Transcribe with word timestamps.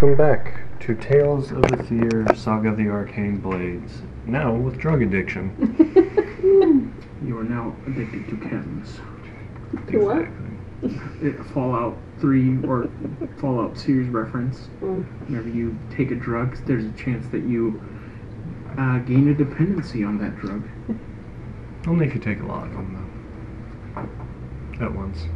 Welcome 0.00 0.16
back 0.16 0.80
to 0.80 0.94
Tales 0.94 1.50
of 1.52 1.70
Aether 1.70 2.34
Saga 2.34 2.70
of 2.70 2.78
the 2.78 2.88
Arcane 2.88 3.36
Blades. 3.36 4.00
Now 4.24 4.54
with 4.54 4.78
drug 4.78 5.02
addiction. 5.02 5.52
You 7.22 7.36
are 7.38 7.44
now 7.44 7.76
addicted 7.86 8.26
to 8.30 8.36
chems. 8.36 8.96
To 9.90 9.98
what? 9.98 10.22
Exactly. 10.80 11.28
It, 11.28 11.44
Fallout 11.52 11.98
3 12.18 12.64
or 12.64 12.88
Fallout 13.42 13.76
series 13.76 14.08
reference. 14.08 14.70
Mm. 14.80 15.04
Whenever 15.28 15.50
you 15.50 15.78
take 15.94 16.10
a 16.10 16.14
drug, 16.14 16.56
there's 16.64 16.86
a 16.86 16.92
chance 16.92 17.28
that 17.28 17.42
you 17.42 17.78
uh, 18.78 19.00
gain 19.00 19.28
a 19.28 19.34
dependency 19.34 20.02
on 20.02 20.16
that 20.16 20.34
drug. 20.38 20.66
Only 21.86 22.06
if 22.06 22.14
you 22.14 22.22
take 22.22 22.40
a 22.40 22.46
lot 22.46 22.68
of 22.68 22.72
them, 22.72 23.06
though. 24.78 24.86
At 24.86 24.94
once. 24.94 25.26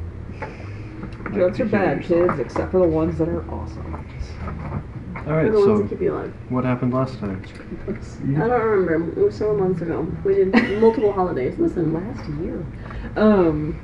Drugs 1.35 1.37
are 1.37 1.49
Like 1.49 1.57
to 1.57 1.65
bad, 1.67 2.03
kids, 2.03 2.39
except 2.39 2.71
for 2.71 2.81
the 2.81 2.89
ones 2.89 3.19
that 3.19 3.29
are 3.29 3.47
awesome. 3.51 4.07
Alright, 5.27 5.53
so 5.53 5.79
that 5.79 5.89
keep 5.89 6.03
you 6.03 6.13
alive. 6.13 6.35
what 6.51 6.65
happened 6.65 6.93
last 6.93 7.19
time? 7.19 7.43
I 7.89 8.47
don't 8.47 8.51
remember. 8.51 9.19
It 9.19 9.25
was 9.25 9.35
several 9.35 9.57
months 9.59 9.81
ago. 9.81 10.07
We 10.23 10.35
did 10.35 10.53
multiple 10.81 11.13
holidays. 11.13 11.59
Listen, 11.59 11.95
Last 11.95 12.29
year. 12.41 12.65
Um, 13.17 13.81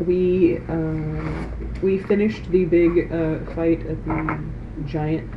we 0.00 0.58
uh, 0.68 1.80
we 1.82 1.98
finished 1.98 2.50
the 2.50 2.64
big 2.64 3.12
uh, 3.12 3.38
fight 3.54 3.86
at 3.86 4.04
the 4.06 4.44
giant, 4.86 5.30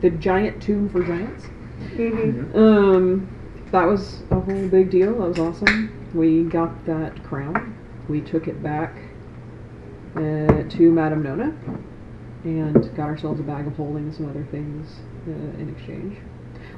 the 0.00 0.10
giant 0.10 0.62
tomb 0.62 0.88
for 0.90 1.02
giants. 1.02 1.46
Mm-hmm. 1.94 2.56
Um, 2.56 3.28
that 3.72 3.84
was 3.84 4.22
a 4.30 4.38
whole 4.38 4.68
big 4.68 4.90
deal. 4.90 5.12
That 5.18 5.28
was 5.28 5.38
awesome. 5.40 5.92
We 6.14 6.44
got 6.44 6.86
that 6.86 7.20
crown. 7.24 7.76
We 8.08 8.20
took 8.20 8.46
it 8.46 8.62
back 8.62 8.94
uh, 10.14 10.62
to 10.68 10.92
Madame 10.92 11.24
Nona 11.24 11.52
and 12.46 12.94
got 12.96 13.06
ourselves 13.08 13.40
a 13.40 13.42
bag 13.42 13.66
of 13.66 13.76
holding 13.76 14.04
and 14.04 14.14
some 14.14 14.28
other 14.30 14.44
things 14.50 15.00
uh, 15.28 15.60
in 15.60 15.74
exchange. 15.76 16.16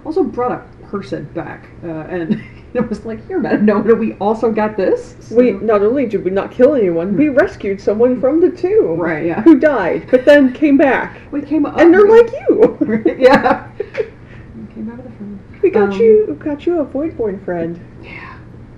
Also 0.05 0.23
brought 0.23 0.53
a 0.53 0.87
person 0.87 1.25
back, 1.35 1.69
uh, 1.85 1.89
and 1.89 2.43
it 2.75 2.89
was 2.89 3.05
like, 3.05 3.27
here, 3.27 3.39
Madame 3.39 3.67
Nona, 3.67 3.95
we 3.95 4.15
also 4.15 4.51
got 4.51 4.77
this. 4.77 5.31
We 5.31 5.53
not 5.53 5.83
only 5.83 6.07
did 6.07 6.25
we 6.25 6.31
not 6.31 6.51
kill 6.53 6.75
anyone, 6.75 7.17
we 7.17 7.29
rescued 7.29 7.81
someone 7.81 8.21
from 8.21 8.41
the 8.41 8.51
tomb. 8.51 8.99
Right, 8.99 9.27
yeah. 9.27 9.43
Who 9.43 9.59
died, 9.59 10.09
but 10.11 10.25
then 10.25 10.53
came 10.53 10.77
back. 10.79 11.21
we 11.33 11.43
came 11.43 11.67
up, 11.67 11.79
And 11.79 11.93
they're 11.93 12.09
like 12.09 12.31
you. 12.33 12.79
yeah. 13.19 13.69
We 13.79 14.73
came 14.75 14.91
out 14.91 14.99
of 15.01 15.05
the 15.05 15.11
front. 15.17 15.63
We 15.63 15.71
got 15.71 15.93
Um, 15.95 16.01
you 16.01 16.37
got 16.41 16.65
you 16.67 16.81
a 16.81 16.87
voidborn 16.87 17.45
friend. 17.45 17.79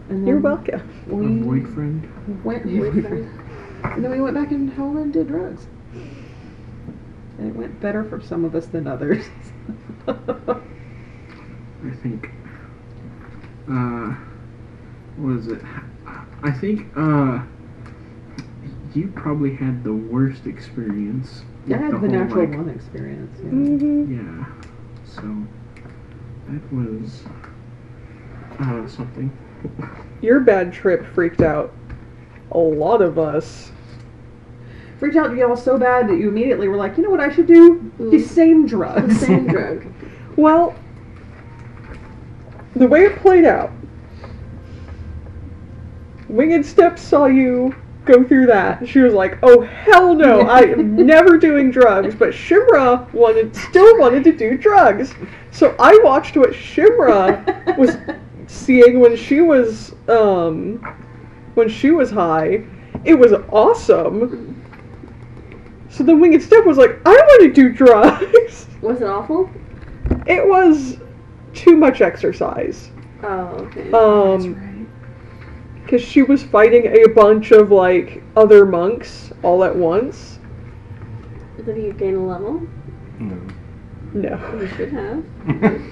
And 0.08 0.26
You're 0.26 0.40
then 0.40 0.42
welcome. 0.42 1.04
A 1.10 1.14
We 1.14 1.38
void 1.42 1.68
friend. 1.74 2.42
went 2.44 2.64
Boyfriend. 2.64 3.28
And 3.84 4.04
then 4.04 4.10
we 4.10 4.20
went 4.20 4.34
back 4.34 4.50
and 4.50 4.70
home 4.72 4.96
and 4.98 5.12
did 5.12 5.28
drugs. 5.28 5.66
And 7.40 7.48
it 7.48 7.56
went 7.56 7.80
better 7.80 8.04
for 8.04 8.20
some 8.20 8.44
of 8.44 8.54
us 8.54 8.66
than 8.66 8.86
others. 8.86 9.24
I 10.06 10.60
think. 12.02 12.30
Uh, 13.66 14.14
what 15.16 15.36
is 15.36 15.48
it? 15.48 15.62
I 16.42 16.50
think 16.50 16.92
uh, 16.94 17.40
you 18.94 19.08
probably 19.16 19.54
had 19.54 19.82
the 19.84 19.94
worst 19.94 20.46
experience. 20.46 21.44
I 21.72 21.76
had 21.78 21.92
the, 21.92 21.98
whole, 21.98 22.08
natural 22.10 22.44
like- 22.46 22.56
one 22.58 22.68
experience. 22.68 23.38
Yeah. 23.42 23.48
hmm 23.48 24.12
Yeah. 24.12 24.44
So 25.06 25.22
that 26.48 26.72
was 26.74 27.22
uh, 28.58 28.86
something. 28.86 29.32
Your 30.20 30.40
bad 30.40 30.74
trip 30.74 31.06
freaked 31.14 31.40
out 31.40 31.74
a 32.52 32.58
lot 32.58 33.00
of 33.00 33.18
us. 33.18 33.72
Freaked 35.00 35.16
out 35.16 35.34
y'all 35.34 35.56
so 35.56 35.78
bad 35.78 36.08
that 36.10 36.18
you 36.18 36.28
immediately 36.28 36.68
were 36.68 36.76
like, 36.76 36.98
you 36.98 37.02
know 37.02 37.08
what 37.08 37.20
I 37.20 37.32
should 37.32 37.46
do? 37.46 37.90
The 37.98 38.04
Mm. 38.18 38.22
same 38.28 38.66
The 38.66 39.14
same 39.14 39.46
drug. 39.48 39.86
Well, 40.36 40.74
the 42.76 42.86
way 42.86 43.04
it 43.04 43.16
played 43.16 43.46
out, 43.46 43.70
Winged 46.28 46.64
Steps 46.66 47.00
saw 47.00 47.24
you 47.26 47.74
go 48.04 48.22
through 48.22 48.46
that. 48.46 48.86
She 48.86 49.00
was 49.00 49.14
like, 49.14 49.38
"Oh 49.42 49.62
hell 49.62 50.14
no, 50.14 50.40
I 50.48 50.60
am 50.60 50.94
never 50.94 51.38
doing 51.38 51.70
drugs." 51.70 52.14
But 52.14 52.30
Shimra 52.30 53.10
wanted, 53.12 53.56
still 53.56 53.98
wanted 53.98 54.22
to 54.24 54.32
do 54.32 54.56
drugs, 54.56 55.14
so 55.50 55.74
I 55.78 55.98
watched 56.04 56.36
what 56.36 56.50
Shimra 56.50 57.76
was 57.76 57.96
seeing 58.46 59.00
when 59.00 59.16
she 59.16 59.40
was, 59.40 59.94
um, 60.08 60.76
when 61.54 61.68
she 61.68 61.90
was 61.90 62.10
high. 62.10 62.64
It 63.04 63.14
was 63.18 63.32
awesome. 63.50 64.49
So 65.90 66.04
then 66.04 66.20
Winged 66.20 66.42
Step 66.42 66.64
was 66.64 66.78
like, 66.78 67.00
"I 67.04 67.10
want 67.10 67.42
to 67.42 67.52
do 67.52 67.72
drugs." 67.72 68.66
Was 68.80 69.02
it 69.02 69.06
awful? 69.06 69.50
It 70.26 70.46
was 70.46 70.96
too 71.52 71.76
much 71.76 72.00
exercise. 72.00 72.90
Oh, 73.22 73.68
okay. 73.68 73.92
Um, 73.92 74.88
because 75.82 76.00
she 76.00 76.22
was 76.22 76.42
fighting 76.42 76.86
a 76.86 77.08
bunch 77.08 77.50
of 77.50 77.70
like 77.70 78.22
other 78.36 78.64
monks 78.64 79.32
all 79.42 79.64
at 79.64 79.74
once. 79.74 80.38
Did 81.64 81.76
you 81.76 81.92
gain 81.92 82.14
a 82.14 82.26
level? 82.26 82.66
No. 83.18 83.38
No. 84.12 84.58
You 84.60 84.66
should 84.76 84.92
have. 84.92 85.22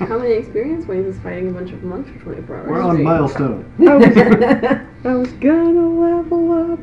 How 0.09 0.19
many 0.19 0.33
experience 0.33 0.85
points 0.87 1.17
is 1.17 1.23
fighting 1.23 1.51
a 1.51 1.53
bunch 1.53 1.71
of 1.71 1.83
monks 1.85 2.11
for 2.11 2.19
24 2.19 2.57
hours? 2.57 2.69
We're 2.69 2.83
on 2.83 3.03
milestone. 3.03 3.73
I 3.89 3.95
was, 3.95 4.17
I 5.05 5.15
was 5.15 5.33
gonna 5.35 5.89
level 5.89 6.73
up, 6.73 6.81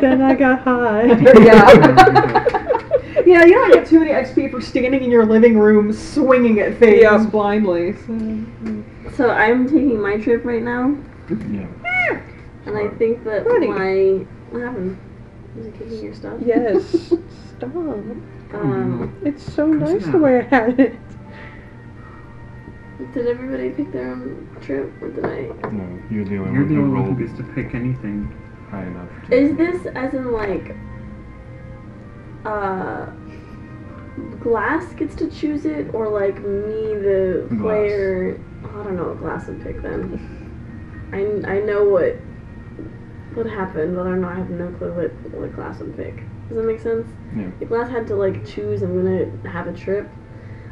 then 0.00 0.22
I 0.22 0.34
got 0.34 0.60
high. 0.62 1.06
yeah. 1.42 3.22
yeah, 3.26 3.44
you 3.44 3.54
don't 3.54 3.72
get 3.72 3.86
too 3.86 3.98
many 4.00 4.12
XP 4.12 4.50
for 4.52 4.60
standing 4.60 5.02
in 5.02 5.10
your 5.10 5.26
living 5.26 5.58
room 5.58 5.92
swinging 5.92 6.60
at 6.60 6.78
things 6.78 7.02
Yep. 7.02 7.30
blindly. 7.32 7.94
So. 8.06 8.84
So 9.16 9.30
I'm 9.30 9.64
taking 9.66 10.00
my 10.00 10.18
trip 10.18 10.44
right 10.44 10.62
now, 10.62 10.96
Yeah. 11.28 11.66
and 12.66 12.76
I 12.76 12.88
think 12.98 13.24
that 13.24 13.46
Ready. 13.46 13.66
my 13.66 14.24
what 14.50 14.62
happened? 14.62 14.98
Was 15.56 15.66
it 15.66 15.78
kicking 15.78 16.04
your 16.04 16.14
stuff? 16.14 16.38
Yes. 16.44 17.12
Stop. 17.56 17.70
Um, 18.54 19.14
It's 19.24 19.42
so 19.42 19.66
nice 19.66 20.04
the 20.06 20.18
way 20.18 20.38
I 20.40 20.42
had 20.42 20.78
it. 20.80 20.94
did 23.12 23.26
everybody 23.26 23.70
pick 23.70 23.92
their 23.92 24.10
own 24.12 24.48
trip, 24.60 24.90
or 25.02 25.08
did 25.08 25.24
I? 25.24 25.42
No, 25.70 26.02
you're 26.10 26.24
the 26.24 26.38
only 26.38 26.52
You're 26.52 26.62
one 26.62 26.68
the 26.68 26.74
who 26.74 26.80
only 26.82 26.92
one 26.92 26.92
rolled 26.92 27.18
who 27.18 27.26
gets 27.26 27.36
to 27.38 27.44
pick 27.54 27.74
anything. 27.74 28.32
high 28.70 28.84
enough. 28.84 29.08
to- 29.28 29.34
Is 29.36 29.56
this 29.56 29.86
as 29.94 30.14
in 30.14 30.32
like, 30.32 30.74
uh, 32.44 33.06
Glass 34.40 34.92
gets 34.94 35.14
to 35.16 35.28
choose 35.30 35.66
it, 35.66 35.92
or 35.94 36.08
like 36.08 36.36
me, 36.38 36.94
the 36.94 37.46
Glass. 37.50 37.60
player? 37.60 38.40
I 38.64 38.82
don't 38.84 38.96
know 38.96 39.08
what 39.08 39.18
Glass 39.18 39.46
would 39.48 39.62
pick 39.62 39.82
then. 39.82 41.08
I, 41.12 41.18
I 41.56 41.60
know 41.60 41.84
what 41.84 42.16
what 43.34 43.46
happened, 43.46 43.94
but 43.96 44.06
I 44.06 44.10
don't 44.10 44.20
know. 44.22 44.28
I 44.28 44.34
have 44.34 44.48
no 44.50 44.68
clue 44.78 44.92
what 44.92 45.12
what 45.34 45.54
Glass 45.54 45.80
would 45.80 45.96
pick. 45.96 46.22
Does 46.48 46.56
that 46.56 46.64
make 46.64 46.80
sense? 46.80 47.08
Yeah. 47.36 47.50
If 47.60 47.68
Glass 47.68 47.90
had 47.90 48.06
to 48.08 48.14
like 48.16 48.44
choose, 48.46 48.82
I'm 48.82 48.94
gonna 48.94 49.50
have 49.50 49.66
a 49.66 49.72
trip. 49.72 50.08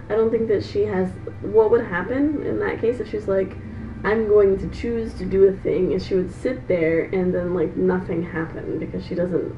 I 0.08 0.14
don't 0.14 0.30
think 0.30 0.48
that 0.48 0.64
she 0.64 0.82
has. 0.84 1.10
What 1.42 1.70
would 1.70 1.84
happen 1.86 2.42
in 2.44 2.58
that 2.60 2.80
case 2.80 3.00
if 3.00 3.10
she's 3.10 3.26
like, 3.28 3.56
I'm 4.04 4.28
going 4.28 4.58
to 4.58 4.68
choose 4.68 5.14
to 5.14 5.24
do 5.24 5.44
a 5.44 5.52
thing, 5.52 5.92
and 5.92 6.02
she 6.02 6.14
would 6.14 6.30
sit 6.30 6.68
there 6.68 7.04
and 7.04 7.34
then 7.34 7.54
like 7.54 7.76
nothing 7.76 8.22
happened 8.22 8.80
because 8.80 9.04
she 9.06 9.14
doesn't 9.14 9.54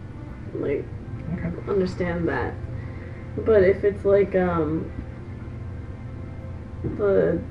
like 0.54 0.84
Okay. 1.34 1.50
understand 1.68 2.28
that. 2.28 2.54
But 3.36 3.64
if 3.64 3.82
it's 3.84 4.04
like 4.04 4.34
um 4.36 4.90
the 6.84 7.42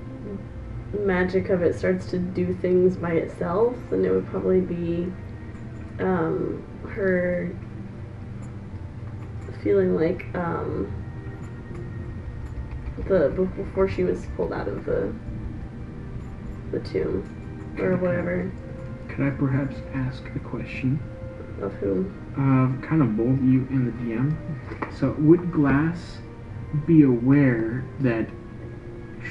magic 0.97 1.49
of 1.49 1.61
it 1.61 1.75
starts 1.75 2.05
to 2.07 2.17
do 2.17 2.53
things 2.53 2.95
by 2.95 3.11
itself, 3.11 3.75
then 3.89 4.05
it 4.05 4.11
would 4.11 4.25
probably 4.27 4.61
be 4.61 5.11
um 5.99 6.63
her 6.89 7.51
feeling 9.65 9.95
like 9.95 10.23
um 10.35 10.93
the 13.07 13.29
before 13.57 13.89
she 13.89 14.03
was 14.03 14.27
pulled 14.37 14.53
out 14.53 14.67
of 14.67 14.85
the 14.85 15.11
the 16.71 16.79
tomb 16.79 17.75
or 17.79 17.97
whatever 17.97 18.51
Could 19.09 19.25
I 19.27 19.31
perhaps 19.31 19.75
ask 19.93 20.23
a 20.35 20.39
question? 20.39 20.99
of 21.61 21.73
whom 21.75 22.05
of 22.37 22.81
kind 22.81 23.01
of 23.01 23.17
both 23.17 23.41
you 23.41 23.65
and 23.71 23.87
the 23.87 23.91
DM. 24.03 24.35
So 24.99 25.15
would 25.19 25.51
Glass 25.51 26.19
be 26.85 27.03
aware 27.03 27.85
that 28.01 28.29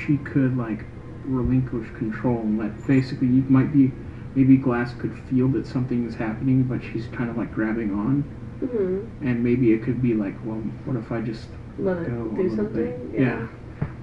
she 0.05 0.17
could 0.19 0.57
like 0.57 0.85
relinquish 1.25 1.89
control 1.97 2.41
and 2.41 2.59
let 2.59 2.87
basically 2.87 3.29
you 3.29 3.45
might 3.49 3.73
be 3.73 3.93
maybe 4.35 4.57
Glass 4.57 4.95
could 4.95 5.17
feel 5.31 5.49
that 5.49 5.67
something 5.67 6.07
is 6.09 6.15
happening 6.15 6.63
but 6.65 6.83
she's 6.83 7.07
kind 7.09 7.31
of 7.31 7.37
like 7.37 7.53
grabbing 7.53 7.93
on 7.93 8.25
hmm 8.67 9.27
and 9.27 9.43
maybe 9.43 9.73
it 9.73 9.83
could 9.83 10.01
be 10.03 10.15
like 10.15 10.35
well 10.45 10.57
what 10.85 10.97
if 10.97 11.11
I 11.13 11.21
just 11.21 11.49
let 11.79 11.99
it 11.99 12.09
go 12.09 12.31
a 12.31 12.37
do 12.37 12.57
something 12.57 13.11
bit? 13.11 13.21
Yeah. 13.21 13.47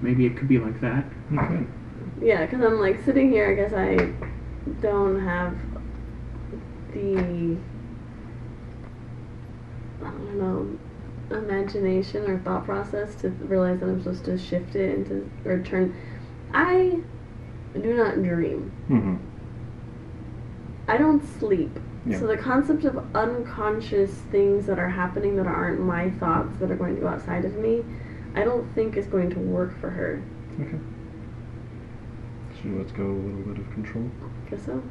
Maybe 0.02 0.26
it 0.26 0.36
could 0.36 0.48
be 0.48 0.58
like 0.58 0.80
that. 0.80 1.04
Okay. 1.32 1.64
Yeah, 2.20 2.44
because 2.44 2.60
I'm 2.64 2.80
like 2.80 3.02
sitting 3.04 3.30
here. 3.30 3.50
I 3.50 3.54
guess 3.54 3.72
I 3.72 4.12
don't 4.80 5.20
have 5.20 5.56
the 6.92 7.56
I 10.04 10.10
don't 10.10 10.38
know 10.38 10.78
imagination 11.36 12.28
or 12.28 12.38
thought 12.40 12.64
process 12.64 13.14
to 13.22 13.30
realize 13.30 13.80
that 13.80 13.86
I'm 13.86 14.02
supposed 14.02 14.24
to 14.26 14.36
shift 14.36 14.74
it 14.76 14.94
into 14.94 15.30
or 15.44 15.62
turn. 15.62 15.96
I 16.52 17.00
do 17.74 17.94
not 17.94 18.22
dream. 18.22 18.70
Mm-hmm. 18.90 19.16
I 20.88 20.96
don't 20.98 21.24
sleep. 21.38 21.78
Yeah. 22.04 22.18
So 22.18 22.26
the 22.26 22.36
concept 22.36 22.84
of 22.84 23.04
unconscious 23.14 24.10
things 24.32 24.66
that 24.66 24.78
are 24.78 24.88
happening 24.88 25.36
that 25.36 25.46
aren't 25.46 25.80
my 25.80 26.10
thoughts 26.10 26.58
that 26.58 26.70
are 26.70 26.76
going 26.76 26.96
to 26.96 27.00
go 27.00 27.08
outside 27.08 27.44
of 27.44 27.54
me, 27.56 27.84
I 28.34 28.42
don't 28.42 28.68
think 28.74 28.96
is 28.96 29.06
going 29.06 29.30
to 29.30 29.38
work 29.38 29.78
for 29.80 29.90
her. 29.90 30.22
Okay. 30.60 30.78
So 32.56 32.68
let's 32.70 32.92
go 32.92 33.04
a 33.04 33.06
little 33.06 33.52
bit 33.52 33.58
of 33.58 33.70
control. 33.72 34.10
I 34.22 34.50
Guess 34.50 34.66
so. 34.66 34.82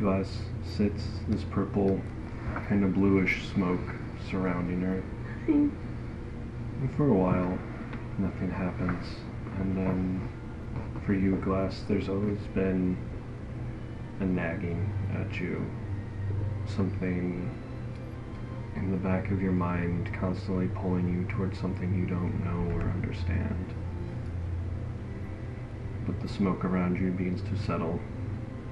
Glass 0.00 0.38
sits 0.64 1.04
this 1.28 1.44
purple, 1.44 2.00
kind 2.68 2.82
of 2.82 2.94
bluish 2.94 3.46
smoke 3.52 3.80
surrounding 4.28 4.80
her. 4.80 5.02
And 5.46 6.96
for 6.96 7.08
a 7.08 7.14
while, 7.14 7.58
nothing 8.18 8.50
happens. 8.50 9.06
And 9.60 9.76
then, 9.76 10.28
for 11.06 11.14
you, 11.14 11.36
Glass, 11.36 11.84
there's 11.86 12.08
always 12.08 12.40
been 12.54 12.96
a 14.20 14.24
nagging 14.24 14.92
at 15.14 15.40
you. 15.40 15.64
Something 16.66 17.50
in 18.76 18.90
the 18.90 18.96
back 18.96 19.30
of 19.30 19.40
your 19.40 19.52
mind 19.52 20.10
constantly 20.18 20.68
pulling 20.68 21.08
you 21.08 21.24
towards 21.34 21.58
something 21.60 21.94
you 21.94 22.06
don't 22.06 22.44
know 22.44 22.76
or 22.76 22.90
understand. 22.90 23.74
But 26.06 26.20
the 26.20 26.28
smoke 26.28 26.64
around 26.64 27.00
you 27.00 27.10
begins 27.10 27.42
to 27.42 27.56
settle 27.64 28.00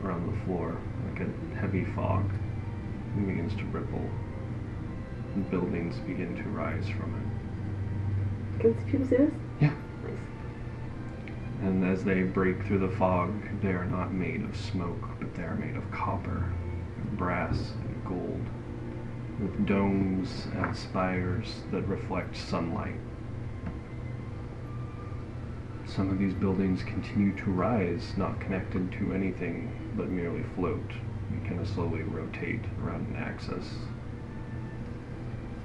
around 0.03 0.27
the 0.33 0.45
floor 0.45 0.77
like 1.09 1.21
a 1.21 1.57
heavy 1.57 1.85
fog 1.85 2.29
and 3.15 3.27
begins 3.27 3.55
to 3.55 3.65
ripple. 3.67 4.09
And 5.35 5.51
buildings 5.51 5.97
begin 6.01 6.35
to 6.37 6.49
rise 6.51 6.89
from 6.89 7.15
it. 7.15 8.61
Can 8.61 8.75
people 8.85 9.07
see 9.07 9.17
this? 9.17 9.33
Yeah. 9.61 9.75
Nice. 10.03 10.19
And 11.63 11.85
as 11.85 12.05
they 12.05 12.23
break 12.23 12.67
through 12.67 12.81
the 12.81 12.97
fog, 12.97 13.33
they 13.63 13.71
are 13.71 13.87
not 13.87 14.13
made 14.13 14.43
of 14.43 14.57
smoke, 14.57 15.09
but 15.21 15.35
they 15.35 15.43
are 15.43 15.55
made 15.55 15.77
of 15.77 15.91
copper, 15.91 16.53
brass, 17.17 17.73
and 17.85 18.05
gold, 18.05 18.47
with 19.41 19.67
domes 19.67 20.47
and 20.55 20.77
spires 20.77 21.63
that 21.71 21.87
reflect 21.89 22.37
sunlight. 22.37 22.99
Some 25.87 26.11
of 26.11 26.19
these 26.19 26.35
buildings 26.35 26.83
continue 26.83 27.37
to 27.37 27.51
rise, 27.51 28.15
not 28.17 28.41
connected 28.41 28.93
to 28.93 29.13
anything, 29.13 29.93
but 29.97 30.09
merely 30.09 30.43
float 30.55 30.93
and 31.31 31.47
kind 31.47 31.61
of 31.61 31.69
slowly 31.69 32.03
rotate 32.03 32.65
around 32.83 33.09
an 33.09 33.17
axis. 33.17 33.69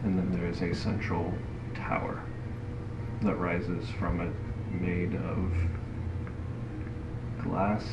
And 0.04 0.18
then 0.18 0.31
there 0.31 0.48
is 0.48 0.62
a 0.62 0.74
central 0.74 1.33
tower 1.75 2.24
that 3.22 3.36
rises 3.36 3.90
from 4.00 4.22
it, 4.22 4.33
made 4.72 5.16
of 5.16 5.54
glass 7.44 7.86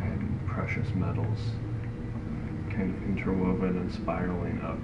and 0.00 0.40
precious 0.46 0.88
metals, 0.94 1.38
kind 2.80 2.94
of 2.96 3.02
interwoven 3.08 3.76
and 3.76 3.92
spiraling 3.92 4.58
up. 4.62 4.78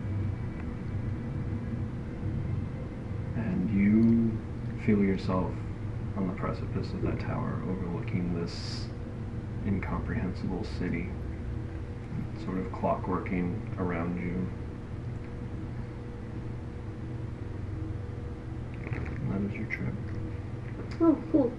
And 3.36 3.70
you 3.70 4.36
feel 4.84 5.02
yourself 5.02 5.50
on 6.16 6.26
the 6.26 6.34
precipice 6.34 6.92
of 6.92 7.02
that 7.02 7.18
tower, 7.20 7.62
overlooking 7.70 8.38
this 8.38 8.86
incomprehensible 9.66 10.64
city, 10.78 11.08
sort 12.44 12.58
of 12.58 12.66
clockworking 12.66 13.78
around 13.78 14.18
you. 14.18 14.46
And 18.92 19.32
that 19.32 19.40
is 19.50 19.58
your 19.58 19.68
trip. 19.68 19.94
Oh, 21.00 21.16
cool. 21.32 21.52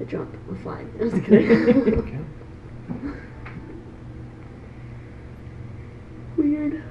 I 0.00 0.04
jump. 0.04 0.34
I'm 0.48 0.62
flying. 0.62 0.90
I'm 1.00 1.10
just 1.10 1.24
kidding. 1.24 1.98
Okay. 1.98 2.18
Weird. 6.36 6.84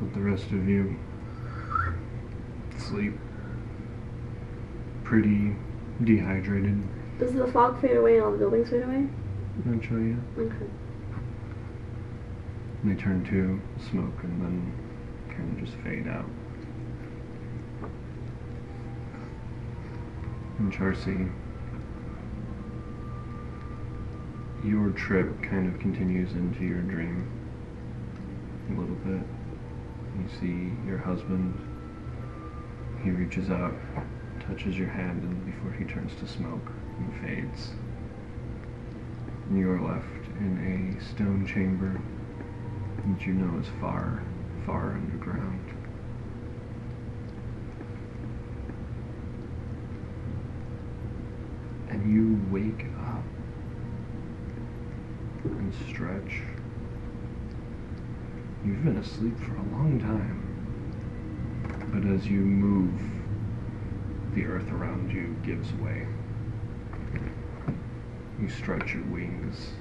Let 0.00 0.14
the 0.14 0.20
rest 0.42 0.52
of 0.52 0.68
you 0.68 0.96
sleep. 2.78 3.14
Pretty 5.04 5.54
dehydrated. 6.02 6.82
Does 7.18 7.34
the 7.34 7.46
fog 7.46 7.80
fade 7.80 7.96
away 7.96 8.16
and 8.16 8.24
all 8.24 8.32
the 8.32 8.38
buildings 8.38 8.70
fade 8.70 8.82
away? 8.82 9.06
Eventually, 9.58 10.10
yeah. 10.10 10.42
Okay. 10.42 10.66
They 12.84 12.94
turn 12.94 13.24
to 13.26 13.60
smoke 13.90 14.22
and 14.22 14.42
then 14.42 14.72
kind 15.28 15.52
of 15.52 15.64
just 15.64 15.78
fade 15.84 16.08
out. 16.08 16.24
And 20.58 20.72
Charsea, 20.72 21.30
your 24.64 24.90
trip 24.90 25.42
kind 25.42 25.72
of 25.72 25.78
continues 25.80 26.32
into 26.32 26.64
your 26.64 26.82
dream 26.82 27.30
a 28.70 28.80
little 28.80 28.96
bit. 28.96 29.22
You 30.22 30.28
see 30.38 30.72
your 30.86 30.98
husband. 30.98 31.52
He 33.02 33.10
reaches 33.10 33.50
out, 33.50 33.74
touches 34.46 34.78
your 34.78 34.86
hand, 34.86 35.24
and 35.24 35.44
before 35.44 35.72
he 35.72 35.84
turns 35.84 36.12
to 36.20 36.28
smoke 36.28 36.70
and 36.98 37.12
fades, 37.20 37.70
and 39.48 39.58
you 39.58 39.68
are 39.68 39.80
left 39.80 40.28
in 40.38 40.96
a 40.96 41.04
stone 41.12 41.44
chamber 41.44 42.00
that 43.04 43.26
you 43.26 43.32
know 43.32 43.58
is 43.58 43.66
far, 43.80 44.22
far 44.64 44.92
underground. 44.92 45.68
And 51.88 52.12
you 52.12 52.40
wake 52.52 52.86
up 53.08 53.24
and 55.44 55.74
stretch. 55.88 56.51
You've 58.64 58.84
been 58.84 58.98
asleep 58.98 59.36
for 59.40 59.56
a 59.56 59.76
long 59.76 59.98
time. 59.98 60.52
But 61.92 62.08
as 62.14 62.28
you 62.28 62.38
move, 62.38 63.00
the 64.36 64.44
earth 64.44 64.70
around 64.70 65.10
you 65.10 65.36
gives 65.42 65.72
way. 65.74 66.06
You 68.40 68.48
stretch 68.48 68.94
your 68.94 69.02
wings. 69.06 69.72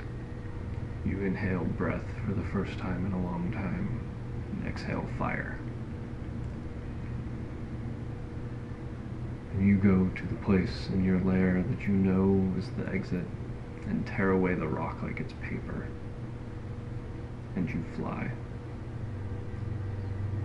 You 1.05 1.21
inhale 1.21 1.63
breath 1.63 2.05
for 2.25 2.33
the 2.33 2.43
first 2.45 2.79
time 2.79 3.05
in 3.05 3.13
a 3.13 3.23
long 3.23 3.51
time, 3.51 4.01
and 4.51 4.67
exhale 4.67 5.05
fire. 5.19 5.59
And 9.53 9.67
you 9.67 9.77
go 9.77 10.09
to 10.15 10.25
the 10.25 10.41
place 10.41 10.89
in 10.91 11.03
your 11.03 11.19
lair 11.21 11.63
that 11.69 11.87
you 11.87 11.93
know 11.93 12.51
is 12.57 12.71
the 12.71 12.87
exit 12.91 13.25
and 13.85 14.07
tear 14.07 14.31
away 14.31 14.55
the 14.55 14.67
rock 14.67 15.03
like 15.03 15.19
it's 15.19 15.33
paper. 15.43 15.87
And 17.55 17.69
you 17.69 17.83
fly. 17.95 18.31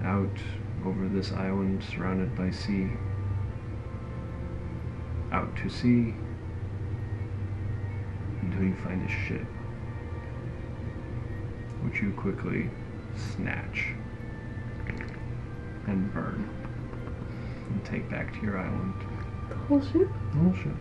Out 0.03 0.39
over 0.85 1.09
this 1.09 1.33
island 1.33 1.83
surrounded 1.83 2.37
by 2.37 2.51
sea. 2.51 2.91
Out 5.33 5.55
to 5.57 5.69
sea 5.69 6.15
until 8.43 8.63
you 8.63 8.75
find 8.85 9.05
a 9.05 9.13
ship, 9.13 9.47
which 11.83 12.01
you 12.01 12.13
quickly 12.13 12.71
snatch 13.17 13.95
and 15.87 16.13
burn 16.13 16.49
and 17.71 17.85
take 17.85 18.09
back 18.11 18.33
to 18.35 18.41
your 18.41 18.59
island. 18.59 18.95
The 19.49 19.55
whole 19.55 19.81
ship? 19.81 20.09
The 20.33 20.39
whole 20.39 20.55
ship. 20.55 20.77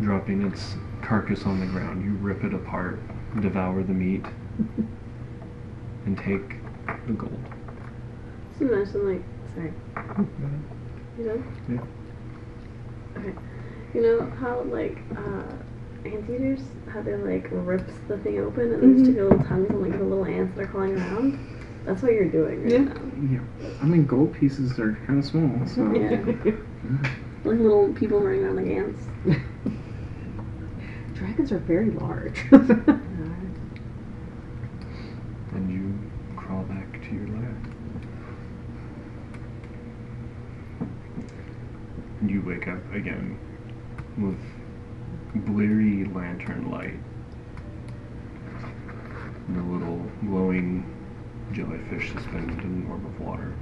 Dropping 0.00 0.42
its 0.42 0.76
carcass 1.02 1.44
on 1.44 1.60
the 1.60 1.66
ground, 1.66 2.04
you 2.04 2.12
rip 2.14 2.44
it 2.44 2.54
apart, 2.54 3.00
devour 3.40 3.82
the 3.82 3.92
meat, 3.92 4.24
and 6.06 6.16
take 6.16 6.56
the 7.06 7.12
gold. 7.12 7.40
Just 8.50 8.62
imagine, 8.62 9.08
like, 9.14 9.24
sorry. 9.54 9.72
You 11.18 11.24
done? 11.24 11.44
Yeah. 11.68 13.20
Okay. 13.20 13.34
You 13.94 14.02
know 14.02 14.30
how, 14.40 14.62
like, 14.62 14.98
uh, 15.16 15.42
anteaters, 16.04 16.60
how 16.88 17.02
they, 17.02 17.14
like, 17.16 17.48
rips 17.50 17.92
the 18.08 18.18
thing 18.18 18.38
open 18.40 18.72
and 18.72 18.82
then 18.82 18.94
Mhm. 18.96 19.02
stick 19.04 19.14
their 19.16 19.24
little 19.28 19.44
tongues 19.44 19.70
and, 19.70 19.80
like, 19.80 19.92
the 19.98 20.04
little 20.04 20.24
ants 20.26 20.54
that 20.56 20.64
are 20.64 20.66
crawling 20.68 20.96
around? 20.96 21.38
That's 21.84 22.02
what 22.02 22.12
you're 22.12 22.28
doing 22.30 22.62
right 22.62 22.72
Yeah. 22.72 22.84
now. 22.84 23.00
Yeah. 23.30 23.40
I 23.80 23.86
mean, 23.86 24.04
gold 24.06 24.32
pieces 24.34 24.78
are 24.78 24.92
kind 25.06 25.18
of 25.18 25.24
small, 25.24 25.66
so. 25.66 25.90
Yeah. 25.92 26.20
Like 27.44 27.60
little 27.60 27.92
people 27.94 28.20
running 28.20 28.42
around 28.44 28.56
like 28.56 28.66
ants. 28.66 29.06
Dragons 31.14 31.52
are 31.52 31.58
very 31.58 31.90
large. 31.92 32.44
And 35.54 35.72
you 35.72 35.98
crawl 36.36 36.64
back 36.64 37.00
to 37.08 37.14
your 37.14 37.26
lair. 37.28 37.56
And 42.17 42.17
you 42.28 42.42
wake 42.42 42.68
up 42.68 42.92
again 42.92 43.38
with 44.18 45.46
bleary 45.46 46.04
lantern 46.04 46.70
light. 46.70 46.98
A 49.48 49.60
little 49.60 50.04
glowing 50.26 50.84
jellyfish 51.52 52.12
suspended 52.12 52.58
in 52.60 52.66
an 52.66 52.86
orb 52.90 53.04
of 53.06 53.20
water. 53.20 53.54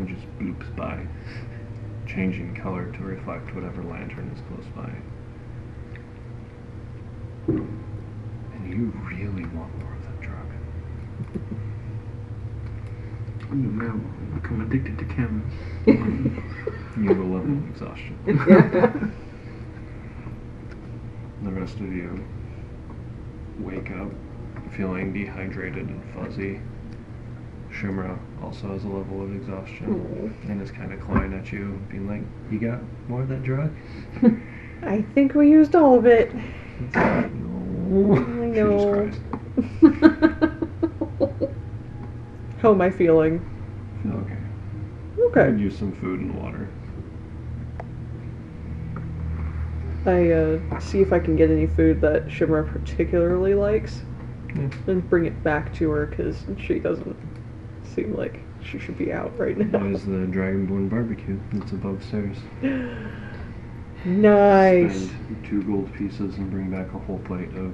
It 0.00 0.06
just 0.06 0.26
bloops 0.38 0.74
by, 0.76 1.04
changing 2.06 2.54
color 2.54 2.92
to 2.92 3.02
reflect 3.02 3.54
whatever 3.54 3.82
lantern 3.82 4.30
is 4.34 4.40
close 4.48 4.66
by. 4.76 4.92
And 7.48 8.68
you 8.72 8.92
really 9.04 9.44
want 9.46 9.76
more 9.78 9.94
of 9.94 10.02
that 10.04 10.20
drug. 10.20 10.46
I'm 13.52 13.76
now 13.78 14.40
become 14.40 14.62
addicted 14.62 14.98
to 14.98 15.04
chem. 15.04 15.44
You 16.96 17.08
have 17.08 17.18
a 17.18 17.22
level 17.22 17.52
of 17.52 17.68
exhaustion. 17.70 18.16
The 21.42 21.50
rest 21.50 21.74
of 21.80 21.92
you 21.92 22.24
wake 23.58 23.90
up 23.90 24.08
feeling 24.76 25.12
dehydrated 25.12 25.88
and 25.88 26.02
fuzzy. 26.14 26.60
Shimra 27.72 28.18
also 28.42 28.68
has 28.72 28.84
a 28.84 28.88
level 28.88 29.22
of 29.22 29.34
exhaustion 29.34 29.86
mm-hmm. 29.86 30.50
and 30.50 30.62
is 30.62 30.70
kind 30.70 30.92
of 30.92 31.00
clawing 31.00 31.32
at 31.34 31.50
you, 31.52 31.80
being 31.90 32.06
like, 32.08 32.22
You 32.50 32.58
got 32.60 32.80
more 33.08 33.22
of 33.22 33.28
that 33.28 33.42
drug? 33.42 33.72
I 34.82 35.02
think 35.14 35.34
we 35.34 35.50
used 35.50 35.74
all 35.74 35.98
of 35.98 36.06
it. 36.06 36.32
Like, 36.94 37.32
no. 37.32 38.14
I 38.42 38.52
She 38.52 38.68
just 38.68 38.86
know. 38.86 39.10
cries. 39.80 40.48
How 42.62 42.70
am 42.70 42.80
I 42.80 42.90
feeling? 42.90 43.44
Okay. 44.06 44.16
Okay. 44.20 44.36
Could 45.16 45.48
Okay. 45.48 45.60
use 45.60 45.76
some 45.76 45.90
food 45.90 46.20
and 46.20 46.32
water. 46.40 46.68
I 50.06 50.30
uh, 50.30 50.78
see 50.78 51.00
if 51.00 51.12
I 51.12 51.18
can 51.18 51.34
get 51.34 51.50
any 51.50 51.66
food 51.66 52.00
that 52.02 52.28
Shimra 52.28 52.64
particularly 52.64 53.54
likes 53.54 54.02
Yeah. 54.54 54.68
and 54.86 55.08
bring 55.10 55.26
it 55.26 55.42
back 55.42 55.74
to 55.74 55.90
her 55.90 56.06
because 56.06 56.44
she 56.56 56.78
doesn't 56.78 57.16
seem 57.84 58.14
like 58.14 58.40
she 58.62 58.78
should 58.78 58.96
be 58.96 59.12
out 59.12 59.36
right 59.40 59.58
now. 59.58 59.80
There's 59.80 60.04
the 60.04 60.26
Dragonborn 60.28 60.88
barbecue 60.88 61.40
that's 61.52 61.72
above 61.72 62.04
stairs. 62.04 62.36
Nice. 64.04 65.06
Spend 65.06 65.44
two 65.48 65.62
gold 65.62 65.92
pieces 65.94 66.36
and 66.36 66.50
bring 66.50 66.70
back 66.70 66.92
a 66.92 66.98
whole 66.98 67.20
plate 67.20 67.54
of 67.56 67.72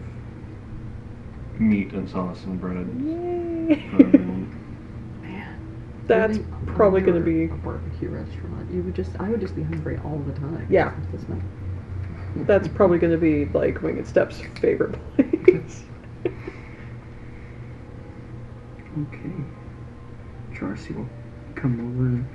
meat 1.59 1.93
and 1.93 2.09
sauce 2.09 2.45
and 2.45 2.61
bread 2.61 2.87
Yay. 3.03 3.83
for 6.09 6.15
everyone. 6.15 6.43
Man, 6.49 6.57
That's 6.65 6.77
probably 6.77 7.01
gonna 7.01 7.21
be 7.21 7.45
a 7.45 7.49
barbecue 7.49 8.09
restaurant. 8.09 8.73
You 8.73 8.83
would 8.83 8.95
just, 8.95 9.11
I 9.21 9.29
would 9.29 9.41
just 9.41 9.55
be 9.55 9.63
hungry 9.63 9.99
all 10.05 10.19
the 10.19 10.33
time. 10.33 10.67
Yeah. 10.71 10.93
Smell. 11.25 11.41
that's 12.47 12.69
probably 12.69 12.99
gonna 12.99 13.17
be 13.19 13.47
like 13.47 13.83
Winged 13.83 14.07
Step's 14.07 14.41
favorite 14.61 14.97
place. 15.15 15.85
Okay. 19.13 19.31
Charsea 20.55 20.97
will 20.97 21.09
come 21.55 21.79
over. 21.81 22.07
and, 22.07 22.27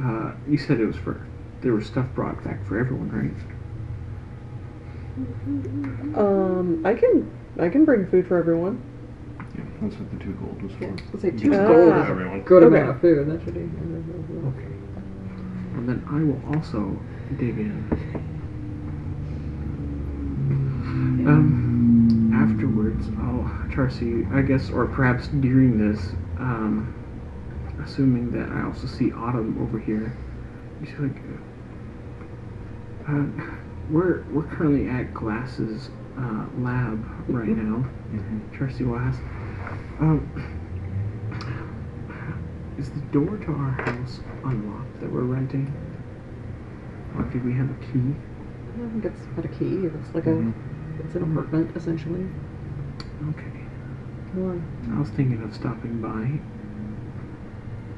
Uh, 0.00 0.34
you 0.50 0.58
said 0.58 0.80
it 0.80 0.86
was 0.86 0.96
for 0.96 1.26
there 1.62 1.72
was 1.72 1.86
stuff 1.86 2.06
brought 2.14 2.42
back 2.44 2.64
for 2.66 2.78
everyone, 2.78 3.10
right? 3.10 3.32
um, 6.18 6.84
I 6.84 6.94
can 6.94 7.30
I 7.58 7.68
can 7.68 7.84
bring 7.84 8.06
food 8.08 8.26
for 8.26 8.36
everyone. 8.36 8.82
Yeah, 9.84 9.90
that's 9.90 10.00
what 10.00 10.18
the 10.18 10.24
two 10.24 10.32
gold 10.34 10.62
was 10.62 10.72
for. 10.72 10.84
Yeah, 10.84 10.90
let's 11.12 11.22
say 11.22 11.30
two 11.30 11.52
Ah. 11.54 11.66
gold 11.66 11.92
For 11.92 12.00
is 12.02 12.08
a 12.08 12.10
everyone. 12.10 12.40
good 12.42 12.62
Okay. 12.62 12.76
amount 12.76 12.90
of 12.96 13.00
food. 13.00 13.28
That 13.28 13.42
should 13.44 13.54
be. 13.54 13.60
Okay. 13.60 14.66
And 15.76 15.88
then 15.88 16.02
I 16.08 16.22
will 16.22 16.40
also 16.56 16.98
dig 17.38 17.58
in. 17.58 17.84
Um, 21.26 22.30
afterwards, 22.34 23.08
I'll 23.20 23.50
Charsea, 23.70 24.32
I 24.32 24.42
guess, 24.42 24.70
or 24.70 24.86
perhaps 24.86 25.28
during 25.28 25.78
this, 25.78 26.12
um, 26.38 26.92
assuming 27.82 28.30
that 28.32 28.48
I 28.50 28.62
also 28.62 28.86
see 28.86 29.12
Autumn 29.12 29.58
over 29.62 29.78
here. 29.78 30.12
You 30.80 30.86
see, 30.86 30.96
like, 30.98 31.16
uh, 33.08 33.24
we're 33.90 34.22
we're 34.32 34.44
currently 34.44 34.88
at 34.88 35.12
Glass's 35.12 35.90
uh, 36.18 36.46
lab 36.58 37.04
right 37.28 37.48
now. 37.48 37.84
Mhm. 38.14 38.40
Charcy 38.56 38.86
will 38.86 38.96
ask, 38.98 39.20
um, 40.00 40.28
is 42.78 42.90
the 42.90 43.00
door 43.12 43.36
to 43.38 43.52
our 43.52 43.70
house 43.70 44.20
unlocked 44.44 45.00
that 45.00 45.10
we're 45.12 45.22
renting? 45.22 45.72
Or 47.16 47.22
do 47.24 47.38
we 47.40 47.52
have 47.54 47.70
a 47.70 47.74
key? 47.74 48.14
I 48.84 48.88
think 48.90 49.04
it's 49.04 49.20
got 49.36 49.44
a 49.44 49.48
key. 49.48 49.86
It's 49.86 50.14
like 50.14 50.24
Mhm. 50.24 50.52
a, 50.52 51.04
it's 51.04 51.14
an 51.14 51.22
apartment 51.22 51.76
essentially. 51.76 52.26
Okay. 53.30 53.44
Why? 54.34 54.58
I 54.96 54.98
was 54.98 55.10
thinking 55.10 55.40
of 55.42 55.54
stopping 55.54 56.00
by. 56.00 56.40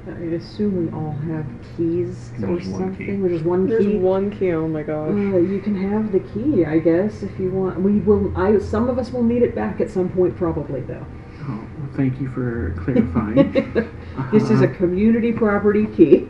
I 0.08 0.18
assume 0.36 0.86
we 0.86 0.92
all 0.92 1.16
have 1.32 1.44
keys 1.76 2.30
or 2.36 2.46
There's 2.46 2.68
one 2.68 2.80
something. 2.80 3.06
key. 3.06 3.16
There's 3.28 3.42
one 3.42 3.66
There's 3.66 3.84
key. 3.86 3.96
one 3.98 4.30
key. 4.30 4.52
Oh 4.52 4.68
my 4.68 4.82
gosh. 4.84 5.10
Uh, 5.10 5.38
you 5.38 5.58
can 5.60 5.74
have 5.74 6.12
the 6.12 6.20
key, 6.20 6.64
I 6.64 6.78
guess, 6.78 7.22
if 7.24 7.36
you 7.40 7.50
want. 7.50 7.80
We 7.80 7.98
will. 8.00 8.32
I. 8.36 8.58
Some 8.58 8.88
of 8.88 8.98
us 8.98 9.10
will 9.12 9.24
need 9.24 9.42
it 9.42 9.54
back 9.54 9.80
at 9.80 9.90
some 9.90 10.08
point, 10.10 10.36
probably 10.36 10.82
though. 10.82 11.04
Oh, 11.42 11.46
well, 11.48 11.66
thank 11.96 12.20
you 12.20 12.28
for 12.28 12.74
clarifying. 12.84 13.52
this 14.32 14.44
is 14.50 14.60
a 14.62 14.66
Uh-huh. 14.66 14.74
community 14.76 15.32
property 15.32 15.86
key. 15.86 16.28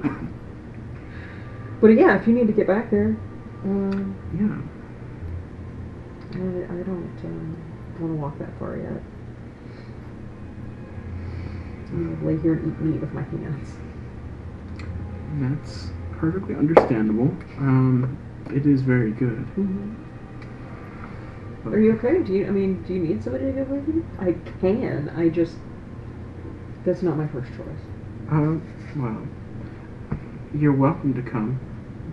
But 1.81 1.89
yeah, 1.89 2.17
if 2.19 2.27
you 2.27 2.35
need 2.35 2.47
to 2.47 2.53
get 2.53 2.67
back 2.67 2.91
there, 2.91 3.17
um, 3.65 4.17
yeah. 4.33 4.57
I, 6.35 6.39
I 6.73 6.83
don't 6.83 7.11
um, 7.25 7.57
want 8.01 8.13
to 8.13 8.17
walk 8.17 8.39
that 8.39 8.59
far 8.59 8.77
yet. 8.77 9.03
I'm 11.93 12.17
gonna 12.17 12.27
lay 12.27 12.39
here 12.43 12.55
and 12.55 12.73
eat 12.73 12.81
meat 12.81 13.01
with 13.01 13.13
my 13.15 13.23
hands. 13.23 13.75
That's 15.41 15.91
perfectly 16.13 16.55
understandable. 16.55 17.37
Um, 17.59 18.19
it 18.53 18.67
is 18.67 18.81
very 18.83 19.13
good. 19.13 19.47
Are 21.73 21.81
you 21.81 21.97
okay? 21.99 22.23
Do 22.23 22.33
you? 22.33 22.47
I 22.47 22.51
mean, 22.51 22.83
do 22.85 22.95
you 22.95 23.01
need 23.01 23.25
somebody 23.25 23.47
to 23.47 23.53
go 23.53 23.63
with 23.65 23.89
you? 23.89 24.07
I 24.21 24.33
can. 24.61 25.11
I 25.17 25.29
just. 25.29 25.57
That's 26.85 27.03
not 27.03 27.17
my 27.17 27.27
first 27.27 27.51
choice. 27.57 27.81
Uh, 28.31 28.59
well, 28.97 29.27
you're 30.55 30.73
welcome 30.73 31.13
to 31.15 31.23
come, 31.29 31.59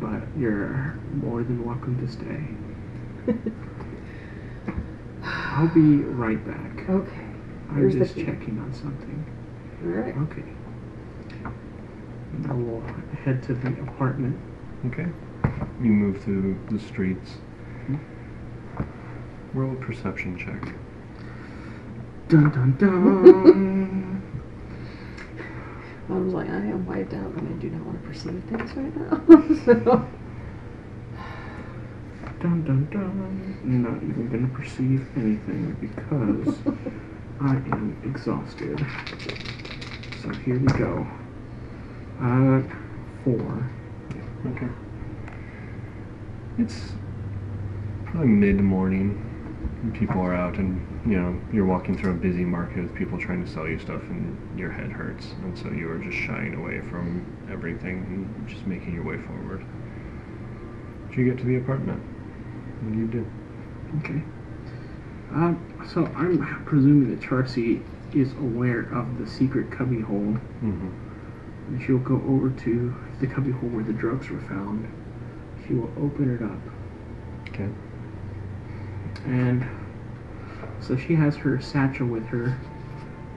but 0.02 0.24
you're 0.40 0.98
more 1.14 1.44
than 1.44 1.64
welcome 1.64 2.00
to 2.06 2.12
stay. 2.12 2.48
I'll 5.24 5.68
be 5.68 5.98
right 5.98 6.44
back. 6.46 6.90
Okay. 6.90 7.22
I'm 7.70 7.78
Here's 7.78 7.94
just 7.94 8.16
checking 8.16 8.60
on 8.60 8.74
something. 8.74 9.24
All 9.84 9.90
right. 9.90 10.18
Okay. 10.30 10.44
I 12.50 12.54
will 12.54 12.82
head 13.24 13.44
to 13.44 13.54
the 13.54 13.70
apartment. 13.84 14.40
Okay. 14.88 15.08
You 15.82 15.92
move 15.92 16.24
through 16.24 16.60
the 16.72 16.80
streets. 16.80 17.38
Roll 19.54 19.74
a 19.74 19.76
perception 19.76 20.36
check. 20.38 20.74
Dun 22.28 22.50
dun 22.50 22.76
dun. 22.80 24.24
I 26.10 26.14
was 26.14 26.34
like, 26.34 26.50
I 26.50 26.56
am 26.56 26.86
wiped 26.88 27.14
out 27.14 27.32
and 27.36 27.48
I 27.48 27.52
do 27.62 27.70
not 27.70 27.86
want 27.86 28.02
to 28.02 28.08
perceive 28.08 28.44
things 28.50 28.76
right 28.76 28.96
now. 28.98 29.22
so, 29.66 30.08
dun 32.40 32.64
dun 32.66 32.88
dun. 32.92 33.60
Not 33.64 34.04
even 34.04 34.30
gonna 34.30 34.48
perceive 34.48 35.08
anything 35.16 35.78
because 35.80 36.58
I 37.40 37.56
am 37.76 37.96
exhausted. 38.04 38.84
So 40.22 40.30
here 40.30 40.58
we 40.58 40.68
go. 40.80 41.08
Uh, 42.20 42.62
four. 43.24 43.70
Okay. 44.48 44.68
It's 46.58 46.94
probably 48.06 48.28
mid 48.30 48.60
morning. 48.60 49.33
People 49.94 50.22
are 50.22 50.34
out, 50.34 50.58
and 50.58 50.80
you 51.06 51.20
know 51.20 51.40
you're 51.52 51.66
walking 51.66 51.98
through 51.98 52.12
a 52.12 52.16
busy 52.16 52.46
market 52.46 52.84
with 52.84 52.96
people 52.96 53.20
trying 53.20 53.44
to 53.44 53.52
sell 53.52 53.68
you 53.68 53.80
stuff, 53.80 54.02
and 54.04 54.60
your 54.60 54.72
head 54.72 54.92
hurts, 54.92 55.34
and 55.44 55.58
so 55.58 55.70
you 55.70 55.90
are 55.90 56.00
just 56.00 56.18
shying 56.18 56.56
away 56.56 56.82
from 56.90 57.26
everything 57.52 57.98
and 58.08 58.48
just 58.48 58.66
making 58.66 58.94
your 58.94 59.04
way 59.04 59.18
forward. 59.18 59.66
Do 61.12 61.22
you 61.22 61.30
get 61.30 61.38
to 61.40 61.46
the 61.46 61.58
apartment? 61.58 62.02
What 62.82 62.94
do 62.94 63.00
you 63.00 63.08
do? 63.08 63.26
Okay. 64.00 64.24
Um, 65.32 65.86
so 65.92 66.06
I'm 66.16 66.64
presuming 66.66 67.10
that 67.10 67.20
Charsea 67.20 67.84
is 68.16 68.34
aware 68.34 68.82
of 68.94 69.18
the 69.18 69.28
secret 69.28 69.72
cubby 69.72 70.02
hole. 70.02 70.38
Mm-hmm. 70.62 70.90
And 71.68 71.82
she'll 71.82 71.98
go 71.98 72.22
over 72.28 72.50
to 72.50 72.96
the 73.20 73.28
cubby 73.28 73.52
hole 73.52 73.70
where 73.70 73.84
the 73.84 73.94
drugs 73.94 74.30
were 74.30 74.42
found. 74.42 74.92
She 75.66 75.74
will 75.74 75.92
open 75.98 76.36
it 76.36 76.44
up. 76.44 76.60
Okay. 77.50 77.70
And 79.26 79.66
so 80.80 80.98
she 80.98 81.16
has 81.16 81.36
her 81.38 81.62
satchel 81.62 82.08
with 82.08 82.26
her. 82.28 82.58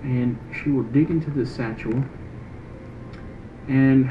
And 0.03 0.39
she 0.63 0.71
will 0.71 0.85
dig 0.85 1.11
into 1.11 1.31
this 1.31 1.55
satchel. 1.55 2.05
And 3.69 4.11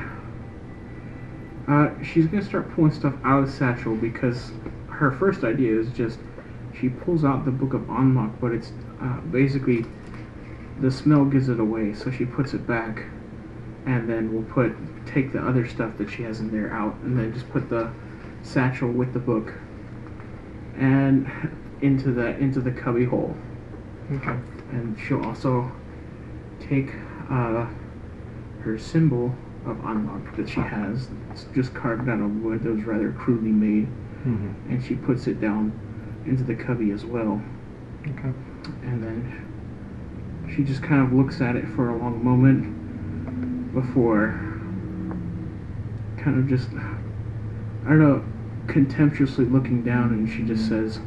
uh, 1.68 1.90
she's 2.04 2.30
to 2.30 2.44
start 2.44 2.72
pulling 2.74 2.92
stuff 2.92 3.14
out 3.24 3.44
of 3.44 3.48
the 3.48 3.52
satchel 3.52 3.96
because 3.96 4.52
her 4.90 5.12
first 5.12 5.44
idea 5.44 5.80
is 5.80 5.90
just 5.90 6.20
she 6.80 6.90
pulls 6.90 7.24
out 7.24 7.46
the 7.46 7.52
book 7.52 7.74
of 7.74 7.90
Unlock, 7.90 8.32
but 8.40 8.52
it's 8.52 8.72
uh, 9.02 9.20
basically 9.32 9.86
the 10.82 10.92
smell 10.92 11.26
gives 11.26 11.50
it 11.50 11.60
away, 11.60 11.94
so 11.94 12.12
she 12.12 12.26
puts 12.26 12.54
it 12.54 12.68
back, 12.68 13.04
and 13.86 14.10
then 14.10 14.34
we'll 14.34 14.44
put 14.44 14.76
take 15.06 15.32
the 15.32 15.40
other 15.40 15.68
stuff 15.68 15.98
that 15.98 16.10
she 16.10 16.24
has 16.24 16.40
in 16.40 16.52
there 16.52 16.72
out, 16.72 16.96
and 17.04 17.18
then 17.18 17.34
just 17.34 17.50
put 17.50 17.70
the 17.70 17.92
satchel 18.44 18.90
with 18.90 19.14
the 19.14 19.20
book 19.20 19.54
and 20.78 21.30
into 21.82 22.12
the 22.12 22.38
into 22.38 22.62
the 22.62 22.72
cubby 22.72 23.06
hole. 23.06 23.36
Okay. 24.12 24.36
And 24.72 24.98
she'll 25.00 25.24
also 25.26 25.72
take 26.60 26.90
uh, 27.30 27.66
her 28.62 28.78
symbol 28.78 29.34
of 29.66 29.84
unlock 29.86 30.36
that 30.36 30.48
she 30.50 30.60
has. 30.60 31.10
It's 31.32 31.46
just 31.56 31.74
carved 31.74 32.08
out 32.10 32.20
of 32.20 32.32
wood 32.44 32.64
that 32.64 32.72
was 32.72 32.84
rather 32.84 33.12
crudely 33.12 33.52
made, 33.52 33.88
Mm-hmm. 34.26 34.72
and 34.72 34.84
she 34.84 34.96
puts 34.96 35.28
it 35.28 35.40
down 35.40 35.72
into 36.26 36.44
the 36.44 36.56
cubby 36.56 36.90
as 36.92 37.06
well. 37.06 37.42
Okay. 38.08 38.34
And 38.84 39.04
then 39.04 40.52
she 40.56 40.64
just 40.64 40.82
kind 40.82 41.02
of 41.02 41.14
looks 41.14 41.42
at 41.42 41.56
it 41.56 41.66
for 41.76 41.90
a 41.90 41.98
long 41.98 42.24
moment 42.24 43.74
before 43.74 44.40
kind 46.18 46.40
of 46.40 46.48
just, 46.48 46.70
I 46.72 47.90
don't 47.90 48.00
know, 48.00 48.24
contemptuously 48.68 49.46
looking 49.46 49.84
down 49.84 50.10
and 50.10 50.30
she 50.30 50.44
just 50.44 50.68
says, 50.68 51.00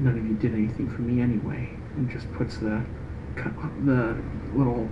None 0.00 0.16
of 0.16 0.26
you 0.26 0.34
did 0.34 0.54
anything 0.54 0.88
for 0.88 1.02
me 1.02 1.20
anyway. 1.20 1.68
And 1.96 2.08
just 2.08 2.32
puts 2.32 2.56
the, 2.56 2.82
the 3.84 4.16
little 4.54 4.88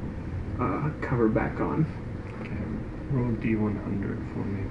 uh, 0.60 0.90
cover 1.00 1.28
back 1.28 1.60
on. 1.60 1.86
Okay. 2.40 2.52
Roll 3.10 3.32
D100 3.36 4.32
for 4.34 4.44
me. 4.44 4.64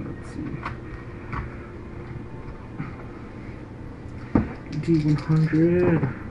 Let's 0.00 0.30
see. 0.32 0.40
D100. 4.92 6.27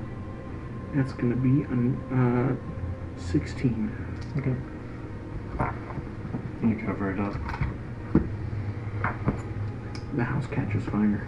That's 0.97 1.13
going 1.13 1.29
to 1.29 1.35
be 1.35 1.61
an 1.61 1.95
uh, 2.09 3.21
16. 3.21 4.31
Okay. 4.37 4.55
You 6.67 6.75
cover 6.83 7.11
it 7.11 7.19
up. 7.19 7.35
The 10.15 10.23
house 10.23 10.47
catches 10.47 10.83
fire. 10.85 11.27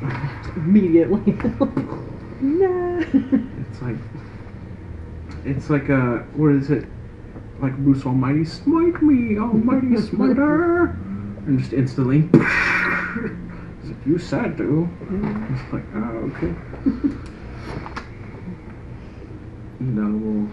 Immediately. 0.56 1.32
nah. 2.40 3.04
It's 3.12 3.82
like. 3.82 3.96
It's 5.44 5.68
like 5.68 5.90
a. 5.90 6.26
What 6.32 6.52
is 6.52 6.70
it? 6.70 6.86
Like 7.60 7.76
Bruce 7.76 8.06
Almighty, 8.06 8.46
smite 8.46 9.02
me, 9.02 9.38
Almighty 9.38 9.96
Smiter! 10.00 10.96
and 11.46 11.58
just 11.58 11.74
instantly. 11.74 12.30
As 12.32 13.90
if 13.90 14.06
you 14.06 14.16
said 14.16 14.56
to. 14.56 14.88
It's 15.50 15.72
like, 15.74 15.84
oh, 15.94 16.32
okay. 16.32 17.30
No, 19.80 20.18
well, 20.22 20.48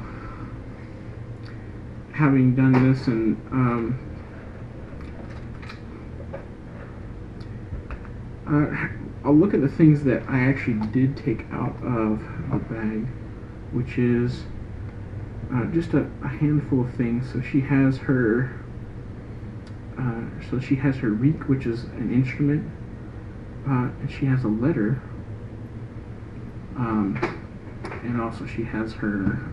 having 2.14 2.56
done 2.56 2.92
this 2.92 3.08
and 3.08 3.36
um, 3.52 4.00
uh, 8.48 9.28
I'll 9.28 9.36
look 9.36 9.54
at 9.54 9.62
the 9.62 9.70
things 9.70 10.04
that 10.04 10.24
I 10.28 10.40
actually 10.40 10.86
did 10.88 11.16
take 11.16 11.46
out 11.52 11.76
of 11.84 12.20
the 12.52 12.58
bag, 12.70 13.08
which 13.72 13.98
is 13.98 14.44
uh, 15.54 15.66
just 15.66 15.94
a, 15.94 16.10
a 16.24 16.28
handful 16.28 16.82
of 16.82 16.94
things. 16.96 17.32
So 17.32 17.42
she 17.42 17.62
has 17.62 17.98
her. 18.00 18.58
Uh, 20.00 20.24
so 20.50 20.60
she 20.60 20.76
has 20.76 20.98
her 20.98 21.12
riq, 21.12 21.48
which 21.48 21.66
is 21.66 21.84
an 21.84 22.12
instrument, 22.12 22.72
uh, 23.68 23.90
and 24.02 24.10
she 24.12 24.26
has 24.26 24.44
a 24.44 24.48
letter. 24.48 25.02
Um, 26.76 27.41
and 28.02 28.20
also 28.22 28.46
she 28.46 28.64
has 28.64 28.94
her 28.94 29.52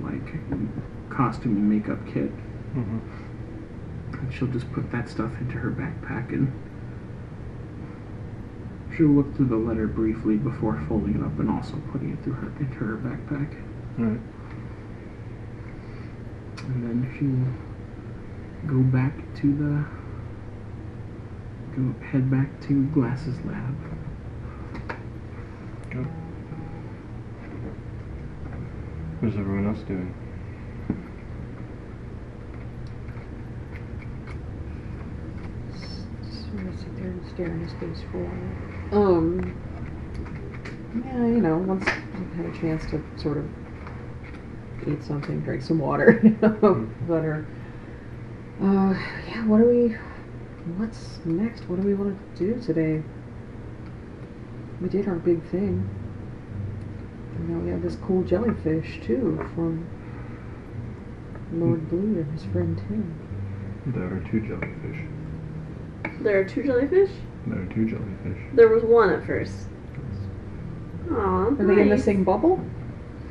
like 0.00 1.10
costume 1.10 1.56
and 1.56 1.70
makeup 1.70 1.98
kit. 2.06 2.30
Mm-hmm. 2.74 2.98
And 4.18 4.34
she'll 4.34 4.48
just 4.48 4.70
put 4.72 4.90
that 4.92 5.08
stuff 5.08 5.32
into 5.40 5.54
her 5.54 5.70
backpack 5.70 6.30
and 6.30 6.52
she'll 8.96 9.08
look 9.08 9.34
through 9.36 9.46
the 9.46 9.56
letter 9.56 9.86
briefly 9.86 10.36
before 10.36 10.82
folding 10.88 11.14
it 11.16 11.22
up 11.22 11.38
and 11.38 11.50
also 11.50 11.80
putting 11.92 12.12
it 12.12 12.22
through 12.24 12.34
her 12.34 12.48
into 12.58 12.74
her 12.76 12.96
backpack. 12.96 13.54
Alright. 13.98 14.20
And 16.58 16.84
then 16.84 17.08
she'll 17.18 18.70
go 18.70 18.82
back 18.82 19.14
to 19.36 19.54
the 19.54 19.84
go 21.76 21.94
head 22.04 22.30
back 22.30 22.60
to 22.62 22.86
Glass's 22.86 23.38
lab. 23.44 23.74
Good. 29.20 29.30
What's 29.30 29.38
everyone 29.40 29.66
else 29.66 29.82
doing? 29.88 30.14
Of 36.68 36.78
sit 36.78 36.96
there 36.98 37.08
and 37.08 37.26
stare 37.34 37.46
into 37.46 37.68
space 37.68 38.04
for 38.12 38.18
a 38.18 38.20
while. 38.20 39.02
Um, 39.02 39.54
yeah, 41.04 41.26
you 41.26 41.40
know, 41.40 41.56
once 41.58 41.84
I've 41.88 42.32
had 42.36 42.46
a 42.46 42.60
chance 42.60 42.86
to 42.92 43.02
sort 43.20 43.38
of 43.38 43.44
eat 44.86 45.02
something, 45.02 45.40
drink 45.40 45.62
some 45.62 45.80
water, 45.80 46.20
you 46.24 46.36
know, 46.40 46.88
let 47.08 47.24
her. 47.24 47.44
Uh, 48.62 48.94
yeah, 49.28 49.44
what 49.46 49.58
do 49.58 49.66
we. 49.66 49.96
What's 50.76 51.18
next? 51.24 51.68
What 51.68 51.80
do 51.80 51.86
we 51.86 51.94
want 51.94 52.16
to 52.36 52.44
do 52.54 52.62
today? 52.62 53.02
We 54.80 54.88
did 54.88 55.08
our 55.08 55.16
big 55.16 55.44
thing. 55.50 56.07
And 57.36 57.48
now 57.48 57.58
we 57.58 57.70
have 57.70 57.82
this 57.82 57.96
cool 57.96 58.22
jellyfish, 58.22 59.00
too, 59.04 59.36
from 59.54 59.86
Lord 61.52 61.88
Blue 61.88 61.98
and 62.20 62.32
his 62.32 62.44
friend 62.50 62.76
Tim. 62.76 63.14
There 63.86 64.04
are 64.04 64.20
two 64.30 64.40
jellyfish. 64.40 64.98
There 66.20 66.40
are 66.40 66.44
two 66.44 66.62
jellyfish? 66.62 67.10
There 67.46 67.62
are 67.62 67.66
two 67.66 67.88
jellyfish. 67.88 68.42
There 68.54 68.68
was 68.68 68.82
one 68.82 69.10
at 69.10 69.24
first. 69.26 69.68
Aw, 71.10 71.14
Are 71.14 71.54
they 71.54 71.82
in 71.82 71.88
the 71.88 71.98
same 71.98 72.24
bubble? 72.24 72.60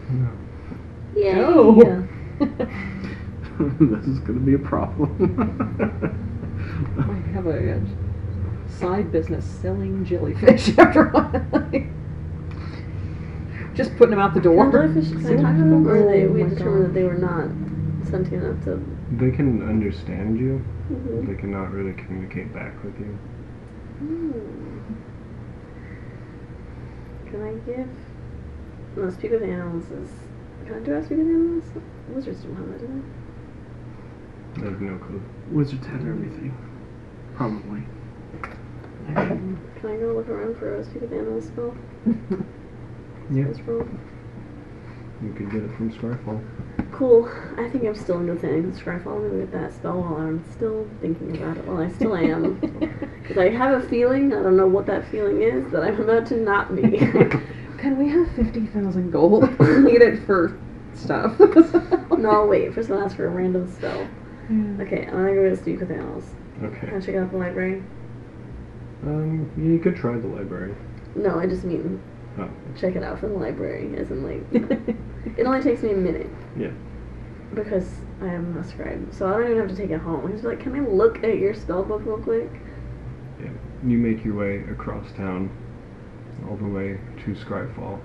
No. 0.10 0.32
Yay. 1.16 1.36
Oh. 1.38 2.08
this 3.60 4.06
is 4.06 4.20
gonna 4.20 4.40
be 4.40 4.54
a 4.54 4.60
problem. 4.60 5.10
I 7.00 7.34
have 7.34 7.48
a, 7.48 7.74
uh 7.74 7.80
side 8.70 9.12
business 9.12 9.46
selling 9.46 10.06
jellyfish 10.06 10.78
after 10.78 11.16
all. 11.16 11.32
Just 13.78 13.96
putting 13.96 14.10
them 14.10 14.20
out 14.20 14.34
the 14.34 14.42
door. 14.42 14.72
Can 14.72 14.72
jellyfish 14.72 15.12
can 15.12 15.46
I 15.46 15.54
them? 15.54 15.88
Or 15.88 16.12
they, 16.12 16.26
Oh 16.26 16.32
we 16.32 16.44
my 16.44 16.50
determined 16.50 16.86
that 16.86 16.94
they 16.96 17.04
were 17.04 17.14
not 17.14 17.48
sentient 18.10 18.44
enough 18.44 18.64
to. 18.64 18.84
They 19.12 19.30
can 19.30 19.62
understand 19.70 20.40
you. 20.40 20.66
Mhm. 20.92 21.28
They 21.28 21.36
cannot 21.36 21.72
really 21.72 21.94
communicate 21.94 22.52
back 22.54 22.84
with 22.84 22.98
you. 23.00 23.18
Hmm. 24.00 24.32
Can 27.30 27.42
I 27.44 27.54
give? 27.70 27.90
No, 28.96 29.12
speak 29.12 29.30
with 29.32 29.44
animals 29.44 29.92
is. 29.92 30.10
Can 30.66 30.74
I 30.76 30.80
do 30.80 30.98
I 30.98 31.02
speak 31.04 31.20
with 31.20 31.28
animals? 31.28 31.66
Wizards 32.10 32.44
don't 32.44 32.56
have 32.56 32.70
that, 32.70 32.80
do 32.80 33.04
They 34.56 34.68
I 34.68 34.72
have 34.72 34.82
no 34.82 34.98
clue. 34.98 35.22
Wizards 35.52 35.86
have 35.86 36.02
everything. 36.02 36.58
Probably. 37.36 37.84
they? 39.08 39.14
Can 39.14 39.60
I 39.86 39.98
go 39.98 40.14
look 40.14 40.30
around 40.30 40.58
for 40.58 40.74
a 40.74 40.84
speak 40.84 41.02
with 41.02 41.14
animals 41.14 41.46
spell? 41.46 41.76
Yeah. 43.32 43.44
Spells 43.44 43.62
roll? 43.62 43.88
You 45.22 45.34
could 45.34 45.52
get 45.52 45.64
it 45.64 45.76
from 45.76 45.92
Scryfall. 45.92 46.44
Cool. 46.92 47.30
I 47.58 47.70
think 47.70 47.86
I'm 47.86 47.96
still 47.96 48.20
in 48.20 48.28
good 48.28 48.40
things. 48.40 48.80
Scryfall. 48.80 49.18
I'm 49.18 49.30
gonna 49.30 49.40
get 49.46 49.52
that 49.52 49.74
spell 49.74 50.02
while 50.02 50.16
I'm 50.16 50.44
still 50.52 50.88
thinking 51.02 51.36
about 51.38 51.58
it. 51.58 51.66
Well, 51.68 51.82
I 51.82 51.90
still 51.92 52.16
am. 52.16 52.60
Because 53.28 53.44
I 53.44 53.50
have 53.50 53.84
a 53.84 53.88
feeling, 53.90 54.34
I 54.34 54.42
don't 54.42 54.56
know 54.56 54.68
what 54.68 54.86
that 54.86 55.06
feeling 55.12 55.42
is, 55.42 55.70
that 55.74 55.84
I'm 55.84 56.00
about 56.00 56.28
to 56.28 56.38
not 56.38 56.74
be. 56.74 56.82
Can 57.78 57.98
we 57.98 58.08
have 58.08 58.32
50,000 58.38 59.12
gold? 59.12 59.44
Need 59.60 60.02
it 60.02 60.26
for 60.26 60.58
stuff. 60.94 61.38
no, 62.18 62.30
I'll 62.30 62.48
wait. 62.48 62.74
First 62.74 62.90
I'll 62.90 63.04
ask 63.04 63.18
for 63.18 63.26
a 63.26 63.30
random 63.30 63.70
spell. 63.70 64.08
Yeah. 64.50 64.82
Okay, 64.82 65.08
I'm 65.08 65.12
gonna 65.12 65.36
go 65.36 65.50
to 65.50 65.58
speak 65.58 65.82
with 65.82 65.92
animals. 65.92 66.24
Okay. 66.64 66.88
Can 66.88 66.96
I 66.96 67.06
check 67.06 67.16
out 67.16 67.32
the 67.32 67.38
library? 67.38 67.84
Um, 69.04 69.52
yeah, 69.58 69.66
you 69.66 69.80
could 69.80 69.98
try 69.98 70.18
the 70.18 70.28
library. 70.28 70.74
No, 71.16 71.38
I 71.38 71.48
just 71.48 71.66
mean 71.66 72.02
Oh, 72.40 72.50
check 72.80 72.96
it 72.96 73.04
out 73.04 73.20
from 73.20 73.34
the 73.34 73.40
library, 73.40 73.96
as 73.98 74.12
in 74.12 74.24
like 74.24 74.44
it 75.38 75.46
only 75.46 75.62
takes 75.62 75.82
me 75.82 75.92
a 75.92 75.96
minute 75.96 76.30
yeah. 76.58 76.72
because 77.54 77.90
I 78.22 78.28
am 78.28 78.56
a 78.58 78.64
scribe, 78.64 79.08
so 79.12 79.28
I 79.28 79.32
don't 79.34 79.46
even 79.52 79.58
have 79.58 79.70
to 79.70 79.76
take 79.76 79.90
it 79.92 80.00
home. 80.00 80.32
He's 80.32 80.44
like, 80.44 80.60
"Can 80.60 80.76
I 80.76 80.88
look 80.88 81.24
at 81.24 81.38
your 81.38 81.54
spell 81.54 81.84
book 81.84 82.02
real 82.06 82.18
quick?" 82.20 82.50
Yeah. 83.42 83.50
You 83.86 83.98
make 83.98 84.24
your 84.26 84.36
way 84.36 84.64
across 84.72 85.12
town, 85.14 85.50
all 86.50 86.58
the 86.58 86.68
way 86.68 87.00
to 87.26 87.36
Scryfall. 87.36 88.00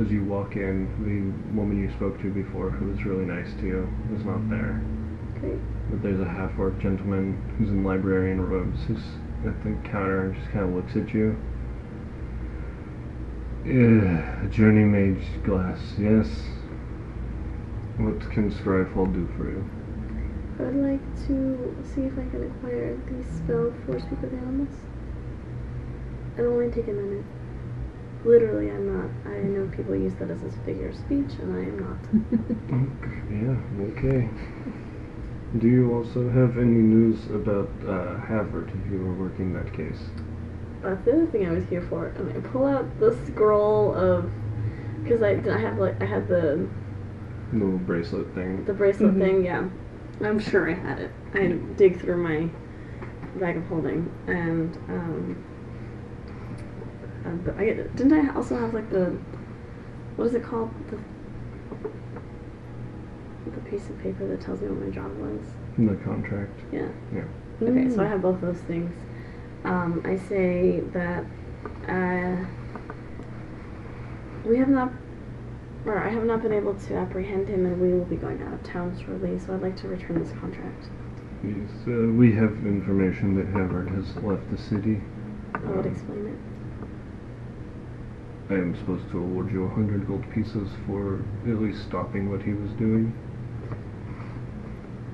As 0.00 0.10
you 0.10 0.24
walk 0.24 0.54
in, 0.56 0.86
the 1.02 1.56
woman 1.56 1.80
you 1.82 1.90
spoke 1.96 2.20
to 2.22 2.30
before, 2.30 2.70
who 2.70 2.86
was 2.90 3.04
really 3.04 3.24
nice 3.24 3.52
to 3.54 3.66
you, 3.66 3.88
is 4.16 4.24
not 4.24 4.48
there. 4.48 4.80
Great. 5.40 5.58
but 5.90 6.02
there's 6.02 6.20
a 6.20 6.24
half-orc 6.28 6.78
gentleman 6.80 7.40
who's 7.56 7.70
in 7.70 7.84
librarian 7.84 8.40
robes 8.40 8.78
who's 8.86 9.02
at 9.46 9.62
the 9.62 9.70
counter 9.88 10.26
and 10.26 10.34
just 10.34 10.50
kind 10.50 10.64
of 10.64 10.74
looks 10.74 10.96
at 10.96 11.14
you. 11.14 11.36
Yeah, 13.68 14.44
a 14.44 14.48
journey 14.48 14.84
mage 14.84 15.26
glass, 15.44 15.78
yes. 15.98 16.26
What 17.98 18.18
can 18.30 18.50
Scryfall 18.50 19.12
do 19.12 19.28
for 19.36 19.44
you? 19.50 19.62
I 20.58 20.62
would 20.62 20.76
like 20.76 21.26
to 21.26 21.76
see 21.84 22.02
if 22.06 22.14
I 22.14 22.24
can 22.30 22.44
acquire 22.44 22.96
the 22.96 23.22
spell 23.22 23.70
Force 23.84 24.04
Speak 24.04 24.22
with 24.22 24.32
Animals. 24.32 24.72
It'll 26.38 26.54
only 26.54 26.70
take 26.70 26.88
a 26.88 26.92
minute. 26.92 27.26
Literally, 28.24 28.70
I'm 28.70 28.86
not. 28.88 29.10
I 29.30 29.40
know 29.40 29.68
people 29.76 29.94
use 29.94 30.14
that 30.14 30.30
as 30.30 30.42
a 30.42 30.50
figure 30.64 30.88
of 30.88 30.96
speech, 30.96 31.32
and 31.40 31.52
I 31.54 31.60
am 31.68 31.78
not. 31.78 31.98
Yeah, 33.28 33.56
okay. 33.92 34.28
Do 35.58 35.68
you 35.68 35.94
also 35.94 36.28
have 36.30 36.56
any 36.56 36.80
news 36.94 37.26
about 37.26 37.68
uh, 37.86 38.16
Havert 38.26 38.68
if 38.68 38.90
you 38.90 38.98
were 38.98 39.14
working 39.14 39.52
that 39.52 39.70
case? 39.74 40.00
That's 40.82 41.04
the 41.04 41.12
other 41.12 41.26
thing 41.26 41.46
I 41.46 41.52
was 41.52 41.64
here 41.68 41.82
for. 41.82 42.06
And 42.08 42.30
I 42.30 42.40
pull 42.48 42.66
out 42.66 42.98
the 43.00 43.16
scroll 43.26 43.94
of. 43.94 44.30
Because 45.02 45.22
I, 45.22 45.34
did 45.34 45.48
I 45.48 45.58
have 45.58 45.78
like 45.78 46.00
I 46.02 46.04
had 46.06 46.28
the 46.28 46.68
Little 47.52 47.78
bracelet 47.78 48.34
thing. 48.34 48.64
the 48.64 48.74
bracelet 48.74 49.14
Mhm. 49.14 49.20
thing. 49.20 49.44
Yeah, 49.44 49.68
I'm 50.22 50.38
sure 50.38 50.68
I 50.70 50.74
had 50.74 50.98
it. 50.98 51.10
I 51.34 51.46
dig 51.76 51.98
through 52.00 52.22
my 52.22 52.48
bag 53.40 53.56
of 53.56 53.64
holding, 53.66 54.10
and 54.26 54.76
um, 54.88 55.44
uh, 57.24 57.30
but 57.44 57.56
I 57.58 57.66
didn't 57.72 58.12
I 58.12 58.34
also 58.34 58.56
have 58.58 58.74
like 58.74 58.90
the 58.90 59.16
what 60.16 60.26
is 60.26 60.34
it 60.34 60.42
called 60.42 60.70
the 60.90 60.98
the 63.50 63.60
piece 63.70 63.88
of 63.88 63.98
paper 64.00 64.26
that 64.26 64.40
tells 64.42 64.60
me 64.60 64.68
what 64.68 64.84
my 64.86 64.90
job 64.92 65.10
was. 65.16 65.40
The 65.78 65.94
contract. 66.04 66.60
Yeah. 66.70 66.88
Yeah. 67.14 67.24
Okay, 67.62 67.88
so 67.88 68.02
I 68.02 68.06
Mm. 68.06 68.08
have 68.10 68.22
both 68.22 68.40
those 68.42 68.58
things. 68.62 68.92
Um, 69.64 70.02
I 70.04 70.16
say 70.16 70.80
that 70.92 71.24
uh, 71.88 72.36
we 74.44 74.56
have 74.58 74.68
not, 74.68 74.92
or 75.84 75.98
I 75.98 76.08
have 76.08 76.24
not 76.24 76.42
been 76.42 76.52
able 76.52 76.74
to 76.74 76.94
apprehend 76.94 77.48
him, 77.48 77.66
and 77.66 77.80
we 77.80 77.92
will 77.92 78.04
be 78.04 78.16
going 78.16 78.42
out 78.42 78.52
of 78.54 78.62
town 78.62 78.96
shortly. 79.04 79.38
So 79.38 79.54
I'd 79.54 79.62
like 79.62 79.76
to 79.78 79.88
return 79.88 80.22
this 80.22 80.32
contract. 80.38 80.88
Yes, 81.44 81.70
uh, 81.86 81.90
we 82.16 82.32
have 82.34 82.50
information 82.66 83.34
that 83.36 83.46
Havard 83.46 83.88
has 83.90 84.16
left 84.24 84.50
the 84.50 84.58
city. 84.58 85.00
I 85.54 85.58
would 85.60 85.86
Um, 85.86 85.92
explain 85.92 86.26
it. 86.26 86.38
I 88.50 88.54
am 88.54 88.74
supposed 88.76 89.10
to 89.10 89.18
award 89.18 89.52
you 89.52 89.64
a 89.64 89.68
hundred 89.68 90.06
gold 90.06 90.24
pieces 90.30 90.70
for 90.86 91.20
at 91.46 91.60
least 91.60 91.82
stopping 91.84 92.30
what 92.30 92.40
he 92.42 92.54
was 92.54 92.70
doing. 92.72 93.12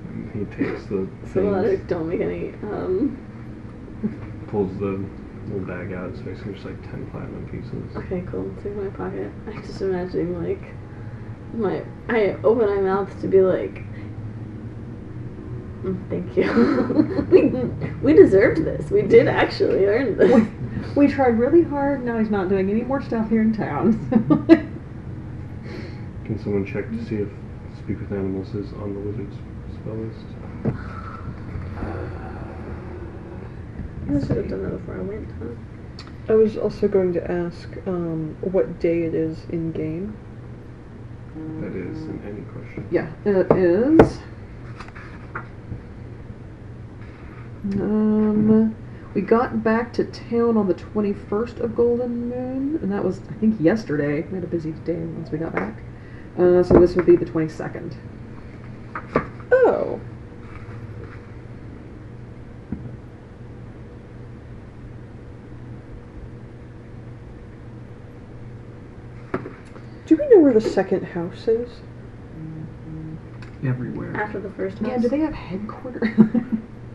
And 0.09 0.31
he 0.31 0.45
takes 0.55 0.85
the 0.85 1.07
So 1.33 1.61
things, 1.63 1.79
it 1.81 1.87
don't 1.87 2.07
make 2.07 2.21
any. 2.21 2.53
Um, 2.71 3.17
pulls 4.55 4.77
the 4.79 5.03
little 5.51 5.67
bag 5.67 5.91
out. 5.91 6.09
It's 6.11 6.19
basically 6.21 6.53
just 6.53 6.65
like 6.65 6.81
ten 6.89 7.05
platinum 7.11 7.45
pieces. 7.51 7.95
okay, 7.97 8.23
cool. 8.31 8.49
It's 8.55 8.65
in 8.65 8.81
my 8.81 8.89
pocket. 8.95 9.29
I'm 9.47 9.61
just 9.61 9.81
imagining 9.81 10.41
like 10.41 10.61
my. 11.53 11.83
I 12.07 12.37
open 12.43 12.67
my 12.73 12.81
mouth 12.81 13.19
to 13.21 13.27
be 13.27 13.41
like. 13.41 13.83
"Mm, 15.83 16.09
Thank 16.09 16.37
you. 16.37 17.27
we 17.31 17.49
we 18.01 18.13
deserved 18.13 18.63
this. 18.63 18.89
We 18.89 19.01
did 19.01 19.27
actually 19.27 19.85
earn 19.85 20.17
this. 20.17 20.47
We 20.95 21.07
tried 21.09 21.37
really 21.37 21.63
hard. 21.63 22.05
Now 22.05 22.17
he's 22.17 22.29
not 22.29 22.47
doing 22.47 22.69
any 22.69 22.83
more 22.83 23.01
stuff 23.01 23.29
here 23.29 23.41
in 23.41 23.51
town. 23.53 23.99
Can 26.25 26.39
someone 26.41 26.65
check 26.65 26.89
to 26.89 27.05
see 27.05 27.15
if 27.17 27.27
Speak 27.77 27.99
with 27.99 28.11
Animals 28.13 28.55
is 28.55 28.71
on 28.73 28.93
the 28.93 28.99
wizard's 29.01 29.35
spell 29.75 29.95
list? 29.95 30.25
I 34.07 34.19
should 34.19 34.37
have 34.37 34.49
done 34.49 34.63
that 34.63 34.77
before 34.77 34.99
I 34.99 35.01
went, 35.01 35.29
huh? 35.39 36.33
I 36.33 36.35
was 36.35 36.57
also 36.57 36.87
going 36.87 37.13
to 37.13 37.31
ask 37.31 37.69
um, 37.87 38.35
what 38.41 38.79
day 38.79 39.03
it 39.03 39.13
is 39.13 39.45
in 39.49 39.71
game. 39.71 40.15
That 41.61 41.75
is 41.75 42.03
in 42.03 42.21
any 42.25 42.41
question. 42.41 42.87
yeah, 42.91 43.11
it 43.25 43.51
is. 43.51 44.19
Um, 47.73 48.75
we 49.13 49.21
got 49.21 49.63
back 49.63 49.91
to 49.93 50.05
town 50.05 50.57
on 50.57 50.67
the 50.67 50.75
21st 50.75 51.59
of 51.59 51.75
Golden 51.75 52.29
Moon, 52.29 52.79
and 52.81 52.91
that 52.91 53.03
was, 53.03 53.21
I 53.29 53.33
think, 53.33 53.59
yesterday. 53.59 54.21
We 54.21 54.35
had 54.35 54.43
a 54.43 54.47
busy 54.47 54.71
day 54.71 54.97
once 54.97 55.31
we 55.31 55.37
got 55.37 55.53
back. 55.53 55.79
Uh, 56.37 56.63
so 56.63 56.79
this 56.79 56.95
would 56.95 57.05
be 57.05 57.15
the 57.15 57.25
22nd. 57.25 57.95
Oh. 59.51 59.99
Do 70.05 70.15
we 70.15 70.27
know 70.29 70.39
where 70.39 70.53
the 70.53 70.61
second 70.61 71.03
house 71.03 71.47
is? 71.47 71.69
Everywhere. 73.65 74.15
After 74.15 74.39
the 74.39 74.51
first 74.51 74.77
house. 74.79 74.87
Yeah, 74.87 74.97
do 74.97 75.09
they 75.09 75.19
have 75.19 75.33
headquarters? 75.33 76.07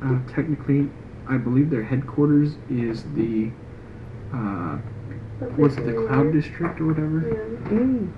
Uh, 0.03 0.19
technically, 0.35 0.89
I 1.29 1.37
believe 1.37 1.69
their 1.69 1.83
headquarters 1.83 2.55
is 2.71 3.03
the 3.13 3.51
uh, 4.33 4.79
That 5.41 5.59
what's 5.59 5.77
it, 5.77 5.85
the 5.85 5.93
Cloud. 5.93 6.33
District 6.33 6.81
or 6.81 6.87
whatever. 6.87 7.29
Yeah. 7.29 7.69
Mm. 7.69 8.11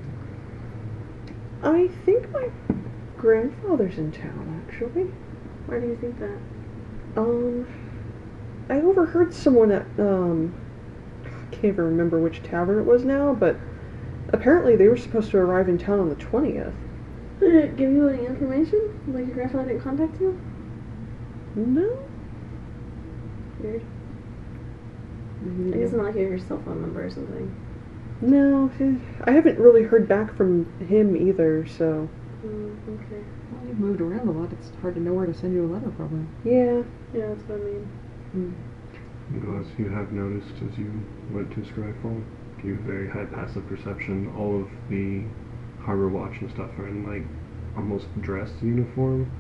I 1.64 1.88
think 2.04 2.30
my 2.30 2.48
grandfather's 3.18 3.98
in 3.98 4.12
town, 4.12 4.62
actually. 4.68 5.10
Why 5.66 5.80
do 5.80 5.88
you 5.88 5.96
think 5.96 6.20
that? 6.20 6.38
Um, 7.16 7.66
I 8.68 8.80
overheard 8.80 9.34
someone 9.34 9.72
at 9.72 9.86
um, 9.98 10.54
I 11.24 11.28
can't 11.50 11.64
even 11.64 11.84
remember 11.84 12.20
which 12.20 12.44
tavern 12.44 12.78
it 12.78 12.84
was 12.86 13.04
now, 13.04 13.34
but 13.34 13.56
apparently 14.30 14.76
they 14.76 14.88
were 14.88 14.96
supposed 14.96 15.30
to 15.32 15.38
arrive 15.38 15.68
in 15.68 15.78
town 15.78 16.00
on 16.00 16.08
the 16.08 16.14
twentieth. 16.16 16.74
Did 17.40 17.54
it 17.54 17.76
give 17.76 17.90
you 17.90 18.08
any 18.08 18.24
information? 18.26 19.00
Like 19.08 19.26
your 19.26 19.34
grandfather 19.34 19.68
didn't 19.68 19.82
contact 19.82 20.20
you? 20.20 20.40
No, 21.56 21.98
Weird. 23.60 23.82
I 25.74 25.76
guess 25.78 25.92
not 25.92 26.04
like 26.06 26.14
you 26.14 26.22
have 26.22 26.30
your 26.30 26.38
cell 26.38 26.62
phone 26.64 26.80
number 26.80 27.04
or 27.04 27.10
something. 27.10 27.54
no, 28.20 28.70
I 29.24 29.30
haven't 29.32 29.58
really 29.58 29.82
heard 29.82 30.08
back 30.08 30.34
from 30.36 30.66
him 30.86 31.16
either. 31.16 31.66
So 31.66 32.08
Mm, 32.44 32.76
okay. 32.88 33.22
well, 33.52 33.66
you've 33.68 33.78
moved 33.78 34.00
around 34.00 34.26
a 34.28 34.32
lot. 34.32 34.52
It's 34.52 34.72
hard 34.80 34.94
to 34.96 35.00
know 35.00 35.12
where 35.12 35.26
to 35.26 35.34
send 35.34 35.52
you 35.54 35.64
a 35.64 35.70
letter, 35.72 35.90
probably. 35.90 36.24
yeah, 36.44 36.82
Yeah, 37.14 37.28
that's 37.28 37.42
what 37.48 37.60
I 37.60 37.62
mean. 37.62 37.88
And 38.32 39.60
As 39.60 39.66
you 39.78 39.88
have 39.90 40.10
noticed 40.12 40.54
as 40.68 40.76
you 40.76 40.90
went 41.30 41.52
to 41.52 41.64
Scryfall, 42.62 42.66
you 42.66 42.74
have 42.76 42.84
very 42.84 43.08
high 43.08 43.24
passive 43.24 43.66
perception. 43.68 44.32
All 44.36 44.60
of 44.62 44.68
the 44.88 45.22
harbor 45.84 46.08
watch 46.08 46.40
and 46.40 46.50
stuff 46.50 46.70
are 46.78 46.88
in 46.88 47.06
like 47.06 47.24
almost 47.76 48.06
dress 48.20 48.50
uniform 48.62 49.30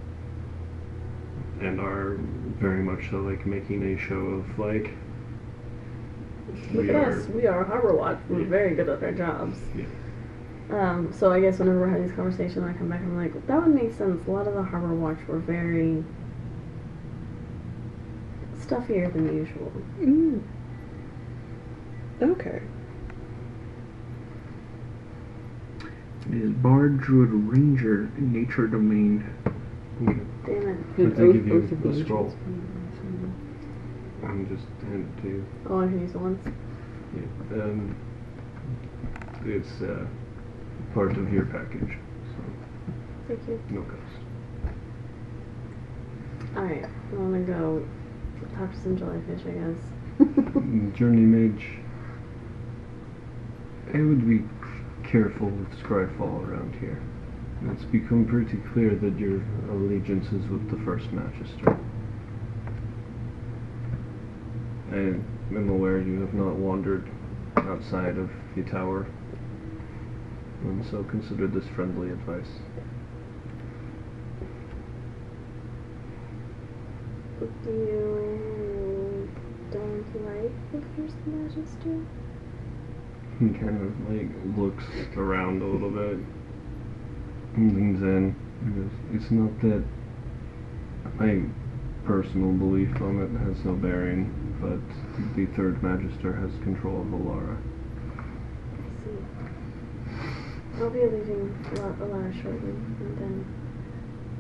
and 1.60 1.78
are 1.80 2.16
very 2.58 2.82
much 2.82 3.10
so 3.10 3.18
like 3.18 3.46
making 3.46 3.82
a 3.94 3.98
show 3.98 4.14
of 4.14 4.58
like 4.58 4.90
Look 6.72 6.84
we 6.84 6.90
at 6.90 6.96
are 6.96 7.18
us. 7.20 7.28
We 7.28 7.46
are 7.46 7.64
Harbor 7.64 7.94
Watch. 7.94 8.18
We're 8.28 8.40
Yeah. 8.40 8.46
very 8.48 8.74
good 8.74 8.88
at 8.88 9.02
our 9.02 9.12
jobs. 9.12 9.58
Yeah. 9.76 9.84
Um, 10.70 11.12
so 11.12 11.30
I 11.30 11.40
guess 11.40 11.58
whenever 11.58 11.80
we're 11.80 11.88
having 11.88 12.06
these 12.06 12.16
conversations, 12.16 12.64
I 12.64 12.72
come 12.72 12.88
back 12.88 13.00
and 13.00 13.12
I'm 13.12 13.16
like, 13.16 13.46
that 13.46 13.62
would 13.62 13.74
make 13.74 13.92
sense. 13.92 14.26
A 14.26 14.30
lot 14.30 14.46
of 14.48 14.54
the 14.54 14.62
Harbor 14.62 14.94
Watch 14.94 15.18
were 15.28 15.38
very 15.38 16.02
stuffier 18.58 19.10
than 19.12 19.34
usual. 19.34 19.72
mm. 20.00 20.40
okay. 22.22 22.62
It 26.32 26.40
is 26.40 26.50
Bard, 26.50 27.00
Druid, 27.02 27.30
Ranger, 27.30 28.10
Nature 28.16 28.66
Domain. 28.66 29.22
Okay. 30.02 30.18
Damn 30.46 30.68
it. 30.68 30.96
But 30.96 31.16
they 31.16 31.32
give 31.32 31.46
you 31.46 31.62
Oath 31.62 31.82
the 31.82 32.04
scroll. 32.04 32.34
I'm 34.24 34.48
just 34.48 34.66
hand 34.88 35.12
it 35.18 35.22
to 35.22 35.28
you. 35.28 35.46
Oh, 35.68 35.80
I 35.80 35.84
can 35.84 36.00
use 36.00 36.14
it 36.14 36.20
once. 36.20 36.42
Yeah. 37.14 37.62
Um, 37.62 37.94
it's 39.44 39.82
uh, 39.82 40.06
part 40.94 41.18
of 41.18 41.30
your 41.30 41.44
package, 41.44 41.98
so 42.30 42.42
Thank 43.28 43.46
you. 43.48 43.62
no 43.68 43.82
cost. 43.82 44.22
Alright, 46.56 46.84
I 46.84 47.14
want 47.14 47.46
to 47.46 47.52
go 47.52 47.86
talk 48.56 48.72
to 48.72 48.80
some 48.80 48.96
jellyfish, 48.96 49.42
I 49.46 49.50
guess. 49.50 49.78
Journey 50.96 51.22
Mage. 51.26 51.66
It 53.92 54.00
would 54.00 54.26
be 54.26 54.44
careful 55.12 55.48
with 55.48 55.70
Scryfall 55.78 56.48
around 56.48 56.74
here. 56.80 57.02
It's 57.70 57.84
become 57.84 58.24
pretty 58.24 58.56
clear 58.72 58.94
that 58.96 59.18
your 59.18 59.42
allegiance 59.70 60.26
is 60.28 60.48
with 60.48 60.70
the 60.70 60.82
First 60.86 61.12
Magister. 61.12 61.78
I 64.90 64.96
am 64.96 65.68
aware 65.68 66.00
you 66.00 66.20
have 66.22 66.32
not 66.32 66.54
wandered 66.54 67.10
outside 67.58 68.16
of 68.16 68.30
the 68.56 68.62
tower, 68.62 69.06
and 70.62 70.84
so 70.90 71.04
consider 71.04 71.46
this 71.46 71.66
friendly 71.76 72.08
advice. 72.10 72.48
Do 77.64 77.70
you 77.70 79.28
don't 79.70 80.24
like 80.24 80.72
the 80.72 80.80
first 80.96 81.16
magister? 81.26 82.21
He 83.42 83.48
kind 83.58 83.74
of 83.82 83.90
like 84.08 84.30
looks 84.56 84.84
around 85.16 85.62
a 85.62 85.66
little 85.66 85.90
bit. 85.90 86.18
He 87.56 87.62
leans 87.62 88.00
in. 88.00 88.36
and 88.62 88.70
goes, 88.76 88.94
It's 89.10 89.32
not 89.32 89.50
that 89.62 89.82
my 91.18 91.42
personal 92.06 92.52
belief 92.52 92.94
on 93.02 93.18
it 93.18 93.34
has 93.42 93.64
no 93.64 93.74
bearing, 93.74 94.30
but 94.62 94.78
the 95.34 95.46
third 95.56 95.82
magister 95.82 96.32
has 96.38 96.52
control 96.62 97.00
of 97.00 97.08
Olara. 97.08 97.58
I 98.78 98.86
see. 99.02 99.18
I'll 100.78 100.90
be 100.90 101.02
leaving 101.02 101.50
La- 101.82 101.98
Olara 101.98 102.30
shortly, 102.42 102.70
and 102.70 103.18
then 103.18 103.44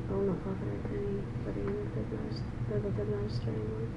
I 0.06 0.12
will 0.14 0.30
not 0.30 0.44
bother 0.46 0.78
anybody 0.94 1.66
in 1.66 1.74
the 1.74 1.90
third 1.90 2.06
magister, 2.22 2.46
or 2.70 2.78
the 2.78 2.92
third 2.94 3.10
magister 3.10 3.50
anymore. 3.50 3.90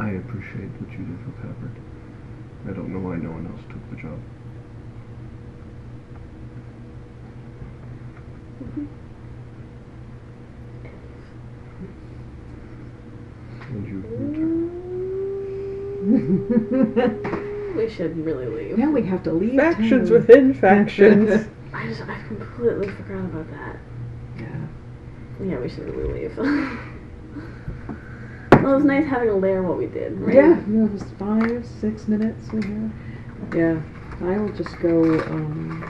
I 0.00 0.08
appreciate 0.16 0.72
what 0.80 0.90
you 0.92 1.04
did 1.04 1.20
for 1.28 1.32
Peppered. 1.44 1.76
I 2.68 2.72
don't 2.72 2.88
know 2.92 3.00
why 3.00 3.16
no 3.16 3.30
one 3.30 3.46
else 3.46 3.60
took 3.68 3.90
the 3.90 3.96
job. 3.96 4.18
Mhm. 8.62 8.86
And 13.70 13.86
you. 13.86 14.02
We 17.76 17.88
should 17.88 18.14
really 18.18 18.46
leave. 18.46 18.76
now 18.76 18.90
we 18.90 19.02
have 19.06 19.22
to 19.22 19.32
leave. 19.32 19.56
Factions 19.58 20.10
town. 20.10 20.18
within 20.18 20.52
factions. 20.54 21.46
I 21.72 21.86
just 21.88 22.02
I 22.02 22.20
completely 22.28 22.88
forgot 22.90 23.24
about 23.24 23.50
that. 23.50 23.76
yeah. 24.38 24.66
Yeah, 25.42 25.58
we 25.58 25.70
should 25.70 25.88
really 25.88 26.28
leave. 26.28 26.38
well, 28.62 28.72
it 28.72 28.76
was 28.76 28.84
nice 28.84 29.06
having 29.06 29.28
a 29.30 29.36
layer 29.36 29.62
what 29.62 29.78
we 29.78 29.86
did, 29.86 30.18
right? 30.20 30.34
Yeah, 30.34 30.60
yeah, 30.68 30.84
it 30.84 30.92
was 30.92 31.04
five, 31.18 31.66
six 31.66 32.08
minutes 32.08 32.52
we 32.52 32.62
had. 32.62 32.92
Yeah, 33.54 33.80
I 34.20 34.38
will 34.38 34.52
just 34.52 34.78
go, 34.80 35.02
um, 35.02 35.82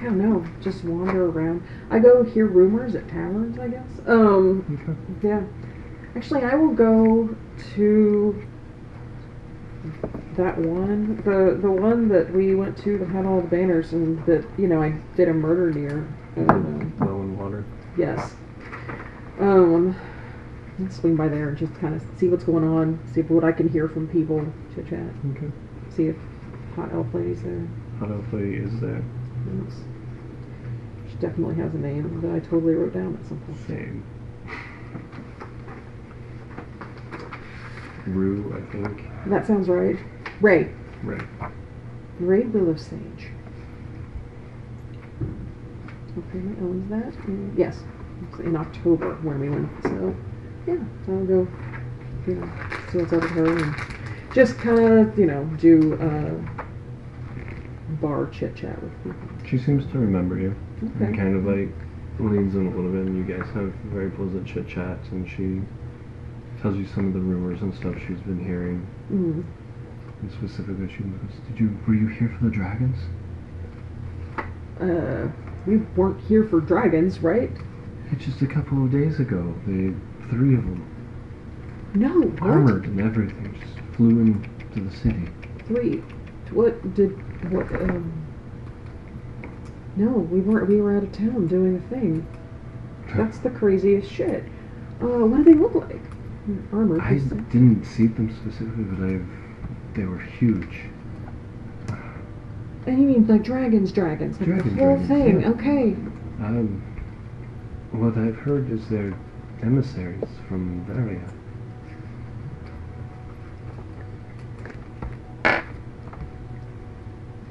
I 0.00 0.04
don't 0.04 0.18
know, 0.18 0.44
just 0.60 0.84
wander 0.84 1.26
around. 1.26 1.62
I 1.90 1.98
go 1.98 2.22
hear 2.22 2.46
rumors 2.46 2.94
at 2.94 3.08
taverns, 3.08 3.58
I 3.58 3.68
guess. 3.68 3.88
Um, 4.06 4.64
Okay. 5.22 5.26
yeah. 5.28 5.42
Actually, 6.16 6.44
I 6.44 6.54
will 6.54 6.72
go 6.74 7.36
to 7.74 8.46
that 10.36 10.56
one, 10.58 11.16
the 11.24 11.58
the 11.60 11.70
one 11.70 12.08
that 12.08 12.32
we 12.32 12.54
went 12.54 12.76
to 12.78 12.96
that 12.98 13.08
had 13.08 13.26
all 13.26 13.40
the 13.40 13.48
banners 13.48 13.92
and 13.92 14.24
that 14.26 14.44
you 14.56 14.68
know 14.68 14.80
I 14.82 14.90
did 15.16 15.28
a 15.28 15.34
murder 15.34 15.72
near. 15.72 16.08
Um, 16.36 16.92
Well 17.00 17.20
in 17.20 17.36
water. 17.36 17.64
Yes. 17.96 18.34
Um, 19.38 19.96
swing 20.90 21.16
by 21.16 21.28
there 21.28 21.48
and 21.48 21.56
just 21.58 21.74
kind 21.76 21.94
of 21.94 22.02
see 22.16 22.28
what's 22.28 22.44
going 22.44 22.64
on, 22.64 23.00
see 23.12 23.20
if, 23.20 23.30
what 23.30 23.44
I 23.44 23.52
can 23.52 23.68
hear 23.68 23.88
from 23.88 24.08
people, 24.08 24.44
chit 24.74 24.88
chat, 24.88 25.10
Okay. 25.36 25.50
see 25.90 26.06
if 26.06 26.16
Hot 26.74 26.92
Elf 26.92 27.06
Lady's 27.12 27.42
there. 27.42 27.66
Hot 28.00 28.10
Elf 28.10 28.32
Lady 28.32 28.56
is 28.56 28.80
there. 28.80 29.02
Yes. 29.64 29.74
She 31.10 31.16
definitely 31.16 31.56
has 31.56 31.74
a 31.74 31.78
name 31.78 32.20
that 32.20 32.32
I 32.32 32.40
totally 32.40 32.74
wrote 32.74 32.94
down 32.94 33.16
at 33.20 33.26
some 33.28 33.38
point. 33.40 33.58
Same. 33.66 34.04
Rue, 38.06 38.54
I 38.56 38.72
think. 38.72 39.02
That 39.26 39.46
sounds 39.46 39.68
right. 39.68 39.96
Ray. 40.40 40.72
Right. 41.02 41.22
Ray 42.18 42.42
Willow 42.42 42.76
Sage. 42.76 43.28
Okay, 46.18 46.38
owns 46.60 46.88
that. 46.90 47.12
Mm, 47.26 47.56
yes, 47.56 47.82
in 48.40 48.56
October 48.56 49.14
when 49.22 49.40
we 49.40 49.50
went. 49.50 49.70
So, 49.82 50.14
yeah, 50.66 50.76
I'll 51.08 51.24
go, 51.24 51.48
you 52.26 52.34
know, 52.34 52.50
see 52.90 52.98
what's 52.98 53.12
up 53.12 53.22
with 53.22 53.30
her 53.30 53.58
and 53.58 53.74
just 54.34 54.58
kind 54.58 54.78
of, 54.78 55.18
you 55.18 55.26
know, 55.26 55.44
do 55.58 55.94
uh, 55.94 56.34
bar 58.00 58.26
chit 58.26 58.54
chat 58.56 58.80
with 58.82 58.92
her. 59.04 59.16
She 59.46 59.58
seems 59.58 59.84
to 59.92 59.98
remember 59.98 60.38
you. 60.38 60.54
And 61.00 61.16
kind 61.16 61.34
of 61.34 61.44
like 61.44 61.74
leans 62.20 62.54
in 62.54 62.66
a 62.66 62.70
little 62.70 62.90
bit, 62.90 63.06
and 63.06 63.16
you 63.16 63.24
guys 63.24 63.46
have 63.54 63.72
very 63.86 64.10
pleasant 64.10 64.46
chit 64.46 64.68
chats, 64.68 65.08
and 65.10 65.28
she 65.28 65.60
tells 66.62 66.76
you 66.76 66.86
some 66.86 67.06
of 67.06 67.14
the 67.14 67.20
rumors 67.20 67.62
and 67.62 67.74
stuff 67.74 67.94
she's 68.06 68.20
been 68.20 68.44
hearing. 68.44 68.86
Mm. 69.10 69.44
And 70.20 70.32
specifically, 70.32 70.88
she 70.88 71.02
goes, 71.02 71.34
"Did 71.48 71.60
you 71.60 71.78
were 71.86 71.94
you 71.94 72.08
here 72.08 72.34
for 72.38 72.44
the 72.44 72.50
dragons?" 72.50 72.98
Uh, 74.80 75.28
we 75.66 75.78
weren't 75.96 76.20
here 76.22 76.44
for 76.44 76.60
dragons, 76.60 77.20
right? 77.20 77.50
It's 78.12 78.24
just 78.24 78.42
a 78.42 78.46
couple 78.46 78.84
of 78.84 78.90
days 78.90 79.20
ago. 79.20 79.54
They 79.66 79.92
three 80.30 80.54
of 80.54 80.62
them, 80.64 80.84
No, 81.94 82.20
what? 82.20 82.42
armored 82.50 82.84
and 82.86 83.00
everything, 83.00 83.54
just 83.60 83.78
flew 83.96 84.20
into 84.20 84.80
the 84.80 84.96
city. 84.96 85.28
Three. 85.66 85.96
What 86.52 86.94
did 86.94 87.10
what? 87.52 87.70
Um. 87.82 88.12
No, 89.96 90.08
we 90.10 90.40
weren't. 90.40 90.68
We 90.68 90.80
were 90.80 90.96
out 90.96 91.02
of 91.02 91.12
town 91.12 91.46
doing 91.48 91.76
a 91.76 91.80
thing. 91.90 92.26
That's 93.14 93.38
the 93.38 93.50
craziest 93.50 94.10
shit. 94.10 94.44
Uh, 95.00 95.06
what 95.26 95.38
do 95.38 95.44
they 95.44 95.54
look 95.54 95.74
like? 95.74 96.00
Armored. 96.72 97.00
I 97.00 97.14
didn't 97.50 97.84
see 97.84 98.06
them 98.06 98.34
specifically, 98.34 98.84
but 98.84 99.04
I've 99.04 99.26
they 99.94 100.04
were 100.04 100.18
huge. 100.18 100.80
And 102.86 102.98
you 103.00 103.06
mean 103.06 103.26
like 103.26 103.42
dragons, 103.42 103.92
dragons, 103.92 104.38
like 104.40 104.48
Dragon 104.48 104.76
the 104.76 104.82
whole 104.84 104.96
dragons, 104.96 105.08
thing? 105.08 105.40
yeah. 105.42 105.48
Okay. 105.50 105.82
Um, 106.44 106.82
what 107.92 108.16
I've 108.16 108.36
heard 108.36 108.70
is 108.70 108.88
they're 108.88 109.18
emissaries 109.62 110.28
from 110.48 110.84
Varia. 110.86 111.28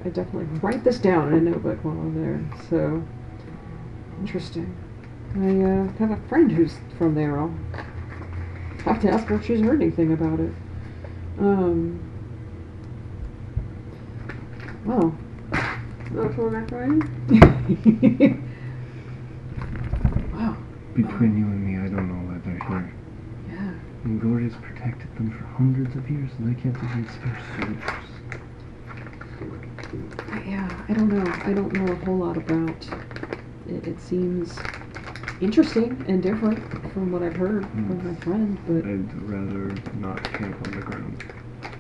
I 0.06 0.10
definitely 0.10 0.46
write 0.62 0.84
this 0.84 1.00
down 1.00 1.34
in 1.34 1.48
a 1.48 1.52
notebook 1.52 1.84
while 1.84 1.96
I'm 1.96 2.16
there. 2.16 2.42
So 2.70 3.04
interesting. 4.20 4.76
I 5.36 5.62
uh, 5.62 5.92
have 6.00 6.12
a 6.12 6.28
friend 6.28 6.52
who's 6.52 6.76
from 6.98 7.14
there. 7.14 7.40
I'll 7.40 7.54
have 8.86 9.02
to 9.02 9.10
ask 9.10 9.26
her 9.28 9.36
if 9.36 9.46
she's 9.46 9.60
heard 9.60 9.82
anything 9.82 10.14
about 10.14 10.40
it. 10.40 10.54
Um. 11.40 12.00
Wow. 14.86 15.14
Oh, 16.16 16.30
for 16.30 16.50
macaroni? 16.50 17.02
wow. 17.30 18.47
Between 20.98 21.38
you 21.38 21.46
and 21.46 21.64
me, 21.64 21.78
I 21.78 21.88
don't 21.94 22.10
know 22.10 22.26
why 22.26 22.40
they're 22.44 22.58
here. 22.68 22.92
Yeah. 23.54 23.72
Angoria's 24.04 24.56
protected 24.64 25.16
them 25.16 25.30
for 25.30 25.44
hundreds 25.46 25.96
of 25.96 26.10
years, 26.10 26.32
and 26.40 26.50
they 26.50 26.60
can't 26.60 26.74
even 26.76 27.08
spare 27.08 27.38
soldiers. 27.54 28.08
Yeah, 30.48 30.68
I 30.90 30.94
don't 30.94 31.14
know. 31.14 31.32
I 31.46 31.54
don't 31.54 31.72
know 31.72 31.92
a 31.94 31.96
whole 31.98 32.18
lot 32.18 32.36
about 32.36 32.90
it. 33.70 33.88
It 33.88 34.02
seems 34.02 34.58
interesting 35.40 36.04
and 36.08 36.24
different 36.24 36.58
from 36.94 37.12
what 37.12 37.22
I've 37.22 37.36
heard 37.36 37.68
from 37.70 38.02
my 38.04 38.16
friend, 38.22 38.58
but 38.66 38.84
I'd 38.84 39.14
rather 39.30 39.76
not 40.00 40.24
camp 40.24 40.56
on 40.66 40.76
the 40.76 40.82
ground. 40.82 41.24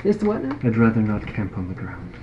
is 0.04 0.24
what 0.24 0.44
now? 0.44 0.56
I'd 0.64 0.78
rather 0.78 1.02
not 1.02 1.26
camp 1.26 1.58
on 1.58 1.70
the 1.70 1.74
ground. 1.74 2.14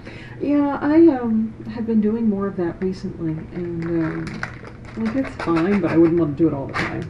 Yeah, 0.41 0.79
I 0.81 1.09
um 1.09 1.55
have 1.75 1.87
been 1.87 2.01
doing 2.01 2.29
more 2.29 2.47
of 2.47 2.57
that 2.59 2.81
recently, 2.81 3.33
and 3.33 3.83
um, 3.83 4.64
like 4.97 5.17
it's 5.17 5.35
fine, 5.43 5.81
but 5.81 5.91
I 5.91 5.97
wouldn't 5.97 6.19
want 6.19 6.37
to 6.37 6.43
do 6.43 6.49
it 6.49 6.55
all 6.55 6.67
the 6.67 6.73
time. 6.73 7.09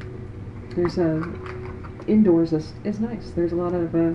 There's 0.74 0.98
a 0.98 1.22
indoors 2.06 2.52
is 2.52 2.72
is 2.84 3.00
nice. 3.00 3.30
There's 3.30 3.52
a 3.52 3.56
lot 3.56 3.74
of 3.74 3.94
uh, 3.94 4.12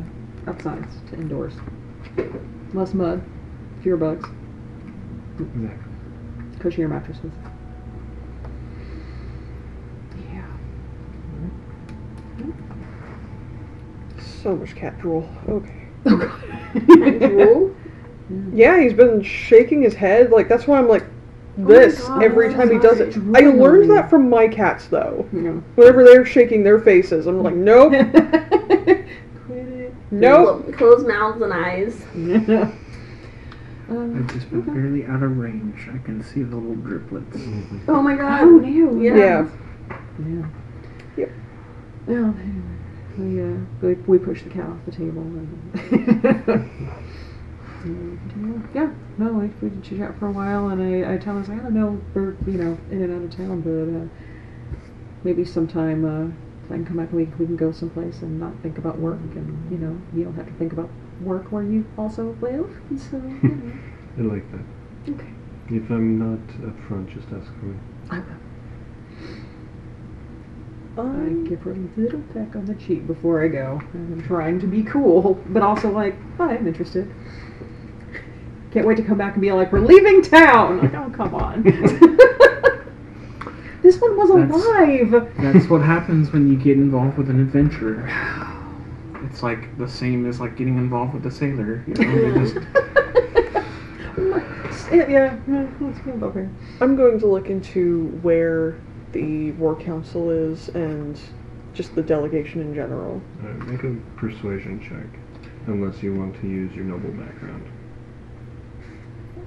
upsides 0.47 0.95
to 1.09 1.15
indoors. 1.15 1.53
Less 2.73 2.93
mud, 2.93 3.23
fewer 3.81 3.97
bugs, 3.97 4.27
Exactly. 5.39 5.69
cushier 6.59 6.89
mattresses. 6.89 7.31
Yeah. 10.31 10.45
So 14.41 14.55
much 14.55 14.75
cat 14.75 14.99
drool. 14.99 15.29
Okay. 15.47 15.75
Oh 16.05 16.15
god. 16.17 17.19
drool? 17.19 17.75
Yeah, 18.53 18.79
he's 18.79 18.93
been 18.93 19.21
shaking 19.23 19.81
his 19.81 19.93
head. 19.95 20.31
Like 20.31 20.47
that's 20.47 20.67
why 20.67 20.77
I'm 20.77 20.87
like 20.87 21.03
my 21.03 21.18
this 21.67 21.99
God, 22.07 22.23
every 22.23 22.53
time 22.53 22.71
he 22.71 22.77
does 22.79 22.99
it. 22.99 23.15
I 23.35 23.41
learned 23.49 23.89
that 23.91 24.09
from 24.09 24.29
my 24.29 24.47
cats 24.47 24.87
though. 24.87 25.27
Yeah. 25.33 25.51
Whenever 25.75 26.03
they're 26.03 26.25
shaking 26.25 26.63
their 26.63 26.79
faces, 26.79 27.27
I'm 27.27 27.41
like, 27.43 27.55
nope, 27.55 27.91
Quit 27.91 28.07
it. 29.49 29.93
nope. 30.11 30.63
Clo- 30.65 30.73
Closed 30.77 31.07
mouths 31.07 31.41
and 31.41 31.53
eyes. 31.53 32.05
Um, 33.89 34.17
I've 34.19 34.31
just 34.35 34.47
been 34.51 34.61
okay. 34.61 34.71
barely 34.71 35.03
out 35.07 35.23
of 35.23 35.35
range. 35.37 35.89
I 35.91 35.97
can 36.05 36.21
see 36.23 36.43
the 36.43 36.55
little 36.55 36.75
driplets. 36.75 37.31
Mm-hmm. 37.31 37.89
Oh 37.89 38.03
my 38.03 38.15
god. 38.15 38.41
Oh, 38.43 38.45
no. 38.59 39.01
Yeah. 39.01 39.15
Yeah. 39.17 39.47
Yeah. 40.19 40.45
Yep. 41.17 41.31
Well, 42.05 42.35
anyway, 42.39 42.77
we, 43.17 43.41
uh, 43.41 43.57
we, 43.81 43.93
we 44.19 44.19
pushed 44.23 44.43
the 44.43 44.51
cat 44.51 44.65
off 44.65 44.77
the 44.85 44.91
table. 44.91 45.23
And, 45.23 45.71
and, 45.91 46.69
yeah, 48.73 48.91
no, 49.17 49.33
we, 49.33 49.47
we 49.61 49.69
did 49.69 49.83
chit 49.83 49.97
chat 49.99 50.17
for 50.19 50.27
a 50.27 50.31
while, 50.31 50.69
and 50.69 50.81
I, 51.05 51.13
I 51.13 51.17
tell 51.17 51.35
her, 51.41 51.51
I, 51.51 51.55
I 51.55 51.59
don't 51.59 51.73
know, 51.73 52.01
we're, 52.13 52.35
you 52.45 52.57
know, 52.57 52.77
in 52.91 53.01
and 53.03 53.13
out 53.15 53.23
of 53.23 53.35
town, 53.37 53.61
but 53.61 53.97
uh, 53.97 54.07
maybe 55.23 55.45
sometime 55.45 56.05
uh, 56.05 56.31
I 56.71 56.75
can 56.75 56.85
come 56.85 56.97
back 56.97 57.09
and 57.09 57.17
we, 57.17 57.25
we 57.39 57.45
can 57.45 57.55
go 57.55 57.71
someplace 57.71 58.21
and 58.21 58.39
not 58.39 58.53
think 58.61 58.77
about 58.77 58.99
work 58.99 59.19
and 59.35 59.71
you 59.71 59.77
know 59.77 59.99
you 60.13 60.23
don't 60.23 60.35
have 60.35 60.45
to 60.45 60.53
think 60.53 60.71
about 60.71 60.89
work 61.21 61.51
where 61.51 61.63
you 61.63 61.85
also 61.97 62.37
live. 62.41 62.69
And 62.89 62.99
so 63.09 63.17
you 63.17 63.49
know. 63.49 63.73
I 64.17 64.21
like 64.35 64.51
that. 64.51 65.13
okay, 65.13 65.29
If 65.69 65.89
I'm 65.89 66.19
not 66.19 66.67
up 66.69 66.79
front, 66.87 67.09
just 67.09 67.27
ask 67.31 67.47
for 67.59 67.65
me. 67.65 67.79
I 68.11 68.19
will. 68.19 68.25
I 70.97 71.01
Um, 71.01 71.43
give 71.45 71.61
her 71.61 71.71
a 71.71 71.77
little 71.99 72.21
peck 72.33 72.55
on 72.55 72.65
the 72.65 72.75
cheek 72.75 73.07
before 73.07 73.43
I 73.43 73.47
go. 73.47 73.81
I'm 73.93 74.21
trying 74.27 74.59
to 74.59 74.67
be 74.67 74.83
cool, 74.83 75.41
but 75.47 75.63
also 75.63 75.89
like, 75.91 76.15
hi, 76.37 76.55
I'm 76.57 76.67
interested. 76.67 77.09
Can't 78.71 78.85
wait 78.85 78.97
to 78.97 79.03
come 79.03 79.17
back 79.17 79.33
and 79.33 79.41
be 79.41 79.51
like, 79.51 79.71
we're 79.71 79.79
leaving 79.79 80.21
town. 80.21 80.79
Like, 80.79 80.93
oh, 80.93 81.09
come 81.09 81.33
on. 81.33 81.63
this 83.81 83.99
one 83.99 84.15
was 84.15 84.29
That's- 84.29 84.51
alive. 84.51 85.31
That's 85.37 85.67
what 85.67 85.81
happens 85.81 86.31
when 86.31 86.51
you 86.51 86.57
get 86.57 86.77
involved 86.77 87.17
with 87.17 87.29
an 87.29 87.39
adventurer. 87.39 88.07
It's 89.25 89.43
like 89.43 89.77
the 89.77 89.87
same 89.87 90.25
as 90.27 90.39
like 90.39 90.55
getting 90.55 90.77
involved 90.77 91.13
with 91.13 91.25
a 91.25 91.31
sailor. 91.31 91.83
You 91.87 91.93
know, 91.95 92.31
they 92.31 92.39
just 92.39 92.55
yeah, 94.91 95.07
yeah, 95.07 95.37
yeah, 95.47 95.67
let's 95.79 96.05
move 96.05 96.23
over. 96.23 96.49
I'm 96.81 96.95
going 96.95 97.19
to 97.19 97.27
look 97.27 97.49
into 97.49 98.07
where 98.21 98.79
the 99.11 99.51
war 99.53 99.75
council 99.75 100.29
is 100.29 100.69
and 100.69 101.19
just 101.73 101.95
the 101.95 102.01
delegation 102.01 102.61
in 102.61 102.73
general. 102.73 103.21
Uh, 103.41 103.47
make 103.65 103.83
a 103.83 103.95
persuasion 104.17 104.79
check, 104.81 105.07
unless 105.67 106.01
you 106.03 106.15
want 106.15 106.39
to 106.41 106.47
use 106.47 106.73
your 106.75 106.85
noble 106.85 107.11
background. 107.11 107.63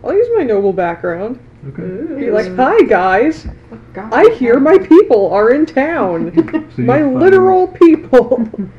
I'll 0.05 0.15
use 0.15 0.29
my 0.35 0.43
noble 0.43 0.73
background. 0.73 1.39
Okay. 1.69 2.15
Be 2.25 2.31
like, 2.31 2.55
hi 2.57 2.83
guys, 2.83 3.47
oh, 3.73 3.79
God. 3.93 4.13
I 4.13 4.35
hear 4.35 4.59
my 4.59 4.79
people 4.79 5.31
are 5.33 5.51
in 5.53 5.65
town. 5.67 6.33
So 6.75 6.79
you 6.83 6.85
my 6.85 6.99
find- 7.01 7.21
literal 7.21 7.69
people. 7.69 8.49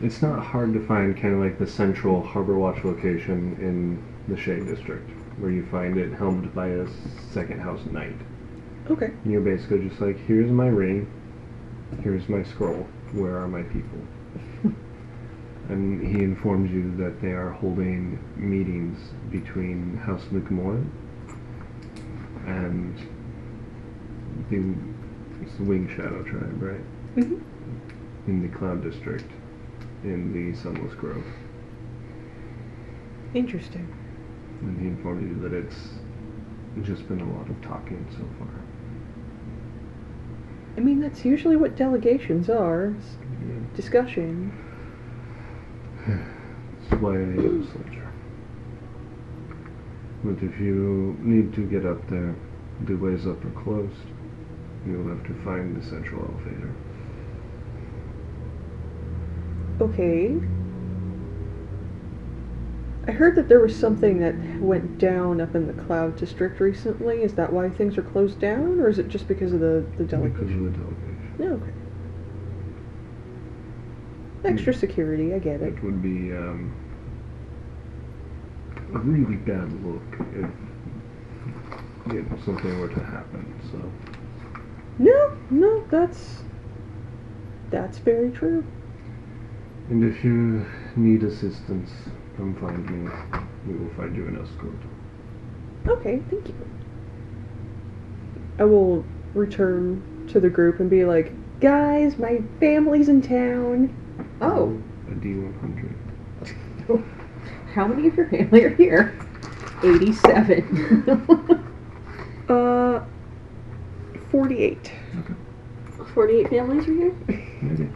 It's 0.00 0.22
not 0.22 0.38
hard 0.44 0.72
to 0.74 0.86
find 0.86 1.20
kind 1.20 1.34
of 1.34 1.40
like 1.40 1.58
the 1.58 1.66
central 1.66 2.22
Harbor 2.22 2.56
Watch 2.56 2.84
location 2.84 3.56
in 3.60 4.00
the 4.32 4.40
Shade 4.40 4.64
District, 4.66 5.10
where 5.40 5.50
you 5.50 5.66
find 5.72 5.98
it 5.98 6.12
helmed 6.12 6.54
by 6.54 6.68
a 6.68 6.86
second 7.32 7.60
house 7.60 7.80
knight. 7.90 8.14
okay. 8.88 9.06
And 9.24 9.32
you're 9.32 9.40
basically 9.40 9.88
just 9.88 10.00
like, 10.00 10.16
here's 10.26 10.52
my 10.52 10.68
ring, 10.68 11.10
here's 12.04 12.28
my 12.28 12.44
scroll, 12.44 12.86
where 13.12 13.38
are 13.38 13.48
my 13.48 13.62
people? 13.64 13.98
And 15.68 16.06
he 16.06 16.22
informs 16.22 16.70
you 16.70 16.94
that 16.96 17.20
they 17.20 17.32
are 17.32 17.50
holding 17.50 18.18
meetings 18.36 18.98
between 19.30 19.96
House 19.98 20.24
Lukemoy 20.32 20.84
and 22.46 22.96
the, 24.48 25.44
it's 25.44 25.54
the 25.56 25.64
Wing 25.64 25.88
Shadow 25.94 26.22
tribe, 26.22 26.62
right? 26.62 26.80
Mhm. 27.16 27.40
In 28.26 28.42
the 28.42 28.48
Cloud 28.56 28.82
District, 28.82 29.30
in 30.04 30.32
the 30.32 30.56
Sunless 30.58 30.94
Grove. 30.94 31.24
Interesting. 33.34 33.86
And 34.62 34.80
he 34.80 34.86
informed 34.86 35.22
you 35.28 35.48
that 35.48 35.52
it's 35.52 35.98
just 36.82 37.06
been 37.08 37.20
a 37.20 37.32
lot 37.32 37.48
of 37.50 37.60
talking 37.60 38.06
so 38.10 38.24
far. 38.38 38.48
I 40.76 40.80
mean, 40.80 41.00
that's 41.00 41.24
usually 41.24 41.56
what 41.56 41.76
delegations 41.76 42.48
are. 42.48 42.94
Yeah. 43.46 43.54
Discussion. 43.74 44.56
That's 46.06 47.02
why 47.02 47.14
I 47.14 47.18
use 47.18 47.66
Ledger. 47.74 48.12
But 50.24 50.42
if 50.42 50.58
you 50.58 51.16
need 51.20 51.54
to 51.54 51.60
get 51.66 51.86
up 51.86 52.08
there, 52.08 52.34
the 52.84 52.94
ways 52.94 53.26
up 53.26 53.44
are 53.44 53.62
closed. 53.62 53.94
You'll 54.86 55.08
have 55.08 55.24
to 55.26 55.34
find 55.44 55.80
the 55.80 55.84
central 55.84 56.22
elevator. 56.22 56.74
Okay. 59.80 60.40
I 63.06 63.12
heard 63.12 63.36
that 63.36 63.48
there 63.48 63.60
was 63.60 63.74
something 63.74 64.20
that 64.20 64.34
went 64.60 64.98
down 64.98 65.40
up 65.40 65.54
in 65.54 65.66
the 65.66 65.72
Cloud 65.84 66.16
District 66.16 66.60
recently. 66.60 67.22
Is 67.22 67.34
that 67.34 67.52
why 67.52 67.70
things 67.70 67.96
are 67.96 68.02
closed 68.02 68.38
down, 68.38 68.80
or 68.80 68.88
is 68.88 68.98
it 68.98 69.08
just 69.08 69.26
because 69.28 69.52
of 69.52 69.60
the, 69.60 69.86
the 69.96 70.04
delegation? 70.04 70.46
Because 70.46 70.54
of 70.54 70.64
the 70.64 70.70
delegation. 70.70 71.34
No, 71.38 71.46
oh, 71.46 71.54
okay. 71.54 71.72
Extra 74.44 74.72
security, 74.72 75.34
I 75.34 75.38
get 75.38 75.60
it. 75.60 75.74
It 75.74 75.82
would 75.82 76.00
be 76.02 76.32
um, 76.32 76.74
a 78.94 78.98
really 78.98 79.36
bad 79.36 79.70
look 79.84 80.02
if 80.32 80.50
you 82.12 82.22
know, 82.22 82.38
something 82.44 82.78
were 82.80 82.88
to 82.88 83.04
happen. 83.04 83.60
So 83.70 83.92
No, 84.98 85.36
no, 85.50 85.84
that's 85.90 86.42
that's 87.70 87.98
very 87.98 88.30
true. 88.30 88.64
And 89.90 90.04
if 90.04 90.22
you 90.24 90.66
need 90.96 91.22
assistance, 91.22 91.90
come 92.36 92.54
find 92.60 92.88
me. 92.90 93.10
We 93.66 93.78
will 93.78 93.92
find 93.94 94.14
you 94.16 94.26
an 94.26 94.38
escort. 94.40 94.74
Okay, 95.86 96.22
thank 96.30 96.48
you. 96.48 96.54
I 98.58 98.64
will 98.64 99.04
return 99.34 100.26
to 100.28 100.40
the 100.40 100.50
group 100.50 100.80
and 100.80 100.90
be 100.90 101.04
like, 101.04 101.32
guys, 101.60 102.18
my 102.18 102.42
family's 102.60 103.08
in 103.08 103.22
town. 103.22 103.94
Oh, 104.40 104.80
A 105.08 105.12
D100. 105.12 105.94
how 107.74 107.86
many 107.86 108.08
of 108.08 108.16
your 108.16 108.28
family 108.28 108.64
are 108.64 108.74
here? 108.74 109.14
87. 109.82 111.64
Uh, 112.48 113.04
48. 114.30 114.90
48 116.14 116.48
families 116.48 116.88
are 116.88 116.94
here? 116.94 117.14
Maybe. 117.60 117.90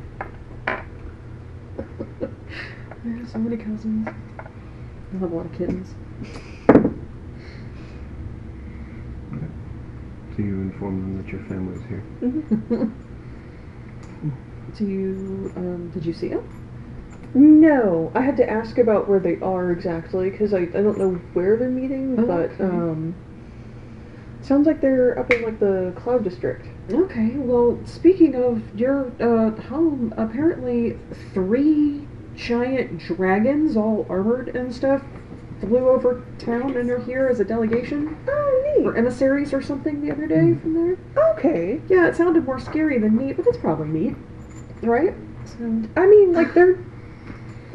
There's 3.02 3.32
so 3.32 3.38
many 3.38 3.56
cousins. 3.56 4.06
I 4.06 4.12
have 5.18 5.22
a 5.22 5.26
lot 5.34 5.46
of 5.46 5.52
kittens. 5.54 5.94
Okay. 6.68 6.90
So 10.36 10.42
you 10.42 10.60
inform 10.60 11.00
them 11.00 11.16
that 11.22 11.32
your 11.32 11.40
family 11.44 11.76
is 11.76 11.82
here. 11.88 12.04
Do 14.76 14.84
you, 14.86 15.52
um, 15.56 15.90
did 15.92 16.04
you 16.06 16.12
see 16.12 16.28
them? 16.28 16.48
No, 17.34 18.10
I 18.14 18.20
had 18.20 18.36
to 18.38 18.48
ask 18.48 18.78
about 18.78 19.08
where 19.08 19.20
they 19.20 19.38
are 19.40 19.70
exactly 19.72 20.30
because 20.30 20.52
I, 20.52 20.58
I 20.60 20.66
don't 20.82 20.98
know 20.98 21.12
where 21.32 21.56
they're 21.56 21.68
meeting, 21.70 22.16
Oh, 22.18 22.26
but 22.26 22.50
okay. 22.52 22.64
um, 22.64 23.14
sounds 24.42 24.66
like 24.66 24.80
they're 24.80 25.18
up 25.18 25.30
in 25.30 25.42
like 25.42 25.58
the 25.58 25.92
Cloud 25.96 26.24
District. 26.24 26.66
Okay, 26.90 27.30
well, 27.36 27.78
speaking 27.86 28.34
of 28.34 28.62
your 28.78 29.12
uh, 29.20 29.50
home, 29.62 30.12
apparently 30.16 30.98
three 31.32 32.06
giant 32.34 32.98
dragons, 32.98 33.76
all 33.76 34.06
armored 34.10 34.48
and 34.56 34.74
stuff, 34.74 35.02
flew 35.60 35.88
over 35.88 36.22
town 36.38 36.76
and 36.76 36.90
are 36.90 36.98
here 37.00 37.28
as 37.28 37.40
a 37.40 37.44
delegation 37.44 38.16
Oh, 38.28 38.74
neat. 38.76 38.86
or 38.86 38.96
emissaries 38.96 39.52
or 39.54 39.62
something 39.62 40.02
the 40.02 40.10
other 40.10 40.26
day 40.26 40.54
from 40.60 40.74
there. 40.74 40.98
Okay. 41.34 41.80
Yeah, 41.88 42.08
it 42.08 42.16
sounded 42.16 42.44
more 42.44 42.58
scary 42.58 42.98
than 42.98 43.16
neat, 43.16 43.36
but 43.36 43.44
that's 43.44 43.58
probably 43.58 43.86
neat, 43.88 44.16
right? 44.82 45.14
So 45.44 45.82
I 45.96 46.06
mean, 46.06 46.32
like 46.32 46.54
they're, 46.54 46.78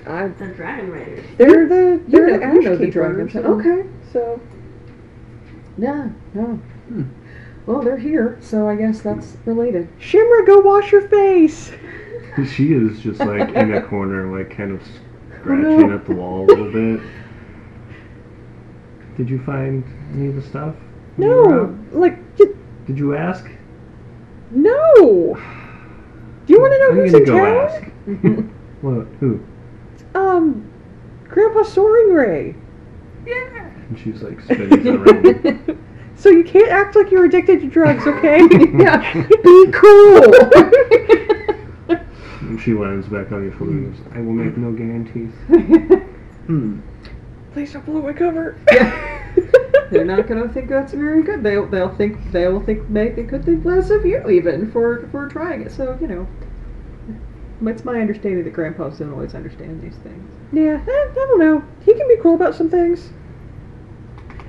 I, 0.06 0.28
The 0.28 0.48
Dragon 0.48 0.92
Riders. 0.92 1.26
they're 1.38 1.68
the 1.68 2.02
you 2.08 2.12
they're 2.12 2.28
know, 2.28 2.38
the 2.40 2.46
you 2.46 2.60
Ash 2.60 2.64
know 2.66 2.76
the 2.76 2.86
Keepers, 2.86 2.94
dragons. 2.94 3.36
and- 3.36 3.46
Okay. 3.46 3.90
So 4.14 4.40
Yeah. 5.78 6.10
No. 6.34 6.46
Hmm. 6.90 7.04
Well, 7.66 7.82
they're 7.82 7.98
here, 7.98 8.38
so 8.40 8.68
I 8.70 8.76
guess 8.78 9.02
that's 9.02 9.36
related. 9.46 9.90
Shimmer, 10.00 10.44
go 10.46 10.60
wash 10.60 10.92
your 10.92 11.08
face. 11.10 11.72
She 12.54 12.72
is 12.74 13.00
just 13.00 13.20
like 13.20 13.50
in 13.56 13.74
a 13.74 13.82
corner, 13.82 14.38
like 14.38 14.56
kind 14.56 14.72
of 14.74 14.82
Oh, 14.82 15.40
scratching 15.42 15.90
no. 15.90 15.96
at 15.96 16.06
the 16.06 16.14
wall 16.16 16.42
a 16.42 16.46
little 16.46 16.72
bit. 16.72 17.02
Did 19.18 19.28
you 19.28 19.40
find 19.44 19.84
any 20.14 20.28
of 20.28 20.36
the 20.36 20.44
stuff? 20.44 20.76
when 21.16 21.30
you 21.30 21.36
were 21.36 21.68
No, 21.68 21.80
like 22.00 22.20
y- 22.38 22.46
Did 22.86 23.00
you 23.00 23.16
ask? 23.16 23.50
no. 24.52 25.36
Do 26.48 26.54
you 26.54 26.60
want 26.62 26.74
to 26.74 26.80
know 26.80 26.90
I'm 26.90 26.96
who's 26.96 27.12
gonna 27.12 27.24
in 27.24 27.30
go 27.30 27.38
town? 27.38 27.58
ask. 27.70 28.52
what? 28.82 29.08
Who? 29.20 29.46
Um, 30.16 30.72
Grandpa 31.28 31.64
Soaring 31.64 32.14
Ray. 32.14 32.56
Yeah. 33.26 33.66
And 33.90 34.00
she's 34.00 34.22
like 34.24 34.40
spinning 34.42 34.88
around. 34.88 35.78
So 36.20 36.30
you 36.30 36.44
can't 36.44 36.70
act 36.72 36.96
like 36.96 37.12
you're 37.12 37.26
addicted 37.26 37.62
to 37.62 37.68
drugs, 37.68 38.08
okay? 38.08 38.40
yeah. 38.80 39.14
Be 39.44 39.72
cool. 39.72 40.34
And 42.42 42.60
she 42.60 42.74
lands 42.74 43.08
back 43.08 43.32
on 43.32 43.44
your 43.44 43.52
shoulder 43.52 43.74
and 43.74 43.96
goes, 43.96 44.04
I 44.16 44.22
will 44.22 44.34
make 44.34 44.58
no 44.58 44.72
guarantees. 44.72 45.32
Hmm. 46.48 46.80
Please 47.54 47.72
don't 47.72 47.86
blow 47.86 48.02
my 48.02 48.14
cover. 48.14 48.58
They're 49.92 50.06
not 50.06 50.28
gonna 50.28 50.50
think 50.50 50.70
that's 50.70 50.94
very 50.94 51.24
good. 51.24 51.44
They'll 51.44 51.66
they'll 51.68 51.96
think 51.96 52.32
they'll 52.32 52.60
think 52.60 52.90
maybe 52.90 53.22
they 53.22 53.24
could 53.24 53.46
think 53.46 53.64
less 53.66 53.90
of 53.90 54.06
you 54.06 54.28
even 54.30 54.70
for 54.72 55.08
for 55.12 55.28
trying 55.30 55.62
it. 55.62 55.72
So 55.72 55.98
you 56.02 56.08
know, 56.08 56.28
it's 57.66 57.86
my 57.86 58.00
understanding 58.00 58.44
that 58.44 58.54
grandpas 58.54 59.00
don't 59.00 59.12
always 59.14 59.34
understand 59.34 59.82
these 59.82 59.96
things. 59.98 60.24
Yeah, 60.52 60.82
eh, 60.86 60.90
I 60.90 61.14
don't 61.16 61.40
know. 61.40 61.64
He 61.86 61.94
can 61.94 62.08
be 62.08 62.18
cool 62.22 62.36
about 62.36 62.56
some 62.56 62.70
things. 62.70 63.10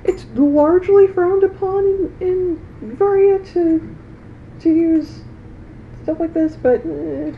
It's 0.03 0.25
largely 0.35 1.07
frowned 1.07 1.43
upon 1.43 1.85
in, 2.19 2.59
in 2.81 2.95
Varia 2.97 3.39
to 3.53 3.95
to 4.59 4.69
use 4.69 5.21
stuff 6.03 6.19
like 6.19 6.33
this, 6.33 6.55
but 6.55 6.81
eh, 6.85 7.31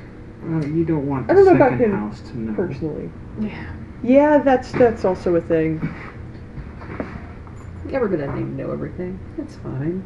Uh, 0.43 0.65
you 0.67 0.83
don't 0.85 1.07
want 1.07 1.29
I 1.29 1.35
don't 1.35 1.45
know 1.45 1.55
about 1.55 1.71
second 1.71 1.91
him 1.91 1.91
house 1.91 2.21
to 2.21 2.37
know. 2.39 2.53
personally. 2.53 3.09
Yeah. 3.39 3.65
Yeah, 4.03 4.37
that's 4.39 4.71
that's 4.71 5.05
also 5.05 5.35
a 5.35 5.41
thing. 5.41 5.79
Everybody 7.91 8.21
doesn't 8.21 8.35
need 8.35 8.57
to 8.57 8.63
know 8.67 8.71
everything. 8.71 9.19
It's 9.37 9.55
fine. 9.55 10.03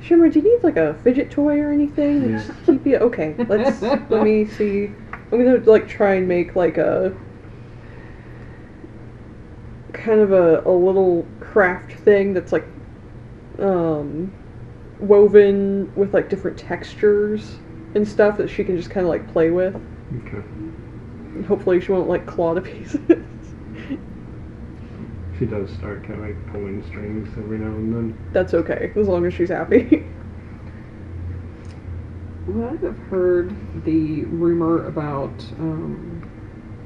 Shimmer, 0.00 0.28
do 0.28 0.38
you 0.40 0.54
need 0.56 0.62
like 0.62 0.76
a 0.76 0.94
fidget 1.02 1.30
toy 1.30 1.58
or 1.60 1.72
anything 1.72 2.20
to 2.22 2.30
Yeah. 2.30 2.36
just 2.38 2.52
keep 2.66 2.86
you? 2.86 2.96
Okay, 2.98 3.34
let's 3.48 3.82
let 3.82 4.22
me 4.22 4.44
see. 4.58 4.92
I'm 5.32 5.44
gonna 5.44 5.56
like 5.64 5.88
try 5.88 6.14
and 6.14 6.28
make 6.28 6.54
like 6.54 6.78
a 6.78 7.16
kind 9.92 10.20
of 10.20 10.32
a, 10.32 10.60
a 10.66 10.70
little 10.70 11.26
craft 11.40 11.92
thing 11.92 12.34
that's 12.34 12.52
like 12.52 12.66
um 13.58 14.32
woven 15.00 15.90
with 15.96 16.12
like 16.14 16.28
different 16.28 16.56
textures 16.58 17.56
and 17.94 18.06
stuff 18.06 18.36
that 18.36 18.48
she 18.48 18.62
can 18.62 18.76
just 18.76 18.90
kind 18.90 19.04
of 19.06 19.10
like 19.10 19.26
play 19.32 19.50
with. 19.50 19.74
Okay. 20.26 20.38
And 21.34 21.44
hopefully 21.46 21.80
she 21.80 21.92
won't 21.92 22.08
like 22.08 22.26
claw 22.26 22.54
to 22.54 22.60
pieces. 22.62 23.00
She 25.38 25.44
does 25.46 25.70
start 25.70 26.02
kind 26.02 26.14
of 26.14 26.20
like 26.20 26.46
pulling 26.52 26.82
strings 26.86 27.28
every 27.36 27.58
now 27.58 27.66
and 27.66 27.92
then. 27.94 28.18
that's 28.32 28.54
okay 28.54 28.90
as 28.96 29.06
long 29.06 29.26
as 29.26 29.34
she's 29.34 29.50
happy. 29.50 30.04
Well, 32.46 32.70
I've 32.82 32.98
heard 33.10 33.54
the 33.84 34.24
rumor 34.24 34.86
about. 34.86 35.32
Um, 35.58 36.22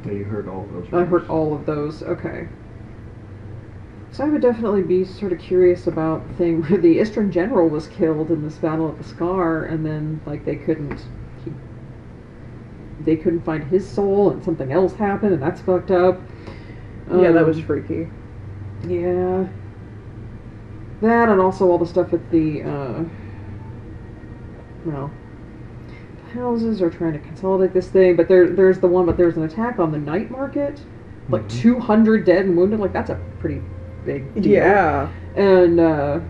Yeah, 0.07 0.12
you 0.12 0.24
heard 0.24 0.48
all 0.48 0.66
those. 0.72 0.86
I 0.92 1.05
heard 1.05 1.28
all 1.28 1.55
of 1.55 1.66
those. 1.66 2.03
Okay. 2.03 2.48
So 4.11 4.24
I 4.24 4.28
would 4.30 4.40
definitely 4.42 4.82
be 4.82 5.05
sort 5.05 5.32
of 5.32 5.38
curious 5.38 5.86
about 5.86 6.26
the 6.28 6.34
thing 6.34 6.62
where 6.62 6.80
the 6.80 6.98
Istran 6.98 7.30
general 7.30 7.68
was 7.68 7.86
killed 7.88 8.30
in 8.30 8.42
this 8.42 8.57
battle 8.57 8.88
at 8.88 8.98
the 8.98 9.05
Scar, 9.05 9.64
and 9.66 9.84
then 9.84 10.20
like 10.26 10.44
they 10.44 10.57
couldn't. 10.57 11.05
He, 11.44 11.53
they 13.05 13.16
couldn't 13.16 13.42
find 13.42 13.62
his 13.64 13.88
soul, 13.88 14.30
and 14.30 14.42
something 14.42 14.72
else 14.72 14.94
happened, 14.94 15.34
and 15.34 15.42
that's 15.42 15.61
fucked 15.61 15.90
up. 15.90 16.20
yeah, 17.12 17.32
that 17.32 17.46
was 17.46 17.59
Um, 17.59 17.64
freaky. 17.64 18.09
Yeah. 18.87 19.47
That 21.03 21.28
and 21.28 21.41
also 21.41 21.70
all 21.70 21.78
the 21.78 21.87
stuff 21.87 22.12
at 22.12 22.31
the, 22.31 22.62
uh, 22.62 23.05
well, 24.85 25.11
houses 26.35 26.81
are 26.83 26.91
trying 26.91 27.12
to 27.14 27.18
consolidate 27.18 27.72
this 27.72 27.89
thing, 27.89 28.16
but 28.16 28.28
there, 28.28 28.49
there's 28.51 28.78
the 28.81 28.87
one, 28.87 29.07
but 29.07 29.16
there's 29.16 29.37
an 29.37 29.43
attack 29.45 29.78
on 29.78 29.93
the 29.93 29.99
night 29.99 30.31
market. 30.31 30.81
Like 31.28 31.43
Mhm. 31.45 31.61
200 31.61 32.24
dead 32.24 32.47
and 32.47 32.57
wounded. 32.57 32.81
Like, 32.81 32.93
that's 32.93 33.11
a 33.11 33.18
pretty 33.39 33.62
big 34.05 34.35
deal. 34.35 34.53
Yeah, 34.53 35.09
And, 35.37 35.78
uh, 35.81 36.20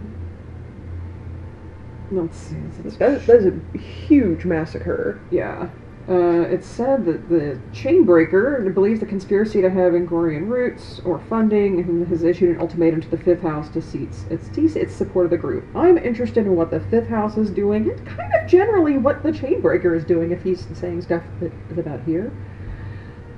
let's 2.12 2.36
see. 2.36 2.56
it's- 2.84 2.96
that, 2.96 3.26
that 3.26 3.36
is 3.36 3.46
a 3.46 3.78
huge 3.78 4.44
massacre. 4.44 5.20
Yeah. 5.30 5.68
Uh, 6.08 6.42
it's 6.48 6.66
said 6.66 7.04
that 7.04 7.28
the 7.28 7.60
Chainbreaker 7.72 8.72
believes 8.74 8.98
the 8.98 9.06
conspiracy 9.06 9.60
to 9.60 9.70
have 9.70 9.92
Angorian 9.92 10.48
roots 10.48 11.00
or 11.04 11.20
funding 11.28 11.78
and 11.78 12.08
has 12.08 12.24
issued 12.24 12.56
an 12.56 12.60
ultimatum 12.60 13.00
to 13.02 13.08
the 13.08 13.18
Fifth 13.18 13.42
House 13.42 13.68
to 13.68 13.82
cease 13.82 14.24
its, 14.28 14.50
cease 14.52 14.74
its 14.76 14.94
support 14.94 15.26
of 15.26 15.30
the 15.30 15.38
group. 15.38 15.64
I'm 15.76 15.98
interested 15.98 16.46
in 16.46 16.56
what 16.56 16.70
the 16.70 16.80
Fifth 16.80 17.08
House 17.08 17.36
is 17.36 17.50
doing 17.50 17.90
and 17.90 18.06
kind 18.06 18.32
of 18.34 18.48
generally 18.48 18.98
what 18.98 19.22
the 19.22 19.30
Chainbreaker 19.30 19.96
is 19.96 20.04
doing 20.04 20.32
if 20.32 20.42
he's 20.42 20.66
saying 20.74 21.02
stuff 21.02 21.22
that 21.40 21.52
is 21.70 21.78
about 21.78 22.02
here. 22.02 22.32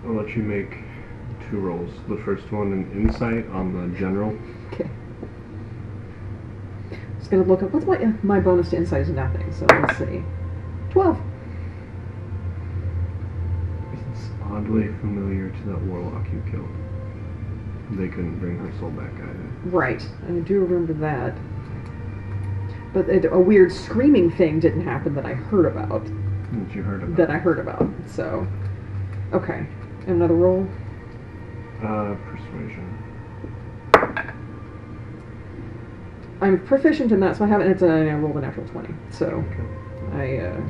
I'll 0.07 0.15
let 0.15 0.35
you 0.35 0.43
make 0.43 0.79
two 1.51 1.59
rolls. 1.59 1.91
The 2.09 2.17
first 2.19 2.51
one, 2.53 2.73
an 2.73 2.91
insight 2.93 3.47
on 3.51 3.73
the 3.75 3.99
general. 3.99 4.39
Okay. 4.73 4.89
Just 7.19 7.31
gonna 7.31 7.43
look 7.43 7.63
up 7.63 7.73
what's 7.73 7.87
my 7.87 7.99
my 8.23 8.41
bonus 8.41 8.71
to 8.71 8.77
insight 8.77 9.03
is 9.03 9.11
nothing, 9.11 9.53
so 9.53 9.67
let's 9.67 9.99
see. 9.99 10.25
Twelve. 10.91 11.21
Oddly 14.53 14.89
familiar 15.01 15.51
to 15.51 15.63
that 15.71 15.81
warlock 15.83 16.27
you 16.33 16.43
killed. 16.51 16.69
They 17.93 18.09
couldn't 18.09 18.39
bring 18.39 18.59
her 18.59 18.73
soul 18.79 18.91
back 18.91 19.13
either. 19.15 19.51
Right, 19.65 20.07
I 20.29 20.33
do 20.33 20.61
remember 20.61 20.93
that. 20.95 21.37
But 22.93 23.09
it, 23.09 23.25
a 23.31 23.39
weird 23.39 23.73
screaming 23.73 24.31
thing 24.31 24.61
didn't 24.61 24.85
happen 24.85 25.15
that 25.15 25.25
I 25.25 25.33
heard 25.33 25.67
about. 25.67 26.05
That 26.05 26.75
you 26.75 26.83
heard 26.83 27.03
about. 27.03 27.17
That 27.17 27.31
I 27.31 27.39
heard 27.39 27.59
about. 27.59 27.89
So, 28.07 28.47
okay. 29.33 29.67
Another 30.07 30.35
roll. 30.35 30.67
Uh, 31.83 32.15
persuasion. 32.27 32.99
I'm 36.41 36.65
proficient 36.67 37.13
in 37.13 37.21
that, 37.21 37.37
so 37.37 37.45
I 37.45 37.49
haven't. 37.49 37.71
It's 37.71 37.83
a 37.83 38.11
I 38.11 38.15
rolled 38.15 38.37
a 38.37 38.41
natural 38.41 38.67
twenty, 38.69 38.93
so 39.11 39.27
Okay. 39.27 40.41
I. 40.43 40.47
uh... 40.47 40.61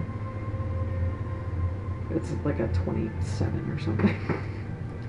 It's 2.17 2.33
like 2.45 2.61
a 2.61 2.69
twenty-seven 2.69 3.71
or 3.71 3.79
something. 3.79 4.15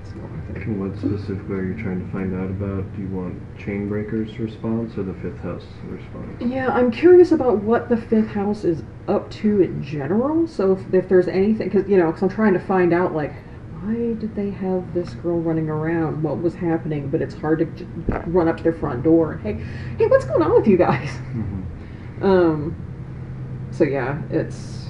It's 0.02 0.16
not 0.16 0.30
worth 0.30 0.58
it. 0.58 0.68
And 0.68 0.80
what 0.82 0.98
specifically 0.98 1.56
are 1.56 1.64
you 1.64 1.82
trying 1.82 2.06
to 2.06 2.12
find 2.12 2.36
out 2.36 2.50
about? 2.50 2.94
Do 2.96 3.02
you 3.02 3.08
want 3.08 3.40
Chainbreaker's 3.58 4.38
response 4.38 4.98
or 4.98 5.04
the 5.04 5.14
Fifth 5.16 5.40
House 5.40 5.64
response? 5.86 6.42
Yeah, 6.42 6.70
I'm 6.70 6.92
curious 6.92 7.32
about 7.32 7.64
what 7.64 7.88
the 7.90 7.98
fifth 7.98 8.28
house 8.28 8.64
is 8.64 8.84
up 9.08 9.30
to 9.32 9.62
in 9.62 9.82
general. 9.82 10.46
So 10.48 10.74
if, 10.74 10.94
if 10.94 11.08
there's 11.10 11.28
anything, 11.28 11.70
because 11.70 11.90
you 11.90 11.98
know, 11.98 12.08
because 12.08 12.24
I'm 12.24 12.30
trying 12.30 12.54
to 12.54 12.60
find 12.60 12.94
out 12.94 13.14
like 13.16 13.34
why 13.82 14.14
did 14.14 14.34
they 14.36 14.50
have 14.50 14.94
this 14.94 15.14
girl 15.16 15.40
running 15.40 15.70
around? 15.70 16.22
What 16.24 16.42
was 16.42 16.54
happening? 16.56 17.10
But 17.10 17.22
it's 17.22 17.34
hard 17.34 17.60
to 17.60 17.66
j- 17.66 17.86
run 18.28 18.48
up 18.48 18.58
to 18.58 18.64
their 18.64 18.74
front 18.74 19.04
door 19.04 19.34
and 19.34 19.42
hey, 19.42 19.54
hey, 19.98 20.06
what's 20.08 20.26
going 20.26 20.42
on 20.42 20.54
with 20.54 20.68
you 20.68 20.78
guys? 20.78 21.10
Mm-hmm. 21.10 22.26
Um. 22.26 23.70
So 23.72 23.84
yeah, 23.84 24.22
it's 24.30 24.88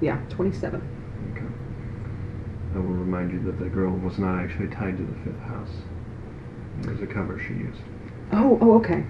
yeah, 0.00 0.20
27. 0.30 0.80
Okay. 2.70 2.78
I 2.78 2.80
will 2.80 2.94
remind 2.94 3.32
you 3.32 3.40
that 3.50 3.58
the 3.58 3.68
girl 3.68 3.92
was 3.92 4.18
not 4.18 4.38
actually 4.38 4.68
tied 4.68 4.96
to 4.96 5.04
the 5.04 5.14
Fifth 5.24 5.40
House. 5.42 5.70
It 6.82 6.90
was 6.90 7.02
a 7.02 7.06
cover 7.06 7.38
she 7.38 7.54
used. 7.54 7.80
Oh, 8.32 8.58
oh, 8.60 8.74
okay. 8.78 9.04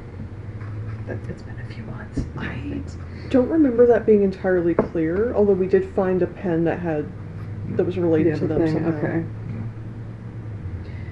That, 1.06 1.18
it's 1.28 1.42
been 1.42 1.58
a 1.58 1.74
few 1.74 1.82
months. 1.84 2.20
I 2.36 2.82
Don't 3.30 3.48
remember 3.48 3.86
that 3.86 4.06
being 4.06 4.22
entirely 4.22 4.74
clear, 4.74 5.34
although 5.34 5.54
we 5.54 5.66
did 5.66 5.92
find 5.94 6.22
a 6.22 6.26
pen 6.26 6.64
that 6.64 6.78
had 6.78 7.10
that 7.76 7.84
was 7.84 7.98
related 7.98 8.36
to 8.36 8.46
them 8.46 8.62
Everything, 8.62 8.84
somehow. 8.84 8.98
Okay. 8.98 9.24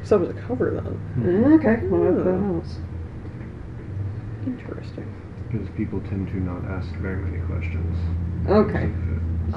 So 0.03 0.16
it 0.16 0.20
was 0.20 0.30
a 0.30 0.34
cover 0.34 0.70
then. 0.70 0.84
Mm-hmm. 1.18 1.53
Okay. 1.55 1.86
Well, 1.88 2.12
that's 2.12 2.24
the 2.24 2.38
house. 2.38 2.78
Interesting. 4.47 5.12
Because 5.51 5.68
people 5.76 6.01
tend 6.03 6.28
to 6.28 6.36
not 6.36 6.64
ask 6.70 6.88
very 6.97 7.16
many 7.16 7.44
questions. 7.44 7.97
Okay. 8.49 8.90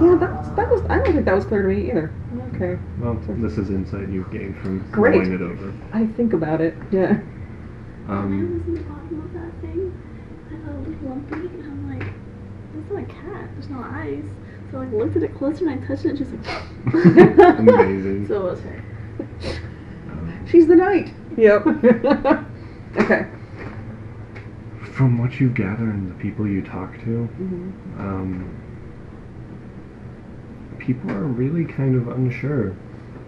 Yeah, 0.02 0.16
that 0.16 0.32
was, 0.34 0.56
that 0.56 0.70
was. 0.70 0.82
I 0.90 0.96
don't 0.98 1.14
think 1.14 1.26
that 1.26 1.36
was 1.36 1.46
clear 1.46 1.64
to 1.64 1.68
me 1.68 1.90
either. 1.90 2.12
Okay. 2.56 2.78
Well, 3.00 3.16
this 3.28 3.58
is 3.58 3.70
insight 3.70 4.10
you've 4.10 4.32
gained 4.32 4.58
from 4.62 4.80
Great. 4.92 5.16
rolling 5.18 5.34
it 5.34 5.42
over. 5.42 5.74
I 5.94 6.06
think 6.06 6.34
about 6.34 6.62
it. 6.62 6.76
Yeah. 6.92 7.14
when 7.14 7.26
I 8.08 8.14
Um, 8.14 8.54
was 8.54 8.68
in 8.68 8.74
the 8.76 8.82
bottom 8.82 9.22
of 9.26 9.34
that 9.34 9.62
thing, 9.62 9.94
I 10.48 10.66
felt 10.66 10.76
a 10.78 10.90
little 10.90 11.10
lumpy, 11.10 11.36
and 11.36 11.64
I'm 11.66 12.00
like, 12.00 12.08
that's 12.76 12.92
not 12.92 13.02
a 13.02 13.06
cat. 13.06 13.50
There's 13.54 13.70
no 13.70 13.82
eyes. 13.84 14.24
So 14.72 14.78
I 14.78 14.84
like 14.86 14.94
looked 14.94 15.16
at 15.16 15.24
it 15.24 15.36
closer 15.36 15.68
and 15.68 15.84
I 15.84 15.88
touched 15.88 16.06
it, 16.06 16.10
and 16.10 16.18
she's 16.20 16.32
like. 16.32 17.60
amazing. 17.60 18.28
so 18.28 18.48
it 18.48 18.52
was 18.52 18.62
her. 18.62 18.84
Um, 20.12 20.46
She's 20.48 20.68
the 20.68 20.76
knight. 20.76 21.14
Yep. 21.38 21.66
okay. 22.98 23.26
from 24.94 25.18
what 25.18 25.40
you 25.40 25.50
gather 25.50 25.84
and 25.90 26.10
the 26.12 26.16
people 26.16 26.46
you 26.48 26.62
talk 26.62 26.94
to, 27.06 27.24
hmm 27.26 27.72
um, 28.00 28.50
people 30.80 31.12
are 31.12 31.24
really 31.24 31.66
kind 31.66 31.96
of 31.96 32.08
unsure 32.10 32.76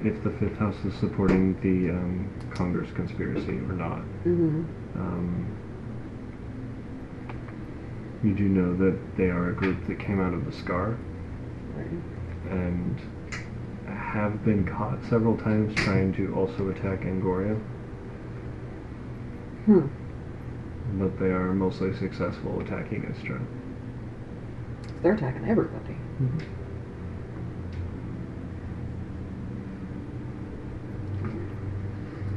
if 0.04 0.24
the 0.24 0.32
Fifth 0.40 0.58
House 0.58 0.76
is 0.86 0.94
supporting 0.96 1.54
the 1.62 1.92
um, 1.94 2.28
Congress 2.52 2.90
conspiracy 2.96 3.58
or 3.60 3.74
not. 3.74 4.00
hmm 4.24 4.64
Um, 4.96 5.58
you 8.24 8.34
do 8.34 8.44
know 8.50 8.76
that 8.78 8.98
they 9.18 9.30
are 9.30 9.50
a 9.50 9.54
group 9.56 9.86
that 9.88 10.00
came 10.00 10.20
out 10.20 10.34
of 10.34 10.46
the 10.46 10.52
Scar 10.52 10.98
and 12.50 13.00
have 13.88 14.44
been 14.44 14.66
caught 14.66 15.00
several 15.10 15.38
times 15.38 15.74
trying 15.76 16.14
to 16.14 16.34
also 16.36 16.70
attack 16.70 17.02
Angoria, 17.02 17.60
Hmm. 19.66 19.88
but 21.00 21.20
they 21.20 21.32
are 21.32 21.54
mostly 21.54 21.94
successful 21.96 22.60
attacking 22.62 23.04
Istra. 23.06 23.40
They're 25.02 25.14
attacking 25.14 25.48
everybody. 25.48 25.96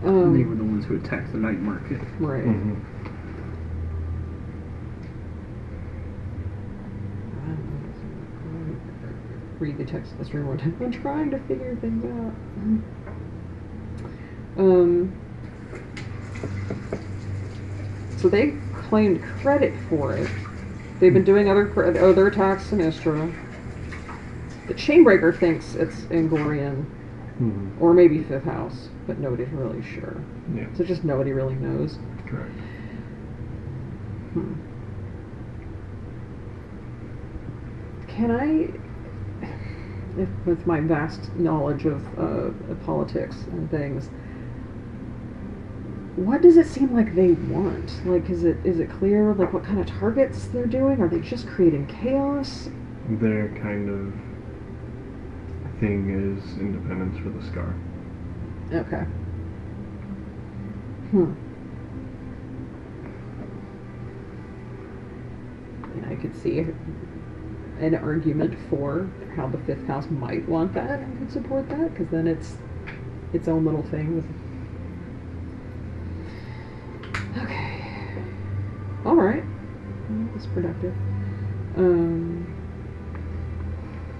They 0.04 0.10
Um, 0.10 0.48
were 0.50 0.54
the 0.54 0.64
ones 0.64 0.84
who 0.84 0.96
attacked 0.96 1.32
the 1.32 1.38
night 1.38 1.60
market. 1.62 1.98
right. 2.20 2.44
Mhm. 2.44 2.76
Read 9.60 9.78
the 9.78 9.84
text 9.84 10.12
of 10.12 10.18
the 10.18 10.24
story 10.24 10.42
one 10.44 10.58
time. 10.58 10.76
I'm 10.80 10.90
trying 10.90 11.30
to 11.30 11.38
figure 11.40 11.76
things 11.76 12.04
out. 12.04 12.34
Um. 14.58 15.12
So 18.16 18.28
they 18.28 18.54
claimed 18.74 19.22
credit 19.22 19.74
for 19.88 20.12
it. 20.14 20.28
They've 20.98 21.12
been 21.14 21.24
doing 21.24 21.48
other 21.48 21.66
cr- 21.66 21.84
other 21.84 22.26
attacks 22.26 22.72
in 22.72 22.80
Istra. 22.80 23.30
the 24.66 24.72
Chainbreaker 24.74 25.36
thinks 25.38 25.74
it's 25.74 26.00
Angorian 26.10 26.86
Mhm. 27.38 27.68
or 27.78 27.92
maybe 27.92 28.22
Fifth 28.22 28.44
House, 28.44 28.88
but 29.06 29.18
nobody's 29.18 29.50
really 29.50 29.82
sure. 29.82 30.22
Yeah, 30.54 30.66
So 30.76 30.84
just 30.84 31.04
nobody 31.04 31.32
really 31.32 31.54
knows. 31.54 31.98
correct. 32.26 32.50
Hmm. 34.32 34.54
Can 38.08 38.30
I, 38.30 38.70
if, 40.20 40.28
with 40.46 40.66
my 40.66 40.80
vast 40.80 41.34
knowledge 41.36 41.84
of, 41.84 42.06
uh, 42.18 42.52
of 42.70 42.82
politics 42.84 43.36
and 43.52 43.70
things, 43.70 44.08
what 46.16 46.42
does 46.42 46.56
it 46.56 46.66
seem 46.66 46.94
like 46.94 47.14
they 47.16 47.32
want? 47.32 48.06
Like, 48.06 48.30
is 48.30 48.44
it 48.44 48.56
is 48.64 48.78
it 48.78 48.88
clear 48.88 49.34
like 49.34 49.52
what 49.52 49.64
kind 49.64 49.80
of 49.80 49.86
targets 49.86 50.44
they're 50.44 50.66
doing? 50.66 51.00
Are 51.00 51.08
they 51.08 51.18
just 51.18 51.48
creating 51.48 51.86
chaos? 51.88 52.68
Their 53.08 53.48
kind 53.60 53.88
of 53.90 54.14
thing 55.80 56.10
is 56.10 56.56
independence 56.60 57.18
for 57.18 57.30
the 57.30 57.44
scar. 57.44 57.74
Okay. 58.74 59.04
Hmm. 61.12 61.32
I 66.10 66.16
could 66.16 66.34
see 66.42 66.58
an 67.78 67.94
argument 67.94 68.58
for 68.68 69.08
how 69.36 69.46
the 69.46 69.58
fifth 69.58 69.86
house 69.86 70.06
might 70.10 70.48
want 70.48 70.74
that 70.74 70.98
and 71.00 71.18
could 71.18 71.30
support 71.30 71.68
that 71.68 71.92
because 71.92 72.08
then 72.08 72.26
it's 72.26 72.56
its 73.32 73.46
own 73.46 73.64
little 73.64 73.84
thing 73.84 74.16
with. 74.16 74.26
Okay. 77.44 77.80
All 79.04 79.14
right. 79.14 79.44
That's 80.32 80.46
productive. 80.46 80.94
Um. 81.76 82.50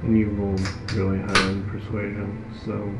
And 0.02 0.16
you 0.16 0.28
rolled 0.30 0.60
really 0.92 1.18
high 1.18 1.48
on 1.48 1.68
persuasion, 1.70 2.44
so 2.64 2.92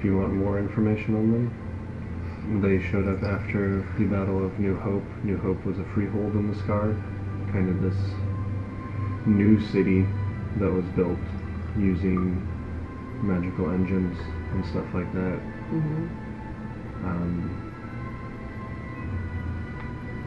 if 0.00 0.04
you 0.06 0.16
want 0.16 0.32
more 0.32 0.58
information 0.58 1.14
on 1.14 1.30
them, 1.30 2.62
they 2.62 2.80
showed 2.90 3.06
up 3.06 3.22
after 3.22 3.86
the 3.98 4.06
Battle 4.06 4.42
of 4.42 4.58
New 4.58 4.74
Hope. 4.78 5.04
New 5.24 5.36
Hope 5.36 5.62
was 5.66 5.78
a 5.78 5.84
freehold 5.92 6.32
in 6.36 6.50
the 6.50 6.56
Scar, 6.60 6.94
kind 7.52 7.68
of 7.68 7.82
this 7.82 8.00
new 9.26 9.60
city 9.68 10.06
that 10.56 10.72
was 10.72 10.86
built 10.96 11.18
using 11.76 12.40
magical 13.20 13.68
engines 13.68 14.16
and 14.52 14.64
stuff 14.64 14.86
like 14.94 15.12
that. 15.12 15.38
mhm. 15.70 16.08
Um, 17.04 17.60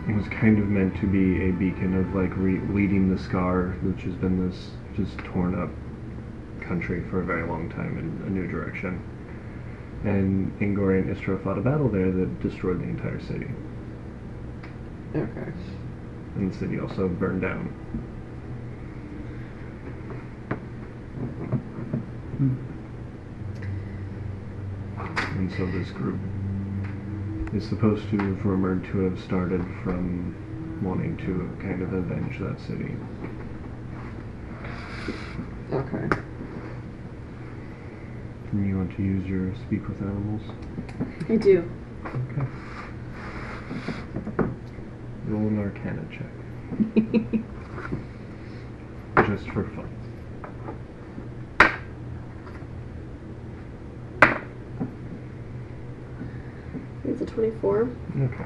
it 0.08 0.16
was 0.16 0.28
kind 0.28 0.60
of 0.60 0.68
meant 0.68 0.96
to 1.02 1.08
be 1.08 1.50
a 1.50 1.52
beacon 1.52 1.96
of 1.96 2.14
like 2.14 2.38
re- 2.38 2.62
leading 2.70 3.10
the 3.10 3.18
Scar, 3.18 3.70
which 3.82 4.04
has 4.04 4.14
been 4.14 4.38
this 4.48 4.70
just 4.96 5.18
torn 5.34 5.60
up 5.60 5.72
country 6.62 7.02
for 7.10 7.22
a 7.22 7.26
very 7.26 7.48
long 7.48 7.70
time 7.72 7.98
in 7.98 8.28
a 8.28 8.30
new 8.30 8.46
direction. 8.48 9.02
And 10.04 10.52
Angoria 10.60 11.02
and 11.02 11.10
Istra 11.10 11.40
fought 11.40 11.58
a 11.58 11.62
battle 11.62 11.88
there 11.88 12.12
that 12.12 12.42
destroyed 12.42 12.80
the 12.80 12.86
entire 12.86 13.22
city. 13.22 13.48
Okay. 15.16 15.54
And 16.36 16.52
the 16.52 16.58
city 16.58 16.80
also 16.80 17.08
burned 17.08 17.42
down. 17.42 17.68
Hmm. 22.38 22.74
And 25.38 25.52
so 25.54 25.66
this 25.68 25.90
group 25.92 26.20
is 27.54 27.68
supposed 27.68 28.10
to 28.10 28.18
have 28.18 28.46
rumored 28.46 28.84
to 28.86 29.00
have 29.00 29.20
started 29.20 29.64
from 29.84 30.36
wanting 30.84 31.16
to 31.18 31.50
kind 31.62 31.82
of 31.82 31.94
avenge 31.94 32.40
that 32.40 32.60
city. 32.60 32.96
Okay. 35.72 36.10
You 38.54 38.78
want 38.78 38.96
to 38.98 39.02
use 39.02 39.26
your 39.26 39.52
speak 39.66 39.88
with 39.88 40.00
animals? 40.00 40.42
I 41.28 41.38
do. 41.38 41.68
Okay. 42.06 42.48
Roll 45.26 45.48
an 45.48 45.58
arcana 45.58 46.06
check. 46.12 46.30
Just 49.28 49.50
for 49.50 49.64
fun. 49.70 49.90
It's 57.06 57.22
a 57.22 57.26
24. 57.26 57.90
Okay. 58.22 58.46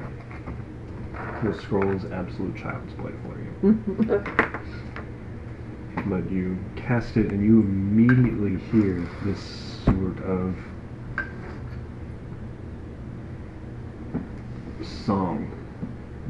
This 1.44 1.60
scroll 1.60 1.90
is 1.94 2.06
absolute 2.06 2.56
child's 2.56 2.94
play 2.94 3.12
for 3.24 3.38
you. 3.38 3.52
Okay. 4.10 4.32
But 6.06 6.30
you 6.30 6.56
cast 6.76 7.18
it 7.18 7.30
and 7.32 7.44
you 7.44 7.60
immediately 7.60 8.56
hear 8.70 9.06
this 9.24 9.67
sort 9.98 10.18
of 10.24 10.54
song, 15.06 15.50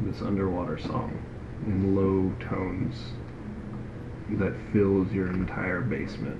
this 0.05 0.21
underwater 0.21 0.79
song, 0.79 1.21
in 1.65 1.95
low 1.95 2.33
tones 2.47 2.95
that 4.39 4.53
fills 4.71 5.11
your 5.11 5.29
entire 5.31 5.81
basement. 5.81 6.39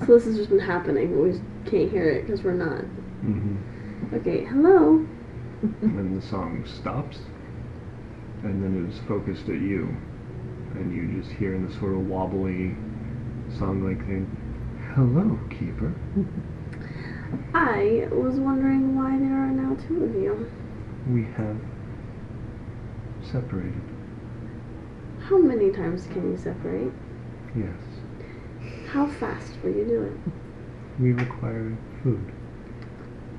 So 0.00 0.06
this 0.06 0.24
has 0.24 0.36
just 0.36 0.50
been 0.50 0.58
happening, 0.58 1.14
but 1.14 1.22
we 1.22 1.40
can't 1.70 1.90
hear 1.90 2.10
it 2.10 2.26
because 2.26 2.42
we're 2.42 2.52
not. 2.52 2.82
Mm-hmm. 3.24 4.14
Okay, 4.16 4.44
hello. 4.44 5.06
and 5.82 6.20
the 6.20 6.26
song 6.26 6.64
stops, 6.66 7.18
and 8.42 8.62
then 8.62 8.86
it's 8.88 8.98
focused 9.08 9.48
at 9.48 9.60
you, 9.60 9.96
and 10.74 10.94
you 10.94 11.20
just 11.20 11.34
hear 11.36 11.54
in 11.54 11.66
this 11.66 11.76
sort 11.78 11.94
of 11.94 12.06
wobbly 12.06 12.76
song-like 13.58 14.04
thing, 14.06 14.26
"Hello, 14.94 15.38
keeper." 15.50 15.92
I 17.54 18.08
was 18.12 18.38
wondering 18.38 18.96
why 18.96 19.18
there 19.18 19.34
are 19.34 19.50
now 19.50 19.74
two 19.86 20.04
of 20.04 20.14
you. 20.14 20.46
We 21.10 21.24
have 21.36 21.56
separated. 23.22 23.80
How 25.20 25.38
many 25.38 25.70
times 25.70 26.06
can 26.06 26.30
you 26.30 26.36
separate? 26.36 26.92
Yes, 27.56 27.80
How 28.92 29.06
fast 29.06 29.52
will 29.62 29.72
you 29.72 29.84
do 29.84 30.02
it? 30.02 30.32
we 31.00 31.12
require 31.12 31.76
food. 32.02 32.32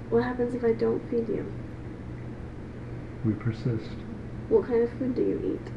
What 0.09 0.23
happens 0.23 0.53
if 0.53 0.63
I 0.63 0.73
don't 0.73 1.01
feed 1.09 1.27
you? 1.29 1.51
We 3.25 3.33
persist. 3.33 3.95
What 4.49 4.65
kind 4.65 4.83
of 4.83 4.89
food 4.97 5.15
do 5.15 5.21
you 5.21 5.39
eat? 5.55 5.71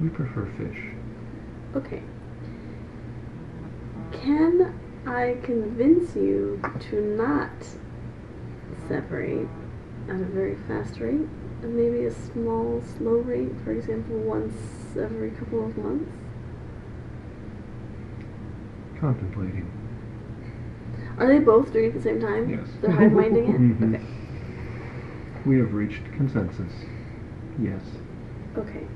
We 0.00 0.08
prefer 0.08 0.46
fish. 0.56 0.78
Okay. 1.74 2.02
Can 4.12 4.74
I 5.06 5.36
convince 5.42 6.14
you 6.16 6.60
to 6.90 7.00
not 7.16 7.50
separate 8.88 9.48
at 10.08 10.16
a 10.16 10.24
very 10.24 10.56
fast 10.68 11.00
rate? 11.00 11.26
And 11.62 11.74
maybe 11.76 12.04
a 12.06 12.12
small, 12.12 12.82
slow 12.96 13.14
rate, 13.16 13.50
for 13.64 13.72
example, 13.72 14.16
once 14.18 14.54
every 14.96 15.30
couple 15.32 15.64
of 15.66 15.76
months? 15.76 16.10
Contemplating. 19.00 19.68
Are 21.18 21.26
they 21.26 21.40
both 21.40 21.72
doing 21.72 21.86
it 21.86 21.88
at 21.88 21.94
the 21.94 22.02
same 22.02 22.20
time? 22.20 22.48
Yes. 22.48 22.68
They're 22.80 22.92
hide 22.92 23.12
minding 23.12 23.48
it? 23.48 23.60
Mhm. 23.80 23.94
Okay. 23.96 24.04
We 25.46 25.58
have 25.58 25.72
reached 25.72 26.04
consensus. 26.16 26.72
Yes. 27.60 27.80
Okay. 28.56 28.86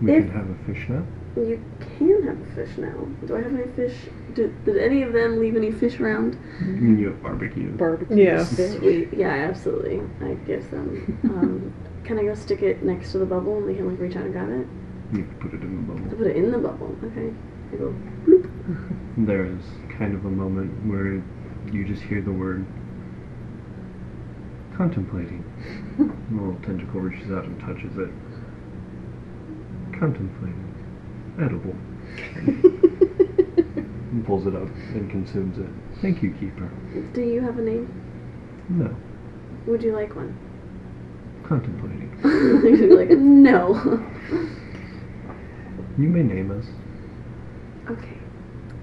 We 0.00 0.12
If- 0.12 0.24
can 0.26 0.32
have 0.32 0.48
a 0.50 0.54
fish 0.66 0.88
now. 0.88 1.04
You 1.46 1.62
can 1.80 2.22
have 2.24 2.40
a 2.40 2.46
fish 2.54 2.76
now. 2.78 2.94
Do 3.26 3.36
I 3.36 3.42
have 3.42 3.54
any 3.54 3.70
fish? 3.72 3.94
Did, 4.34 4.64
did 4.64 4.76
any 4.78 5.02
of 5.02 5.12
them 5.12 5.38
leave 5.38 5.56
any 5.56 5.70
fish 5.70 6.00
around? 6.00 6.36
I 6.60 6.64
you 6.64 7.08
have 7.08 7.22
barbecue. 7.22 7.70
Barbecue. 7.76 8.16
Yeah. 8.24 8.44
Sweet. 8.44 9.12
Yeah, 9.14 9.30
absolutely. 9.30 10.00
I 10.20 10.34
give 10.34 10.70
them. 10.70 11.18
Um, 11.24 11.74
can 12.04 12.18
I 12.18 12.24
go 12.24 12.34
stick 12.34 12.62
it 12.62 12.82
next 12.82 13.12
to 13.12 13.18
the 13.18 13.26
bubble 13.26 13.58
and 13.58 13.68
they 13.68 13.74
can 13.74 13.88
like 13.90 14.00
reach 14.00 14.16
out 14.16 14.24
and 14.24 14.32
grab 14.32 14.48
it? 14.50 14.66
You 15.16 15.24
can 15.24 15.36
put 15.40 15.54
it 15.54 15.62
in 15.62 15.86
the 15.86 15.92
I 15.92 15.96
bubble. 15.96 16.16
put 16.16 16.26
it 16.26 16.36
in 16.36 16.50
the 16.50 16.58
bubble. 16.58 16.96
Okay. 17.04 17.32
I 17.72 17.76
go 17.76 17.94
bloop. 18.26 18.50
There 19.26 19.46
is 19.46 19.62
kind 19.98 20.14
of 20.14 20.24
a 20.24 20.30
moment 20.30 20.70
where 20.86 21.22
you 21.72 21.84
just 21.86 22.02
hear 22.02 22.20
the 22.22 22.32
word 22.32 22.64
contemplating. 24.76 25.44
The 26.30 26.34
little 26.34 26.54
tentacle 26.62 27.00
reaches 27.00 27.32
out 27.32 27.44
and 27.46 27.58
touches 27.58 27.96
it. 27.98 28.10
Contemplating. 29.98 30.67
Edible. 31.40 31.74
And 32.46 34.24
pulls 34.26 34.46
it 34.46 34.54
up 34.54 34.68
and 34.94 35.10
consumes 35.10 35.58
it. 35.58 35.68
Thank 36.00 36.22
you, 36.22 36.32
Keeper. 36.32 36.68
Do 37.14 37.22
you 37.22 37.40
have 37.40 37.58
a 37.58 37.62
name? 37.62 37.88
No. 38.68 38.94
Would 39.66 39.82
you 39.82 39.92
like 39.94 40.14
one? 40.16 40.36
Contemplating. 41.44 42.10
You'd 42.24 42.96
like, 42.98 43.10
no. 43.18 43.74
You 45.98 46.08
may 46.08 46.22
name 46.22 46.50
us. 46.56 46.66
okay. 47.90 48.18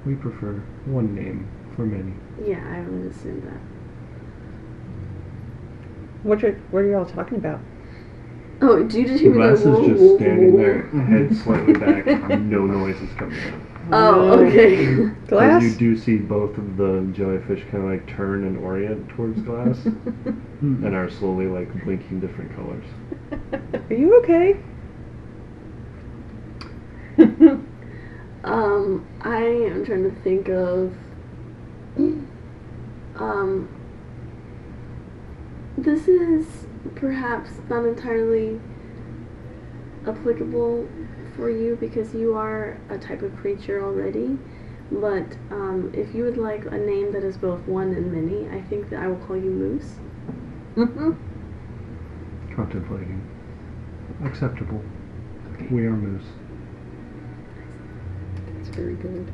We 0.06 0.16
prefer 0.16 0.62
one 0.86 1.16
name 1.16 1.47
for 1.76 1.86
many. 1.86 2.14
Yeah, 2.47 2.64
I 2.68 2.82
would 2.82 3.12
assume 3.12 3.41
that. 3.41 3.60
What 6.24 6.43
are, 6.43 6.53
what 6.72 6.80
are 6.80 6.89
y'all 6.89 7.06
talking 7.06 7.38
about? 7.38 7.60
Oh, 8.62 8.84
do 8.84 8.99
you 8.99 9.08
just 9.08 9.22
hear 9.22 9.32
me 9.32 9.38
Glass 9.38 9.60
is 9.60 9.86
just 9.86 10.16
standing 10.16 10.58
there, 10.58 10.88
head 10.88 11.36
slightly 11.36 11.74
back, 11.74 12.06
no 12.30 12.66
noise 12.66 12.99
is 13.01 13.14
coming 13.16 13.39
out. 13.39 13.60
Oh, 13.91 14.39
okay. 14.39 14.95
But 15.26 15.30
Glass? 15.30 15.64
you 15.64 15.72
do 15.74 15.97
see 15.97 16.18
both 16.18 16.58
of 16.58 16.78
the 16.78 17.08
jellyfish 17.14 17.64
kind 17.72 17.84
of 17.84 17.89
like 17.89 18.08
turn 18.08 18.45
and 18.45 18.58
orient 18.58 19.10
towards 19.10 19.41
glass, 19.41 19.78
and 20.62 20.95
are 20.95 21.10
slowly 21.10 21.47
like 21.47 21.72
blinking 21.84 22.20
different 22.20 22.56
colors. 22.56 22.86
Are 23.89 23.93
you 23.93 24.16
okay? 24.20 24.58
Um, 28.45 29.08
I 29.22 29.38
am 29.39 29.84
trying 29.84 30.03
to 30.03 30.16
think 30.22 30.49
of. 30.49 30.95
Um, 33.16 33.68
this 35.78 36.08
is 36.08 36.64
perhaps 36.95 37.51
not 37.69 37.86
entirely 37.86 38.59
applicable 40.07 40.88
for 41.36 41.49
you 41.49 41.75
because 41.79 42.13
you 42.13 42.36
are 42.36 42.79
a 42.89 42.97
type 42.97 43.21
of 43.21 43.36
creature 43.38 43.83
already. 43.83 44.38
But 44.91 45.36
um, 45.49 45.91
if 45.95 46.13
you 46.13 46.23
would 46.25 46.38
like 46.38 46.65
a 46.65 46.77
name 46.77 47.11
that 47.13 47.23
is 47.23 47.38
both 47.38 47.67
one 47.67 47.93
and 47.93 48.11
many, 48.11 48.47
I 48.55 48.61
think 48.61 48.89
that 48.91 49.01
I 49.01 49.07
will 49.07 49.25
call 49.25 49.36
you 49.36 49.49
Moose. 49.49 49.95
Mm-hmm. 50.75 51.11
Contemplating. 52.55 53.21
Acceptable. 54.23 54.81
We 55.71 55.86
are 55.86 55.91
moose. 55.91 56.25
That's 58.47 58.69
very 58.69 58.95
good. 58.95 59.31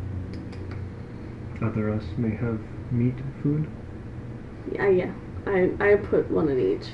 Other 1.61 1.91
us 1.91 2.03
may 2.17 2.35
have 2.35 2.59
meat 2.91 3.15
food. 3.41 3.69
Yeah, 4.71 4.89
yeah. 4.89 5.13
I 5.45 5.71
I 5.79 5.95
put 5.95 6.29
one 6.31 6.49
in 6.49 6.59
each. 6.59 6.87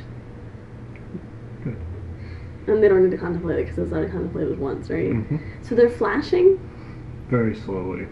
Good. 2.67 2.73
And 2.75 2.83
they 2.83 2.89
don't 2.89 3.01
need 3.03 3.11
to 3.11 3.17
contemplate 3.17 3.59
it 3.59 3.63
because 3.63 3.79
it's 3.79 3.93
already 3.93 4.11
contemplated 4.11 4.59
once, 4.59 4.89
right? 4.89 5.11
hmm 5.11 5.37
So 5.61 5.73
they're 5.73 5.89
flashing. 5.89 6.59
Very 7.29 7.55
slowly, 7.55 8.07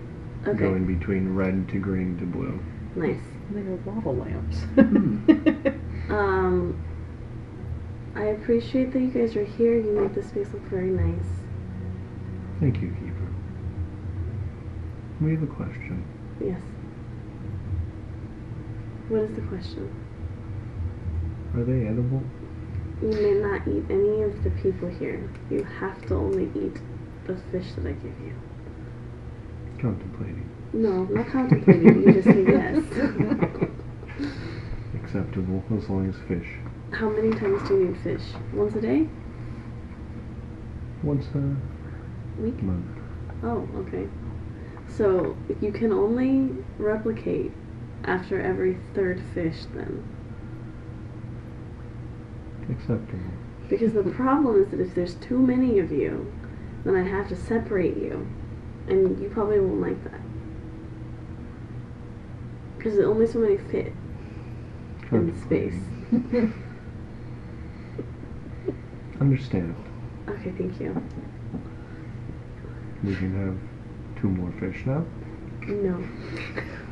Okay. 0.48 0.58
going 0.58 0.86
between 0.88 1.36
red 1.36 1.68
to 1.70 1.78
green 1.80 2.18
to 2.20 2.26
blue. 2.26 2.60
Nice. 2.96 3.20
They 3.52 3.60
are 3.62 3.80
lava 3.86 4.10
lamps. 4.10 4.66
Um, 6.08 6.80
I 8.16 8.26
appreciate 8.26 8.94
that 8.94 9.00
you 9.00 9.10
guys 9.10 9.36
are 9.36 9.44
here. 9.44 9.76
You 9.76 9.92
make 9.92 10.14
this 10.14 10.28
space 10.30 10.54
look 10.54 10.62
very 10.70 10.92
nice. 10.92 11.26
Thank 12.60 12.80
you, 12.80 12.90
Keeper. 12.90 13.28
We 15.20 15.32
have 15.32 15.42
a 15.42 15.48
question. 15.48 16.06
Yes. 16.40 16.62
What 19.10 19.22
is 19.24 19.36
the 19.36 19.42
question? 19.42 19.92
Are 21.56 21.64
they 21.64 21.88
edible? 21.88 22.22
You 23.06 23.12
may 23.12 23.34
not 23.34 23.68
eat 23.68 23.84
any 23.92 24.24
of 24.24 24.44
the 24.44 24.50
people 24.50 24.90
here. 24.90 25.30
You 25.52 25.64
have 25.80 26.02
to 26.08 26.16
only 26.16 26.46
eat 26.56 26.82
the 27.28 27.38
fish 27.52 27.72
that 27.76 27.86
I 27.86 27.92
give 27.92 28.20
you. 28.20 28.34
Contemplating. 29.80 30.50
No, 30.74 31.04
not 31.04 31.28
contemplating. 31.28 32.02
you 32.02 32.14
just 32.14 32.28
say 32.28 32.44
yes. 32.48 32.84
Acceptable 35.04 35.64
as 35.78 35.88
long 35.88 36.10
as 36.10 36.16
fish. 36.28 36.48
How 36.94 37.08
many 37.10 37.30
times 37.40 37.68
do 37.68 37.78
you 37.78 37.90
need 37.90 38.02
fish? 38.02 38.24
Once 38.54 38.74
a 38.76 38.82
day? 38.82 39.08
Once 41.04 41.28
a 41.36 42.42
Week? 42.42 42.60
month. 42.64 42.88
Oh, 43.44 43.70
okay. 43.82 44.08
So 44.88 45.38
you 45.62 45.72
can 45.72 45.92
only 45.92 46.56
replicate 46.80 47.52
after 48.06 48.42
every 48.42 48.80
third 48.96 49.22
fish 49.36 49.66
then. 49.76 50.04
Acceptable. 52.70 53.20
Because 53.70 53.94
the 53.94 54.04
problem 54.04 54.62
is 54.62 54.70
that 54.72 54.80
if 54.80 54.94
there's 54.96 55.16
too 55.16 55.38
many 55.38 55.80
of 55.80 55.92
you, 55.92 56.32
then 56.84 56.96
I 56.96 57.04
have 57.04 57.28
to 57.30 57.36
separate 57.36 57.98
you. 57.98 58.28
And 58.88 59.20
you 59.20 59.30
probably 59.30 59.60
won't 59.60 59.82
like 59.82 60.04
that. 60.04 60.22
Because 62.78 63.00
only 63.00 63.26
so 63.26 63.40
many 63.40 63.58
fit 63.58 63.94
in 65.12 65.34
the 65.34 65.42
space. 65.42 65.74
Understand. 69.20 69.76
Okay, 70.28 70.52
thank 70.58 70.80
you. 70.80 71.02
We 73.04 73.16
can 73.16 73.36
have 73.36 74.22
two 74.22 74.30
more 74.30 74.52
fish 74.60 74.86
now. 74.86 75.04
No. 75.68 76.04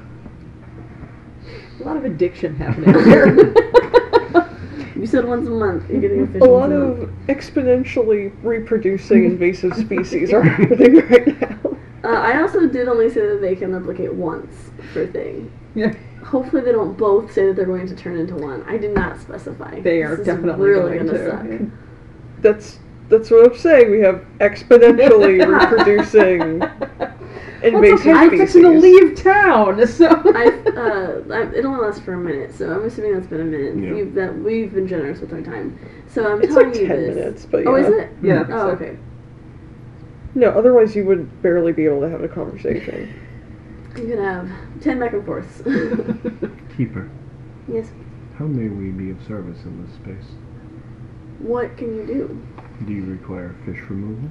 A 1.80 1.84
lot 1.84 1.98
of 1.98 2.06
addiction 2.06 2.56
happening 2.56 2.94
here. 3.04 3.54
You 5.04 5.08
said 5.08 5.26
once 5.26 5.46
a 5.50 5.52
month. 5.52 5.90
You're 5.90 6.00
getting 6.00 6.22
a 6.24 6.28
fish 6.28 6.42
A 6.42 6.46
lot 6.46 6.72
of 6.72 7.10
exponentially 7.28 8.32
reproducing 8.42 9.26
invasive 9.32 9.76
species 9.76 10.32
are 10.32 10.42
happening 10.56 10.96
right 11.10 11.42
now. 11.42 11.60
Uh, 12.06 12.08
I 12.08 12.42
also 12.42 12.68
did 12.70 12.88
only 12.88 13.10
say 13.10 13.28
that 13.28 13.42
they 13.42 13.54
can 13.54 13.74
replicate 13.74 14.14
once 14.14 14.72
per 14.94 15.06
thing. 15.08 15.52
yeah. 15.76 15.94
Hopefully 16.24 16.62
they 16.62 16.72
don't 16.72 16.98
both 16.98 17.34
say 17.34 17.48
that 17.48 17.58
they're 17.58 17.66
going 17.66 17.86
to 17.86 17.96
turn 17.98 18.18
into 18.18 18.36
one. 18.36 18.64
I 18.64 18.78
did 18.78 18.94
not 18.94 19.20
specify. 19.20 19.82
They 19.82 20.04
are 20.04 20.12
This 20.12 20.20
is 20.20 20.26
definitely 20.26 20.70
really 20.70 20.94
going 20.96 21.08
gonna 21.08 21.18
to. 21.18 21.30
suck. 21.32 21.46
yeah. 21.50 21.58
That's 22.40 22.80
that's 23.10 23.30
what 23.30 23.52
I'm 23.52 23.58
saying. 23.58 23.92
We 23.92 24.00
have 24.00 24.26
exponentially 24.40 25.46
reproducing 25.60 26.60
Well, 27.64 27.76
invasive 27.84 27.94
it's 27.94 28.02
okay. 28.02 28.12
I'm 28.12 28.28
species. 28.30 28.40
fixing 28.54 28.62
to 28.64 28.70
leave 28.80 29.16
town, 29.16 29.88
so. 29.88 30.08
I, 30.08 30.48
uh, 30.76 31.24
I, 31.34 31.42
it 31.56 31.66
only 31.66 31.80
lasts 31.86 32.02
for 32.02 32.14
a 32.14 32.18
minute, 32.18 32.54
so 32.54 32.70
I'm 32.72 32.86
assuming 32.86 33.14
that's 33.14 33.28
been 33.28 33.42
a 33.42 33.44
minute. 33.46 33.76
Yeah. 33.84 33.96
You've, 33.98 34.14
that 34.16 34.38
we've 34.38 34.74
been 34.74 34.88
generous 34.88 35.20
with 35.22 35.32
our 35.34 35.42
time, 35.42 35.80
so 36.08 36.32
I'm 36.32 36.42
It's 36.42 36.54
telling 36.54 36.72
like 36.72 36.80
you 36.82 36.88
ten 36.88 37.02
this. 37.02 37.16
minutes, 37.16 37.46
but 37.46 37.66
Oh, 37.68 37.76
yeah. 37.76 37.86
is 37.88 37.94
it? 37.94 38.10
Yeah, 38.22 38.34
I 38.42 38.44
think 38.44 38.50
Oh, 38.52 38.70
okay. 38.72 38.98
No, 40.36 40.50
otherwise 40.50 40.96
you 40.96 41.06
would 41.06 41.42
barely 41.44 41.72
be 41.74 41.86
able 41.86 42.02
to 42.02 42.10
have 42.10 42.24
a 42.24 42.28
conversation. 42.28 43.20
You 43.96 44.08
can 44.08 44.18
have 44.24 44.50
ten 44.82 44.98
back 45.00 45.14
and 45.14 45.24
forths. 45.24 45.58
Keeper, 46.78 47.08
yes. 47.72 47.92
how 48.40 48.46
may 48.46 48.68
we 48.68 48.90
be 48.90 49.12
of 49.12 49.22
service 49.28 49.62
in 49.66 49.86
this 49.86 49.94
space? 49.94 50.34
What 51.38 51.78
can 51.78 51.96
you 51.96 52.08
do? 52.08 52.42
Do 52.88 52.92
you 52.92 53.06
require 53.06 53.56
fish 53.66 53.80
removal? 53.90 54.30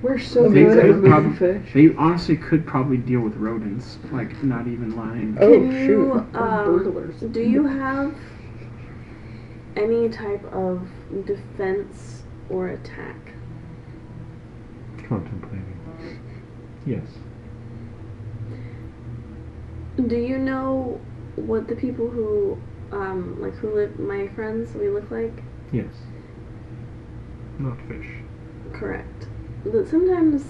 We're 0.00 0.18
so 0.18 0.48
They 0.48 0.64
good 0.64 0.78
at 0.78 0.84
could 0.84 1.02
removing 1.02 1.36
prob- 1.36 1.38
fish. 1.64 1.72
They 1.74 1.94
honestly 1.96 2.36
could 2.36 2.66
probably 2.66 2.98
deal 2.98 3.20
with 3.20 3.34
rodents. 3.36 3.98
Like, 4.12 4.42
not 4.44 4.68
even 4.68 4.96
lying. 4.96 5.36
Oh, 5.40 5.50
can 5.52 5.70
shoot. 5.72 5.88
you, 5.88 6.12
um, 6.34 6.64
burglars. 6.64 7.20
do 7.20 7.40
you 7.40 7.66
have 7.66 8.14
any 9.76 10.08
type 10.08 10.44
of 10.52 10.88
defense 11.24 12.22
or 12.48 12.68
attack? 12.68 13.16
Contemplating. 15.08 15.64
Yes. 16.86 17.06
Do 20.06 20.16
you 20.16 20.38
know 20.38 21.00
what 21.34 21.66
the 21.66 21.74
people 21.74 22.08
who, 22.08 22.58
um, 22.92 23.40
like 23.40 23.54
who 23.54 23.74
live, 23.74 23.98
my 23.98 24.28
friends, 24.28 24.74
we 24.74 24.88
look 24.88 25.10
like? 25.10 25.42
Yes. 25.72 25.92
Not 27.58 27.76
fish. 27.88 28.06
Correct. 28.72 29.27
But 29.64 29.88
sometimes 29.88 30.44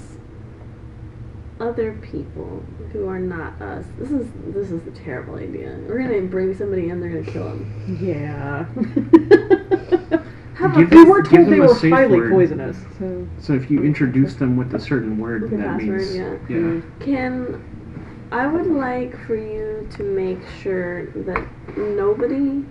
other 1.61 1.93
people 1.95 2.63
who 2.93 3.09
are 3.09 3.19
not 3.19 3.61
us. 3.61 3.85
This 3.99 4.11
is 4.11 4.29
this 4.49 4.71
is 4.71 4.87
a 4.87 4.91
terrible 4.93 5.37
idea. 5.37 5.77
We're 5.89 6.03
gonna 6.03 6.23
bring 6.23 6.55
somebody 6.55 6.89
in. 6.89 7.01
They're 7.01 7.11
gonna 7.21 7.31
kill 7.31 7.45
them. 7.45 7.99
Yeah. 8.01 8.65
How 10.55 10.69
Give 10.69 10.89
about 10.89 10.91
they 10.91 11.05
were 11.05 11.23
give 11.23 11.31
told 11.33 11.53
they 11.53 11.61
were 11.61 11.75
highly 11.97 12.19
word. 12.19 12.33
poisonous. 12.33 12.77
So 12.99 13.29
So 13.39 13.53
if 13.55 13.71
you 13.71 13.85
introduce 13.85 14.35
them 14.35 14.57
with 14.57 14.75
a 14.75 14.81
certain 14.81 15.19
word, 15.19 15.43
With 15.43 15.53
that 15.53 15.79
password, 15.79 15.89
means 16.01 16.17
yeah. 16.17 16.23
yeah. 16.23 16.57
Mm-hmm. 16.57 17.03
Can 17.05 18.29
I 18.33 18.47
would 18.47 18.67
like 18.67 19.17
for 19.27 19.37
you 19.37 19.89
to 19.93 20.03
make 20.03 20.41
sure 20.63 21.07
that 21.07 21.47
nobody 21.77 22.65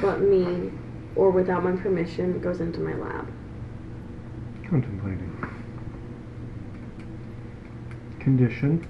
but 0.00 0.20
me 0.20 0.70
or 1.16 1.30
without 1.30 1.64
my 1.64 1.72
permission 1.72 2.40
goes 2.40 2.60
into 2.60 2.80
my 2.80 2.94
lab. 2.94 3.26
Contemplating. 4.68 5.34
Condition. 8.28 8.86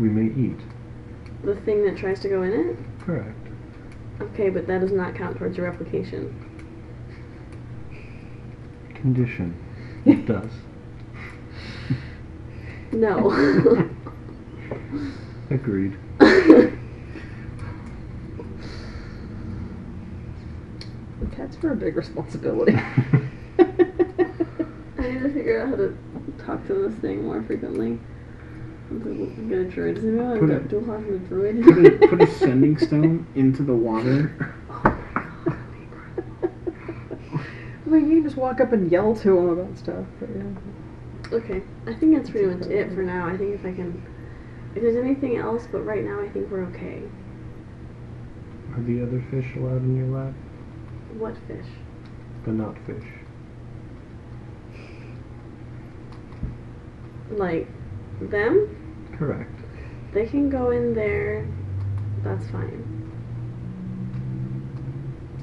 We 0.00 0.08
may 0.08 0.26
eat. 0.34 0.58
The 1.44 1.54
thing 1.60 1.84
that 1.84 1.96
tries 1.96 2.18
to 2.18 2.28
go 2.28 2.42
in 2.42 2.52
it? 2.52 2.76
Correct. 2.98 3.38
Okay, 4.20 4.50
but 4.50 4.66
that 4.66 4.80
does 4.80 4.90
not 4.90 5.14
count 5.14 5.38
towards 5.38 5.56
your 5.56 5.70
replication. 5.70 6.34
Condition. 8.92 9.54
It 10.04 10.26
does. 10.26 10.50
No. 12.90 13.30
Agreed. 15.50 15.96
that's 21.38 21.56
for 21.56 21.70
a 21.70 21.76
big 21.76 21.96
responsibility. 21.96 22.74
I 22.74 22.82
need 24.98 25.22
to 25.22 25.32
figure 25.32 25.62
out 25.62 25.68
how 25.68 25.76
to 25.76 25.96
talk 26.44 26.66
to 26.66 26.74
this 26.88 26.98
thing 27.00 27.24
more 27.24 27.40
frequently. 27.44 28.00
I'm 28.90 28.98
gonna 29.00 29.48
get 29.48 29.58
a 29.58 29.64
druid. 29.64 29.94
Does 29.96 30.04
anyone 30.04 30.38
Put 30.38 30.48
want 30.50 30.52
it- 30.52 30.62
to 30.62 30.68
dual 30.68 30.86
talk 30.86 31.04
Put 31.28 31.86
a, 31.86 32.08
put 32.08 32.22
a 32.22 32.26
sending 32.26 32.76
stone 32.78 33.26
into 33.34 33.62
the 33.62 33.74
water. 33.74 34.54
Oh, 37.86 37.90
mean, 37.96 38.08
you 38.10 38.16
can 38.16 38.24
just 38.24 38.36
walk 38.36 38.60
up 38.60 38.72
and 38.72 38.90
yell 38.90 39.14
to 39.14 39.28
them 39.36 39.50
about 39.50 39.78
stuff. 39.78 40.04
But 40.18 40.30
yeah. 40.34 41.36
Okay, 41.36 41.62
I 41.86 41.92
think 41.94 42.16
that's 42.16 42.30
pretty 42.30 42.46
much 42.46 42.66
it 42.68 42.92
for 42.94 43.02
now. 43.02 43.28
I 43.28 43.36
think 43.36 43.54
if 43.54 43.60
I 43.64 43.72
can, 43.72 44.02
if 44.74 44.82
there's 44.82 44.96
anything 44.96 45.36
else, 45.36 45.68
but 45.70 45.82
right 45.82 46.02
now 46.02 46.20
I 46.20 46.28
think 46.30 46.50
we're 46.50 46.64
okay. 46.64 47.02
Are 48.74 48.82
the 48.82 49.02
other 49.02 49.22
fish 49.30 49.46
allowed 49.56 49.82
in 49.82 49.96
your 49.96 50.06
lab? 50.06 50.34
What 51.18 51.36
fish? 51.46 51.66
The 52.46 52.52
not 52.52 52.76
fish. 52.86 53.04
Like 57.30 57.68
them? 58.20 58.68
Correct. 59.18 59.50
They 60.12 60.26
can 60.26 60.48
go 60.50 60.70
in 60.70 60.94
there. 60.94 61.46
That's 62.22 62.48
fine. 62.50 62.82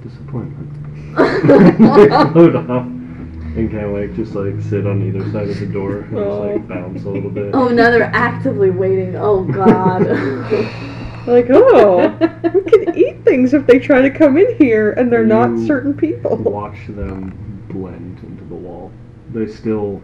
Disappointment. 0.03 1.15
Load 2.36 2.55
off. 2.55 2.86
And 2.86 3.69
kind 3.69 3.86
of 3.86 3.91
like 3.91 4.15
just 4.15 4.34
like 4.34 4.59
sit 4.69 4.88
on 4.88 5.01
either 5.05 5.30
side 5.32 5.49
of 5.49 5.59
the 5.59 5.65
door 5.67 5.99
and 5.99 6.11
just 6.11 6.22
Oh. 6.24 6.41
like 6.53 6.67
bounce 6.67 7.03
a 7.03 7.09
little 7.09 7.30
bit. 7.30 7.53
oh, 7.53 7.67
now 7.67 7.91
they're 7.91 8.03
actively 8.13 8.69
waiting. 8.72 9.15
Oh 9.15 9.43
God. 9.43 10.07
Like, 11.28 11.51
oh, 11.51 12.07
we 12.51 12.61
can 12.72 12.97
eat 12.97 13.24
things 13.24 13.53
if 13.53 13.67
they 13.67 13.78
try 13.78 14.01
to 14.01 14.09
come 14.09 14.39
in 14.39 14.57
here, 14.57 14.93
and 14.93 15.11
they're 15.13 15.24
not 15.24 15.55
certain 15.67 15.93
people. 15.93 16.36
Watch 16.38 16.88
them 16.88 17.63
blend 17.69 18.17
into 18.24 18.43
the 18.45 18.55
wall. 18.55 18.91
They 19.32 19.45
still, 19.45 20.01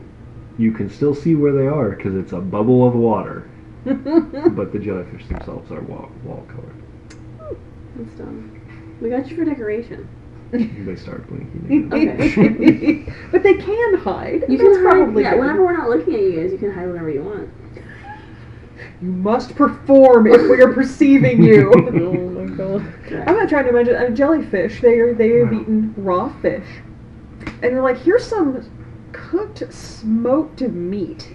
you 0.58 0.72
can 0.72 0.89
still 0.89 1.14
see 1.16 1.36
where 1.36 1.51
they 1.53 1.68
are 1.68 1.91
because 1.91 2.16
it's 2.16 2.34
a 2.34 2.39
bubble 2.39 2.88
of 2.88 2.95
water. 2.95 3.49
But 3.86 4.74
the 4.74 4.80
jellyfish 4.80 5.28
themselves 5.28 5.72
are 5.72 5.82
wall, 5.82 6.12
wall 6.24 6.45
colored. 6.49 7.58
That's 7.95 8.14
dumb. 8.18 8.62
We 9.01 9.10
got 9.10 9.30
you 9.30 9.36
for 9.38 9.45
decoration. 9.45 10.08
They 10.51 10.95
start 10.95 11.28
blinking. 11.28 11.91
Okay. 11.93 13.14
but 13.32 13.43
they 13.43 13.53
can 13.55 13.95
hide. 13.97 14.43
You 14.47 14.58
can 14.58 14.74
hide. 14.76 14.82
probably 14.82 15.24
Yeah, 15.24 15.32
good. 15.32 15.39
whenever 15.41 15.66
we're 15.66 15.78
not 15.78 15.89
looking 15.89 16.14
at 16.16 16.22
you 16.22 16.41
guys, 16.41 16.51
you 16.51 16.58
can 16.58 16.72
hide 16.72 16.88
whenever 16.88 17.10
you 17.10 17.22
want. 17.24 17.49
You 19.01 19.12
must 19.12 19.55
perform 19.55 20.28
if 20.28 20.41
we 20.49 20.62
are 20.62 20.74
perceiving 20.74 21.43
you. 21.43 21.72
oh 21.74 22.30
my 22.30 22.55
god. 22.55 23.28
I'm 23.28 23.36
not 23.36 23.49
trying 23.49 23.66
to 23.66 23.70
imagine 23.70 23.95
a 23.95 24.08
uh, 24.08 24.10
jellyfish. 24.10 24.82
They 24.82 24.99
are 24.99 25.14
they 25.14 25.30
have 25.39 25.53
eaten 25.53 25.93
raw 25.97 26.30
fish, 26.41 26.66
and 27.41 27.62
they're 27.62 27.82
like, 27.82 27.97
here's 27.97 28.26
some 28.26 28.64
cooked 29.30 29.64
smoked 29.74 30.62
meat. 30.62 31.34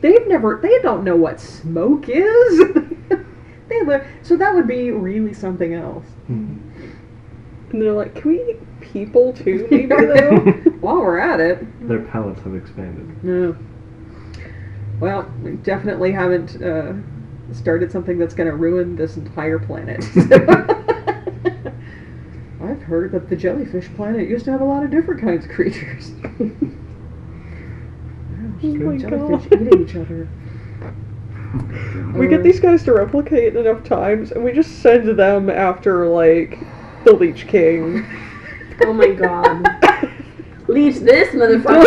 They've 0.00 0.26
never 0.28 0.58
they 0.62 0.78
don't 0.82 1.04
know 1.04 1.16
what 1.16 1.40
smoke 1.40 2.08
is. 2.08 2.58
they 3.68 3.82
live 3.84 4.06
so 4.22 4.36
that 4.36 4.54
would 4.54 4.66
be 4.68 4.90
really 4.90 5.32
something 5.34 5.74
else. 5.74 6.06
Mhm. 6.28 6.58
And 7.70 7.82
they're 7.82 7.92
like, 7.92 8.14
can 8.14 8.30
we 8.30 8.40
eat 8.50 8.80
people 8.80 9.32
too, 9.34 9.66
maybe 9.70 9.86
though? 9.88 10.36
While 10.80 11.00
we're 11.00 11.18
at 11.18 11.38
it, 11.40 11.86
Their 11.86 12.00
palates 12.00 12.40
have 12.42 12.54
expanded. 12.54 13.22
no. 13.22 13.56
Well, 15.00 15.30
we 15.42 15.52
definitely 15.52 16.10
haven't 16.12 16.60
uh, 16.62 16.94
started 17.52 17.92
something 17.92 18.18
that's 18.18 18.34
going 18.34 18.48
to 18.48 18.56
ruin 18.56 18.96
this 18.96 19.16
entire 19.16 19.58
planet. 19.60 20.02
I've 22.60 22.82
heard 22.82 23.12
that 23.12 23.28
the 23.28 23.36
jellyfish 23.36 23.88
planet 23.94 24.28
used 24.28 24.44
to 24.46 24.50
have 24.50 24.60
a 24.60 24.64
lot 24.64 24.82
of 24.82 24.90
different 24.90 25.20
kinds 25.20 25.44
of 25.44 25.50
creatures. 25.52 26.10
Oh 28.62 28.66
my 28.66 28.96
jellyfish 28.96 29.50
God. 29.50 29.62
eating 29.62 29.82
each 29.82 29.96
other. 29.96 30.28
we 32.18 32.26
get 32.28 32.42
these 32.42 32.60
guys 32.60 32.82
to 32.84 32.92
replicate 32.92 33.54
enough 33.56 33.84
times, 33.84 34.32
and 34.32 34.42
we 34.44 34.52
just 34.52 34.82
send 34.82 35.18
them 35.18 35.48
after, 35.48 36.06
like, 36.08 36.58
the 37.04 37.12
Leech 37.14 37.46
King. 37.46 38.04
Oh 38.82 38.92
my 38.92 39.08
God. 39.12 39.66
Leech 40.68 40.96
this 40.96 41.34
motherfucker. 41.34 41.82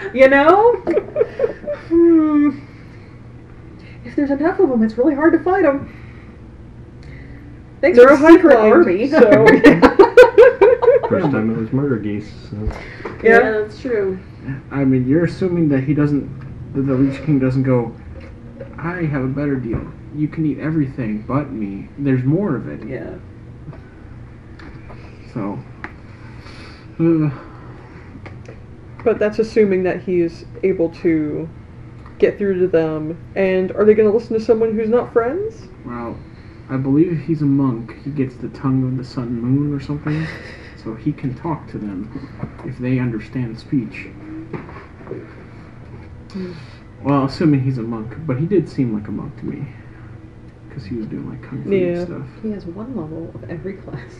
you 0.14 0.28
know? 0.28 0.76
Hmm. 1.88 2.58
If 4.04 4.16
there's 4.16 4.30
enough 4.30 4.58
of 4.60 4.70
them, 4.70 4.82
it's 4.82 4.96
really 4.96 5.14
hard 5.14 5.32
to 5.34 5.38
fight 5.40 5.62
them. 5.62 5.94
Thanks 7.80 7.98
They're 7.98 8.08
for 8.08 8.14
a 8.14 8.18
the 8.18 8.28
secret 8.34 8.56
hive 8.56 8.62
mind, 8.62 8.72
army. 8.72 9.08
so- 9.08 9.46
First 11.08 11.30
time 11.32 11.50
it 11.50 11.56
was 11.56 11.72
murder 11.72 11.96
geese. 11.98 12.30
So. 12.50 12.56
yeah, 13.22 13.40
yeah. 13.40 13.50
that's 13.50 13.80
true. 13.80 14.18
I 14.70 14.84
mean, 14.84 15.08
you're 15.08 15.24
assuming 15.24 15.68
that 15.70 15.84
he 15.84 15.94
doesn't, 15.94 16.74
that 16.74 16.82
the 16.82 16.94
Leech 16.94 17.22
King 17.24 17.38
doesn't 17.38 17.62
go. 17.64 17.94
I 18.78 19.02
have 19.04 19.22
a 19.24 19.28
better 19.28 19.56
deal. 19.56 19.92
You 20.14 20.28
can 20.28 20.44
eat 20.46 20.58
everything 20.58 21.22
but 21.22 21.50
me. 21.52 21.88
There's 21.98 22.24
more 22.24 22.56
of 22.56 22.68
it. 22.68 22.86
Yeah. 22.86 23.16
So. 25.32 25.58
Uh, 26.98 27.30
But 29.04 29.18
that's 29.18 29.38
assuming 29.38 29.82
that 29.84 30.02
he's 30.02 30.44
able 30.62 30.90
to 30.96 31.48
get 32.18 32.36
through 32.36 32.60
to 32.60 32.66
them. 32.68 33.18
And 33.34 33.72
are 33.72 33.84
they 33.84 33.94
going 33.94 34.08
to 34.10 34.14
listen 34.14 34.38
to 34.38 34.44
someone 34.44 34.74
who's 34.74 34.88
not 34.90 35.12
friends? 35.12 35.68
well, 35.86 36.18
I 36.68 36.76
believe 36.76 37.12
if 37.12 37.24
he's 37.26 37.42
a 37.42 37.46
monk, 37.46 37.96
he 38.04 38.10
gets 38.10 38.36
the 38.36 38.48
tongue 38.50 38.84
of 38.84 38.96
the 38.96 39.04
sun 39.04 39.24
and 39.28 39.42
moon 39.42 39.74
or 39.74 39.80
something, 39.80 40.24
so 40.76 40.94
he 40.94 41.12
can 41.12 41.34
talk 41.34 41.66
to 41.70 41.78
them 41.78 42.62
if 42.64 42.78
they 42.78 42.98
understand 43.00 43.58
speech. 43.58 44.08
Well, 47.02 47.24
assuming 47.24 47.62
he's 47.62 47.78
a 47.78 47.82
monk, 47.82 48.14
but 48.26 48.38
he 48.38 48.46
did 48.46 48.68
seem 48.68 48.94
like 48.94 49.08
a 49.08 49.10
monk 49.10 49.36
to 49.38 49.44
me, 49.44 49.66
because 50.68 50.84
he 50.84 50.96
was 50.96 51.06
doing 51.06 51.28
like 51.28 51.42
kung 51.42 51.64
fu 51.64 51.70
Yeah. 51.70 51.86
and 51.98 52.06
stuff. 52.06 52.26
He 52.42 52.50
has 52.52 52.66
one 52.66 52.94
level 52.96 53.30
of 53.34 53.48
every 53.50 53.74
class. 53.74 54.12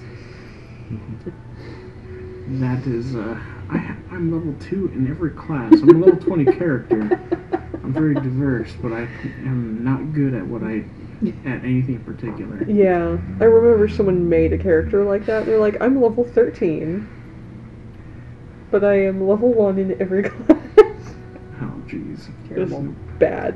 That 2.59 2.85
is, 2.87 3.15
uh, 3.15 3.39
I, 3.71 3.95
I'm 4.11 4.33
level 4.33 4.55
two 4.59 4.91
in 4.95 5.09
every 5.09 5.31
class. 5.31 5.73
I'm 5.75 5.89
a 6.03 6.05
level 6.07 6.17
20 6.21 6.45
character. 6.59 7.21
I'm 7.75 7.93
very 7.93 8.15
diverse, 8.15 8.73
but 8.83 8.93
I 8.93 9.03
am 9.45 9.85
not 9.85 10.13
good 10.13 10.35
at 10.35 10.45
what 10.45 10.63
I, 10.65 10.85
at 11.49 11.65
anything 11.65 11.97
in 11.97 12.05
particular. 12.05 12.65
Yeah. 12.65 13.19
I 13.41 13.45
remember 13.45 13.89
someone 13.89 14.29
made 14.29 14.53
a 14.53 14.59
character 14.59 15.05
like 15.05 15.27
that. 15.27 15.47
They're 15.47 15.61
like, 15.61 15.81
I'm 15.81 16.01
level 16.03 16.25
13. 16.25 17.09
But 18.71 18.85
I 18.85 18.95
am 19.07 19.27
level 19.27 19.53
1 19.53 19.79
in 19.79 20.01
every 20.01 20.23
class. 20.31 20.57
Oh, 21.61 21.83
jeez. 21.89 22.17
Just 22.17 22.49
Terrible. 22.49 22.95
bad. 23.19 23.55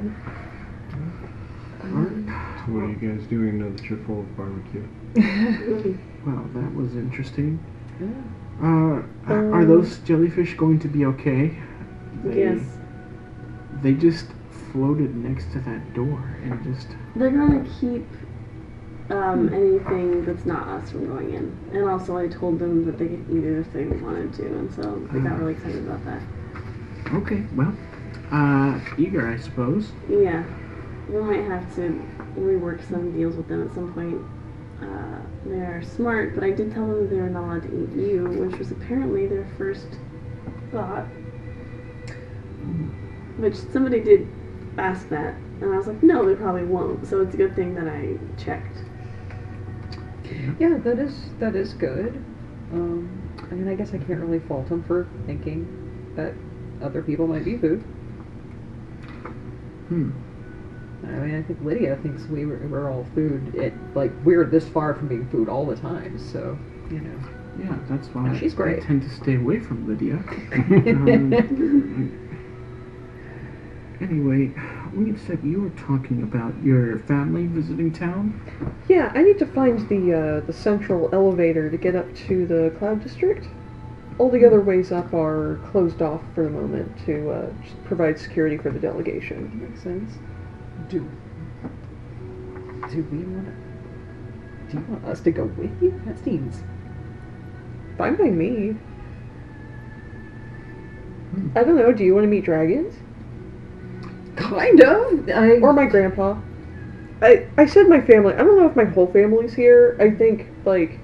Alright. 1.85 2.27
So 2.67 2.73
what 2.73 2.85
are 2.85 2.89
you 2.91 2.97
guys 2.97 3.27
doing 3.29 3.59
now 3.59 3.71
that 3.77 3.85
you're 3.89 3.99
full 4.05 4.21
of 4.21 4.37
barbecue? 4.37 4.87
Well, 6.27 6.43
that 6.55 6.75
was 6.75 6.97
interesting. 6.97 7.63
Yeah. 8.01 8.07
Uh, 8.63 9.03
are 9.31 9.61
Um, 9.61 9.69
those 9.69 9.99
jellyfish 9.99 10.55
going 10.57 10.79
to 10.79 10.89
be 10.89 11.05
okay? 11.05 11.55
They, 12.25 12.39
Yes. 12.39 12.61
They 13.83 13.93
just 13.93 14.29
floated 14.73 15.15
next 15.15 15.53
to 15.53 15.61
that 15.61 15.93
door 15.93 16.25
and 16.43 16.65
just. 16.65 16.89
They're 17.15 17.31
gonna 17.31 17.63
keep 17.79 18.07
um, 19.11 19.53
anything 19.53 20.25
that's 20.25 20.47
not 20.47 20.67
us 20.69 20.91
from 20.91 21.07
going 21.07 21.35
in. 21.35 21.59
And 21.73 21.89
also, 21.89 22.17
I 22.17 22.29
told 22.29 22.59
them 22.59 22.85
that 22.87 22.99
they 22.99 23.09
could 23.09 23.27
eat 23.31 23.45
it 23.45 23.59
if 23.59 23.73
they 23.73 23.85
wanted 23.85 24.33
to, 24.35 24.47
and 24.47 24.73
so 24.75 25.07
they 25.13 25.21
got 25.21 25.39
really 25.39 25.53
excited 25.53 25.87
about 25.87 26.05
that. 26.07 26.23
Okay, 27.13 27.45
well, 27.55 27.77
uh, 28.31 28.81
eager, 28.97 29.29
I 29.29 29.37
suppose. 29.37 29.93
Yeah, 30.09 30.45
we 31.09 31.21
might 31.21 31.45
have 31.45 31.75
to 31.77 32.03
rework 32.37 32.89
some 32.89 33.13
deals 33.13 33.37
with 33.37 33.49
them 33.49 33.67
at 33.67 33.75
some 33.75 33.93
point. 33.93 34.23
Uh, 34.83 35.21
they 35.47 35.61
are 35.61 35.83
smart, 35.83 36.35
but 36.35 36.43
I 36.43 36.51
did 36.51 36.73
tell 36.73 36.87
them 36.87 37.03
that 37.03 37.11
they 37.11 37.21
were 37.21 37.29
not 37.29 37.45
allowed 37.45 37.63
to 37.63 37.83
eat 37.83 37.93
you, 37.97 38.25
which 38.25 38.59
was 38.59 38.71
apparently 38.71 39.27
their 39.27 39.47
first 39.59 39.87
thought. 40.73 41.05
Which 43.37 43.57
somebody 43.57 44.01
did 44.01 44.29
ask 44.79 45.09
that, 45.11 45.35
and 45.61 45.73
I 45.73 45.77
was 45.77 45.87
like, 45.87 46.03
no, 46.03 46.27
they 46.27 46.35
probably 46.35 46.65
won't. 46.65 47.07
So 47.07 47.21
it's 47.21 47.35
a 47.35 47.37
good 47.37 47.55
thing 47.55 47.75
that 47.75 47.87
I 47.87 48.17
checked. 48.43 48.79
Yeah, 50.59 50.79
that 50.79 50.99
is 50.99 51.15
that 51.39 51.55
is 51.57 51.75
good. 51.75 52.15
Um, 52.73 53.09
I 53.51 53.55
mean, 53.55 53.69
I 53.69 53.75
guess 53.75 53.91
I 53.95 53.99
can't 53.99 54.21
really 54.21 54.41
fault 54.41 54.69
him 54.69 54.83
for 54.85 55.07
thinking 55.27 56.13
that 56.17 56.35
other 56.83 57.03
people 57.03 57.27
might 57.27 57.45
be 57.45 57.57
food. 57.59 57.81
Hmm. 59.89 60.11
I 61.05 61.07
mean, 61.19 61.35
I 61.39 61.43
think 61.43 61.61
Lydia 61.63 61.97
thinks 61.97 62.25
we 62.27 62.47
were, 62.47 62.57
we're 62.69 62.91
all 62.91 63.07
food. 63.15 63.55
It 63.55 63.75
like 63.95 64.13
we're 64.25 64.45
this 64.45 64.67
far 64.69 64.95
from 64.95 65.09
being 65.09 65.29
food 65.29 65.49
all 65.49 65.67
the 65.67 65.77
time, 65.77 66.19
so 66.19 66.59
you 66.91 67.01
know. 67.01 67.19
Yeah, 67.59 67.79
that's 67.89 68.09
why 68.09 68.37
She's 68.39 68.53
I 68.55 68.57
great. 68.57 68.83
tend 68.83 69.03
to 69.03 69.11
stay 69.11 69.37
away 69.37 69.61
from 69.61 69.87
Lydia. 69.87 70.19
Um, 70.95 71.33
anyway, 74.01 74.53
we 74.97 75.17
said 75.19 75.41
you 75.43 75.63
were 75.63 75.71
talking 75.71 76.23
about 76.23 76.55
your 76.63 77.01
family 77.01 77.47
visiting 77.47 77.93
town. 77.93 78.41
Yeah, 78.89 79.13
I 79.15 79.23
need 79.23 79.39
to 79.39 79.47
find 79.47 79.89
the 79.89 80.13
uh, 80.13 80.41
the 80.47 80.53
central 80.53 81.09
elevator 81.13 81.71
to 81.71 81.77
get 81.77 81.97
up 81.97 82.15
to 82.29 82.47
the 82.47 82.75
Cloud 82.79 83.03
District. 83.03 83.47
All 84.19 84.31
the 84.31 84.45
other 84.47 84.61
ways 84.61 84.93
up 84.93 85.13
are 85.13 85.61
closed 85.71 86.01
off 86.01 86.23
for 86.35 86.45
the 86.45 86.51
moment 86.51 86.93
to 87.07 87.31
uh, 87.31 87.53
just 87.63 87.83
provide 87.85 88.19
security 88.19 88.57
for 88.57 88.71
the 88.71 88.79
delegation. 88.79 89.69
Makes 89.69 89.83
sense. 89.83 90.13
Do 90.89 91.11
do 92.91 93.03
we 93.11 93.19
want 93.19 93.47
to? 93.47 93.55
Do 94.71 94.79
you 94.79 94.85
want 94.89 95.05
us 95.05 95.21
to 95.21 95.31
go 95.31 95.45
with 95.45 95.83
you? 95.83 96.01
That 96.07 96.23
seems 96.23 96.63
fine 97.99 98.17
by 98.17 98.25
me. 98.25 98.77
I 101.57 101.65
don't 101.65 101.77
know. 101.77 101.93
Do 101.93 102.05
you 102.05 102.15
want 102.15 102.25
to 102.25 102.29
meet 102.29 102.45
dragons 102.45 102.95
Kind 104.37 104.83
of. 104.83 105.29
I 105.31 105.59
or 105.61 105.73
my 105.73 105.87
grandpa? 105.87 106.37
I 107.23 107.47
I 107.57 107.67
said 107.67 107.89
my 107.89 108.01
family. 108.01 108.35
I 108.35 108.39
don't 108.39 108.59
know 108.59 108.69
if 108.69 108.77
my 108.77 108.85
whole 108.85 109.07
family's 109.07 109.55
here. 109.55 109.97
I 110.01 110.11
think 110.11 110.49
like 110.65 110.99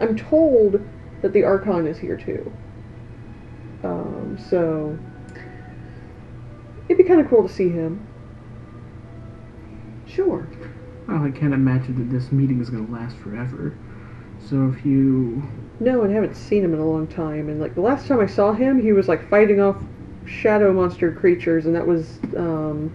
I'm 0.00 0.16
told 0.16 0.80
that 1.22 1.32
the 1.32 1.44
Archon 1.44 1.86
is 1.86 1.98
here 1.98 2.16
too. 2.16 2.52
Um, 3.82 4.38
so 4.48 4.98
it'd 6.88 6.98
be 6.98 7.04
kind 7.04 7.20
of 7.20 7.28
cool 7.28 7.46
to 7.46 7.52
see 7.52 7.68
him. 7.68 8.06
sure. 10.06 10.48
Well, 11.06 11.22
I 11.24 11.30
can't 11.30 11.54
imagine 11.54 11.98
that 11.98 12.14
this 12.14 12.30
meeting 12.30 12.60
is 12.60 12.70
going 12.70 12.86
to 12.86 12.92
last 12.92 13.16
forever. 13.16 13.76
So 14.48 14.68
if 14.68 14.84
you 14.84 15.42
No, 15.80 16.02
and 16.02 16.14
haven't 16.14 16.34
seen 16.34 16.64
him 16.64 16.72
in 16.74 16.80
a 16.80 16.86
long 16.86 17.06
time. 17.06 17.48
And 17.48 17.60
like 17.60 17.74
the 17.74 17.80
last 17.80 18.06
time 18.06 18.20
I 18.20 18.26
saw 18.26 18.52
him, 18.52 18.80
he 18.80 18.92
was 18.92 19.08
like 19.08 19.28
fighting 19.28 19.60
off 19.60 19.76
shadow 20.30 20.72
monster 20.72 21.12
creatures, 21.12 21.66
and 21.66 21.74
that 21.74 21.86
was 21.86 22.18
um, 22.36 22.90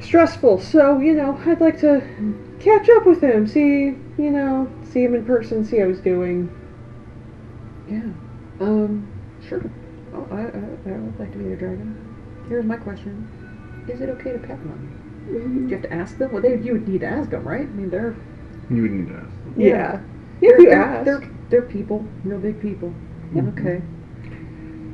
stressful. 0.00 0.60
So 0.60 0.98
you 0.98 1.14
know, 1.14 1.38
I'd 1.46 1.60
like 1.60 1.78
to 1.80 2.02
catch 2.60 2.88
up 2.88 3.06
with 3.06 3.22
him, 3.22 3.46
see 3.46 3.96
you 4.18 4.30
know, 4.30 4.70
see 4.84 5.04
him 5.04 5.14
in 5.14 5.24
person, 5.24 5.64
see 5.64 5.78
how 5.78 5.88
he's 5.88 6.00
doing. 6.00 6.50
Yeah. 7.88 8.02
Um. 8.60 9.06
Sure. 9.48 9.62
Oh, 10.14 10.26
I, 10.30 10.40
I 10.40 10.94
I 10.94 10.98
would 10.98 11.18
like 11.18 11.32
to 11.32 11.38
meet 11.38 11.52
a 11.52 11.56
dragon. 11.56 11.96
Here's 12.48 12.64
my 12.64 12.76
question: 12.76 13.28
Is 13.88 14.00
it 14.00 14.08
okay 14.10 14.32
to 14.32 14.38
pet 14.38 14.58
one? 14.58 14.94
Do 15.28 15.34
you 15.68 15.68
have 15.68 15.82
to 15.82 15.92
ask 15.92 16.16
them? 16.16 16.32
Well, 16.32 16.42
they 16.42 16.58
you 16.58 16.72
would 16.72 16.88
need 16.88 17.00
to 17.00 17.06
ask 17.06 17.30
them, 17.30 17.46
right? 17.46 17.62
I 17.62 17.66
mean, 17.66 17.90
they're 17.90 18.16
You 18.70 18.82
would 18.82 18.90
need 18.92 19.08
to 19.08 19.14
ask. 19.14 19.28
Them. 19.28 19.54
Yeah. 19.58 20.00
yeah. 20.40 20.50
If 20.50 20.56
they're, 20.56 20.60
you 20.60 20.68
they're, 20.70 20.82
ask. 20.82 21.04
they're 21.04 21.30
they're 21.50 21.62
people, 21.62 22.04
real 22.24 22.38
big 22.38 22.60
people. 22.60 22.92
Mhm. 23.34 23.58
Okay. 23.58 23.82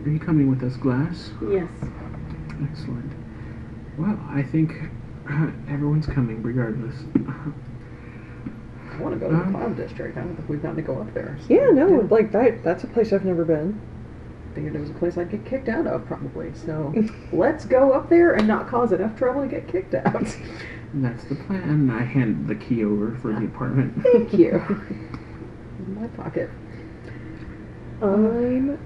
Are 0.07 0.11
you 0.11 0.21
coming 0.21 0.51
with 0.51 0.63
us, 0.63 0.77
Glass? 0.77 1.31
Yes. 1.51 1.69
Excellent. 2.63 3.13
Well, 3.99 4.19
I 4.31 4.43
think 4.43 4.73
uh, 5.31 5.51
everyone's 5.69 6.07
coming 6.07 6.43
regardless. 6.43 6.95
I 8.93 9.01
want 9.01 9.15
to 9.15 9.21
go 9.21 9.31
to 9.31 9.37
the. 9.37 9.43
Um, 9.43 9.53
Cloud 9.53 9.77
District. 9.77 10.17
I 10.17 10.21
don't 10.21 10.37
think 10.37 10.49
we've 10.49 10.63
gotten 10.63 10.77
to 10.77 10.83
go 10.83 11.01
up 11.01 11.13
there. 11.15 11.39
yeah, 11.49 11.71
no, 11.71 12.07
like 12.11 12.33
that. 12.33 12.63
That's 12.63 12.85
a 12.85 12.87
place 12.87 13.13
I've 13.13 13.25
never 13.25 13.45
been. 13.45 13.81
Figured 14.55 14.77
it 14.77 14.81
was 14.81 14.91
a 14.91 14.95
place 14.95 15.19
I'd 15.19 15.31
get 15.31 15.45
kicked 15.45 15.69
out 15.69 15.87
of, 15.87 16.07
probably. 16.07 16.53
So 16.55 16.95
let's 17.33 17.65
go 17.65 17.93
up 17.93 18.09
there 18.09 18.35
and 18.35 18.47
not 18.47 18.69
cause 18.69 18.93
enough 18.93 19.17
trouble 19.17 19.43
to 19.43 19.49
get 19.49 19.67
kicked 19.69 19.95
out. 19.95 20.37
That's 20.95 21.25
the 21.25 21.35
plan. 21.35 21.91
I 21.91 22.05
hand 22.05 22.47
the 22.47 22.55
key 22.55 22.85
over 22.85 23.17
for 23.17 23.33
the 23.33 23.47
apartment. 23.47 24.01
Thank 24.13 24.33
you. 24.35 24.51
In 25.79 26.01
my 26.01 26.07
pocket. 26.09 26.51
I'm 28.01 28.79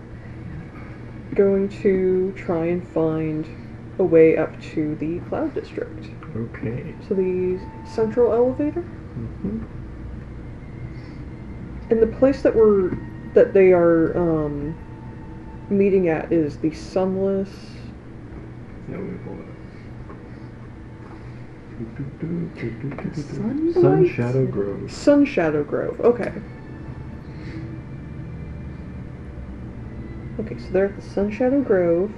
going 1.35 1.68
to 1.68 2.33
try 2.37 2.66
and 2.66 2.87
find 2.89 3.47
a 3.99 4.05
way 4.05 4.37
up 4.37 4.61
to 4.61 4.95
the 4.97 5.18
Cloud 5.20 5.55
District. 5.55 6.07
Okay. 6.37 6.95
So 7.09 7.14
the 7.14 7.61
central 7.85 8.33
elevator. 8.33 8.83
hmm 8.83 9.62
And 11.91 12.03
the 12.03 12.07
place 12.07 12.43
that 12.43 12.55
we're 12.55 12.91
that 13.35 13.53
they 13.53 13.72
are 13.72 14.16
um, 14.16 14.74
meeting 15.70 16.09
at 16.09 16.33
is 16.33 16.59
the 16.59 16.70
Sunless. 16.72 17.51
Yeah, 18.89 18.97
me 18.97 19.18
pull 19.24 19.35
it 19.35 19.41
up. 19.41 19.59
Sun 23.74 24.09
Shadow 24.09 24.47
Grove. 24.47 24.91
Sun 24.91 25.24
Shadow 25.24 25.62
Grove. 25.62 26.01
Okay. 26.01 26.33
Okay, 30.41 30.59
so 30.59 30.68
they're 30.70 30.86
at 30.86 30.97
the 30.97 31.03
Sunshadow 31.03 31.64
Grove. 31.64 32.12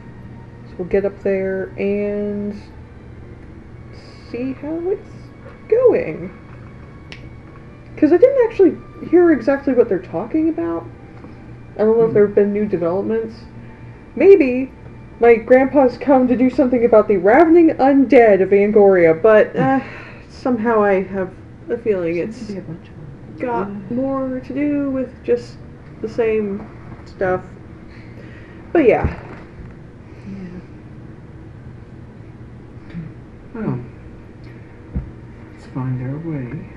So 0.69 0.75
we'll 0.79 0.89
get 0.89 1.05
up 1.05 1.19
there 1.23 1.73
and 1.79 2.55
see 4.31 4.53
how 4.53 4.79
it's 4.91 5.11
going. 5.69 6.37
Because 7.95 8.13
I 8.13 8.19
didn't 8.19 8.51
actually 8.51 9.09
hear 9.09 9.33
exactly 9.33 9.73
what 9.73 9.89
they're 9.89 9.99
talking 9.99 10.49
about. 10.49 10.87
I 11.77 11.79
don't 11.79 11.99
know 11.99 12.07
if 12.07 12.13
there 12.13 12.27
have 12.27 12.35
been 12.35 12.53
new 12.53 12.67
developments. 12.67 13.37
Maybe 14.17 14.73
my 15.19 15.37
grandpa's 15.37 15.97
come 15.99 16.29
to 16.29 16.37
do 16.37 16.51
something 16.51 16.85
about 16.85 17.09
the 17.09 17.17
ravening 17.17 17.71
undead 17.71 18.43
of 18.43 18.51
Angoria, 18.51 19.21
but 19.21 19.55
uh, 19.57 19.81
somehow 20.29 20.83
I 20.83 21.03
have 21.03 21.33
a 21.69 21.79
feeling 21.79 22.17
it's 22.17 22.37
Seems 22.37 22.49
to 22.49 22.53
be 22.55 22.59
a 22.59 22.63
bunch 22.63 22.89
of 22.89 23.41
got 23.41 23.71
more 23.91 24.41
to 24.41 24.55
do 24.55 24.91
with 24.91 25.25
just 25.25 25.57
the 26.03 26.09
same 26.09 26.69
stuff. 27.07 27.43
But 28.73 28.87
yeah, 28.87 29.07
Yeah. 30.29 30.61
Well, 33.55 33.81
let's 35.53 35.67
find 35.67 36.01
our 36.03 36.19
way. 36.19 36.69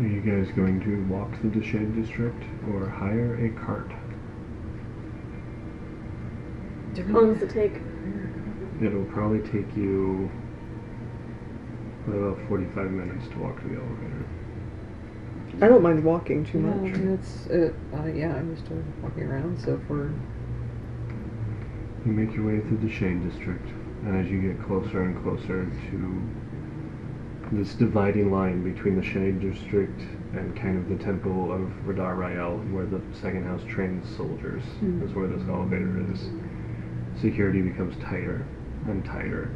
Are 0.00 0.06
you 0.08 0.20
guys 0.20 0.52
going 0.54 0.80
to 0.80 1.04
walk 1.12 1.34
through 1.40 1.50
the 1.50 1.62
Shade 1.62 1.94
District 1.94 2.42
or 2.70 2.88
hire 2.88 3.34
a 3.44 3.50
cart? 3.64 3.90
How 6.96 7.20
long 7.20 7.32
does 7.34 7.42
it 7.42 7.50
take? 7.50 7.80
It'll 8.82 9.04
probably 9.06 9.40
take 9.40 9.74
you 9.76 10.30
about 12.06 12.38
45 12.48 12.90
minutes 12.90 13.28
to 13.28 13.38
walk 13.38 13.60
to 13.62 13.68
the 13.68 13.76
elevator. 13.76 14.26
I 15.62 15.68
don't 15.68 15.82
mind 15.82 16.02
walking 16.04 16.44
too 16.44 16.58
Yeah, 16.58 16.74
much. 16.74 17.20
it's 17.20 17.46
uh, 17.48 17.72
uh, 17.94 18.06
yeah. 18.06 18.34
I'm 18.34 18.50
used 18.50 18.66
to 18.66 18.82
walking 19.02 19.22
around, 19.24 19.58
so 19.60 19.74
if 19.74 19.88
we're 19.88 20.10
You 22.04 22.12
make 22.12 22.34
your 22.34 22.46
way 22.46 22.60
through 22.60 22.78
the 22.78 22.90
Shade 22.90 23.22
District, 23.28 23.64
and 24.04 24.16
as 24.24 24.30
you 24.30 24.40
get 24.40 24.60
closer 24.66 25.02
and 25.02 25.22
closer 25.22 25.66
to 25.90 26.22
this 27.52 27.74
dividing 27.74 28.32
line 28.32 28.62
between 28.64 28.96
the 28.96 29.02
Shade 29.04 29.40
District 29.40 30.00
and 30.32 30.56
kind 30.56 30.78
of 30.78 30.88
the 30.88 31.02
Temple 31.04 31.52
of 31.52 31.86
Radar 31.86 32.16
Rael, 32.16 32.56
where 32.72 32.86
the 32.86 33.00
Second 33.20 33.44
House 33.44 33.62
trains 33.68 34.08
soldiers, 34.16 34.64
Hmm. 34.80 35.02
is 35.02 35.14
where 35.14 35.28
this 35.28 35.42
elevator 35.48 36.02
is. 36.12 36.28
Security 37.20 37.60
becomes 37.62 37.94
tighter 37.98 38.44
and 38.86 39.04
tighter 39.04 39.50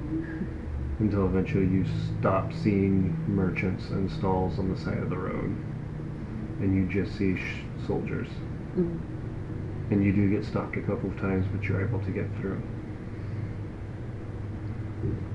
until 1.01 1.27
eventually 1.27 1.67
you 1.67 1.85
stop 2.21 2.53
seeing 2.53 3.17
merchants 3.27 3.91
and 3.91 4.09
stalls 4.11 4.59
on 4.59 4.71
the 4.71 4.79
side 4.79 4.99
of 4.99 5.11
the 5.11 5.19
road, 5.19 5.53
and 6.61 6.75
you 6.77 6.87
just 6.87 7.17
see 7.19 7.37
sh- 7.37 7.63
soldiers. 7.87 8.29
mm, 8.77 8.99
And 9.91 10.05
you 10.05 10.13
do 10.13 10.29
get 10.29 10.45
stopped 10.45 10.77
a 10.77 10.81
couple 10.81 11.11
of 11.11 11.21
times, 11.21 11.47
but 11.53 11.65
you're 11.65 11.87
able 11.87 12.01
to 12.01 12.11
get 12.11 12.27
through. 12.41 12.61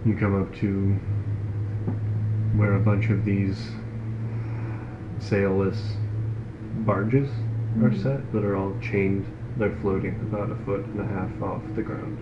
You 0.06 0.16
come 0.18 0.41
up 0.41 0.54
to 0.58 0.99
where 2.58 2.74
a 2.74 2.80
bunch 2.80 3.10
of 3.10 3.24
these 3.24 3.72
sailless 5.20 5.80
barges 6.86 7.30
are 7.30 7.89
mm-hmm. 7.89 8.04
set 8.04 8.32
that 8.34 8.43
are 8.43 8.58
all 8.58 8.76
chained. 8.82 9.26
They're 9.58 9.76
floating 9.78 10.16
about 10.22 10.52
a 10.52 10.56
foot 10.66 10.86
and 10.86 10.99
a 10.99 11.06
half 11.06 11.41
off 11.41 11.62
the 11.76 11.84
ground. 11.84 12.18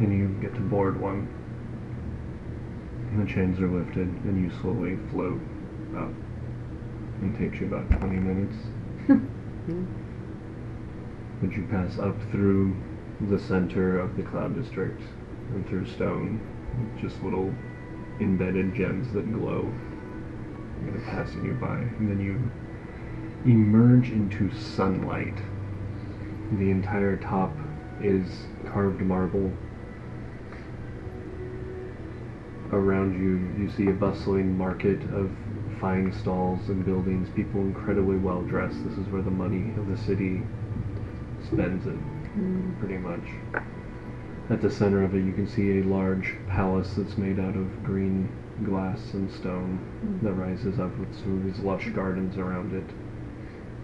And 0.00 0.12
you 0.16 0.28
get 0.40 0.54
to 0.54 0.60
board 0.60 0.98
one. 1.00 1.28
And 3.12 3.26
the 3.26 3.30
chains 3.30 3.60
are 3.60 3.68
lifted, 3.68 4.06
and 4.06 4.40
you 4.40 4.50
slowly 4.60 4.96
float 5.10 5.40
up. 5.96 6.12
It 7.22 7.38
takes 7.38 7.60
you 7.60 7.66
about 7.66 7.90
20 7.90 8.16
minutes. 8.16 8.56
Hmm? 9.66 9.84
Would 11.42 11.52
you 11.52 11.66
pass 11.70 11.98
up 11.98 12.16
through 12.30 12.76
the 13.28 13.38
center 13.38 13.98
of 13.98 14.16
the 14.16 14.22
cloud 14.22 14.54
district 14.54 15.02
and 15.52 15.66
through 15.68 15.86
stone, 15.86 16.40
just 17.00 17.22
little 17.22 17.52
embedded 18.20 18.74
gems 18.74 19.12
that 19.12 19.30
glow, 19.32 19.62
kind 20.80 20.96
of 20.96 21.02
passing 21.04 21.44
you 21.44 21.52
by, 21.54 21.76
and 21.76 22.10
then 22.10 22.20
you 22.20 23.50
emerge 23.50 24.10
into 24.10 24.50
sunlight. 24.54 25.36
The 26.52 26.70
entire 26.70 27.16
top 27.16 27.54
is 28.02 28.26
carved 28.66 29.00
marble. 29.02 29.52
Around 32.72 33.14
you, 33.14 33.62
you 33.62 33.70
see 33.70 33.88
a 33.88 33.92
bustling 33.92 34.56
market 34.56 35.02
of 35.12 35.30
fine 35.80 36.12
stalls 36.12 36.68
and 36.68 36.84
buildings, 36.84 37.28
people 37.34 37.60
incredibly 37.60 38.16
well 38.16 38.42
dressed. 38.42 38.84
This 38.84 38.98
is 38.98 39.06
where 39.08 39.22
the 39.22 39.30
money 39.30 39.72
of 39.78 39.88
the 39.88 39.96
city 39.96 40.42
spends 41.46 41.86
it, 41.86 41.98
mm, 42.36 42.78
pretty 42.78 42.98
much. 42.98 43.64
At 44.50 44.60
the 44.60 44.70
center 44.70 45.02
of 45.02 45.14
it, 45.14 45.24
you 45.24 45.32
can 45.32 45.46
see 45.46 45.78
a 45.78 45.84
large 45.84 46.34
palace 46.48 46.94
that's 46.96 47.16
made 47.16 47.38
out 47.38 47.56
of 47.56 47.84
green 47.84 48.28
glass 48.64 49.14
and 49.14 49.30
stone 49.32 49.78
that 50.22 50.32
rises 50.32 50.78
up 50.78 50.96
with 50.98 51.14
some 51.16 51.38
of 51.38 51.44
these 51.44 51.64
lush 51.64 51.88
gardens 51.90 52.36
around 52.36 52.74
it, 52.74 52.84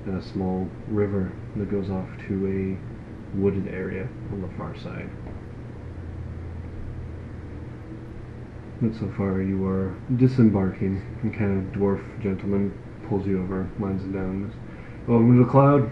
and 0.07 0.19
a 0.19 0.23
small 0.23 0.69
river 0.89 1.33
that 1.57 1.71
goes 1.71 1.89
off 1.89 2.09
to 2.29 2.47
a 2.47 3.39
wooded 3.39 3.69
area 3.69 4.09
on 4.33 4.43
the 4.43 4.49
far 4.57 4.77
side. 4.77 5.09
But 8.81 8.95
so 8.95 9.11
far, 9.17 9.41
you 9.41 9.67
are 9.67 9.95
disembarking, 10.17 11.03
and 11.23 11.35
kind 11.35 11.67
of 11.67 11.73
dwarf 11.73 12.03
gentleman 12.23 12.77
pulls 13.09 13.27
you 13.27 13.43
over, 13.43 13.69
lines 13.81 14.05
it 14.05 14.13
down. 14.13 14.53
Welcome 15.07 15.31
oh, 15.31 15.39
to 15.39 15.45
the 15.45 15.51
cloud. 15.51 15.91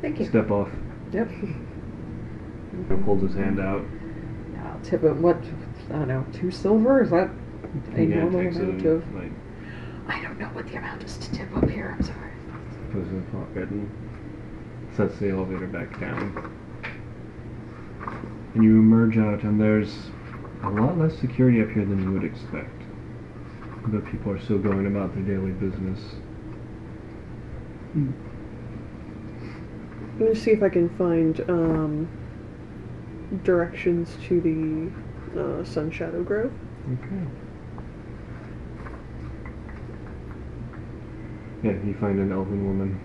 Thank 0.00 0.18
you. 0.18 0.26
Step 0.26 0.50
off. 0.50 0.68
Yep. 1.12 1.30
Holds 3.04 3.22
his 3.22 3.34
hand 3.34 3.60
out. 3.60 3.84
I'll 4.64 4.80
tip 4.80 5.04
it. 5.04 5.14
What? 5.14 5.36
I 5.90 5.92
don't 5.92 6.08
know. 6.08 6.26
Two 6.32 6.50
silver? 6.50 7.02
Is 7.02 7.10
that 7.10 7.30
a 7.94 8.02
yeah, 8.02 8.16
normal 8.16 8.40
amount 8.40 8.56
and, 8.56 8.86
of? 8.86 9.14
like 9.14 9.32
I 10.08 10.20
don't 10.22 10.38
know 10.38 10.46
what 10.46 10.66
the 10.66 10.76
amount 10.76 11.04
is 11.04 11.16
to 11.18 11.32
tip 11.32 11.56
up 11.56 11.68
here. 11.68 11.94
I'm 11.96 12.04
sorry. 12.04 12.32
puts 12.90 13.08
in 13.08 13.22
his 13.22 13.30
pocket 13.30 13.70
and 13.70 13.90
sets 14.96 15.18
the 15.18 15.30
elevator 15.30 15.66
back 15.66 15.98
down. 16.00 16.52
And 18.54 18.64
you 18.64 18.78
emerge 18.78 19.16
out, 19.18 19.42
and 19.42 19.60
there's 19.60 20.10
a 20.66 20.70
lot 20.70 20.98
less 20.98 21.16
security 21.18 21.62
up 21.62 21.70
here 21.70 21.84
than 21.84 22.02
you 22.02 22.12
would 22.12 22.24
expect. 22.24 22.82
But 23.86 24.04
people 24.06 24.32
are 24.32 24.40
still 24.40 24.58
going 24.58 24.86
about 24.86 25.14
their 25.14 25.22
daily 25.22 25.52
business. 25.52 26.00
I'm 27.94 28.14
gonna 30.18 30.34
see 30.34 30.50
if 30.50 30.62
I 30.62 30.68
can 30.68 30.88
find 30.96 31.40
um, 31.48 32.08
directions 33.44 34.16
to 34.24 34.40
the 34.40 35.40
uh, 35.40 35.64
Sun 35.64 35.90
Shadow 35.92 36.22
Grove. 36.22 36.52
Okay. 36.92 37.26
Yeah, 41.62 41.72
you 41.84 41.94
find 42.00 42.18
an 42.18 42.32
elven 42.32 42.66
woman 42.66 43.00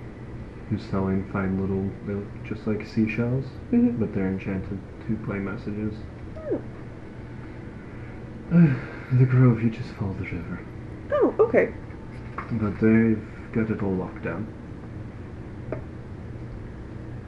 who's 0.70 0.84
selling 0.84 1.30
fine 1.32 1.60
little, 1.60 1.90
they 2.08 2.14
look 2.14 2.44
just 2.44 2.66
like 2.68 2.86
seashells, 2.86 3.46
Mhm. 3.72 4.00
but 4.00 4.14
they're 4.14 4.30
enchanted 4.30 4.80
to 5.08 5.16
play 5.26 5.40
messages. 5.40 5.96
Oh. 6.38 6.62
The 8.52 9.26
grove, 9.26 9.64
you 9.64 9.70
just 9.70 9.94
follow 9.96 10.14
the 10.16 10.26
river. 10.26 10.60
Oh, 11.14 11.34
okay. 11.40 11.74
But 12.52 12.74
they've 12.82 13.24
got 13.54 13.72
it 13.72 13.82
all 13.82 13.96
locked 13.96 14.24
down. 14.24 14.46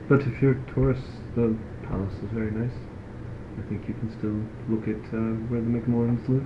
But 0.10 0.22
if 0.22 0.42
you're 0.42 0.56
tourists, 0.74 1.08
the 1.36 1.56
palace 1.88 2.14
is 2.16 2.30
very 2.34 2.52
nice. 2.52 2.76
I 3.58 3.62
think 3.70 3.88
you 3.88 3.94
can 3.94 4.12
still 4.20 4.36
look 4.68 4.84
at 4.90 5.00
uh, 5.16 5.40
where 5.48 5.62
the 5.62 5.68
McMorrins 5.72 6.28
live. 6.28 6.46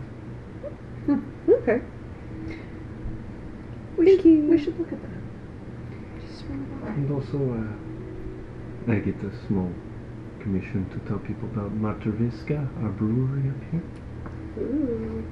Okay. 1.49 1.81
We 3.97 4.05
Thank 4.05 4.21
should, 4.21 4.25
you. 4.25 4.43
We 4.43 4.57
should 4.63 4.77
look 4.77 4.93
at 4.93 5.01
that. 5.01 6.21
Just 6.21 6.39
swing 6.41 6.63
by. 6.83 6.89
And 6.89 7.11
also, 7.11 7.37
uh, 7.49 8.91
I 8.91 8.99
get 8.99 9.15
a 9.23 9.47
small 9.47 9.73
commission 10.39 10.87
to 10.91 10.99
tell 11.09 11.17
people 11.17 11.49
about 11.49 11.73
Malta 11.73 12.11
Vista, 12.11 12.69
our 12.83 12.89
brewery 12.89 13.49
up 13.49 13.71
here, 13.71 13.83
Ooh. 14.57 15.23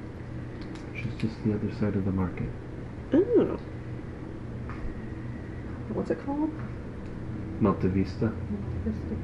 which 0.92 1.06
is 1.06 1.14
just 1.20 1.44
the 1.44 1.54
other 1.54 1.70
side 1.74 1.94
of 1.96 2.04
the 2.04 2.12
market. 2.12 2.48
Oh. 3.12 3.58
What's 5.92 6.10
it 6.10 6.24
called? 6.24 6.50
Malta 7.60 7.88
Vista. 7.88 8.26
Malta 8.26 8.34
Vista. 8.84 9.16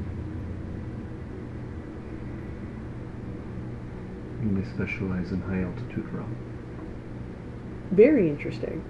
And 4.40 4.56
they 4.56 4.68
specialize 4.70 5.32
in 5.32 5.40
high 5.42 5.62
altitude 5.62 6.08
rum. 6.12 6.34
Very 7.92 8.28
interesting. 8.28 8.82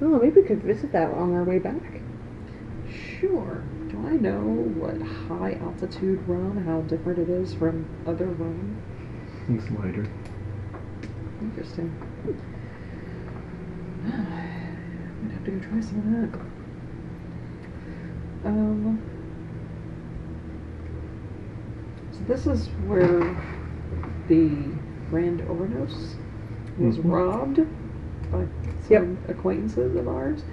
Oh, 0.00 0.18
maybe 0.18 0.40
we 0.40 0.46
could 0.46 0.62
visit 0.62 0.92
that 0.92 1.10
on 1.12 1.34
our 1.34 1.44
way 1.44 1.58
back. 1.58 2.00
Sure. 2.90 3.62
Do 3.88 4.06
I 4.06 4.12
know 4.12 4.40
what 4.40 5.00
high 5.02 5.58
altitude 5.60 6.26
rum, 6.26 6.64
how 6.64 6.80
different 6.82 7.18
it 7.18 7.28
is 7.28 7.54
from 7.54 7.84
other 8.06 8.26
rum? 8.26 8.77
It's 9.50 9.70
lighter. 9.70 10.06
Interesting. 11.40 11.94
I'm 14.04 14.10
gonna 15.22 15.34
have 15.34 15.44
to 15.44 15.50
go 15.50 15.58
try 15.68 15.80
some 15.80 15.98
of 15.98 16.32
that. 16.32 16.40
Um. 18.48 19.00
So 22.12 22.18
this 22.26 22.46
is 22.46 22.68
where 22.86 23.36
the 24.28 24.50
Grand 25.10 25.40
Ornos 25.42 26.16
was 26.78 26.98
Mhm. 26.98 27.10
robbed 27.10 27.56
by 28.30 28.44
some 28.82 28.90
Yep. 28.90 29.06
acquaintances 29.28 29.96
of 29.96 30.08
ours. 30.08 30.44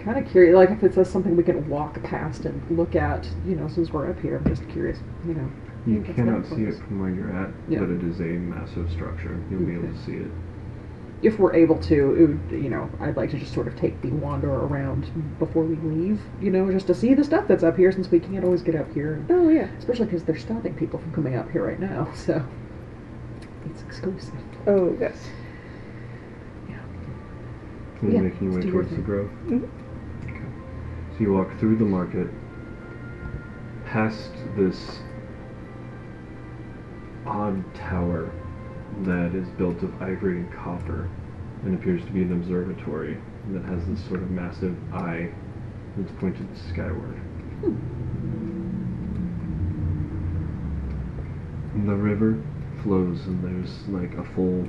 Kind 0.00 0.18
of 0.18 0.24
curious, 0.26 0.54
like 0.54 0.70
if 0.70 0.82
it 0.84 0.94
says 0.94 1.08
something 1.10 1.36
we 1.36 1.42
can 1.42 1.68
walk 1.68 2.00
past 2.04 2.46
and 2.46 2.60
look 2.70 2.94
at, 2.94 3.28
you 3.46 3.56
know, 3.56 3.66
since 3.68 3.92
we're 3.92 4.08
up 4.08 4.18
here. 4.20 4.36
I'm 4.36 4.44
just 4.44 4.66
curious, 4.68 5.02
you 5.26 5.34
know. 5.34 5.48
You 5.86 6.00
What's 6.00 6.14
cannot 6.14 6.46
see 6.46 6.64
it 6.64 6.74
from 6.78 7.00
where 7.00 7.10
you're 7.10 7.30
at, 7.34 7.50
Yeah. 7.68 7.80
but 7.80 7.90
it 7.90 8.02
is 8.04 8.20
a 8.20 8.24
massive 8.24 8.90
structure. 8.90 9.38
You'll 9.50 9.62
be 9.62 9.74
able 9.74 9.88
to 9.88 9.98
see 9.98 10.16
it. 10.16 10.30
if 11.22 11.38
we're 11.38 11.54
able 11.54 11.76
to, 11.76 12.14
it 12.14 12.26
would, 12.28 12.62
you 12.62 12.70
know, 12.70 12.88
I'd 12.98 13.14
like 13.14 13.30
to 13.32 13.38
just 13.38 13.52
sort 13.52 13.68
of 13.68 13.76
take 13.76 14.00
the 14.00 14.08
wander 14.08 14.50
around 14.50 15.04
before 15.38 15.64
we 15.64 15.76
leave, 15.76 16.18
you 16.40 16.50
know, 16.50 16.70
just 16.72 16.86
to 16.86 16.94
see 16.94 17.12
the 17.12 17.22
stuff 17.22 17.46
that's 17.46 17.62
up 17.62 17.76
here 17.76 17.92
since 17.92 18.10
we 18.10 18.18
can't 18.20 18.42
always 18.42 18.62
get 18.62 18.74
up 18.74 18.90
here, 18.94 19.22
Oh, 19.28 19.50
yeah. 19.50 19.68
especially 19.78 20.06
because 20.06 20.24
they're 20.24 20.38
stopping 20.38 20.72
people 20.74 20.98
from 20.98 21.12
coming 21.12 21.34
up 21.36 21.50
here 21.50 21.62
right 21.66 21.78
now, 21.78 22.08
so 22.14 22.42
it's 23.70 23.82
exclusive. 23.82 24.32
Oh, 24.66 24.96
yes. 24.98 25.28
You're 28.02 28.12
Yeah, 28.12 28.20
making 28.22 28.44
your 28.44 28.52
way 28.52 28.56
let's 28.56 28.64
your 28.64 28.72
towards 28.72 28.88
the 28.88 28.96
thing. 28.96 29.04
grove. 29.04 29.30
Mhm. 29.46 29.68
Okay. 30.24 30.40
So 31.12 31.20
you 31.20 31.34
walk 31.34 31.52
through 31.58 31.76
the 31.76 31.84
market, 31.84 32.28
past 33.84 34.30
this 34.56 35.02
odd 37.30 37.74
tower 37.74 38.32
that 39.02 39.34
is 39.34 39.48
built 39.50 39.82
of 39.82 40.02
ivory 40.02 40.38
and 40.38 40.52
copper 40.52 41.08
and 41.62 41.74
appears 41.74 42.04
to 42.04 42.10
be 42.10 42.22
an 42.22 42.32
observatory 42.32 43.16
that 43.52 43.64
has 43.64 43.86
this 43.86 44.04
sort 44.08 44.20
of 44.20 44.30
massive 44.30 44.76
eye 44.92 45.30
that's 45.96 46.10
pointed 46.18 46.48
skyward. 46.70 47.16
And 51.74 51.88
the 51.88 51.94
river 51.94 52.42
flows 52.82 53.24
and 53.26 53.44
there's 53.44 53.88
like 53.88 54.14
a 54.14 54.24
full 54.34 54.66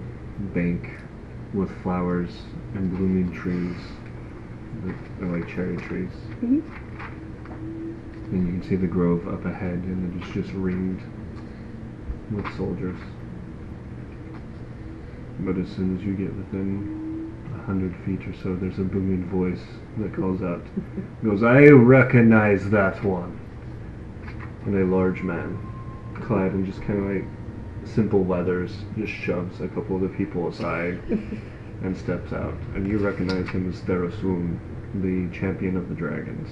bank 0.54 0.88
with 1.54 1.72
flowers 1.82 2.30
and 2.76 2.96
blooming 2.96 3.32
trees 3.32 3.76
that 4.86 4.96
are 5.26 5.40
like 5.40 5.48
cherry 5.50 5.78
trees. 5.78 6.12
Mhm. 6.42 6.62
And 8.32 8.48
you 8.48 8.54
can 8.54 8.64
see 8.64 8.76
the 8.76 8.88
grove 8.88 9.28
up 9.28 9.46
ahead 9.46 9.84
and 9.84 10.14
it 10.14 10.24
is 10.28 10.34
just 10.34 10.54
ringed 10.54 11.02
with 12.32 12.46
soldiers. 12.58 12.98
But 15.40 15.58
as 15.58 15.70
soon 15.70 15.98
as 15.98 16.04
you 16.04 16.14
get 16.14 16.36
within 16.36 17.34
a 17.56 17.66
hundred 17.66 17.96
feet 18.06 18.28
or 18.28 18.34
so, 18.42 18.56
there's 18.56 18.80
a 18.80 18.84
booming 18.84 19.28
voice 19.30 19.64
that 19.98 20.16
calls 20.16 20.42
out, 20.42 20.62
goes, 21.24 21.44
I 21.44 21.68
recognize 21.70 22.70
that 22.70 23.04
one. 23.04 23.40
And 24.66 24.76
a 24.76 24.96
large 24.96 25.24
man, 25.24 25.58
clad 26.22 26.54
in 26.54 26.66
just 26.66 26.82
kind 26.84 27.00
of 27.00 27.16
like 27.16 27.88
simple 27.96 28.26
leathers, 28.26 28.72
just 28.98 29.12
shoves 29.12 29.60
a 29.62 29.68
couple 29.68 29.96
of 29.96 30.04
the 30.04 30.10
people 30.10 30.48
aside 30.48 31.02
and 31.84 31.98
steps 31.98 32.32
out. 32.32 32.54
And 32.76 32.88
you 32.88 33.00
recognize 33.00 33.50
him 33.50 33.70
as 33.70 33.82
Therasun, 33.82 34.60
the 35.02 35.36
champion 35.36 35.76
of 35.76 35.90
the 35.90 35.96
dragons. 35.96 36.50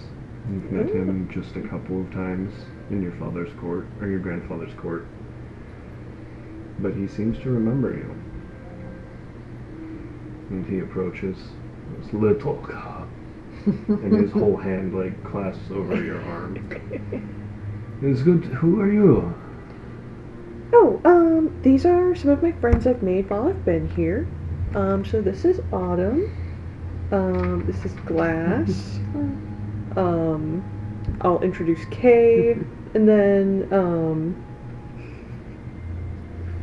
You've 0.52 0.72
met 0.72 0.90
him 0.90 1.30
just 1.32 1.56
a 1.56 1.62
couple 1.62 2.02
of 2.02 2.12
times 2.12 2.54
in 2.90 3.04
your 3.04 3.12
father's 3.14 3.54
court, 3.60 3.86
or 4.02 4.08
your 4.08 4.20
grandfather's 4.20 4.74
court. 4.74 5.06
But 6.82 6.94
he 6.96 7.08
seems 7.08 7.38
to 7.40 7.50
remember 7.50 7.92
you. 7.94 8.16
And 10.50 10.66
he 10.66 10.80
approaches, 10.80 11.38
this 11.98 12.14
little 12.14 12.56
cop, 12.58 13.08
and 13.66 14.14
his 14.14 14.32
whole 14.32 14.58
hand 14.58 14.98
like 14.98 15.24
clasps 15.24 15.70
over 15.72 16.04
your 16.04 16.22
arm. 16.22 16.56
It's 18.02 18.22
good. 18.22 18.46
Who 18.46 18.80
are 18.80 18.92
you? 18.92 19.34
Oh, 20.72 21.02
um, 21.04 21.60
these 21.64 21.86
are 21.86 22.16
some 22.16 22.32
of 22.32 22.42
my 22.42 22.52
friends 22.54 22.88
I've 22.88 23.04
made 23.04 23.30
while 23.30 23.50
I've 23.50 23.66
been 23.66 23.90
here. 23.90 24.28
Um, 24.76 25.04
so 25.04 25.22
this 25.22 25.44
is 25.46 25.60
Autumn. 25.72 26.32
Um, 27.12 27.66
this 27.66 27.84
is 27.86 27.94
Glass. 28.06 29.00
Um, 29.96 30.64
I'll 31.22 31.42
introduce 31.42 31.84
Kay, 31.86 32.52
and 32.94 33.10
then, 33.10 33.68
um, 33.72 34.36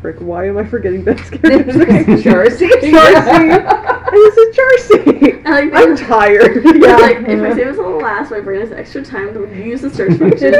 frick, 0.00 0.16
why 0.20 0.46
am 0.46 0.58
I 0.58 0.64
forgetting 0.64 1.04
Ben's 1.04 1.30
character's 1.30 1.76
name? 1.76 2.22
Darcy. 2.22 2.68
Darcy. 2.68 3.92
And 4.06 4.14
this 4.14 4.36
is 4.36 4.56
Darcy. 4.56 5.42
I 5.44 5.62
like 5.62 5.74
I'm 5.74 5.96
tired. 5.96 6.64
Yeah. 6.76 6.96
Like 6.96 7.18
if 7.22 7.42
I 7.42 7.54
say 7.54 7.64
this 7.64 7.78
on 7.78 7.90
the 7.92 7.98
last, 7.98 8.30
my 8.30 8.40
brain 8.40 8.60
has 8.60 8.70
extra 8.70 9.04
time 9.04 9.34
to 9.34 9.64
use 9.64 9.80
the 9.80 9.90
search 9.90 10.16
function. 10.16 10.54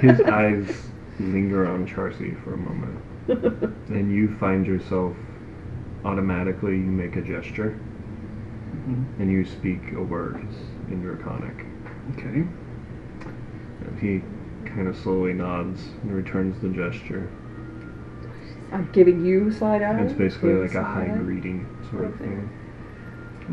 His 0.00 0.20
eyes 0.22 0.88
linger 1.20 1.68
on 1.68 1.86
Charsea 1.86 2.42
for 2.42 2.54
a 2.54 2.56
moment, 2.56 2.98
and 3.88 4.12
you 4.12 4.36
find 4.38 4.66
yourself 4.66 5.16
automatically. 6.04 6.72
You 6.72 6.90
make 6.90 7.14
a 7.14 7.22
gesture, 7.22 7.78
mm-hmm. 8.74 9.22
and 9.22 9.30
you 9.30 9.44
speak 9.44 9.92
a 9.92 10.02
word 10.02 10.44
in 10.88 11.00
Draconic. 11.00 11.64
Okay. 12.16 12.44
And 13.84 13.98
he 14.00 14.22
kind 14.68 14.88
of 14.88 14.96
slowly 14.96 15.32
nods 15.32 15.80
and 16.02 16.12
returns 16.12 16.60
the 16.60 16.68
gesture. 16.68 17.30
I'm 18.72 18.90
giving 18.92 19.24
you 19.24 19.50
side 19.50 19.82
eye. 19.82 20.00
It's 20.02 20.12
basically 20.12 20.54
like 20.54 20.74
a 20.74 20.82
high 20.84 21.04
eye. 21.12 21.16
greeting 21.18 21.66
sort 21.90 22.04
of 22.04 22.16
thing. 22.18 22.48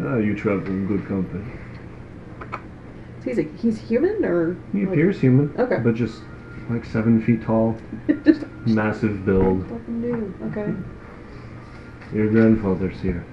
Ah, 0.03 0.17
you 0.17 0.35
travel 0.35 0.67
in 0.67 0.87
good 0.87 1.05
company. 1.07 1.45
So 2.51 3.29
he's 3.29 3.39
a, 3.39 3.43
he's 3.57 3.79
human 3.79 4.23
or 4.25 4.57
He 4.73 4.81
like- 4.81 4.89
appears 4.89 5.19
human, 5.19 5.53
Okay. 5.57 5.79
but 5.83 5.95
just 5.95 6.21
like 6.69 6.83
seven 6.85 7.21
feet 7.21 7.43
tall, 7.43 7.75
just 8.25 8.43
massive 8.65 9.25
build. 9.25 9.63
fucking 9.69 10.01
dude. 10.01 10.33
Okay. 10.51 10.73
Your 12.15 12.29
grandfather's 12.29 12.99
here, 12.99 13.25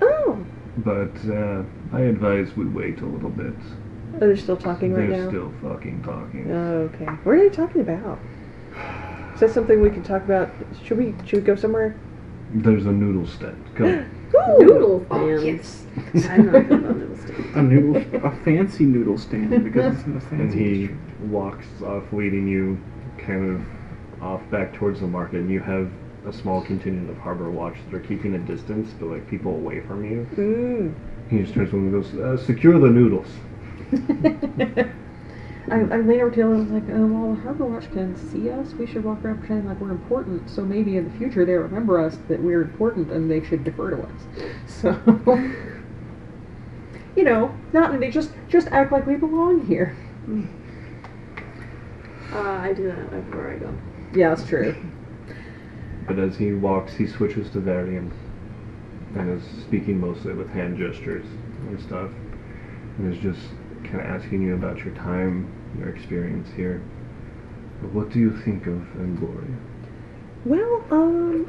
Oh, 0.00 0.38
but 0.78 1.10
uh, 1.28 1.62
I 1.92 2.00
advise 2.02 2.56
we 2.56 2.66
wait 2.66 3.00
a 3.00 3.06
little 3.06 3.30
bit. 3.30 3.52
are 4.22 4.28
they 4.28 4.36
still 4.36 4.56
talking 4.56 4.94
right 4.94 5.08
now. 5.08 5.16
They're 5.16 5.28
still 5.30 5.52
fucking 5.62 6.02
talking. 6.02 6.50
Oh, 6.50 6.90
okay. 6.94 7.04
What 7.04 7.32
are 7.32 7.48
they 7.48 7.54
talking 7.54 7.80
about? 7.82 8.18
Is 9.38 9.42
that 9.42 9.50
something 9.52 9.80
we 9.80 9.90
can 9.90 10.02
talk 10.02 10.24
about? 10.24 10.50
Should 10.82 10.98
we 10.98 11.14
should 11.24 11.38
we 11.38 11.42
go 11.42 11.54
somewhere? 11.54 11.94
There's 12.52 12.86
a 12.86 12.90
noodle 12.90 13.24
stand. 13.24 13.64
Come. 13.76 13.86
Ooh. 13.86 14.04
Noodle 14.58 15.06
Oh, 15.12 15.38
fans. 15.38 15.86
I'm 16.28 16.46
not 16.50 16.68
good 16.68 16.84
on 16.84 16.98
noodle 16.98 17.16
stand. 17.16 17.54
A 17.56 17.62
noodle, 17.62 18.24
a 18.26 18.30
fancy 18.44 18.84
noodle 18.84 19.16
stand 19.16 19.62
because 19.62 19.94
it's 19.94 20.04
in 20.06 20.18
the 20.18 20.26
And 20.30 20.50
fancy. 20.50 20.58
he 20.58 20.78
district. 20.88 21.20
walks 21.28 21.66
off, 21.84 22.12
leading 22.12 22.48
you 22.48 22.80
kind 23.16 23.48
of 23.54 24.22
off 24.22 24.42
back 24.50 24.74
towards 24.74 24.98
the 25.02 25.06
market. 25.06 25.36
And 25.42 25.48
you 25.52 25.60
have 25.60 25.88
a 26.26 26.32
small 26.32 26.60
contingent 26.60 27.08
of 27.08 27.16
harbor 27.18 27.48
watch 27.48 27.76
that 27.86 27.96
are 27.96 28.00
keeping 28.00 28.34
a 28.34 28.38
distance, 28.40 28.92
but 28.98 29.06
like 29.06 29.30
people 29.30 29.52
away 29.54 29.82
from 29.82 30.04
you. 30.04 30.26
Mm. 30.34 31.30
He 31.30 31.38
just 31.44 31.54
turns 31.54 31.70
to 31.70 31.76
them 31.76 31.94
and 31.94 32.02
goes, 32.02 32.12
uh, 32.16 32.36
"Secure 32.44 32.76
the 32.80 32.88
noodles." 32.90 33.28
I, 35.70 35.80
I 35.80 35.96
leaned 35.98 36.22
over 36.22 36.30
to 36.30 36.36
Taylor 36.36 36.54
and 36.54 36.70
was 36.70 36.82
like, 36.82 36.90
oh, 36.90 37.06
well, 37.06 37.34
the 37.34 37.42
Harbor 37.42 37.66
Watch 37.66 37.90
can 37.92 38.16
see 38.16 38.50
us. 38.50 38.72
We 38.74 38.86
should 38.86 39.04
walk 39.04 39.24
around 39.24 39.38
pretending 39.40 39.66
like 39.68 39.80
we're 39.80 39.90
important. 39.90 40.48
So 40.48 40.64
maybe 40.64 40.96
in 40.96 41.04
the 41.10 41.18
future 41.18 41.44
they 41.44 41.54
remember 41.54 42.00
us 42.00 42.18
that 42.28 42.40
we're 42.40 42.62
important 42.62 43.10
and 43.10 43.30
they 43.30 43.44
should 43.44 43.64
defer 43.64 43.90
to 43.90 44.02
us. 44.02 44.22
So, 44.68 44.92
you 47.16 47.24
know, 47.24 47.52
not 47.72 47.98
they 47.98 48.10
just 48.10 48.30
just 48.48 48.68
act 48.68 48.92
like 48.92 49.06
we 49.06 49.16
belong 49.16 49.66
here. 49.66 49.96
Uh, 52.32 52.38
I 52.38 52.72
do 52.72 52.86
that 52.86 53.12
everywhere 53.12 53.56
I 53.56 53.58
go. 53.58 53.76
Yeah, 54.14 54.28
that's 54.34 54.46
true. 54.46 54.76
But 56.06 56.18
as 56.18 56.36
he 56.36 56.52
walks, 56.52 56.94
he 56.94 57.06
switches 57.06 57.50
to 57.50 57.60
Varian 57.60 58.12
and 59.16 59.30
is 59.30 59.62
speaking 59.62 59.98
mostly 60.00 60.32
with 60.32 60.48
hand 60.50 60.78
gestures 60.78 61.26
and 61.68 61.80
stuff. 61.80 62.10
And 62.98 63.12
is 63.12 63.20
just 63.20 63.40
kind 63.84 64.00
of 64.00 64.06
asking 64.06 64.42
you 64.42 64.54
about 64.54 64.78
your 64.84 64.94
time, 64.94 65.50
your 65.76 65.88
experience 65.88 66.48
here. 66.54 66.82
What 67.92 68.10
do 68.10 68.18
you 68.18 68.36
think 68.38 68.66
of 68.66 68.78
Angoria? 68.96 69.56
Well, 70.44 70.84
um, 70.90 71.48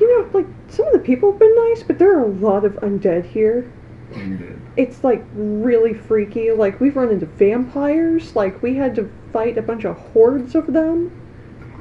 you 0.00 0.08
know, 0.08 0.30
like 0.32 0.46
some 0.68 0.86
of 0.86 0.92
the 0.92 0.98
people 0.98 1.32
have 1.32 1.38
been 1.38 1.54
nice, 1.68 1.82
but 1.82 1.98
there 1.98 2.16
are 2.16 2.24
a 2.24 2.28
lot 2.28 2.64
of 2.64 2.72
undead 2.74 3.26
here. 3.26 3.70
Undead. 4.12 4.60
It's 4.76 5.04
like 5.04 5.24
really 5.34 5.94
freaky. 5.94 6.50
Like 6.52 6.80
we've 6.80 6.96
run 6.96 7.10
into 7.10 7.26
vampires. 7.26 8.34
Like 8.34 8.62
we 8.62 8.74
had 8.74 8.94
to 8.96 9.10
fight 9.32 9.58
a 9.58 9.62
bunch 9.62 9.84
of 9.84 9.96
hordes 9.96 10.54
of 10.54 10.72
them. 10.72 11.12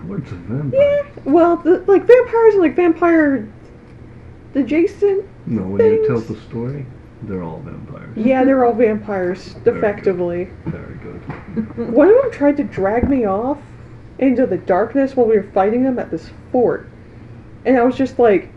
Hordes 0.08 0.32
of 0.32 0.38
vampires. 0.40 0.74
Yeah. 1.16 1.24
Well, 1.26 1.58
the, 1.58 1.84
like 1.88 2.06
vampires 2.06 2.54
and 2.54 2.62
like 2.62 2.76
vampire 2.76 3.48
the 4.54 4.62
adjacent. 4.62 5.26
No, 5.46 5.64
when 5.64 5.86
you 5.86 6.08
tell 6.08 6.20
the 6.20 6.40
story, 6.42 6.86
they're 7.24 7.44
all 7.44 7.60
vampires. 7.60 8.16
Yeah, 8.18 8.44
they're 8.44 8.64
all 8.66 8.74
vampires, 8.74 9.48
Very 9.48 9.64
good. 9.64 9.78
effectively. 9.78 10.50
Very 10.66 10.96
good. 10.98 11.22
One 11.94 12.10
of 12.10 12.16
them 12.22 12.32
tried 12.32 12.58
to 12.58 12.64
drag 12.64 13.10
me 13.10 13.26
off 13.26 13.58
into 14.20 14.46
the 14.46 14.58
darkness 14.58 15.16
while 15.16 15.28
we 15.28 15.38
were 15.38 15.52
fighting 15.54 15.84
them 15.84 16.00
at 16.00 16.12
this 16.12 16.30
fort. 16.52 16.90
And 17.66 17.78
I 17.78 17.84
was 17.84 17.96
just 17.96 18.18
like, 18.20 18.52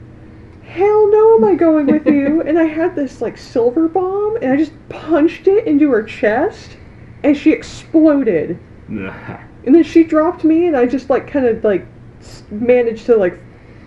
hell 0.62 1.10
no 1.10 1.36
am 1.36 1.44
I 1.44 1.54
going 1.54 1.86
with 1.86 2.06
you. 2.06 2.42
and 2.46 2.58
I 2.58 2.64
had 2.64 2.94
this 2.94 3.20
like 3.20 3.36
silver 3.38 3.88
bomb 3.88 4.36
and 4.36 4.52
I 4.52 4.56
just 4.56 4.72
punched 4.88 5.48
it 5.48 5.66
into 5.66 5.90
her 5.90 6.02
chest 6.02 6.76
and 7.24 7.36
she 7.36 7.52
exploded. 7.52 8.58
And 9.62 9.74
then 9.74 9.82
she 9.82 10.04
dropped 10.04 10.42
me 10.42 10.68
and 10.68 10.74
I 10.76 10.86
just 10.86 11.10
like 11.10 11.26
kind 11.26 11.44
of 11.44 11.62
like 11.62 11.86
managed 12.50 13.04
to 13.06 13.16
like 13.16 13.38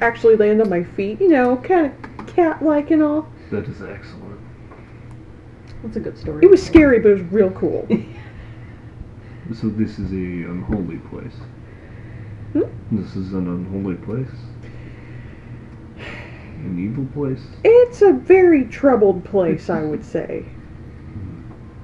actually 0.01 0.35
land 0.35 0.61
on 0.61 0.69
my 0.69 0.83
feet, 0.83 1.19
you 1.19 1.29
know, 1.29 1.57
kind 1.57 1.87
of 1.87 2.27
cat-like 2.27 2.91
and 2.91 3.01
all. 3.01 3.27
that 3.49 3.63
is 3.67 3.81
excellent. 3.81 4.22
That's 5.83 5.97
a 5.97 5.99
good 5.99 6.17
story. 6.17 6.43
It 6.43 6.49
was 6.49 6.63
scary, 6.65 6.99
but 6.99 7.09
it 7.09 7.13
was 7.13 7.31
real 7.31 7.51
cool. 7.51 7.87
So 9.59 9.67
this 9.67 9.99
is 9.99 10.11
a 10.13 10.49
unholy 10.49 10.97
place. 11.09 11.35
Hmm? 12.53 12.61
This 12.93 13.13
is 13.17 13.33
an 13.33 13.47
unholy 13.47 13.95
place. 13.95 14.29
An 15.97 16.79
evil 16.79 17.05
place. 17.13 17.45
It's 17.63 18.01
a 18.01 18.13
very 18.13 18.63
troubled 18.63 19.25
place, 19.25 19.69
I 19.69 19.83
would 19.83 20.05
say. 20.05 20.45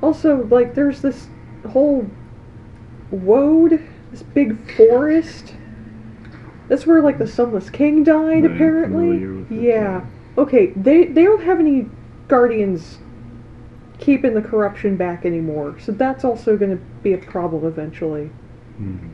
Also, 0.02 0.46
like, 0.46 0.74
there's 0.74 1.02
this 1.02 1.28
whole 1.70 2.10
woad, 3.12 3.86
this 4.12 4.24
big 4.24 4.58
forest. 4.78 5.54
That's 6.70 6.88
where, 6.88 7.02
like, 7.02 7.18
the 7.18 7.28
Sunless 7.28 7.70
King 7.70 8.06
died, 8.06 8.46
I'm 8.46 8.54
apparently. 8.54 9.20
familiar 9.20 9.34
with 9.34 9.52
it, 9.52 9.62
Yeah. 9.62 10.06
Okay, 10.38 10.68
they 10.78 11.08
they 11.08 11.26
don't 11.26 11.44
have 11.44 11.60
any 11.60 11.90
guardians 12.30 13.00
keeping 14.00 14.34
the 14.34 14.42
corruption 14.42 14.96
back 14.96 15.26
anymore, 15.26 15.78
so 15.80 15.92
that's 15.92 16.24
also 16.24 16.58
going 16.58 16.72
to 16.72 16.84
be 17.04 17.14
a 17.14 17.18
problem 17.18 17.66
eventually. 17.66 18.28
Hmm. 18.78 19.10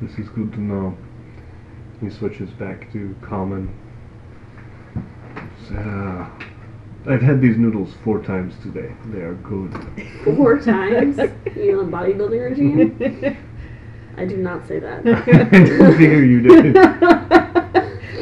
This 0.00 0.18
is 0.18 0.28
good 0.28 0.52
to 0.52 0.60
know. 0.60 0.96
He 2.00 2.10
switches 2.10 2.50
back 2.50 2.92
to 2.92 3.14
common. 3.22 3.74
So, 5.68 6.26
I've 7.06 7.22
had 7.22 7.40
these 7.40 7.56
noodles 7.56 7.94
four 8.02 8.22
times 8.22 8.54
today. 8.62 8.94
They 9.06 9.20
are 9.20 9.34
good. 9.34 9.72
Four 10.24 10.58
times? 10.60 11.18
You 11.56 11.80
on 11.80 11.88
a 11.88 11.96
bodybuilding 11.96 12.50
regime? 12.50 13.36
I 14.16 14.24
do 14.24 14.36
not 14.36 14.66
say 14.66 14.78
that. 14.78 15.06
I 15.06 15.96
figure 15.96 16.24
you 16.24 16.40
did. 16.40 17.43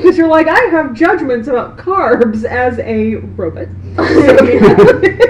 Because 0.03 0.19
you're 0.19 0.29
like, 0.29 0.49
I 0.49 0.59
have 0.65 0.95
judgments 0.95 1.47
about 1.47 1.79
carbs 1.79 2.45
as 2.45 2.79
a 2.81 3.17
robot. 3.17 3.69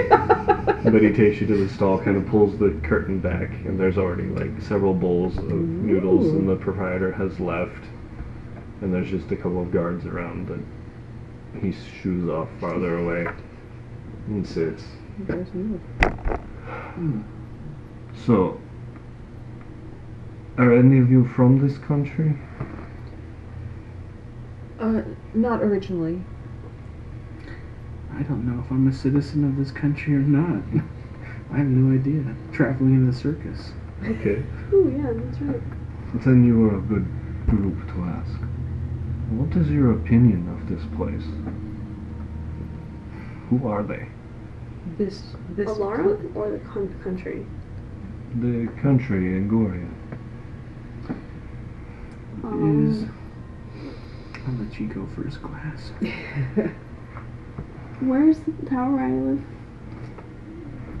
But 0.83 1.01
he 1.01 1.13
takes 1.13 1.39
you 1.39 1.47
to 1.47 1.55
the 1.55 1.73
stall, 1.73 1.97
kind 1.97 2.17
of 2.17 2.27
pulls 2.27 2.57
the 2.57 2.77
curtain 2.83 3.19
back, 3.19 3.49
and 3.65 3.79
there's 3.79 3.97
already 3.97 4.23
like 4.23 4.61
several 4.61 4.93
bowls 4.93 5.37
of 5.37 5.51
noodles, 5.51 6.27
and 6.33 6.47
the 6.47 6.57
proprietor 6.57 7.11
has 7.13 7.39
left. 7.39 7.83
And 8.81 8.93
there's 8.93 9.09
just 9.09 9.31
a 9.31 9.35
couple 9.35 9.61
of 9.61 9.71
guards 9.71 10.05
around, 10.05 10.45
but 10.45 11.61
he 11.61 11.73
shoos 12.01 12.29
off 12.29 12.49
farther 12.59 12.97
away 12.97 13.27
and 14.27 14.45
sits. 14.45 14.83
So, 18.25 18.59
are 20.57 20.73
any 20.73 20.99
of 20.99 21.09
you 21.09 21.25
from 21.25 21.65
this 21.65 21.77
country? 21.77 22.37
Uh, 24.83 25.01
not 25.33 25.61
originally. 25.63 26.21
I 28.13 28.21
don't 28.23 28.45
know 28.45 28.61
if 28.61 28.69
I'm 28.69 28.85
a 28.89 28.93
citizen 28.93 29.45
of 29.45 29.55
this 29.55 29.71
country 29.71 30.13
or 30.13 30.19
not. 30.19 30.61
I 31.53 31.57
have 31.59 31.67
no 31.67 31.95
idea. 31.95 32.35
Traveling 32.51 32.95
in 32.95 33.07
the 33.09 33.15
circus. 33.15 33.71
Okay. 34.03 34.43
Oh, 34.73 34.89
yeah, 34.89 35.13
that's 35.15 35.39
right. 35.39 35.61
Then 36.25 36.43
you 36.45 36.65
are 36.65 36.77
a 36.79 36.81
good 36.81 37.07
group 37.47 37.87
to 37.95 38.03
ask. 38.03 38.35
What 39.29 39.55
is 39.55 39.69
your 39.69 39.93
opinion 39.93 40.49
of 40.49 40.67
this 40.67 40.83
place? 40.97 41.23
Who 43.49 43.65
are 43.65 43.83
they? 43.83 44.09
This 44.97 45.23
this 45.55 45.69
Olara 45.69 46.35
or 46.35 46.51
the 46.51 46.59
con- 46.59 46.93
country? 47.01 47.45
The 48.41 48.67
country, 48.81 49.39
Angoria. 49.39 49.87
Is 52.43 53.03
Um, 53.03 53.22
I'll 54.47 54.53
let 54.55 54.79
you 54.79 54.87
go 54.87 55.07
first, 55.15 55.41
class. 55.41 55.91
where's 58.01 58.39
the 58.39 58.51
tower 58.69 58.91
where 58.95 59.05
I 59.05 59.11
live? 59.11 59.41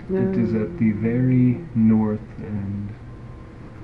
It 0.09 0.37
is 0.37 0.53
at 0.53 0.77
the 0.79 0.91
very 0.91 1.63
north 1.75 2.19
end. 2.39 2.93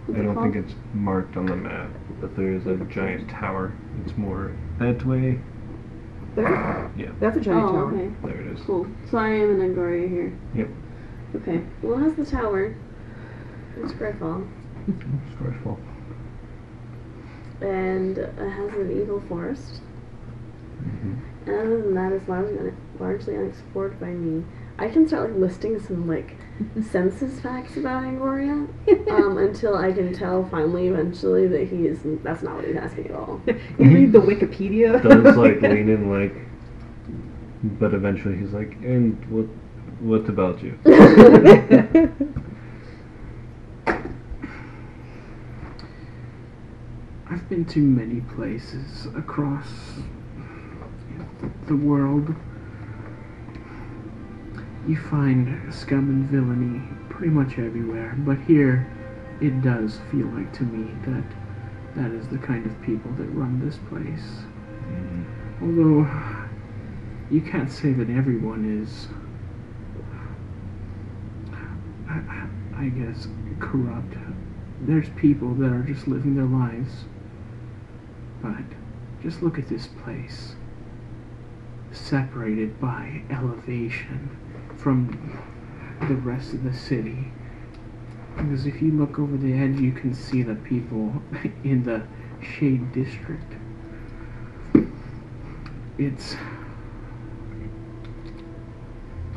What's 0.06 0.20
I 0.20 0.24
don't 0.24 0.36
called? 0.36 0.54
think 0.54 0.66
it's 0.66 0.76
marked 0.94 1.38
on 1.38 1.46
the 1.46 1.56
map, 1.56 1.90
but 2.22 2.36
there 2.36 2.54
is 2.54 2.66
a 2.68 2.76
giant 2.86 3.30
tower. 3.30 3.74
It's 4.06 4.16
more 4.18 4.52
that 4.80 5.06
way. 5.06 5.40
There? 6.36 6.92
Yeah. 6.98 7.12
That's 7.20 7.38
a 7.38 7.42
giant 7.42 7.64
Oh, 7.66 7.72
tower. 7.72 7.94
okay. 7.94 8.12
There 8.24 8.42
it 8.42 8.48
is. 8.58 8.62
Cool. 8.66 8.88
So 9.10 9.18
I 9.18 9.30
am 9.30 9.60
in 9.62 9.74
Angoria 9.76 10.08
here. 10.10 10.38
Yep. 10.56 10.70
Okay. 11.42 11.62
Well, 11.82 11.98
how's 12.00 12.16
the 12.16 12.26
tower. 12.26 12.76
It's 13.78 13.92
Scryfall. 13.94 14.48
Scryfall. 15.36 15.78
And 17.62 18.18
it 18.18 18.34
has 18.38 18.74
an 18.74 18.92
evil 19.02 19.22
forest. 19.28 19.82
hmm 20.82 21.14
And 21.46 21.56
other 21.56 21.82
than 21.82 21.94
that, 21.96 22.12
it's 22.14 22.28
largely, 22.28 22.58
un- 22.60 22.78
largely 23.00 23.36
unexplored 23.36 24.00
by 24.00 24.08
me. 24.08 24.44
I 24.78 24.88
can 24.88 25.06
start 25.08 25.32
like 25.32 25.40
listing 25.40 25.78
some 25.80 26.08
like 26.08 26.36
census 26.92 27.40
facts 27.42 27.76
about 27.76 28.04
Angoria 28.04 28.66
um, 29.12 29.38
until 29.38 29.76
I 29.76 29.92
can 29.92 30.14
tell 30.14 30.48
finally, 30.50 30.88
eventually, 30.88 31.48
that 31.48 31.68
he 31.68 31.86
is. 31.88 32.00
That's 32.24 32.44
not 32.44 32.56
what 32.56 32.66
he's 32.66 32.78
asking 32.78 33.08
at 33.08 33.16
all. 33.16 33.42
you 33.48 33.56
read 33.78 34.12
the 34.14 34.20
Wikipedia. 34.20 35.02
Does 35.04 35.36
like 35.36 35.62
lean 35.62 35.90
in 35.90 36.10
like 36.10 36.34
But 37.80 37.94
eventually 37.94 38.38
he's 38.38 38.54
like, 38.54 38.72
and 38.84 39.18
what 39.30 39.46
what 40.00 40.30
about 40.30 40.64
you? 40.64 40.80
I've 47.32 47.48
been 47.48 47.66
to 47.66 47.80
many 47.80 48.22
places 48.22 49.06
across 49.16 49.68
the 51.68 51.76
world. 51.76 52.34
You 54.88 54.98
find 54.98 55.72
scum 55.72 56.10
and 56.10 56.26
villainy 56.26 56.88
pretty 57.10 57.32
much 57.32 57.60
everywhere, 57.60 58.16
but 58.18 58.40
here 58.40 58.88
it 59.40 59.62
does 59.62 60.00
feel 60.10 60.26
like 60.28 60.52
to 60.54 60.64
me 60.64 60.96
that 61.06 61.24
that 61.96 62.12
is 62.12 62.28
the 62.30 62.40
kind 62.40 62.66
of 62.66 62.82
people 62.82 63.12
that 63.12 63.26
run 63.28 63.60
this 63.64 63.78
place. 63.78 64.46
Mhm. 64.90 65.26
Although 65.62 66.08
you 67.30 67.42
can't 67.42 67.70
say 67.70 67.94
that 67.94 68.10
everyone 68.10 68.66
is, 68.66 69.08
I, 72.08 72.48
I 72.76 72.90
guess, 72.90 73.28
corrupt. 73.60 74.16
There's 74.82 75.10
people 75.10 75.54
that 75.56 75.72
are 75.72 75.84
just 75.84 76.08
living 76.08 76.36
their 76.36 76.46
lives. 76.46 77.06
But 78.42 78.64
just 79.22 79.42
look 79.42 79.60
at 79.60 79.68
this 79.68 79.88
place. 80.04 80.56
Separated 81.92 82.80
by 82.80 83.24
elevation 83.30 84.30
from 84.78 85.38
the 86.02 86.16
rest 86.16 86.54
of 86.54 86.64
the 86.64 86.74
city. 86.74 87.32
Because 88.38 88.66
if 88.66 88.82
you 88.82 88.92
look 88.92 89.20
over 89.20 89.36
the 89.36 89.54
edge, 89.54 89.80
you 89.80 89.92
can 89.92 90.14
see 90.14 90.44
the 90.44 90.56
people 90.56 91.22
in 91.64 91.84
the 91.84 92.04
Shade 92.42 92.94
District. 92.94 93.54
It's 95.98 96.36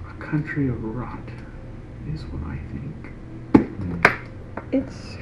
a 0.09 0.15
country 0.21 0.69
of 0.69 0.83
rot, 0.85 1.29
is 2.13 2.23
what 2.27 2.45
I 2.47 2.59
think. 2.71 3.07
Hmm. 3.57 4.01
it's 4.71 5.17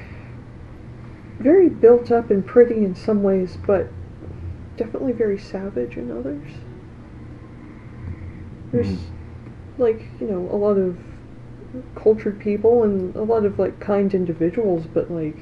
very 1.40 1.68
built 1.68 2.10
up 2.10 2.30
and 2.30 2.46
pretty 2.46 2.84
in 2.84 2.94
some 2.94 3.22
ways, 3.22 3.56
but 3.66 3.90
definitely 4.76 5.12
very 5.12 5.38
savage 5.38 5.96
in 5.96 6.10
others. 6.10 6.46
There's 8.72 8.86
Mhm. 8.86 8.98
like, 9.78 10.06
you 10.20 10.26
know, 10.26 10.48
a 10.52 10.56
lot 10.56 10.76
of 10.76 10.98
cultured 11.94 12.38
people 12.38 12.82
and 12.82 13.14
a 13.16 13.22
lot 13.22 13.44
of 13.44 13.58
like 13.58 13.80
kind 13.80 14.12
individuals, 14.14 14.86
but 14.92 15.10
like 15.10 15.38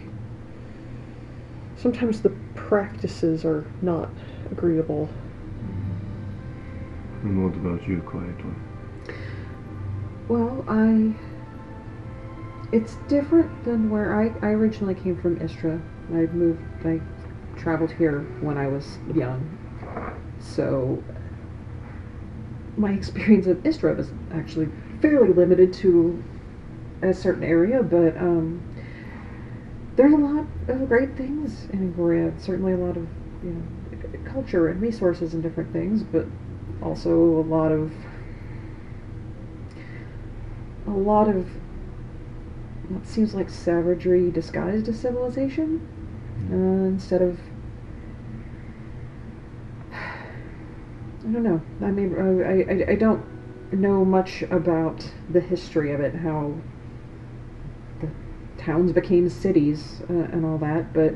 sometimes 1.77 2.21
the 2.23 2.33
practices 2.55 3.45
are 3.45 3.65
not 3.83 4.11
agreeable. 4.51 5.09
And 7.23 7.45
what 7.45 7.57
about 7.57 7.87
you, 7.89 8.01
Quiet 8.03 8.37
One? 8.45 8.57
Well, 10.29 10.65
I. 10.69 11.15
It's 12.71 12.97
different 13.09 13.65
than 13.65 13.89
where 13.89 14.21
I, 14.21 14.47
I 14.47 14.51
originally 14.51 14.95
came 14.95 15.17
from 15.17 15.41
Istra. 15.41 15.81
I 16.11 16.27
moved, 16.27 16.61
I 16.85 17.01
traveled 17.57 17.91
here 17.93 18.21
when 18.41 18.59
I 18.59 18.69
was 18.69 18.99
young. 19.15 19.57
So, 20.39 21.03
my 22.77 22.93
experience 22.93 23.47
of 23.47 23.65
Istra 23.67 23.95
was 23.95 24.13
actually 24.33 24.69
fairly 25.01 25.33
limited 25.33 25.73
to 25.75 26.23
a 27.03 27.15
certain 27.15 27.45
area, 27.45 27.83
but 27.83 28.17
um, 28.19 28.63
there's 29.97 30.13
a 30.13 30.17
lot 30.17 30.47
of 30.69 30.89
great 30.89 31.17
things 31.17 31.69
in 31.73 31.93
Angoria. 31.93 32.39
Certainly, 32.41 32.75
a 32.75 32.77
lot 32.77 32.97
of 32.97 33.09
you 33.43 33.51
know 33.51 34.31
culture 34.31 34.69
and 34.69 34.81
resources 34.81 35.33
and 35.33 35.43
different 35.43 35.73
things, 35.73 36.03
but 36.03 36.27
also 36.83 37.11
a 37.11 37.47
lot 37.49 37.73
of 37.73 37.93
a 40.87 40.91
lot 40.91 41.29
of 41.29 41.49
what 42.89 43.07
seems 43.07 43.35
like 43.35 43.51
savagery 43.51 44.31
disguised 44.31 44.89
as 44.89 44.99
civilization 44.99 45.81
uh, 46.51 46.89
instead 46.89 47.23
of 47.23 47.39
I 49.93 51.31
don't 51.31 51.43
know. 51.43 51.61
I 51.83 51.91
mean, 51.91 52.15
I, 52.43 52.63
I, 52.73 52.93
I 52.93 52.95
don't 52.95 53.23
know 53.73 54.03
much 54.05 54.43
about 54.43 55.11
the 55.29 55.41
history 55.41 55.93
of 55.93 56.01
it, 56.01 56.15
how 56.15 56.55
the 58.01 58.09
towns 58.57 58.93
became 58.93 59.29
cities 59.29 60.01
uh, 60.09 60.13
and 60.13 60.47
all 60.47 60.57
that, 60.59 60.95
but 60.95 61.15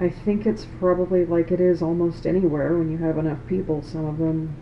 I 0.00 0.08
think 0.08 0.46
it's 0.46 0.66
probably 0.78 1.26
like 1.26 1.50
it 1.50 1.60
is 1.60 1.82
almost 1.82 2.26
anywhere 2.26 2.78
when 2.78 2.90
you 2.90 2.98
have 2.98 3.18
enough 3.18 3.38
people. 3.46 3.82
Some 3.82 4.06
of 4.06 4.16
them 4.16 4.56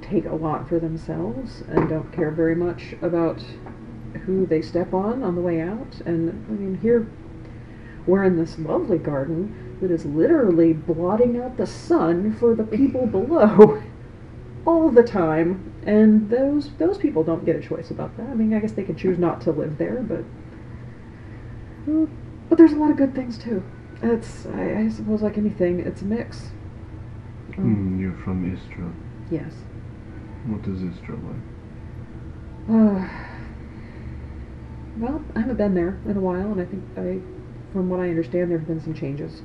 take 0.00 0.26
a 0.26 0.34
lot 0.34 0.68
for 0.68 0.78
themselves 0.78 1.62
and 1.68 1.88
don't 1.88 2.12
care 2.12 2.30
very 2.30 2.54
much 2.54 2.94
about 3.02 3.42
who 4.26 4.46
they 4.46 4.62
step 4.62 4.92
on 4.94 5.22
on 5.22 5.34
the 5.34 5.40
way 5.40 5.60
out. 5.60 6.00
And 6.04 6.30
I 6.48 6.52
mean, 6.52 6.78
here 6.80 7.06
we're 8.06 8.24
in 8.24 8.36
this 8.36 8.58
lovely 8.58 8.98
garden 8.98 9.76
that 9.80 9.90
is 9.90 10.04
literally 10.04 10.72
blotting 10.72 11.40
out 11.40 11.56
the 11.56 11.66
sun 11.66 12.34
for 12.34 12.54
the 12.54 12.64
people 12.64 13.06
below 13.18 13.82
all 14.66 14.90
the 14.90 15.02
time. 15.02 15.72
And 15.84 16.30
those 16.30 16.70
those 16.78 16.98
people 16.98 17.24
don't 17.24 17.44
get 17.44 17.56
a 17.56 17.60
choice 17.60 17.90
about 17.90 18.16
that. 18.16 18.28
I 18.28 18.34
mean, 18.34 18.54
I 18.54 18.60
guess 18.60 18.72
they 18.72 18.84
could 18.84 18.96
choose 18.98 19.18
not 19.18 19.40
to 19.42 19.50
live 19.50 19.78
there, 19.78 20.02
but 20.02 20.24
but 22.48 22.58
there's 22.58 22.72
a 22.72 22.76
lot 22.76 22.90
of 22.90 22.96
good 22.96 23.14
things 23.14 23.36
too. 23.38 23.62
It's 24.02 24.46
I, 24.46 24.82
I 24.82 24.88
suppose 24.88 25.22
like 25.22 25.38
anything, 25.38 25.80
it's 25.80 26.02
a 26.02 26.04
mix. 26.04 26.50
Um, 27.58 27.74
Hmm, 27.74 28.00
you're 28.00 28.16
from 28.18 28.52
Istra. 28.52 28.92
Yes. 29.30 29.52
What 30.46 30.66
is 30.68 30.82
Istra 30.82 31.16
like? 31.16 31.42
Uh, 32.70 33.08
well, 34.96 35.24
I 35.34 35.40
haven't 35.40 35.56
been 35.56 35.74
there 35.74 35.98
in 36.06 36.16
a 36.16 36.20
while, 36.20 36.52
and 36.52 36.60
I 36.60 36.64
think 36.64 36.84
I, 36.96 37.20
from 37.72 37.88
what 37.88 38.00
I 38.00 38.08
understand, 38.08 38.50
there 38.50 38.58
have 38.58 38.66
been 38.66 38.80
some 38.80 38.94
changes. 38.94 39.42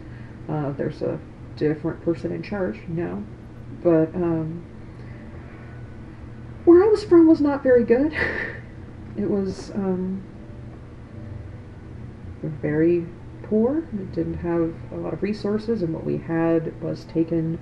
Uh, 0.49 0.71
there's 0.71 1.01
a 1.01 1.19
different 1.55 2.01
person 2.01 2.31
in 2.31 2.43
charge 2.43 2.79
now, 2.87 3.23
but 3.83 4.13
um, 4.15 4.63
where 6.65 6.83
I 6.83 6.87
was 6.87 7.03
from 7.03 7.27
was 7.27 7.41
not 7.41 7.63
very 7.63 7.83
good. 7.83 8.13
it 9.17 9.29
was 9.29 9.71
um, 9.71 10.23
very 12.43 13.07
poor. 13.43 13.79
It 13.79 14.11
didn't 14.11 14.35
have 14.35 14.73
a 14.91 15.01
lot 15.01 15.13
of 15.13 15.23
resources, 15.23 15.81
and 15.81 15.93
what 15.93 16.03
we 16.03 16.17
had 16.17 16.79
was 16.81 17.05
taken 17.05 17.57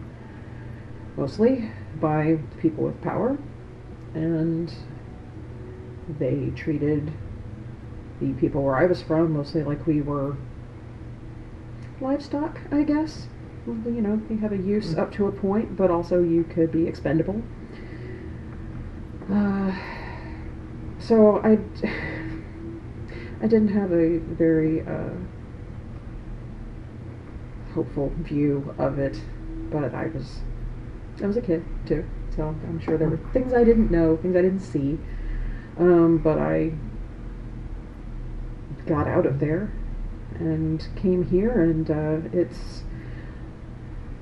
mostly 1.15 1.71
by 2.01 2.39
people 2.59 2.83
with 2.83 2.99
power, 3.01 3.37
and 4.13 4.73
they 6.19 6.51
treated 6.55 7.11
the 8.19 8.33
people 8.33 8.63
where 8.63 8.75
I 8.75 8.85
was 8.85 9.01
from 9.01 9.33
mostly 9.33 9.63
like 9.63 9.85
we 9.85 10.01
were 10.01 10.37
livestock, 12.01 12.59
I 12.71 12.83
guess. 12.83 13.27
You 13.67 14.01
know, 14.01 14.21
you 14.29 14.37
have 14.37 14.51
a 14.51 14.57
use 14.57 14.95
up 14.95 15.11
to 15.13 15.27
a 15.27 15.31
point, 15.31 15.75
but 15.75 15.89
also 15.89 16.21
you 16.21 16.43
could 16.43 16.71
be 16.71 16.85
expendable. 16.85 17.41
Uh, 19.31 19.73
so 20.99 21.39
I, 21.43 21.57
I 23.41 23.47
didn't 23.47 23.69
have 23.69 23.91
a 23.91 24.19
very 24.19 24.81
uh, 24.81 25.09
hopeful 27.73 28.11
view 28.17 28.75
of 28.77 28.99
it, 28.99 29.19
but 29.71 29.95
I 29.95 30.07
was, 30.07 30.41
I 31.23 31.25
was 31.27 31.37
a 31.37 31.41
kid 31.41 31.65
too, 31.87 32.05
so 32.35 32.43
I'm 32.47 32.79
sure 32.79 32.97
there 32.97 33.09
were 33.09 33.19
things 33.33 33.51
I 33.51 33.63
didn't 33.63 33.89
know, 33.89 34.15
things 34.17 34.35
I 34.35 34.43
didn't 34.43 34.59
see, 34.59 34.99
um, 35.79 36.19
but 36.19 36.37
I 36.37 36.73
got 38.85 39.07
out 39.07 39.25
of 39.25 39.39
there 39.39 39.71
and 40.39 40.87
came 40.95 41.25
here, 41.25 41.61
and 41.61 41.89
uh, 41.89 42.29
it's 42.37 42.83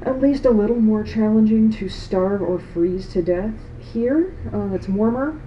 at 0.02 0.22
least 0.22 0.46
a 0.46 0.50
little 0.50 0.80
more 0.80 1.04
challenging 1.04 1.72
to 1.72 1.90
starve 1.90 2.42
or 2.42 2.60
freeze 2.60 3.08
to 3.14 3.22
death 3.22 3.54
here. 3.80 4.36
Uh, 4.54 4.74
it's 4.74 4.88
warmer. 4.88 5.40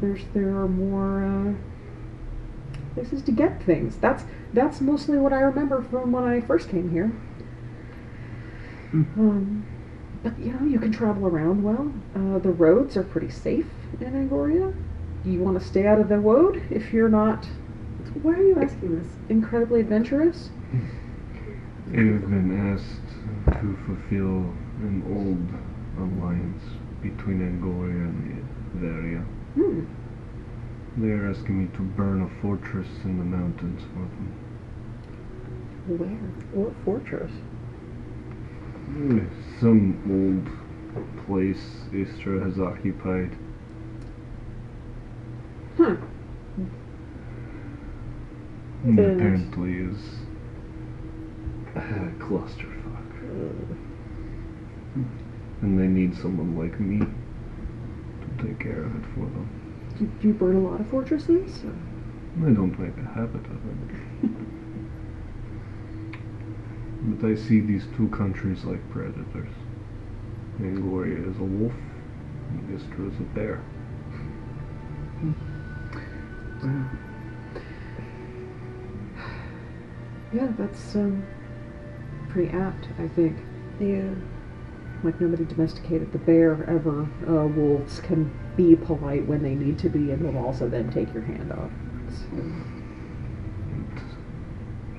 There's 0.00 0.22
there 0.34 0.56
are 0.56 0.68
more 0.68 1.24
uh, 1.24 1.54
places 2.94 3.22
to 3.22 3.32
get 3.32 3.62
things. 3.62 3.96
That's 3.96 4.24
that's 4.52 4.80
mostly 4.80 5.18
what 5.18 5.32
I 5.32 5.40
remember 5.40 5.82
from 5.82 6.12
when 6.12 6.24
I 6.24 6.40
first 6.40 6.68
came 6.68 6.90
here. 6.90 7.12
Um, 8.92 9.66
but 10.22 10.38
you 10.38 10.52
know, 10.52 10.64
you 10.64 10.78
can 10.78 10.92
travel 10.92 11.26
around 11.26 11.62
well. 11.62 11.92
Uh, 12.14 12.38
the 12.38 12.50
roads 12.50 12.96
are 12.96 13.02
pretty 13.02 13.30
safe 13.30 13.66
in 14.00 14.12
Angoria. 14.12 14.74
You 15.24 15.40
want 15.40 15.60
to 15.60 15.66
stay 15.66 15.86
out 15.86 15.98
of 15.98 16.08
the 16.08 16.18
road 16.18 16.62
if 16.70 16.92
you're 16.92 17.08
not 17.08 17.46
Why 18.22 18.32
are 18.34 18.42
you 18.42 18.56
asking 18.60 18.98
this? 18.98 19.08
incredibly 19.28 19.80
adventurous. 19.80 20.50
You've 21.92 22.28
been 22.28 22.72
asked 22.72 23.60
to 23.60 23.76
fulfill 23.86 24.52
an 24.82 25.02
old 25.08 25.48
alliance 26.08 26.62
between 27.02 27.40
Angoria 27.40 28.08
and 28.08 28.48
Iberia. 28.76 29.20
Hmm. 29.54 29.84
They're 30.96 31.28
asking 31.30 31.62
me 31.64 31.68
to 31.76 31.80
burn 31.82 32.22
a 32.22 32.28
fortress 32.40 32.88
in 33.04 33.18
the 33.18 33.24
mountains 33.24 33.82
for 33.92 34.00
them. 34.00 34.34
Where? 35.98 36.64
What 36.64 36.74
fortress? 36.84 37.30
Hmm, 38.86 39.26
Some 39.60 39.98
old 40.08 41.26
place 41.26 41.62
Istra 41.92 42.40
has 42.44 42.58
occupied. 42.58 43.36
Huh. 45.76 45.96
Hmm, 48.84 48.90
and 48.90 48.98
And- 48.98 49.20
apparently 49.20 49.72
is 49.78 49.98
a 51.74 51.78
clusterfuck. 52.18 53.10
Hmm. 54.92 55.02
And 55.62 55.78
they 55.78 55.86
need 55.88 56.14
someone 56.14 56.56
like 56.58 56.78
me 56.78 56.98
to 56.98 58.44
take 58.46 58.58
care 58.58 58.84
of 58.84 58.94
it 58.94 59.06
for 59.14 59.20
them. 59.20 59.48
Do 59.98 60.06
do 60.20 60.28
you 60.28 60.34
burn 60.34 60.56
a 60.56 60.60
lot 60.60 60.80
of 60.80 60.86
fortresses? 60.88 61.64
I 62.44 62.50
don't 62.50 62.78
make 62.78 62.96
a 62.98 63.08
habit 63.14 63.46
of 63.46 63.60
it. 63.64 64.30
but 67.20 67.26
I 67.28 67.34
see 67.36 67.60
these 67.60 67.86
two 67.96 68.08
countries 68.08 68.64
like 68.64 68.86
predators. 68.90 69.52
Angoria 70.60 71.30
is 71.30 71.38
a 71.38 71.42
wolf, 71.44 71.72
and 72.50 72.74
Istra 72.74 73.06
is 73.06 73.18
a 73.18 73.22
bear. 73.34 73.56
Hmm. 75.20 75.32
Well, 76.62 76.84
Yeah, 80.34 80.48
that's 80.58 80.96
um, 80.96 81.24
pretty 82.28 82.50
apt, 82.50 82.88
I 82.98 83.06
think. 83.06 83.38
Yeah. 83.78 84.10
Like 85.04 85.20
nobody 85.20 85.44
domesticated 85.44 86.10
the 86.10 86.18
bear 86.18 86.68
ever. 86.68 87.02
Uh, 87.28 87.46
wolves 87.46 88.00
can 88.00 88.36
be 88.56 88.74
polite 88.74 89.24
when 89.26 89.44
they 89.44 89.54
need 89.54 89.78
to 89.78 89.88
be, 89.88 90.10
and 90.10 90.22
will 90.22 90.44
also 90.44 90.68
then 90.68 90.90
take 90.90 91.14
your 91.14 91.22
hand 91.22 91.52
off. 91.52 91.70
So, 92.10 92.26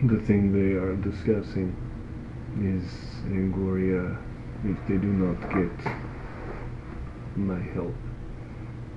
the 0.07 0.21
thing 0.25 0.53
they 0.53 0.77
are 0.79 0.95
discussing 0.95 1.75
is 2.61 2.83
Angoria, 3.25 4.17
if 4.63 4.77
they 4.87 4.95
do 4.95 5.07
not 5.07 5.41
get 5.49 5.93
my 7.35 7.59
help, 7.73 7.93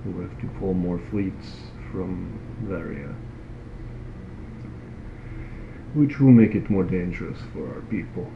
will 0.05 0.23
have 0.23 0.41
to 0.41 0.47
pull 0.61 0.75
more 0.75 1.01
fleets 1.11 1.73
from 1.91 2.39
Varia. 2.63 3.13
Which 5.95 6.21
will 6.21 6.31
make 6.31 6.55
it 6.55 6.71
more 6.71 6.85
dangerous 6.85 7.39
for 7.53 7.75
our 7.75 7.81
people. 7.83 8.31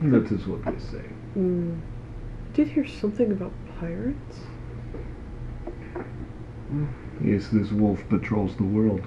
That 0.00 0.30
is 0.30 0.46
what 0.46 0.64
they 0.64 0.78
say. 0.78 1.04
Mm. 1.36 1.80
Did 2.54 2.68
hear 2.68 2.86
something 2.86 3.30
about 3.30 3.52
pirates? 3.78 4.40
Yes, 7.22 7.48
this 7.48 7.72
wolf 7.72 8.08
patrols 8.08 8.56
the 8.56 8.64
world. 8.64 9.02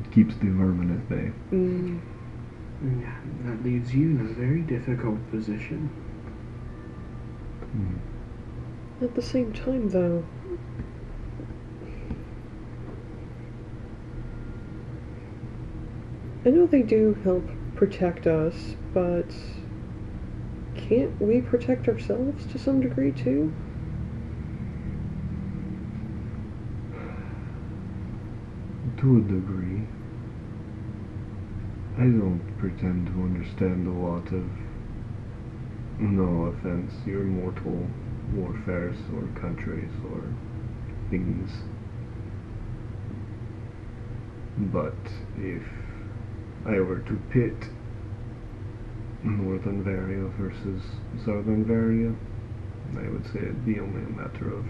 It 0.00 0.12
keeps 0.12 0.34
the 0.36 0.50
vermin 0.50 0.90
at 0.90 1.08
bay. 1.08 1.32
Mm. 1.50 2.00
yeah, 3.00 3.16
that 3.44 3.64
leaves 3.64 3.94
you 3.94 4.10
in 4.10 4.20
a 4.20 4.34
very 4.34 4.60
difficult 4.60 5.18
position. 5.30 5.88
Hmm. 7.72 9.04
At 9.04 9.14
the 9.14 9.22
same 9.22 9.52
time, 9.52 9.88
though, 9.90 10.24
I 16.46 16.50
know 16.50 16.64
they 16.64 16.82
do 16.82 17.18
help 17.24 17.50
protect 17.74 18.28
us, 18.28 18.76
but 18.94 19.34
can't 20.76 21.20
we 21.20 21.40
protect 21.40 21.88
ourselves 21.88 22.46
to 22.46 22.58
some 22.58 22.80
degree 22.80 23.10
too? 23.10 23.52
To 28.98 29.16
a 29.16 29.20
degree. 29.22 29.88
I 31.98 32.02
don't 32.02 32.40
pretend 32.58 33.08
to 33.08 33.12
understand 33.14 33.88
a 33.88 33.90
lot 33.90 34.28
of, 34.32 34.48
no 35.98 36.44
offense, 36.44 36.92
your 37.04 37.24
mortal 37.24 37.88
warfares 38.32 38.98
or 39.16 39.26
countries 39.40 39.90
or 40.12 40.22
things. 41.10 41.50
But 44.58 44.94
if 45.38 45.64
I 46.66 46.80
were 46.80 46.98
to 46.98 47.20
pit 47.30 47.70
Northern 49.22 49.84
Varia 49.84 50.26
versus 50.36 50.82
Southern 51.24 51.64
Varia, 51.64 52.12
I 52.98 53.08
would 53.08 53.24
say 53.26 53.38
it'd 53.38 53.64
be 53.64 53.78
only 53.78 54.02
a 54.02 54.08
matter 54.08 54.52
of 54.52 54.64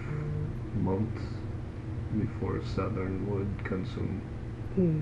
months 0.75 1.23
before 2.19 2.61
Southern 2.75 3.31
would 3.31 3.65
consume 3.65 4.21
Hmm. 4.75 5.01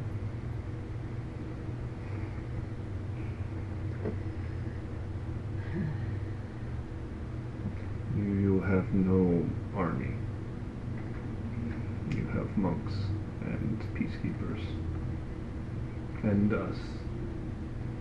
You, 8.16 8.22
you 8.22 8.60
have 8.60 8.94
no 8.94 9.48
army. 9.74 10.14
You 12.14 12.24
have 12.34 12.56
monks 12.56 12.94
and 13.42 13.80
peacekeepers. 13.94 14.83
And 16.24 16.52
us. 16.52 16.76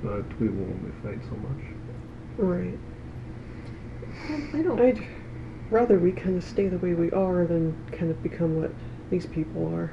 But 0.02 0.40
we 0.40 0.50
will 0.50 0.64
only 0.64 0.92
fight 1.04 1.20
so 1.30 1.36
much. 1.38 1.64
Right. 2.38 2.80
I 4.54 4.62
don't. 4.62 4.80
I'd 4.80 5.06
rather 5.70 6.00
we 6.00 6.12
kind 6.12 6.38
of 6.38 6.44
stay 6.44 6.68
the 6.68 6.78
way 6.78 6.94
we 6.94 7.12
are 7.12 7.46
than 7.46 7.76
kind 7.92 8.10
of 8.12 8.22
become 8.24 8.62
what 8.62 8.72
these 9.10 9.26
people 9.26 9.68
are. 9.74 9.92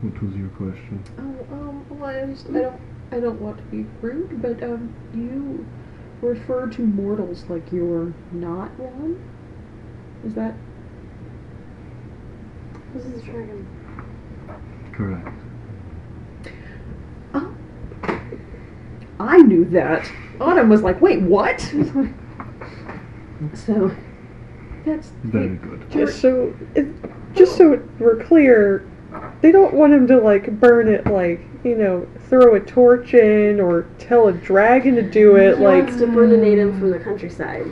What 0.00 0.22
was 0.22 0.34
your 0.34 0.48
question? 0.50 1.02
Oh, 1.18 1.54
um, 1.54 1.86
well, 1.88 2.08
I 2.08 2.26
just, 2.26 2.48
I 2.48 2.60
don't, 2.60 2.80
I 3.12 3.20
don't 3.20 3.40
want 3.40 3.56
to 3.58 3.64
be 3.64 3.86
rude, 4.00 4.40
but 4.42 4.62
um, 4.62 4.94
you 5.14 5.66
refer 6.20 6.68
to 6.68 6.82
mortals 6.82 7.44
like 7.48 7.72
you're 7.72 8.12
not 8.30 8.70
one. 8.78 9.18
Is 10.24 10.34
that? 10.34 10.54
This 12.96 13.04
is 13.04 13.22
a 13.22 13.26
dragon. 13.26 13.66
Correct. 14.92 15.28
Oh, 17.34 17.54
I 19.20 19.36
knew 19.42 19.66
that. 19.66 20.10
Autumn 20.40 20.70
was 20.70 20.80
like, 20.80 21.02
"Wait, 21.02 21.20
what?" 21.20 21.60
so, 23.52 23.94
that's 24.86 25.08
Very 25.24 25.56
good. 25.56 25.90
Just 25.90 26.22
so, 26.22 26.56
it, 26.74 26.86
just 27.34 27.58
so 27.58 27.86
we're 27.98 28.24
clear, 28.24 28.88
they 29.42 29.52
don't 29.52 29.74
want 29.74 29.92
him 29.92 30.06
to 30.06 30.16
like 30.18 30.58
burn 30.58 30.88
it, 30.88 31.06
like 31.06 31.42
you 31.64 31.76
know, 31.76 32.08
throw 32.30 32.54
a 32.54 32.60
torch 32.60 33.12
in 33.12 33.60
or 33.60 33.82
tell 33.98 34.28
a 34.28 34.32
dragon 34.32 34.94
to 34.94 35.02
do 35.02 35.36
it. 35.36 35.58
he 35.58 35.64
Like, 35.64 35.84
wants 35.84 35.98
to 35.98 36.06
burninate 36.06 36.56
him 36.56 36.78
from 36.78 36.92
the 36.92 36.98
countryside. 36.98 37.66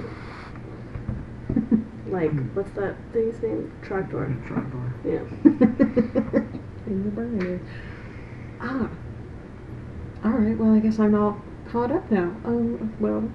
Like, 2.15 2.31
what's 2.55 2.70
that 2.77 2.95
thing's 3.12 3.43
name? 3.43 3.73
Tractor. 3.82 4.27
Trogdor. 4.47 4.93
Yeah. 5.05 5.24
in 6.86 7.03
the 7.05 7.11
burner. 7.11 7.61
Ah. 8.61 8.89
All 10.24 10.31
right. 10.31 10.57
Well, 10.57 10.73
I 10.73 10.78
guess 10.78 11.01
I'm 11.01 11.16
all 11.16 11.43
caught 11.69 11.91
up 11.91 12.09
now. 12.12 12.36
Um. 12.45 12.95
Well, 13.01 13.28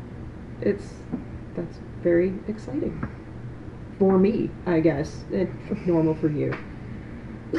it's 0.61 0.93
that's 1.57 1.79
very 2.01 2.33
exciting 2.47 3.05
for 3.99 4.17
me. 4.17 4.49
I 4.65 4.79
guess 4.79 5.25
it's 5.29 5.51
normal 5.85 6.15
for 6.15 6.29
you. 6.29 6.57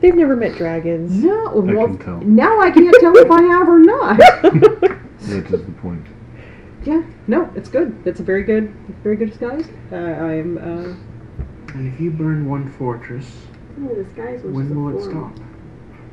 they've 0.00 0.16
never 0.16 0.34
met 0.34 0.56
dragons. 0.56 1.12
No. 1.12 1.52
well, 1.54 1.86
can 1.86 1.98
tell. 1.98 2.20
now 2.22 2.60
I 2.60 2.72
can't 2.72 2.96
tell 2.98 3.16
if 3.16 3.30
I 3.30 3.42
have 3.42 3.68
or 3.68 3.78
not. 3.78 4.20
That 5.24 5.46
is 5.46 5.64
the 5.64 5.72
point. 5.80 6.04
Yeah. 6.84 7.02
No, 7.26 7.50
it's 7.54 7.68
good. 7.68 8.00
It's 8.04 8.20
a 8.20 8.22
very 8.22 8.42
good, 8.42 8.72
very 9.02 9.16
good 9.16 9.30
disguise. 9.30 9.68
Uh, 9.90 9.96
I 9.96 10.34
am. 10.34 10.58
Uh, 10.58 11.74
And 11.74 11.92
if 11.92 12.00
you 12.00 12.10
burn 12.10 12.48
one 12.48 12.70
fortress, 12.70 13.46
Ooh, 13.80 13.88
this 13.94 14.42
was 14.44 14.54
when 14.54 14.74
will 14.74 14.96
it 14.96 15.02
stop? 15.02 15.32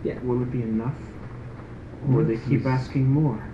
Yeah. 0.03 0.19
Will 0.19 0.41
it 0.41 0.51
be 0.51 0.61
enough? 0.63 0.95
Or 2.07 2.15
will 2.17 2.25
they 2.25 2.37
keep 2.37 2.65
asking 2.65 3.07
more? 3.07 3.47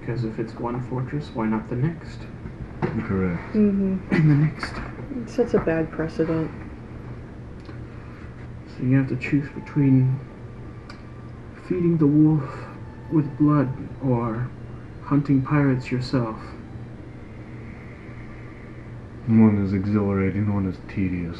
Because 0.00 0.24
if 0.24 0.38
it's 0.38 0.54
one 0.54 0.80
fortress, 0.88 1.30
why 1.34 1.46
not 1.46 1.68
the 1.68 1.76
next? 1.76 2.20
Correct. 2.80 3.42
Mm-hmm. 3.54 3.98
And 4.14 4.30
the 4.30 4.34
next. 4.34 4.72
It 5.16 5.28
sets 5.30 5.54
a 5.54 5.58
bad 5.58 5.90
precedent. 5.90 6.50
So 8.68 8.84
you 8.84 8.96
have 8.96 9.08
to 9.08 9.16
choose 9.16 9.48
between 9.50 10.18
feeding 11.68 11.98
the 11.98 12.06
wolf 12.06 12.48
with 13.12 13.36
blood 13.36 13.68
or 14.02 14.48
hunting 15.08 15.40
pirates 15.40 15.90
yourself. 15.90 16.36
One 19.26 19.64
is 19.64 19.72
exhilarating, 19.72 20.52
one 20.52 20.66
is 20.66 20.76
tedious. 20.86 21.38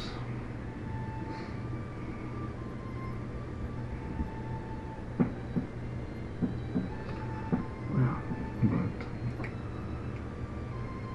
Well, 7.93 8.21
But 8.63 9.05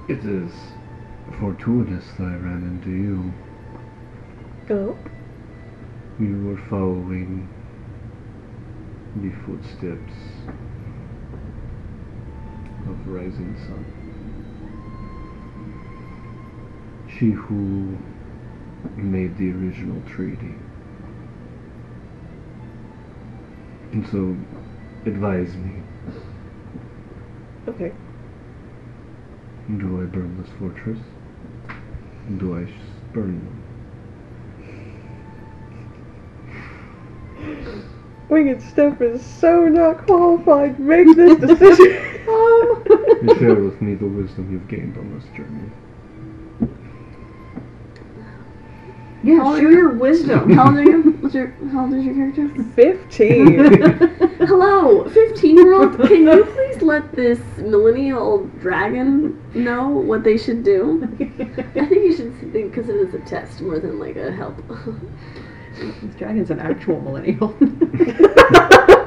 it 0.07 0.23
is 0.23 0.53
fortuitous 1.37 2.05
that 2.17 2.23
I 2.23 2.35
ran 2.37 2.63
into 2.63 2.89
you. 2.89 3.33
Oh, 4.69 4.97
You 6.23 6.41
were 6.45 6.61
following 6.69 7.49
the 9.17 9.31
footsteps 9.45 10.13
of 12.89 13.07
rising 13.07 13.55
sun. 13.65 13.85
She 17.17 17.31
who 17.31 17.97
made 19.01 19.37
the 19.37 19.51
original 19.51 20.01
treaty. 20.07 20.55
And 23.91 24.05
so 24.07 24.35
advise 25.09 25.55
me, 25.55 25.81
Okay. 27.67 27.91
do 29.77 30.01
I 30.01 30.05
burn 30.05 30.41
this 30.41 30.51
fortress? 30.59 30.99
Do 32.37 32.57
I 32.57 32.67
burn 33.13 33.39
them? 33.39 33.61
Winged 38.29 38.61
Step 38.61 39.01
is 39.01 39.23
so 39.23 39.67
not 39.67 40.05
qualified 40.05 40.75
to 40.77 40.81
make 40.81 41.15
this 41.15 41.39
decision. 41.39 42.11
Um, 42.27 42.83
And 43.21 43.37
share 43.39 43.55
with 43.55 43.81
me 43.81 43.95
the 43.95 44.05
wisdom 44.07 44.51
you've 44.51 44.67
gained 44.67 44.97
on 44.97 45.13
this 45.13 45.25
journey. 45.35 45.69
yeah, 49.23 49.37
How- 49.37 49.55
share 49.57 49.71
your 49.71 49.89
wisdom. 49.91 50.51
How 50.57 50.67
old 50.67 50.77
are 50.77 50.83
you? 50.83 51.01
What's 51.21 51.33
your 51.35 51.47
How 51.71 51.85
old 51.85 51.93
is 51.93 52.03
your 52.05 52.13
character? 52.15 52.47
15. 52.75 53.57
Hello, 54.47 55.07
15 55.09 55.55
year 55.57 55.73
old. 55.73 55.97
Can 55.97 56.23
you 56.27 56.45
please 56.45 56.81
let 56.81 57.11
this 57.13 57.39
millennial 57.57 58.45
dragon 58.59 59.41
know 59.55 59.87
what 59.89 60.23
they 60.23 60.37
should 60.37 60.63
do? 60.63 61.07
I 61.19 61.25
think 61.87 61.91
you 61.91 62.13
should 62.15 62.33
think 62.51 62.71
because 62.73 62.89
it 62.89 62.95
is 62.95 63.13
a 63.15 63.19
test 63.19 63.61
more 63.61 63.79
than 63.79 63.97
like 63.99 64.15
a 64.17 64.31
help. 64.31 64.55
this 65.79 66.15
dragon's 66.15 66.51
an 66.51 66.59
actual 66.59 67.01
millennial. 67.01 67.55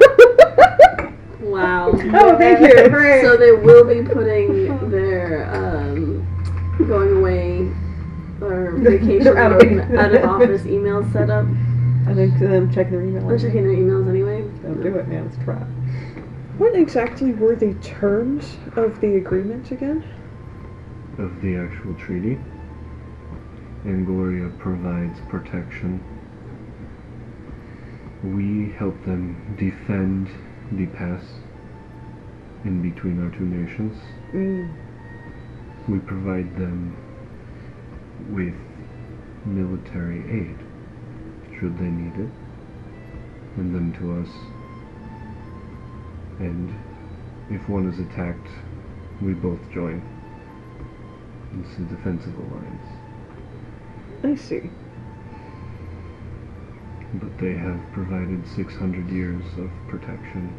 wow. 1.40 1.90
oh, 1.94 2.38
thank 2.38 2.60
you. 2.60 2.88
Hooray. 2.90 3.22
So 3.22 3.36
they 3.36 3.52
will 3.52 3.84
be 3.84 4.02
putting 4.02 4.90
their 4.90 5.52
um, 5.54 6.24
going 6.86 7.16
away 7.16 7.70
or 8.40 8.72
vacation 8.78 9.24
They're 9.24 9.38
out 9.38 9.52
out 9.52 9.66
of- 9.66 9.72
of, 9.72 9.94
out 9.94 10.14
of 10.14 10.24
office 10.24 10.62
emails 10.62 11.10
set 11.12 11.30
up. 11.30 11.46
I 12.06 12.14
think 12.14 12.38
them 12.38 12.72
check 12.72 12.90
their 12.90 13.02
email. 13.02 13.28
I'm 13.28 13.38
checking 13.38 13.64
their 13.64 13.76
emails 13.76 14.08
anyway. 14.08 14.40
Don't 14.62 14.80
do 14.80 14.96
it, 14.96 15.08
man. 15.08 15.26
It's 15.26 15.36
a 15.36 15.44
trap. 15.44 15.66
what 16.56 16.74
exactly 16.74 17.32
were 17.32 17.54
the 17.54 17.74
terms 17.74 18.56
of 18.76 18.98
the 19.00 19.16
agreement 19.16 19.70
again? 19.70 20.02
Of 21.18 21.42
the 21.42 21.56
actual 21.56 21.94
treaty, 21.94 22.38
Angoria 23.84 24.56
provides 24.58 25.18
protection. 25.28 26.02
We 28.22 28.72
help 28.76 28.94
them 29.04 29.54
defend 29.58 30.28
the 30.72 30.86
pass 30.86 31.22
in 32.64 32.82
between 32.82 33.22
our 33.22 33.30
two 33.30 33.44
nations. 33.44 33.96
Mm. 34.32 34.74
We 35.88 35.98
provide 36.00 36.54
them 36.56 36.96
with 38.30 38.54
military 39.46 40.20
aid, 40.20 40.58
should 41.58 41.78
they 41.78 41.86
need 41.88 42.14
it, 42.14 42.30
and 43.56 43.74
them 43.74 43.92
to 43.94 44.20
us. 44.20 44.28
And 46.40 46.74
if 47.50 47.68
one 47.68 47.88
is 47.88 47.98
attacked, 47.98 48.48
we 49.22 49.32
both 49.32 49.60
join. 49.72 50.02
It's 51.60 51.78
a 51.78 51.82
defensive 51.94 52.34
alliance. 52.38 52.88
I 54.22 54.34
see. 54.34 54.70
But 57.14 57.38
they 57.38 57.54
have 57.54 57.80
provided 57.92 58.46
600 58.46 59.08
years 59.08 59.42
of 59.56 59.70
protection. 59.88 60.54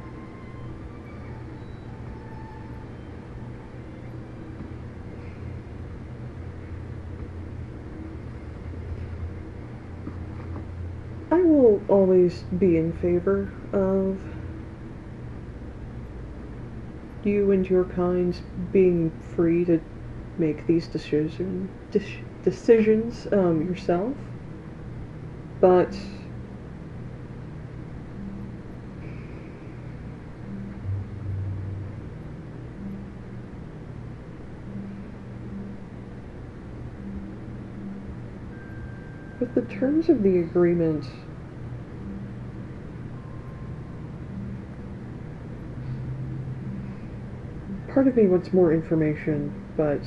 I 11.31 11.41
will 11.43 11.81
always 11.87 12.41
be 12.57 12.77
in 12.77 12.93
favor 12.93 13.53
of 13.71 14.19
you 17.23 17.51
and 17.51 17.69
your 17.69 17.83
kinds 17.85 18.41
being 18.71 19.11
free 19.35 19.65
to 19.65 19.79
make 20.39 20.65
these 20.65 20.87
decision 20.87 21.69
decisions 22.43 23.27
um, 23.31 23.67
yourself. 23.67 24.15
But 25.61 25.95
with 39.39 39.55
the 39.55 39.61
terms 39.73 40.09
of 40.09 40.23
the 40.23 40.39
agreement 40.39 41.05
part 47.99 48.07
of 48.07 48.15
me 48.15 48.27
wants 48.27 48.53
more 48.53 48.71
information, 48.71 49.53
but 49.75 50.01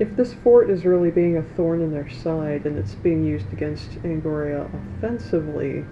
if 0.00 0.16
this 0.16 0.32
fort 0.32 0.70
is 0.70 0.84
really 0.84 1.10
being 1.10 1.36
a 1.36 1.42
thorn 1.42 1.82
in 1.82 1.92
their 1.92 2.08
side 2.08 2.64
and 2.64 2.78
it's 2.78 2.94
being 2.96 3.24
used 3.24 3.52
against 3.52 3.90
Angoria 4.02 4.68
offensively, 4.96 5.84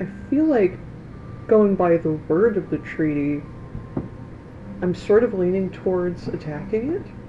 I 0.00 0.06
feel 0.30 0.44
like 0.44 0.78
going 1.48 1.74
by 1.74 1.96
the 1.96 2.12
word 2.12 2.56
of 2.56 2.70
the 2.70 2.78
treaty, 2.78 3.42
I'm 4.80 4.94
sort 4.94 5.24
of 5.24 5.34
leaning 5.34 5.70
towards 5.70 6.28
attacking 6.28 6.92
it. 6.92 7.21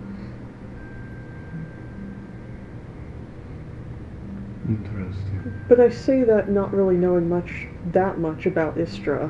Interesting. 4.68 5.66
But 5.68 5.80
I 5.80 5.90
say 5.90 6.24
that 6.24 6.50
not 6.50 6.74
really 6.74 6.96
knowing 6.96 7.28
much, 7.28 7.68
that 7.92 8.18
much 8.20 8.46
about 8.46 8.78
Istra. 8.78 9.28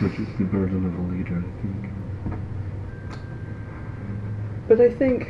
Which 0.00 0.18
is 0.18 0.28
the 0.38 0.44
burden 0.44 0.86
of 0.86 0.98
a 0.98 1.02
leader, 1.12 1.38
I 1.38 1.62
think. 1.62 1.92
But 4.68 4.80
I 4.80 4.90
think 4.90 5.28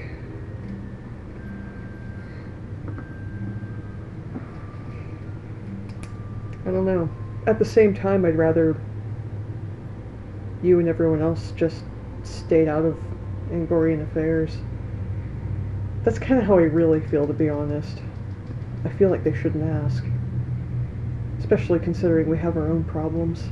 I 6.66 6.72
don't 6.72 6.84
know. 6.84 7.08
At 7.46 7.60
the 7.60 7.64
same 7.64 7.94
time, 7.94 8.24
I'd 8.24 8.36
rather 8.36 8.76
you 10.62 10.80
and 10.80 10.88
everyone 10.88 11.22
else 11.22 11.52
just 11.52 11.84
stayed 12.24 12.66
out 12.66 12.84
of 12.84 12.98
Angorian 13.52 14.02
affairs. 14.02 14.58
That's 16.06 16.20
kind 16.20 16.40
of 16.40 16.46
how 16.46 16.54
I 16.56 16.62
really 16.62 17.00
feel, 17.00 17.26
to 17.26 17.32
be 17.32 17.48
honest. 17.48 18.00
I 18.84 18.88
feel 18.90 19.10
like 19.10 19.24
they 19.24 19.34
shouldn't 19.34 19.68
ask. 19.68 20.04
Especially 21.40 21.80
considering 21.80 22.30
we 22.30 22.38
have 22.38 22.56
our 22.56 22.68
own 22.70 22.84
problems. 22.84 23.42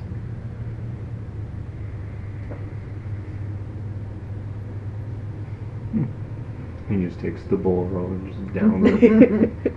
He 6.88 6.96
just 6.96 7.18
takes 7.18 7.42
the 7.44 7.56
bowl 7.56 7.86
of 7.86 7.94
orange 7.94 8.54
down. 8.54 8.86
it. 8.86 9.72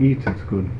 Eat, 0.00 0.18
it's 0.26 0.42
good. 0.42 0.70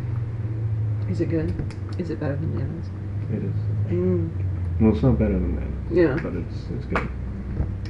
Is 1.10 1.20
it 1.20 1.26
good? 1.30 1.54
Is 1.98 2.10
it 2.10 2.20
better 2.20 2.36
than 2.36 2.56
lemons? 2.56 2.86
It 3.32 3.42
is. 3.42 3.92
mm. 3.92 4.80
Well, 4.80 4.92
it's 4.92 5.02
not 5.02 5.18
better 5.18 5.32
than 5.32 5.56
that, 5.56 5.94
Yeah. 5.94 6.18
but 6.22 6.34
it's 6.34 6.66
it's 6.76 6.84
good. 6.86 7.08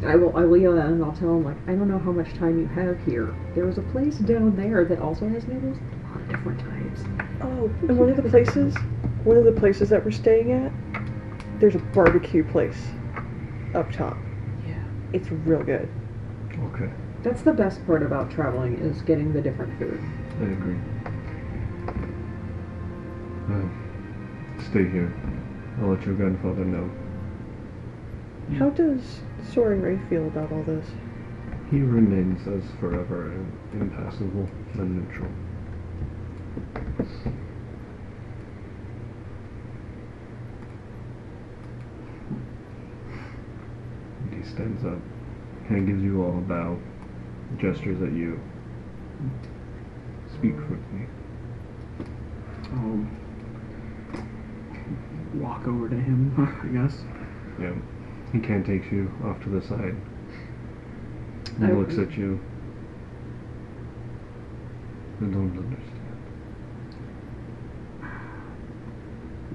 I 0.05 0.17
will. 0.17 0.37
I 0.37 0.45
will 0.45 0.57
yell 0.57 0.75
that, 0.75 0.87
and 0.87 1.05
I'll 1.05 1.13
tell 1.13 1.31
him 1.31 1.45
like, 1.45 1.57
I 1.67 1.75
don't 1.75 1.89
know 1.89 1.99
how 1.99 2.13
much 2.13 2.33
time 2.35 2.59
you 2.59 2.67
have 2.69 3.03
here. 3.05 3.35
There 3.55 3.69
is 3.69 3.79
a 3.79 3.83
place 3.83 4.19
down 4.19 4.55
there 4.57 4.85
that 4.85 5.01
also 5.01 5.29
has 5.29 5.47
noodles. 5.47 5.77
A 5.79 6.09
lot 6.09 6.21
of 6.21 6.29
different 6.29 6.61
types. 6.61 7.03
Oh, 7.43 7.71
and 7.89 7.99
one 7.99 8.09
of 8.09 8.17
the 8.17 8.29
places, 8.29 8.77
one 9.25 9.37
of 9.37 9.45
the 9.45 9.53
places 9.53 9.89
that 9.89 10.05
we're 10.05 10.11
staying 10.11 10.53
at, 10.53 10.73
there's 11.59 11.75
a 11.75 11.79
barbecue 11.79 12.45
place 12.45 12.87
up 13.75 13.91
top. 13.93 14.17
Yeah. 14.67 14.83
It's 15.13 15.31
real 15.31 15.63
good. 15.63 15.89
Okay, 16.75 16.91
That's 17.23 17.43
the 17.43 17.53
best 17.53 17.85
part 17.87 18.03
about 18.03 18.31
traveling 18.31 18.79
is 18.79 19.03
getting 19.03 19.33
the 19.33 19.41
different 19.41 19.79
food. 19.79 20.01
I 20.41 20.45
agree. 20.45 20.77
Uh, 23.49 24.63
stay 24.71 24.89
here. 24.89 25.13
I'll 25.81 25.89
let 25.89 26.05
your 26.05 26.15
grandfather 26.15 26.65
know. 26.65 26.91
How 28.57 28.71
does 28.71 29.21
Soren 29.53 29.83
Ray 29.83 29.99
feel 30.09 30.27
about 30.27 30.51
all 30.51 30.63
this? 30.63 30.87
He 31.71 31.81
remains 31.81 32.47
as 32.49 32.65
forever 32.81 33.31
impassible 33.73 34.49
and 34.75 35.05
neutral. 35.05 35.31
He 44.35 44.43
stands 44.49 44.85
up 44.85 44.99
and 45.69 45.87
gives 45.87 46.03
you 46.03 46.23
all 46.23 46.39
a 46.39 46.41
bow, 46.41 46.79
gestures 47.59 48.01
at 48.03 48.13
you. 48.13 48.41
Speak 50.35 50.57
with 50.71 50.81
me. 50.93 51.07
I'll 52.73 53.07
walk 55.35 55.69
over 55.69 55.89
to 55.89 55.97
him, 55.97 56.35
I 56.63 56.67
guess. 56.69 57.03
Yeah. 57.61 57.75
He 58.33 58.41
of 58.61 58.67
takes 58.67 58.93
you 58.93 59.11
off 59.25 59.43
to 59.45 59.49
the 59.49 59.63
side. 59.67 59.97
He 61.59 61.65
I- 61.65 61.73
looks 61.73 61.99
at 61.99 62.17
you. 62.17 62.39
I 65.21 65.25
don't 65.25 65.57
understand. 65.57 65.85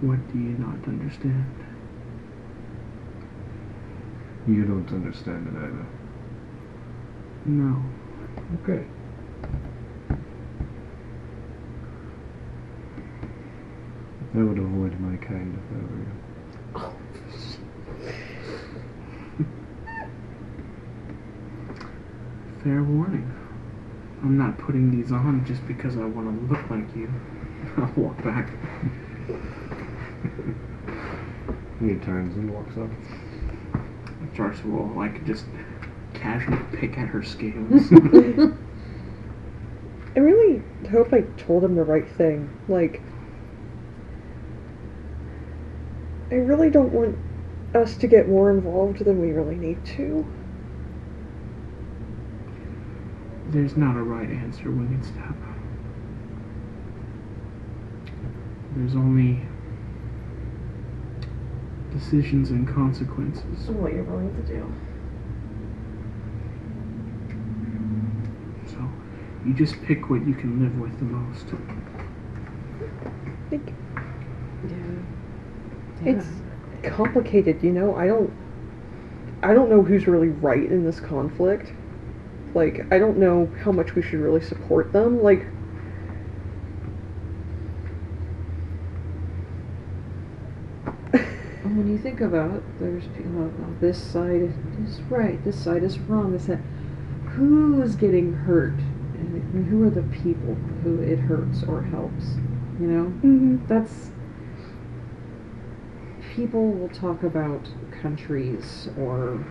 What 0.01 0.33
do 0.33 0.37
you 0.39 0.57
not 0.57 0.85
understand? 0.87 1.45
You 4.47 4.65
don't 4.65 4.89
understand 4.91 5.47
it 5.47 5.55
either. 5.55 5.85
No. 7.45 7.81
Okay. 8.63 8.85
I 14.35 14.43
would 14.43 14.57
avoid 14.57 14.99
my 14.99 15.15
kind 15.17 15.57
if 15.57 15.71
I 15.71 16.81
were 16.83 16.89
you. 16.89 17.02
Fair 22.63 22.81
warning. 22.81 23.29
I'm 24.21 24.37
not 24.37 24.57
putting 24.57 24.89
these 24.89 25.11
on 25.11 25.45
just 25.45 25.65
because 25.67 25.97
I 25.97 26.05
want 26.05 26.27
to 26.27 26.53
look 26.53 26.69
like 26.69 26.95
you. 26.95 27.11
I'll 27.77 27.91
walk 27.95 28.23
back. 28.23 28.49
He 31.83 31.95
turns 31.95 32.35
and 32.37 32.49
walks 32.53 32.77
up. 32.77 32.89
Charsea 34.33 34.71
will 34.71 34.87
like 34.95 35.25
just 35.25 35.45
casually 36.13 36.63
pick 36.71 36.97
at 36.97 37.09
her 37.09 37.21
scales. 37.21 37.91
I 40.15 40.19
really 40.19 40.61
hope 40.89 41.11
I 41.11 41.21
told 41.41 41.63
him 41.63 41.75
the 41.75 41.83
right 41.83 42.09
thing. 42.09 42.49
Like, 42.69 43.01
I 46.31 46.35
really 46.35 46.69
don't 46.69 46.93
want 46.93 47.17
us 47.75 47.97
to 47.97 48.07
get 48.07 48.29
more 48.29 48.49
involved 48.49 49.03
than 49.03 49.19
we 49.19 49.31
really 49.31 49.55
need 49.55 49.83
to. 49.97 50.25
There's 53.53 53.77
not 53.77 53.95
a 53.95 54.01
right 54.01 54.27
answer, 54.27 54.71
Winged 54.71 55.05
Step. 55.05 55.35
There's 58.75 58.95
only 58.95 59.41
decisions 61.91 62.49
and 62.49 62.67
consequences. 62.67 63.69
what 63.69 63.93
you're 63.93 64.05
willing 64.05 64.35
to 64.37 64.41
do. 64.41 64.73
So 68.71 68.89
you 69.45 69.53
just 69.53 69.79
pick 69.83 70.09
what 70.09 70.25
you 70.25 70.33
can 70.33 70.59
live 70.59 70.79
with 70.79 70.97
the 70.97 71.05
most. 71.05 71.45
Like, 73.51 73.71
Yeah. 74.67 76.11
It's 76.11 76.27
complicated, 76.81 77.61
you 77.61 77.71
know. 77.71 77.95
I 77.95 78.07
don't. 78.07 78.33
I 79.43 79.53
don't 79.53 79.69
know 79.69 79.83
who's 79.83 80.07
really 80.07 80.29
right 80.29 80.63
in 80.63 80.83
this 80.83 80.99
conflict. 80.99 81.71
Like, 82.53 82.85
I 82.91 82.99
don't 82.99 83.17
know 83.17 83.51
how 83.63 83.71
much 83.71 83.95
we 83.95 84.01
should 84.01 84.19
really 84.19 84.41
support 84.41 84.93
them. 84.93 85.23
Like, 85.23 85.47
when 91.63 91.89
you 91.89 91.97
think 91.97 92.21
about 92.21 92.51
it, 92.51 92.63
there's 92.79 93.07
people, 93.07 93.51
oh, 93.59 93.75
this 93.79 93.97
side 94.01 94.53
is 94.85 95.01
right, 95.09 95.43
this 95.43 95.59
side 95.59 95.83
is 95.83 95.97
wrong, 95.99 96.31
this 96.31 96.45
that. 96.45 96.59
Who's 97.31 97.95
getting 97.95 98.33
hurt? 98.33 98.77
And 99.15 99.65
who 99.67 99.83
are 99.83 99.89
the 99.89 100.03
people 100.03 100.53
who 100.83 101.01
it 101.01 101.17
hurts 101.17 101.63
or 101.63 101.81
helps? 101.81 102.35
You 102.79 102.87
know? 102.87 103.05
mm-hmm. 103.05 103.65
That's. 103.67 104.11
People 106.35 106.71
will 106.71 106.89
talk 106.89 107.23
about 107.23 107.67
countries 108.01 108.89
or 108.97 109.43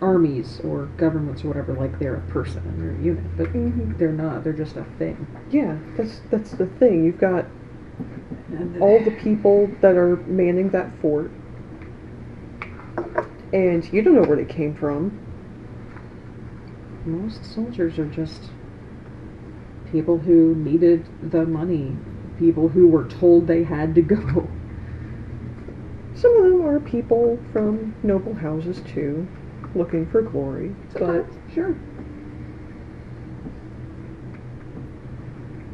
armies 0.00 0.60
or 0.64 0.86
governments 0.96 1.44
or 1.44 1.48
whatever 1.48 1.72
like 1.74 1.98
they're 1.98 2.16
a 2.16 2.20
person 2.22 2.62
and 2.64 2.80
they're 2.80 2.90
a 2.98 3.02
unit, 3.02 3.24
but 3.36 3.52
Mhm. 3.52 3.96
they're 3.98 4.12
not. 4.12 4.44
They're 4.44 4.52
just 4.52 4.76
a 4.76 4.84
thing. 4.98 5.26
yeah, 5.50 5.76
that's 5.96 6.20
that's 6.30 6.52
the 6.54 6.66
thing. 6.66 7.04
You've 7.04 7.18
got 7.18 7.46
all 8.80 8.98
the 9.00 9.10
people 9.10 9.70
that 9.80 9.96
are 9.96 10.16
manning 10.26 10.70
that 10.70 10.90
fort, 11.00 11.30
and 13.52 13.90
you 13.92 14.02
don't 14.02 14.14
know 14.14 14.22
where 14.22 14.36
they 14.36 14.44
came 14.44 14.74
from. 14.74 15.18
Most 17.04 17.44
soldiers 17.44 17.98
are 17.98 18.06
just 18.06 18.50
people 19.90 20.18
who 20.18 20.54
needed 20.54 21.06
the 21.30 21.44
money, 21.44 21.94
people 22.38 22.68
who 22.68 22.88
were 22.88 23.04
told 23.04 23.46
they 23.46 23.62
had 23.64 23.94
to 23.94 24.02
go. 24.02 24.48
Some 26.14 26.36
of 26.36 26.42
them 26.44 26.62
are 26.66 26.78
people 26.80 27.38
from 27.52 27.94
noble 28.02 28.34
houses 28.34 28.80
too, 28.86 29.26
looking 29.74 30.06
for 30.06 30.22
glory. 30.22 30.74
But 30.94 31.26
sure. 31.52 31.76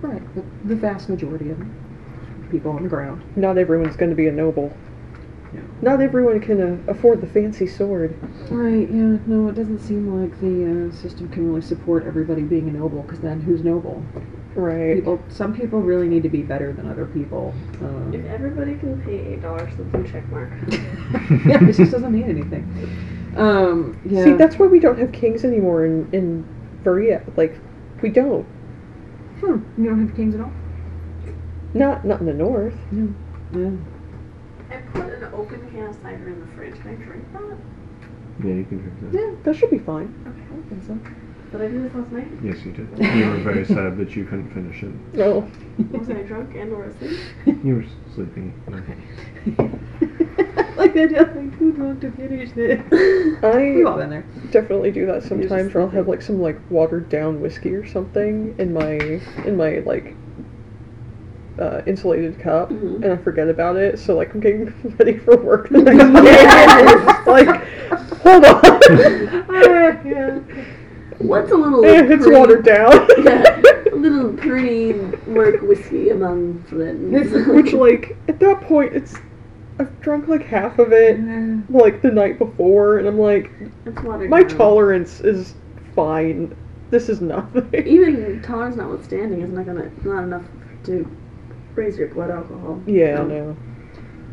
Right, 0.01 0.23
but 0.35 0.45
the 0.65 0.77
vast 0.77 1.09
majority 1.09 1.51
of 1.51 1.59
people 2.51 2.71
on 2.73 2.83
the 2.83 2.89
ground. 2.89 3.23
not 3.37 3.59
everyone's 3.59 3.97
going 3.97 4.11
to 4.11 4.17
be 4.17 4.29
a 4.29 4.33
noble. 4.33 4.75
No. 5.53 5.63
Not 5.83 6.01
everyone 6.01 6.41
can 6.41 6.61
uh, 6.61 6.91
afford 6.91 7.21
the 7.21 7.27
fancy 7.27 7.67
sword. 7.67 8.17
Right, 8.51 8.89
yeah, 8.91 9.19
no, 9.27 9.49
it 9.49 9.55
doesn't 9.55 9.81
seem 9.81 10.21
like 10.21 10.39
the 10.41 10.89
uh, 10.89 10.93
system 10.95 11.29
can 11.29 11.49
really 11.49 11.63
support 11.63 12.07
everybody 12.07 12.43
being 12.43 12.69
a 12.69 12.73
noble, 12.73 13.03
because 13.03 13.21
then 13.21 13.41
who's 13.41 13.63
noble? 13.63 14.05
Right. 14.55 14.97
People, 14.97 15.23
some 15.29 15.55
people 15.55 15.81
really 15.81 16.09
need 16.09 16.23
to 16.23 16.29
be 16.29 16.43
better 16.43 16.73
than 16.73 16.89
other 16.89 17.07
people. 17.07 17.55
Um, 17.81 18.13
If 18.13 18.25
everybody 18.27 18.77
can 18.77 19.01
pay 19.03 19.33
eight 19.33 19.43
dollars 19.43 19.71
for 19.71 19.83
the 19.83 19.85
blue 19.85 20.07
check 20.07 20.29
mark. 20.31 20.51
yeah, 21.47 21.59
this 21.59 21.77
just 21.77 21.93
doesn't 21.93 22.13
mean 22.13 22.25
anything. 22.25 23.15
Um, 23.37 24.01
yeah. 24.05 24.25
See, 24.25 24.33
that's 24.33 24.59
why 24.59 24.67
we 24.67 24.81
don't 24.81 24.99
have 24.99 25.13
kings 25.13 25.45
anymore 25.45 25.85
in 25.85 26.09
in 26.13 26.45
Varia. 26.83 27.23
Like, 27.37 27.59
we 28.03 28.09
don't. 28.11 28.45
Hmm, 29.41 29.63
you 29.77 29.89
don't 29.89 30.07
have 30.07 30.17
kings 30.17 30.35
at 30.35 30.41
all? 30.41 30.53
Not 31.75 32.05
not 32.05 32.21
in 32.21 32.27
the 32.27 32.35
north. 32.35 32.77
Yeah. 32.93 33.71
I 34.71 34.77
put 34.93 35.07
an 35.07 35.25
open 35.33 35.71
can 35.71 35.87
of 35.87 35.95
cider 35.97 36.29
in 36.29 36.41
the 36.41 36.47
fridge. 36.55 36.75
Can 36.81 36.91
I 36.91 36.95
drink 36.95 37.33
that? 37.33 37.59
Yeah, 38.45 38.55
you 38.55 38.65
can 38.65 38.79
drink 38.79 39.01
that. 39.01 39.19
Yeah, 39.19 39.35
that 39.45 39.57
should 39.57 39.71
be 39.71 39.79
fine. 39.79 40.15
Okay. 40.27 40.43
I 40.43 40.69
think 40.69 40.85
so. 40.87 40.99
Did 41.51 41.63
I 41.63 41.69
do 41.69 41.83
this 41.83 41.95
last 41.95 42.13
night? 42.13 42.29
Yes, 42.43 42.63
you 42.63 42.73
did. 42.73 42.89
You 43.17 43.31
were 43.31 43.39
very 43.39 43.65
sad 43.65 43.97
that 43.97 44.15
you 44.15 44.27
couldn't 44.27 44.53
finish 44.53 44.83
it. 44.83 44.93
No. 45.15 45.51
Was 45.93 46.11
I 46.11 46.23
drunk 46.23 46.55
and 46.55 46.73
or 46.73 46.85
asleep? 46.85 47.19
You 47.65 47.77
were 47.77 47.85
sleepy. 48.15 48.53
like 50.79 50.95
they're 50.95 51.09
just 51.09 51.35
like 51.35 51.59
too 51.59 51.73
drunk 51.73 52.01
to 52.01 52.11
finish 52.13 52.53
this. 52.53 52.81
We've 52.91 53.87
all 53.87 53.95
I 53.95 53.97
been 54.03 54.11
there. 54.11 54.25
definitely 54.51 54.91
do 54.91 55.07
that 55.07 55.23
sometimes. 55.25 55.75
Where 55.75 55.83
I'll 55.83 55.91
have 55.91 56.09
like 56.09 56.23
some 56.23 56.41
like 56.41 56.59
watered 56.71 57.09
down 57.09 57.41
whiskey 57.41 57.75
or 57.75 57.87
something 57.87 58.55
in 58.59 58.73
my 58.73 58.93
in 59.45 59.57
my 59.57 59.79
like 59.81 60.15
uh, 61.59 61.83
insulated 61.87 62.39
cup, 62.39 62.71
Mhm. 62.71 63.03
and 63.03 63.13
I 63.13 63.17
forget 63.17 63.49
about 63.49 63.77
it. 63.77 63.99
So 63.99 64.15
like 64.17 64.33
I'm 64.35 64.41
getting 64.41 64.73
ready 64.99 65.19
for 65.19 65.37
work 65.37 65.69
the 65.71 65.79
next 65.79 65.99
day. 66.25 66.47
and 66.47 66.89
it's 66.89 67.27
like, 67.27 67.49
hold 68.21 68.45
on. 68.45 68.81
yeah. 70.07 70.39
What's 71.19 71.51
a 71.51 71.57
little 71.57 71.85
Eh, 71.85 72.01
it's 72.05 72.23
pretty- 72.25 72.31
watered 72.39 72.65
down. 72.65 72.93
yeah, 73.25 73.61
a 73.93 73.97
little 73.97 74.33
pretty 74.35 74.93
work 75.27 75.61
whiskey 75.63 76.11
among 76.11 76.63
friends. 76.65 77.33
Which 77.49 77.73
like 77.73 78.17
at 78.29 78.39
that 78.39 78.61
point 78.61 78.93
it's 78.95 79.17
I've 79.79 80.01
drunk 80.01 80.29
like 80.29 80.45
half 80.45 80.79
of 80.79 80.93
it 80.93 81.19
mm-hmm. 81.19 81.75
like 81.75 82.03
the 82.03 82.11
night 82.11 82.39
before, 82.39 82.99
and 82.99 83.07
I'm 83.07 83.19
like 83.19 83.51
it's 83.87 84.03
my 84.03 84.43
down. 84.43 84.59
tolerance 84.59 85.21
is 85.21 85.55
fine. 85.95 86.57
This 86.91 87.09
is 87.09 87.21
nothing. 87.21 87.69
Even 87.87 88.43
tolerance 88.43 88.77
notwithstanding, 88.77 89.43
is 89.43 89.51
not 89.51 89.67
gonna 89.67 89.91
not 90.05 90.25
enough 90.25 90.45
to 90.85 91.09
raise 91.75 91.97
your 91.97 92.09
blood 92.09 92.31
alcohol. 92.31 92.83
Yeah, 92.87 93.17
So, 93.17 93.23
um, 93.23 93.29
no. 93.29 93.57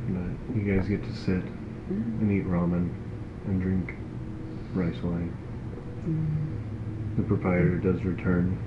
But 0.07 0.55
you 0.57 0.75
guys 0.75 0.87
get 0.87 1.03
to 1.03 1.15
sit 1.15 1.43
mm-hmm. 1.43 2.21
and 2.21 2.31
eat 2.31 2.47
ramen 2.47 2.89
and 3.45 3.61
drink 3.61 3.93
rice 4.73 5.01
wine. 5.03 5.35
Mm-hmm. 6.07 7.21
The 7.21 7.27
proprietor 7.27 7.77
does 7.77 8.03
return. 8.03 8.57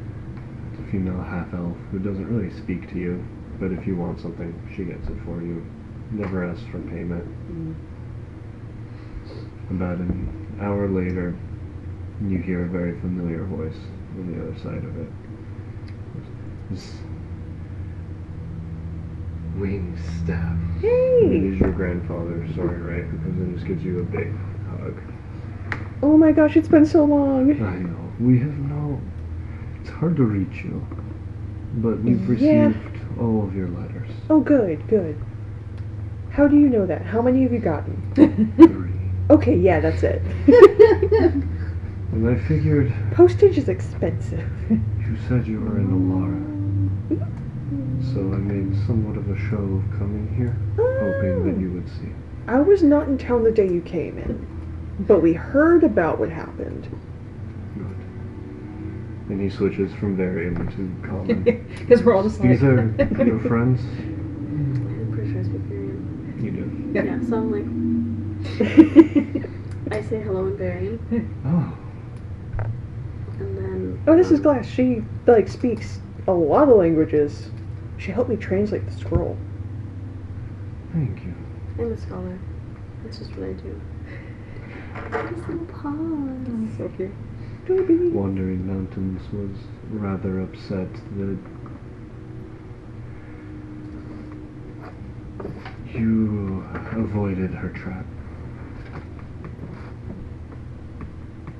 It's 0.72 0.80
a 0.80 0.90
female 0.92 1.22
half 1.22 1.52
elf 1.54 1.76
who 1.90 1.98
doesn't 1.98 2.26
really 2.26 2.54
speak 2.56 2.88
to 2.90 2.98
you, 2.98 3.24
but 3.58 3.72
if 3.72 3.86
you 3.86 3.96
want 3.96 4.20
something, 4.20 4.54
she 4.76 4.84
gets 4.84 5.08
it 5.08 5.16
for 5.24 5.42
you. 5.42 5.64
Never 6.10 6.44
asked 6.44 6.66
for 6.70 6.78
payment. 6.80 7.24
Mm. 7.50 7.74
About 9.70 9.98
an 9.98 10.56
hour 10.60 10.88
later, 10.88 11.36
you 12.26 12.38
hear 12.38 12.64
a 12.64 12.68
very 12.68 12.98
familiar 13.00 13.44
voice 13.44 13.76
on 14.16 14.32
the 14.32 14.42
other 14.42 14.58
side 14.58 14.84
of 14.84 14.96
it. 14.98 15.08
This 16.70 16.94
wing. 19.56 19.98
It 20.26 20.80
Hey! 20.80 21.36
is 21.48 21.58
your 21.60 21.72
grandfather, 21.72 22.46
sorry, 22.54 22.78
right? 22.80 23.04
Who 23.04 23.18
comes 23.18 23.36
in 23.38 23.44
and 23.44 23.54
just 23.54 23.66
gives 23.66 23.84
you 23.84 24.00
a 24.00 24.04
big 24.04 24.32
hug. 24.70 25.00
Oh 26.02 26.16
my 26.16 26.32
gosh, 26.32 26.56
it's 26.56 26.68
been 26.68 26.86
so 26.86 27.04
long. 27.04 27.50
I 27.62 27.78
know. 27.78 28.12
We 28.20 28.38
have 28.38 28.56
no. 28.58 29.00
It's 29.80 29.90
hard 29.90 30.16
to 30.16 30.24
reach 30.24 30.64
you. 30.64 30.86
But 31.74 32.00
we've 32.00 32.40
Yeah. 32.40 32.68
received 32.68 32.98
all 33.20 33.44
of 33.44 33.54
your 33.54 33.68
letters. 33.68 34.08
Oh, 34.30 34.40
good, 34.40 34.86
good. 34.88 35.16
How 36.38 36.46
do 36.46 36.56
you 36.56 36.68
know 36.68 36.86
that? 36.86 37.02
How 37.02 37.20
many 37.20 37.42
have 37.42 37.52
you 37.52 37.58
gotten? 37.58 38.00
Three. 38.14 39.34
Okay, 39.34 39.56
yeah, 39.56 39.80
that's 39.80 40.04
it. 40.04 40.22
And 42.10 42.26
I 42.26 42.36
figured 42.48 42.92
Postage 43.12 43.58
is 43.58 43.68
expensive. 43.68 44.48
you 44.70 45.18
said 45.28 45.46
you 45.46 45.60
were 45.60 45.78
in 45.78 45.88
Olara. 45.92 46.40
So 48.14 48.20
I 48.20 48.38
made 48.38 48.74
somewhat 48.86 49.18
of 49.18 49.28
a 49.28 49.36
show 49.36 49.56
of 49.56 49.98
coming 49.98 50.32
here, 50.34 50.56
hoping 50.76 51.44
that 51.44 51.60
you 51.60 51.70
would 51.72 51.88
see. 51.88 52.08
Oh. 52.48 52.54
I 52.54 52.60
was 52.60 52.82
not 52.82 53.08
in 53.08 53.18
town 53.18 53.44
the 53.44 53.52
day 53.52 53.68
you 53.68 53.82
came 53.82 54.16
in, 54.16 54.46
but 55.00 55.20
we 55.20 55.34
heard 55.34 55.84
about 55.84 56.18
what 56.18 56.30
happened. 56.30 56.88
Good. 57.76 59.30
And 59.30 59.40
he 59.40 59.50
switches 59.50 59.92
from 59.96 60.16
Varian 60.16 60.54
to 60.54 61.08
common. 61.08 61.42
Because 61.78 62.02
we're 62.02 62.16
all 62.16 62.22
just 62.22 62.40
like. 62.40 62.48
These 62.48 62.62
are 62.62 62.96
your 63.22 63.40
friends? 63.40 63.80
I'm 63.82 65.10
pretty 65.12 65.30
sure 65.30 65.40
I 65.40 65.44
speak 65.44 65.60
Varian. 65.60 65.88
You 66.40 66.50
do. 66.52 66.92
Yeah. 66.94 67.04
Yeah, 67.04 67.17
so 67.28 67.36
I'm 67.36 67.52
like, 67.52 67.66
I 69.92 70.02
say 70.02 70.20
hello 70.22 70.46
in 70.46 70.56
Varian, 70.56 70.98
Oh, 71.44 71.76
and 73.40 73.56
then. 73.58 74.02
oh, 74.06 74.16
this 74.16 74.30
is 74.30 74.38
um, 74.38 74.42
Glass. 74.44 74.66
She 74.66 75.02
like 75.26 75.48
speaks 75.48 76.00
a 76.26 76.32
lot 76.32 76.68
of 76.68 76.76
languages. 76.76 77.50
She 77.98 78.12
helped 78.12 78.30
me 78.30 78.36
translate 78.36 78.86
the 78.86 78.92
scroll. 78.92 79.36
thank 80.92 81.24
you. 81.24 81.34
I'm 81.78 81.92
a 81.92 81.96
scholar. 81.96 82.38
That's 83.04 83.18
just 83.18 83.30
what 83.36 83.48
I 83.48 83.52
do. 83.52 83.80
Just 85.34 85.48
little 85.48 85.66
paws. 85.66 86.76
so 86.76 86.88
cute. 86.96 87.12
Dobby. 87.66 88.08
Wandering 88.08 88.66
Mountains 88.66 89.22
was 89.32 89.56
rather 89.90 90.40
upset 90.40 90.92
that 91.18 91.38
you 95.94 96.64
avoided 96.92 97.50
her 97.52 97.70
trap. 97.70 98.06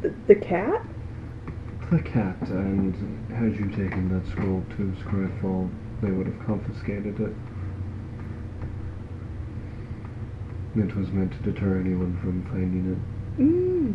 The, 0.03 0.15
the 0.27 0.35
cat? 0.35 0.83
The 1.91 2.01
cat, 2.01 2.37
and 2.49 2.95
had 3.33 3.55
you 3.59 3.69
taken 3.71 4.09
that 4.13 4.31
scroll 4.31 4.63
to 4.77 4.95
Scryfall, 5.03 5.71
they 6.03 6.11
would 6.11 6.27
have 6.27 6.47
confiscated 6.47 7.19
it. 7.21 7.35
It 10.77 10.95
was 10.95 11.09
meant 11.11 11.33
to 11.33 11.39
deter 11.51 11.81
anyone 11.81 12.17
from 12.21 12.45
finding 12.45 12.93
it. 12.93 12.99
Mm. 13.41 13.95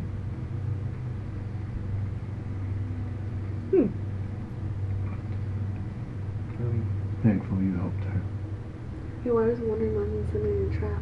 Hmm. 3.70 3.88
I'm 6.60 6.84
thankful 7.24 7.62
you 7.62 7.76
helped 7.76 8.04
her. 8.04 8.13
Why 9.24 9.48
was 9.48 9.60
Wandering 9.60 9.96
Mountain 9.96 10.28
sending 10.32 10.70
me 10.70 10.76
a 10.76 10.80
trap? 10.80 11.02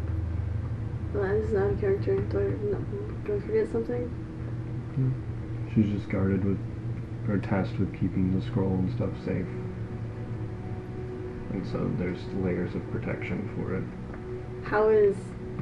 Well, 1.14 1.24
this 1.24 1.50
is 1.50 1.56
out 1.56 1.72
of 1.72 1.80
character. 1.82 2.16
Do 2.22 2.38
I, 2.40 2.44
no, 2.72 2.78
do 3.26 3.36
I 3.36 3.48
forget 3.48 3.72
something? 3.72 4.08
Hmm. 4.96 5.12
She's 5.74 5.92
just 5.92 6.10
guarded 6.10 6.46
with, 6.46 6.60
or 7.28 7.38
tasked 7.40 7.80
with 7.80 7.92
keeping 7.94 8.38
the 8.38 8.46
scroll 8.46 8.76
and 8.76 8.94
stuff 8.94 9.10
safe. 9.26 9.48
And 11.52 11.66
so 11.68 11.92
there's 11.98 12.20
layers 12.44 12.76
of 12.76 12.90
protection 12.92 13.50
for 13.56 13.76
it. 13.76 13.84
How 14.66 14.90
is, 14.90 15.18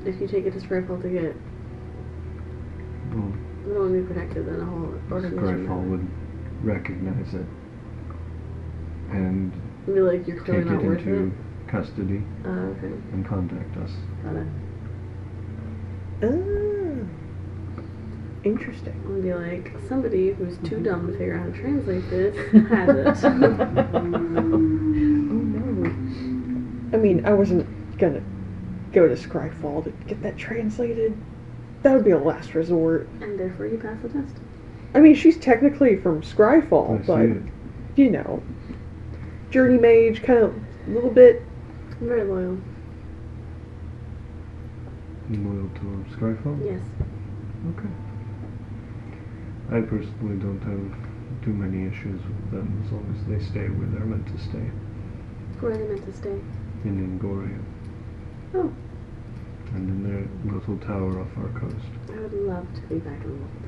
if 0.06 0.20
you 0.20 0.28
take 0.28 0.46
it 0.46 0.52
to 0.54 0.60
Scryfall 0.60 1.02
to 1.02 1.10
get, 1.10 1.36
Well, 3.12 3.34
no 3.66 3.80
one 3.82 4.02
be 4.02 4.06
protected, 4.06 4.46
then 4.46 4.60
a 4.60 4.66
whole 4.66 4.94
organization. 5.12 5.68
Scryfall 5.68 5.90
would 5.90 6.08
recognize 6.64 7.34
it 7.34 7.46
and 9.12 9.52
Be 9.88 10.02
like, 10.02 10.28
you're 10.28 10.42
clearly 10.42 10.66
not 10.66 10.84
it 10.84 10.86
worth 10.86 11.00
into 11.00 11.28
it. 11.28 11.34
Custody 11.70 12.24
Uh, 12.46 12.50
okay, 12.50 12.88
and 13.14 13.26
contact 13.26 13.78
us. 13.78 13.92
got 14.24 14.36
it. 14.36 14.48
Ah. 16.24 17.06
Interesting. 18.44 18.94
I'm 19.06 19.22
be 19.22 19.34
like, 19.34 19.74
somebody 19.88 20.32
who's 20.32 20.58
too 20.60 20.80
dumb 20.82 21.08
to 21.08 21.14
figure 21.18 21.36
out 21.36 21.42
how 21.42 21.52
to 21.52 21.58
translate 21.62 22.10
this 22.10 22.36
has 22.70 23.24
it. 23.24 23.26
Oh 23.26 24.00
no. 24.02 25.86
I 26.94 26.98
mean, 26.98 27.26
I 27.26 27.34
wasn't 27.34 27.68
gonna 27.98 28.22
go 28.94 29.08
to 29.08 29.16
Scryfall 29.16 29.84
to 29.84 29.92
get 30.08 30.22
that 30.24 30.38
translated. 30.38 31.16
That 31.84 31.94
would 31.96 32.06
be 32.06 32.12
a 32.12 32.18
last 32.18 32.56
resort. 32.56 33.08
and 33.22 33.40
therefore 33.40 33.68
you 33.68 33.78
pass 33.78 34.02
the 34.02 34.10
test. 34.10 34.36
I 34.96 35.00
mean, 35.00 35.16
she's 35.16 35.38
technically 35.38 35.98
from 35.98 36.22
Scryfall, 36.22 36.96
I 37.04 37.04
but 37.06 37.18
see 37.18 37.32
it. 37.32 37.42
you 37.96 38.10
know, 38.10 38.42
journey 39.52 39.78
mage, 39.78 40.24
kind 40.24 40.40
of 40.40 40.56
a 40.88 40.90
little 40.92 41.12
bit. 41.12 41.44
I'm 42.02 42.08
very 42.08 42.24
loyal. 42.24 42.58
Loyal 45.30 45.70
to 45.76 46.06
Scryfall? 46.16 46.64
Yes. 46.64 46.82
Okay. 47.76 47.90
I 49.72 49.82
personally 49.82 50.38
don't 50.38 50.62
have 50.62 51.44
too 51.44 51.52
many 51.52 51.88
issues 51.88 52.22
with 52.22 52.52
them 52.52 52.82
as 52.86 52.92
long 52.92 53.06
as 53.14 53.28
they 53.28 53.44
stay 53.52 53.68
where 53.68 53.88
they're 53.88 54.06
meant 54.06 54.26
to 54.28 54.38
stay. 54.42 54.72
Where 55.60 55.74
are 55.74 55.78
they 55.78 55.88
meant 55.88 56.06
to 56.06 56.14
stay? 56.14 56.40
In 56.86 57.20
Angoria. 57.20 57.60
Oh. 58.56 58.74
And 59.76 59.90
in 59.90 60.04
their 60.04 60.54
little 60.54 60.78
tower 60.78 61.20
off 61.20 61.38
our 61.38 61.50
coast. 61.60 61.86
I 62.14 62.20
would 62.20 62.34
love 62.34 62.74
to 62.76 62.82
be 62.84 63.00
back 63.00 63.22
in 63.24 63.30
the 63.30 63.36
little 63.36 63.60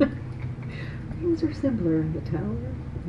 tower. 0.00 0.10
Things 1.20 1.42
are 1.44 1.54
simpler 1.54 2.00
in 2.00 2.12
the 2.12 2.20
tower. 2.28 2.56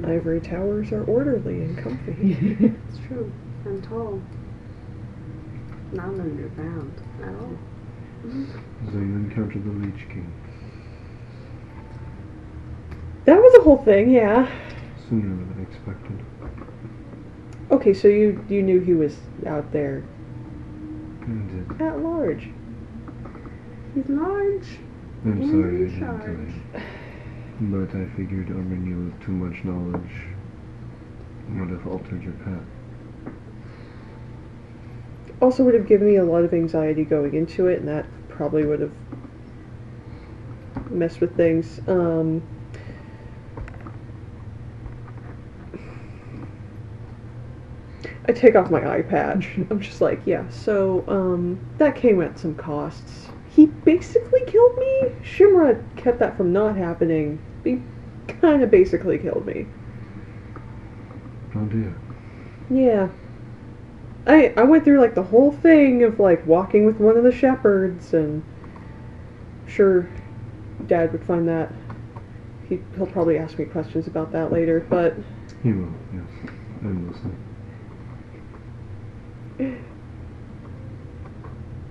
Ivory 0.06 0.42
towers 0.42 0.92
are 0.92 1.04
orderly 1.06 1.64
and 1.64 1.78
comfy. 1.78 2.38
It's 2.90 3.00
true. 3.08 3.32
I'm 3.66 3.82
tall. 3.82 4.22
Not 5.92 6.06
underground 6.08 6.94
at 7.22 7.30
all. 7.36 7.58
So 8.86 8.98
you 8.98 9.16
encounter 9.16 9.60
the 9.60 9.70
Leech 9.70 10.08
King. 10.08 10.32
that 13.26 13.36
was 13.36 13.54
a 13.60 13.62
whole 13.64 13.84
thing, 13.84 14.10
yeah. 14.12 14.50
Sooner 15.10 15.36
than 15.36 15.68
expected. 15.70 16.20
Okay, 17.72 17.94
so 17.94 18.08
you 18.08 18.46
you 18.50 18.62
knew 18.64 18.80
he 18.80 18.94
was 18.94 19.18
out 19.46 19.72
there 19.74 20.04
And 21.24 21.72
it, 21.72 21.82
at 21.82 22.00
large. 22.00 22.50
He's 23.94 24.08
large. 24.08 24.68
I'm 25.26 25.42
In 25.42 25.50
sorry 25.50 25.76
I 25.76 25.90
didn't 25.90 26.00
tell 26.00 26.30
you. 26.30 27.88
But 27.88 27.96
I 27.96 28.06
figured 28.16 28.50
arming 28.50 28.86
you 28.86 29.06
with 29.06 29.26
too 29.26 29.32
much 29.34 29.64
knowledge 29.64 30.12
would 31.60 31.70
have 31.70 31.88
altered 31.88 32.24
your 32.24 32.34
path. 32.34 32.68
Also, 35.44 35.62
would 35.66 35.74
have 35.74 35.86
given 35.86 36.08
me 36.08 36.16
a 36.16 36.24
lot 36.24 36.46
of 36.46 36.54
anxiety 36.54 37.04
going 37.04 37.34
into 37.34 37.68
it, 37.68 37.80
and 37.80 37.88
that 37.90 38.06
probably 38.30 38.66
would 38.66 38.80
have 38.80 38.94
messed 40.90 41.20
with 41.20 41.36
things. 41.36 41.82
Um, 41.86 42.42
I 48.26 48.32
take 48.32 48.56
off 48.56 48.72
my 48.72 48.90
eye 48.90 49.02
patch. 49.02 49.58
I'm 49.70 49.82
just 49.82 50.00
like, 50.00 50.22
yeah. 50.24 50.48
So 50.48 51.04
um, 51.10 51.60
that 51.78 51.98
came 51.98 52.22
at 52.22 52.40
some 52.40 52.56
costs. 52.56 53.28
He 53.50 53.66
basically 53.66 54.44
killed 54.48 54.78
me. 54.78 55.12
Shimra 55.24 55.84
kept 55.98 56.20
that 56.20 56.38
from 56.38 56.54
not 56.54 56.78
happening. 56.78 57.42
He 57.66 57.82
kind 58.30 58.64
of 58.64 58.72
basically 58.72 59.18
killed 59.18 59.46
me. 59.46 59.68
Oh 61.54 61.66
dear. 61.66 61.94
Yeah. 62.70 63.10
I 64.26 64.54
I 64.56 64.64
went 64.64 64.84
through 64.84 65.00
like 65.00 65.16
the 65.16 65.24
whole 65.24 65.52
thing 65.52 66.04
of 66.04 66.20
like 66.20 66.46
walking 66.46 66.86
with 66.86 66.98
one 66.98 67.18
of 67.18 67.24
the 67.24 67.32
shepherds 67.32 68.14
and 68.14 68.44
sure 69.68 70.08
dad 70.88 71.12
would 71.12 71.24
find 71.24 71.48
that 71.48 71.72
he 72.70 72.82
he'll 72.96 73.08
probably 73.08 73.38
ask 73.38 73.58
me 73.60 73.66
questions 73.66 74.08
about 74.08 74.32
that 74.32 74.52
later, 74.52 74.86
but 74.90 75.16
He 75.62 75.72
will, 75.74 75.94
yes. 76.14 76.24
I'm 76.82 77.12
listening. 77.12 77.38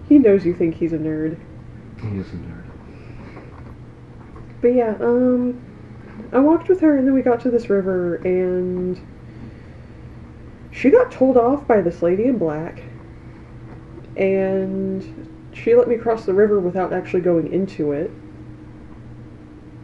he 0.09 0.18
knows 0.18 0.44
you 0.44 0.54
think 0.54 0.74
he's 0.74 0.92
a 0.92 0.98
nerd. 0.98 1.38
He 2.00 2.18
is 2.18 2.28
a 2.28 2.36
nerd. 2.36 2.64
But 4.60 4.68
yeah, 4.74 4.96
um 5.00 5.60
I 6.32 6.38
walked 6.38 6.68
with 6.68 6.80
her 6.80 6.96
and 6.96 7.06
then 7.06 7.14
we 7.14 7.22
got 7.22 7.40
to 7.40 7.50
this 7.50 7.68
river 7.68 8.16
and 8.16 8.98
she 10.73 10.90
got 10.90 11.12
told 11.12 11.36
off 11.36 11.69
by 11.69 11.81
this 11.81 12.03
lady 12.03 12.24
in 12.24 12.39
black 12.39 12.82
and 14.16 15.27
she 15.53 15.74
let 15.74 15.86
me 15.86 15.97
cross 15.97 16.24
the 16.24 16.35
river 16.35 16.59
without 16.59 16.93
actually 16.93 17.20
going 17.20 17.53
into 17.53 17.93
it. 17.93 18.11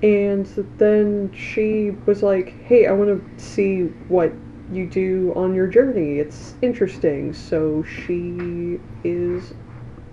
And 0.03 0.47
then 0.79 1.33
she 1.33 1.91
was 2.07 2.23
like, 2.23 2.55
"Hey, 2.65 2.87
I 2.87 2.93
want 2.93 3.11
to 3.11 3.43
see 3.43 3.83
what 4.09 4.33
you 4.73 4.87
do 4.87 5.33
on 5.35 5.55
your 5.55 5.67
journey. 5.67 6.19
It's 6.19 6.55
interesting." 6.63 7.33
So 7.33 7.83
she 7.83 8.79
is 9.03 9.55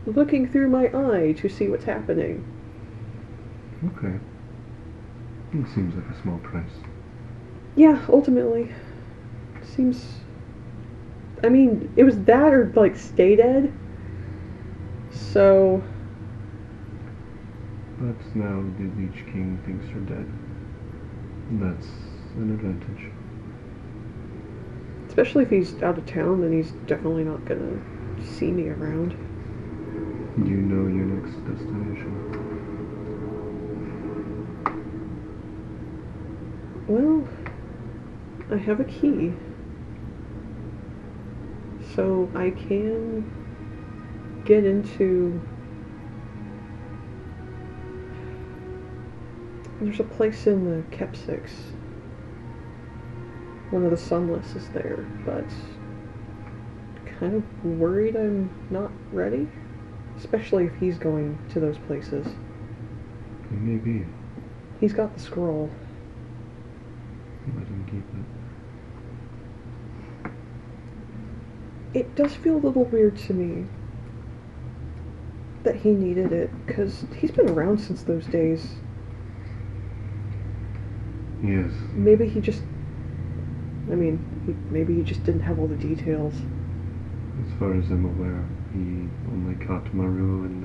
looking 0.07 0.47
through 0.47 0.69
my 0.69 0.89
eye 0.93 1.33
to 1.33 1.49
see 1.49 1.67
what's 1.67 1.85
happening. 1.85 2.43
Okay. 3.85 4.15
It 5.53 5.67
seems 5.73 5.93
like 5.95 6.09
a 6.09 6.21
small 6.21 6.39
price. 6.39 6.71
Yeah, 7.75 7.99
ultimately. 8.09 8.71
seems. 9.61 10.24
I 11.45 11.49
mean, 11.49 11.93
it 11.95 12.03
was 12.03 12.17
that 12.23 12.53
or 12.53 12.71
like 12.75 12.95
stay 12.95 13.35
dead. 13.35 13.71
So 15.11 15.83
But 17.99 18.35
now 18.35 18.63
the 18.77 18.89
Leech 18.97 19.25
King 19.31 19.61
thinks 19.65 19.85
you're 19.87 20.01
dead. 20.01 20.27
That's 21.51 21.87
an 22.35 22.51
advantage. 22.53 23.11
especially 25.15 25.43
if 25.43 25.49
he's 25.49 25.81
out 25.81 25.97
of 25.97 26.05
town, 26.05 26.41
then 26.41 26.51
he's 26.51 26.71
definitely 26.87 27.23
not 27.23 27.45
gonna 27.45 27.79
see 28.21 28.51
me 28.51 28.67
around. 28.67 29.11
You 30.45 30.57
know 30.57 30.87
your 30.93 31.05
next 31.05 31.35
destination. 31.45 32.11
Well, 36.85 37.25
I 38.51 38.57
have 38.57 38.81
a 38.81 38.83
key. 38.83 39.33
So 41.95 42.29
I 42.35 42.49
can 42.49 43.23
get 44.43 44.65
into. 44.65 45.41
There's 49.79 49.99
a 49.99 50.03
place 50.03 50.45
in 50.47 50.65
the 50.65 50.83
Kepsix. 50.95 51.51
One 53.71 53.85
of 53.85 53.91
the 53.91 53.97
sunless 53.97 54.55
is 54.55 54.67
there, 54.69 55.05
but 55.25 55.45
kind 57.19 57.35
of 57.35 57.65
worried 57.65 58.15
I'm 58.15 58.49
not 58.69 58.91
ready. 59.13 59.47
Especially 60.17 60.65
if 60.65 60.75
he's 60.75 60.97
going 60.97 61.37
to 61.53 61.59
those 61.59 61.77
places. 61.77 62.27
maybe. 63.49 64.05
He's 64.79 64.93
got 64.93 65.13
the 65.13 65.19
scroll. 65.19 65.69
Let 67.55 67.67
him 67.67 67.85
keep 67.85 67.99
it. 67.99 68.34
It 71.95 72.13
does 72.13 72.35
feel 72.35 72.57
a 72.57 72.59
little 72.59 72.83
weird 72.83 73.17
to 73.19 73.33
me 73.33 73.67
that 75.63 75.77
he 75.77 75.91
needed 75.91 76.33
it, 76.33 76.51
because 76.67 77.05
he's 77.15 77.31
been 77.31 77.49
around 77.49 77.79
since 77.79 78.03
those 78.03 78.25
days. 78.27 78.75
Yes. 81.41 81.71
Maybe 81.93 82.27
he 82.27 82.41
just. 82.41 82.61
I 83.89 83.95
mean, 83.95 84.19
he, 84.45 84.53
maybe 84.73 84.93
he 84.93 85.03
just 85.03 85.23
didn't 85.23 85.41
have 85.41 85.57
all 85.57 85.67
the 85.67 85.77
details. 85.77 86.33
As 86.33 87.59
far 87.59 87.73
as 87.73 87.89
I'm 87.89 88.03
aware, 88.03 88.45
he 88.73 89.07
only 89.31 89.55
caught 89.65 89.93
Maru 89.93 90.43
in 90.43 90.61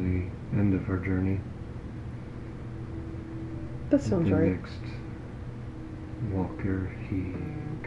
the 0.53 0.59
end 0.59 0.75
of 0.75 0.83
her 0.87 0.99
journey. 0.99 1.41
That 3.91 4.03
sounds 4.03 4.29
the 4.29 4.35
right. 4.35 4.51
next 4.51 4.83
walker 6.33 6.93
he 7.09 7.33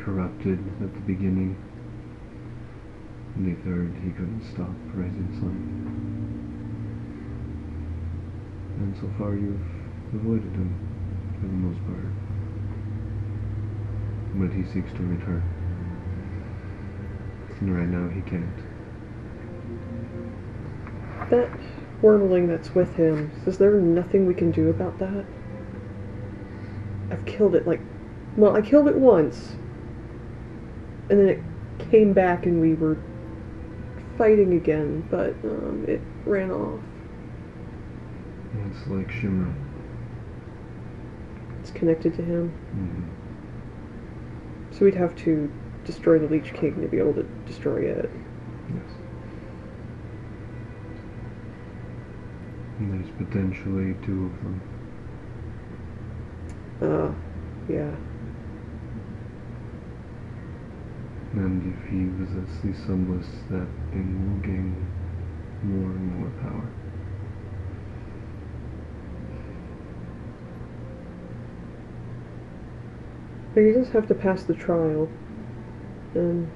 corrupted 0.01 0.59
at 0.81 0.93
the 0.93 0.99
beginning. 1.01 1.57
And 3.35 3.47
the 3.47 3.55
third 3.63 3.93
he 4.03 4.11
couldn't 4.11 4.43
stop 4.53 4.69
rising 4.93 5.29
sun. 5.39 5.55
And 8.79 8.95
so 8.97 9.09
far 9.17 9.33
you've 9.35 9.59
avoided 10.13 10.51
him 10.53 10.75
for 11.39 11.47
the 11.47 11.53
most 11.53 11.79
part. 11.85 12.13
But 14.35 14.51
he 14.55 14.63
seeks 14.71 14.91
to 14.93 15.03
return. 15.03 15.43
And 17.59 17.75
right 17.75 17.87
now 17.87 18.07
he 18.09 18.21
can't. 18.21 18.57
That 21.29 21.49
wormling 22.01 22.47
that's 22.47 22.75
with 22.75 22.95
him, 22.95 23.31
is 23.47 23.57
there 23.57 23.79
nothing 23.79 24.27
we 24.27 24.33
can 24.35 24.51
do 24.51 24.69
about 24.69 24.99
that? 24.99 25.25
I've 27.09 27.25
killed 27.25 27.55
it 27.55 27.65
like. 27.65 27.81
Well, 28.37 28.55
I 28.55 28.61
killed 28.61 28.87
it 28.87 28.95
once. 28.95 29.55
And 31.09 31.19
then 31.19 31.29
it 31.29 31.41
came 31.89 32.13
back 32.13 32.45
and 32.45 32.61
we 32.61 32.73
were 32.73 32.97
fighting 34.17 34.53
again, 34.53 35.07
but 35.09 35.31
um, 35.43 35.85
it 35.87 36.01
ran 36.25 36.51
off. 36.51 36.79
It's 38.69 38.87
like 38.87 39.07
Shimra. 39.07 39.53
It's 41.61 41.71
connected 41.71 42.13
to 42.15 42.21
him. 42.21 42.49
hmm 42.71 43.03
So 44.77 44.85
we'd 44.85 44.95
have 44.95 45.15
to 45.17 45.51
destroy 45.85 46.19
the 46.19 46.27
Leech 46.27 46.53
King 46.53 46.81
to 46.81 46.87
be 46.87 46.97
able 46.97 47.13
to 47.13 47.23
destroy 47.45 47.81
it. 47.89 48.09
Yes. 48.69 48.91
And 52.79 52.93
there's 52.93 53.11
potentially 53.17 53.95
two 54.05 54.25
of 54.25 54.43
them. 54.43 54.61
Uh, 56.81 57.11
yeah. 57.71 57.95
And 61.33 61.73
if 61.73 61.89
he 61.89 62.05
visits 62.23 62.59
the 62.61 62.73
Sunless, 62.85 63.27
that 63.49 63.67
thing 63.93 64.33
will 64.33 64.41
gain 64.41 64.75
more 65.63 65.91
and 65.91 66.19
more 66.19 66.29
power. 66.41 66.69
But 73.53 73.63
he 73.63 73.71
does 73.71 73.89
have 73.89 74.07
to 74.07 74.15
pass 74.15 74.43
the 74.43 74.55
trial. 74.55 75.09
And 76.15 76.51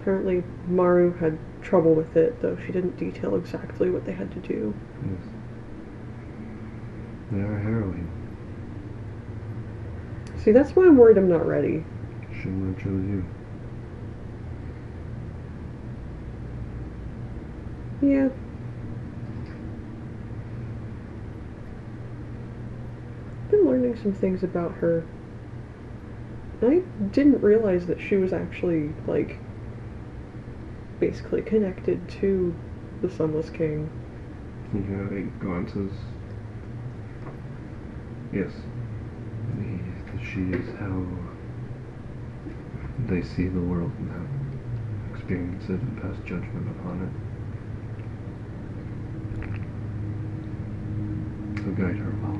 apparently 0.00 0.42
Maru 0.66 1.12
had 1.18 1.38
trouble 1.62 1.94
with 1.94 2.16
it, 2.16 2.40
though 2.40 2.56
she 2.66 2.72
didn't 2.72 2.96
detail 2.96 3.36
exactly 3.36 3.90
what 3.90 4.06
they 4.06 4.12
had 4.12 4.32
to 4.32 4.40
do. 4.40 4.74
Yes. 5.02 5.28
They 7.30 7.40
are 7.40 7.58
harrowing. 7.58 8.08
See, 10.38 10.52
that's 10.52 10.74
why 10.74 10.86
I'm 10.86 10.96
worried 10.96 11.18
I'm 11.18 11.28
not 11.28 11.46
ready. 11.46 11.84
Shimra 12.32 12.74
chose 12.78 13.04
you. 13.06 13.24
Yeah. 18.02 18.28
Been 23.50 23.66
learning 23.66 23.98
some 24.02 24.14
things 24.14 24.42
about 24.42 24.72
her. 24.76 25.04
I 26.62 26.82
didn't 27.10 27.40
realize 27.42 27.86
that 27.86 28.00
she 28.00 28.16
was 28.16 28.32
actually, 28.32 28.94
like, 29.06 29.38
basically 30.98 31.42
connected 31.42 32.08
to 32.20 32.54
the 33.02 33.10
Sunless 33.10 33.50
King. 33.50 33.90
Have 34.72 35.12
eight 35.12 35.38
glances. 35.40 35.92
Yes. 38.32 38.52
The, 39.56 39.78
she 40.22 40.42
is 40.52 40.68
how 40.78 41.06
they 43.08 43.22
see 43.22 43.48
the 43.48 43.60
world 43.60 43.92
and 43.98 44.10
how 44.10 45.14
experience 45.14 45.64
it 45.64 45.80
and 45.80 46.00
pass 46.00 46.16
judgment 46.24 46.68
upon 46.78 47.02
it. 47.02 47.29
So 51.70 51.76
guide 51.82 51.96
her 51.96 52.10
well. 52.22 52.32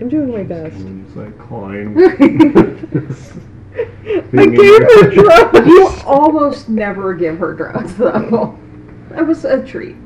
I'm 0.00 0.08
doing 0.08 0.32
my 0.32 0.42
best. 0.42 0.76
It's 0.76 1.16
like 1.16 1.38
clawing. 1.38 1.96
I 4.32 4.46
gave 4.46 4.82
her 4.82 5.10
drugs! 5.14 5.66
You 5.66 5.88
almost 6.04 6.68
never 6.68 7.14
give 7.14 7.38
her 7.38 7.54
drugs, 7.54 7.94
though. 7.96 8.58
That 9.10 9.26
was 9.26 9.44
a 9.44 9.64
treat. 9.64 9.96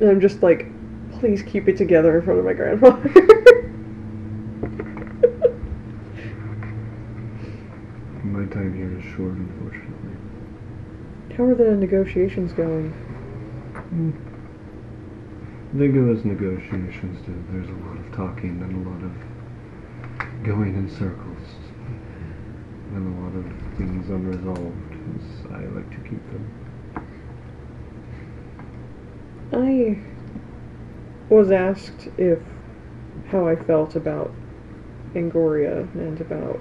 And 0.00 0.10
I'm 0.10 0.20
just 0.20 0.42
like, 0.42 0.66
please 1.18 1.42
keep 1.42 1.68
it 1.68 1.76
together 1.78 2.18
in 2.18 2.24
front 2.24 2.40
of 2.40 2.44
my 2.44 2.52
grandfather. 2.52 2.98
My 8.24 8.46
time 8.46 8.74
here 8.74 8.98
is 8.98 9.04
short, 9.16 9.32
unfortunately. 9.32 9.61
How 11.36 11.44
are 11.44 11.54
the 11.54 11.74
negotiations 11.76 12.52
going? 12.52 12.92
Think 15.76 15.96
of 15.96 16.10
as 16.10 16.24
negotiations 16.26 17.24
do. 17.24 17.34
There's 17.50 17.68
a 17.68 17.86
lot 17.86 17.96
of 17.96 18.12
talking 18.14 18.60
and 18.60 18.86
a 18.86 18.90
lot 18.90 19.02
of 19.02 19.12
going 20.44 20.74
in 20.74 20.90
circles. 20.90 21.48
And 22.94 23.16
a 23.16 23.20
lot 23.22 23.34
of 23.34 23.46
things 23.78 24.10
unresolved, 24.10 24.92
as 25.16 25.46
I 25.50 25.64
like 25.74 25.88
to 25.90 25.96
keep 26.08 26.22
them. 26.30 26.44
I 29.54 29.98
was 31.32 31.50
asked 31.50 32.08
if 32.18 32.40
how 33.28 33.48
I 33.48 33.56
felt 33.56 33.96
about 33.96 34.30
Angoria 35.14 35.90
and 35.94 36.20
about 36.20 36.60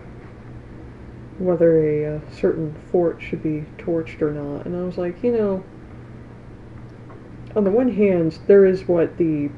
whether 1.46 1.84
a 1.84 2.18
uh, 2.18 2.20
certain 2.32 2.76
fort 2.92 3.22
should 3.22 3.42
be 3.44 3.66
torched 3.78 4.22
or 4.22 4.32
not, 4.32 4.66
and 4.66 4.76
I 4.76 4.82
was 4.84 4.98
like, 4.98 5.24
you 5.24 5.32
know, 5.32 5.64
on 7.56 7.64
the 7.64 7.72
one 7.72 7.90
hand, 7.92 8.40
there 8.48 8.66
is 8.66 8.88
what 8.88 9.18
the 9.18 9.50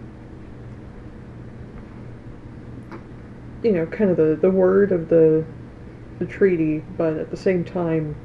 you 3.63 3.71
know, 3.71 3.85
kind 3.85 4.09
of 4.09 4.17
the, 4.17 4.37
the 4.39 4.51
word 4.51 4.91
of 4.91 5.09
the 5.09 5.45
the 6.19 6.25
treaty, 6.25 6.83
but 6.97 7.17
at 7.17 7.31
the 7.31 7.37
same 7.37 7.63
time, 7.63 8.15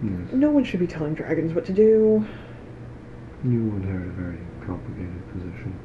Yes. 0.00 0.32
no 0.32 0.50
one 0.50 0.62
should 0.62 0.78
be 0.78 0.86
telling 0.86 1.14
dragons 1.14 1.52
what 1.54 1.64
to 1.66 1.72
do. 1.72 2.24
You 3.44 3.58
inherit 3.76 4.06
a 4.06 4.12
very 4.12 4.38
complicated 4.64 5.28
position. 5.32 5.76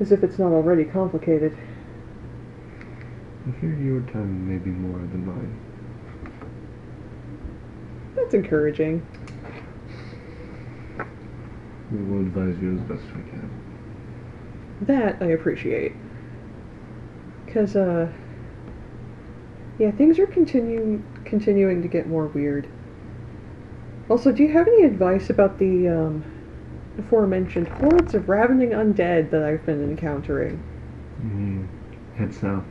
As 0.00 0.12
if 0.12 0.24
it's 0.24 0.38
not 0.38 0.52
already 0.52 0.84
complicated. 0.84 1.56
I 3.46 3.60
fear 3.60 3.74
your 3.74 4.00
time 4.12 4.48
may 4.50 4.58
be 4.58 4.70
more 4.70 4.98
than 4.98 5.26
mine. 5.26 5.60
That's 8.16 8.32
encouraging. 8.32 9.06
We 11.92 12.02
will 12.04 12.20
advise 12.20 12.58
you 12.60 12.76
as 12.76 12.80
best 12.82 13.02
we 13.14 13.22
can. 13.30 13.50
That 14.82 15.20
I 15.20 15.26
appreciate. 15.26 15.92
Cause 17.48 17.76
uh 17.76 18.10
yeah, 19.78 19.90
things 19.90 20.18
are 20.18 20.26
continuing 20.26 21.04
continuing 21.24 21.82
to 21.82 21.88
get 21.88 22.06
more 22.06 22.26
weird. 22.26 22.68
Also, 24.08 24.32
do 24.32 24.42
you 24.42 24.52
have 24.52 24.66
any 24.66 24.84
advice 24.84 25.30
about 25.30 25.58
the 25.58 25.88
um 25.88 26.24
aforementioned 26.98 27.68
hordes 27.68 28.14
of 28.14 28.28
ravening 28.28 28.70
undead 28.70 29.30
that 29.30 29.42
I've 29.42 29.64
been 29.64 29.82
encountering? 29.82 30.62
Mm, 31.22 31.68
head 32.16 32.34
south. 32.34 32.64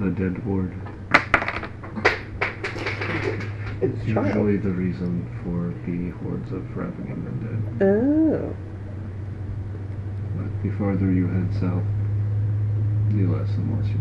The 0.00 0.10
dead 0.10 0.44
ward. 0.46 0.72
Child. 4.06 4.26
usually 4.26 4.56
the 4.58 4.70
reason 4.70 5.26
for 5.42 5.74
the 5.86 6.10
hordes 6.22 6.52
of 6.52 6.76
ravening 6.76 7.16
undead. 7.26 7.82
Oh. 7.82 8.56
But 10.36 10.62
the 10.62 10.70
farther 10.78 11.10
you 11.10 11.26
head 11.26 11.52
south, 11.54 11.82
the 13.10 13.26
less 13.26 13.50
unless 13.56 13.88
you 13.88 13.98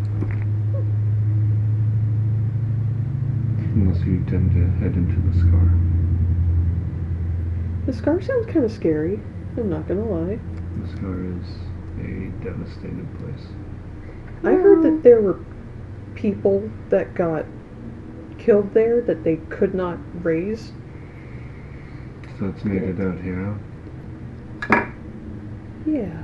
unless 3.74 4.06
you 4.06 4.24
tend 4.26 4.52
to 4.52 4.68
head 4.84 4.96
into 4.96 5.20
the 5.30 5.40
scar. 5.40 6.01
The 7.86 7.94
scar 7.94 8.22
sounds 8.22 8.46
kind 8.46 8.64
of 8.64 8.72
scary. 8.72 9.20
I'm 9.58 9.70
not 9.70 9.88
gonna 9.88 10.06
lie. 10.06 10.40
The 10.78 10.88
scar 10.98 11.26
is 11.26 11.48
a 12.00 12.30
devastated 12.44 13.08
place. 13.20 13.48
I 14.44 14.54
heard 14.54 14.84
that 14.84 15.04
there 15.04 15.22
were 15.22 15.40
people 16.16 16.70
that 16.90 17.16
got 17.16 17.46
killed 18.38 18.74
there 18.74 19.02
that 19.02 19.24
they 19.24 19.38
could 19.50 19.74
not 19.74 19.98
raise. 20.24 20.72
So 22.40 22.48
it's 22.48 22.64
made 22.64 22.84
it 22.84 23.00
out 23.00 23.20
here. 23.20 23.58
huh? 24.64 24.86
Yeah. 25.86 26.24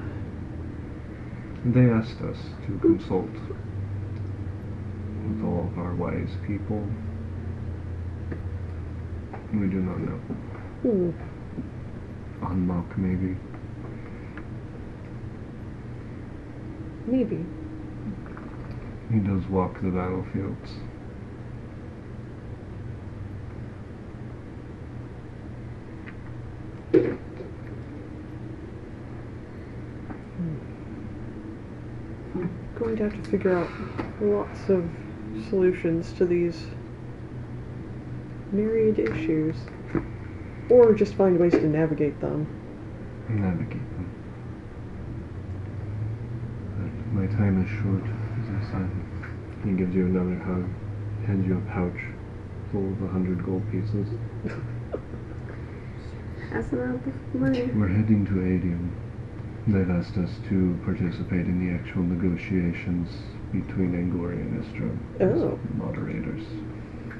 They 1.65 1.89
asked 1.89 2.21
us 2.21 2.38
to 2.65 2.77
consult 2.79 3.29
with 5.27 5.43
all 5.43 5.69
of 5.71 5.77
our 5.77 5.95
wise 5.95 6.29
people. 6.45 6.88
We 9.53 9.67
do 9.67 9.81
not 9.81 9.99
know. 9.99 10.17
Hmm. 10.84 11.11
Unmock, 12.41 12.97
maybe. 12.97 13.35
Maybe. 17.07 17.45
He 19.11 19.19
does 19.19 19.45
walk 19.47 19.81
the 19.81 19.89
battlefields. 19.89 20.72
Hmm. 32.34 32.47
Going 32.77 32.97
to 32.97 33.03
have 33.03 33.23
to 33.23 33.30
figure 33.30 33.57
out 33.57 33.69
lots 34.22 34.69
of 34.69 34.84
solutions 35.49 36.11
to 36.14 36.26
these 36.26 36.68
myriad 38.51 38.99
issues. 38.99 39.55
Or 40.69 40.94
just 40.94 41.14
find 41.15 41.39
ways 41.39 41.53
to 41.53 41.65
navigate 41.68 42.19
them. 42.19 42.45
Navigate 43.30 43.72
them. 43.95 44.10
But 46.77 47.22
my 47.22 47.27
time 47.27 47.64
is 47.64 47.69
short, 47.81 48.03
as 48.03 48.68
I 48.68 48.72
said. 48.72 48.89
He 49.65 49.72
gives 49.72 49.95
you 49.95 50.06
another 50.06 50.35
hug, 50.44 50.65
hands 51.26 51.48
you 51.48 51.57
a 51.57 51.72
pouch 51.72 51.99
full 52.72 52.88
of 52.91 53.02
a 53.02 53.07
hundred 53.07 53.45
gold 53.45 53.64
pieces. 53.72 54.07
Passing 56.52 56.80
out 56.81 56.99
the 57.03 57.38
money. 57.38 57.64
We're 57.76 57.88
heading 57.88 58.26
to 58.26 58.31
Adium. 58.34 58.91
They've 59.68 59.89
asked 59.89 60.18
us 60.18 60.30
to 60.49 60.80
participate 60.85 61.45
in 61.45 61.60
the 61.65 61.73
actual 61.73 62.03
negotiations 62.03 63.10
between 63.52 63.91
Angori 63.94 64.39
and 64.39 64.64
Istra 64.64 64.89
as 65.19 65.41
Oh. 65.41 65.60
moderators. 65.77 66.44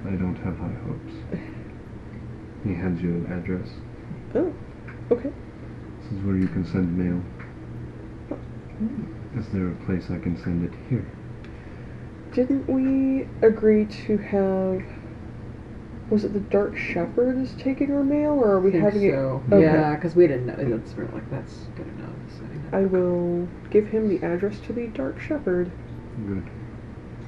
I 0.06 0.12
don't 0.12 0.38
have 0.44 0.58
high 0.58 0.78
hopes. 0.86 1.14
He 2.64 2.74
hands 2.74 3.02
you 3.02 3.10
an 3.10 3.26
address. 3.32 3.70
Oh, 4.36 4.54
okay. 5.12 5.32
This 6.02 6.12
is 6.12 6.24
where 6.26 6.36
you 6.36 6.48
can 6.48 6.66
send 6.66 6.98
mail. 6.98 7.22
Oh. 8.32 9.40
Is 9.40 9.48
there 9.50 9.70
a 9.70 9.76
place 9.86 10.06
I 10.10 10.20
can 10.20 10.38
send 10.44 10.64
it 10.66 10.74
here? 10.90 11.06
Didn't 12.34 12.68
we 12.70 13.28
agree 13.46 13.86
to 14.06 14.18
have. 14.18 14.84
Was 16.10 16.24
it 16.24 16.34
the 16.34 16.40
Dark 16.40 16.78
Shepherd 16.78 17.38
is 17.38 17.54
taking 17.56 17.92
our 17.92 18.04
mail, 18.04 18.32
or 18.32 18.52
are 18.52 18.60
we 18.62 18.72
think 18.72 18.84
having 18.84 19.12
so. 19.12 19.44
it? 19.48 19.54
Okay. 19.54 19.64
Yeah, 19.64 19.96
because 19.96 20.16
we 20.16 20.28
didn't 20.28 20.46
know. 20.46 20.78
That's 20.78 20.96
we're 20.96 21.06
like 21.12 21.30
that's 21.30 21.54
good 21.76 21.88
enough. 21.88 22.16
So, 22.38 22.46
I 22.72 22.86
will 22.86 23.48
give 23.70 23.88
him 23.88 24.08
the 24.08 24.26
address 24.26 24.60
to 24.68 24.74
the 24.74 24.88
Dark 24.88 25.20
Shepherd. 25.20 25.72
Good. 26.26 26.50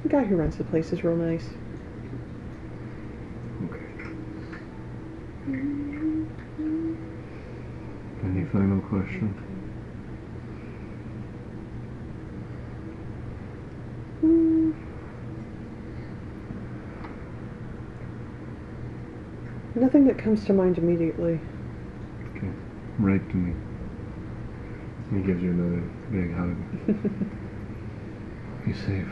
The 0.02 0.08
guy 0.08 0.24
who 0.24 0.36
runs 0.36 0.56
the 0.56 0.64
place 0.64 0.92
is 0.92 1.04
real 1.04 1.16
nice. 1.16 1.50
Okay. 3.64 3.84
Any 8.24 8.44
final 8.46 8.79
question? 8.90 9.28
Hmm. 14.20 14.72
Nothing 19.80 20.06
that 20.08 20.18
comes 20.18 20.44
to 20.46 20.52
mind 20.52 20.76
immediately. 20.76 21.40
Okay. 22.34 22.50
Write 22.98 23.28
to 23.30 23.36
me. 23.36 23.54
He 25.12 25.24
gives 25.24 25.40
you 25.40 25.50
another 25.50 25.82
big 26.10 26.34
hug. 26.34 26.56
Be 28.66 28.72
safe. 28.72 29.06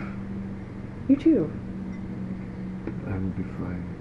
You 1.09 1.17
too. 1.17 1.53
I 3.07 3.13
will 3.13 3.31
be 3.31 3.45
fine. 3.45 3.95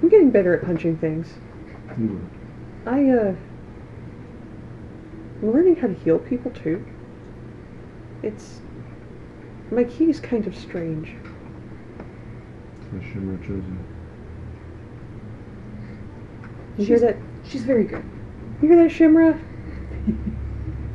I'm 0.00 0.08
getting 0.08 0.30
better 0.30 0.54
at 0.54 0.64
punching 0.64 0.98
things. 0.98 1.34
You 1.98 2.06
will. 2.06 2.37
I, 2.86 3.08
uh. 3.10 3.34
I'm 5.42 5.52
learning 5.52 5.76
how 5.76 5.86
to 5.88 5.94
heal 5.94 6.18
people 6.18 6.50
too. 6.50 6.84
It's. 8.22 8.60
My 9.70 9.84
key 9.84 10.08
is 10.10 10.18
kind 10.20 10.46
of 10.46 10.56
strange. 10.56 11.14
The 12.92 12.98
Shimra 13.00 13.38
chose 13.42 13.62
you. 13.66 13.78
You 16.78 16.84
hear 16.86 16.96
She's- 16.98 17.12
that? 17.12 17.16
she's 17.44 17.64
very 17.64 17.84
good. 17.84 18.02
You 18.62 18.68
hear 18.68 18.76
that, 18.82 18.90
Shimra? 18.90 19.38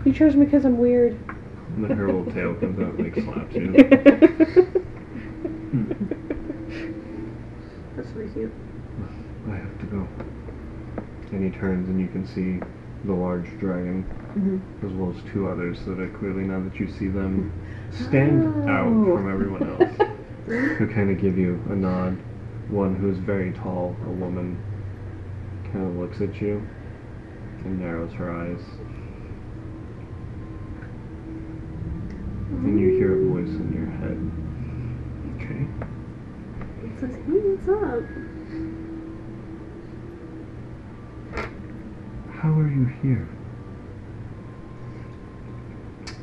You 0.05 0.13
chose 0.19 0.35
me 0.35 0.45
because 0.45 0.65
I'm 0.65 0.77
weird. 0.79 1.13
And 1.75 1.83
then 1.89 1.97
her 1.97 2.05
little 2.07 2.25
tail 2.31 2.53
comes 2.55 2.79
out 2.79 2.93
and 2.95 3.03
like 3.03 3.15
slaps 3.23 3.55
you. 3.55 3.73
That's 7.95 8.09
really 8.15 8.31
cute. 8.33 8.51
I 9.49 9.55
have 9.55 9.79
to 9.79 9.85
go. 9.85 10.07
And 11.43 11.53
he 11.53 11.59
turns 11.59 11.89
and 11.89 11.99
you 11.99 12.07
can 12.07 12.25
see 12.25 12.65
the 13.05 13.11
large 13.13 13.47
dragon 13.59 14.05
Mm-hmm. 14.33 14.87
as 14.87 14.91
well 14.93 15.13
as 15.15 15.31
two 15.31 15.47
others 15.47 15.77
that 15.85 15.99
are 15.99 16.09
clearly 16.17 16.41
now 16.43 16.59
that 16.61 16.79
you 16.79 16.87
see 16.91 17.07
them 17.07 17.51
stand 17.91 18.67
out 18.67 18.87
Oh. 18.87 19.15
from 19.17 19.29
everyone 19.29 19.69
else 19.69 20.09
who 20.47 20.87
kind 20.87 21.11
of 21.11 21.19
give 21.21 21.37
you 21.37 21.61
a 21.69 21.75
nod 21.75 22.17
one 22.69 22.95
who's 22.95 23.19
very 23.19 23.51
tall 23.51 23.95
a 24.07 24.09
woman 24.09 24.57
kind 25.71 25.85
of 25.85 25.95
looks 25.97 26.19
at 26.21 26.41
you 26.41 26.67
and 27.65 27.79
narrows 27.79 28.11
her 28.13 28.31
eyes 28.31 28.59
and 32.63 32.79
you 32.79 32.89
hear 32.97 33.21
a 33.21 33.29
voice 33.29 33.53
in 33.53 33.71
your 33.71 33.85
head 34.01 34.17
okay 35.35 35.67
It 36.87 36.99
says, 36.99 37.13
hey, 37.13 37.21
what's 37.21 37.67
up? 37.69 38.01
How 42.43 42.51
are 42.59 42.67
you 42.67 42.85
here 43.01 43.29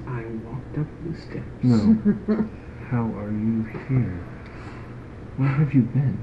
I 0.06 0.22
walked 0.44 0.76
up 0.76 0.86
the 1.06 1.18
steps. 1.18 1.46
no 1.62 1.96
how 2.90 3.04
are 3.16 3.32
you 3.32 3.64
here 3.88 4.22
where 5.38 5.48
have 5.48 5.72
you 5.72 5.80
been 5.80 6.18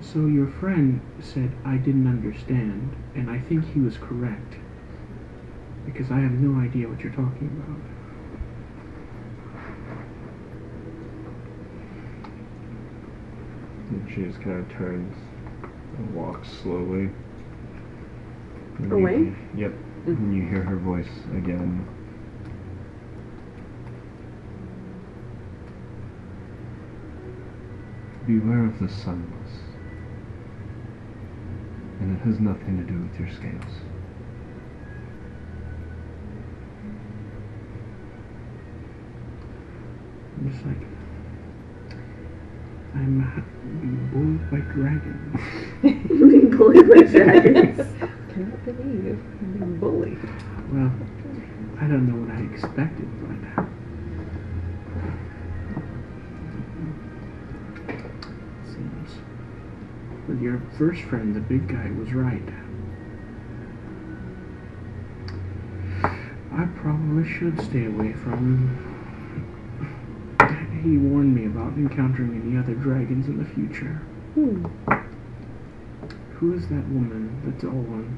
So 0.00 0.26
your 0.26 0.48
friend 0.48 1.00
said 1.20 1.52
I 1.64 1.76
didn't 1.76 2.06
understand, 2.06 2.96
and 3.14 3.28
I 3.28 3.38
think 3.38 3.70
he 3.74 3.80
was 3.80 3.98
correct. 3.98 4.54
Because 5.84 6.10
I 6.10 6.20
have 6.20 6.32
no 6.32 6.58
idea 6.60 6.88
what 6.88 7.00
you're 7.00 7.12
talking 7.12 7.48
about. 7.48 7.80
And 13.90 14.10
She 14.10 14.22
just 14.24 14.40
kind 14.40 14.58
of 14.60 14.68
turns 14.70 15.25
and 15.98 16.14
walks 16.14 16.48
slowly. 16.62 17.10
And 18.78 18.90
you- 18.90 18.96
Away? 18.96 19.34
yep. 19.56 19.72
Mm. 20.06 20.16
And 20.18 20.36
you 20.36 20.42
hear 20.42 20.62
her 20.62 20.76
voice 20.76 21.08
again. 21.36 21.86
Beware 28.26 28.64
of 28.64 28.78
the 28.80 28.88
sunless. 28.88 29.52
And 32.00 32.16
it 32.16 32.20
has 32.24 32.40
nothing 32.40 32.76
to 32.78 32.92
do 32.92 32.98
with 33.00 33.18
your 33.18 33.28
scales. 33.30 33.80
I'm 40.38 40.50
just 40.52 40.66
like, 40.66 40.95
I'm 42.94 43.14
being 43.80 44.08
bullied 44.12 44.50
by 44.50 44.60
dragons. 44.72 45.40
Being 45.82 46.50
bullied 46.56 46.88
by 46.88 47.02
dragons. 47.02 47.76
Cannot 48.32 48.64
believe 48.64 49.18
I'm 49.40 49.52
being 49.58 49.78
bullied. 49.78 50.22
Well, 50.72 50.92
I 51.78 51.86
don't 51.86 52.06
know 52.08 52.16
what 52.16 52.30
I 52.36 52.40
expected, 52.52 53.08
but 53.20 53.36
seems. 58.66 59.10
But 60.26 60.40
your 60.40 60.60
first 60.78 61.02
friend, 61.02 61.34
the 61.36 61.40
big 61.40 61.68
guy, 61.68 61.90
was 61.92 62.12
right. 62.12 62.48
I 66.52 66.64
probably 66.80 67.28
should 67.30 67.60
stay 67.60 67.84
away 67.84 68.12
from. 68.14 68.95
He 70.86 70.98
warned 70.98 71.34
me 71.34 71.46
about 71.46 71.72
encountering 71.72 72.40
any 72.46 72.56
other 72.56 72.74
dragons 72.74 73.26
in 73.26 73.38
the 73.38 73.44
future. 73.44 74.00
Hmm. 74.34 74.66
Who 76.34 76.54
is 76.54 76.68
that 76.68 76.86
woman, 76.90 77.42
the 77.44 77.60
tall 77.60 77.72
one? 77.72 78.16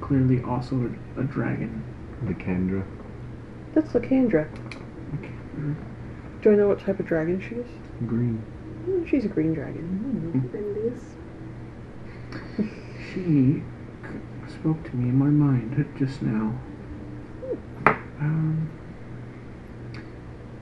Clearly 0.00 0.42
also 0.42 0.90
a, 1.16 1.20
a 1.20 1.22
dragon. 1.22 1.84
The 2.26 2.34
Kendra. 2.34 2.84
That's 3.72 3.92
Lakandra. 3.92 4.48
Okay. 5.20 5.30
Do 6.42 6.50
I 6.50 6.56
know 6.56 6.66
what 6.66 6.80
type 6.80 6.98
of 6.98 7.06
dragon 7.06 7.40
she 7.40 7.54
is? 7.54 7.68
Green. 8.04 8.38
Hmm, 8.86 9.06
She's 9.06 9.24
a 9.24 9.28
green 9.28 9.54
dragon. 9.54 10.50
Envious. 10.52 11.04
She 13.14 13.62
spoke 14.52 14.82
to 14.90 14.96
me 14.96 15.10
in 15.10 15.16
my 15.16 15.26
mind 15.26 15.86
just 15.96 16.20
now. 16.20 16.52
Um, 18.18 18.68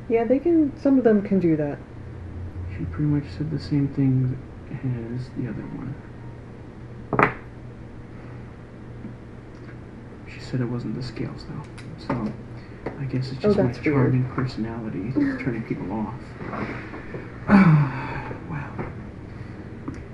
Yeah, 0.08 0.24
they 0.24 0.38
can. 0.38 0.76
Some 0.78 0.98
of 0.98 1.04
them 1.04 1.22
can 1.22 1.40
do 1.40 1.56
that. 1.56 1.78
she 2.76 2.84
pretty 2.86 3.04
much 3.04 3.24
said 3.36 3.50
the 3.50 3.58
same 3.58 3.88
thing 3.88 4.36
as 5.16 5.30
the 5.38 5.48
other 5.48 5.62
one. 5.62 5.94
She 10.28 10.40
said 10.40 10.60
it 10.60 10.66
wasn't 10.66 10.94
the 10.96 11.02
scales 11.02 11.44
though, 11.48 11.62
so 12.06 12.32
I 12.98 13.04
guess 13.04 13.30
it's 13.32 13.38
Oh, 13.44 13.48
just 13.48 13.56
my 13.58 13.64
that's 13.66 13.78
weird. 13.84 13.94
charming 13.94 14.24
personality 14.34 15.12
turning 15.42 15.62
people 15.62 15.90
off. 15.92 16.14
wow. 18.50 18.70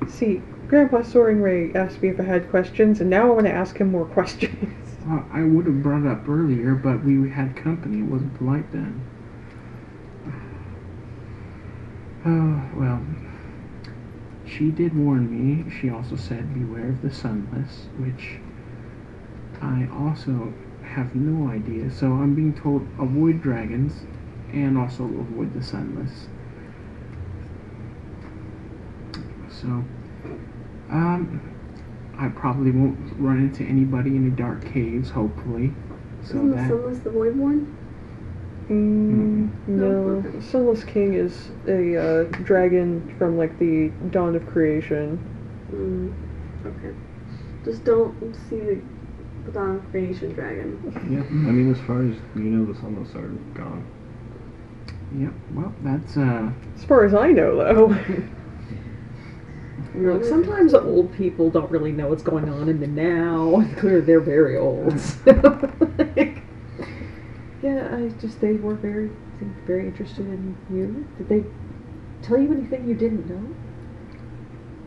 See, 0.08 0.42
Grandpa 0.68 1.02
Soaring 1.02 1.40
Ray 1.42 1.72
asked 1.74 2.02
me 2.02 2.08
if 2.10 2.20
I 2.20 2.24
had 2.24 2.50
questions, 2.50 3.00
and 3.00 3.08
now 3.10 3.28
I 3.28 3.30
want 3.30 3.46
to 3.46 3.52
ask 3.52 3.76
him 3.78 3.90
more 3.90 4.04
questions. 4.16 4.76
Well, 5.06 5.24
I 5.32 5.42
would 5.42 5.66
have 5.66 5.82
brought 5.82 6.02
it 6.02 6.06
up 6.08 6.28
earlier, 6.28 6.74
but 6.74 7.02
we 7.04 7.30
had 7.30 7.56
company. 7.56 7.98
It 8.00 8.04
wasn't 8.04 8.36
polite 8.36 8.70
then. 8.72 9.00
Oh, 12.24 12.62
well. 12.74 13.02
She 14.46 14.70
did 14.70 14.96
warn 14.96 15.30
me. 15.30 15.70
She 15.80 15.90
also 15.90 16.16
said, 16.16 16.52
beware 16.52 16.88
of 16.88 17.02
the 17.02 17.10
sunless, 17.12 17.86
which 17.98 18.38
I 19.62 19.88
also 19.92 20.52
have 20.82 21.14
no 21.14 21.50
idea. 21.50 21.90
So 21.90 22.06
I'm 22.06 22.34
being 22.34 22.54
told 22.54 22.86
avoid 22.98 23.40
dragons 23.40 24.04
and 24.52 24.76
also 24.76 25.04
avoid 25.04 25.54
the 25.54 25.62
sunless. 25.62 26.26
So, 29.48 29.68
um, 30.90 31.40
I 32.18 32.28
probably 32.28 32.70
won't 32.70 32.98
run 33.18 33.38
into 33.38 33.64
anybody 33.64 34.10
in 34.10 34.24
the 34.24 34.36
dark 34.36 34.64
caves, 34.72 35.10
hopefully. 35.10 35.72
So 36.22 36.34
Isn't 36.34 36.50
the 36.50 36.56
that 36.56 36.68
Sunless 36.68 36.98
the 36.98 37.10
Voidborn? 37.10 37.74
Mm, 38.70 39.50
no, 39.66 40.20
No. 40.20 40.40
Sunless 40.40 40.84
King 40.84 41.14
is 41.14 41.50
a 41.66 41.96
uh, 41.96 42.24
dragon 42.44 43.12
from 43.18 43.36
like 43.36 43.58
the 43.58 43.88
dawn 44.10 44.36
of 44.36 44.46
creation. 44.46 45.18
Mm, 45.72 46.14
okay. 46.66 46.94
Just 47.64 47.84
don't 47.84 48.14
see 48.48 48.60
the, 48.60 48.80
the 49.44 49.52
Dawn 49.52 49.76
of 49.76 49.90
Creation 49.90 50.32
dragon. 50.32 50.80
Yeah. 51.10 51.20
I 51.20 51.52
mean, 51.52 51.70
as 51.72 51.80
far 51.80 52.02
as 52.02 52.14
you 52.36 52.42
know, 52.42 52.72
the 52.72 52.78
sunless 52.78 53.14
are 53.16 53.28
gone. 53.54 53.84
Yep. 55.18 55.32
Well, 55.54 55.74
that's 55.82 56.16
uh. 56.16 56.50
As 56.76 56.84
far 56.84 57.04
as 57.04 57.12
I 57.12 57.32
know, 57.32 57.56
though. 57.56 57.96
Look, 59.94 60.24
sometimes 60.24 60.72
old 60.72 61.12
people 61.12 61.50
don't 61.50 61.70
really 61.70 61.90
know 61.90 62.08
what's 62.08 62.22
going 62.22 62.48
on 62.48 62.68
in 62.68 62.78
the 62.78 62.86
now. 62.86 63.64
Clearly, 63.78 64.02
they're 64.02 64.20
very 64.20 64.56
old. 64.56 64.92
I 67.90 68.08
just 68.20 68.40
they 68.40 68.54
were 68.54 68.74
very 68.74 69.10
very 69.66 69.86
interested 69.86 70.26
in 70.26 70.56
you. 70.70 71.06
Did 71.18 71.28
they 71.28 71.44
tell 72.22 72.38
you 72.38 72.52
anything 72.52 72.88
you 72.88 72.94
didn't 72.94 73.28
know? 73.28 73.54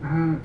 Uh, 0.04 0.38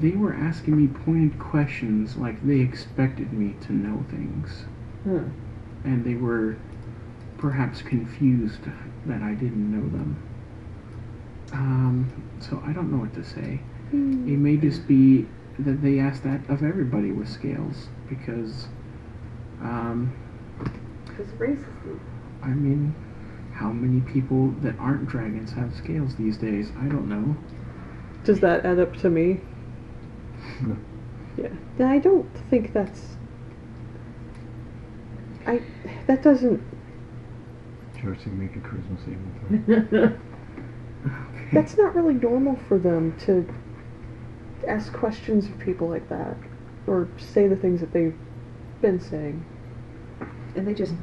they 0.00 0.10
were 0.10 0.34
asking 0.34 0.76
me 0.76 0.88
pointed 0.88 1.38
questions 1.38 2.16
like 2.16 2.44
they 2.46 2.60
expected 2.60 3.32
me 3.32 3.54
to 3.66 3.72
know 3.72 4.04
things. 4.10 4.64
Huh. 5.04 5.24
And 5.84 6.04
they 6.04 6.14
were 6.14 6.56
perhaps 7.38 7.82
confused 7.82 8.62
that 9.06 9.22
I 9.22 9.34
didn't 9.34 9.70
know 9.70 9.86
them. 9.90 10.22
Um, 11.52 12.22
so 12.40 12.62
I 12.66 12.72
don't 12.72 12.90
know 12.90 12.98
what 12.98 13.14
to 13.14 13.24
say. 13.24 13.60
It 13.92 14.38
may 14.38 14.56
just 14.56 14.88
be 14.88 15.26
that 15.58 15.82
they 15.82 16.00
asked 16.00 16.24
that 16.24 16.48
of 16.48 16.64
everybody 16.64 17.12
with 17.12 17.28
scales 17.28 17.88
because, 18.08 18.66
um, 19.64 20.14
Because 21.06 21.32
of 21.32 21.38
racism. 21.38 21.98
I 22.42 22.48
mean, 22.48 22.94
how 23.54 23.70
many 23.72 24.00
people 24.12 24.50
that 24.62 24.78
aren't 24.78 25.08
dragons 25.08 25.52
have 25.52 25.74
scales 25.74 26.14
these 26.16 26.36
days? 26.36 26.70
I 26.78 26.84
don't 26.84 27.08
know. 27.08 27.36
Does 28.24 28.40
that 28.40 28.64
add 28.64 28.78
up 28.78 28.94
to 28.98 29.10
me? 29.10 29.40
No. 30.62 30.76
Yeah. 31.36 31.48
Then 31.78 31.88
I 31.88 31.98
don't 31.98 32.30
think 32.50 32.72
that's. 32.72 33.16
I. 35.46 35.62
That 36.06 36.22
doesn't. 36.22 36.62
Darcy, 38.00 38.30
make 38.30 38.54
a 38.56 38.58
charisma 38.58 38.98
saving 39.00 39.64
throw. 39.90 40.18
That's 41.52 41.76
not 41.76 41.94
really 41.94 42.14
normal 42.14 42.56
for 42.68 42.78
them 42.78 43.16
to 43.20 43.46
ask 44.68 44.92
questions 44.92 45.46
of 45.46 45.58
people 45.58 45.88
like 45.88 46.08
that, 46.08 46.36
or 46.86 47.08
say 47.16 47.46
the 47.46 47.56
things 47.56 47.80
that 47.80 47.92
they've 47.92 48.16
been 48.80 49.00
saying. 49.00 49.44
And 50.56 50.66
they 50.66 50.74
just 50.74 50.94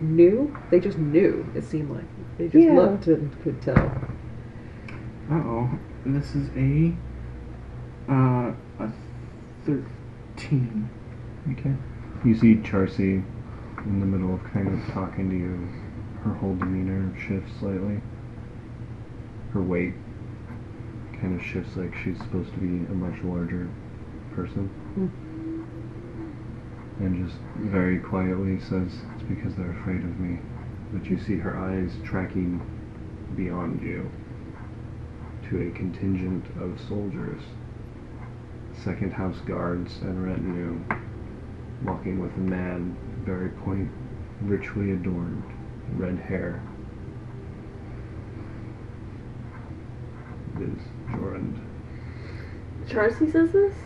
knew. 0.00 0.56
They 0.70 0.80
just 0.80 0.98
knew. 0.98 1.46
It 1.54 1.64
seemed 1.64 1.90
like 1.90 2.04
they 2.38 2.48
just 2.48 2.64
Yeah. 2.64 2.74
looked 2.74 3.06
and 3.06 3.42
could 3.42 3.60
tell. 3.62 3.76
Uh 5.30 5.34
oh. 5.34 5.70
This 6.06 6.34
is 6.34 6.48
a 6.56 6.92
uh 8.08 8.52
a 8.80 8.92
thirteen. 9.64 10.88
Okay. 11.52 11.74
You 12.24 12.34
see 12.34 12.56
Charsea 12.56 13.22
in 13.86 14.00
the 14.00 14.06
middle 14.06 14.34
of 14.34 14.44
kind 14.52 14.68
of 14.68 14.92
talking 14.92 15.30
to 15.30 15.36
you. 15.36 15.68
Her 16.24 16.34
whole 16.34 16.54
demeanor 16.56 17.12
shifts 17.18 17.52
slightly. 17.60 18.00
Her 19.52 19.62
weight 19.62 19.94
kind 21.20 21.38
of 21.38 21.44
shifts 21.46 21.76
like 21.76 21.94
she's 22.02 22.18
supposed 22.18 22.52
to 22.54 22.58
be 22.58 22.84
a 22.90 22.94
much 22.94 23.22
larger 23.22 23.68
person. 24.34 24.68
And 27.00 27.26
just 27.26 27.38
very 27.56 27.98
quietly 27.98 28.60
says, 28.60 28.92
It's 29.14 29.22
because 29.28 29.54
they're 29.56 29.72
afraid 29.80 30.04
of 30.04 30.20
me. 30.20 30.38
But 30.92 31.06
you 31.06 31.18
see 31.18 31.36
her 31.36 31.56
eyes 31.56 31.90
tracking 32.04 32.60
beyond 33.36 33.80
you 33.82 34.10
to 35.48 35.68
a 35.68 35.70
contingent 35.70 36.44
of 36.60 36.78
soldiers, 36.88 37.40
second 38.84 39.12
house 39.12 39.38
guards, 39.46 39.98
and 40.02 40.22
retinue 40.24 40.78
walking 41.84 42.20
with 42.20 42.32
a 42.34 42.40
man, 42.40 42.96
very 43.24 43.48
point, 43.50 43.90
richly 44.42 44.92
adorned, 44.92 45.42
red 45.96 46.18
hair. 46.18 46.62
It 50.56 50.62
is 50.64 50.82
Jarrund. 51.08 51.58
Charsea 52.86 53.32
says 53.32 53.52
this? 53.52 53.72
Is 53.72 53.78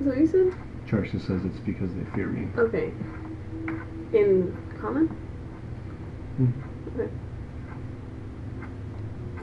that 0.00 0.06
what 0.06 0.18
you 0.18 0.26
said? 0.26 0.71
Charsea 0.92 1.26
says 1.26 1.42
it's 1.46 1.58
because 1.60 1.88
they 1.94 2.04
fear 2.14 2.26
me. 2.26 2.48
Okay. 2.58 2.92
In 4.12 4.54
common? 4.78 5.08
Hmm. 6.36 6.50
Okay. 7.00 7.10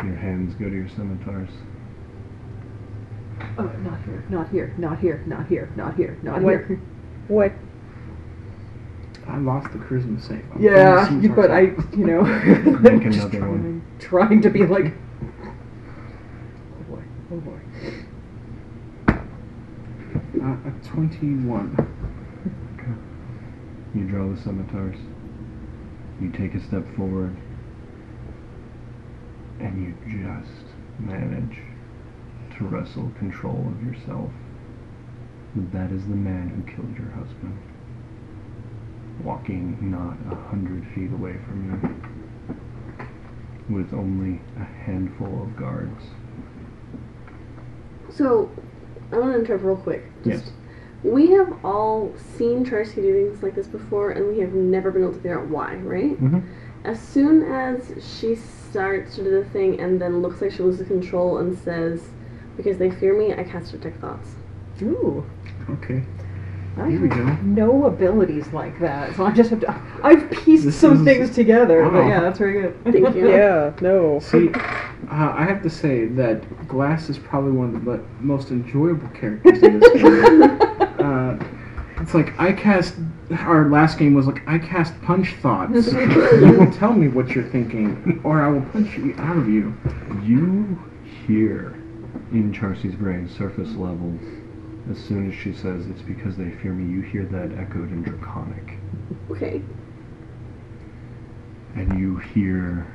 Your 0.05 0.15
hands 0.15 0.53
go 0.55 0.69
to 0.69 0.75
your 0.75 0.87
scimitars. 0.89 1.49
Oh, 3.57 3.63
not 3.63 3.99
here, 4.05 4.23
not 4.29 4.49
here, 4.49 4.73
not 4.77 4.99
here, 4.99 5.23
not 5.25 5.47
here, 5.47 5.71
not 5.75 5.95
here, 5.95 6.19
not 6.21 6.41
What? 6.41 6.51
here. 6.51 6.79
What? 7.27 7.51
I 9.27 9.37
lost 9.37 9.71
the 9.71 9.79
charisma 9.79 10.21
save. 10.21 10.45
I'm 10.53 10.61
Yeah, 10.61 11.05
trying 11.07 11.21
to 11.21 11.27
see 11.27 11.33
but 11.33 11.51
I, 11.51 11.61
you 11.97 12.05
know, 12.05 12.21
Make 12.79 13.03
just 13.11 13.31
trying, 13.31 13.81
trying 13.99 14.41
to 14.41 14.49
be 14.49 14.65
like, 14.65 14.93
oh 16.77 16.83
boy, 16.89 17.01
oh 17.33 17.37
boy. 17.37 17.59
Uh, 20.41 20.55
a 20.65 20.71
21. 20.85 21.75
You 23.95 24.05
draw 24.05 24.31
the 24.31 24.39
scimitars. 24.39 24.97
You 26.21 26.29
take 26.31 26.53
a 26.53 26.63
step 26.63 26.85
forward. 26.95 27.35
And 29.59 29.81
you 29.81 29.95
just 30.07 30.63
manage 30.99 31.57
to 32.55 32.65
wrestle 32.65 33.11
control 33.17 33.67
of 33.67 33.83
yourself. 33.83 34.29
That 35.73 35.91
is 35.91 36.03
the 36.03 36.15
man 36.15 36.49
who 36.49 36.61
killed 36.71 36.95
your 36.95 37.09
husband. 37.09 37.57
Walking 39.23 39.77
not 39.81 40.17
a 40.31 40.35
hundred 40.49 40.85
feet 40.93 41.11
away 41.11 41.37
from 41.47 41.65
you. 43.67 43.75
With 43.75 43.91
only 43.91 44.39
a 44.55 44.63
handful 44.85 45.41
of 45.41 45.57
guards. 45.57 46.03
So, 48.11 48.51
I 49.11 49.17
want 49.17 49.33
to 49.33 49.39
interrupt 49.39 49.63
real 49.63 49.75
quick. 49.77 50.03
Just, 50.23 50.45
Yes. 50.45 50.51
We 51.01 51.31
have 51.31 51.63
all 51.63 52.13
seen 52.37 52.65
Charsea 52.65 52.95
do 52.95 53.29
things 53.29 53.41
like 53.41 53.55
this 53.55 53.67
before, 53.67 54.11
and 54.11 54.27
we 54.27 54.39
have 54.41 54.53
never 54.53 54.91
been 54.91 55.03
able 55.03 55.13
to 55.13 55.19
figure 55.19 55.39
out 55.39 55.47
why, 55.47 55.75
right? 55.75 56.21
Mm-hmm. 56.21 56.39
As 56.83 56.99
soon 56.99 57.43
as 57.43 57.93
she 58.19 58.35
starts 58.35 59.15
to 59.15 59.23
do 59.23 59.31
the 59.31 59.45
thing 59.49 59.79
and 59.79 60.01
then 60.01 60.21
looks 60.21 60.41
like 60.41 60.51
she 60.51 60.61
loses 60.61 60.87
control 60.87 61.37
and 61.37 61.57
says, 61.57 62.09
because 62.57 62.77
they 62.77 62.91
fear 62.91 63.17
me, 63.17 63.33
I 63.33 63.45
cast 63.45 63.71
Detect 63.71 64.01
Thoughts. 64.01 64.31
Ooh, 64.81 65.25
Okay. 65.69 66.03
I 66.79 66.89
Here 66.91 67.01
we 67.01 67.09
have 67.09 67.37
go. 67.37 67.43
no 67.43 67.85
abilities 67.85 68.47
like 68.53 68.79
that, 68.79 69.15
so 69.15 69.25
I 69.25 69.31
just 69.31 69.49
have 69.49 69.59
to. 69.61 69.81
I've 70.03 70.29
pieced 70.31 70.65
This 70.65 70.75
some 70.75 70.97
is- 70.99 71.03
things 71.03 71.35
together, 71.35 71.89
but 71.89 72.05
yeah, 72.05 72.19
that's 72.21 72.39
very 72.39 72.61
good. 72.61 72.83
Thank 72.83 73.15
you. 73.15 73.29
Yeah, 73.29 73.73
no. 73.81 74.19
See, 74.19 74.49
uh, 74.49 74.59
I 75.11 75.43
have 75.45 75.61
to 75.63 75.69
say 75.69 76.05
that 76.05 76.67
Glass 76.67 77.09
is 77.09 77.17
probably 77.17 77.51
one 77.51 77.75
of 77.75 77.85
the 77.85 78.03
most 78.19 78.51
enjoyable 78.51 79.07
characters 79.09 79.61
in 79.63 79.79
this 79.79 79.93
game. 80.01 80.41
uh, 80.99 81.37
it's 82.01 82.13
like 82.13 82.37
I 82.39 82.53
cast. 82.53 82.95
Our 83.31 83.69
last 83.69 83.99
game 83.99 84.13
was 84.15 84.25
like 84.25 84.41
I 84.47 84.57
cast 84.57 84.99
punch 85.03 85.35
thoughts. 85.35 85.91
you 85.93 86.53
will 86.57 86.71
tell 86.71 86.93
me 86.93 87.07
what 87.09 87.29
you're 87.29 87.43
thinking, 87.49 88.21
or 88.23 88.41
I 88.41 88.47
will 88.49 88.61
punch 88.71 88.97
you 88.97 89.13
out 89.17 89.37
of 89.37 89.47
you. 89.49 89.75
You 90.23 90.79
hear 91.27 91.75
in 92.31 92.51
Charsea's 92.53 92.95
brain, 92.95 93.27
surface 93.29 93.69
level, 93.69 94.17
as 94.89 94.97
soon 94.97 95.31
as 95.31 95.37
she 95.37 95.53
says 95.53 95.85
it's 95.87 96.01
because 96.01 96.35
they 96.35 96.51
fear 96.51 96.73
me, 96.73 96.91
you 96.91 97.01
hear 97.01 97.25
that 97.25 97.57
echoed 97.57 97.91
in 97.91 98.01
Draconic. 98.01 98.77
Okay. 99.29 99.61
And 101.75 101.99
you 101.99 102.17
hear 102.17 102.87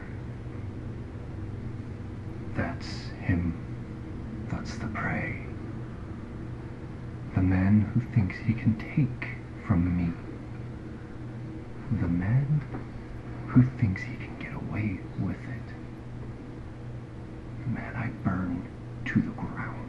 that's 2.55 2.87
him. 3.23 3.61
That's 4.51 4.77
the 4.77 4.87
prey. 4.89 5.45
The 7.35 7.43
man 7.43 7.81
who 7.93 8.01
thinks 8.15 8.37
he 8.39 8.55
can 8.55 8.77
take 8.79 9.31
from 9.67 9.97
me. 9.97 10.13
The 12.01 12.09
man 12.09 12.63
who 13.49 13.63
thinks 13.79 14.03
he 14.03 14.17
can 14.17 14.37
get 14.39 14.55
away 14.55 15.01
with 15.21 15.37
it. 15.37 15.75
The 17.65 17.71
man 17.71 17.97
I 17.97 18.09
burn 18.25 18.69
to 19.07 19.15
the 19.21 19.31
ground. 19.31 19.84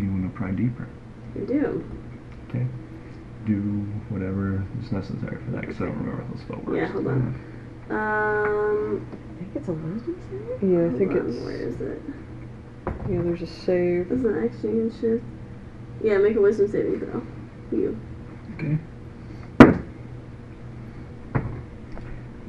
You 0.00 0.10
want 0.10 0.32
to 0.32 0.38
pry 0.38 0.50
deeper? 0.52 0.88
You 1.34 1.46
do. 1.46 1.84
Okay. 2.48 2.66
Do 3.44 3.60
whatever 4.08 4.64
is 4.80 4.92
necessary 4.92 5.36
for 5.44 5.50
that 5.52 5.62
because 5.62 5.76
I 5.76 5.86
don't 5.86 5.98
remember 5.98 6.22
how 6.24 6.32
the 6.32 6.38
spell 6.38 6.60
works. 6.64 6.76
Yeah, 6.78 6.86
hold 6.86 7.06
on. 7.08 7.40
Um, 7.90 9.06
I 9.34 9.42
think 9.42 9.56
it's 9.56 9.68
a 9.68 9.72
wisdom 9.72 10.20
save. 10.30 10.70
Yeah, 10.70 10.78
I 10.78 10.88
hold 10.88 10.98
think 10.98 11.10
on, 11.12 11.28
it's 11.28 11.38
Where 11.44 11.56
is 11.56 11.80
it? 11.80 12.02
yeah. 13.10 13.22
There's 13.22 13.42
a 13.42 13.46
save. 13.46 14.08
Doesn't 14.08 14.44
actually 14.44 14.70
and 14.80 14.92
shit. 15.00 15.22
Yeah, 16.02 16.18
make 16.18 16.36
a 16.36 16.40
wisdom 16.40 16.68
saving 16.68 17.00
throw. 17.00 17.22
You. 17.72 18.00
Okay. 18.54 18.78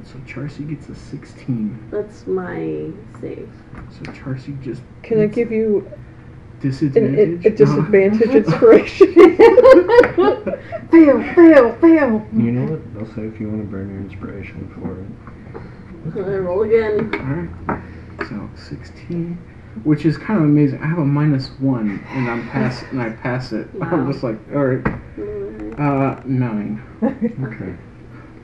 So 0.04 0.18
Charsea 0.20 0.68
gets 0.68 0.88
a 0.88 0.94
16. 0.94 1.88
That's 1.90 2.26
my 2.26 2.90
save. 3.20 3.50
So 3.90 4.12
Charsea 4.12 4.60
just 4.62 4.82
Can 5.02 5.20
I 5.20 5.26
give 5.26 5.50
you 5.50 5.78
an, 5.78 6.03
disadvantage. 6.68 7.44
a, 7.44 7.48
a 7.48 7.50
disadvantage 7.50 8.30
inspiration? 8.30 9.14
Fail, 10.90 11.22
fail, 11.34 11.74
fail. 11.80 12.26
You 12.32 12.52
know 12.52 12.72
what? 12.72 12.80
I'll 12.98 13.14
say 13.14 13.22
if 13.22 13.40
you 13.40 13.48
want 13.48 13.62
to 13.62 13.68
burn 13.68 13.90
your 13.90 14.00
inspiration 14.00 14.70
for 14.74 15.00
it. 15.00 16.24
I 16.24 16.36
roll 16.36 16.62
again. 16.62 17.12
Alright. 17.14 17.82
So 18.28 18.48
16. 18.68 19.36
Which 19.82 20.04
is 20.06 20.16
kind 20.16 20.38
of 20.38 20.44
amazing. 20.44 20.80
I 20.82 20.86
have 20.86 20.98
a 20.98 21.04
minus 21.04 21.48
one 21.58 22.04
and 22.10 22.30
I'm 22.30 22.48
pass 22.48 22.82
and 22.92 23.00
I 23.02 23.10
pass 23.10 23.52
it. 23.52 23.68
Wow. 23.74 23.88
I'm 23.90 24.12
just 24.12 24.22
like, 24.22 24.38
alright. 24.54 24.86
Uh 25.78 26.20
nine. 26.24 26.80
Okay. 27.02 27.74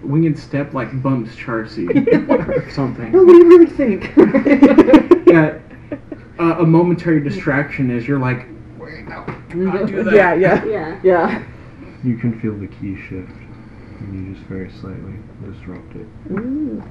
Winged 0.03 0.39
step 0.39 0.75
like 0.75 1.01
bumps 1.03 1.37
Charsea 1.37 1.89
or 2.29 2.71
something. 2.71 3.13
No, 3.13 3.23
what 3.23 3.33
do 3.33 3.39
you 3.39 3.49
really 3.49 3.67
think? 3.67 4.13
Yeah. 5.27 5.59
Uh, 6.41 6.57
a 6.61 6.65
momentary 6.65 7.21
distraction 7.21 7.91
is 7.91 8.09
you're 8.09 8.19
like, 8.19 8.47
wait, 8.79 9.07
no, 9.07 9.27
do 9.51 9.59
not 9.59 9.87
do 9.87 10.03
that. 10.03 10.15
yeah, 10.15 10.33
yeah. 10.33 10.65
Yeah. 10.65 11.01
yeah. 11.05 11.45
You 12.03 12.17
can 12.17 12.41
feel 12.41 12.57
the 12.59 12.67
key 12.67 12.97
shift, 12.97 13.31
and 13.99 14.27
you 14.27 14.35
just 14.35 14.47
very 14.47 14.71
slightly 14.71 15.17
disrupt 15.45 15.95
it. 15.97 16.07
Mm. 16.31 16.83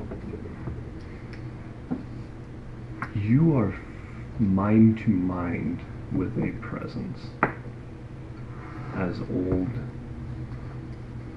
You 3.16 3.58
are 3.58 3.76
mind 4.38 5.00
to 5.00 5.10
mind 5.10 5.80
with 6.12 6.38
a 6.38 6.52
presence 6.62 7.18
as 8.96 9.20
old 9.20 9.68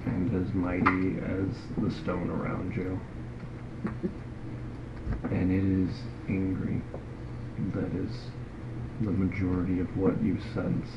and 0.04 0.46
as 0.46 0.52
mighty 0.52 1.18
as 1.18 1.56
the 1.78 1.90
stone 2.02 2.28
around 2.28 2.76
you. 2.76 3.00
And 5.30 5.50
it 5.50 5.88
is 5.88 5.96
angry. 6.28 6.82
That 7.70 7.94
is 7.94 8.10
the 9.00 9.10
majority 9.10 9.80
of 9.80 9.96
what 9.96 10.22
you 10.22 10.38
sense. 10.52 10.88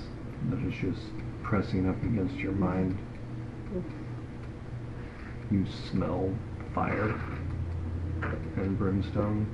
That 0.50 0.62
is 0.68 0.74
just 0.74 1.08
pressing 1.44 1.88
up 1.88 2.02
against 2.04 2.36
your 2.38 2.52
mind. 2.52 2.98
You 5.52 5.66
smell 5.90 6.34
fire 6.74 7.20
and 8.58 8.78
brimstone. 8.78 9.48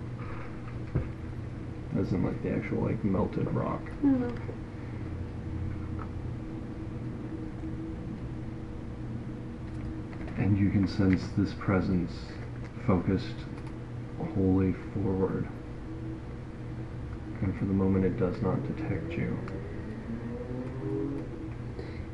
As 1.99 2.11
in 2.13 2.23
like 2.23 2.41
the 2.41 2.51
actual 2.51 2.85
like 2.85 3.03
melted 3.03 3.51
rock. 3.53 3.81
I 3.83 4.07
don't. 4.07 4.39
And 10.37 10.57
you 10.57 10.71
can 10.71 10.87
sense 10.87 11.21
this 11.37 11.53
presence 11.59 12.11
focused 12.87 13.35
wholly 14.33 14.73
forward. 14.93 15.47
And 17.41 17.57
for 17.57 17.65
the 17.65 17.73
moment 17.73 18.05
it 18.05 18.17
does 18.17 18.41
not 18.41 18.61
detect 18.75 19.13
you. 19.13 19.37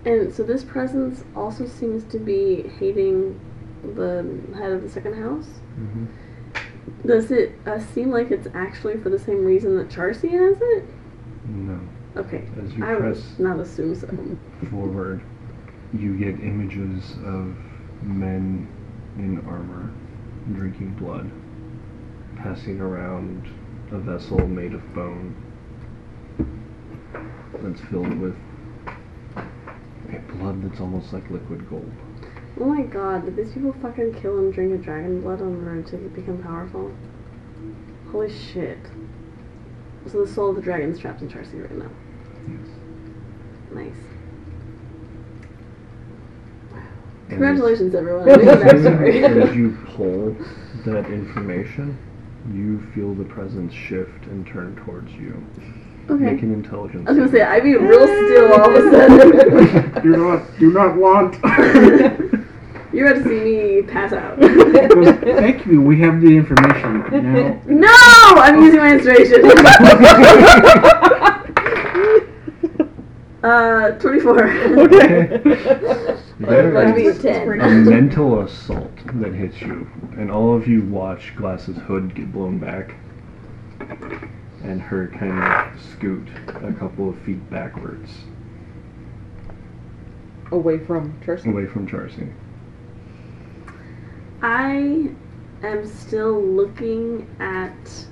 And 0.06 0.34
so 0.34 0.44
this 0.44 0.64
presence 0.64 1.24
also 1.36 1.68
seems 1.68 2.06
to 2.06 2.18
be 2.18 2.70
hating 2.80 3.40
the 3.84 4.26
head 4.56 4.72
of 4.72 4.82
the 4.82 4.90
second 4.90 5.16
house. 5.16 5.48
Mm-hmm. 5.78 6.06
Does 7.06 7.32
it 7.32 7.54
uh, 7.66 7.80
seem 7.80 8.12
like 8.12 8.32
it's 8.32 8.48
actually 8.54 8.98
for 8.98 9.10
the 9.10 9.20
same 9.20 9.44
reason 9.44 9.78
that 9.78 9.90
Charsea 9.90 10.32
has 10.32 10.58
it? 10.62 10.86
No. 11.46 11.80
Okay. 12.16 12.48
As 12.64 12.74
you 12.74 12.86
I 12.86 12.96
press 12.96 13.18
would 13.38 13.40
not 13.40 13.60
assume 13.60 13.96
so. 13.96 14.08
forward, 14.70 15.22
you 15.94 16.18
get 16.18 16.40
images 16.42 17.12
of 17.26 17.56
men 18.02 18.68
in 19.18 19.46
armor 19.48 19.92
drinking 20.54 20.92
blood, 20.92 21.30
passing 22.38 22.80
around 22.80 23.48
a 23.92 23.98
vessel 24.00 24.46
made 24.48 24.74
of 24.74 24.94
bone 24.94 25.36
that's 27.62 27.82
filled 27.90 28.20
with 28.20 28.36
a 30.10 30.20
blood 30.36 30.62
that's 30.64 30.80
almost 30.80 31.14
like 31.14 31.30
liquid 31.30 31.70
gold. 31.70 31.92
Oh 32.60 32.66
my 32.66 32.82
god, 32.84 33.26
did 33.26 33.36
these 33.36 33.54
people 33.54 33.74
fucking 33.82 34.16
kill 34.22 34.38
and 34.40 34.54
drink 34.54 34.74
a 34.74 34.78
dragon 34.78 35.22
blood 35.22 35.42
in 35.42 35.68
order 35.68 35.82
to 35.84 35.98
become 36.10 36.42
powerful? 36.44 36.92
Holy 38.12 38.32
shit. 38.34 38.80
So 40.12 40.24
the 40.26 40.32
soul 40.32 40.50
of 40.52 40.56
the 40.56 40.62
dragon 40.62 40.92
is 40.92 41.00
trapped 41.00 41.22
in 41.22 41.30
Charsea 41.30 41.62
right 41.62 41.78
now. 41.78 41.90
Yes. 42.48 42.70
Nice. 43.74 44.04
And 46.72 47.30
Congratulations, 47.30 47.94
everyone. 47.94 48.30
As, 48.30 48.38
Amazing 48.38 48.50
as, 48.50 48.84
backstory. 48.84 49.50
as 49.50 49.56
you 49.56 49.78
pull 49.86 50.36
that 50.86 51.12
information, 51.12 51.98
you 52.54 52.80
feel 52.94 53.14
the 53.14 53.24
presence 53.26 53.74
shift 53.74 54.26
and 54.26 54.46
turn 54.48 54.76
towards 54.86 55.12
you. 55.14 55.44
Okay. 56.10 56.24
Make 56.24 56.42
an 56.42 56.54
intelligence. 56.54 57.06
I 57.08 57.12
was 57.12 57.18
gonna 57.20 57.32
say. 57.32 57.42
I'd 57.42 57.64
be 57.64 57.76
real 57.76 58.08
still 58.08 58.54
all 58.54 58.76
of 58.76 58.86
a 58.86 58.92
sudden. 58.92 60.04
do 60.04 60.16
not 60.16 60.60
do 60.60 60.72
not 60.72 60.96
want. 60.96 61.36
You're 62.94 63.12
about 63.12 63.24
to 63.24 63.30
see 63.30 63.40
me 63.44 63.82
pass 63.82 64.14
out. 64.14 64.40
Goes, 64.40 65.16
Thank 65.40 65.66
you. 65.66 65.82
We 65.82 66.00
have 66.00 66.22
the 66.22 66.38
information 66.38 67.00
now. 67.12 67.62
no, 67.68 68.42
I'm 68.42 68.62
using 68.64 68.80
my 68.80 68.94
inspiration. 68.94 69.44
uh, 73.44 73.92
24. 74.00 74.50
Okay. 74.80 76.18
There 76.40 76.72
Must 76.72 76.96
be 76.96 77.08
a 77.08 77.10
is 77.10 77.20
10. 77.20 77.62
a 77.62 77.68
mental 77.90 78.42
assault 78.42 78.92
that 79.16 79.34
hits 79.34 79.60
you, 79.62 79.90
and 80.18 80.30
all 80.30 80.56
of 80.56 80.68
you 80.68 80.84
watch 80.84 81.34
Glass's 81.36 81.78
hood 81.78 82.14
get 82.14 82.32
blown 82.32 82.60
back, 82.60 82.94
and 84.64 84.80
her 84.82 85.08
kind 85.08 85.42
of 85.74 85.82
scoot 85.82 86.28
a 86.48 86.72
couple 86.74 87.10
of 87.10 87.18
feet 87.20 87.50
backwards 87.50 88.12
Away 90.52 90.78
from 90.78 91.20
Tristan. 91.22 91.52
away 91.54 91.66
from 91.66 91.88
Charsea. 91.88 92.32
I 94.42 95.10
am 95.64 95.86
still 95.88 96.40
looking 96.42 97.28
at 97.40 98.06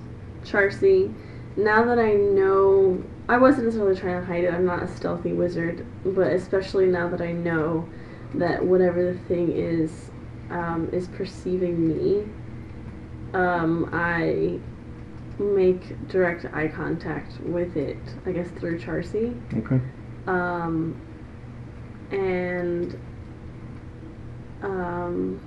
Charsea. 0.43 1.13
Now 1.57 1.85
that 1.85 1.99
I 1.99 2.13
know, 2.13 3.03
I 3.29 3.37
wasn't 3.37 3.65
necessarily 3.65 3.95
trying 3.95 4.19
to 4.19 4.25
hide 4.25 4.43
it. 4.45 4.53
I'm 4.53 4.65
not 4.65 4.81
a 4.83 4.87
stealthy 4.87 5.31
wizard, 5.33 5.85
but 6.03 6.27
especially 6.33 6.87
now 6.87 7.07
that 7.09 7.21
I 7.21 7.31
know 7.31 7.87
that 8.39 8.63
whatever 8.63 9.13
the 9.13 9.19
thing 9.19 9.51
is, 9.51 10.11
um, 10.49 10.89
is 10.91 11.07
perceiving 11.07 11.87
me. 11.87 12.27
Um, 13.33 13.89
I 13.91 14.59
make 15.39 16.07
direct 16.07 16.45
eye 16.53 16.67
contact 16.67 17.39
with 17.41 17.75
it. 17.75 17.97
I 18.25 18.31
guess 18.31 18.47
through 18.59 18.79
Charsea. 18.79 19.35
Okay. 19.57 19.81
Um, 20.27 20.99
and 22.11 22.97
um, 24.61 25.39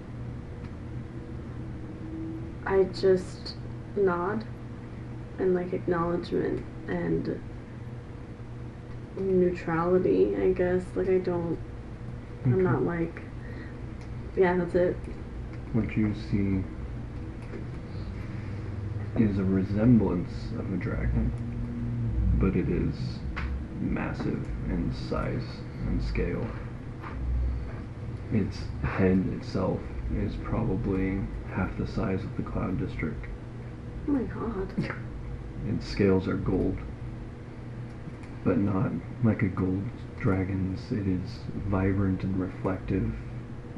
I 2.66 2.85
just 2.85 3.55
nod 3.97 4.44
and 5.39 5.55
like 5.55 5.73
acknowledgement 5.73 6.65
and 6.86 7.40
neutrality, 9.16 10.36
I 10.36 10.52
guess. 10.52 10.82
Like 10.94 11.09
I 11.09 11.19
don't, 11.19 11.59
I'm 12.44 12.62
not 12.62 12.82
like, 12.85 13.23
yeah, 14.36 14.56
that's 14.56 14.74
it. 14.74 14.97
What 15.73 15.97
you 15.97 16.15
see 16.15 16.62
is 19.23 19.39
a 19.39 19.44
resemblance 19.44 20.31
of 20.59 20.73
a 20.73 20.77
dragon, 20.77 21.32
but 22.40 22.56
it 22.56 22.69
is 22.69 22.94
massive 23.81 24.47
in 24.69 24.93
size 25.09 25.44
and 25.86 26.02
scale. 26.02 26.47
Its 28.32 28.59
head 28.82 29.24
itself 29.36 29.81
is 30.15 30.36
probably 30.36 31.20
half 31.55 31.77
the 31.78 31.86
size 31.86 32.23
of 32.23 32.36
the 32.36 32.43
Cloud 32.43 32.78
District. 32.78 33.27
Oh 34.06 34.12
my 34.12 34.23
god. 34.23 34.94
Its 35.69 35.86
scales 35.86 36.28
are 36.28 36.36
gold, 36.36 36.78
but 38.44 38.59
not 38.59 38.93
like 39.24 39.43
a 39.43 39.48
gold 39.48 39.82
dragon's. 40.20 40.80
It 40.92 41.06
is 41.06 41.38
vibrant 41.68 42.22
and 42.22 42.38
reflective, 42.38 43.12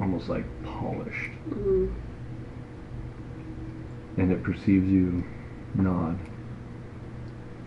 almost 0.00 0.28
like 0.28 0.44
polished. 0.64 1.30
Mm, 1.48 1.92
and 4.16 4.32
it 4.32 4.42
perceives 4.42 4.88
you 4.90 5.24
nod 5.74 6.18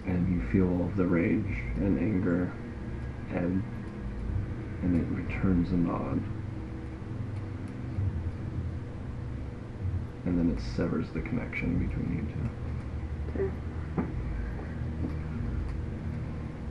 and 0.05 0.27
you 0.29 0.47
feel 0.51 0.69
all 0.69 0.85
of 0.85 0.95
the 0.97 1.05
rage 1.05 1.63
and 1.77 1.97
anger 1.97 2.53
ebb 3.31 3.63
and 4.83 4.95
it 4.95 5.07
returns 5.15 5.71
a 5.71 5.75
nod 5.75 6.21
and 10.25 10.37
then 10.37 10.55
it 10.55 10.61
severs 10.75 11.07
the 11.13 11.21
connection 11.21 11.79
between 11.87 12.13
you 12.13 13.39
two 13.39 13.41
okay. 13.41 13.51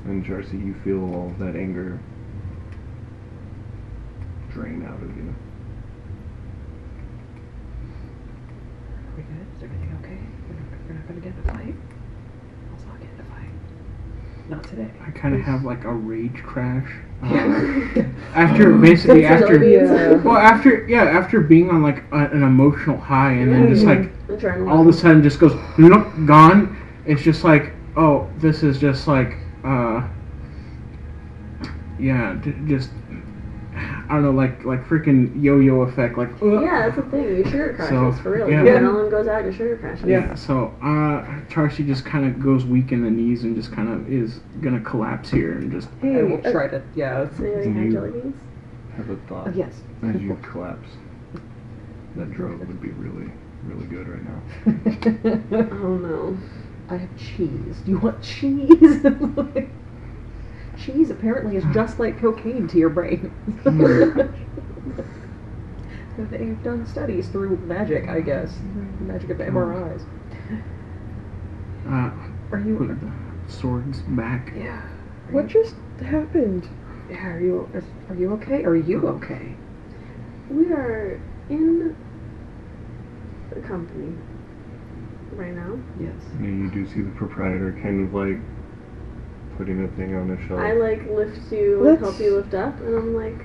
And 0.05 0.25
Charsea 0.25 0.65
you 0.65 0.75
feel 0.85 1.03
all 1.15 1.29
of 1.29 1.39
that 1.39 1.55
anger 1.57 2.01
drain 4.53 4.85
out 4.87 5.03
of 5.03 5.17
you 5.17 5.35
Are 9.09 9.17
we 9.17 9.23
good? 9.23 9.47
Is 9.57 9.63
everything 9.63 9.99
okay? 10.03 10.19
We're 10.49 10.55
not, 10.55 10.65
we're 10.89 10.95
not 10.95 11.09
gonna 11.09 11.21
get 11.21 11.33
in 11.33 11.39
a 11.39 11.53
fight? 11.55 11.75
Let's 12.73 12.85
not 12.85 13.01
get 13.01 13.09
in 13.15 13.21
a 13.21 13.25
fight. 13.25 14.51
Not 14.51 14.65
today. 14.65 14.91
I 15.07 15.11
kind 15.13 15.35
of 15.35 15.41
have 15.43 15.65
like 15.65 15.85
a 15.85 15.93
rage 15.93 16.43
crash. 16.43 16.91
Uh, 17.23 18.03
after 18.35 18.73
basically 18.77 19.23
That's 19.23 19.43
after 19.43 19.59
really 19.59 19.75
Yeah. 19.75 20.15
well 20.17 20.37
after 20.37 20.85
yeah 20.89 21.05
after 21.05 21.41
being 21.41 21.71
on 21.71 21.83
like 21.83 22.03
a, 22.13 22.27
an 22.33 22.43
emotional 22.43 22.99
high 22.99 23.33
and 23.35 23.53
then 23.53 23.69
just 23.69 23.85
like 23.85 24.11
all 24.69 24.81
of 24.81 24.89
a 24.89 24.93
sudden 24.93 25.23
just 25.23 25.39
goes 25.39 25.55
nope 25.79 26.09
gone. 26.27 26.77
It's 27.07 27.23
just 27.23 27.45
like 27.45 27.73
oh 27.97 28.29
this 28.39 28.63
is 28.65 28.79
just 28.79 29.07
like 29.07 29.37
uh 29.65 30.03
yeah 31.99 32.35
d- 32.43 32.55
just 32.67 32.91
I 33.75 34.07
don't 34.17 34.23
know 34.23 34.31
like 34.33 34.65
like 34.65 34.85
freaking 34.87 35.31
yo-yo 35.43 35.83
effect 35.83 36.19
like 36.19 36.29
uh, 36.43 36.61
Yeah, 36.61 36.89
that's 36.91 36.97
the 36.97 37.03
thing. 37.11 37.25
Your 37.37 37.45
sugar 37.47 37.73
crashes 37.75 38.17
So, 38.17 38.23
for 38.23 38.31
real. 38.33 38.51
yeah. 38.51 38.63
Your 38.65 38.79
adrenaline 38.79 39.11
goes 39.11 39.27
out, 39.27 39.45
your 39.45 39.53
sugar 39.53 39.77
crashes. 39.77 40.05
Yeah, 40.05 40.35
so 40.35 40.75
uh, 40.83 41.23
Charsea 41.49 41.87
just 41.87 42.05
kind 42.05 42.27
of 42.27 42.39
goes 42.39 42.67
weak 42.67 42.93
in 42.93 43.03
the 43.03 43.11
knees 43.11 43.45
and 43.45 43.57
just 43.57 43.73
kind 43.73 43.89
of 43.89 44.13
is 44.13 44.41
gonna 44.61 44.81
collapse 44.81 45.31
here 45.31 45.53
and 45.53 45.73
just 45.73 45.89
I 46.03 46.07
Hey, 46.07 46.23
will 46.23 46.47
uh, 46.47 46.53
try 46.53 46.69
to, 46.69 46.83
yeah. 46.95 47.29
So 47.37 47.45
you 47.45 47.53
already 47.53 47.69
have 47.73 47.85
You- 47.85 47.93
jelly 47.93 48.11
beans? 48.11 48.37
have 48.97 49.09
a 49.09 49.17
thought 49.27 49.49
Uh, 49.49 49.53
yes. 49.55 49.81
as 50.03 50.21
you 50.21 50.37
collapse 50.43 50.89
that 52.17 52.31
drug 52.33 52.59
would 52.59 52.81
be 52.83 52.91
really 52.91 53.31
really 53.65 53.87
good 53.87 54.07
right 54.07 54.23
now 54.23 55.69
Oh 55.83 55.97
no. 55.97 56.37
I 56.89 56.97
have 56.97 57.17
cheese. 57.17 57.79
Do 57.85 57.91
you 57.91 57.99
want 57.99 58.23
cheese? 58.23 59.03
cheese 60.85 61.11
apparently 61.11 61.57
is 61.57 61.65
just 61.73 61.99
like 61.99 62.19
cocaine 62.21 62.67
to 62.69 62.79
your 62.79 62.91
brain. 62.91 63.33
They've 66.19 66.63
done 66.63 66.87
studies 66.87 67.29
through 67.29 67.57
magic, 67.59 68.09
I 68.09 68.21
guess. 68.21 68.55
The 68.99 69.05
magic 69.05 69.31
of 69.31 69.39
the 69.39 69.45
MRIs. 69.45 70.05
uh, 71.89 72.11
Are 72.51 72.61
you? 72.61 72.99
swords 73.49 74.01
back. 74.09 74.53
Yeah. 74.55 74.83
What 75.31 75.53
you, 75.53 75.63
just 75.63 75.77
happened? 76.05 76.69
yeah, 77.11 77.29
are 77.29 77.41
you? 77.41 77.69
Are 78.09 78.15
you 78.15 78.33
okay? 78.35 78.65
Are 78.65 78.77
you 78.77 79.09
okay? 79.09 79.55
We 80.51 80.73
are 80.73 81.21
in 81.49 81.97
the 83.55 83.61
company 83.61 84.15
right 85.37 85.55
now. 85.55 85.79
Yes. 86.01 86.15
Yeah, 86.41 86.47
you 86.49 86.71
do 86.71 86.87
see 86.87 87.03
the 87.03 87.11
proprietor 87.13 87.73
kind 87.83 88.07
of 88.07 88.15
like 88.15 88.39
putting 89.59 89.85
a 89.85 89.89
thing 89.97 90.15
on 90.15 90.31
a 90.31 90.47
shelf. 90.49 90.61
I 90.61 90.73
like 90.73 91.09
lift 91.11 91.51
you, 91.53 91.81
Let's- 91.83 92.01
help 92.01 92.19
you 92.21 92.37
lift 92.37 92.55
up, 92.55 92.79
and 92.81 92.95
I'm 92.97 93.15
like, 93.15 93.45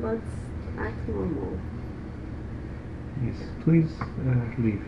let's 0.00 0.26
act 0.78 1.08
normal. 1.08 1.58
yes, 3.24 3.36
please 3.64 3.90
uh, 4.00 4.62
leave. 4.62 4.84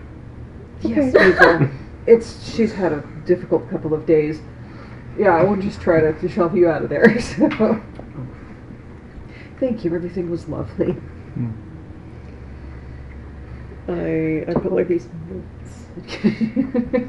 Yes, 0.82 1.14
Okay. 1.14 1.70
It's 2.06 2.50
she's 2.54 2.72
had 2.72 2.92
a 2.92 3.02
difficult 3.26 3.68
couple 3.68 3.92
of 3.92 4.06
days. 4.06 4.40
Yeah, 5.18 5.36
I 5.36 5.44
will 5.44 5.56
just 5.56 5.80
try 5.82 6.00
to, 6.00 6.12
to 6.14 6.28
shove 6.28 6.56
you 6.56 6.68
out 6.68 6.82
of 6.82 6.88
there. 6.88 7.20
So. 7.20 7.80
Thank 9.60 9.84
you. 9.84 9.94
Everything 9.94 10.30
was 10.30 10.48
lovely. 10.48 10.96
I 13.88 14.44
I 14.48 14.54
put 14.54 14.72
like 14.72 14.88
these 14.88 15.06
notes. 15.28 15.59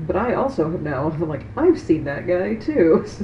but 0.00 0.16
I 0.16 0.34
also 0.34 0.70
have 0.70 0.82
now. 0.82 1.08
I'm 1.10 1.28
like 1.28 1.44
I've 1.56 1.78
seen 1.78 2.04
that 2.04 2.26
guy 2.26 2.54
too. 2.56 3.04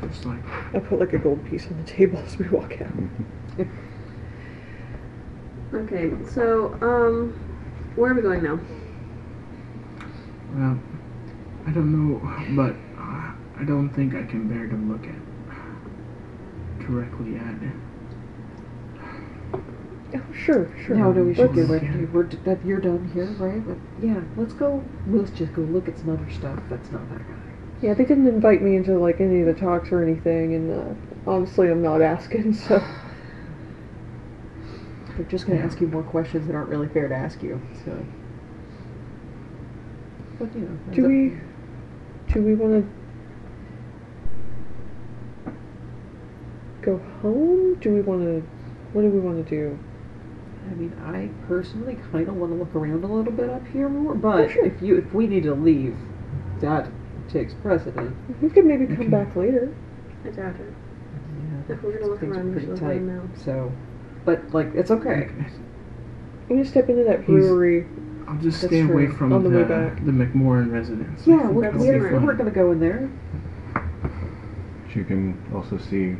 So. 0.00 0.08
Just 0.08 0.24
like 0.26 0.42
I 0.74 0.78
put 0.78 1.00
like 1.00 1.12
a 1.14 1.18
gold 1.18 1.44
piece 1.46 1.66
on 1.70 1.76
the 1.78 1.84
table 1.84 2.18
as 2.18 2.38
we 2.38 2.48
walk 2.48 2.80
out. 2.80 2.92
Okay, 5.74 6.10
so, 6.30 6.72
um, 6.80 7.32
where 7.96 8.12
are 8.12 8.14
we 8.14 8.22
going 8.22 8.42
now? 8.42 8.58
well, 10.54 10.80
I 11.66 11.70
don't 11.72 11.92
know, 11.92 12.20
but 12.54 12.76
uh, 12.98 13.32
I 13.60 13.64
don't 13.66 13.90
think 13.90 14.14
I 14.14 14.22
can 14.22 14.48
bear 14.48 14.68
to 14.68 14.76
look 14.76 15.06
at 15.06 15.18
directly 16.86 17.36
at 17.36 17.62
it. 17.62 17.72
Oh 20.16 20.32
sure, 20.32 20.70
sure. 20.84 20.96
No, 20.96 21.12
no, 21.12 21.24
we 21.24 21.34
should 21.34 21.54
get 21.54 21.68
ready. 21.68 21.86
We're 22.06 22.24
d- 22.24 22.38
that 22.44 22.64
you're 22.64 22.80
done 22.80 23.08
here, 23.12 23.26
right? 23.38 23.64
But 23.66 23.78
yeah, 24.00 24.20
let's 24.36 24.54
go. 24.54 24.82
Let's 25.06 25.30
just 25.30 25.52
go 25.52 25.62
look 25.62 25.88
at 25.88 25.98
some 25.98 26.10
other 26.10 26.28
stuff. 26.30 26.58
That's 26.68 26.90
not 26.92 27.08
that 27.10 27.26
guy. 27.26 27.34
Yeah, 27.82 27.94
they 27.94 28.04
didn't 28.04 28.26
invite 28.26 28.62
me 28.62 28.76
into 28.76 28.98
like 28.98 29.20
any 29.20 29.40
of 29.40 29.46
the 29.46 29.54
talks 29.54 29.90
or 29.92 30.02
anything, 30.02 30.54
and 30.54 30.70
uh, 30.70 30.94
honestly, 31.30 31.70
I'm 31.70 31.82
not 31.82 32.02
asking. 32.02 32.54
So 32.54 32.78
They're 35.16 35.26
just 35.26 35.46
going 35.46 35.58
to 35.58 35.64
ask 35.64 35.80
you 35.80 35.86
more 35.86 36.02
questions 36.02 36.46
that 36.46 36.54
aren't 36.54 36.68
really 36.68 36.88
fair 36.88 37.08
to 37.08 37.14
ask 37.14 37.42
you. 37.42 37.60
So, 37.84 38.06
but 40.38 40.54
you 40.54 40.60
know, 40.60 40.78
Do 40.92 41.06
we? 41.08 41.38
Do 42.32 42.42
we 42.42 42.54
want 42.54 42.84
to 42.84 42.90
go 46.82 46.98
home? 47.22 47.76
Do 47.80 47.94
we 47.94 48.02
want 48.02 48.22
to? 48.22 48.46
What 48.92 49.02
do 49.02 49.08
we 49.08 49.20
want 49.20 49.44
to 49.44 49.50
do? 49.50 49.78
I 50.70 50.74
mean, 50.74 50.92
I 51.04 51.28
personally 51.46 51.96
kind 52.12 52.28
of 52.28 52.34
want 52.36 52.52
to 52.52 52.58
look 52.58 52.74
around 52.74 53.04
a 53.04 53.06
little 53.06 53.32
bit 53.32 53.48
up 53.50 53.66
here 53.68 53.88
more. 53.88 54.14
But 54.14 54.40
oh, 54.40 54.48
sure. 54.48 54.66
if 54.66 54.82
you 54.82 54.96
if 54.98 55.12
we 55.14 55.26
need 55.26 55.44
to 55.44 55.54
leave, 55.54 55.96
that 56.60 56.88
takes 57.28 57.54
precedent. 57.54 58.16
We 58.42 58.50
could 58.50 58.64
maybe 58.66 58.86
come 58.94 59.10
back 59.10 59.34
later. 59.36 59.74
I 60.24 60.28
doubt 60.30 60.56
it. 60.56 60.74
Yeah, 61.68 61.74
If 61.74 61.82
we're 61.82 61.98
gonna 61.98 62.10
look 62.12 62.22
around, 62.22 62.46
we 62.46 62.52
pretty 62.52 62.66
should 62.66 62.80
look 62.80 62.80
tight. 62.80 63.02
now. 63.02 63.22
So, 63.44 63.72
but 64.24 64.52
like 64.52 64.74
it's 64.74 64.90
okay. 64.90 65.28
I'm 65.30 66.48
gonna 66.48 66.64
step 66.64 66.88
into 66.88 67.04
that 67.04 67.20
He's- 67.24 67.26
brewery. 67.26 67.86
I'll 68.28 68.34
just 68.38 68.60
That's 68.60 68.72
stay 68.72 68.80
away 68.80 69.06
true. 69.06 69.14
from 69.16 69.32
On 69.32 69.44
the 69.44 69.50
way 69.50 69.58
the, 69.62 69.64
back. 69.68 70.04
the 70.04 70.10
McMorrin 70.10 70.72
residence. 70.72 71.24
Yeah, 71.24 71.46
we're, 71.48 71.62
that'll 71.62 71.78
That's 71.78 71.92
be 71.92 72.00
we're, 72.00 72.20
we're 72.20 72.34
gonna 72.34 72.50
go 72.50 72.72
in 72.72 72.80
there. 72.80 73.08
You 74.96 75.04
can 75.04 75.40
also 75.54 75.78
see 75.78 76.16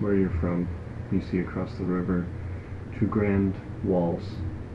where 0.00 0.14
you're 0.14 0.30
from. 0.40 0.66
You 1.10 1.20
see 1.30 1.40
across 1.40 1.74
the 1.74 1.84
river 1.84 2.26
two 2.98 3.06
grand 3.06 3.54
walls 3.84 4.22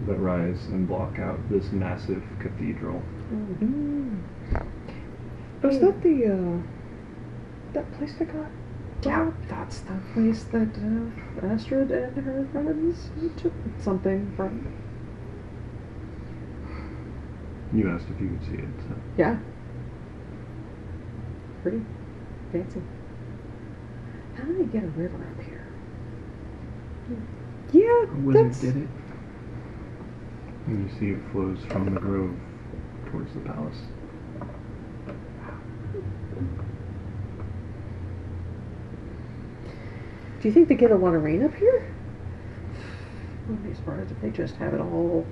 that 0.06 0.18
rise 0.20 0.66
and 0.68 0.88
block 0.88 1.20
out 1.20 1.40
this 1.50 1.72
massive 1.72 2.24
cathedral. 2.40 3.02
Mm. 3.32 4.22
Is 5.64 5.80
that 5.80 6.02
the 6.04 6.26
uh, 6.28 6.62
that 7.74 7.92
place 7.94 8.14
that 8.20 8.32
got? 8.32 8.50
Yeah, 9.04 9.32
that's 9.48 9.80
the 9.80 10.00
place 10.14 10.44
that 10.46 10.70
uh, 10.78 11.48
Astrid 11.48 11.92
and 11.92 12.18
her 12.18 12.48
friends 12.52 13.10
took 13.38 13.54
something 13.80 14.34
from. 14.36 14.74
You 17.74 17.90
asked 17.90 18.08
if 18.10 18.22
you 18.22 18.30
could 18.30 18.46
see 18.46 18.62
it. 18.62 18.70
So. 18.88 18.96
Yeah. 19.18 19.38
Pretty 21.62 21.84
fancy. 22.52 22.82
How 24.36 24.44
do 24.44 24.58
they 24.58 24.66
get 24.66 24.84
a 24.84 24.88
river 24.88 25.18
up 25.18 25.44
here? 25.44 25.68
Yeah, 27.74 28.04
A 28.04 28.16
wizard 28.24 28.46
that's. 28.46 28.60
did 28.62 28.78
it. 28.78 28.88
And 30.68 30.90
you 30.90 30.98
see 31.00 31.12
it 31.12 31.20
flows 31.32 31.60
from 31.70 31.86
the 31.94 32.00
grove 32.00 32.36
towards 33.12 33.34
the 33.34 33.40
palace. 33.42 33.78
Do 40.42 40.48
you 40.48 40.54
think 40.54 40.68
they 40.68 40.76
get 40.76 40.92
a 40.92 40.96
lot 40.96 41.16
of 41.16 41.24
rain 41.24 41.44
up 41.44 41.54
here? 41.56 41.92
Wouldn't 43.48 43.68
be 43.68 43.74
surprised 43.74 44.12
if 44.12 44.22
they 44.22 44.30
just 44.30 44.56
have 44.56 44.74
it 44.74 44.82
all 44.82 45.26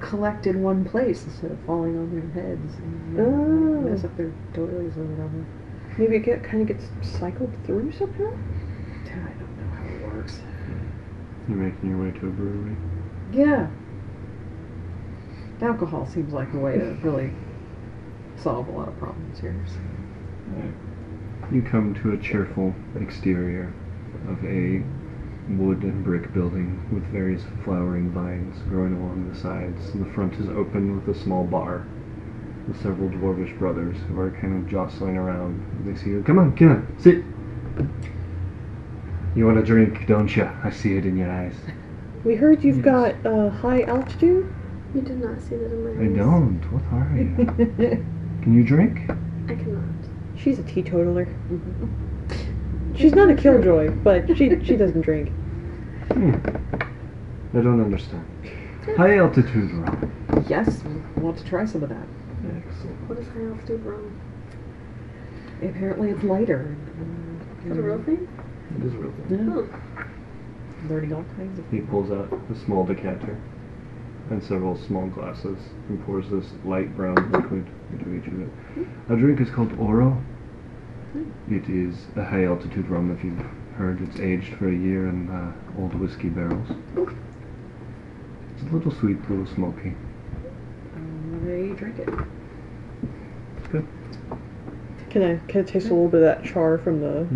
collect 0.00 0.46
in 0.46 0.62
one 0.62 0.84
place 0.84 1.24
instead 1.24 1.50
of 1.50 1.58
falling 1.60 1.96
on 1.98 2.10
their 2.12 2.42
heads 2.44 2.74
and 2.76 3.18
Oh. 3.20 3.80
mess 3.88 4.04
up 4.04 4.16
their 4.16 4.32
doilies 4.52 4.96
or 4.96 5.04
whatever. 5.04 5.44
Maybe 5.98 6.16
it 6.16 6.20
get 6.20 6.42
kind 6.44 6.62
of 6.62 6.68
gets 6.68 6.88
cycled 7.02 7.52
through 7.64 7.92
somehow. 7.92 8.26
I 9.06 9.32
don't 9.38 9.58
know 9.58 9.76
how 9.76 9.84
it 9.84 10.14
works. 10.14 10.40
You're 11.48 11.56
making 11.56 11.88
your 11.88 12.04
way 12.04 12.10
to 12.18 12.26
a 12.26 12.30
brewery. 12.30 12.76
Yeah. 13.32 13.68
Alcohol 15.60 16.06
seems 16.06 16.32
like 16.32 16.52
a 16.54 16.58
way 16.58 16.78
to 16.78 16.96
really 17.02 17.32
solve 18.36 18.68
a 18.68 18.70
lot 18.70 18.88
of 18.88 18.98
problems 18.98 19.40
here. 19.40 19.64
so. 19.66 19.80
You 21.50 21.62
come 21.62 21.94
to 22.02 22.12
a 22.12 22.18
cheerful 22.18 22.74
exterior 23.00 23.72
of 24.28 24.44
a 24.44 24.82
wood 25.48 25.82
and 25.82 26.04
brick 26.04 26.32
building 26.34 26.86
with 26.92 27.02
various 27.10 27.42
flowering 27.64 28.10
vines 28.12 28.58
growing 28.68 28.94
along 28.94 29.30
the 29.32 29.38
sides. 29.38 29.88
And 29.90 30.04
the 30.04 30.12
front 30.12 30.34
is 30.34 30.48
open 30.48 30.96
with 31.04 31.16
a 31.16 31.18
small 31.18 31.44
bar 31.44 31.86
with 32.68 32.80
several 32.82 33.08
dwarvish 33.08 33.58
brothers 33.58 33.96
who 34.08 34.20
are 34.20 34.30
kind 34.30 34.62
of 34.62 34.70
jostling 34.70 35.16
around. 35.16 35.64
They 35.86 35.98
see 35.98 36.10
you. 36.10 36.22
Come 36.22 36.38
on, 36.38 36.54
come 36.56 36.70
on, 36.70 36.96
sit. 36.98 37.24
You 39.38 39.46
want 39.46 39.56
a 39.56 39.62
drink, 39.62 40.04
don't 40.08 40.34
you? 40.34 40.50
I 40.64 40.70
see 40.70 40.96
it 40.96 41.06
in 41.06 41.16
your 41.16 41.30
eyes. 41.30 41.54
We 42.24 42.34
heard 42.34 42.64
you've 42.64 42.84
Yes. 42.84 42.84
got 42.84 43.14
uh, 43.24 43.50
high 43.50 43.82
altitude. 43.82 44.52
You 44.92 45.00
did 45.00 45.22
not 45.22 45.40
see 45.40 45.54
that 45.54 45.70
in 45.72 45.84
my 45.84 45.90
eyes. 45.90 46.12
I 46.12 46.16
don't. 46.16 46.60
What 46.72 46.82
are 46.92 47.16
you? 47.16 48.04
Can 48.42 48.52
you 48.52 48.64
drink? 48.64 49.08
I 49.48 49.54
cannot. 49.54 49.84
She's 50.36 50.58
a 50.58 50.64
teetotaler. 50.64 51.26
Mhm. 51.52 51.88
She's 52.96 53.14
not 53.14 53.30
a 53.30 53.36
killjoy, 53.36 53.90
but 53.90 54.36
she 54.36 54.60
she 54.64 54.76
doesn't 54.76 55.02
drink. 55.02 55.28
Hmm. 56.10 56.34
I 57.56 57.60
don't 57.60 57.80
understand. 57.80 58.24
High 58.96 59.18
altitude 59.18 59.70
rum. 59.70 60.12
Yes, 60.48 60.82
we 60.82 61.22
want 61.22 61.38
to 61.38 61.44
try 61.44 61.64
some 61.64 61.84
of 61.84 61.90
that. 61.90 62.08
Excellent. 62.66 63.08
What 63.08 63.18
is 63.18 63.28
high 63.28 63.44
altitude 63.44 63.84
rum? 63.84 64.20
Apparently, 65.62 66.10
it's 66.10 66.24
lighter. 66.24 66.74
Is 67.62 67.68
that 67.68 67.78
a 67.78 67.82
real 67.82 68.02
thing? 68.02 68.26
It 68.76 68.84
is 68.84 68.94
real. 68.94 69.12
Yeah, 69.30 69.54
Oh. 69.54 69.68
learning 70.88 71.12
all 71.12 71.24
kinds 71.36 71.58
of. 71.58 71.64
He 71.70 71.80
pulls 71.80 72.10
out 72.10 72.32
a 72.50 72.54
small 72.54 72.84
decanter 72.84 73.36
and 74.30 74.42
several 74.42 74.76
small 74.76 75.06
glasses 75.06 75.58
and 75.88 76.04
pours 76.04 76.28
this 76.30 76.52
light 76.64 76.94
brown 76.96 77.14
liquid 77.32 77.66
into 77.92 78.14
each 78.14 78.26
of 78.26 78.40
it. 78.40 78.48
Hmm. 78.48 79.12
Our 79.12 79.16
drink 79.18 79.40
is 79.40 79.50
called 79.50 79.72
Oro. 79.78 80.10
Hmm. 81.12 81.30
It 81.52 81.68
is 81.68 82.06
a 82.16 82.24
high 82.24 82.44
altitude 82.44 82.88
rum, 82.88 83.10
if 83.16 83.24
you've 83.24 83.42
heard. 83.76 84.00
It's 84.02 84.20
aged 84.20 84.54
for 84.54 84.68
a 84.68 84.74
year 84.74 85.08
in 85.08 85.30
uh, 85.30 85.52
old 85.80 85.94
whiskey 85.94 86.28
barrels. 86.28 86.68
It's 86.96 88.70
a 88.70 88.74
little 88.74 88.92
sweet, 88.92 89.16
a 89.16 89.32
little 89.32 89.46
smoky. 89.54 89.94
Um, 90.94 91.72
I 91.72 91.74
drink 91.78 91.98
it. 91.98 92.08
It's 93.56 93.68
good. 93.68 93.86
Can 95.10 95.22
I 95.22 95.36
can 95.50 95.62
I 95.62 95.64
taste 95.64 95.86
a 95.86 95.88
hmm. 95.88 95.94
little 95.94 96.08
bit 96.10 96.22
of 96.22 96.42
that 96.42 96.44
char 96.44 96.76
from 96.78 97.00
the? 97.00 97.26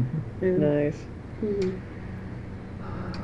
And 0.43 0.59
Nice. 0.59 1.07
Mhm. 1.43 1.75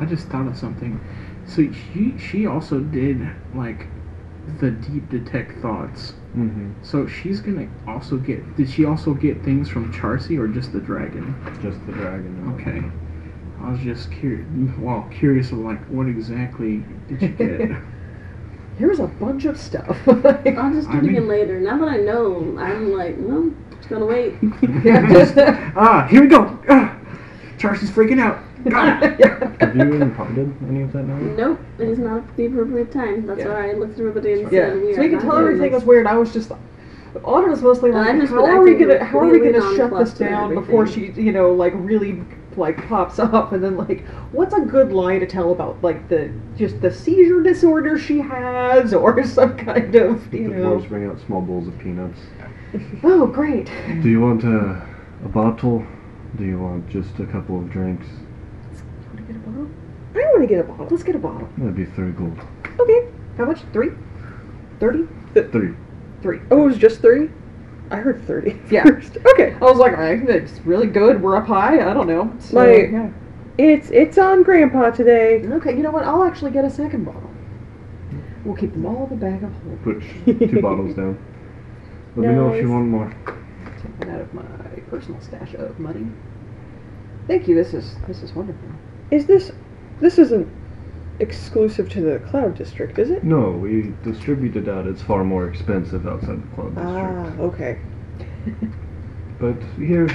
I 0.00 0.04
just 0.04 0.28
thought 0.28 0.46
of 0.46 0.56
something. 0.56 1.00
So 1.46 1.70
she 1.72 2.14
she 2.18 2.46
also 2.46 2.80
did 2.80 3.20
like 3.54 3.86
the 4.60 4.70
deep 4.70 5.08
detect 5.10 5.60
thoughts. 5.60 6.14
Mm-hmm. 6.36 6.72
So 6.82 7.06
she's 7.06 7.40
gonna 7.40 7.68
also 7.86 8.16
get. 8.16 8.56
Did 8.56 8.68
she 8.70 8.84
also 8.84 9.14
get 9.14 9.42
things 9.44 9.68
from 9.68 9.92
Charsea 9.92 10.38
or 10.38 10.48
just 10.48 10.72
the 10.72 10.80
dragon? 10.80 11.34
Just 11.62 11.84
the 11.86 11.92
dragon. 11.92 12.54
Okay. 12.60 12.82
I 13.64 13.70
was 13.70 13.80
just 13.80 14.12
curious. 14.12 14.46
Well, 14.78 15.08
curious 15.10 15.50
of 15.52 15.58
like 15.58 15.84
what 15.86 16.06
exactly 16.06 16.84
did 17.08 17.22
you 17.22 17.28
get? 17.28 17.70
Here's 18.78 19.00
a 19.00 19.08
bunch 19.08 19.44
of 19.46 19.58
stuff. 19.58 19.96
I'll 20.06 20.72
just 20.72 20.88
do 20.88 20.94
I 20.94 20.98
it 20.98 21.02
mean- 21.02 21.10
again 21.16 21.28
later. 21.28 21.58
Now 21.60 21.78
that 21.78 21.88
I 21.88 21.96
know, 21.96 22.56
I'm 22.60 22.92
like, 22.92 23.16
well, 23.18 23.50
just 23.76 23.88
gonna 23.88 24.06
wait. 24.06 24.34
just, 24.84 25.34
ah, 25.76 26.06
here 26.08 26.20
we 26.22 26.28
go. 26.28 26.56
Ah, 26.68 26.96
Charsea's 27.58 27.90
freaking 27.90 28.20
out. 28.20 28.38
Got 28.68 29.02
it. 29.02 29.60
Have 29.60 29.76
you 29.76 29.94
imparted 29.94 30.54
any 30.68 30.82
of 30.82 30.92
that 30.92 31.04
knowledge? 31.04 31.36
Nope, 31.36 31.60
it 31.78 31.88
is 31.88 31.98
not 31.98 32.36
the 32.36 32.46
appropriate 32.46 32.90
time. 32.92 33.26
That's 33.26 33.40
Yeah. 33.40 33.48
why 33.48 33.70
I 33.70 33.72
looked 33.74 33.94
at 33.94 34.00
everybody 34.00 34.32
and 34.32 34.52
Yeah, 34.52 34.70
said, 34.70 34.82
we 34.82 34.94
so 34.94 35.00
are 35.00 35.04
we 35.04 35.10
can 35.10 35.20
tell 35.20 35.36
everything 35.36 35.72
was 35.72 35.84
weird. 35.84 36.06
I 36.06 36.16
was 36.16 36.32
just, 36.32 36.52
Autumn 37.24 37.50
was 37.50 37.62
mostly 37.62 37.90
like, 37.92 38.08
I've 38.14 38.28
how 38.28 38.44
are 38.44 38.62
we 38.62 38.74
gonna, 38.74 39.04
how 39.04 39.20
are 39.20 39.26
we 39.26 39.38
really 39.38 39.52
gonna 39.60 39.76
shut 39.76 39.96
this 39.98 40.12
down 40.12 40.54
before 40.54 40.86
she, 40.86 41.12
you 41.12 41.32
know, 41.32 41.52
like 41.52 41.72
really 41.76 42.22
like 42.56 42.88
pops 42.88 43.18
up, 43.20 43.52
and 43.52 43.62
then 43.62 43.76
like, 43.76 44.04
what's 44.32 44.52
a 44.54 44.60
good 44.60 44.92
lie 44.92 45.18
to 45.18 45.26
tell 45.26 45.52
about 45.52 45.80
like 45.82 46.08
the 46.08 46.32
just 46.56 46.80
the 46.80 46.92
seizure 46.92 47.42
disorder 47.42 47.98
she 47.98 48.18
has, 48.18 48.92
or 48.92 49.24
some 49.26 49.56
kind 49.56 49.94
of, 49.94 50.30
The 50.30 50.38
you 50.38 50.48
know, 50.48 50.76
dwarves 50.78 50.88
bring 50.88 51.06
out 51.08 51.18
small 51.26 51.40
bowls 51.40 51.68
of 51.68 51.78
peanuts. 51.78 52.18
oh 53.04 53.26
great. 53.26 53.66
Do 54.02 54.08
you 54.08 54.20
want 54.20 54.42
a, 54.44 54.84
a 55.24 55.28
bottle? 55.28 55.84
Do 56.36 56.44
you 56.44 56.58
want 56.58 56.88
just 56.88 57.18
a 57.18 57.26
couple 57.26 57.58
of 57.58 57.70
drinks? 57.70 58.06
Want 58.06 59.16
to 59.16 59.22
get 59.32 59.36
a 59.36 59.38
bottle? 59.40 59.68
I 60.14 60.18
want 60.18 60.40
to 60.42 60.46
get 60.46 60.60
a 60.60 60.64
bottle. 60.64 60.88
Let's 60.90 61.02
get 61.02 61.14
a 61.16 61.18
bottle. 61.18 61.48
That'd 61.58 61.74
be 61.76 61.84
three 61.86 62.12
gold. 62.12 62.38
Okay. 62.78 63.08
How 63.36 63.44
much? 63.44 63.60
Three? 63.72 63.90
Thirty? 64.80 65.06
Three. 65.34 65.74
Three. 66.22 66.40
Oh, 66.50 66.62
it 66.62 66.66
was 66.66 66.78
just 66.78 67.00
three. 67.00 67.30
I 67.90 67.96
heard 67.96 68.22
thirty. 68.26 68.60
Yeah. 68.70 68.84
first. 68.84 69.16
Okay. 69.34 69.54
I 69.54 69.64
was 69.64 69.78
like, 69.78 69.94
I 69.96 70.16
think 70.18 70.28
it's 70.30 70.60
really 70.60 70.86
good. 70.88 71.22
We're 71.22 71.36
up 71.36 71.46
high. 71.46 71.88
I 71.88 71.94
don't 71.94 72.06
know. 72.06 72.32
So, 72.38 72.56
My- 72.56 72.74
yeah. 72.74 73.10
It's 73.56 73.90
it's 73.90 74.18
on 74.18 74.44
Grandpa 74.44 74.90
today. 74.90 75.42
Okay, 75.44 75.76
you 75.76 75.82
know 75.82 75.90
what? 75.90 76.04
I'll 76.04 76.22
actually 76.22 76.52
get 76.52 76.64
a 76.64 76.70
second 76.70 77.04
bottle. 77.04 77.28
We'll 78.44 78.54
keep 78.54 78.72
them 78.72 78.86
all 78.86 79.04
in 79.04 79.10
the 79.10 79.16
bag 79.16 79.42
of 79.42 79.52
holding. 79.52 79.78
Put 80.28 80.50
two 80.50 80.62
bottles 80.62 80.94
down. 80.94 81.18
Let 82.14 82.28
me 82.28 82.34
know 82.36 82.52
if 82.52 82.62
you 82.62 82.70
want 82.70 82.86
more. 82.86 83.12
Take 83.98 84.08
that 84.08 84.14
out 84.14 84.20
of 84.20 84.34
my 84.34 84.42
personal 84.90 85.20
stash 85.20 85.54
of 85.54 85.78
money. 85.78 86.06
Thank 87.26 87.48
you. 87.48 87.54
This 87.54 87.74
is 87.74 87.96
this 88.06 88.22
is 88.22 88.32
wonderful. 88.34 88.68
Is 89.10 89.26
this 89.26 89.52
this 90.00 90.18
isn't 90.18 90.48
exclusive 91.20 91.88
to 91.90 92.00
the 92.00 92.18
Cloud 92.20 92.54
District, 92.56 92.98
is 92.98 93.10
it? 93.10 93.24
No, 93.24 93.50
we 93.50 93.92
distributed 94.04 94.68
out. 94.68 94.86
It's 94.86 95.02
far 95.02 95.24
more 95.24 95.48
expensive 95.48 96.06
outside 96.06 96.42
the 96.42 96.54
cloud 96.54 96.74
district. 96.74 96.78
Ah, 96.78 97.42
okay. 97.42 97.78
But 99.40 99.62
here, 99.76 100.08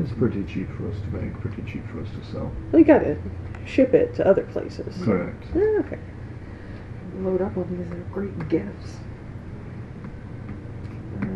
It's 0.00 0.12
pretty 0.12 0.42
cheap 0.44 0.68
for 0.76 0.88
us 0.88 0.96
to 1.00 1.06
make, 1.16 1.32
pretty 1.40 1.62
cheap 1.62 1.86
for 1.90 2.00
us 2.00 2.08
to 2.10 2.32
sell. 2.32 2.50
We 2.72 2.82
gotta 2.82 3.16
ship 3.64 3.94
it 3.94 4.14
to 4.16 4.26
other 4.26 4.42
places. 4.42 4.96
Correct. 5.04 5.44
Ah, 5.54 5.58
okay. 5.86 5.98
Load 7.20 7.40
up 7.40 7.56
on 7.56 7.68
these 7.76 8.02
great 8.12 8.48
gifts. 8.48 8.96
Uh, 11.22 11.26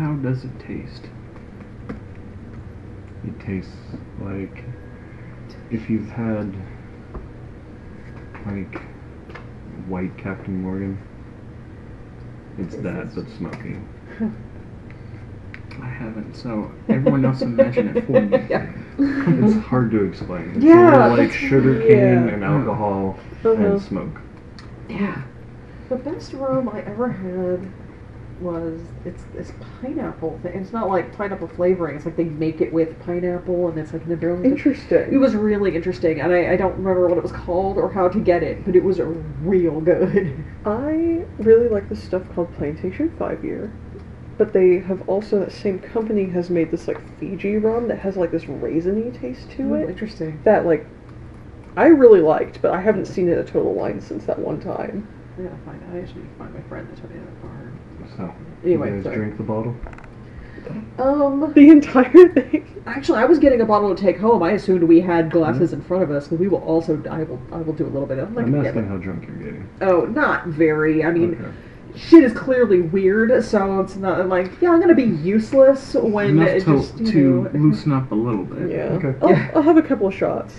How 0.00 0.14
does 0.14 0.44
it 0.46 0.58
taste? 0.58 1.02
It 3.26 3.38
tastes 3.38 3.70
like 4.18 4.64
if 5.70 5.90
you've 5.90 6.08
had 6.08 6.54
like 8.46 8.80
white 9.88 10.16
Captain 10.16 10.62
Morgan. 10.62 10.98
It's 12.56 12.76
that, 12.76 13.14
but 13.14 13.28
smoky. 13.36 13.76
I 15.82 15.86
haven't, 15.86 16.34
so 16.34 16.72
everyone 16.88 17.22
else 17.26 17.42
imagine 17.42 17.94
it 17.94 18.06
for 18.06 18.22
me. 18.22 18.38
yeah. 18.48 18.72
It's 18.98 19.66
hard 19.66 19.90
to 19.90 20.04
explain. 20.04 20.50
It's 20.56 20.64
Yeah, 20.64 20.90
more 21.08 21.16
like 21.18 21.30
sugar 21.30 21.78
cane 21.78 21.98
yeah. 21.98 22.28
and 22.34 22.42
alcohol 22.42 23.18
Uh-huh. 23.44 23.52
and 23.52 23.82
smoke. 23.82 24.18
Yeah. 24.88 25.20
The 25.90 25.96
best 25.96 26.32
rum 26.32 26.70
I 26.70 26.80
ever 26.80 27.10
had 27.10 27.60
was 28.40 28.80
it's 29.04 29.22
this 29.34 29.52
pineapple 29.80 30.38
thing. 30.42 30.52
It's 30.60 30.72
not 30.72 30.88
like 30.88 31.16
pineapple 31.16 31.48
flavoring. 31.48 31.96
It's 31.96 32.04
like 32.04 32.16
they 32.16 32.24
make 32.24 32.60
it 32.60 32.72
with 32.72 32.98
pineapple 33.00 33.68
and 33.68 33.78
it's 33.78 33.92
like 33.92 34.04
in 34.04 34.12
a 34.12 34.16
barrel. 34.16 34.44
Interesting. 34.44 35.12
It 35.12 35.18
was 35.18 35.34
really 35.34 35.74
interesting, 35.76 36.20
and 36.20 36.32
I, 36.32 36.52
I 36.52 36.56
don't 36.56 36.76
remember 36.76 37.06
what 37.08 37.18
it 37.18 37.22
was 37.22 37.32
called 37.32 37.76
or 37.76 37.90
how 37.92 38.08
to 38.08 38.18
get 38.20 38.42
it, 38.42 38.64
but 38.64 38.74
it 38.76 38.82
was 38.84 39.00
real 39.00 39.80
good. 39.80 40.44
I 40.64 41.24
really 41.38 41.68
like 41.68 41.88
this 41.88 42.02
stuff 42.02 42.22
called 42.34 42.52
Plantation 42.54 43.10
Five 43.18 43.44
Year, 43.44 43.72
but 44.38 44.52
they 44.52 44.78
have 44.78 45.06
also 45.08 45.38
that 45.40 45.52
same 45.52 45.78
company 45.78 46.26
has 46.30 46.50
made 46.50 46.70
this 46.70 46.88
like 46.88 47.00
Fiji 47.18 47.56
rum 47.56 47.88
that 47.88 47.98
has 48.00 48.16
like 48.16 48.30
this 48.30 48.44
raisiny 48.44 49.18
taste 49.18 49.50
to 49.52 49.72
Oh, 49.72 49.74
it. 49.74 49.90
interesting. 49.90 50.40
That 50.44 50.66
like 50.66 50.86
I 51.76 51.86
really 51.86 52.20
liked, 52.20 52.60
but 52.62 52.72
I 52.72 52.80
haven't 52.80 53.06
seen 53.06 53.28
it 53.28 53.38
at 53.38 53.46
Total 53.46 53.72
Wine 53.72 54.00
since 54.00 54.24
that 54.26 54.38
one 54.38 54.60
time. 54.60 55.06
I 55.38 55.42
gotta 55.42 55.56
find. 55.64 55.80
I 55.94 55.98
actually 56.00 56.22
need 56.22 56.30
to 56.30 56.34
find 56.36 56.54
my 56.54 56.60
friend 56.62 56.88
that 56.90 56.96
told 57.00 57.12
me 57.14 57.20
that 57.20 57.40
card. 57.40 57.72
So, 58.16 58.32
Anyway, 58.64 58.88
you 58.90 58.94
guys 58.96 59.04
sorry. 59.04 59.16
drink 59.16 59.36
the 59.36 59.42
bottle? 59.42 59.74
Um, 60.98 61.52
The 61.54 61.68
entire 61.70 62.28
thing. 62.28 62.82
actually, 62.86 63.18
I 63.18 63.24
was 63.24 63.38
getting 63.38 63.60
a 63.60 63.64
bottle 63.64 63.94
to 63.94 64.00
take 64.00 64.18
home. 64.18 64.42
I 64.42 64.52
assumed 64.52 64.82
we 64.84 65.00
had 65.00 65.30
glasses 65.30 65.72
in 65.72 65.80
front 65.80 66.02
of 66.02 66.10
us, 66.10 66.28
but 66.28 66.38
we 66.38 66.48
will 66.48 66.62
also. 66.62 67.02
I 67.10 67.22
will. 67.24 67.40
I 67.52 67.56
will 67.58 67.72
do 67.72 67.84
a 67.86 67.88
little 67.88 68.06
bit. 68.06 68.18
I'm, 68.18 68.34
not 68.34 68.44
I'm 68.44 68.52
gonna 68.52 68.68
asking 68.68 68.86
how 68.86 68.96
drunk 68.98 69.26
you're 69.26 69.36
getting. 69.36 69.68
Oh, 69.80 70.02
not 70.06 70.46
very. 70.48 71.02
I 71.04 71.10
mean, 71.10 71.32
Okay. 71.34 71.98
shit 71.98 72.22
is 72.22 72.32
clearly 72.34 72.82
weird, 72.82 73.42
so 73.42 73.80
it's 73.80 73.96
not 73.96 74.28
like 74.28 74.60
yeah, 74.60 74.70
I'm 74.70 74.80
gonna 74.80 74.94
be 74.94 75.02
useless 75.04 75.94
when 75.94 76.30
Enough 76.38 76.48
it 76.48 76.60
to, 76.64 76.76
just 76.78 76.98
you 76.98 77.12
to 77.12 77.18
know, 77.44 77.50
loosen 77.54 77.92
up 77.92 78.12
a 78.12 78.14
little 78.14 78.44
bit. 78.44 78.70
Yeah. 78.70 78.84
Okay. 78.92 79.14
I'll, 79.22 79.30
Yeah. 79.30 79.50
I'll 79.54 79.62
have 79.62 79.78
a 79.78 79.82
couple 79.82 80.06
of 80.06 80.14
shots. 80.14 80.54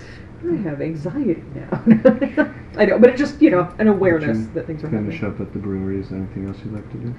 I 0.50 0.56
have 0.56 0.80
anxiety 0.82 1.42
now. 1.54 1.82
I 2.76 2.84
know, 2.86 2.98
but 2.98 3.10
it's 3.10 3.18
just 3.20 3.40
you 3.40 3.50
know 3.50 3.72
an 3.78 3.88
awareness 3.88 4.38
Should 4.38 4.54
that 4.54 4.66
things 4.66 4.82
are 4.84 4.88
Finish 4.90 5.20
happening. 5.20 5.40
up 5.42 5.46
at 5.46 5.52
the 5.52 5.58
brewery. 5.58 6.00
Is 6.00 6.08
there 6.08 6.18
anything 6.18 6.46
else 6.48 6.58
you'd 6.64 6.74
like 6.74 6.90
to 6.92 6.98
do? 6.98 7.14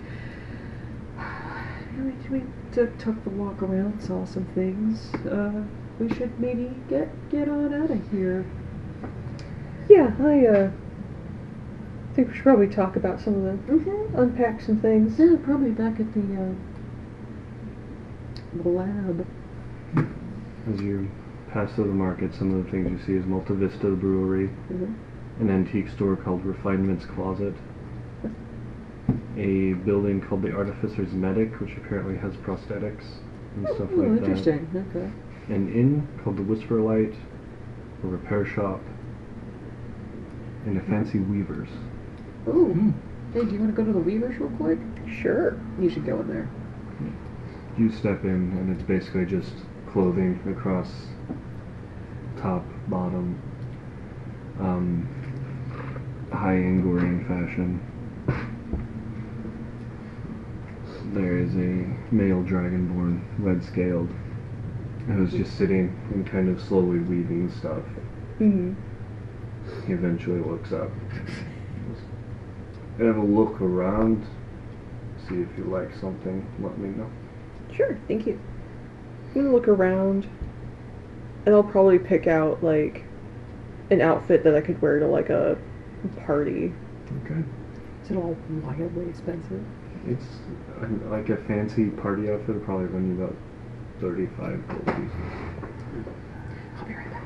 We, 2.32 2.40
we 2.40 2.44
took, 2.72 2.98
took 2.98 3.24
the 3.24 3.30
walk 3.30 3.62
around, 3.62 4.02
saw 4.02 4.26
some 4.26 4.46
things. 4.56 5.14
Uh, 5.26 5.64
we 6.00 6.10
should 6.16 6.38
maybe 6.40 6.72
get 6.90 7.08
get 7.30 7.48
on 7.48 7.72
out 7.72 7.92
of 7.92 8.12
here. 8.12 8.44
Yeah, 9.88 10.12
I 10.20 10.46
uh 10.48 10.72
think 12.16 12.30
we 12.30 12.34
should 12.34 12.44
probably 12.44 12.68
talk 12.68 12.96
about 12.96 13.22
some 13.22 13.36
of 13.36 13.44
the 13.44 13.74
Mm-hmm. 13.74 14.18
unpack 14.20 14.62
some 14.62 14.80
things. 14.80 15.20
Yeah, 15.20 15.36
probably 15.44 15.70
back 15.70 16.00
at 16.00 16.12
the 16.16 16.22
uh, 16.22 16.54
the 18.64 18.70
lab. 18.70 19.26
As 20.74 20.82
you 20.82 21.10
pass 21.54 21.72
through 21.74 21.86
the 21.86 21.94
market, 21.94 22.34
some 22.34 22.54
of 22.54 22.66
the 22.66 22.72
things 22.72 22.90
you 22.90 23.06
see 23.06 23.14
is 23.14 23.26
Malta 23.26 23.54
Vista 23.54 23.88
Brewery, 23.90 24.50
Mhm. 24.72 24.94
an 25.40 25.50
antique 25.52 25.88
store 25.90 26.16
called 26.16 26.44
Refinement's 26.44 27.06
Closet, 27.06 27.54
a 29.38 29.74
building 29.86 30.20
called 30.22 30.42
the 30.42 30.52
Artificer's 30.52 31.14
Medic, 31.14 31.60
which 31.60 31.78
apparently 31.78 32.16
has 32.16 32.36
prosthetics 32.38 33.20
and 33.56 33.68
stuff 33.76 33.90
Oh, 33.94 34.02
like 34.02 34.20
interesting. 34.20 34.68
Okay. 34.76 35.10
An 35.50 35.68
inn 35.70 36.08
called 36.24 36.38
the 36.38 36.44
Whisper 36.44 36.80
Light, 36.82 37.14
a 38.04 38.08
repair 38.08 38.46
shop, 38.46 38.82
and 40.66 40.78
a 40.78 40.82
fancy 40.82 41.20
weaver's. 41.20 41.70
Ooh. 42.48 42.74
Hmm. 42.74 42.90
Hey, 43.34 43.46
do 43.46 43.52
you 43.54 43.60
want 43.60 43.76
to 43.76 43.82
go 43.82 43.86
to 43.86 43.94
the 43.94 44.00
Weavers 44.00 44.40
real 44.40 44.50
quick? 44.52 44.80
Sure. 45.08 45.56
You 45.80 45.90
should 45.90 46.06
go 46.06 46.20
in 46.22 46.28
there. 46.28 46.48
You 47.78 47.90
step 47.90 48.24
in, 48.24 48.56
and 48.60 48.70
it's 48.70 48.84
basically 48.84 49.26
just 49.26 49.54
clothing 49.88 50.40
across 50.48 51.08
top, 52.44 52.66
bottom, 52.90 53.42
um, 54.60 55.08
high 56.30 56.56
Angorian 56.56 57.26
fashion. 57.26 57.80
There 61.14 61.38
is 61.38 61.56
a 61.56 62.14
male 62.14 62.44
dragonborn, 62.44 63.24
red 63.40 63.64
scaled, 63.64 64.10
who's 65.08 65.32
just 65.32 65.58
sitting 65.58 65.98
and 66.14 66.28
kind 66.28 66.50
of 66.50 66.62
slowly 66.62 67.00
weaving 67.00 67.50
stuff. 67.50 67.84
Mm-hmm. 68.40 68.74
He 69.88 69.94
eventually 69.94 70.42
looks 70.42 70.74
up. 70.74 70.90
Have 73.00 73.18
a 73.18 73.22
look 73.22 73.62
around, 73.62 74.26
see 75.30 75.36
if 75.36 75.48
you 75.58 75.64
like 75.64 75.96
something, 75.96 76.46
let 76.60 76.78
me 76.78 76.90
know. 76.90 77.10
Sure, 77.74 77.98
thank 78.10 78.28
you. 78.28 78.38
I'm 79.34 79.44
gonna 79.44 79.54
look 79.54 79.70
around, 79.70 80.28
and 81.46 81.54
I'll 81.56 81.64
probably 81.64 82.00
pick 82.00 82.28
out 82.28 82.64
like 82.64 83.04
an 83.90 84.02
outfit 84.02 84.44
that 84.44 84.56
I 84.56 84.62
could 84.62 84.82
wear 84.82 85.00
to 85.00 85.08
like 85.08 85.30
a 85.30 85.58
party. 86.26 86.74
Okay. 87.26 87.44
Is 88.04 88.12
it 88.12 88.18
all 88.18 88.36
wildly 88.64 89.10
expensive? 89.10 89.64
It's 90.08 90.26
uh, 90.82 90.88
like 91.10 91.30
a 91.30 91.38
fancy 91.38 91.90
party 91.90 92.30
outfit. 92.32 92.56
Would 92.56 92.66
probably 92.66 92.86
run 92.88 93.16
you 93.18 93.24
about 93.24 93.36
thirty-five 94.02 94.68
gold 94.68 94.86
pieces. 94.86 95.16
I'll 96.80 96.86
be 96.86 96.94
right 96.94 97.12
back. 97.12 97.24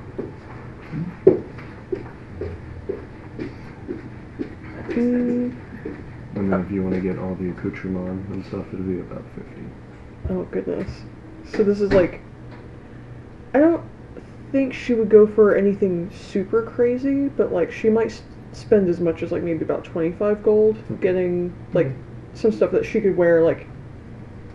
Mm, 4.90 5.56
And 6.36 6.52
then 6.54 6.62
if 6.62 6.72
you 6.72 6.82
want 6.84 6.96
to 6.96 7.02
get 7.02 7.18
all 7.20 7.36
the 7.36 7.50
accoutrement 7.50 8.28
and 8.30 8.46
stuff, 8.46 8.66
it'll 8.74 8.86
be 8.86 9.00
about 9.00 9.24
fifty. 9.36 9.64
oh 10.30 10.44
goodness. 10.46 10.90
So 11.52 11.64
this 11.64 11.82
is 11.82 11.94
like, 11.94 12.22
I 13.54 13.60
don't 13.60 13.84
think 14.52 14.74
she 14.74 14.94
would 14.94 15.10
go 15.10 15.26
for 15.28 15.56
anything 15.56 16.10
super 16.12 16.62
crazy, 16.64 17.28
but 17.28 17.52
like 17.52 17.72
she 17.72 17.90
might 17.90 18.08
s- 18.08 18.22
spend 18.54 18.90
as 18.90 19.00
much 19.00 19.22
as 19.24 19.32
like 19.32 19.44
maybe 19.44 19.64
about 19.64 19.84
twenty-five 19.84 20.42
gold 20.44 20.78
getting 21.02 21.54
like 21.74 21.88
some 22.34 22.52
stuff 22.52 22.72
that 22.72 22.86
she 22.86 23.02
could 23.02 23.18
wear 23.18 23.44
like 23.44 23.68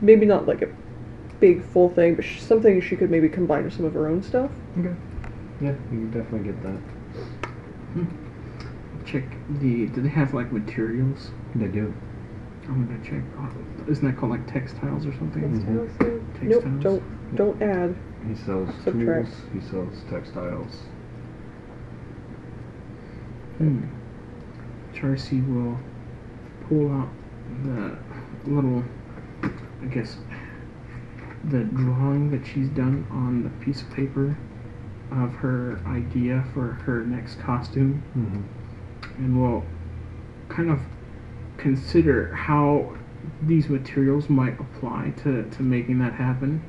maybe 0.01 0.24
not 0.27 0.47
like 0.47 0.62
a 0.62 0.69
big 1.40 1.62
full 1.64 1.89
thing, 1.90 2.14
but 2.14 2.24
sh- 2.24 2.40
something 2.40 2.81
she 2.81 2.97
could 2.97 3.10
maybe 3.10 3.28
combine 3.28 3.64
with 3.64 3.73
some 3.74 3.85
of 3.85 3.93
her 3.94 4.06
own 4.09 4.23
stuff. 4.23 4.51
Okay. 4.78 4.94
Yeah, 5.60 5.70
you 5.70 5.77
can 5.90 6.10
definitely 6.10 6.51
get 6.52 6.62
that. 6.62 6.78
Check 9.05 9.24
the. 9.60 9.86
Do 9.89 10.01
they 10.01 10.09
have 10.09 10.32
like 10.32 10.52
materials? 10.52 11.31
They 11.55 11.66
do. 11.66 11.93
I'm 12.69 12.86
gonna 12.86 13.02
check. 13.05 13.23
Oh, 13.39 13.90
isn't 13.90 14.05
that 14.06 14.16
called 14.16 14.31
like 14.32 14.47
textiles 14.51 15.05
or 15.06 15.12
something? 15.19 15.43
Mhm. 15.43 15.66
Nope, 16.43 16.62
Textiles. 16.62 16.82
don't 16.82 17.36
don't 17.36 17.62
add. 17.62 17.97
He 18.28 18.35
sells 18.36 18.69
Subtract. 18.85 19.27
tools. 19.28 19.40
He 19.53 19.61
sells 19.70 20.03
textiles. 20.11 20.73
Hmm. 23.59 23.85
Charsea 24.94 25.47
will 25.47 25.78
pull 26.69 26.90
out 26.93 27.09
the 27.65 27.97
little, 28.47 28.82
I 29.43 29.86
guess, 29.86 30.16
the 31.44 31.65
drawing 31.65 32.31
that 32.31 32.47
she's 32.47 32.69
done 32.69 33.07
on 33.11 33.43
the 33.43 33.51
piece 33.65 33.82
of 33.82 33.90
paper 33.90 34.36
of 35.11 35.32
her 35.35 35.81
idea 35.86 36.44
for 36.55 36.73
her 36.85 37.05
next 37.05 37.39
costume, 37.40 38.03
Mm-hmm. 38.16 39.24
and 39.24 39.40
we'll 39.40 39.65
kind 40.49 40.70
of 40.70 40.81
consider 41.59 42.32
how 42.35 42.97
these 43.43 43.69
materials 43.69 44.28
might 44.31 44.59
apply 44.59 45.12
to, 45.23 45.49
to 45.51 45.62
making 45.62 45.99
that 45.99 46.15
happen. 46.15 46.62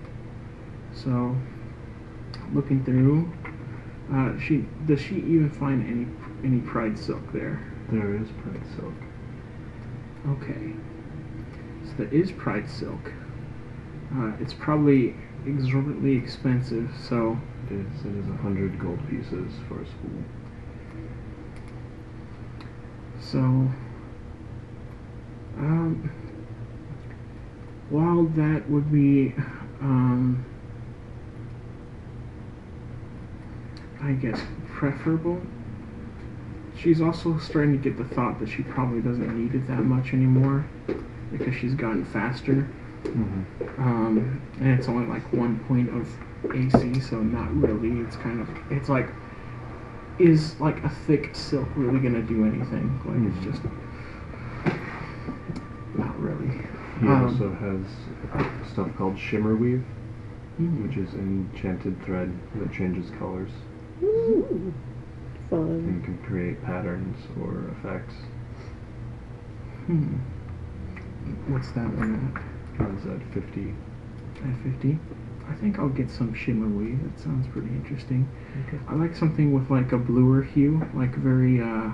So, 0.94 1.36
looking 2.54 2.84
through, 2.84 3.32
uh, 4.12 4.38
she 4.38 4.66
does 4.86 5.02
she 5.02 5.16
even 5.16 5.50
find 5.50 5.86
any 5.88 6.08
any 6.44 6.62
pride 6.62 6.98
silk 6.98 7.32
there? 7.34 7.66
There 7.90 8.16
is 8.16 8.30
pride 8.44 8.62
silk. 8.76 8.94
Okay. 10.28 10.74
So 11.86 11.92
there 11.98 12.14
is 12.14 12.32
pride 12.32 12.70
silk. 12.70 13.12
Uh, 14.16 14.34
it's 14.40 14.54
probably 14.54 15.16
exorbitantly 15.46 16.16
expensive, 16.16 16.90
so 17.10 17.38
It 17.70 17.80
is. 17.80 18.06
It 18.06 18.16
is 18.16 18.30
a 18.30 18.38
hundred 18.38 18.80
gold 18.80 19.00
pieces 19.10 19.52
for 19.68 19.82
a 19.82 19.86
spool. 19.86 20.24
so 23.20 23.40
Um, 25.58 26.12
while 27.90 28.24
that 28.24 28.70
would 28.70 28.92
be, 28.92 29.36
um, 29.82 30.44
I 34.04 34.12
guess, 34.14 34.40
preferable, 34.68 35.42
she's 36.78 37.00
also 37.00 37.38
starting 37.40 37.72
to 37.72 37.78
get 37.78 37.98
the 37.98 38.04
thought 38.16 38.40
that 38.42 38.50
she 38.50 38.62
probably 38.64 39.02
doesn't 39.02 39.38
need 39.38 39.56
it 39.56 39.66
that 39.68 39.84
much 39.86 40.14
anymore 40.14 40.66
because 41.32 41.56
she's 41.56 41.74
gotten 41.74 42.04
faster. 42.06 42.68
Mm-hmm. 43.04 43.82
Um, 43.82 44.42
and 44.60 44.78
it's 44.78 44.88
only 44.90 45.08
like 45.08 45.22
one 45.32 45.60
point 45.68 45.90
of 45.90 46.08
AC, 46.54 47.00
so 47.00 47.22
not 47.22 47.54
really. 47.56 48.02
It's 48.02 48.18
kind 48.18 48.42
of, 48.42 48.50
it's 48.70 48.90
like, 48.90 49.10
is 50.20 50.60
like 50.60 50.84
a 50.84 50.90
thick 50.90 51.34
silk 51.34 51.68
really 51.76 52.00
gonna 52.00 52.22
do 52.22 52.46
anything? 52.46 53.00
Like, 53.06 53.34
it's 53.34 53.46
just 53.46 53.64
not 55.96 56.20
really. 56.20 56.62
He 57.00 57.08
Um, 57.08 57.26
also 57.26 57.52
has 57.54 58.70
stuff 58.70 58.90
called 58.98 59.18
shimmer 59.18 59.56
weave, 59.56 59.84
Mhm. 60.62 60.84
which 60.84 60.98
is 60.98 61.14
enchanted 61.16 62.02
thread 62.04 62.32
that 62.60 62.72
changes 62.72 63.10
colors 63.18 63.52
Fun. 64.00 64.74
and 65.52 66.04
can 66.04 66.18
create 66.26 66.64
patterns 66.64 67.18
or 67.42 67.70
effects. 67.78 68.16
Hmm. 69.86 70.16
What's 71.52 71.72
that 71.72 71.88
one 71.96 72.34
Runs 72.78 73.06
at 73.06 73.34
50. 73.34 73.74
at? 74.42 74.50
At 74.50 74.64
50? 74.64 75.00
I 75.50 75.54
think 75.56 75.78
I'll 75.78 75.90
get 75.90 76.10
some 76.10 76.34
shimmer 76.34 76.68
weave. 76.68 77.00
That 77.04 77.20
sounds 77.20 77.48
pretty 77.48 77.68
interesting. 77.68 78.28
Okay. 78.68 78.80
I 78.88 78.96
like 78.96 79.16
something 79.16 79.54
with 79.54 79.70
like 79.70 79.92
a 79.92 79.98
bluer 79.98 80.42
hue, 80.42 80.82
like 80.94 81.14
very, 81.16 81.62
uh, 81.62 81.92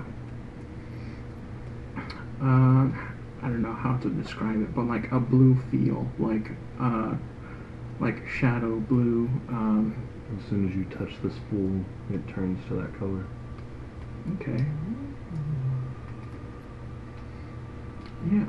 uh, 2.40 2.88
I 3.42 3.48
don't 3.48 3.62
know 3.62 3.72
how 3.74 3.96
to 3.98 4.08
describe 4.10 4.60
it, 4.62 4.74
but 4.74 4.84
like 4.86 5.10
a 5.12 5.20
blue 5.20 5.56
feel, 5.70 6.10
like, 6.18 6.50
uh, 6.80 7.14
like 7.98 8.26
shadow 8.28 8.78
blue. 8.80 9.28
Um, 9.48 10.08
As 10.38 10.44
soon 10.48 10.68
as 10.68 10.74
you 10.76 10.84
touch 10.84 11.20
the 11.22 11.30
spool, 11.30 11.84
it 12.12 12.26
turns 12.28 12.64
to 12.68 12.74
that 12.74 12.96
color. 12.98 13.26
okay. 14.40 14.64
Yeah. 18.30 18.46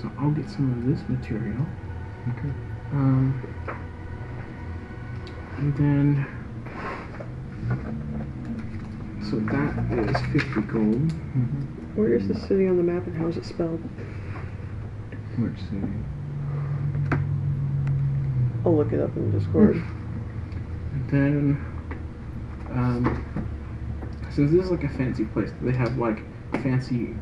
So 0.00 0.10
I'll 0.18 0.30
get 0.30 0.48
some 0.48 0.70
of 0.72 0.86
this 0.86 1.06
material. 1.08 1.66
Okay. 2.28 2.52
Um, 2.92 3.34
and 5.58 5.76
then, 5.76 6.26
so 9.30 9.36
that 9.40 9.74
is 10.08 10.42
50 10.44 10.60
gold. 10.72 11.08
Mm-hmm. 11.08 11.96
Where 12.00 12.14
is 12.14 12.28
the 12.28 12.38
city 12.38 12.66
on 12.66 12.76
the 12.76 12.82
map 12.82 13.06
and 13.06 13.16
how 13.16 13.26
is 13.26 13.36
it 13.36 13.44
spelled? 13.44 13.80
Which 15.38 15.58
city? 15.58 15.86
I'll 18.64 18.76
look 18.76 18.92
it 18.92 19.00
up 19.00 19.16
in 19.16 19.30
Discord. 19.30 19.76
And 19.76 21.10
then, 21.10 21.64
um, 22.70 23.50
since 24.30 24.50
this 24.52 24.64
is 24.64 24.70
like 24.70 24.84
a 24.84 24.88
fancy 24.88 25.24
place, 25.24 25.50
they 25.62 25.72
have 25.72 25.96
like 25.96 26.22
fancy, 26.62 27.14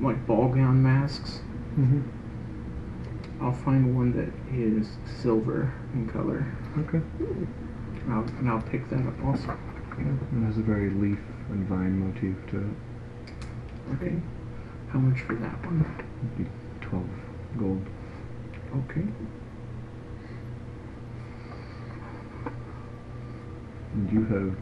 like 0.00 0.26
ball 0.26 0.48
gown 0.48 0.82
masks. 0.82 1.40
Mm-hmm. 1.78 2.00
I'll 3.44 3.52
find 3.52 3.94
one 3.94 4.12
that 4.16 4.32
is 4.56 4.96
silver 5.20 5.72
in 5.92 6.08
color. 6.08 6.46
Okay. 6.78 7.02
And 7.18 8.12
I'll, 8.12 8.24
and 8.38 8.48
I'll 8.48 8.62
pick 8.62 8.88
that 8.88 9.06
up 9.06 9.24
also. 9.24 9.58
Yeah. 9.98 10.12
It 10.38 10.44
has 10.46 10.58
a 10.58 10.62
very 10.62 10.90
leaf 10.90 11.18
and 11.50 11.66
vine 11.68 11.98
motif 11.98 12.36
to 12.50 12.58
it. 12.58 13.96
Okay. 13.96 14.16
How 14.88 14.98
much 14.98 15.20
for 15.22 15.34
that 15.34 15.64
one? 15.66 15.84
It'd 16.18 16.38
be 16.38 16.46
12 16.80 17.04
gold. 17.58 17.86
Okay. 18.90 19.06
You 24.12 24.24
have 24.26 24.56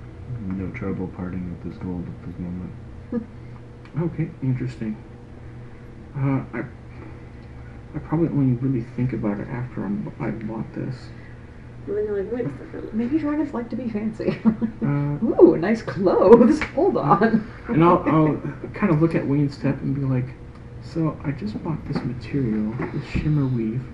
no 0.59 0.71
trouble 0.71 1.09
parting 1.09 1.51
with 1.51 1.73
this 1.73 1.83
gold 1.83 2.07
at 2.07 2.27
this 2.27 2.39
moment. 2.39 2.73
Okay, 4.01 4.29
interesting. 4.43 4.97
Uh, 6.17 6.43
I 6.53 6.65
I 7.95 7.99
probably 8.01 8.27
only 8.29 8.55
really 8.57 8.85
think 8.97 9.13
about 9.13 9.39
it 9.39 9.47
after 9.47 9.85
I'm, 9.85 10.13
I 10.19 10.31
bought 10.31 10.73
this. 10.75 10.97
And 11.87 11.97
then 11.97 12.05
you're 12.07 12.25
like, 12.25 12.33
wait 12.33 12.47
a 12.47 12.51
second. 12.59 12.93
Maybe 12.93 13.19
dragons 13.19 13.55
like 13.55 13.71
to 13.71 13.77
be 13.77 13.89
fancy. 13.89 14.41
Uh, 14.83 14.87
Ooh, 15.43 15.57
nice 15.61 15.81
clothes. 15.83 16.61
Hold 16.75 16.97
on. 16.97 17.49
and 17.69 17.85
I'll, 17.85 18.03
I'll 18.09 18.43
kind 18.73 18.93
of 18.93 19.01
look 19.01 19.15
at 19.15 19.25
Winged 19.25 19.53
Step 19.55 19.81
and 19.83 19.95
be 19.95 20.01
like, 20.01 20.35
so 20.83 21.17
I 21.25 21.31
just 21.31 21.63
bought 21.63 21.79
this 21.87 22.03
material, 22.03 22.75
this 22.93 23.05
shimmer 23.11 23.47
weave. 23.47 23.85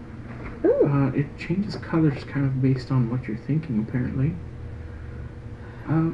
Ooh. 0.65 0.87
Uh, 0.87 1.11
it 1.11 1.27
changes 1.37 1.77
colors 1.77 2.25
kind 2.25 2.47
of 2.47 2.63
based 2.63 2.91
on 2.91 3.11
what 3.11 3.29
you're 3.29 3.37
thinking, 3.37 3.85
apparently. 3.87 4.35
Uh, 5.89 6.11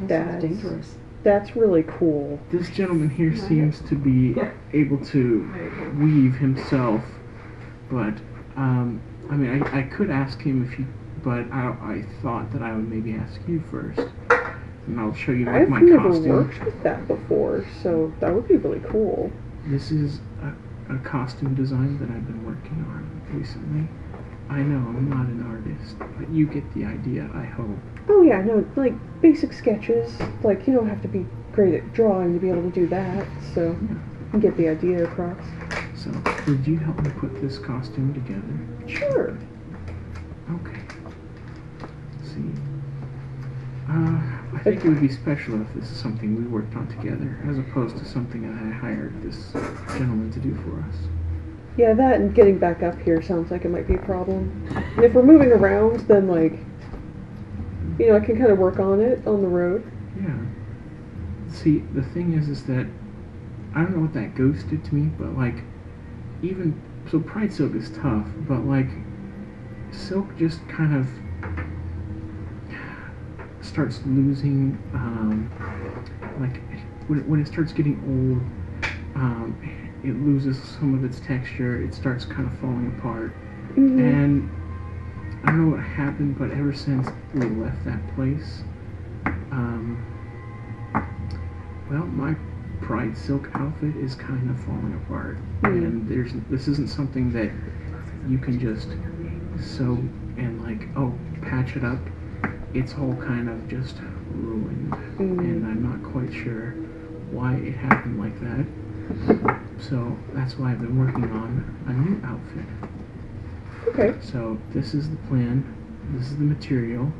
This 0.00 0.08
That's- 0.08 0.42
dangerous. 0.42 0.96
That's 1.24 1.56
really 1.56 1.82
cool. 1.82 2.38
this 2.50 2.70
gentleman 2.70 3.10
here 3.10 3.34
seems 3.36 3.80
to 3.82 3.96
be 3.96 4.34
Yeah. 4.36 4.50
able 4.72 4.98
to 5.06 5.50
weave 5.98 6.36
himself, 6.36 7.02
but 7.90 8.14
um, 8.56 9.00
I 9.28 9.34
mean, 9.36 9.62
I, 9.62 9.80
I 9.80 9.82
could 9.82 10.10
ask 10.10 10.40
him 10.40 10.64
if 10.64 10.78
you, 10.78 10.86
but 11.24 11.50
I, 11.52 11.68
I 11.82 12.04
thought 12.22 12.50
that 12.52 12.62
I 12.62 12.72
would 12.74 12.88
maybe 12.88 13.14
ask 13.14 13.40
you 13.48 13.60
first, 13.70 14.00
and 14.86 14.98
I'll 15.00 15.12
show 15.14 15.32
you 15.32 15.46
like 15.46 15.62
I've 15.62 15.68
my 15.68 15.80
never 15.80 16.08
worked 16.20 16.64
with 16.64 16.80
that 16.84 17.06
before, 17.08 17.64
so 17.82 18.12
that 18.20 18.32
would 18.32 18.46
be 18.46 18.56
really 18.56 18.80
cool. 18.88 19.30
This 19.66 19.90
is 19.90 20.20
a, 20.40 20.94
a 20.94 20.98
costume 21.00 21.54
design 21.56 21.98
that 21.98 22.08
I've 22.10 22.26
been 22.26 22.46
working 22.46 22.78
on 22.88 23.20
recently. 23.36 23.88
I 24.48 24.60
know 24.62 24.78
I'm 24.78 25.10
not 25.10 25.26
an 25.26 25.44
artist, 25.50 25.96
but 26.16 26.30
you 26.30 26.46
get 26.46 26.72
the 26.74 26.84
idea. 26.84 27.28
I 27.34 27.44
hope. 27.44 27.76
Oh 28.08 28.22
yeah, 28.22 28.42
no, 28.42 28.64
like 28.76 28.94
basic 29.20 29.52
sketches. 29.52 30.18
Like 30.42 30.66
you 30.66 30.74
don't 30.74 30.88
have 30.88 31.02
to 31.02 31.08
be 31.08 31.26
great 31.52 31.74
at 31.74 31.92
drawing 31.92 32.34
to 32.34 32.40
be 32.40 32.50
able 32.50 32.62
to 32.62 32.70
do 32.70 32.86
that. 32.88 33.26
So 33.54 33.76
you 34.32 34.40
get 34.40 34.56
the 34.56 34.68
idea 34.68 35.04
across. 35.04 35.38
So, 35.96 36.10
would 36.46 36.66
you 36.66 36.78
help 36.78 37.00
me 37.02 37.10
put 37.10 37.40
this 37.40 37.58
costume 37.58 38.14
together? 38.14 38.88
Sure. 38.88 39.36
Okay. 40.50 40.80
Let's 41.80 42.32
see. 42.34 42.52
Uh, 43.88 44.20
I 44.54 44.60
think 44.62 44.84
it 44.84 44.88
would 44.88 45.00
be 45.00 45.08
special 45.08 45.60
if 45.60 45.74
this 45.74 45.90
is 45.90 45.98
something 45.98 46.36
we 46.36 46.44
worked 46.44 46.76
on 46.76 46.86
together, 46.88 47.38
as 47.48 47.58
opposed 47.58 47.96
to 47.98 48.04
something 48.04 48.44
I 48.44 48.70
hired 48.70 49.20
this 49.22 49.52
gentleman 49.98 50.30
to 50.32 50.40
do 50.40 50.54
for 50.56 50.78
us. 50.80 50.94
Yeah, 51.76 51.94
that 51.94 52.20
and 52.20 52.34
getting 52.34 52.58
back 52.58 52.82
up 52.82 53.00
here 53.00 53.22
sounds 53.22 53.50
like 53.50 53.64
it 53.64 53.70
might 53.70 53.88
be 53.88 53.94
a 53.94 54.02
problem. 54.02 54.66
And 54.96 55.04
if 55.04 55.14
we're 55.14 55.22
moving 55.22 55.52
around, 55.52 56.00
then 56.00 56.28
like, 56.28 56.58
you 57.98 58.06
know, 58.08 58.16
I 58.16 58.20
can 58.20 58.36
kind 58.38 58.50
of 58.50 58.58
work 58.58 58.78
on 58.78 59.00
it 59.00 59.26
on 59.26 59.42
the 59.42 59.48
road. 59.48 59.90
Yeah. 60.16 60.36
See, 61.52 61.78
the 61.94 62.02
thing 62.02 62.34
is, 62.34 62.48
is 62.48 62.64
that 62.66 62.86
I 63.74 63.82
don't 63.82 63.94
know 63.96 64.02
what 64.02 64.12
that 64.14 64.34
ghost 64.34 64.68
did 64.68 64.84
to 64.84 64.94
me, 64.94 65.10
but 65.18 65.36
like, 65.36 65.62
even 66.42 66.80
so, 67.10 67.18
Pride 67.20 67.52
Silk 67.52 67.74
is 67.74 67.90
tough, 67.90 68.26
but 68.46 68.64
like, 68.66 68.88
Silk 69.90 70.36
just 70.36 70.66
kind 70.68 70.94
of 70.94 71.08
starts 73.60 74.00
losing, 74.04 74.78
um, 74.94 75.50
like, 76.40 76.60
when 77.08 77.20
it, 77.20 77.28
when 77.28 77.40
it 77.40 77.46
starts 77.46 77.72
getting 77.72 77.96
old, 78.06 78.42
um, 79.16 79.58
it 80.04 80.14
loses 80.20 80.62
some 80.62 80.94
of 80.94 81.02
its 81.04 81.18
texture. 81.20 81.82
It 81.82 81.94
starts 81.94 82.24
kind 82.24 82.46
of 82.46 82.56
falling 82.58 82.94
apart. 82.98 83.32
Mhm. 83.74 83.98
And 83.98 84.50
I 85.44 85.50
don't 85.50 85.70
know 85.70 85.76
what 85.76 85.84
happened, 85.84 86.38
but 86.38 86.50
ever 86.50 86.72
since 86.72 87.08
we 87.32 87.40
left 87.46 87.84
that 87.84 88.14
place, 88.14 88.62
um, 89.50 90.04
well, 91.90 92.04
my 92.06 92.34
pride 92.80 93.16
silk 93.16 93.48
outfit 93.54 93.96
is 93.96 94.14
kind 94.14 94.50
of 94.50 94.58
falling 94.60 94.94
apart, 95.04 95.36
Hmm. 95.60 95.66
and 95.66 96.08
there's 96.08 96.32
this 96.50 96.68
isn't 96.68 96.88
something 96.88 97.30
that 97.32 97.50
you 98.28 98.38
can 98.38 98.58
just 98.58 98.88
sew 99.58 99.94
and 100.36 100.62
like 100.62 100.88
oh 100.96 101.14
patch 101.42 101.76
it 101.76 101.84
up. 101.84 101.98
It's 102.74 102.94
all 102.94 103.14
kind 103.16 103.48
of 103.48 103.66
just 103.68 103.96
ruined, 104.34 104.92
Mm. 105.18 105.38
and 105.38 105.66
I'm 105.66 105.82
not 105.82 106.02
quite 106.12 106.32
sure 106.32 106.74
why 107.30 107.54
it 107.54 107.74
happened 107.74 108.18
like 108.18 108.38
that. 108.40 108.66
So 109.78 110.16
that's 110.34 110.58
why 110.58 110.72
I've 110.72 110.80
been 110.80 110.98
working 110.98 111.24
on 111.30 111.64
a 111.86 111.92
new 111.92 112.20
outfit. 112.26 112.66
Okay. 113.86 114.18
So 114.20 114.58
this 114.72 114.94
is 114.94 115.08
the 115.08 115.16
plan. 115.28 115.64
This 116.12 116.30
is 116.30 116.36
the 116.36 116.44
material. 116.44 117.12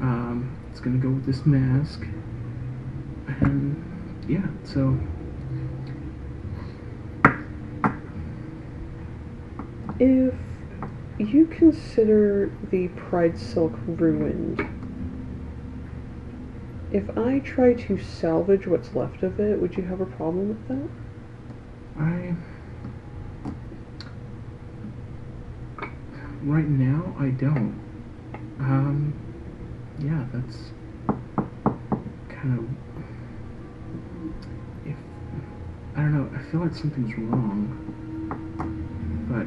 Um, 0.00 0.56
it's 0.70 0.80
gonna 0.80 0.98
go 0.98 1.10
with 1.10 1.24
this 1.24 1.46
mask. 1.46 2.04
And 3.40 4.24
yeah, 4.28 4.46
so 4.64 4.98
If 10.02 10.34
you 11.18 11.46
consider 11.46 12.50
the 12.72 12.88
Pride 12.88 13.38
Silk 13.38 13.72
ruined, 13.86 14.60
if 16.90 17.08
I 17.16 17.38
try 17.38 17.74
to 17.74 17.98
salvage 17.98 18.66
what's 18.66 18.96
left 18.96 19.22
of 19.22 19.38
it, 19.38 19.60
would 19.60 19.76
you 19.76 19.84
have 19.84 20.00
a 20.00 20.06
problem 20.06 20.48
with 20.48 20.68
that? 20.68 20.88
I 22.02 22.34
right 26.44 26.68
now 26.68 27.14
I 27.18 27.28
don't. 27.30 27.78
Um, 28.60 29.12
yeah, 29.98 30.24
that's 30.32 30.72
kind 32.28 32.58
of 32.58 32.64
if 34.86 34.96
I 35.96 36.00
don't 36.02 36.12
know. 36.14 36.38
I 36.38 36.42
feel 36.50 36.60
like 36.60 36.74
something's 36.74 37.16
wrong, 37.18 37.78
but 39.28 39.46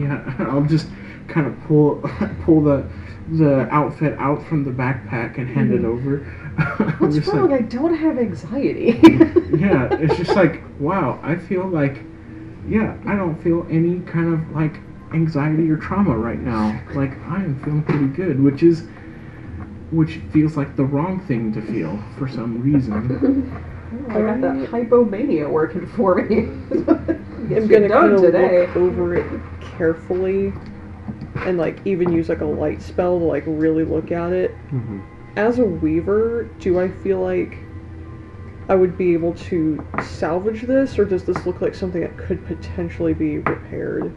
yeah, 0.00 0.34
I'll 0.50 0.62
just 0.66 0.88
kind 1.28 1.46
of 1.46 1.58
pull 1.66 2.00
pull 2.44 2.62
the 2.62 2.86
the 3.32 3.68
outfit 3.70 4.14
out 4.18 4.44
from 4.48 4.64
the 4.64 4.70
backpack 4.72 5.38
and 5.38 5.48
hand 5.48 5.72
it 5.72 5.84
over. 5.84 6.18
What's 6.98 7.18
wrong? 7.28 7.50
like- 7.50 7.60
I 7.60 7.62
don't 7.62 7.94
have 7.94 8.18
anxiety. 8.18 8.98
yeah, 9.56 9.88
it's 9.94 10.16
just 10.16 10.34
like, 10.34 10.62
wow, 10.80 11.20
I 11.22 11.36
feel 11.36 11.64
like, 11.68 12.02
yeah, 12.68 12.96
I 13.06 13.14
don't 13.14 13.40
feel 13.40 13.64
any 13.70 14.00
kind 14.00 14.34
of 14.34 14.50
like 14.50 14.80
anxiety 15.12 15.70
or 15.70 15.76
trauma 15.76 16.16
right 16.16 16.40
now. 16.40 16.80
Like, 16.94 17.12
I 17.28 17.36
am 17.36 17.60
feeling 17.62 17.82
pretty 17.82 18.06
good, 18.06 18.40
which 18.42 18.62
is, 18.62 18.84
which 19.90 20.16
feels 20.32 20.56
like 20.56 20.76
the 20.76 20.84
wrong 20.84 21.20
thing 21.20 21.52
to 21.52 21.62
feel 21.62 22.02
for 22.16 22.28
some 22.28 22.62
reason. 22.62 23.50
I 24.10 24.20
got 24.20 24.40
that 24.40 24.70
hypomania 24.70 25.50
working 25.50 25.86
for 25.86 26.16
me. 26.16 26.42
I'm 27.56 27.66
gonna 27.66 27.88
done 27.88 28.00
kind 28.00 28.12
of 28.12 28.22
today. 28.22 28.66
look 28.68 28.76
over 28.76 29.16
it 29.16 29.42
carefully, 29.60 30.52
and 31.38 31.58
like 31.58 31.84
even 31.84 32.12
use 32.12 32.28
like 32.28 32.40
a 32.40 32.44
light 32.46 32.80
spell 32.82 33.18
to 33.18 33.24
like 33.24 33.42
really 33.46 33.84
look 33.84 34.12
at 34.12 34.32
it. 34.32 34.52
Mm-hmm. 34.68 35.00
As 35.36 35.58
a 35.58 35.64
weaver, 35.64 36.44
do 36.60 36.78
I 36.78 36.88
feel 36.88 37.20
like 37.20 37.58
I 38.68 38.76
would 38.76 38.96
be 38.96 39.12
able 39.14 39.34
to 39.34 39.84
salvage 40.04 40.62
this, 40.62 40.96
or 40.96 41.04
does 41.04 41.24
this 41.24 41.44
look 41.44 41.60
like 41.60 41.74
something 41.74 42.00
that 42.00 42.16
could 42.16 42.46
potentially 42.46 43.14
be 43.14 43.38
repaired 43.38 44.14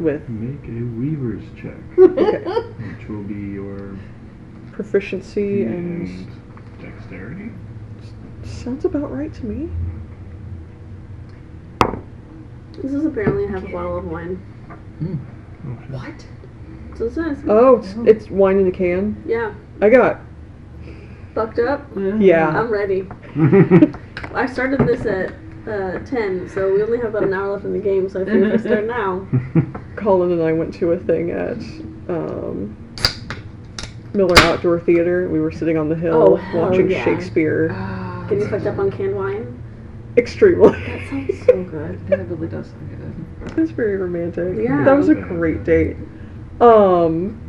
with 0.00 0.28
Make 0.28 0.64
a 0.68 0.84
weaver's 0.98 1.44
check, 1.60 1.78
okay. 1.98 2.44
which 2.94 3.08
will 3.08 3.22
be 3.22 3.34
your 3.34 3.96
proficiency 4.72 5.62
and 5.64 6.06
and 6.08 6.28
dexterity. 6.80 7.50
sounds 8.44 8.84
about 8.84 9.10
right 9.12 9.32
to 9.34 9.46
me. 9.46 9.68
This 12.82 12.92
is 12.92 13.04
apparently 13.04 13.46
half 13.46 13.62
a 13.64 13.68
bottle 13.68 13.98
of 13.98 14.04
wine. 14.04 14.40
Oh, 15.00 15.96
what? 15.96 16.26
So 16.96 17.06
it 17.06 17.12
says, 17.14 17.38
Oh, 17.48 17.76
it's, 17.76 17.94
it's 18.24 18.30
wine 18.30 18.58
in 18.58 18.66
a 18.66 18.72
can. 18.72 19.22
yeah, 19.26 19.54
I 19.80 19.88
got 19.90 20.20
fucked 21.34 21.58
up. 21.58 21.88
yeah. 22.18 22.48
I'm 22.48 22.68
ready. 22.70 23.08
I 24.34 24.46
started 24.46 24.80
this 24.86 25.04
at 25.06 25.32
uh, 25.66 25.98
10, 26.04 26.48
so 26.48 26.72
we 26.72 26.82
only 26.82 26.98
have 26.98 27.08
about 27.10 27.22
an 27.24 27.32
hour 27.34 27.52
left 27.52 27.64
in 27.64 27.72
the 27.72 27.78
game, 27.78 28.08
so 28.08 28.22
I 28.22 28.24
think 28.24 28.44
if 28.44 28.52
I 28.60 28.64
start 28.64 28.84
now. 28.86 29.26
Colin 29.96 30.32
and 30.32 30.42
I 30.42 30.52
went 30.52 30.74
to 30.74 30.92
a 30.92 30.98
thing 30.98 31.30
at 31.30 31.56
um, 32.08 32.76
Miller 34.12 34.38
Outdoor 34.40 34.80
Theater. 34.80 35.28
We 35.28 35.40
were 35.40 35.52
sitting 35.52 35.76
on 35.76 35.88
the 35.88 35.94
hill 35.96 36.14
Oh, 36.32 36.36
hell 36.36 36.62
watching 36.68 36.90
yeah. 36.90 37.04
Shakespeare. 37.04 37.70
Ah, 37.72 38.26
Get 38.28 38.38
you 38.40 38.48
fucked 38.48 38.66
up 38.66 38.78
on 38.78 38.90
canned 38.90 39.14
wine? 39.16 39.60
Extremely. 40.16 40.70
That 40.72 41.08
sounds 41.10 41.46
so 41.46 41.64
good. 41.70 42.06
That 42.08 42.28
really 42.28 42.48
does 42.48 42.66
sound 42.68 42.90
good. 42.90 43.50
It 43.58 43.60
was 43.60 43.70
very 43.72 43.96
romantic. 43.96 44.56
Yeah. 44.58 44.84
That 44.84 44.92
was 44.96 45.08
a 45.08 45.14
great 45.14 45.64
date. 45.64 45.96
Um, 46.60 47.40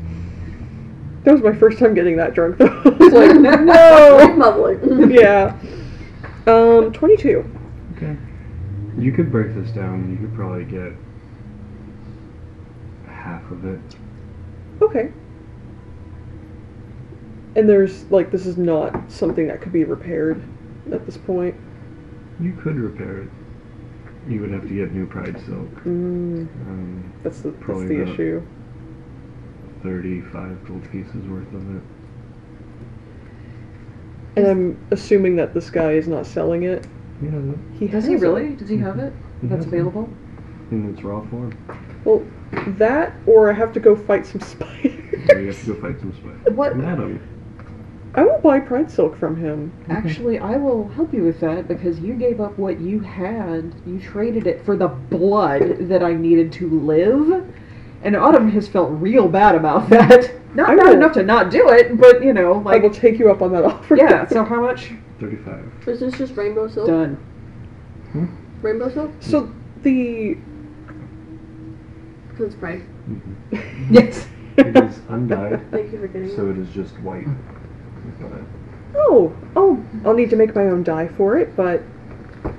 that 1.23 1.31
was 1.33 1.41
my 1.43 1.53
first 1.53 1.77
time 1.79 1.93
getting 1.93 2.17
that 2.17 2.33
drunk 2.33 2.57
though. 2.57 2.65
I 2.67 2.89
was 2.89 3.13
like, 3.13 3.35
Mind 3.35 3.65
no. 3.67 4.35
bubbling. 4.39 5.11
yeah. 5.11 5.55
Um, 6.47 6.91
22. 6.93 7.54
Okay. 7.95 8.17
You 8.97 9.11
could 9.11 9.31
break 9.31 9.53
this 9.55 9.69
down. 9.71 10.09
You 10.11 10.17
could 10.27 10.35
probably 10.35 10.65
get 10.65 10.93
half 13.07 13.49
of 13.51 13.65
it. 13.65 13.79
Okay. 14.81 15.11
And 17.55 17.69
there's 17.69 18.09
like 18.11 18.31
this 18.31 18.45
is 18.45 18.57
not 18.57 19.11
something 19.11 19.47
that 19.47 19.61
could 19.61 19.71
be 19.71 19.83
repaired 19.83 20.43
at 20.91 21.05
this 21.05 21.17
point. 21.17 21.55
You 22.39 22.53
could 22.53 22.75
repair 22.75 23.23
it. 23.23 23.29
You 24.27 24.41
would 24.41 24.51
have 24.51 24.67
to 24.67 24.73
get 24.73 24.91
new 24.91 25.05
pride 25.05 25.39
silk. 25.45 25.69
Mm, 25.83 26.47
Um, 26.67 27.13
that's 27.23 27.41
the 27.41 27.51
that's 27.51 27.79
the 27.87 28.01
issue. 28.01 28.45
35 29.83 30.67
gold 30.67 30.91
pieces 30.91 31.27
worth 31.27 31.53
of 31.53 31.75
it. 31.75 31.83
And 34.35 34.47
I'm 34.47 34.87
assuming 34.91 35.35
that 35.37 35.53
this 35.53 35.69
guy 35.69 35.91
is 35.93 36.07
not 36.07 36.25
selling 36.25 36.63
it. 36.63 36.87
Yeah, 37.21 37.31
that- 37.31 37.57
He 37.79 37.85
Does 37.87 37.93
has 38.03 38.07
he 38.07 38.13
it. 38.13 38.21
really? 38.21 38.49
Does 38.55 38.69
he 38.69 38.77
have 38.77 38.99
it? 38.99 39.13
Mm-hmm. 39.13 39.41
He 39.41 39.47
That's 39.47 39.65
has 39.65 39.73
it. 39.73 39.75
available? 39.75 40.09
in 40.71 40.89
its 40.91 41.03
raw 41.03 41.21
form. 41.29 41.55
Well, 42.05 42.23
that 42.79 43.13
or 43.27 43.51
I 43.51 43.53
have 43.53 43.71
to 43.73 43.79
go 43.79 43.95
fight 43.95 44.25
some 44.25 44.41
spiders. 44.53 44.93
So 45.29 45.37
you 45.37 45.47
have 45.47 45.59
to 45.65 45.73
go 45.73 45.81
fight 45.81 45.99
some 45.99 46.11
spiders. 46.13 46.41
What? 46.55 46.75
Madam. 46.75 47.19
I 48.15 48.23
will 48.23 48.39
buy 48.39 48.59
pride 48.61 48.89
silk 48.89 49.15
from 49.19 49.35
him. 49.35 49.71
Actually, 49.89 50.39
I 50.39 50.55
will 50.55 50.87
help 50.89 51.13
you 51.13 51.23
with 51.23 51.39
that 51.41 51.67
because 51.67 51.99
you 51.99 52.13
gave 52.13 52.39
up 52.41 52.57
what 52.57 52.79
you 52.79 52.99
had. 53.01 53.75
You 53.85 53.99
traded 53.99 54.47
it 54.47 54.63
for 54.65 54.75
the 54.77 54.87
blood 54.87 55.77
that 55.89 56.01
I 56.01 56.13
needed 56.13 56.51
to 56.53 56.69
live. 56.79 57.45
And 58.03 58.15
Autumn 58.15 58.49
has 58.51 58.67
felt 58.69 58.89
real 58.91 59.27
bad 59.27 59.53
about 59.55 59.89
that. 59.89 60.31
Not 60.55 60.69
I 60.69 60.75
bad 60.77 60.85
will- 60.87 60.93
enough 60.93 61.13
to 61.13 61.23
not 61.23 61.51
do 61.51 61.67
it, 61.69 61.99
but 61.99 62.23
you 62.23 62.31
know, 62.33 62.53
like 62.53 62.81
I 62.81 62.87
will 62.87 62.93
take 62.93 63.19
you 63.19 63.29
up 63.29 63.41
on 63.41 63.51
that 63.51 63.65
offer. 63.71 63.95
yeah. 63.97 64.25
So 64.27 64.43
how 64.45 64.61
much? 64.61 64.93
35. 65.19 65.87
Is 65.87 65.99
this 65.99 66.17
just 66.17 66.35
rainbow 66.35 66.67
silk? 66.67 66.87
Done. 66.87 67.15
Hmm? 68.11 68.25
Rainbow 68.61 68.89
silk? 68.89 69.11
so 69.19 69.51
the 69.83 70.37
Because 72.29 72.47
it's 72.47 72.55
pride. 72.55 72.81
Mhm. 73.09 73.35
Yes. 73.91 74.27
It 74.57 74.75
is 74.77 74.99
undyed, 75.09 75.59
Thank 75.71 75.91
you 75.91 75.99
for 75.99 76.07
getting 76.07 76.33
so 76.35 76.47
it. 76.49 76.51
it 76.51 76.59
is 76.59 76.69
just 76.69 76.97
white. 77.01 77.27
Oh 78.95 79.35
oh 79.55 79.83
I'll 80.05 80.13
need 80.13 80.29
to 80.29 80.35
make 80.37 80.55
my 80.55 80.63
own 80.63 80.83
dye 80.83 81.09
for 81.09 81.37
it, 81.37 81.55
but 81.57 81.83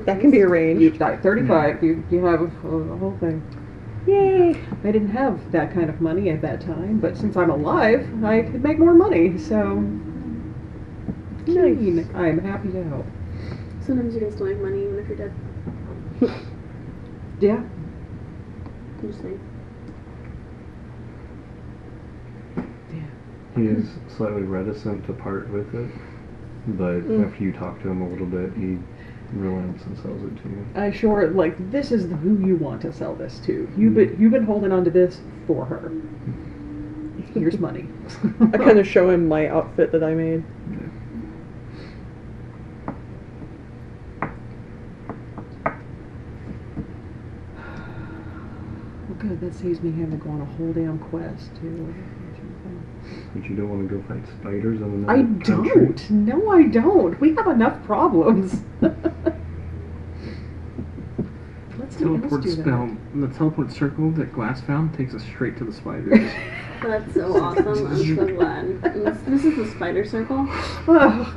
that 0.05 0.20
can 0.20 0.31
be 0.31 0.43
arranged. 0.43 0.83
You 0.83 0.91
got 0.91 1.23
thirty-five. 1.23 1.83
You 1.83 2.05
you 2.10 2.25
have 2.26 2.43
a, 2.43 2.44
a 2.44 2.97
whole 2.99 3.17
thing. 3.18 3.43
Yay! 4.07 4.51
I 4.85 4.93
didn't 4.93 5.09
have 5.10 5.51
that 5.52 5.73
kind 5.73 5.89
of 5.89 6.01
money 6.01 6.28
at 6.31 6.41
that 6.43 6.60
time, 6.60 7.01
but 7.01 7.17
since 7.17 7.36
I'm 7.36 7.51
alive, 7.51 8.07
I 8.25 8.43
could 8.43 8.62
make 8.62 8.78
more 8.78 8.94
money. 8.94 9.36
So, 9.39 9.83
Nice. 11.47 12.07
I'm 12.15 12.39
happy 12.39 12.70
to 12.73 12.83
help. 12.84 13.07
Sometimes 13.81 14.15
you 14.15 14.20
can 14.20 14.33
still 14.33 14.47
make 14.47 14.60
money 14.60 14.83
even 14.84 14.99
if 14.99 15.08
you're 15.08 15.16
dead. 15.18 15.33
Yeah. 17.39 17.57
I'm 17.57 19.08
just 19.08 19.20
saying. 19.20 19.39
he 23.55 23.66
is 23.66 23.89
slightly 24.08 24.42
reticent 24.42 25.05
to 25.07 25.12
part 25.12 25.50
with 25.50 25.75
it. 25.75 25.91
But 26.66 27.02
Mm. 27.08 27.26
after 27.26 27.42
you 27.44 27.52
talk 27.52 27.81
to 27.83 27.89
him 27.91 28.02
a 28.02 28.08
little 28.08 28.26
bit, 28.26 28.52
he 28.55 28.78
relents 29.34 29.84
and 29.84 29.97
sells 29.99 30.23
it 30.25 30.42
to 30.42 30.49
you. 30.49 30.66
I 30.75 30.91
sure 30.91 31.28
like 31.28 31.70
this 31.70 31.91
is 31.92 32.10
who 32.23 32.39
you 32.47 32.57
want 32.57 32.81
to 32.83 32.92
sell 32.92 33.15
this 33.15 33.39
to. 33.41 33.68
You've 33.76 33.94
been 33.94 34.16
you've 34.18 34.33
been 34.33 34.44
holding 34.44 34.73
on 34.73 34.84
to 34.84 34.91
this 34.91 35.20
for 35.47 35.65
her. 35.65 35.92
Here's 37.34 37.58
money. 37.58 37.89
I 38.52 38.58
kind 38.58 38.78
of 38.78 38.86
show 38.86 39.10
him 39.10 39.28
my 39.28 39.49
outfit 39.49 39.92
that 39.92 40.02
I 40.02 40.15
made. 40.15 40.42
Well, 40.70 40.91
good. 49.28 49.40
That 49.40 49.55
saves 49.55 49.80
me 49.82 49.90
having 49.92 50.18
to 50.18 50.24
go 50.24 50.30
on 50.30 50.40
a 50.40 50.44
whole 50.44 50.72
damn 50.72 50.98
quest 50.98 51.50
too. 51.60 51.94
But 53.34 53.44
you 53.48 53.55
don't 53.56 53.68
want 53.68 53.88
to 53.88 53.94
go 53.96 54.02
fight 54.08 54.26
spiders 54.40 54.80
in 54.80 54.84
another 54.84 55.12
I 55.12 55.22
country? 55.44 55.86
don't. 55.86 56.10
No, 56.10 56.50
I 56.50 56.62
don't. 56.64 57.20
We 57.20 57.34
have 57.34 57.46
enough 57.46 57.82
problems. 57.84 58.62
Let's 61.78 61.96
Teleport 61.96 62.42
do 62.42 62.55
that. 62.55 62.62
spell. 62.62 62.96
The 63.14 63.28
teleport 63.28 63.70
circle 63.72 64.10
that 64.12 64.32
Glass 64.32 64.60
found 64.62 64.94
takes 64.94 65.14
us 65.14 65.22
straight 65.22 65.56
to 65.58 65.64
the 65.64 65.72
spiders. 65.72 66.30
That's 66.82 67.14
so 67.14 67.36
awesome. 67.42 67.86
I'm 67.86 68.16
so 68.16 68.26
glad. 68.36 68.82
This, 68.82 69.18
this 69.26 69.44
is 69.44 69.56
the 69.56 69.66
spider 69.76 70.05
circle. 70.05 70.46
Ugh. 70.88 71.34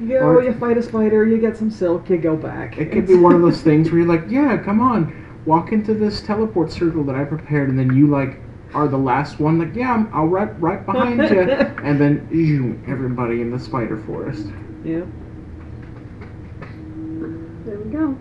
You 0.00 0.08
go, 0.08 0.26
Or- 0.26 0.42
you 0.42 0.52
fight 0.54 0.76
a 0.76 0.82
spider, 0.82 1.24
you 1.26 1.38
get 1.38 1.56
some 1.56 1.70
silk, 1.70 2.10
you 2.10 2.18
go 2.18 2.36
back. 2.36 2.76
It 2.78 2.90
could 2.92 3.06
be 3.06 3.14
one 3.14 3.32
of 3.34 3.42
those 3.42 3.62
things 3.62 3.90
where 3.90 4.00
you're 4.00 4.08
like, 4.08 4.24
yeah, 4.28 4.56
come 4.58 4.80
on, 4.80 5.23
walk 5.46 5.72
into 5.72 5.94
this 5.94 6.20
teleport 6.22 6.72
circle 6.72 7.04
that 7.04 7.14
I 7.14 7.24
prepared, 7.24 7.68
and 7.68 7.78
then 7.78 7.94
you 7.94 8.06
like 8.06 8.40
are 8.74 8.88
the 8.88 8.98
last 8.98 9.38
one, 9.38 9.58
like, 9.58 9.74
yeah, 9.76 9.92
I'm, 9.92 10.10
I'll 10.12 10.26
right 10.26 10.58
right 10.60 10.84
behind 10.84 11.18
you, 11.30 11.40
and 11.84 12.00
then 12.00 12.28
you, 12.32 12.80
everybody 12.90 13.40
in 13.40 13.50
the 13.50 13.58
spider 13.58 13.98
forest. 14.04 14.46
Yeah. 14.84 15.02
There 17.64 17.78
we 17.78 17.90
go. 17.90 18.16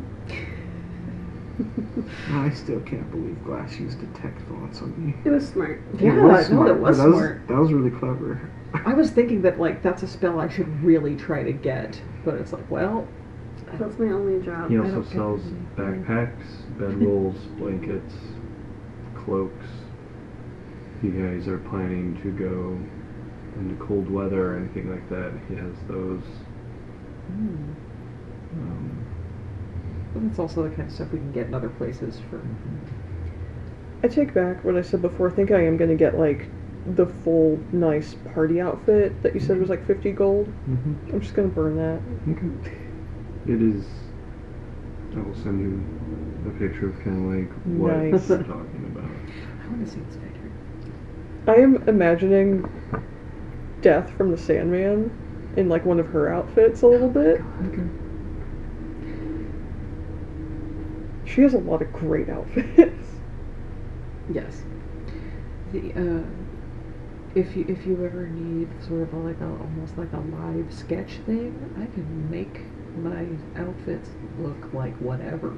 I 2.32 2.50
still 2.52 2.80
can't 2.82 3.10
believe 3.12 3.44
Glass 3.44 3.78
used 3.80 4.00
detect 4.00 4.42
thoughts 4.44 4.82
on 4.82 4.94
me. 5.06 5.14
It 5.26 5.30
was 5.30 5.48
smart. 5.48 5.82
Yeah, 6.00 6.14
It 6.18 6.22
was 6.22 6.50
no, 6.50 6.56
smart, 6.56 6.68
that 6.68 6.80
was 6.80 6.98
that 6.98 7.04
smart. 7.04 7.48
that 7.48 7.58
was 7.58 7.74
really 7.74 7.92
clever. 7.92 8.50
I 8.86 8.94
was 8.94 9.12
thinking 9.12 9.42
that 9.44 9.60
like 9.60 9.84
that's 9.84 10.02
a 10.04 10.08
spell 10.08 10.40
I 10.40 10.48
should 10.50 10.68
really 10.84 11.16
try 11.16 11.44
to 11.44 11.52
get, 11.54 12.02
but 12.26 12.36
it's 12.36 12.54
like, 12.54 12.70
well, 12.72 13.08
That's 13.80 13.98
my 14.00 14.08
only 14.08 14.44
job. 14.44 14.70
He 14.72 14.78
I 14.78 14.82
also 14.82 15.04
sells 15.04 15.42
any- 15.46 15.56
backpacks, 15.78 16.63
bedrolls, 16.78 17.36
blankets, 17.58 18.14
cloaks. 19.16 19.66
If 20.98 21.04
you 21.04 21.12
guys 21.12 21.48
are 21.48 21.58
planning 21.60 22.20
to 22.22 22.32
go 22.32 22.78
into 23.60 23.76
cold 23.86 24.10
weather 24.10 24.54
or 24.54 24.58
anything 24.58 24.90
like 24.90 25.08
that, 25.10 25.32
he 25.50 25.56
has 25.56 25.74
those. 25.88 26.24
Hmm. 27.28 27.74
Um, 28.56 29.06
But 30.14 30.24
it's 30.24 30.40
also 30.40 30.64
the 30.64 30.70
kind 30.76 30.88
of 30.88 30.94
stuff 30.94 31.12
we 31.12 31.20
can 31.20 31.32
get 31.32 31.48
in 31.48 31.54
other 31.54 31.70
places 31.70 32.20
for. 32.30 32.42
I 34.04 34.08
take 34.08 34.34
back 34.34 34.64
what 34.64 34.76
I 34.76 34.82
said 34.82 35.02
before. 35.02 35.30
I 35.30 35.32
think 35.32 35.52
I 35.52 35.62
am 35.66 35.78
gonna 35.78 35.96
get 35.96 36.18
like 36.20 36.48
the 36.96 37.06
full 37.06 37.58
nice 37.72 38.16
party 38.34 38.60
outfit 38.60 39.22
that 39.24 39.34
you 39.34 39.40
said 39.40 39.58
was 39.60 39.70
like 39.70 39.86
50 39.88 40.12
gold. 40.12 40.48
mhm. 40.70 41.14
I'm 41.14 41.22
just 41.22 41.34
gonna 41.34 41.48
burn 41.48 41.78
that. 41.78 42.02
Okay. 42.30 42.78
It 43.48 43.62
is. 43.62 43.86
I 45.16 45.20
will 45.22 45.36
send 45.36 45.60
you 45.62 45.80
a 46.48 46.52
picture 46.52 46.90
of 46.90 46.96
kind 47.04 47.18
of 47.18 47.40
like 47.40 47.52
what 47.78 47.98
Nice. 47.98 48.30
I'm 48.30 48.46
talking 48.46 48.92
about. 48.96 49.10
I 49.10 49.68
want 49.70 49.86
to 49.86 49.92
see 49.92 50.00
this 50.02 50.18
picture. 50.18 50.52
I 51.48 51.56
am 51.56 51.88
imagining 51.88 52.70
Death 53.82 54.12
from 54.18 54.32
the 54.32 54.38
Sandman 54.38 55.12
in 55.58 55.70
like 55.70 55.86
one 55.86 56.00
of 56.00 56.08
her 56.08 56.34
outfits 56.34 56.82
a 56.82 56.88
little 56.88 57.10
bit. 57.10 57.42
Okay. 57.66 57.84
She 61.26 61.42
has 61.42 61.54
a 61.54 61.60
lot 61.60 61.82
of 61.82 61.92
great 61.92 62.30
outfits. 62.30 63.08
Yes. 64.32 64.64
The 65.74 65.92
uh, 65.94 66.24
if 67.36 67.56
you 67.58 67.66
if 67.68 67.86
you 67.86 68.06
ever 68.06 68.28
need 68.28 68.70
sort 68.88 69.02
of 69.02 69.14
a, 69.14 69.18
like 69.18 69.40
a 69.42 69.46
almost 69.46 69.98
like 69.98 70.14
a 70.14 70.20
live 70.20 70.72
sketch 70.74 71.18
thing, 71.26 71.76
I 71.78 71.86
can 71.94 72.30
make 72.30 72.62
my 72.96 73.26
outfits 73.62 74.10
look 74.40 74.74
like 74.74 74.96
whatever. 74.98 75.58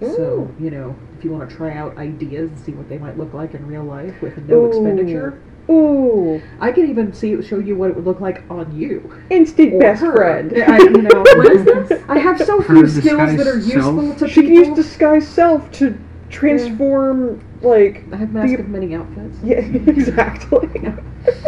So 0.00 0.48
you 0.60 0.70
know, 0.70 0.94
if 1.18 1.24
you 1.24 1.32
want 1.32 1.48
to 1.48 1.54
try 1.56 1.74
out 1.76 1.96
ideas 1.98 2.50
and 2.50 2.58
see 2.58 2.72
what 2.72 2.88
they 2.88 2.98
might 2.98 3.18
look 3.18 3.34
like 3.34 3.54
in 3.54 3.66
real 3.66 3.84
life 3.84 4.20
with 4.22 4.36
no 4.48 4.62
Ooh. 4.64 4.66
expenditure, 4.66 5.40
Ooh, 5.70 6.40
I 6.60 6.72
can 6.72 6.88
even 6.88 7.12
see 7.12 7.42
show 7.42 7.58
you 7.58 7.76
what 7.76 7.90
it 7.90 7.96
would 7.96 8.06
look 8.06 8.20
like 8.20 8.42
on 8.50 8.74
you. 8.78 9.12
instant 9.28 9.74
Or 9.74 9.80
best 9.80 10.00
her. 10.02 10.14
friend. 10.16 10.52
I, 10.56 10.78
you 10.78 11.02
know, 11.02 11.22
What 11.36 11.52
is 11.52 11.64
this? 11.88 12.00
I 12.08 12.18
have 12.18 12.38
so 12.38 12.60
Her 12.62 12.74
few 12.86 12.88
skills 12.88 13.36
that 13.36 13.46
are 13.46 13.56
useful 13.58 14.02
self? 14.02 14.18
to 14.18 14.28
She 14.28 14.42
can 14.42 14.54
use 14.54 14.76
disguise 14.76 15.28
self 15.28 15.70
to 15.72 15.98
transform, 16.30 17.42
like, 17.60 18.04
I 18.12 18.16
have 18.16 18.32
mask 18.32 18.54
the- 18.54 18.60
of 18.60 18.68
many 18.68 18.94
outfits. 18.94 19.38
yeah, 19.44 19.56
exactly. 19.86 20.68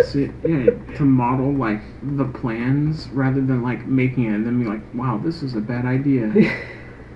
So, 0.05 0.19
yeah, 0.45 0.71
to 0.97 1.05
model 1.05 1.53
like 1.53 1.81
the 2.03 2.25
plans 2.25 3.09
rather 3.11 3.41
than 3.41 3.63
like 3.63 3.87
making 3.87 4.25
it 4.25 4.35
and 4.35 4.45
then 4.45 4.61
be 4.63 4.69
like, 4.69 4.81
wow, 4.95 5.19
this 5.23 5.43
is 5.43 5.55
a 5.55 5.61
bad 5.61 5.87
idea. 5.87 6.33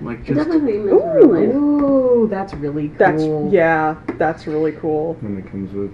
Like 0.00 0.20
It 0.20 0.34
just 0.34 0.36
definitely 0.38 0.78
meant 0.78 1.00
in 1.00 1.10
real 1.10 1.28
life. 1.28 1.54
Ooh, 1.54 2.28
that's 2.30 2.54
really 2.54 2.88
cool. 2.88 2.96
That's 2.98 3.52
yeah, 3.52 3.96
that's 4.18 4.46
really 4.46 4.72
cool. 4.72 5.16
And 5.22 5.38
it 5.38 5.50
comes 5.50 5.72
with 5.72 5.92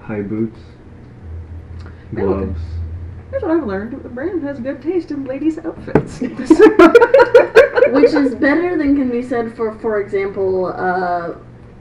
high 0.00 0.22
boots, 0.22 0.58
Yeah, 2.12 2.22
okay. 2.22 2.44
gloves. 2.44 2.60
Here's 3.30 3.42
what 3.42 3.50
I've 3.52 3.66
learned. 3.66 4.14
Brandon 4.14 4.40
has 4.42 4.60
good 4.60 4.80
taste 4.80 5.10
in 5.10 5.24
ladies' 5.24 5.58
outfits. 5.58 6.20
Which 6.20 8.12
is 8.12 8.34
better 8.36 8.76
than 8.78 8.96
can 8.96 9.10
be 9.10 9.22
said 9.22 9.56
for, 9.56 9.76
for 9.78 10.00
example, 10.00 10.66
uh, 10.66 11.34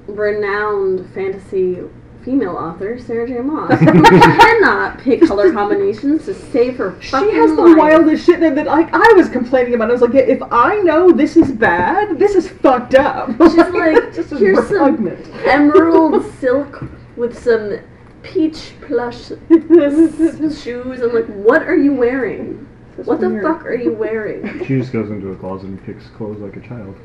renowned 0.08 1.08
fantasy 1.14 1.80
female 2.24 2.56
author 2.56 2.98
Sarah 3.00 3.28
J. 3.28 3.40
Maas, 3.40 3.80
who 3.80 3.86
cannot 4.04 5.00
pick 5.00 5.22
color 5.22 5.52
combinations 5.52 6.26
to 6.26 6.34
save 6.34 6.78
her 6.78 7.00
She 7.02 7.12
has 7.12 7.56
the 7.56 7.62
life. 7.62 7.78
wildest 7.78 8.26
shit 8.26 8.40
that, 8.40 8.56
that 8.56 8.66
like 8.66 8.90
I 8.94 9.14
was 9.16 9.30
complaining 9.30 9.74
about. 9.74 9.90
I 9.90 9.94
was 9.94 10.02
like, 10.02 10.16
if 10.16 10.42
I 10.52 10.78
know 10.78 11.12
this 11.12 11.36
is 11.38 11.52
bad, 11.52 12.18
this 12.18 12.36
is 12.36 12.48
fucked 12.48 12.96
up. 12.96 13.30
She's 13.30 13.56
like, 13.58 14.14
this 14.14 14.32
is 14.32 14.40
here's 14.40 14.68
some 14.70 15.08
emerald 15.46 16.24
silk 16.40 16.84
with 17.16 17.38
some 17.38 17.80
peach 18.24 18.74
plush 18.82 19.28
shoes. 19.28 21.02
I'm 21.02 21.14
like, 21.14 21.28
what 21.28 21.64
are 21.64 21.76
you 21.78 21.94
wearing? 21.94 22.68
What 22.96 23.20
the 23.20 23.30
weird. 23.30 23.44
fuck 23.44 23.66
are 23.66 23.74
you 23.74 23.94
wearing? 23.94 24.60
She 24.60 24.78
just 24.80 24.94
goes 24.94 25.10
into 25.10 25.32
a 25.32 25.36
closet 25.36 25.66
and 25.68 25.84
picks 25.84 26.08
clothes 26.08 26.40
like 26.40 26.56
a 26.56 26.62
child. 26.62 26.96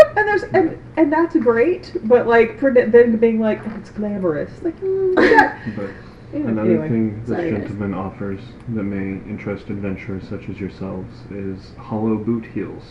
and 0.16 0.28
there's 0.28 0.42
and, 0.44 0.78
and 0.96 1.12
that's 1.12 1.36
great, 1.36 1.96
but 2.04 2.26
like 2.26 2.58
for 2.58 2.72
then 2.72 3.16
being 3.18 3.40
like 3.40 3.60
oh, 3.66 3.76
it's 3.78 3.90
glamorous, 3.90 4.62
like 4.62 4.78
mm, 4.80 5.14
yeah. 5.30 5.58
But 5.76 5.90
Anyway, 6.34 6.50
another 6.50 6.70
anyway. 6.70 6.88
thing 6.88 7.20
this 7.20 7.28
Sorry, 7.28 7.50
guys. 7.50 7.60
gentleman 7.60 7.92
offers 7.92 8.40
that 8.74 8.84
may 8.84 9.20
interest 9.30 9.68
adventurers 9.68 10.26
such 10.28 10.48
as 10.48 10.58
yourselves 10.58 11.14
is 11.30 11.74
hollow 11.76 12.16
boot 12.16 12.46
heels, 12.46 12.84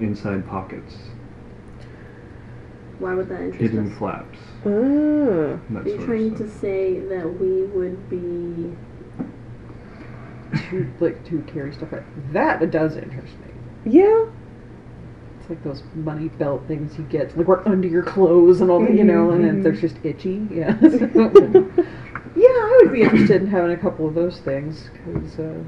inside 0.00 0.46
pockets, 0.48 0.94
Why 2.98 3.12
would 3.14 3.28
that 3.28 3.40
interest 3.42 3.60
hidden 3.60 3.92
us? 3.92 3.98
flaps, 3.98 4.38
that 4.64 4.70
Are 5.84 5.88
you 5.88 5.98
trying 6.06 6.34
to 6.36 6.48
say 6.48 7.00
that 7.00 7.38
we 7.38 7.64
would 7.64 8.08
be 8.08 8.74
to 10.70 10.90
like 11.00 11.22
to 11.26 11.42
carry 11.42 11.74
stuff 11.74 11.92
like 11.92 12.04
that 12.32 12.70
does 12.70 12.96
interest 12.96 13.34
me. 13.40 13.92
yeah. 13.92 14.24
It's 15.50 15.64
like 15.64 15.64
those 15.64 15.82
money 15.96 16.28
belt 16.28 16.62
things 16.68 16.96
you 16.96 17.04
get, 17.04 17.36
like 17.36 17.48
work 17.48 17.66
under 17.66 17.88
your 17.88 18.04
clothes 18.04 18.60
and 18.60 18.70
all 18.70 18.80
that, 18.80 18.94
you 18.94 19.02
know, 19.02 19.30
and 19.32 19.44
then 19.44 19.58
Mhm, 19.58 19.62
they're 19.64 19.72
just 19.72 19.96
itchy. 20.04 20.46
Yeah. 20.48 20.78
yeah, 22.36 22.48
I 22.48 22.80
would 22.82 22.92
be 22.92 23.02
interested 23.02 23.42
in 23.42 23.48
having 23.48 23.72
a 23.72 23.76
couple 23.76 24.06
of 24.06 24.14
those 24.14 24.38
things 24.38 24.88
because 24.92 25.40
uh, 25.40 25.58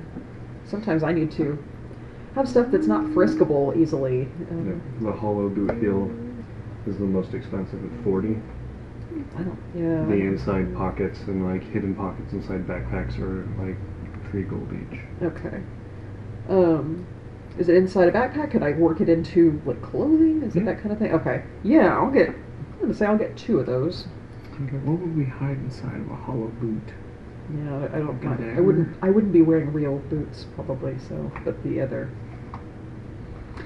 sometimes 0.67 1.03
I 1.03 1.13
need 1.13 1.33
to 1.33 1.59
have 2.37 2.49
stuff 2.49 2.69
that's 2.71 2.87
not 2.87 3.07
friskable 3.07 3.77
easily. 3.77 4.29
Yeah, 4.39 4.51
Um, 4.53 4.83
the 5.01 5.11
hollow 5.13 5.49
boot 5.49 5.73
heel 5.81 6.09
is 6.87 6.99
the 6.99 7.05
most 7.05 7.35
expensive 7.35 7.85
at 7.85 8.05
40. 8.05 8.41
I 9.37 9.43
don't. 9.43 9.59
Yeah. 9.75 10.05
The 10.07 10.15
inside 10.15 10.75
pockets 10.77 11.19
and 11.27 11.45
like 11.45 11.65
hidden 11.73 11.97
pockets 11.97 12.33
inside 12.33 12.67
backpacks 12.69 13.19
are 13.19 13.49
like 13.59 13.77
three 14.31 14.45
gold 14.45 14.69
each. 14.73 15.01
Okay. 15.23 15.61
Um, 16.49 17.05
is 17.59 17.69
it 17.69 17.77
inside 17.77 18.09
a 18.09 18.13
backpack? 18.13 18.51
Could 18.51 18.63
I 18.63 18.73
work 18.73 19.01
it 19.01 19.09
into 19.09 19.61
like 19.67 19.81
clothing? 19.83 20.43
Is 20.43 20.57
it 20.57 20.61
Yeah. 20.61 20.65
that 20.67 20.81
kind 20.81 20.93
of 20.93 20.99
thing? 20.99 21.13
Okay. 21.13 21.43
Yeah, 21.63 21.97
I'll 21.97 22.11
get. 22.11 22.29
I'm 22.29 22.81
gonna 22.81 22.95
say 22.95 23.07
I'll 23.07 23.19
get 23.19 23.37
two 23.37 23.59
of 23.61 23.67
those. 23.67 24.07
Okay. 24.55 24.77
What 24.85 24.99
would 25.01 25.17
we 25.17 25.25
hide 25.25 25.59
inside 25.59 26.01
of 26.01 26.11
a 26.11 26.15
hollow 26.15 26.51
boot? 26.61 26.83
Yeah, 27.57 27.75
I- 27.77 27.97
I 27.97 27.99
don't. 28.01 28.23
Like 28.25 28.25
a 28.25 28.29
I, 28.29 28.33
I 28.33 28.37
dagger? 28.51 28.63
wouldn't. 28.63 28.97
I 29.03 29.11
wouldn't 29.11 29.33
be 29.33 29.43
wearing 29.43 29.73
real 29.73 29.99
boots 30.11 30.47
probably. 30.55 30.97
So, 31.09 31.31
but 31.45 31.63
the 31.63 31.81
other. 31.81 32.11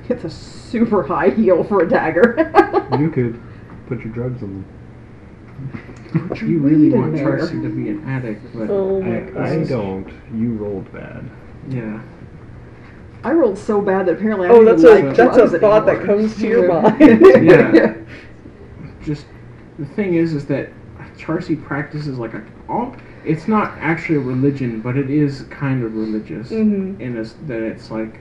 It's 0.09 0.25
a 0.25 0.31
super 0.31 1.03
high 1.03 1.31
heel 1.31 1.65
for 1.65 1.83
a 1.83 1.89
dagger. 1.89 2.53
You 3.01 3.11
could 3.11 3.41
put 3.89 4.01
your 4.05 4.13
drugs 4.13 4.43
in 4.43 4.65
them. 6.13 6.31
You 6.47 6.59
really 6.61 6.91
want 6.91 7.15
there. 7.17 7.39
Tracy 7.39 7.61
to 7.61 7.69
be 7.69 7.89
an 7.89 8.05
addict, 8.09 8.43
but 8.55 8.71
Oh 8.71 9.01
my 9.03 9.29
I, 9.39 9.55
I 9.61 9.65
don't. 9.65 10.09
You 10.35 10.53
rolled 10.53 10.91
bad. 10.93 11.29
yeah. 11.69 12.01
I 13.27 13.33
rolled 13.33 13.59
so 13.59 13.81
bad 13.81 14.07
that 14.07 14.19
apparently 14.19 14.47
I 14.47 14.53
Oh, 14.53 14.65
don't 14.65 14.67
that's 14.67 14.85
even 14.85 15.05
a 15.05 15.09
like 15.09 15.17
that's 15.17 15.37
drugs 15.37 15.53
a 15.53 15.59
thought 15.59 15.85
that 15.87 16.05
comes 16.05 16.37
to 16.37 16.47
your 16.47 16.69
mind. 16.83 17.01
Yeah. 17.45 17.97
Just 19.03 19.27
the 19.81 19.85
thing 19.85 20.15
is, 20.15 20.33
is 20.33 20.47
that 20.47 20.71
Charsea 21.19 21.63
practices 21.65 22.19
like 22.19 22.35
a 22.35 22.45
all. 22.69 22.95
It's 23.25 23.49
not 23.49 23.77
actually 23.79 24.19
a 24.19 24.21
religion, 24.21 24.81
but 24.81 24.97
it 24.97 25.11
is 25.11 25.43
kind 25.51 25.83
of 25.83 25.97
religious 25.97 26.51
mm-hmm. 26.51 27.01
in 27.01 27.17
this 27.17 27.35
that 27.49 27.63
it's 27.63 27.91
like 27.91 28.21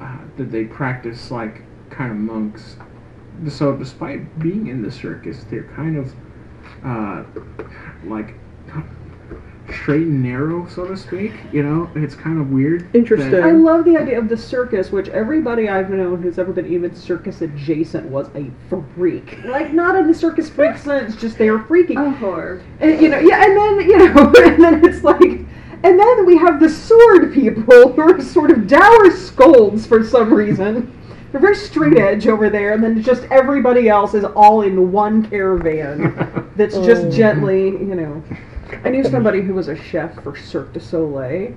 uh, 0.00 0.16
that 0.38 0.50
they 0.50 0.64
practice 0.64 1.30
like 1.30 1.62
kind 1.90 2.10
of 2.10 2.16
monks. 2.16 2.76
So 3.50 3.76
despite 3.76 4.38
being 4.38 4.68
in 4.68 4.80
the 4.80 4.90
circus, 4.90 5.44
they're 5.50 5.70
kind 5.76 5.98
of 5.98 6.14
uh, 6.82 7.24
like 8.04 8.34
straight 9.68 10.02
and 10.06 10.22
narrow, 10.22 10.66
so 10.68 10.86
to 10.86 10.96
speak. 10.96 11.32
You 11.52 11.62
know, 11.62 11.90
it's 11.94 12.14
kind 12.14 12.40
of 12.40 12.50
weird. 12.50 12.92
that- 12.92 12.98
Interesting. 12.98 13.42
I 13.42 13.52
love 13.52 13.84
the 13.84 13.96
idea 13.96 14.18
of 14.18 14.28
the 14.28 14.36
circus, 14.36 14.90
which 14.90 15.08
everybody 15.08 15.68
I've 15.68 15.90
known 15.90 16.22
who's 16.22 16.38
ever 16.38 16.52
been 16.52 16.66
even 16.72 16.94
circus 16.94 17.40
adjacent 17.42 18.06
was 18.06 18.28
a 18.34 18.50
freak. 18.94 19.38
Like 19.44 19.72
not 19.72 19.96
in 19.96 20.06
the 20.06 20.14
circus 20.14 20.48
freak 20.48 20.76
sense, 20.78 21.16
just 21.16 21.38
they 21.38 21.50
were 21.50 21.62
freaky. 21.62 21.94
a 21.94 21.98
whore? 21.98 22.62
And, 22.80 23.00
you 23.00 23.08
know, 23.08 23.18
yeah, 23.18 23.44
and 23.44 23.56
then 23.56 23.88
you 23.88 23.98
know, 23.98 24.32
and 24.44 24.62
then 24.62 24.84
it's 24.84 25.04
like, 25.04 25.22
and 25.82 25.98
then 25.98 26.26
we 26.26 26.36
have 26.36 26.60
the 26.60 26.68
sword 26.68 27.32
people 27.32 27.92
who 27.92 28.00
are 28.00 28.20
sort 28.20 28.50
of 28.50 28.66
dour 28.66 29.10
scolds 29.10 29.86
for 29.86 30.04
some 30.04 30.32
reason. 30.32 30.96
They're 31.32 31.40
very 31.40 31.54
straight 31.54 31.92
hmm. 31.92 31.98
edge 31.98 32.26
over 32.26 32.50
there, 32.50 32.72
and 32.72 32.82
then 32.82 33.00
just 33.02 33.22
everybody 33.30 33.88
else 33.88 34.14
is 34.14 34.24
all 34.24 34.62
in 34.62 34.90
one 34.90 35.24
caravan 35.28 36.50
that's 36.56 36.74
just 36.78 37.04
Oh. 37.04 37.10
gently, 37.10 37.66
you 37.66 37.94
know. 37.94 38.22
I 38.84 38.90
knew 38.90 39.04
somebody 39.04 39.40
who 39.42 39.54
was 39.54 39.68
a 39.68 39.76
chef 39.76 40.22
for 40.22 40.36
Cirque 40.36 40.72
du 40.72 40.80
Soleil, 40.80 41.54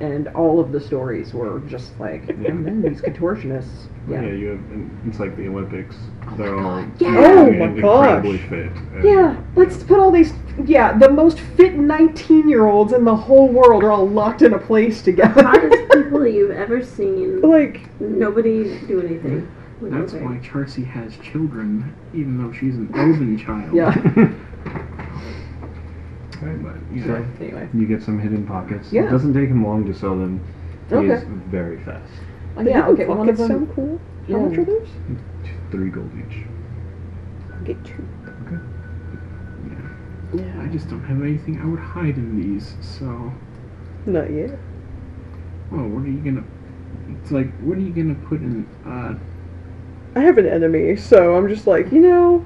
and 0.00 0.28
all 0.28 0.60
of 0.60 0.72
the 0.72 0.80
stories 0.80 1.34
were 1.34 1.60
just 1.68 1.98
like, 2.00 2.28
and 2.30 2.64
then 2.64 2.82
these 2.82 3.00
contortionists. 3.02 3.88
Yeah, 4.08 4.22
Yeah. 4.22 4.32
you 4.32 4.46
have. 4.48 4.60
It's 5.06 5.20
like 5.20 5.36
the 5.36 5.46
Olympics. 5.48 5.94
Oh 6.26 6.36
They're 6.36 6.56
all 6.58 6.82
God, 6.82 6.92
oh 7.02 7.04
yeah. 7.04 7.12
young 7.12 7.24
Oh 7.38 7.46
and 7.48 7.58
my 7.58 7.64
incredibly 7.66 8.38
gosh. 8.38 8.48
fit. 8.48 8.72
and- 8.94 9.04
Yeah, 9.04 9.36
let's 9.56 9.82
put 9.82 9.98
all 9.98 10.10
these. 10.10 10.32
Yeah, 10.64 10.96
the 10.96 11.10
most 11.10 11.38
fit 11.40 11.74
19 11.74 12.48
year 12.48 12.66
olds 12.66 12.92
in 12.94 13.04
the 13.04 13.14
whole 13.16 13.48
world 13.48 13.84
are 13.84 13.90
all 13.90 14.08
locked 14.08 14.40
in 14.42 14.54
a 14.54 14.58
place 14.58 15.02
together. 15.02 15.42
Hottest 15.42 15.90
people 15.92 16.26
you've 16.26 16.50
ever 16.50 16.82
seen. 16.84 17.40
Like, 17.50 17.80
Nobody 18.00 18.78
do 18.86 19.00
anything. 19.00 19.50
Like, 19.82 19.92
That's 19.92 20.14
okay. 20.14 20.24
why 20.24 20.36
Charsea 20.38 20.84
has 20.86 21.16
children, 21.18 21.94
even 22.14 22.38
though 22.38 22.52
she's 22.52 22.76
an 22.76 22.90
elven 22.94 23.36
child. 23.38 23.74
yeah. 23.74 23.94
Right, 26.42 26.62
but 26.62 26.74
Yeah. 26.94 27.04
so 27.06 27.26
Anyway. 27.40 27.68
you 27.74 27.86
get 27.86 28.02
some 28.02 28.18
hidden 28.18 28.46
pockets. 28.46 28.92
Yeah. 28.92 29.04
It 29.06 29.10
doesn't 29.10 29.34
take 29.34 29.48
him 29.50 29.64
long 29.64 29.84
to 29.86 29.94
sew 29.94 30.18
them. 30.18 30.40
He 30.88 30.96
is 31.06 31.22
very 31.50 31.78
fast. 31.78 32.10
Oh, 32.56 32.64
the 32.64 32.70
yeah, 32.70 32.76
hidden 32.86 32.92
okay, 32.94 33.06
one 33.06 33.28
of 33.28 33.36
them. 33.36 33.48
sound 33.48 33.68
cool. 33.74 34.00
How 34.28 34.34
Yeah. 34.38 34.42
much 34.48 34.58
are 34.58 34.64
those? 34.64 34.88
Three 35.70 35.90
gold 35.90 36.10
each. 36.18 36.44
I'll 37.54 37.64
get 37.64 37.84
two. 37.84 38.04
Okay. 38.46 38.56
Yeah. 40.34 40.42
yeah. 40.44 40.62
I 40.62 40.66
just 40.68 40.88
don't 40.88 41.04
have 41.04 41.22
anything 41.22 41.60
I 41.60 41.66
would 41.66 41.78
hide 41.78 42.16
in 42.16 42.40
these, 42.40 42.74
so. 42.80 43.32
Not 44.06 44.30
yet. 44.32 44.58
Oh, 45.72 45.86
what 45.88 46.04
are 46.04 46.08
you 46.10 46.18
gonna. 46.18 46.44
It's 47.20 47.30
like, 47.30 47.52
what 47.60 47.76
are 47.78 47.80
you 47.82 47.90
gonna 47.92 48.14
put 48.28 48.40
in. 48.40 48.66
Uh, 48.84 49.14
I 50.16 50.20
have 50.20 50.38
an 50.38 50.46
enemy, 50.46 50.96
so 50.96 51.36
I'm 51.36 51.48
just 51.48 51.66
like, 51.68 51.92
you 51.92 52.00
know, 52.00 52.44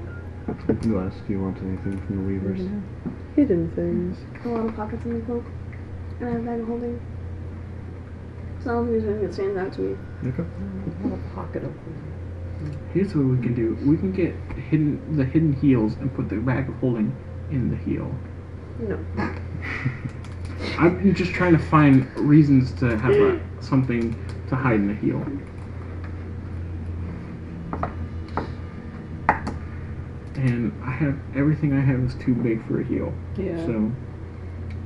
Glass, 0.81 1.15
do 1.25 1.33
you 1.33 1.41
want 1.41 1.57
anything 1.63 1.99
from 2.05 2.17
the 2.17 2.23
weavers? 2.23 2.61
Hidden 3.35 3.69
things. 3.71 4.17
a 4.45 4.47
lot 4.47 4.65
of 4.65 4.75
pockets 4.75 5.03
in 5.05 5.19
my 5.19 5.25
cloak. 5.25 5.45
And 6.19 6.29
I 6.29 6.31
have 6.31 6.41
a 6.41 6.43
bag 6.43 6.59
of 6.61 6.67
holding. 6.67 7.01
So 8.63 8.81
i 8.81 8.85
there's 8.85 9.03
anything 9.03 9.21
that 9.21 9.33
stands 9.33 9.57
out 9.57 9.73
to 9.73 9.81
me. 9.81 9.97
Okay. 10.25 10.43
What 11.01 11.19
a 11.19 11.35
pocket 11.35 11.63
of. 11.63 11.73
here's 12.93 13.13
what 13.13 13.25
we 13.25 13.37
can 13.43 13.53
do 13.53 13.77
we 13.87 13.97
can 13.97 14.11
get 14.11 14.33
hidden 14.69 15.17
the 15.17 15.25
hidden 15.25 15.53
heels 15.53 15.93
and 15.95 16.13
put 16.15 16.29
the 16.29 16.37
bag 16.37 16.69
of 16.69 16.75
holding 16.75 17.15
in 17.51 17.69
the 17.69 17.77
heel. 17.77 18.09
No. 18.79 18.97
I'm 20.79 21.13
just 21.13 21.31
trying 21.31 21.53
to 21.53 21.59
find 21.59 22.09
reasons 22.17 22.71
to 22.79 22.97
have 22.97 23.11
a, 23.11 23.39
something 23.61 24.15
to 24.49 24.55
hide 24.55 24.75
in 24.75 24.87
the 24.87 24.95
heel. 24.95 25.23
And 30.37 30.73
I 30.83 30.91
have 30.91 31.17
everything 31.35 31.73
I 31.73 31.81
have 31.81 31.99
is 32.01 32.15
too 32.15 32.35
big 32.35 32.65
for 32.67 32.81
a 32.81 32.83
heel. 32.83 33.13
Yeah. 33.37 33.65
So 33.65 33.91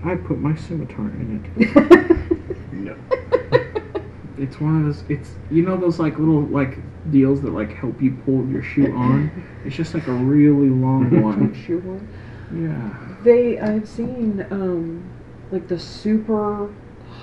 I 0.03 0.15
put 0.15 0.39
my 0.39 0.55
scimitar 0.55 1.05
in 1.05 1.43
it. 1.63 2.09
No. 2.71 2.95
It's 4.37 4.61
one 4.61 4.77
of 4.79 4.85
those 4.85 5.03
it's 5.09 5.31
you 5.51 5.63
know 5.63 5.75
those 5.75 5.99
like 5.99 6.17
little 6.17 6.43
like 6.43 6.77
deals 7.11 7.41
that 7.41 7.51
like 7.51 7.73
help 7.73 8.01
you 8.01 8.11
pull 8.25 8.47
your 8.47 8.63
shoe 8.63 8.93
on? 8.95 9.31
It's 9.65 9.75
just 9.75 9.93
like 9.93 10.07
a 10.07 10.13
really 10.13 10.69
long 10.69 11.21
one. 11.23 11.53
Shoe 11.53 11.79
one. 11.79 12.07
Yeah. 12.53 13.23
They, 13.23 13.59
I've 13.59 13.87
seen, 13.87 14.45
um, 14.51 15.09
like 15.51 15.67
the 15.67 15.79
super 15.79 16.73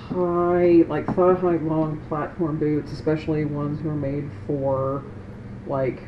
high, 0.09 0.85
like 0.89 1.07
thigh 1.07 1.35
high 1.35 1.57
long 1.57 2.03
platform 2.09 2.59
boots, 2.59 2.93
especially 2.93 3.45
ones 3.45 3.81
who 3.81 3.89
are 3.89 3.95
made 3.95 4.31
for, 4.47 5.03
like, 5.67 6.03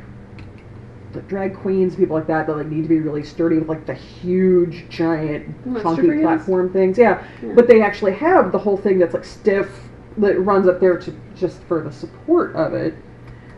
the 1.11 1.21
drag 1.21 1.55
queens, 1.55 1.95
people 1.95 2.15
like 2.15 2.27
that, 2.27 2.47
that 2.47 2.55
like 2.55 2.67
need 2.67 2.83
to 2.83 2.87
be 2.87 2.99
really 2.99 3.23
sturdy 3.23 3.57
with 3.57 3.67
like 3.67 3.85
the 3.85 3.93
huge, 3.93 4.87
giant, 4.89 5.55
chunky 5.81 6.21
platform 6.21 6.71
things. 6.71 6.97
Yeah. 6.97 7.23
Yeah. 7.41 7.53
but 7.53 7.67
they 7.67 7.81
actually 7.81 8.13
have 8.13 8.51
the 8.51 8.59
whole 8.59 8.77
thing 8.77 8.99
that's 8.99 9.13
like 9.13 9.25
stiff 9.25 9.69
that 10.17 10.39
runs 10.39 10.67
up 10.67 10.79
there 10.79 10.97
to 10.97 11.15
just 11.35 11.61
for 11.63 11.81
the 11.81 11.91
support 11.91 12.55
of 12.55 12.73
it. 12.73 12.93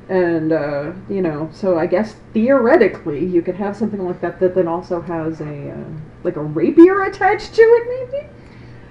And 0.09 0.51
uh, 0.51 0.93
you 1.09 1.21
know, 1.21 1.49
so 1.53 1.77
I 1.77 1.85
guess 1.85 2.15
theoretically 2.33 3.25
you 3.25 3.41
could 3.41 3.55
have 3.55 3.75
something 3.75 4.03
like 4.03 4.19
that 4.21 4.39
that 4.39 4.55
then 4.55 4.67
also 4.67 5.01
has 5.01 5.39
a 5.41 5.71
uh, 5.71 5.83
like 6.23 6.35
a 6.35 6.43
rapier 6.43 7.03
attached 7.03 7.53
to 7.55 7.61
it, 7.61 8.11
maybe. 8.11 8.27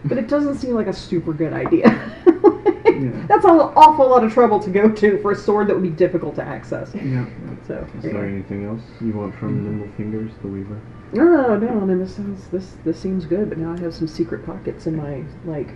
But 0.04 0.18
it 0.18 0.28
doesn't 0.28 0.56
seem 0.56 0.74
like 0.74 0.86
a 0.86 0.92
super 0.92 1.32
good 1.32 1.52
idea. 1.52 2.16
Yeah. 3.00 3.24
That's 3.28 3.44
an 3.46 3.52
awful 3.52 4.08
lot 4.10 4.24
of 4.24 4.32
trouble 4.32 4.60
to 4.60 4.68
go 4.68 4.90
to 4.90 5.18
for 5.22 5.32
a 5.32 5.36
sword 5.36 5.68
that 5.68 5.74
would 5.74 5.82
be 5.82 5.88
difficult 5.88 6.34
to 6.34 6.42
access. 6.42 6.90
Yeah. 6.94 7.24
So 7.66 7.86
Is 7.96 8.02
there 8.02 8.26
anything 8.26 8.66
else 8.66 8.82
you 9.00 9.12
want 9.12 9.34
from 9.36 9.64
Nimble 9.64 9.88
Fingers, 9.96 10.32
the 10.42 10.48
weaver? 10.48 10.78
No, 11.12 11.56
no, 11.56 11.68
I 11.68 11.84
mean 11.86 11.98
this 11.98 12.14
sounds 12.16 12.48
this 12.48 12.76
this 12.84 12.98
seems 12.98 13.24
good, 13.24 13.48
but 13.48 13.56
now 13.58 13.72
I 13.72 13.80
have 13.80 13.94
some 13.94 14.06
secret 14.06 14.44
pockets 14.44 14.86
in 14.86 14.96
my 14.96 15.24
like 15.46 15.68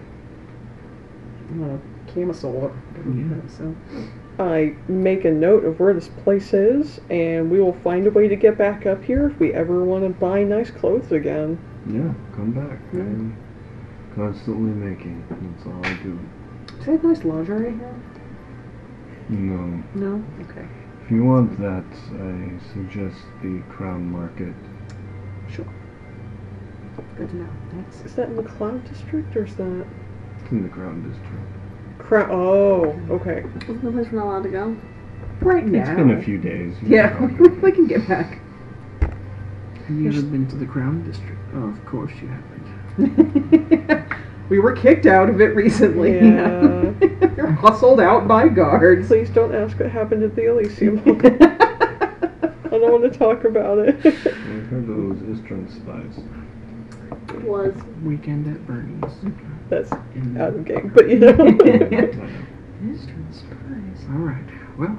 uh, 1.62 1.77
camisole 2.09 2.73
Yeah. 3.07 3.41
so 3.49 3.75
I 4.39 4.75
make 4.89 5.25
a 5.25 5.31
note 5.31 5.65
of 5.65 5.81
where 5.81 5.94
this 5.94 6.09
place 6.09 6.53
is, 6.53 7.01
and 7.09 7.51
we 7.51 7.61
will 7.61 7.75
find 7.85 8.07
a 8.07 8.11
way 8.11 8.28
to 8.28 8.36
get 8.36 8.59
back 8.59 8.85
up 8.85 9.03
here 9.03 9.27
if 9.28 9.39
we 9.39 9.55
ever 9.55 9.85
want 9.85 10.05
to 10.05 10.11
buy 10.11 10.43
nice 10.43 10.70
clothes 10.70 11.11
again. 11.12 11.59
Yeah, 11.86 12.12
come 12.35 12.53
back. 12.53 12.78
Yeah. 12.93 13.44
I'm 14.17 14.33
constantly 14.33 14.70
making. 14.70 15.25
That's 15.28 15.67
all 15.67 15.84
I 15.84 15.94
do. 16.02 16.18
Do 16.67 16.84
they 16.84 16.93
have 16.93 17.05
nice 17.05 17.25
lingerie 17.25 17.73
here? 17.73 17.94
No. 19.28 19.83
No? 19.94 20.25
Okay. 20.43 20.67
If 21.05 21.10
you 21.10 21.25
want 21.25 21.59
that, 21.59 21.84
I 21.84 22.73
suggest 22.73 23.17
the 23.43 23.62
Crown 23.70 24.10
Market. 24.10 24.55
Sure. 25.51 25.67
Good 27.17 27.31
to 27.31 27.36
know. 27.36 27.49
Thanks. 27.70 28.01
Is 28.02 28.15
that 28.15 28.28
in 28.28 28.36
the 28.36 28.43
Cloud 28.43 28.89
District, 28.89 29.34
or 29.36 29.44
is 29.44 29.57
that 29.57 29.86
It's 30.43 30.52
in 30.52 30.62
the 30.62 30.68
Crown 30.68 31.09
District. 31.09 31.99
Crown? 31.99 32.28
Oh, 32.31 33.15
okay. 33.15 33.44
Isn't 33.65 33.84
the 33.84 33.91
place 33.91 34.07
we're 34.12 34.20
not 34.20 34.26
allowed 34.26 34.43
to 34.44 34.51
go? 34.51 34.76
Right 35.41 35.67
now. 35.67 35.81
It's 35.81 35.91
been 35.91 36.10
a 36.12 36.23
few 36.23 36.39
days. 36.39 36.75
Yeah, 36.83 37.20
we, 37.62 37.73
can 37.73 37.86
get 37.86 38.07
back. 38.07 38.41
Have 39.01 39.97
you 39.97 40.09
ever 40.09 40.23
been 40.23 40.47
to 40.49 40.57
the 40.57 40.67
Crown 40.67 41.05
District? 41.05 41.39
Oh, 41.55 41.68
of 41.68 41.84
course 41.84 42.12
you 42.23 42.28
haven't. 42.28 42.53
we 44.49 44.59
were 44.59 44.73
kicked 44.73 45.07
out 45.07 45.29
of 45.29 45.41
it 45.41 45.55
recently. 45.57 46.15
Yeah. 46.17 46.91
we 47.01 47.07
were 47.43 47.51
hustled 47.51 48.01
out 48.01 48.29
by 48.29 48.49
guards. 48.49 49.09
Please 49.09 49.31
don't 49.31 49.55
ask 49.55 49.79
what 49.79 49.91
happened 49.91 50.23
at 50.23 50.35
the 50.35 50.47
Elysium. 50.47 50.99
I 52.65 52.79
don't 52.79 52.93
want 52.93 53.13
to 53.13 53.19
talk 53.19 53.45
about 53.45 53.79
it. 53.79 53.97
I've 54.05 54.67
heard 54.69 54.87
those 54.89 55.19
Istran 55.19 55.71
spies. 55.73 56.25
Was. 57.45 57.75
Weekend 58.05 58.47
at 58.55 58.67
Bernie's. 58.67 59.13
That's 59.69 59.91
In 60.15 60.37
out 60.41 60.55
of 60.55 60.65
game, 60.65 60.91
but 60.95 61.09
you 61.09 61.19
know. 61.19 61.31
I. 61.31 62.93
Eastern 62.93 63.27
spies. 63.33 64.07
All 64.11 64.19
right. 64.19 64.45
Well, 64.79 64.99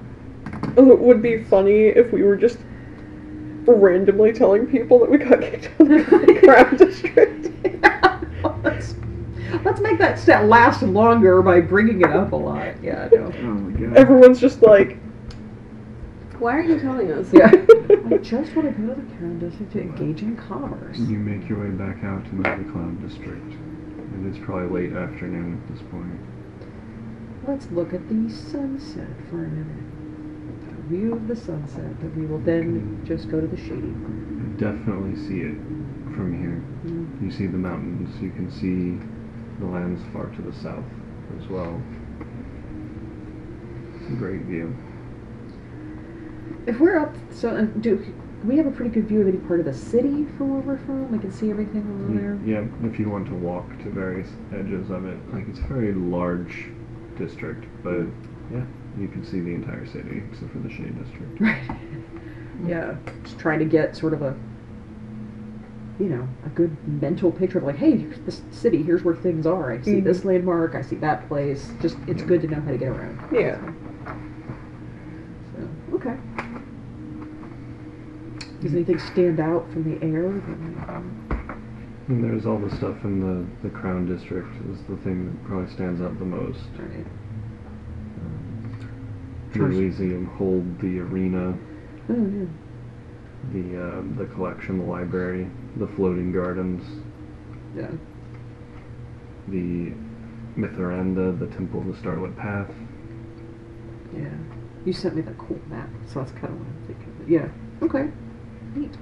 Oh, 0.78 0.92
it 0.92 1.00
would 1.00 1.22
be 1.22 1.44
funny 1.44 1.88
if 1.88 2.12
we 2.12 2.24
were 2.24 2.36
just 2.36 2.60
randomly 3.74 4.32
telling 4.34 4.68
people 4.68 5.00
that 5.00 5.10
we 5.10 5.18
got 5.18 5.42
kicked 5.42 5.69
out 5.80 5.82
of 5.82 5.88
the 5.88 6.42
Crown 6.44 6.77
District. 6.77 7.52
let's, 8.64 8.95
let's 9.64 9.80
make 9.82 9.98
that 9.98 10.19
step 10.19 10.44
last 10.48 10.84
longer 10.84 11.42
by 11.42 11.61
bringing 11.61 12.02
it 12.02 12.11
up 12.11 12.32
a 12.32 12.35
lot. 12.35 12.82
Yeah, 12.84 13.10
I 13.11 13.16
know. 13.16 13.32
oh 13.40 13.42
my 13.44 13.80
god. 13.80 13.98
Everyone's 13.98 14.40
just 14.40 14.61
like, 14.61 14.98
Why 16.40 16.58
are 16.58 16.61
you 16.61 16.80
telling 16.80 17.11
us? 17.11 17.32
Yeah. 17.34 17.48
I 18.11 18.18
just 18.18 18.56
want 18.56 18.68
to 18.68 18.82
go 18.82 18.94
to 18.94 19.02
the 19.02 19.16
Crown 19.18 19.40
District 19.40 19.72
to 19.74 19.82
engage 19.82 20.22
in 20.22 20.38
commerce. 20.38 20.98
You 21.00 21.18
make 21.18 21.50
your 21.50 21.64
way 21.64 21.69
back 21.72 22.03
out 22.03 22.24
to 22.26 22.35
the 22.35 22.72
Clown 22.72 23.00
District. 23.06 23.42
And 23.42 24.34
it's 24.34 24.44
probably 24.45 24.88
late 24.88 24.95
afternoon 24.95 25.61
at 25.61 25.74
this 25.74 25.82
point. 25.90 26.19
Let's 27.48 27.69
look 27.72 27.94
at 27.94 28.08
the 28.08 28.30
sunset 28.30 29.08
for 29.30 29.45
a 29.45 29.48
minute. 29.48 29.85
View 30.88 31.14
of 31.14 31.28
the 31.28 31.36
sunset 31.36 32.00
that 32.00 32.16
we 32.16 32.28
will 32.28 32.40
then 32.40 33.02
just 33.06 33.30
go 33.30 33.42
to 33.42 33.48
the 33.48 33.58
shady. 33.58 33.94
Definitely 34.58 35.16
see 35.16 35.42
it 35.42 35.58
from 36.16 36.38
here. 36.40 36.64
Mm. 36.86 37.24
You 37.24 37.32
see 37.32 37.48
the 37.48 37.58
mountains. 37.58 38.22
You 38.22 38.30
can 38.30 38.52
see 38.52 39.04
the 39.60 39.66
lands 39.66 40.02
far 40.14 40.28
to 40.28 40.42
the 40.44 40.54
south 40.54 40.86
as 41.40 41.48
well. 41.48 41.82
It's 43.96 44.12
a 44.12 44.16
great 44.16 44.42
view. 44.44 44.76
If 46.68 46.80
we're 46.80 47.00
up, 47.00 47.16
so 47.32 47.66
do 47.66 48.14
we 48.46 48.58
have 48.58 48.68
a 48.68 48.72
pretty 48.72 48.92
good 48.92 49.08
view 49.08 49.22
of 49.22 49.28
any 49.28 49.38
part 49.38 49.60
of 49.60 49.66
the 49.66 49.74
city 49.74 50.26
from 50.38 50.52
where 50.52 50.62
we're 50.62 50.86
from? 50.86 51.12
We 51.12 51.18
can 51.18 51.32
see 51.32 51.50
everything 51.50 51.82
over 51.82 52.20
there. 52.20 52.40
Yeah, 52.46 52.66
if 52.88 53.00
you 53.00 53.10
want 53.10 53.28
to 53.28 53.34
walk 53.34 53.68
to 53.80 53.90
various 53.90 54.30
edges 54.54 54.92
of 54.92 55.06
it. 55.06 55.18
Like, 55.34 55.48
it's 55.48 55.60
a 55.60 55.64
very 55.64 55.94
large 55.94 56.70
district, 57.18 57.66
but 57.84 58.06
yeah, 58.54 58.66
you 58.98 59.08
can 59.08 59.26
see 59.26 59.40
the 59.40 59.54
entire 59.54 59.86
city 59.86 60.24
except 60.32 60.52
for 60.52 60.60
the 60.60 60.70
Shade 60.70 60.98
District. 61.04 61.42
Right. 62.56 62.70
yeah, 62.70 62.96
just 63.24 63.38
trying 63.38 63.60
to 63.60 63.66
get 63.66 63.98
sort 63.98 64.14
of 64.14 64.22
a, 64.22 64.34
you 66.00 66.06
know, 66.06 66.28
a 66.46 66.50
good 66.50 66.76
mental 66.88 67.30
picture 67.32 67.58
of 67.58 67.66
like, 67.66 67.76
hey, 67.76 67.98
here's 67.98 68.20
this 68.20 68.42
city. 68.52 68.82
Here's 68.82 69.04
where 69.04 69.16
things 69.16 69.46
are. 69.46 69.74
I 69.74 69.82
see 69.82 70.00
this 70.00 70.20
mm-hmm. 70.20 70.30
landmark. 70.30 70.74
I 70.74 70.82
see 70.82 70.96
that 70.98 71.28
place. 71.28 71.72
Just 71.82 71.98
it's 72.08 72.24
good 72.24 72.42
to 72.42 72.48
know 72.48 72.62
how 72.62 72.72
to 72.72 72.78
get 72.78 72.88
around. 72.88 73.20
yeah. 73.34 73.60
So 75.54 75.96
okay. 75.96 76.18
Does 78.62 78.74
anything 78.74 79.00
stand 79.00 79.40
out 79.40 79.70
from 79.72 79.84
the 79.84 80.04
air? 80.04 80.32
that 80.32 80.58
might, 80.58 81.58
And 82.08 82.24
there's 82.24 82.46
all 82.46 82.58
the 82.58 82.74
stuff 82.78 83.04
in 83.04 83.20
the, 83.20 83.68
the 83.68 83.74
Crown 83.76 84.08
District 84.08 84.50
is 84.72 84.82
the 84.90 84.98
thing 85.04 85.26
that 85.26 85.44
probably 85.44 85.72
stands 85.74 86.02
out 86.02 86.18
the 86.18 86.26
most. 86.26 86.62
Right. 86.80 87.06
Um, 89.56 89.72
the 89.98 90.30
hold 90.38 90.80
the 90.80 91.00
arena, 91.00 91.58
Oh 92.09 92.14
yeah. 92.14 92.45
the 93.53 93.82
uh, 93.88 94.01
the 94.17 94.25
collection, 94.34 94.80
the 94.80 94.85
library, 94.85 95.50
the 95.77 95.88
floating 95.88 96.32
gardens, 96.32 96.84
Yeah. 97.75 97.92
the 99.48 99.93
Mithranda, 100.58 101.38
the 101.38 101.48
Temple 101.48 101.82
of 101.82 101.88
the 101.88 101.95
Starlit 101.98 102.35
Path. 102.38 102.72
Yeah. 104.16 104.30
You 104.85 104.93
sent 104.93 105.16
me 105.16 105.22
the 105.22 105.34
cool 105.34 105.59
map, 105.67 105.90
so 106.08 106.19
that's 106.19 106.32
kind 106.34 106.45
of 106.53 106.59
what 106.59 106.67
I'm 106.67 106.84
thinking. 106.88 107.16
But 107.19 107.30
yeah. 107.30 107.48
Okay. 107.82 108.11
Neat. 108.75 108.95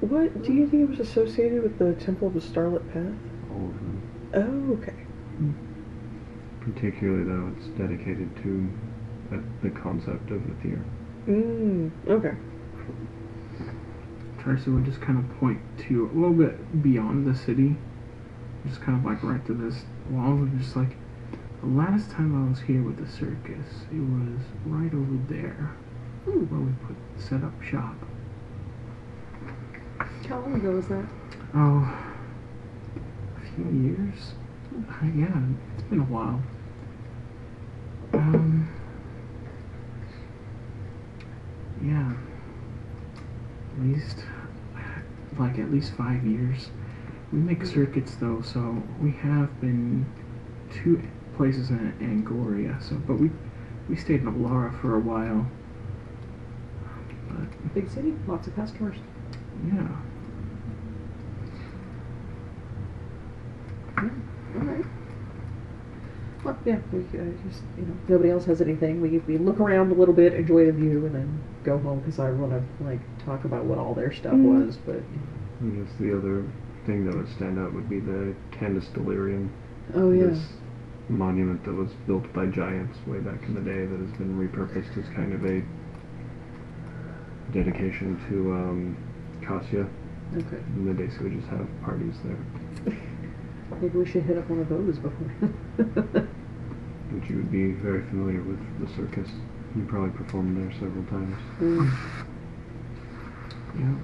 What 0.00 0.42
do 0.42 0.52
you 0.52 0.68
think 0.68 0.82
it 0.84 0.88
was 0.90 1.00
associated 1.00 1.62
with 1.62 1.78
the 1.78 1.92
Temple 2.04 2.28
of 2.28 2.34
the 2.34 2.40
Starlit 2.40 2.86
Path? 2.92 3.12
All 3.52 3.66
of 3.66 3.74
them. 3.74 4.02
Oh, 4.34 4.72
okay. 4.78 4.94
Particularly 6.60 7.24
though, 7.24 7.52
it's 7.56 7.66
dedicated 7.78 8.34
to 8.42 8.70
the 9.62 9.70
concept 9.70 10.30
of 10.30 10.42
Aether. 10.42 10.84
Mm, 11.26 11.90
okay. 12.08 12.32
Tracy 14.42 14.70
would 14.70 14.84
just 14.84 15.00
kind 15.00 15.18
of 15.18 15.38
point 15.40 15.60
to 15.88 16.06
a 16.06 16.14
little 16.14 16.32
bit 16.32 16.82
beyond 16.82 17.26
the 17.26 17.34
city, 17.36 17.76
just 18.66 18.80
kind 18.80 18.96
of 18.98 19.04
like 19.04 19.22
right 19.22 19.44
to 19.46 19.52
this 19.54 19.84
wall, 20.10 20.32
and 20.32 20.58
just 20.60 20.74
like 20.76 20.96
the 21.60 21.66
last 21.66 22.10
time 22.10 22.46
I 22.46 22.48
was 22.48 22.60
here 22.60 22.82
with 22.82 22.96
the 23.04 23.10
circus, 23.10 23.84
it 23.92 23.98
was 23.98 24.40
right 24.64 24.92
over 24.94 25.18
there 25.28 25.74
Hmm. 26.24 26.44
where 26.46 26.60
we 26.60 26.72
put 26.86 26.96
set 27.20 27.42
up 27.42 27.60
shop. 27.62 27.94
How 30.28 30.40
long 30.40 30.54
ago 30.54 30.72
was 30.72 30.86
that? 30.88 31.04
Oh, 31.54 31.98
a 33.36 33.54
few 33.54 33.64
years. 33.80 34.34
Uh, 34.88 35.06
yeah, 35.16 35.40
it's 35.74 35.82
been 35.84 36.00
a 36.00 36.04
while. 36.04 36.40
Um, 38.12 38.67
yeah, 41.82 42.12
at 43.76 43.82
least 43.82 44.24
like 45.38 45.58
at 45.58 45.70
least 45.70 45.92
five 45.94 46.24
years. 46.24 46.70
We 47.32 47.38
make 47.38 47.64
circuits 47.64 48.14
though, 48.16 48.42
so 48.42 48.82
we 49.00 49.12
have 49.12 49.60
been 49.60 50.06
two 50.72 51.02
places 51.36 51.70
in 51.70 51.92
Angoria. 52.00 52.82
So, 52.82 52.96
but 52.96 53.18
we 53.18 53.30
we 53.88 53.96
stayed 53.96 54.20
in 54.20 54.26
Olara 54.26 54.78
for 54.80 54.96
a 54.96 55.00
while. 55.00 55.46
But 57.28 57.74
Big 57.74 57.88
city, 57.90 58.14
lots 58.26 58.46
of 58.46 58.56
customers. 58.56 58.96
yeah. 59.66 59.88
All 63.98 64.64
right. 64.64 64.84
Well, 66.44 66.56
yeah, 66.64 66.78
we 66.92 67.00
uh, 67.00 67.24
just 67.48 67.62
you 67.76 67.84
know 67.86 67.94
nobody 68.08 68.30
else 68.30 68.44
has 68.44 68.60
anything. 68.60 69.00
We 69.00 69.18
we 69.18 69.38
look 69.38 69.58
around 69.60 69.90
a 69.90 69.94
little 69.94 70.14
bit, 70.14 70.34
enjoy 70.34 70.66
the 70.66 70.72
view, 70.72 71.04
and 71.06 71.14
then 71.14 71.40
go 71.64 71.78
home 71.78 71.98
because 72.00 72.18
I 72.20 72.30
want 72.30 72.52
to 72.52 72.84
like 72.84 73.00
talk 73.24 73.44
about 73.44 73.64
what 73.64 73.78
all 73.78 73.94
their 73.94 74.12
stuff 74.12 74.34
Mm. 74.34 74.66
was. 74.66 74.76
But 74.86 74.96
I 74.96 75.66
guess 75.70 75.92
the 75.98 76.16
other 76.16 76.44
thing 76.86 77.04
that 77.06 77.16
would 77.16 77.28
stand 77.36 77.58
out 77.58 77.74
would 77.74 77.88
be 77.88 77.98
the 78.00 78.34
Candace 78.52 78.86
Delirium. 78.94 79.50
oh 79.94 80.12
yeah, 80.12 80.26
This 80.26 80.46
monument 81.08 81.64
that 81.64 81.72
was 81.74 81.90
built 82.06 82.32
by 82.32 82.46
giants 82.46 82.96
way 83.06 83.18
back 83.18 83.42
in 83.44 83.54
the 83.54 83.60
day 83.60 83.84
that 83.86 83.98
has 83.98 84.16
been 84.18 84.38
repurposed 84.38 84.96
as 84.96 85.08
kind 85.16 85.32
of 85.32 85.44
a 85.44 85.62
dedication 87.52 88.20
to 88.28 88.52
um, 88.52 88.96
Cassia. 89.42 89.86
okay. 90.36 90.62
And 90.76 90.86
they 90.88 90.92
basically 91.04 91.30
just 91.30 91.48
have 91.48 91.66
parties 91.82 92.14
there, 92.24 92.36
Maybe 93.80 93.98
we 93.98 94.06
should 94.06 94.24
hit 94.24 94.38
up 94.38 94.48
one 94.48 94.60
of 94.60 94.68
those 94.68 94.98
before. 94.98 96.28
which 97.12 97.30
you 97.30 97.36
would 97.36 97.50
be 97.50 97.72
very 97.72 98.02
familiar 98.08 98.42
with 98.42 98.58
the 98.80 98.88
circus. 98.94 99.28
You 99.76 99.84
probably 99.86 100.10
performed 100.10 100.56
there 100.56 100.72
several 100.72 101.04
times. 101.06 101.36
Mm. 101.60 101.90
Yeah, 103.78 103.94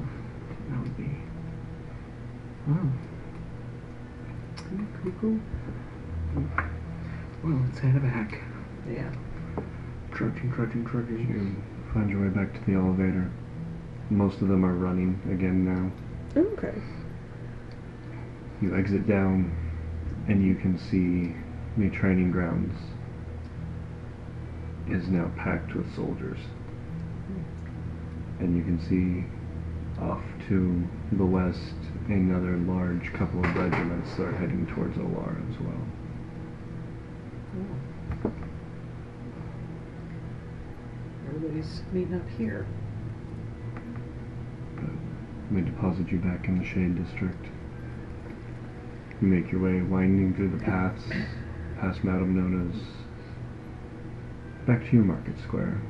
that 0.71 0.81
would 0.83 0.97
be. 0.97 1.11
Oh, 2.69 2.93
Cool, 5.03 5.13
cool. 5.21 5.39
well, 7.45 7.61
let's 7.67 7.79
head 7.79 8.03
back. 8.03 8.41
Yeah. 8.91 9.11
Trudging, 10.13 10.53
trudging, 10.53 10.85
trudging. 10.87 11.29
You 11.29 11.93
find 11.93 12.09
your 12.11 12.23
way 12.23 12.29
back 12.29 12.55
to 12.55 12.61
the 12.71 12.75
elevator. 12.79 13.31
Most 14.11 14.41
of 14.41 14.49
them 14.49 14.65
are 14.65 14.75
running 14.75 15.21
again 15.31 15.65
now. 15.65 16.41
Okay. 16.41 16.75
You 18.61 18.77
exit 18.77 19.07
down, 19.07 19.53
and 20.29 20.45
you 20.45 20.55
can 20.55 20.79
see 20.79 21.35
the 21.77 21.91
training 21.91 22.31
grounds 22.31 22.75
is 24.89 25.09
now 25.09 25.31
packed 25.37 25.75
with 25.75 25.93
soldiers. 25.95 26.39
And 28.39 28.57
you 28.57 28.63
can 28.63 28.79
see 28.81 29.25
off 30.03 30.23
to 30.49 30.83
the 31.13 31.25
west 31.25 31.75
another 32.09 32.57
large 32.59 33.13
couple 33.13 33.45
of 33.45 33.57
regiments 33.57 34.15
that 34.17 34.25
are 34.25 34.33
heading 34.33 34.67
towards 34.67 34.97
Olara 34.97 35.41
as 35.51 35.61
well. 35.61 35.87
Everybody's 41.29 41.83
meeting 41.93 42.15
up 42.15 42.29
here. 42.37 42.67
We 45.51 45.61
deposit 45.61 46.09
you 46.11 46.19
back 46.19 46.49
in 46.49 46.59
the 46.59 46.65
Shade 46.65 46.97
District. 47.03 47.47
You 49.21 49.29
make 49.29 49.51
your 49.51 49.61
way 49.63 49.81
winding 49.83 50.35
through 50.35 50.51
the 50.57 50.65
paths, 50.65 51.03
past 51.81 52.05
Madame 52.05 52.35
Nona's, 52.35 52.77
back 54.67 54.85
to 54.89 54.93
your 54.97 55.05
market 55.05 55.35
square, 55.43 55.81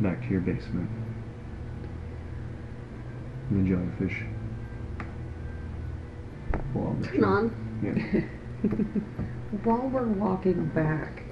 back 0.00 0.20
to 0.22 0.28
your 0.28 0.40
basement. 0.40 0.88
And 3.50 3.64
the 3.66 3.70
jellyfish. 3.70 4.22
Well, 6.74 6.96
Turn 7.04 7.24
on. 7.24 7.52
Yeah. 7.84 8.20
While 9.64 9.88
we're 9.88 10.06
walking 10.06 10.66
back, 10.74 11.22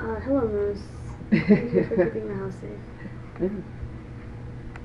Uh, 0.00 0.18
hello, 0.20 0.48
Moose. 0.48 0.82
Thank 1.30 1.72
you 1.72 1.84
for 1.84 1.96
keeping 2.06 2.28
the 2.28 2.34
house 2.34 2.54
safe. 2.60 2.70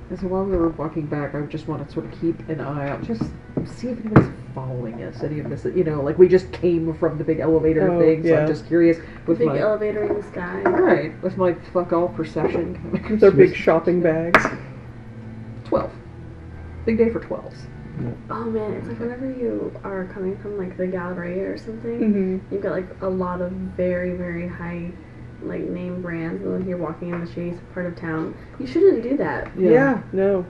and 0.09 0.19
so 0.19 0.27
while 0.27 0.43
we 0.45 0.55
were 0.57 0.69
walking 0.69 1.05
back, 1.07 1.33
I 1.35 1.41
just 1.41 1.67
want 1.67 1.85
to 1.85 1.91
sort 1.93 2.05
of 2.05 2.19
keep 2.21 2.47
an 2.49 2.61
eye 2.61 2.89
out, 2.89 3.03
just 3.03 3.21
see 3.65 3.89
if 3.89 3.99
anybody's 4.05 4.31
following 4.67 5.03
us. 5.03 5.23
Any 5.23 5.39
of 5.39 5.49
this, 5.49 5.65
you 5.65 5.83
know, 5.83 6.01
like 6.01 6.17
we 6.17 6.27
just 6.27 6.51
came 6.51 6.93
from 6.95 7.17
the 7.17 7.23
big 7.23 7.39
elevator 7.39 7.89
Oh, 7.91 7.99
thing, 7.99 8.23
so 8.23 8.29
yeah. 8.29 8.39
I'm 8.41 8.47
just 8.47 8.67
curious 8.67 8.97
with 9.25 9.39
Big 9.39 9.47
my 9.47 9.59
elevator 9.59 10.03
in 10.03 10.15
the 10.19 10.23
sky. 10.27 10.61
right 10.63 11.23
with 11.23 11.37
my 11.37 11.53
fuck 11.73 11.93
all 11.93 12.09
perception. 12.09 12.91
With 13.09 13.19
their 13.19 13.31
big 13.31 13.55
shopping 13.55 14.01
bags. 14.01 14.43
twelve, 15.63 15.91
big 16.85 16.97
day 16.97 17.09
for 17.09 17.19
twelves. 17.19 17.57
Oh 18.29 18.45
man, 18.45 18.73
it's 18.73 18.87
like 18.87 18.99
whenever 18.99 19.29
you 19.29 19.73
are 19.83 20.05
coming 20.13 20.37
from 20.37 20.57
like 20.57 20.77
the 20.77 20.87
gallery 20.87 21.41
or 21.41 21.57
something, 21.57 21.99
Mm-hmm. 21.99 22.53
you've 22.53 22.63
got 22.63 22.71
like 22.71 22.87
a 23.01 23.09
lot 23.09 23.41
of 23.41 23.51
very, 23.51 24.15
very 24.15 24.47
high 24.47 24.91
like 25.41 25.61
name 25.61 26.01
brands 26.01 26.41
and 26.43 26.53
then 26.53 26.67
you're 26.67 26.77
walking 26.77 27.13
in 27.13 27.23
the 27.23 27.31
shady 27.33 27.57
part 27.73 27.85
of 27.85 27.95
town. 27.95 28.35
You 28.59 28.67
shouldn't 28.67 29.03
do 29.03 29.15
that. 29.17 29.49
Yeah. 29.57 30.01
no. 30.11 30.45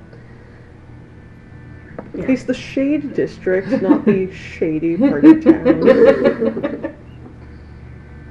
Yeah. 2.15 2.25
It's 2.31 2.43
the 2.43 2.53
Shade 2.53 3.13
District, 3.13 3.67
not 3.81 4.05
the 4.05 4.31
shady 4.33 4.97
part 4.97 5.23
of 5.25 5.43
town. 5.43 6.95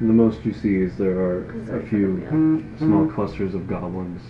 The 0.00 0.12
most 0.12 0.44
you 0.44 0.52
see 0.52 0.76
is 0.76 0.96
there 0.96 1.18
are 1.18 1.40
Because 1.40 1.68
a 1.68 1.72
they're 1.72 1.82
few 1.82 2.20
fucking 2.22 2.74
small 2.78 3.04
mm-hmm. 3.04 3.14
clusters 3.14 3.54
of 3.54 3.66
goblins 3.66 4.22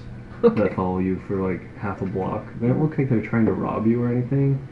that 0.42 0.74
follow 0.74 0.98
you 0.98 1.20
for 1.26 1.36
like 1.36 1.76
half 1.76 2.00
a 2.00 2.06
block. 2.06 2.46
They 2.60 2.68
don't 2.68 2.82
look 2.82 2.96
like 2.96 3.10
they're 3.10 3.20
trying 3.20 3.44
to 3.46 3.52
rob 3.52 3.86
you 3.86 4.02
or 4.02 4.08
anything. 4.08 4.66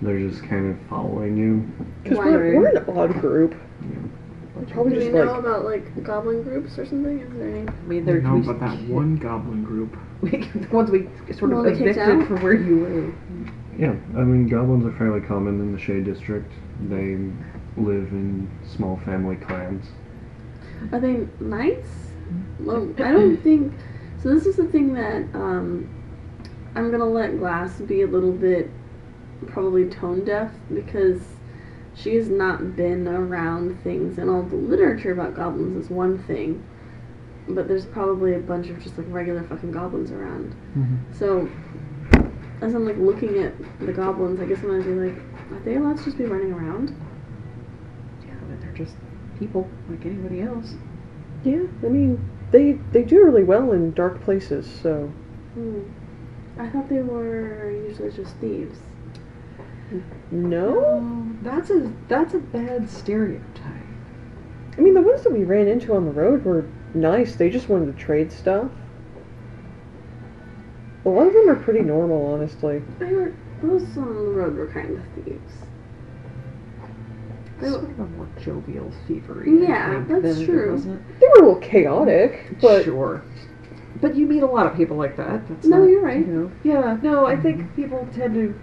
They're 0.00 0.18
just 0.18 0.42
kind 0.44 0.70
of 0.70 0.78
following 0.88 1.36
you. 1.36 1.70
Because 2.02 2.18
we're, 2.18 2.56
we're 2.58 2.68
an 2.78 2.84
odd 2.88 3.20
group. 3.20 3.54
We're 4.54 4.64
probably 4.66 4.94
Do 4.94 4.98
we 5.00 5.08
know 5.10 5.24
like. 5.24 5.38
about 5.38 5.64
like 5.64 6.02
goblin 6.02 6.42
groups 6.42 6.78
or 6.78 6.86
something? 6.86 7.20
Is 7.20 7.32
there 7.36 7.48
any? 7.48 7.68
I 7.68 7.72
mean, 7.82 8.06
We 8.06 8.12
know 8.20 8.38
about 8.38 8.60
that 8.60 8.80
one 8.88 9.16
goblin 9.16 9.64
group. 9.64 9.96
the 10.22 10.68
ones 10.72 10.90
we 10.90 11.08
sort 11.34 11.52
of 11.52 11.58
Well, 11.58 11.66
evicted 11.66 11.98
out? 11.98 12.26
from 12.26 12.42
where 12.42 12.54
you 12.54 12.78
were. 12.78 13.12
Yeah, 13.78 13.90
I 14.16 14.24
mean, 14.24 14.48
goblins 14.48 14.84
are 14.84 14.96
fairly 14.98 15.20
common 15.20 15.60
in 15.60 15.72
the 15.72 15.78
Shade 15.78 16.04
District. 16.04 16.50
They 16.88 17.16
live 17.76 18.10
in 18.10 18.50
small 18.66 18.96
family 19.04 19.36
clans. 19.36 19.86
Are 20.92 20.98
they 20.98 21.28
knights? 21.38 21.88
Well, 22.58 22.90
I 22.98 23.12
don't 23.12 23.36
think. 23.42 23.72
So 24.20 24.34
this 24.34 24.46
is 24.46 24.56
the 24.56 24.66
thing 24.66 24.94
that 24.94 25.22
um, 25.32 25.88
I'm 26.74 26.90
gonna 26.90 27.06
let 27.06 27.38
Glass 27.38 27.80
be 27.80 28.02
a 28.02 28.06
little 28.06 28.32
bit 28.32 28.68
probably 29.46 29.88
tone 29.88 30.24
deaf 30.24 30.50
because 30.74 31.22
she 31.94 32.16
has 32.16 32.28
not 32.28 32.74
been 32.74 33.06
around 33.06 33.80
things, 33.84 34.18
and 34.18 34.28
all 34.28 34.42
the 34.42 34.56
literature 34.56 35.12
about 35.12 35.34
goblins 35.34 35.84
is 35.84 35.90
one 35.90 36.18
thing, 36.24 36.64
but 37.48 37.68
there's 37.68 37.86
probably 37.86 38.34
a 38.34 38.40
bunch 38.40 38.68
of 38.70 38.82
just 38.82 38.98
like 38.98 39.06
regular 39.08 39.44
fucking 39.44 39.70
goblins 39.70 40.10
around. 40.10 40.54
So 41.12 41.48
as 42.60 42.74
I'm 42.74 42.84
like 42.84 42.96
looking 42.98 43.38
at 43.42 43.54
the 43.80 43.92
goblins, 43.92 44.40
I 44.40 44.46
guess 44.46 44.58
I'm 44.58 44.68
gonna 44.68 44.82
be 44.82 45.10
like, 45.10 45.18
are 45.52 45.60
they 45.64 45.76
allowed 45.76 45.98
to 45.98 46.04
just 46.04 46.18
be 46.18 46.24
running 46.24 46.52
around? 46.52 46.94
Yeah, 48.26 48.34
but 48.48 48.60
they're 48.60 48.72
just 48.72 48.94
people 49.38 49.68
like 49.88 50.04
anybody 50.04 50.42
else. 50.42 50.74
Yeah, 51.44 51.64
I 51.84 51.88
mean, 51.88 52.28
they 52.50 52.72
they 52.92 53.02
do 53.04 53.24
really 53.24 53.44
well 53.44 53.72
in 53.72 53.92
dark 53.92 54.20
places. 54.22 54.66
So 54.82 55.12
Hmm. 55.54 55.80
I 56.58 56.68
thought 56.68 56.88
they 56.88 57.02
were 57.02 57.70
usually 57.70 58.10
just 58.10 58.36
thieves. 58.36 58.78
no. 60.30 61.26
that's 61.42 61.70
a 61.70 61.92
that's 62.08 62.34
a 62.34 62.38
bad 62.38 62.88
stereotype. 62.90 63.72
I 64.76 64.80
mean, 64.80 64.94
the 64.94 65.02
ones 65.02 65.22
that 65.22 65.32
we 65.32 65.44
ran 65.44 65.66
into 65.68 65.94
on 65.94 66.04
the 66.04 66.10
road 66.12 66.44
were 66.44 66.68
nice. 66.94 67.36
They 67.36 67.50
just 67.50 67.68
wanted 67.68 67.86
to 67.86 67.92
trade 67.92 68.30
stuff. 68.32 68.70
A 71.08 71.10
lot 71.10 71.26
of 71.26 71.32
them 71.32 71.48
are 71.48 71.56
pretty 71.56 71.80
normal, 71.80 72.34
honestly. 72.34 72.82
They 72.98 73.14
were 73.14 73.32
those 73.62 73.96
on 73.96 74.14
the 74.14 74.30
road 74.30 74.54
were 74.56 74.66
kind 74.66 74.98
of 74.98 75.02
thieves. 75.14 75.52
They 77.60 77.70
Sort 77.70 77.84
were, 77.84 77.88
of 77.92 77.98
a 78.00 78.06
more 78.08 78.28
jovial, 78.38 78.92
thievery. 79.06 79.62
Yeah, 79.66 80.04
think, 80.04 80.22
that's 80.22 80.44
true. 80.44 80.72
Wasn't 80.72 81.18
They 81.18 81.26
were 81.28 81.32
a 81.32 81.46
little 81.48 81.60
chaotic, 81.62 82.48
it? 82.50 82.60
but 82.60 82.84
sure. 82.84 83.22
But 84.02 84.16
you 84.16 84.26
meet 84.26 84.42
a 84.42 84.46
lot 84.46 84.66
of 84.66 84.76
people 84.76 84.98
like 84.98 85.16
that. 85.16 85.48
That's 85.48 85.66
No, 85.66 85.78
not, 85.78 85.88
you're 85.88 86.02
right. 86.02 86.18
You 86.20 86.26
know, 86.26 86.52
yeah, 86.62 86.98
no, 87.02 87.24
I 87.24 87.36
think 87.36 87.74
people 87.74 88.06
tend 88.14 88.34
to 88.34 88.54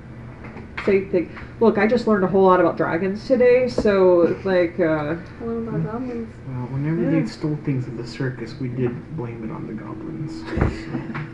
say 0.85 1.05
things. 1.05 1.31
Look, 1.59 1.79
I 1.79 1.87
just 1.87 2.05
learned 2.05 2.25
a 2.25 2.27
whole 2.27 2.43
lot 2.43 2.59
about 2.59 2.77
dragons 2.77 3.25
today, 3.25 3.67
so 3.67 4.37
like, 4.45 4.79
uh, 4.79 5.15
one 5.39 5.67
about 5.67 5.83
goblins. 5.83 6.31
Well, 6.47 6.67
whenever 6.67 7.01
Yeah. 7.11 7.21
they 7.21 7.25
stole 7.27 7.57
things 7.65 7.87
at 7.87 7.97
the 7.97 8.05
circus, 8.05 8.53
we 8.59 8.67
did 8.67 9.17
blame 9.17 9.43
it 9.43 9.49
on 9.51 9.65
the 9.65 9.73
goblins. 9.73 10.43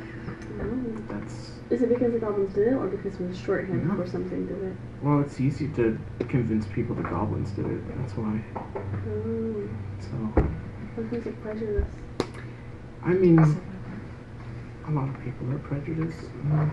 Oh. 0.64 1.02
that's 1.10 1.52
Is 1.70 1.82
it 1.82 1.90
because 1.90 2.14
the 2.14 2.20
goblins 2.20 2.54
did 2.54 2.68
it, 2.70 2.74
or 2.74 2.88
because 2.88 3.20
it 3.20 3.28
was 3.28 3.38
shorthand 3.40 3.88
No. 3.88 3.96
for 3.96 4.08
something 4.08 4.46
did 4.46 4.64
it? 4.64 4.74
well, 5.02 5.20
it's 5.22 5.40
easy 5.40 5.68
to 5.70 5.98
convince 6.30 6.66
people 6.68 6.96
the 6.96 7.02
goblins 7.04 7.52
did 7.52 7.66
it. 7.66 7.98
That's 7.98 8.14
why. 8.16 8.42
Oh, 8.56 9.70
So 10.00 10.44
kinds 11.10 11.26
of 11.28 11.42
prejudice? 11.42 11.88
I 13.04 13.14
mean, 13.14 13.40
a 13.40 14.92
lot 14.92 15.10
of 15.10 15.20
people 15.24 15.50
are 15.52 15.60
prejudiced. 15.60 16.20
Mm. 16.46 16.72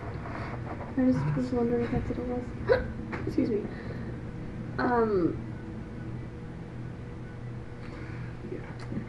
I 0.98 1.12
just 1.12 1.36
was 1.36 1.52
wondering 1.52 1.84
if 1.84 1.90
that's 1.92 2.08
what 2.10 2.18
it 2.18 2.26
was. 2.28 2.82
Excuse 3.26 3.50
me. 3.50 3.62
Um, 4.78 5.38
Yeah. 8.52 8.58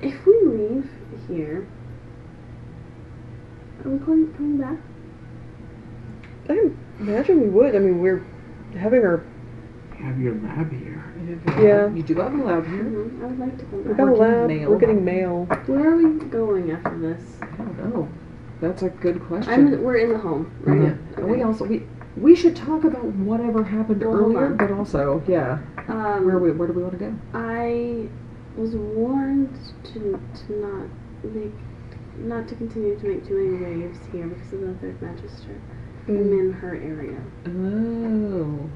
if 0.02 0.26
we 0.26 0.40
leave 0.46 0.90
here, 1.28 1.68
are 3.86 3.90
we 3.90 3.98
going, 4.00 4.34
coming 4.34 4.58
back? 4.58 4.78
I 6.50 6.70
imagine 7.00 7.42
we 7.42 7.50
would. 7.50 7.76
I 7.76 7.80
mean, 7.80 8.00
we're 8.00 8.26
having 8.78 9.04
our 9.04 9.24
You 9.98 10.06
have 10.06 10.20
your 10.20 10.36
lab 10.36 10.72
here. 10.72 11.06
Yeah. 11.60 11.94
You 11.94 12.02
do 12.04 12.16
have 12.16 12.34
a 12.34 12.38
lab 12.44 12.66
here. 12.66 12.84
hmm 12.84 13.24
I 13.24 13.28
would 13.28 13.40
like 13.40 13.58
to 13.60 13.66
come 13.66 13.84
we 13.84 13.90
back. 13.90 13.98
got 13.98 14.08
a 14.08 14.12
We're 14.12 14.18
getting 14.18 14.38
lab. 14.40 14.48
mail. 14.48 14.70
We're 14.70 14.80
getting 14.80 15.06
mail. 15.06 15.46
Where 15.68 15.92
are 15.94 15.98
we 15.98 16.20
going 16.26 16.72
after 16.72 16.98
this? 16.98 17.22
I 17.42 17.46
don't 17.58 17.78
know. 17.94 18.10
That's 18.62 18.82
a 18.82 18.90
good 18.90 19.22
question. 19.26 19.54
I'm. 19.54 19.84
We're 19.84 19.98
in 19.98 20.10
the 20.10 20.18
home, 20.18 20.52
right? 20.64 20.82
yeah. 20.82 21.18
And 21.22 21.30
we 21.32 21.44
also 21.44 21.66
we 21.66 21.84
we 22.18 22.36
should 22.36 22.56
talk 22.56 22.84
about 22.84 23.06
whatever 23.06 23.64
happened 23.64 24.02
Well, 24.04 24.16
earlier, 24.16 24.48
on. 24.48 24.58
but 24.58 24.72
also 24.72 25.24
yeah, 25.28 25.60
Um, 25.88 26.26
where 26.26 26.40
we 26.40 26.52
where 26.52 26.68
do 26.68 26.74
we 26.74 26.82
want 26.84 26.98
to 27.00 27.06
go? 27.06 27.14
I 27.34 28.10
was 28.58 28.76
warned 28.76 29.56
to 29.94 30.20
to 30.48 30.54
not 30.60 30.88
make 31.24 31.54
not 32.20 32.48
to 32.50 32.56
continue 32.56 32.98
to 33.00 33.06
make 33.08 33.26
too 33.28 33.36
many 33.36 33.76
waves 33.82 34.00
here 34.12 34.28
because 34.28 34.54
of 34.54 34.62
the 34.62 34.74
third 34.76 35.02
magister. 35.02 35.60
I'm 36.08 36.16
Mm. 36.16 36.40
in 36.40 36.52
her 36.54 36.76
area. 36.76 37.22
Oh. 37.48 38.70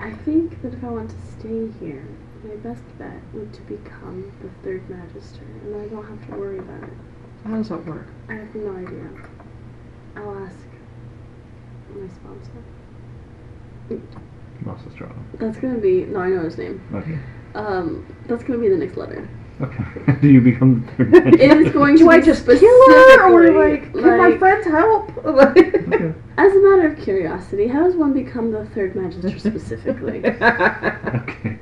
I 0.00 0.10
think 0.24 0.60
that 0.62 0.74
if 0.74 0.82
I 0.84 0.88
want 0.88 1.10
to 1.10 1.16
stay 1.38 1.68
here, 1.80 2.04
my 2.46 2.56
best 2.56 2.82
bet 2.98 3.20
would 3.32 3.52
to 3.52 3.62
become 3.62 4.32
the 4.42 4.48
third 4.62 4.88
magister, 4.90 5.44
and 5.64 5.76
I 5.76 5.86
don't 5.88 6.04
have 6.06 6.26
to 6.28 6.36
worry 6.36 6.58
about 6.58 6.82
it. 6.82 6.92
How 7.44 7.56
does 7.56 7.68
that 7.68 7.84
work? 7.86 8.06
I 8.28 8.34
have 8.34 8.54
no 8.54 8.76
idea. 8.76 9.08
I'll 10.16 10.38
ask 10.44 10.56
my 11.94 12.08
sponsor. 12.08 12.50
Moss 14.64 14.80
Estrada. 14.86 15.14
That's 15.34 15.58
gonna 15.58 15.78
be 15.78 16.04
no, 16.04 16.20
I 16.20 16.28
know 16.30 16.42
his 16.44 16.56
name. 16.58 16.80
Okay. 16.94 17.18
Um, 17.54 18.06
that's 18.26 18.42
gonna 18.44 18.58
be 18.58 18.68
the 18.68 18.76
next 18.76 18.96
letter. 18.96 19.28
Okay. 19.60 19.84
Do 20.20 20.28
you 20.28 20.40
become 20.40 20.84
the 20.84 21.04
third 21.04 21.34
It 21.40 21.58
is 21.58 21.72
going 21.72 21.96
Do 21.96 22.04
to 22.04 22.10
I 22.10 22.20
just 22.20 22.44
kill 22.44 22.58
her, 22.58 23.32
or 23.32 23.46
specifically, 23.46 23.70
like 23.70 23.92
can 23.92 24.18
my 24.18 24.36
friends 24.38 24.66
help? 24.66 25.10
Okay. 25.24 26.12
As 26.36 26.52
a 26.52 26.60
matter 26.60 26.92
of 26.92 26.98
curiosity, 26.98 27.68
how 27.68 27.84
does 27.84 27.94
one 27.94 28.12
become 28.12 28.50
the 28.50 28.66
third 28.66 28.96
magister 28.96 29.38
specifically? 29.38 30.24
Okay. 30.26 31.58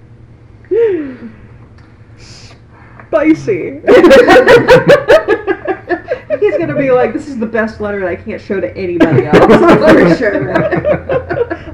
Spicy. 2.17 3.81
He's 6.41 6.57
gonna 6.59 6.75
be 6.77 6.91
like, 6.91 7.13
"This 7.13 7.29
is 7.29 7.39
the 7.39 7.47
best 7.47 7.81
letter 7.81 8.01
that 8.01 8.09
I 8.09 8.17
can't 8.17 8.41
show 8.41 8.61
to 8.61 8.75
anybody 8.77 9.27
else." 9.27 9.39
For 9.39 10.17
sure. 10.17 10.53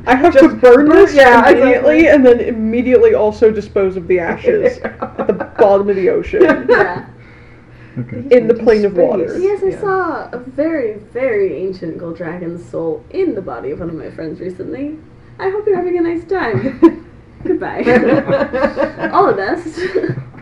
I 0.06 0.14
have 0.14 0.32
to 0.38 0.48
burn 0.48 0.60
burn- 0.60 0.88
this 0.88 1.14
yeah, 1.14 1.48
immediately, 1.48 2.00
exactly. 2.00 2.08
and 2.08 2.26
then 2.26 2.40
immediately 2.40 3.14
also 3.14 3.50
dispose 3.52 3.96
of 3.96 4.08
the 4.08 4.18
ashes 4.18 4.78
at 4.78 5.26
the 5.26 5.47
bottom 5.58 5.88
of 5.90 5.96
the 5.96 6.08
ocean 6.08 6.42
yeah. 6.68 7.06
Okay. 7.98 8.24
in 8.36 8.46
the 8.46 8.54
plane 8.54 8.84
of 8.84 8.96
water. 8.96 9.36
Yes, 9.38 9.60
I 9.62 9.70
Yeah. 9.70 9.80
saw 9.80 10.30
a 10.30 10.38
very, 10.38 10.94
very 11.12 11.56
ancient 11.56 11.98
gold 11.98 12.16
dragon's 12.16 12.64
soul 12.64 13.04
in 13.10 13.34
the 13.34 13.42
body 13.42 13.72
of 13.72 13.80
one 13.80 13.88
of 13.88 13.96
my 13.96 14.08
friends 14.12 14.38
recently. 14.38 14.96
I 15.40 15.48
hope 15.50 15.66
you're 15.66 15.74
having 15.76 15.98
a 15.98 16.02
nice 16.02 16.24
time. 16.24 17.04
Goodbye. 17.44 17.82
All 19.12 19.26
the 19.26 19.34
best. 19.36 19.80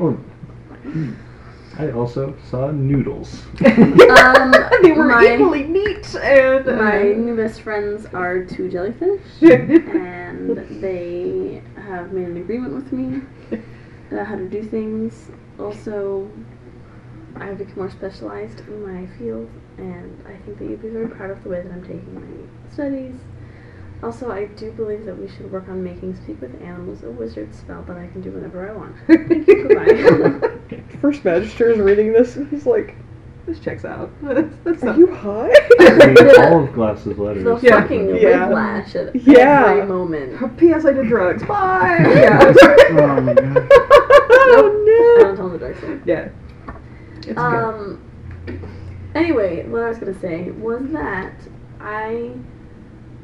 Oh. 0.01 0.19
I 1.79 1.91
also 1.93 2.35
saw 2.51 2.71
noodles. 2.71 3.43
Um, 3.65 4.53
they 4.83 4.93
were 4.93 5.05
my- 5.07 5.35
equally 5.35 5.65
neat 5.65 6.15
and. 6.17 6.69
uh, 6.69 6.73
My 6.77 7.03
new 7.13 7.37
best 7.37 7.63
friends 7.63 8.07
are 8.13 8.45
two 8.45 8.69
jellyfish, 8.71 9.21
and 9.43 10.57
they 10.83 11.63
have 11.87 12.13
made 12.13 12.29
an 12.29 12.37
agreement 12.39 12.75
with 12.75 12.93
me 12.93 13.23
about 14.11 14.27
how 14.27 14.37
to 14.37 14.49
do 14.49 14.63
things. 14.63 15.31
Also, 15.59 16.31
I've 17.37 17.59
become 17.59 17.77
more 17.77 17.91
specialized 17.91 18.61
in 18.61 18.83
my 18.83 19.07
field, 19.19 19.49
and 19.79 20.25
I 20.27 20.37
think 20.45 20.59
that 20.59 20.65
you'd 20.69 20.83
be 20.83 20.89
very 20.89 21.09
proud 21.09 21.31
of 21.31 21.43
the 21.43 21.51
way 21.51 21.63
that 21.63 21.73
I'm 21.73 21.83
taking 21.83 22.15
my 22.15 22.73
studies. 22.73 23.15
Also, 24.03 24.31
I 24.31 24.47
do 24.47 24.71
believe 24.73 25.07
that 25.07 25.19
we 25.19 25.29
should 25.29 25.51
work 25.51 25.69
on 25.69 25.83
making 25.83 26.15
Speak 26.17 26.41
with 26.41 26.61
Animals 26.63 27.03
a 27.03 27.11
wizard 27.11 27.55
spell 27.55 27.83
that 27.85 27.97
I 27.97 28.07
can 28.09 28.21
do 28.21 28.31
whenever 28.31 28.69
I 28.69 28.73
want. 28.73 28.95
Thank 29.07 29.49
you. 29.49 29.69
Goodbye. 29.69 30.99
First 31.01 31.25
Magister 31.25 31.71
is 31.71 31.79
reading 31.79 32.13
this, 32.13 32.37
and 32.37 32.49
he's 32.49 32.67
like, 32.67 32.95
this 33.47 33.59
checks 33.61 33.85
out. 33.85 34.11
That's, 34.23 34.55
that's 34.65 34.83
"Are 34.83 34.87
not. 34.87 34.99
you 34.99 35.07
high?" 35.15 35.51
Read 35.79 36.39
all 36.39 36.65
of 36.65 36.73
Glass's 36.73 37.17
letters. 37.19 37.45
the 37.45 37.59
Yeah. 37.63 37.81
fucking 37.81 38.09
Yeah. 38.17 38.47
whiplash 38.49 38.95
at 38.97 39.15
Yeah. 39.17 39.67
every 39.71 39.87
moment. 39.87 40.57
P.S. 40.59 40.85
I 40.85 40.93
did 40.93 41.07
drugs. 41.09 41.43
Bye. 41.45 41.99
yeah. 42.01 42.53
Oh 42.91 43.21
my 43.21 43.35
god. 43.35 43.57
I 43.59 44.59
oh 44.59 45.19
don't 45.21 45.37
tell 45.37 45.49
the 45.49 45.59
dark 45.59 45.77
side. 45.81 46.03
Yeah. 46.05 46.29
It's 47.19 47.27
good. 47.27 47.39
Um. 47.39 48.03
Anyway, 49.15 49.65
what 49.69 49.83
I 49.83 49.89
was 49.89 49.99
gonna 49.99 50.19
say 50.21 50.51
was 50.51 50.83
that 50.93 51.35
I 51.81 52.33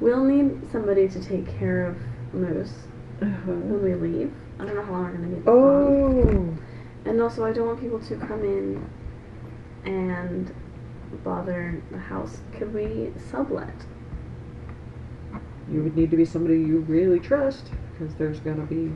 will 0.01 0.25
need 0.25 0.71
somebody 0.73 1.07
to 1.09 1.21
take 1.23 1.47
care 1.59 1.87
of 1.87 1.97
Moose 2.33 2.73
Uh-huh. 3.21 3.53
when 3.53 3.83
we 3.85 3.95
leave. 3.95 4.33
I 4.59 4.65
don't 4.65 4.75
know 4.75 4.83
how 4.85 4.93
long 4.93 5.05
we're 5.05 5.13
gonna 5.13 5.27
be. 5.29 5.35
no! 5.35 5.43
gone. 5.45 6.59
Oh, 7.05 7.11
And 7.11 7.21
also, 7.21 7.45
I 7.45 7.53
don't 7.53 7.67
want 7.67 7.81
people 7.81 7.99
to 8.01 8.17
come 8.17 8.43
in 8.45 8.89
and 9.85 10.55
bother 11.25 11.83
the 11.91 11.99
house. 11.99 12.41
Could 12.53 12.73
we 12.73 13.13
sublet? 13.31 13.75
You 15.71 15.83
would 15.83 15.97
need 15.97 16.11
to 16.11 16.17
be 16.17 16.25
somebody 16.25 16.59
you 16.59 16.79
really 16.81 17.21
trust, 17.21 17.71
because 17.93 18.15
there's 18.17 18.41
gonna 18.41 18.67
be, 18.67 18.93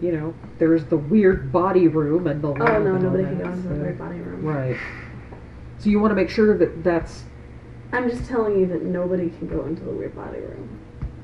you 0.00 0.12
know, 0.12 0.34
there's 0.58 0.84
the 0.86 0.96
weird 0.96 1.52
body 1.52 1.88
room 1.88 2.26
and 2.26 2.42
the. 2.42 2.48
Oh 2.48 2.54
no, 2.54 2.94
and 2.94 3.02
nobody 3.02 3.24
can 3.24 3.38
go 3.38 3.44
into 3.50 3.62
so- 3.62 3.68
the 3.68 3.74
weird 3.74 3.98
body 3.98 4.18
room. 4.18 4.44
Right. 4.44 4.76
So 5.78 5.88
you 5.88 5.98
want 6.00 6.10
to 6.10 6.14
make 6.16 6.30
sure 6.30 6.56
that 6.58 6.84
that's. 6.84 7.24
I'm 7.92 8.08
just 8.08 8.28
telling 8.28 8.60
you 8.60 8.66
that 8.66 8.82
nobody 8.82 9.30
can 9.30 9.48
go 9.48 9.64
into 9.64 9.82
the 9.82 9.90
weird 9.90 10.14
body 10.14 10.38
room. 10.38 10.78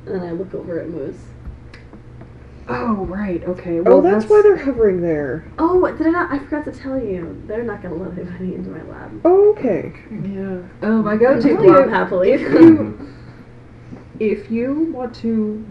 And 0.07 0.15
then 0.17 0.23
I 0.23 0.33
look 0.33 0.55
over 0.55 0.81
at 0.81 0.89
Moose. 0.89 1.19
Oh 2.69 3.07
right. 3.07 3.45
Okay. 3.45 3.81
Well, 3.81 3.99
oh, 3.99 4.01
that's, 4.01 4.27
why 4.27 4.43
they're 4.43 4.57
hovering 4.57 5.01
there. 5.01 5.45
Oh, 5.59 5.91
did 5.93 6.07
I 6.07 6.11
not? 6.11 6.33
I 6.33 6.39
forgot 6.41 6.65
to 6.65 6.73
tell 6.73 6.99
you. 6.99 7.41
They're 7.47 7.63
not 7.63 7.81
gonna 7.83 7.95
let 7.95 8.19
anybody 8.19 8.55
into 8.55 8.71
my 8.71 8.83
lab. 8.83 9.21
Oh, 9.25 9.51
okay. 9.53 9.93
Yeah. 10.11 10.63
Um, 10.83 11.07
I 11.07 11.17
gotta 11.17 11.41
Take 11.41 11.59
tell 11.59 11.67
lab 11.67 12.13
you. 12.25 13.13
If 14.19 14.51
you 14.51 14.91
want 14.93 15.15
to, 15.17 15.65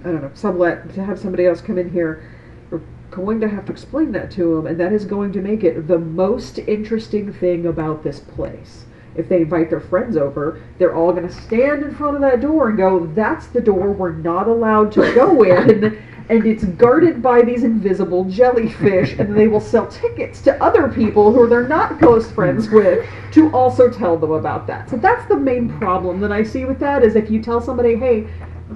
I 0.00 0.04
don't 0.04 0.22
know, 0.22 0.30
sublet 0.34 0.92
to 0.94 1.04
have 1.04 1.18
somebody 1.18 1.46
else 1.46 1.60
come 1.60 1.78
in 1.78 1.90
here, 1.90 2.30
you're 2.70 2.82
going 3.10 3.40
to 3.40 3.48
have 3.48 3.64
to 3.66 3.72
explain 3.72 4.12
that 4.12 4.30
to 4.32 4.56
them, 4.56 4.66
and 4.66 4.78
that 4.78 4.92
is 4.92 5.06
going 5.06 5.32
to 5.32 5.40
make 5.40 5.64
it 5.64 5.88
the 5.88 5.98
most 5.98 6.58
interesting 6.58 7.32
thing 7.32 7.66
about 7.66 8.04
this 8.04 8.20
place. 8.20 8.84
If 9.14 9.28
they 9.28 9.42
invite 9.42 9.70
their 9.70 9.80
friends 9.80 10.16
over, 10.16 10.60
they're 10.78 10.94
all 10.94 11.12
going 11.12 11.28
to 11.28 11.34
stand 11.34 11.82
in 11.82 11.94
front 11.94 12.16
of 12.16 12.20
that 12.22 12.40
door 12.40 12.68
and 12.68 12.76
go, 12.76 13.06
"That's 13.14 13.46
the 13.46 13.60
door 13.60 13.92
we're 13.92 14.12
not 14.12 14.48
allowed 14.48 14.92
to 14.92 15.14
go 15.14 15.42
in." 15.44 15.98
And 16.30 16.46
it's 16.46 16.64
guarded 16.64 17.20
by 17.20 17.42
these 17.42 17.64
invisible 17.64 18.24
jellyfish, 18.24 19.12
and 19.18 19.36
they 19.36 19.46
will 19.46 19.60
sell 19.60 19.86
tickets 19.86 20.40
to 20.42 20.62
other 20.62 20.88
people 20.88 21.32
who 21.32 21.46
they're 21.46 21.68
not 21.68 21.98
close 21.98 22.30
friends 22.30 22.70
with 22.70 23.06
to 23.32 23.50
also 23.52 23.90
tell 23.90 24.16
them 24.16 24.30
about 24.30 24.66
that. 24.68 24.88
So 24.88 24.96
that's 24.96 25.26
the 25.28 25.36
main 25.36 25.78
problem 25.78 26.20
that 26.20 26.32
I 26.32 26.42
see 26.42 26.64
with 26.64 26.78
that 26.78 27.02
is 27.02 27.14
if 27.14 27.30
you 27.30 27.42
tell 27.42 27.60
somebody, 27.60 27.96
hey, 27.96 28.26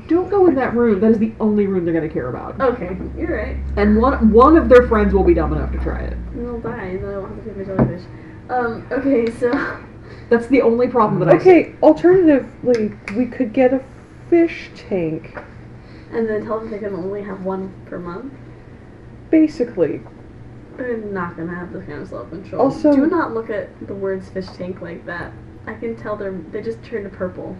don't 0.09 0.29
go 0.29 0.47
in 0.47 0.55
that 0.57 0.75
room, 0.75 1.01
that 1.01 1.11
is 1.11 1.19
the 1.19 1.33
only 1.41 1.67
room 1.67 1.87
they're 1.87 1.95
gonna 1.95 2.09
care 2.09 2.29
about. 2.29 2.61
Okay, 2.61 2.97
you're 3.17 3.35
right. 3.35 3.57
And 3.77 3.97
one 3.97 4.31
one 4.31 4.59
of 4.59 4.69
their 4.69 4.87
friends 4.87 5.15
will 5.15 5.25
be 5.25 5.33
dumb 5.35 5.55
enough 5.55 5.73
to 5.73 5.79
try 5.79 6.01
it. 6.01 6.19
We'll 6.35 6.61
die, 6.61 6.97
then 6.97 7.15
I 7.15 7.19
won't 7.19 7.35
have 7.35 7.45
to 7.45 7.55
feed 7.55 7.57
my 7.57 7.65
jellyfish. 7.65 8.03
Um, 8.51 8.87
okay, 8.93 9.31
so. 9.31 9.79
That's 10.29 10.47
the 10.49 10.63
only 10.63 10.89
problem 10.89 11.21
that 11.21 11.29
I 11.29 11.39
see. 11.39 11.51
Okay, 11.51 11.75
alternatively, 11.83 12.93
we 13.17 13.27
could 13.27 13.53
get 13.53 13.73
a 13.73 13.83
fish 14.29 14.71
tank. 14.75 15.39
And 16.13 16.29
then 16.29 16.45
tell 16.45 16.61
them 16.61 16.71
they 16.71 16.79
can 16.79 16.95
only 16.95 17.23
have 17.23 17.45
one 17.45 17.73
per 17.87 17.99
month. 17.99 18.33
Basically. 19.31 20.01
They're 20.77 20.99
not 20.99 21.37
gonna 21.37 21.55
have 21.55 21.73
this 21.73 21.85
kind 21.87 22.03
of 22.03 22.09
self 22.09 22.31
control. 22.31 22.63
Also- 22.63 22.95
do 22.95 23.07
not 23.07 23.35
look 23.35 23.51
at 23.51 23.69
the 23.87 23.95
words 23.95 24.29
fish 24.29 24.47
tank 24.49 24.81
like 24.81 25.05
that. 25.07 25.33
I 25.67 25.75
can 25.75 25.97
tell 25.97 26.17
they're 26.17 26.33
they 26.51 26.63
just 26.63 26.83
turned 26.83 27.11
to 27.11 27.17
purple. 27.17 27.57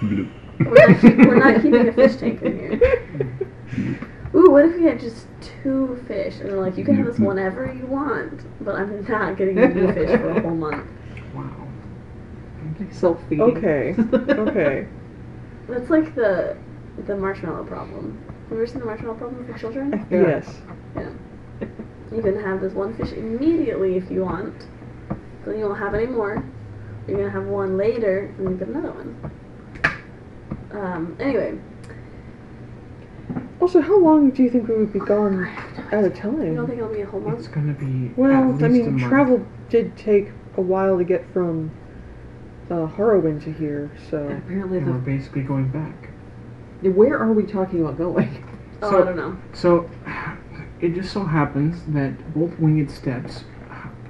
Bloop. 0.00 0.30
We're 0.60 0.86
not, 0.86 1.00
keep, 1.00 1.18
we're 1.18 1.34
not 1.34 1.62
keeping 1.62 1.88
a 1.88 1.92
fish 1.92 2.16
tank 2.16 2.40
in 2.42 2.58
here. 2.58 3.98
Ooh, 4.34 4.50
what 4.50 4.64
if 4.64 4.74
we 4.74 4.84
had 4.84 4.98
just 4.98 5.26
two 5.62 6.02
fish 6.08 6.40
and 6.40 6.50
they're 6.50 6.60
like, 6.60 6.76
you 6.76 6.84
can 6.84 6.96
have 6.96 7.06
this 7.06 7.18
whenever 7.18 7.72
you 7.72 7.86
want, 7.86 8.42
but 8.64 8.74
I'm 8.74 9.04
not 9.04 9.36
getting 9.36 9.56
you 9.56 9.68
new 9.68 9.92
fish 9.92 10.08
for 10.20 10.30
a 10.30 10.40
whole 10.40 10.54
month. 10.54 10.86
Wow. 11.34 11.66
Self 12.92 13.20
feeding. 13.28 13.56
Okay. 13.56 13.94
Okay. 14.14 14.86
That's 15.68 15.90
like 15.90 16.14
the 16.14 16.56
the 17.06 17.16
marshmallow 17.16 17.64
problem. 17.64 18.22
Have 18.28 18.50
you 18.52 18.56
ever 18.58 18.66
seen 18.68 18.78
the 18.80 18.84
marshmallow 18.84 19.16
problem 19.16 19.44
for 19.46 19.58
children? 19.58 20.06
Yes. 20.10 20.60
Yeah. 20.94 21.10
You 22.14 22.22
can 22.22 22.40
have 22.40 22.60
this 22.60 22.72
one 22.72 22.94
fish 22.96 23.10
immediately 23.12 23.96
if 23.96 24.10
you 24.12 24.22
want. 24.24 24.66
Then 25.44 25.58
you 25.58 25.64
won't 25.66 25.78
have 25.80 25.94
any 25.94 26.06
more. 26.06 26.44
You're 27.08 27.18
gonna 27.18 27.30
have 27.30 27.46
one 27.46 27.76
later, 27.76 28.32
and 28.38 28.50
you 28.50 28.56
get 28.56 28.68
another 28.68 28.92
one. 28.92 29.32
Um. 30.70 31.16
Anyway, 31.18 31.58
Also, 33.64 33.80
how 33.80 33.98
long 33.98 34.28
do 34.28 34.42
you 34.42 34.50
think 34.50 34.68
we 34.68 34.76
would 34.76 34.92
be 34.92 34.98
gone 34.98 35.46
at 35.90 35.94
a 35.94 35.96
I 35.96 36.02
don't 36.02 36.12
time? 36.16 36.66
think 36.66 36.78
it'll 36.78 36.92
be 36.92 37.00
a 37.00 37.06
whole 37.06 37.20
month. 37.20 37.38
It's 37.38 37.48
gonna 37.48 37.72
be. 37.72 38.12
Well, 38.14 38.30
at 38.30 38.36
I 38.36 38.46
least 38.46 38.62
a 38.62 38.68
mean, 38.68 38.96
month. 38.98 39.08
travel 39.08 39.46
did 39.70 39.96
take 39.96 40.32
a 40.58 40.60
while 40.60 40.98
to 40.98 41.02
get 41.04 41.24
from 41.32 41.70
uh, 42.70 42.86
Harrowin 42.88 43.42
to 43.42 43.50
here, 43.50 43.90
so. 44.10 44.18
Apparently, 44.28 44.76
And 44.76 44.86
we're 44.88 44.98
basically 44.98 45.44
going 45.44 45.68
back. 45.70 46.10
where 46.82 47.18
are 47.18 47.32
we 47.32 47.44
talking 47.44 47.80
about 47.80 47.96
going? 47.96 48.44
Oh, 48.82 48.90
So- 48.90 49.02
I 49.02 49.04
don't 49.06 49.16
know. 49.16 49.36
So, 49.54 49.88
it 50.82 50.94
just 50.94 51.10
so 51.10 51.24
happens 51.24 51.82
that 51.94 52.34
both 52.34 52.58
Winged 52.58 52.90
Step's, 52.90 53.44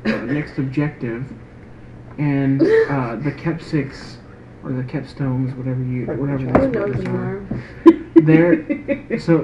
uh, 0.05 0.11
next 0.25 0.59
objective, 0.59 1.33
and 2.19 2.61
uh, 2.61 3.15
the 3.23 3.31
Kep 3.39 3.63
Six 3.63 4.19
or 4.65 4.73
the 4.73 4.83
Kepstones, 4.83 5.57
whatever 5.57 5.81
you, 5.85 6.07
Right, 6.07 6.19
whatever 6.19 6.45
which 6.45 6.57
Who 6.57 6.71
those 6.73 6.97
knows 6.97 7.07
words 7.07 7.53
are. 7.87 8.04
Anymore? 8.29 8.57
There, 9.09 9.19
so 9.19 9.39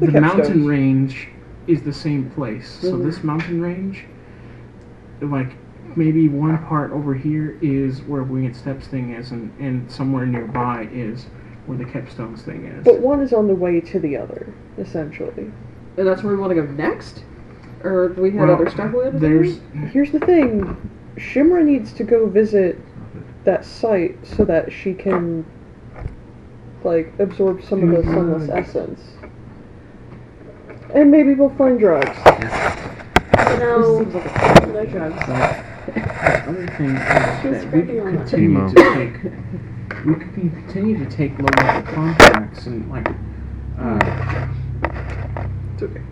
The 0.00 0.06
the, 0.10 0.20
mountain 0.20 0.60
Kepstones. 0.62 0.68
range 0.68 1.28
is 1.66 1.82
the 1.82 1.92
same 1.92 2.30
place. 2.30 2.68
So 2.68 2.92
Mm-hmm. 2.92 3.02
Mhm. 3.02 3.04
this 3.06 3.24
mountain 3.24 3.60
range, 3.60 4.04
like 5.20 5.52
maybe 5.96 6.28
one 6.28 6.58
part 6.66 6.92
over 6.92 7.14
here 7.14 7.56
is 7.62 8.02
where 8.02 8.22
Winged 8.22 8.54
Step's 8.56 8.86
thing 8.86 9.10
is, 9.14 9.30
and, 9.32 9.52
and 9.58 9.90
somewhere 9.90 10.26
nearby 10.26 10.88
is 10.92 11.24
where 11.66 11.78
the 11.78 11.84
Kepstones 11.84 12.40
thing 12.42 12.66
is. 12.66 12.84
But 12.84 13.00
one 13.00 13.20
is 13.20 13.32
on 13.32 13.48
the 13.48 13.54
way 13.54 13.80
to 13.80 13.98
the 13.98 14.16
other, 14.16 14.52
essentially. 14.78 15.50
And 15.96 16.06
that's 16.06 16.22
where 16.22 16.34
we 16.34 16.38
want 16.40 16.54
to 16.54 16.62
go 16.62 16.70
next? 16.72 17.24
Or 17.82 18.10
do 18.10 18.22
we 18.22 18.30
have 18.32 18.48
Well, 18.48 18.56
other 18.56 18.70
stuff 18.70 18.92
we 18.92 19.04
had 19.04 19.14
to 19.14 19.18
There's 19.18 19.56
do? 19.56 19.78
Here's 19.92 20.12
the 20.12 20.20
thing 20.20 20.76
Shimra 21.16 21.64
needs 21.64 21.92
to 21.94 22.04
go 22.04 22.26
visit 22.28 22.78
that 23.44 23.64
site 23.64 24.18
so 24.26 24.44
that 24.44 24.70
she 24.72 24.92
can, 24.92 25.44
like, 26.86 27.12
absorb 27.18 27.62
some 27.64 27.82
of 27.92 27.96
the 28.04 28.10
sunless 28.12 28.48
essence. 28.48 29.00
And 30.94 31.10
maybe 31.10 31.34
we'll 31.34 31.50
find 31.56 31.78
drugs. 31.78 32.16
No, 33.58 34.04
This 34.04 34.12
seems 34.14 34.66
no 34.72 34.86
drugs. 34.86 35.22
Other 35.28 36.66
thing 36.78 36.90
is 36.90 37.42
She's 37.42 37.50
that 37.50 37.72
we 37.72 37.82
scraping 37.82 37.86
could 37.86 38.06
on 38.06 38.16
continue 38.18 38.68
to 38.68 38.74
take 38.94 40.04
we 40.04 40.14
could 40.14 40.34
continue 40.34 40.96
to 41.04 41.10
take 41.10 41.38
low 41.38 41.46
level 41.58 41.92
contracts 41.92 42.66
and 42.66 42.88
like 42.90 43.08
uh, 43.78 44.48
It's 45.74 45.82
okay. 45.82 46.02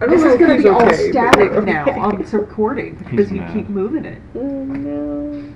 I 0.00 0.06
don't 0.06 0.10
This 0.10 0.22
know 0.22 0.28
is 0.28 0.32
if 0.34 0.38
going 0.38 0.48
to 0.50 0.54
he's 0.56 0.62
be 0.64 0.68
all 0.70 0.82
okay, 0.82 0.88
but 0.90 1.10
static 1.10 1.50
we're 1.52 1.60
now 1.62 1.82
okay. 1.82 1.98
on 1.98 2.18
this 2.18 2.32
recording 2.32 2.94
because 2.96 3.28
He's 3.28 3.32
you 3.32 3.40
mad. 3.42 3.52
keep 3.54 3.68
moving 3.68 4.04
it. 4.06 4.20
Oh 4.34 4.64
no. 4.64 5.54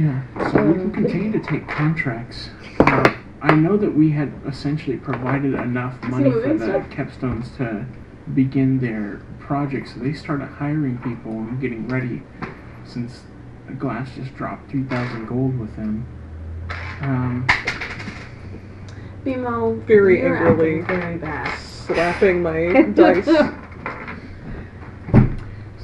Yeah. 0.00 0.50
So 0.50 0.64
we 0.64 0.74
can 0.74 0.92
continue 0.92 1.32
to 1.32 1.40
take 1.40 1.68
contracts. 1.68 2.50
Uh, 2.78 3.14
I 3.42 3.54
know 3.54 3.76
that 3.76 3.94
we 3.94 4.10
had 4.10 4.32
essentially 4.46 4.96
provided 4.96 5.54
enough 5.54 6.02
money 6.04 6.30
for 6.30 6.54
the 6.54 6.64
stuff? 6.64 6.90
capstones 6.90 7.56
to 7.58 7.86
begin 8.34 8.78
their 8.80 9.22
project, 9.38 9.88
so 9.88 10.00
they 10.00 10.12
started 10.12 10.46
hiring 10.46 10.98
people 10.98 11.32
and 11.32 11.60
getting 11.60 11.88
ready. 11.88 12.22
Since 12.84 13.22
Glass 13.78 14.14
just 14.16 14.34
dropped 14.34 14.70
three 14.70 14.84
thousand 14.84 15.26
gold 15.26 15.58
with 15.58 15.74
them. 15.76 16.06
Um, 17.00 17.46
Bimo, 19.24 19.82
Very 19.84 20.22
angrily. 20.22 20.80
very 20.80 21.18
bad. 21.18 21.58
Slapping 21.58 22.42
my 22.42 22.82
dice. 22.94 23.26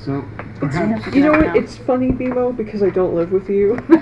so 0.06 0.24
perhaps 0.60 1.12
You 1.14 1.22
know 1.24 1.32
what? 1.32 1.40
no. 1.40 1.54
It's 1.54 1.76
funny, 1.76 2.12
Bimo, 2.12 2.56
because 2.56 2.82
I 2.82 2.90
don't 2.90 3.14
live 3.14 3.32
with 3.32 3.50
you. 3.50 3.76
the 3.88 3.96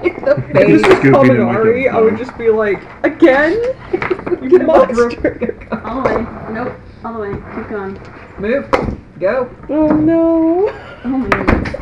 If 0.50 0.52
face. 0.52 0.82
this 0.82 0.86
was 0.88 0.98
Scooping 0.98 1.30
in 1.32 1.46
like 1.46 1.56
a 1.56 1.60
Kaminari, 1.60 1.90
I 1.90 2.00
would 2.00 2.18
just 2.18 2.36
be 2.36 2.50
like, 2.50 2.82
again? 3.02 3.52
You 4.40 4.48
Get 4.48 4.60
him 4.62 4.70
off 4.70 4.88
the 4.88 4.94
monster! 4.94 5.68
All 5.84 6.02
the 6.02 6.08
way. 6.08 6.26
Nope. 6.54 6.72
All 7.04 7.12
the 7.14 7.18
way. 7.20 7.32
Keep 7.54 7.68
going. 7.68 8.00
Move. 8.38 8.70
Go. 9.18 9.50
Oh 9.68 9.88
no. 9.88 10.68
Oh 11.04 11.08
my 11.08 11.28
goodness. 11.28 11.74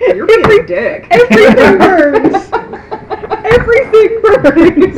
You're 0.00 0.26
being 0.26 0.60
a 0.60 0.66
dick. 0.66 1.06
Everything 1.10 1.78
burns! 1.78 2.50
Everything 3.44 4.20
burns! 4.22 4.96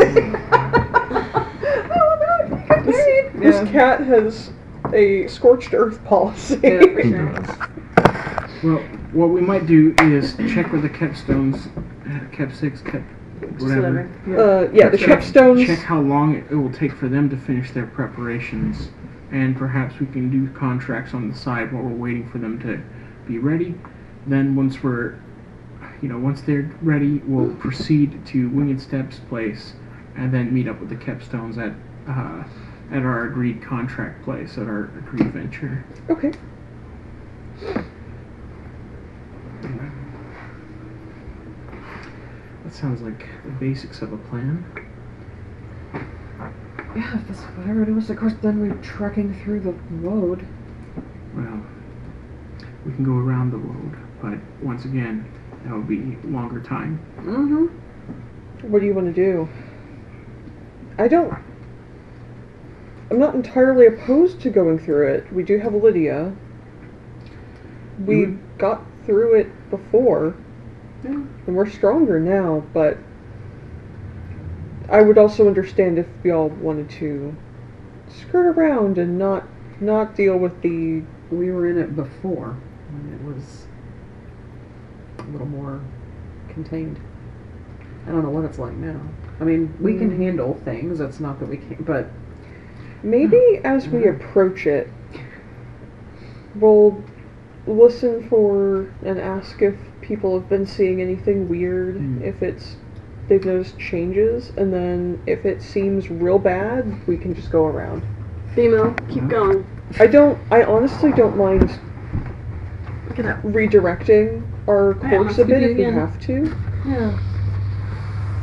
This, 2.92 3.32
this 3.34 3.70
cat 3.70 4.00
has 4.00 4.50
a 4.92 5.26
scorched 5.28 5.74
earth 5.74 6.02
policy. 6.04 6.58
Yeah. 6.62 7.64
Well, 8.60 8.78
what 9.12 9.28
we 9.28 9.40
might 9.40 9.66
do 9.66 9.94
is 10.00 10.36
check 10.52 10.72
with 10.72 10.82
the 10.82 10.88
Kepstones, 10.88 11.68
uh, 12.10 12.36
Kep 12.36 12.52
6, 12.52 12.80
Kep 12.80 13.02
whatever. 13.58 14.10
Uh, 14.26 14.68
yeah, 14.72 14.88
the 14.88 14.98
check, 14.98 15.22
check 15.22 15.78
how 15.78 16.00
long 16.00 16.34
it 16.36 16.50
will 16.50 16.72
take 16.72 16.92
for 16.92 17.08
them 17.08 17.30
to 17.30 17.36
finish 17.36 17.70
their 17.70 17.86
preparations, 17.86 18.90
and 19.30 19.56
perhaps 19.56 20.00
we 20.00 20.06
can 20.06 20.30
do 20.30 20.52
contracts 20.58 21.14
on 21.14 21.30
the 21.30 21.36
side 21.36 21.72
while 21.72 21.82
we're 21.82 21.94
waiting 21.94 22.28
for 22.28 22.38
them 22.38 22.58
to 22.60 22.82
be 23.28 23.38
ready. 23.38 23.74
Then 24.26 24.56
once 24.56 24.82
we're, 24.82 25.14
you 26.02 26.08
know, 26.08 26.18
once 26.18 26.40
they're 26.40 26.70
ready, 26.82 27.18
we'll 27.26 27.54
proceed 27.56 28.26
to 28.26 28.48
Winged 28.50 28.80
Step's 28.82 29.20
place, 29.20 29.74
and 30.16 30.34
then 30.34 30.52
meet 30.52 30.66
up 30.66 30.80
with 30.80 30.88
the 30.88 30.96
Kepstones 30.96 31.58
at 31.58 31.74
uh, 32.10 32.44
at 32.90 33.02
our 33.02 33.24
agreed 33.24 33.62
contract 33.62 34.24
place 34.24 34.56
at 34.56 34.66
our 34.66 34.84
agreed 34.98 35.32
venture. 35.32 35.84
Okay. 36.08 36.32
That 42.64 42.74
sounds 42.74 43.00
like 43.00 43.26
the 43.44 43.50
basics 43.52 44.02
of 44.02 44.12
a 44.12 44.18
plan. 44.18 44.64
Yeah, 46.94 47.18
if 47.18 47.28
that's 47.28 47.40
whatever 47.40 47.82
it 47.82 47.88
is, 47.88 48.10
of 48.10 48.18
course, 48.18 48.34
then 48.42 48.60
we're 48.60 48.74
trekking 48.82 49.34
through 49.42 49.60
the 49.60 49.72
road. 50.06 50.46
Well, 51.34 51.62
we 52.84 52.92
can 52.92 53.04
go 53.04 53.12
around 53.12 53.52
the 53.52 53.58
road, 53.58 53.96
but 54.20 54.38
once 54.62 54.84
again, 54.84 55.30
that 55.64 55.74
would 55.74 55.88
be 55.88 56.16
longer 56.28 56.60
time. 56.60 57.00
Mm-hmm. 57.18 58.70
What 58.70 58.80
do 58.80 58.86
you 58.86 58.94
want 58.94 59.06
to 59.06 59.12
do? 59.12 59.48
I 60.98 61.08
don't. 61.08 61.47
I'm 63.10 63.18
not 63.18 63.34
entirely 63.34 63.86
opposed 63.86 64.40
to 64.42 64.50
going 64.50 64.78
through 64.78 65.08
it. 65.08 65.32
We 65.32 65.42
do 65.42 65.58
have 65.58 65.74
Lydia. 65.74 66.32
We 68.04 68.26
would- 68.26 68.38
got 68.58 68.84
through 69.04 69.34
it 69.34 69.70
before, 69.70 70.34
Yeah. 71.02 71.22
and 71.46 71.56
we're 71.56 71.66
stronger 71.66 72.20
now, 72.20 72.64
but 72.72 72.98
I 74.90 75.02
would 75.02 75.18
also 75.18 75.46
understand 75.46 75.98
if 75.98 76.06
y'all 76.24 76.48
wanted 76.48 76.90
to 76.90 77.34
skirt 78.08 78.46
around 78.46 78.98
and 78.98 79.18
not 79.18 79.44
not 79.80 80.16
deal 80.16 80.36
with 80.36 80.60
the. 80.62 81.02
We 81.30 81.50
were 81.52 81.66
in 81.66 81.78
it 81.78 81.94
before 81.94 82.56
when 82.90 83.12
it 83.12 83.24
was 83.24 83.66
a 85.18 85.30
little 85.30 85.46
more 85.46 85.80
contained. 86.48 86.98
I 88.06 88.10
don't 88.10 88.22
know 88.22 88.30
what 88.30 88.44
it's 88.44 88.58
like 88.58 88.74
now. 88.74 89.00
I 89.40 89.44
mean, 89.44 89.72
we 89.80 89.96
can 89.96 90.10
Mm. 90.10 90.16
handle 90.16 90.54
things. 90.64 91.00
It's 91.00 91.20
not 91.20 91.38
that 91.40 91.48
we 91.48 91.58
can't, 91.58 91.84
but 91.84 92.10
Maybe 93.02 93.60
as 93.64 93.88
we 93.88 94.06
approach 94.08 94.66
it, 94.66 94.88
we'll 96.54 97.02
listen 97.66 98.28
for 98.28 98.88
and 99.04 99.20
ask 99.20 99.60
if 99.62 99.74
people 100.00 100.38
have 100.38 100.48
been 100.48 100.66
seeing 100.66 101.00
anything 101.00 101.48
weird, 101.48 101.96
Mm. 101.96 102.22
if 102.22 102.42
it's 102.42 102.76
they've 103.28 103.44
noticed 103.44 103.78
changes, 103.78 104.52
and 104.56 104.72
then 104.72 105.20
if 105.26 105.44
it 105.44 105.60
seems 105.62 106.10
real 106.10 106.38
bad, 106.38 106.86
we 107.06 107.16
can 107.16 107.34
just 107.34 107.52
go 107.52 107.66
around. 107.66 108.02
Female, 108.54 108.94
keep 109.08 109.28
going. 109.28 109.64
I 110.00 110.06
don't. 110.06 110.38
I 110.50 110.62
honestly 110.64 111.12
don't 111.12 111.36
mind 111.36 111.78
Look 113.08 113.18
at 113.18 113.24
that. 113.26 113.42
redirecting 113.42 114.42
our 114.66 114.94
course 114.94 115.38
a 115.38 115.44
bit 115.44 115.62
if 115.62 115.76
we 115.76 115.82
have 115.84 116.18
to. 116.20 116.54
Yeah. 116.86 117.18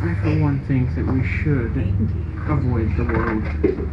I, 0.01 0.13
for 0.21 0.39
one, 0.39 0.59
think 0.67 0.93
that 0.95 1.05
we 1.05 1.23
should 1.25 1.71
avoid 2.47 2.95
the 2.95 3.03
woad. 3.05 3.89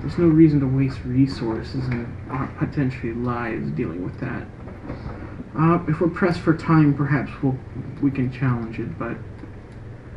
There's 0.00 0.18
no 0.18 0.26
reason 0.26 0.60
to 0.60 0.66
waste 0.66 0.98
resources 1.04 1.86
and 1.88 2.06
potentially 2.58 3.12
lives 3.12 3.70
dealing 3.70 4.04
with 4.04 4.18
that. 4.20 4.46
Uh, 5.56 5.78
if 5.88 6.00
we're 6.00 6.08
pressed 6.08 6.40
for 6.40 6.56
time, 6.56 6.94
perhaps 6.94 7.30
we'll, 7.42 7.56
we 8.02 8.10
can 8.10 8.32
challenge 8.32 8.78
it, 8.80 8.98
but 8.98 9.16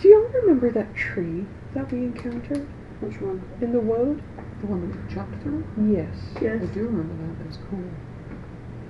Do 0.01 0.08
y'all 0.08 0.27
remember 0.42 0.72
that 0.72 0.95
tree 0.95 1.45
that 1.74 1.92
we 1.92 2.00
encountered 2.00 2.66
Which 3.01 3.19
one? 3.22 3.42
in 3.61 3.72
the 3.74 3.80
woad? 3.80 4.22
the 4.61 4.67
one 4.67 4.90
that 4.90 4.95
we 5.08 5.14
jumped 5.14 5.42
through. 5.43 5.64
Yes. 5.92 6.16
Yes. 6.42 6.64
I 6.64 6.66
do 6.74 6.85
remember 6.88 7.14
that. 7.27 7.38
That 7.40 7.48
was 7.48 7.58
cool. 7.69 7.84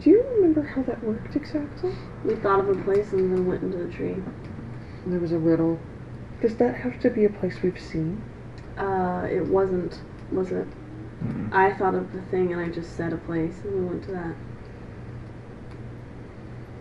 Do 0.01 0.09
you 0.11 0.23
remember 0.35 0.61
how 0.61 0.83
that 0.83 1.03
worked 1.03 1.35
exactly? 1.35 1.91
We 2.23 2.35
thought 2.35 2.59
of 2.59 2.69
a 2.69 2.75
place 2.83 3.11
and 3.11 3.33
then 3.33 3.47
went 3.47 3.63
into 3.63 3.77
the 3.77 3.91
tree. 3.91 4.15
There 5.07 5.19
was 5.19 5.31
a 5.31 5.39
riddle. 5.39 5.79
Does 6.41 6.55
that 6.57 6.75
have 6.75 6.99
to 7.01 7.09
be 7.09 7.25
a 7.25 7.29
place 7.29 7.57
we've 7.63 7.79
seen? 7.79 8.21
Uh, 8.77 9.27
it 9.31 9.45
wasn't, 9.45 9.99
was 10.31 10.51
it? 10.51 10.67
Mm. 11.23 11.53
I 11.53 11.73
thought 11.73 11.95
of 11.95 12.11
the 12.11 12.21
thing 12.23 12.51
and 12.51 12.61
I 12.61 12.69
just 12.69 12.95
said 12.97 13.13
a 13.13 13.17
place 13.17 13.61
and 13.63 13.73
we 13.73 13.85
went 13.85 14.03
to 14.05 14.11
that. 14.11 14.35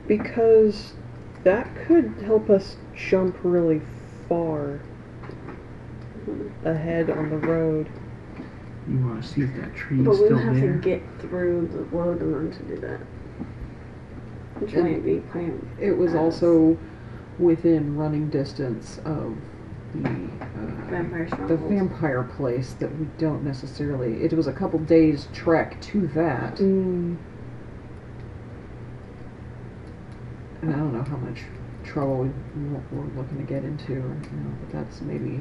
Because 0.06 0.92
that 1.44 1.68
could 1.86 2.14
help 2.24 2.50
us 2.50 2.76
jump 2.94 3.36
really 3.42 3.80
far 4.28 4.80
Mhm. 6.26 6.50
ahead 6.64 7.10
on 7.10 7.30
the 7.30 7.38
road. 7.38 7.88
you 8.88 8.98
want 8.98 9.22
to 9.22 9.26
see 9.28 9.40
if 9.40 9.54
that 9.56 9.74
tree 9.74 9.98
is 10.00 10.02
still 10.04 10.12
there. 10.14 10.14
But 10.14 10.20
we 10.20 10.26
still 10.26 10.36
would 10.36 10.56
have 10.72 10.82
to 10.82 10.88
get 10.88 11.02
through 11.20 11.68
the 11.72 11.82
wood 11.96 12.20
in 12.20 12.34
order 12.34 12.48
to 12.50 12.62
do 12.64 12.76
that. 12.82 13.00
Which 14.60 14.74
And 14.74 14.84
might 14.84 15.04
be 15.04 15.22
kind 15.32 15.66
It 15.80 15.96
was 15.96 16.12
Yes. 16.12 16.20
also 16.20 16.76
within 17.38 17.96
running 17.96 18.28
distance 18.28 18.98
of 19.06 19.36
the 20.02 20.08
uh, 20.08 20.90
vampire 20.90 21.24
the 21.24 21.34
stronghold. 21.36 21.70
vampire 21.70 22.22
place 22.36 22.74
that 22.74 22.96
we 22.98 23.06
don't 23.18 23.44
necessarily. 23.44 24.22
It 24.22 24.32
was 24.32 24.46
a 24.46 24.52
couple 24.52 24.78
days 24.80 25.28
trek 25.32 25.80
to 25.82 26.06
that, 26.08 26.56
Mm. 26.56 27.16
and 30.62 30.72
I 30.74 30.76
don't 30.76 30.92
know 30.94 31.02
how 31.02 31.16
much 31.16 31.42
trouble 31.84 32.22
we, 32.22 32.30
we're 32.92 33.04
looking 33.16 33.36
to 33.38 33.42
get 33.44 33.64
into 33.64 34.00
right 34.00 34.32
now. 34.32 34.50
But 34.60 34.70
that's 34.72 35.00
maybe 35.02 35.40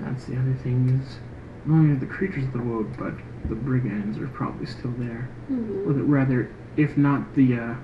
That's 0.00 0.24
the 0.26 0.36
other 0.36 0.54
thing 0.62 1.00
is, 1.02 1.18
not 1.66 1.74
only 1.76 1.94
are 1.94 1.98
the 1.98 2.06
creatures 2.06 2.44
of 2.44 2.52
the 2.52 2.58
woad, 2.62 2.96
but 2.98 3.12
the 3.48 3.54
brigands 3.54 4.18
are 4.18 4.28
probably 4.28 4.66
still 4.66 4.92
there. 4.98 5.28
Mhm. 5.50 5.86
Or 5.86 5.92
the- 5.92 6.02
rather, 6.04 6.48
if 6.76 6.96
not 6.96 7.34
the 7.34 7.54
uh, 7.58 7.74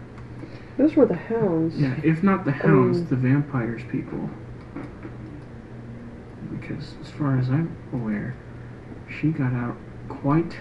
Those 0.79 0.95
were 0.97 1.07
the 1.07 1.15
hounds. 1.17 1.79
yeah, 1.81 1.95
if 2.03 2.23
not 2.23 2.45
the 2.45 2.53
hounds, 2.53 2.99
Um, 2.99 3.07
the 3.07 3.17
vampires 3.17 3.83
people. 3.91 4.29
Because 6.51 6.95
as 7.03 7.11
far 7.11 7.39
as 7.39 7.49
I'm 7.49 7.77
aware, 7.93 8.35
she 9.21 9.29
got 9.29 9.53
out 9.53 9.77
quite. 10.09 10.57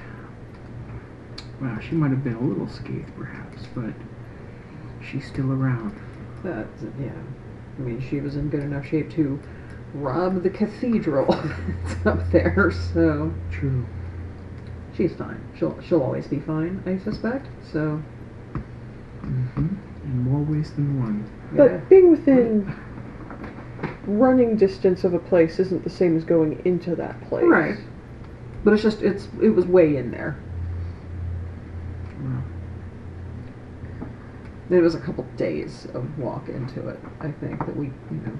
Well, 1.61 1.79
she 1.79 1.95
might 1.95 2.11
have 2.11 2.23
been 2.23 2.35
a 2.35 2.41
little 2.41 2.67
scathed, 2.67 3.15
perhaps, 3.17 3.63
but 3.73 3.93
she's 5.01 5.25
still 5.27 5.51
around. 5.51 5.95
that. 6.43 6.67
Yeah, 6.99 7.11
I 7.77 7.81
mean, 7.81 8.01
she 8.09 8.19
was 8.19 8.35
in 8.35 8.49
good 8.49 8.63
enough 8.63 8.85
shape 8.85 9.09
to 9.11 9.39
rob 9.93 10.43
the 10.43 10.49
cathedral 10.49 11.25
that's 11.85 12.05
up 12.05 12.29
there, 12.31 12.71
so 12.93 13.33
True. 13.51 13.85
she's 14.95 15.13
fine. 15.15 15.41
She'll 15.57 15.79
she'll 15.81 16.01
always 16.03 16.27
be 16.27 16.39
fine, 16.39 16.83
I 16.85 16.97
suspect. 17.03 17.47
So 17.71 18.01
Mm-hmm. 19.23 19.67
In 20.03 20.23
more 20.23 20.41
ways 20.41 20.71
than 20.73 20.99
one. 20.99 21.29
But 21.53 21.71
yeah. 21.71 21.77
being 21.89 22.11
within 22.11 22.71
running 24.05 24.55
distance 24.55 25.03
of 25.03 25.13
a 25.13 25.19
place 25.19 25.59
isn't 25.59 25.83
the 25.83 25.89
same 25.89 26.15
as 26.15 26.23
going 26.23 26.61
into 26.65 26.95
that 26.95 27.19
place. 27.27 27.45
Right. 27.45 27.77
But 28.63 28.73
it's 28.73 28.83
just 28.83 29.01
it's 29.01 29.27
it 29.41 29.49
was 29.49 29.65
way 29.65 29.97
in 29.97 30.11
there. 30.11 30.37
It 34.69 34.81
was 34.81 34.95
a 34.95 34.99
couple 34.99 35.23
days 35.37 35.87
of 35.93 36.17
walk 36.17 36.49
into 36.49 36.87
it. 36.87 36.99
I 37.19 37.31
think 37.31 37.59
that 37.59 37.75
we 37.75 37.85
you 37.85 38.17
know. 38.25 38.37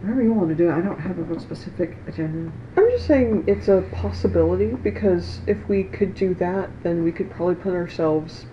Whatever 0.00 0.22
you 0.22 0.32
want 0.32 0.48
to 0.50 0.54
do, 0.54 0.70
I 0.70 0.80
don't 0.80 1.00
have 1.00 1.18
a 1.18 1.40
specific 1.40 1.96
agenda. 2.06 2.52
I'm 2.76 2.90
just 2.90 3.06
saying 3.06 3.44
it's 3.46 3.68
a 3.68 3.82
possibility 3.92 4.68
because 4.68 5.40
if 5.46 5.68
we 5.68 5.84
could 5.84 6.14
do 6.14 6.34
that, 6.34 6.70
then 6.82 7.02
we 7.02 7.12
could 7.12 7.30
probably 7.30 7.56
put 7.56 7.74
ourselves 7.74 8.46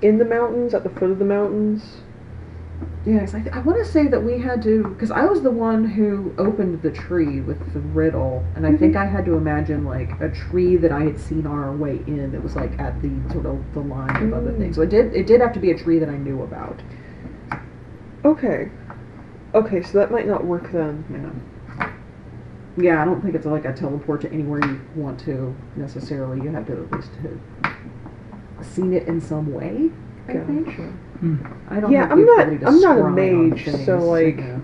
in 0.00 0.18
the 0.18 0.24
mountains, 0.24 0.74
at 0.74 0.82
the 0.82 0.90
foot 0.90 1.10
of 1.10 1.18
the 1.18 1.24
mountains. 1.24 2.01
Yes, 3.04 3.34
I, 3.34 3.40
th- 3.40 3.52
I 3.52 3.58
want 3.58 3.84
to 3.84 3.90
say 3.90 4.06
that 4.06 4.22
we 4.22 4.38
had 4.38 4.62
to, 4.62 4.84
because 4.84 5.10
I 5.10 5.24
was 5.24 5.42
the 5.42 5.50
one 5.50 5.84
who 5.84 6.32
opened 6.38 6.82
the 6.82 6.90
tree 6.92 7.40
with 7.40 7.72
the 7.72 7.80
riddle, 7.80 8.44
and 8.54 8.64
I 8.64 8.70
mm-hmm. 8.70 8.78
think 8.78 8.96
I 8.96 9.06
had 9.06 9.24
to 9.24 9.34
imagine 9.34 9.84
like 9.84 10.20
a 10.20 10.30
tree 10.30 10.76
that 10.76 10.92
I 10.92 11.02
had 11.02 11.18
seen 11.18 11.44
on 11.44 11.58
our 11.58 11.74
way 11.74 11.96
in 12.06 12.30
that 12.30 12.40
was 12.40 12.54
like 12.54 12.78
at 12.78 13.02
the 13.02 13.10
sort 13.32 13.46
of 13.46 13.60
the 13.74 13.80
line 13.80 14.22
of 14.22 14.32
other 14.32 14.52
things. 14.52 14.76
So 14.76 14.82
it 14.82 14.90
did 14.90 15.14
it 15.16 15.26
did 15.26 15.40
have 15.40 15.52
to 15.54 15.60
be 15.60 15.72
a 15.72 15.78
tree 15.78 15.98
that 15.98 16.08
I 16.08 16.16
knew 16.16 16.42
about. 16.42 16.80
Okay. 18.24 18.70
Okay, 19.52 19.82
so 19.82 19.98
that 19.98 20.12
might 20.12 20.28
not 20.28 20.44
work 20.44 20.70
then. 20.70 21.04
Yeah. 21.10 21.90
Yeah, 22.76 23.02
I 23.02 23.04
don't 23.04 23.20
think 23.20 23.34
it's 23.34 23.44
like 23.44 23.64
a 23.64 23.72
teleport 23.72 24.20
to 24.22 24.32
anywhere 24.32 24.64
you 24.64 24.80
want 24.94 25.18
to 25.20 25.54
necessarily. 25.74 26.40
You 26.40 26.52
have 26.52 26.66
to 26.68 26.72
at 26.72 26.92
least 26.92 27.10
have 27.22 28.64
seen 28.64 28.92
it 28.92 29.08
in 29.08 29.20
some 29.20 29.52
way. 29.52 29.90
I 30.28 30.34
think. 30.34 30.78
Gotcha. 31.22 31.54
I 31.70 31.80
don't. 31.80 31.92
Yeah, 31.92 32.02
have 32.02 32.12
I'm 32.12 32.20
the 32.20 32.26
not- 32.26 32.44
to 32.60 32.66
I'm 32.66 32.80
not 32.80 32.98
a 32.98 33.00
scry 33.00 33.04
on 33.04 33.50
mage, 33.50 33.64
so, 33.64 33.72
things, 33.72 33.88
like- 34.04 34.36
yeah. 34.38 34.58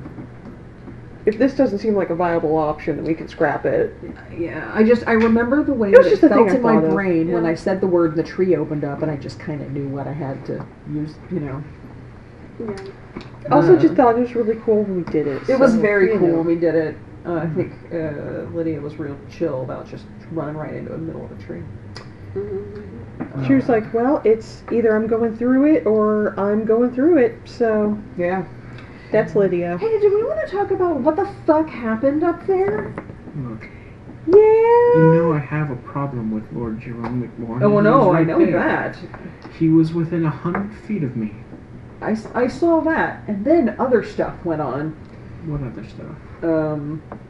If 1.27 1.37
this 1.37 1.55
doesn't 1.55 1.81
seem 1.81 1.95
like 1.95 2.09
a 2.09 2.15
viable 2.15 2.57
option, 2.57 2.97
then 2.97 3.05
we 3.05 3.13
can 3.13 3.29
scrap 3.29 3.67
it. 3.67 3.95
Yeah, 4.37 4.71
I 4.75 4.83
just 4.83 5.07
I 5.07 5.13
remember 5.13 5.63
the 5.63 5.75
way 5.75 5.93
It 5.93 5.99
was 5.99 6.07
that 6.07 6.11
just 6.11 6.23
it 6.23 6.31
a 6.33 6.35
thing 6.35 6.47
felt 6.47 6.51
I 6.51 6.55
in 6.57 6.63
my 6.63 6.75
thought 6.77 6.85
of. 6.85 6.95
brain 6.95 7.31
when 7.33 7.45
Yeah. 7.45 7.51
I 7.51 7.55
said 7.55 7.81
the 7.83 7.87
word 7.87 8.11
and 8.11 8.19
the 8.19 8.23
tree 8.23 8.57
opened 8.57 8.83
up, 8.85 9.03
and 9.03 9.11
I 9.11 9.17
just 9.17 9.39
kind 9.39 9.61
of 9.61 9.71
knew 9.73 9.89
what 9.89 10.07
I 10.07 10.13
had 10.13 10.45
to 10.47 10.65
use. 10.91 11.15
You 11.31 11.41
know, 11.41 11.63
Yeah. 12.61 12.77
Also, 13.53 13.77
Uh, 13.77 13.79
just 13.79 13.95
thought 13.95 14.17
it 14.17 14.21
was 14.21 14.35
really 14.35 14.57
cool 14.65 14.83
when 14.85 14.97
we 14.97 15.03
did 15.13 15.27
it. 15.27 15.49
it 15.51 15.59
was 15.61 15.73
so, 15.75 15.81
very 15.81 16.13
you 16.15 16.19
cool 16.19 16.29
know. 16.29 16.37
when 16.39 16.47
we 16.47 16.55
did 16.57 16.75
it. 16.75 16.97
Uh, 17.27 17.35
I 17.35 17.47
think 17.49 17.73
uh, 17.93 18.45
Lydia 18.55 18.81
was 18.81 18.99
real 18.99 19.17
chill 19.29 19.63
about 19.63 19.87
just 19.87 20.07
running 20.33 20.57
right 20.57 20.73
into 20.75 20.91
the 20.93 20.99
middle 20.99 21.25
of 21.27 21.31
a 21.39 21.43
tree. 21.43 21.63
Mhm. 22.35 22.83
She 23.47 23.55
was 23.55 23.69
like, 23.69 23.93
"Well, 23.95 24.21
it's 24.25 24.63
either 24.73 24.95
I'm 24.97 25.07
going 25.07 25.37
through 25.37 25.75
it 25.75 25.87
or 25.87 26.39
I'm 26.39 26.65
going 26.65 26.93
through 26.95 27.19
it." 27.19 27.39
So 27.45 27.99
"Yeah." 28.17 28.45
that's 29.13 29.35
Lydia. 29.35 29.79
Hey, 29.79 29.99
do 30.01 30.15
we 30.15 30.23
want 30.25 30.47
to 30.47 30.55
talk 30.55 30.71
about 30.71 30.97
what 31.01 31.17
the 31.17 31.27
fuck 31.47 31.69
happened 31.69 32.23
up 32.25 32.47
there? 32.47 32.93
look, 33.37 33.63
Yeah. 34.27 34.35
you 34.37 35.13
know 35.15 35.33
I 35.33 35.39
have 35.39 35.71
a 35.71 35.77
problem 35.77 36.31
with 36.31 36.45
Lord 36.53 36.81
Jarrund 36.81 37.23
McMorrin. 37.23 37.63
Oh 37.63 37.69
He 37.71 37.75
was 37.77 37.85
no, 37.85 38.13
I 38.13 38.25
know 38.25 38.39
there. 38.39 38.53
that. 38.53 38.99
He 39.59 39.69
was 39.69 39.93
within 39.95 40.25
a 40.27 40.31
hundred 40.31 40.75
feet 40.75 41.03
of 41.03 41.17
me. 41.17 41.33
I, 42.03 42.17
I 42.35 42.47
saw 42.49 42.81
that, 42.83 43.23
and 43.29 43.45
then 43.45 43.75
other 43.79 44.05
stuff 44.05 44.35
went 44.45 44.61
on. 44.61 44.91
What 45.47 45.63
other 45.63 45.85
stuff? 45.89 46.17
um, 46.45 47.03
it's 47.11 47.28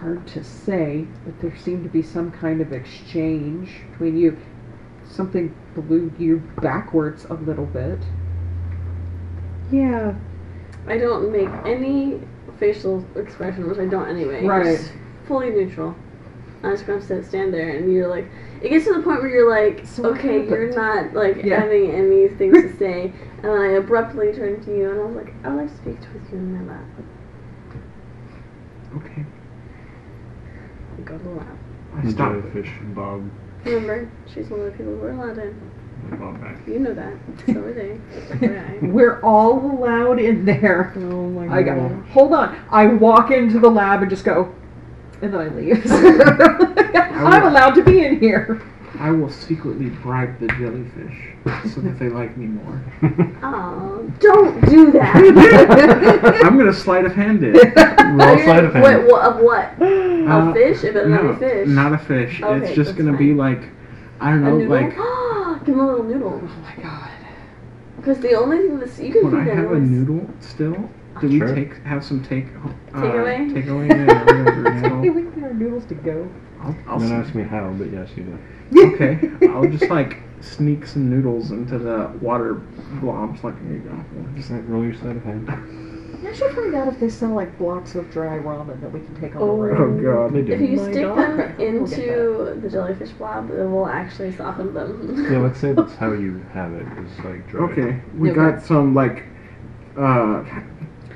hard 0.00 0.26
to 0.28 0.44
say, 0.44 1.06
but 1.24 1.38
there 1.40 1.56
seemed 1.56 1.84
to 1.84 1.90
be 1.90 2.02
some 2.02 2.30
kind 2.30 2.60
of 2.60 2.72
exchange 2.72 3.70
between 3.90 4.16
you. 4.16 4.36
Something 5.04 5.54
blew 5.74 6.12
you 6.18 6.38
backwards 6.60 7.24
a 7.26 7.34
little 7.34 7.66
bit. 7.66 7.98
Yeah. 9.70 10.14
I 10.86 10.98
don't 10.98 11.30
make 11.30 11.48
any 11.66 12.20
facial 12.58 13.04
expression, 13.16 13.68
which 13.68 13.78
I 13.78 13.86
don't 13.86 14.08
anyway. 14.08 14.44
Right. 14.44 14.78
Just 14.78 14.92
fully 15.26 15.50
neutral. 15.50 15.94
I'm 16.62 16.72
just 16.72 16.86
gonna 16.86 17.00
sit, 17.00 17.24
stand 17.24 17.54
there, 17.54 17.76
and 17.76 17.92
you're 17.92 18.08
like, 18.08 18.28
it 18.60 18.70
gets 18.70 18.84
to 18.86 18.94
the 18.94 19.02
point 19.02 19.20
where 19.20 19.28
you're 19.30 19.48
like, 19.50 19.86
So 19.86 20.06
okay, 20.06 20.44
you're 20.48 20.74
not 20.74 21.14
like 21.14 21.44
Yeah. 21.44 21.60
having 21.60 21.92
any 21.92 22.28
things 22.28 22.56
to 22.60 22.76
say, 22.76 23.12
and 23.36 23.44
then 23.44 23.60
I 23.60 23.68
abruptly 23.72 24.32
turn 24.32 24.60
to 24.64 24.76
you, 24.76 24.90
and 24.90 25.00
I 25.00 25.04
was 25.04 25.16
like, 25.16 25.34
I 25.44 25.48
would 25.50 25.62
like 25.62 25.70
to 25.70 25.76
speak 25.76 26.00
with 26.12 26.32
you 26.32 26.38
in 26.38 26.66
my 26.66 26.72
lap. 26.72 26.84
Okay, 28.96 29.24
The 31.04 32.10
Stop. 32.10 32.32
jellyfish 32.32 32.70
bob, 32.94 33.28
Remember, 33.64 34.10
she's 34.32 34.48
one 34.48 34.60
of 34.60 34.66
the 34.66 34.72
people 34.72 34.96
who 34.96 35.02
are 35.04 35.10
allowed 35.10 35.38
in. 35.38 35.70
bob 36.18 36.40
back. 36.40 36.66
You 36.66 36.78
know 36.78 36.94
that. 36.94 37.12
So 37.46 37.60
are 37.60 37.72
they. 37.72 37.98
FYI. 38.30 38.92
We're 38.92 39.20
all 39.22 39.58
allowed 39.58 40.18
in 40.20 40.44
there. 40.44 40.92
Oh 40.96 41.28
my 41.30 41.48
I 41.58 41.62
god. 41.62 41.90
hold 42.10 42.32
on. 42.32 42.56
I 42.70 42.86
walk 42.86 43.30
into 43.30 43.58
the 43.58 43.68
lab 43.70 44.00
and 44.02 44.10
just 44.10 44.24
go, 44.24 44.54
and 45.22 45.32
then 45.34 45.40
I 45.40 45.48
leave. 45.48 45.84
I'm 45.90 47.44
allowed 47.44 47.74
to 47.74 47.82
be 47.84 48.04
in 48.04 48.20
here. 48.20 48.62
I 48.98 49.10
will 49.12 49.30
secretly 49.30 49.90
bribe 49.90 50.38
the 50.40 50.48
jellyfish 50.48 51.72
so 51.72 51.80
that 51.82 51.98
they 51.98 52.08
like 52.08 52.36
me 52.36 52.46
more. 52.46 52.82
Oh, 53.42 54.10
don't 54.18 54.60
do 54.68 54.90
that. 54.92 56.42
I'm 56.44 56.58
gonna 56.58 56.72
sleight 56.72 57.04
of 57.04 57.14
hand 57.14 57.42
it. 57.44 57.54
Roll 57.54 58.38
sleight 58.44 58.64
of 58.64 58.72
hand. 58.72 58.84
Wait, 58.84 59.10
what, 59.10 59.22
of 59.24 59.36
what? 59.40 59.72
Uh, 59.80 60.50
a 60.50 60.52
fish? 60.52 60.84
It 60.84 60.94
better 60.94 61.08
no, 61.08 61.22
not 61.22 61.40
be 61.40 61.46
fish. 61.46 61.68
not 61.68 61.92
a 61.92 61.98
fish. 61.98 62.42
Okay, 62.42 62.66
it's 62.66 62.74
just 62.76 62.90
that's 62.96 62.98
gonna 62.98 63.16
be 63.16 63.28
fine. 63.28 63.36
like, 63.36 63.62
I 64.20 64.30
don't 64.30 64.42
a 64.44 64.50
know, 64.50 64.58
noodle? 64.58 64.68
like 64.68 64.90
Give 65.64 65.74
him 65.74 65.80
a 65.80 65.86
little 65.86 66.04
noodle. 66.04 66.40
Oh 66.44 66.62
my 66.62 66.82
god. 66.82 67.10
Because 67.96 68.18
the 68.20 68.34
only 68.34 68.58
thing 68.58 68.78
that's 68.80 68.98
you 68.98 69.12
can 69.12 69.30
when 69.30 69.40
I 69.40 69.44
feed 69.44 69.54
have 69.54 69.64
a 69.70 69.74
animals- 69.76 69.90
noodle 69.90 70.30
still. 70.40 70.90
Do 71.20 71.28
we 71.28 71.38
Sure. 71.38 71.52
take 71.54 71.74
have 71.84 72.04
some 72.04 72.22
take 72.22 72.46
uh, 72.94 73.00
Takeaway? 73.00 73.50
Takeaway, 73.52 73.88
yeah, 73.88 74.24
whatever, 74.24 74.72
you 74.72 74.80
know. 74.88 75.00
We 75.12 75.22
can 75.32 75.44
our 75.44 75.52
noodles 75.54 75.84
to 75.86 75.94
go. 75.94 76.28
I'll, 76.60 76.76
I'll 76.86 76.98
Don't 76.98 77.12
s- 77.12 77.26
ask 77.26 77.34
me 77.34 77.42
how, 77.44 77.70
but 77.70 77.90
yes, 77.92 78.08
you 78.16 78.24
do. 78.24 78.38
okay. 78.94 79.30
I'll 79.48 79.66
just 79.68 79.90
like 79.90 80.18
sneak 80.40 80.86
some 80.86 81.10
noodles 81.10 81.50
into 81.50 81.78
the 81.78 82.08
water 82.20 82.54
blobs. 83.00 83.42
Like 83.44 83.60
here 83.62 83.74
you 83.74 83.78
go. 83.80 84.04
Just 84.36 84.50
like, 84.50 84.62
roll 84.68 84.84
your 84.84 84.94
side 84.94 85.16
of 85.16 85.24
hand. 85.24 85.48
I 86.26 86.32
should 86.34 86.52
find 86.52 86.74
out 86.74 86.88
if 86.88 86.98
they 86.98 87.08
sell 87.08 87.30
like 87.30 87.56
blocks 87.58 87.94
of 87.94 88.10
dry 88.10 88.38
ramen 88.38 88.80
that 88.80 88.92
we 88.92 88.98
can 89.00 89.20
take 89.20 89.36
on 89.36 89.42
Oh. 89.42 89.46
the 89.46 89.52
road. 89.68 90.04
Oh 90.04 90.26
god. 90.28 90.34
They 90.34 90.42
do. 90.42 90.52
If 90.52 90.60
you 90.60 90.76
My 90.76 90.90
stick 90.90 91.02
God. 91.06 91.16
them 91.16 91.40
Okay, 91.40 91.72
we'll 91.72 91.84
into 91.84 92.60
the 92.60 92.68
jellyfish 92.68 93.10
blob, 93.10 93.50
it 93.50 93.64
will 93.64 93.86
actually 93.86 94.34
soften 94.36 94.74
them. 94.74 95.26
Yeah, 95.30 95.38
let's 95.38 95.60
say 95.60 95.72
that's 95.72 95.94
how 95.96 96.12
you 96.12 96.44
have 96.52 96.72
it. 96.74 96.86
Is 96.98 97.24
like 97.24 97.48
dry. 97.48 97.70
Okay, 97.70 98.00
we 98.16 98.30
Okay. 98.32 98.36
got 98.36 98.62
some 98.64 98.94
like 98.94 99.24
uh 99.96 100.42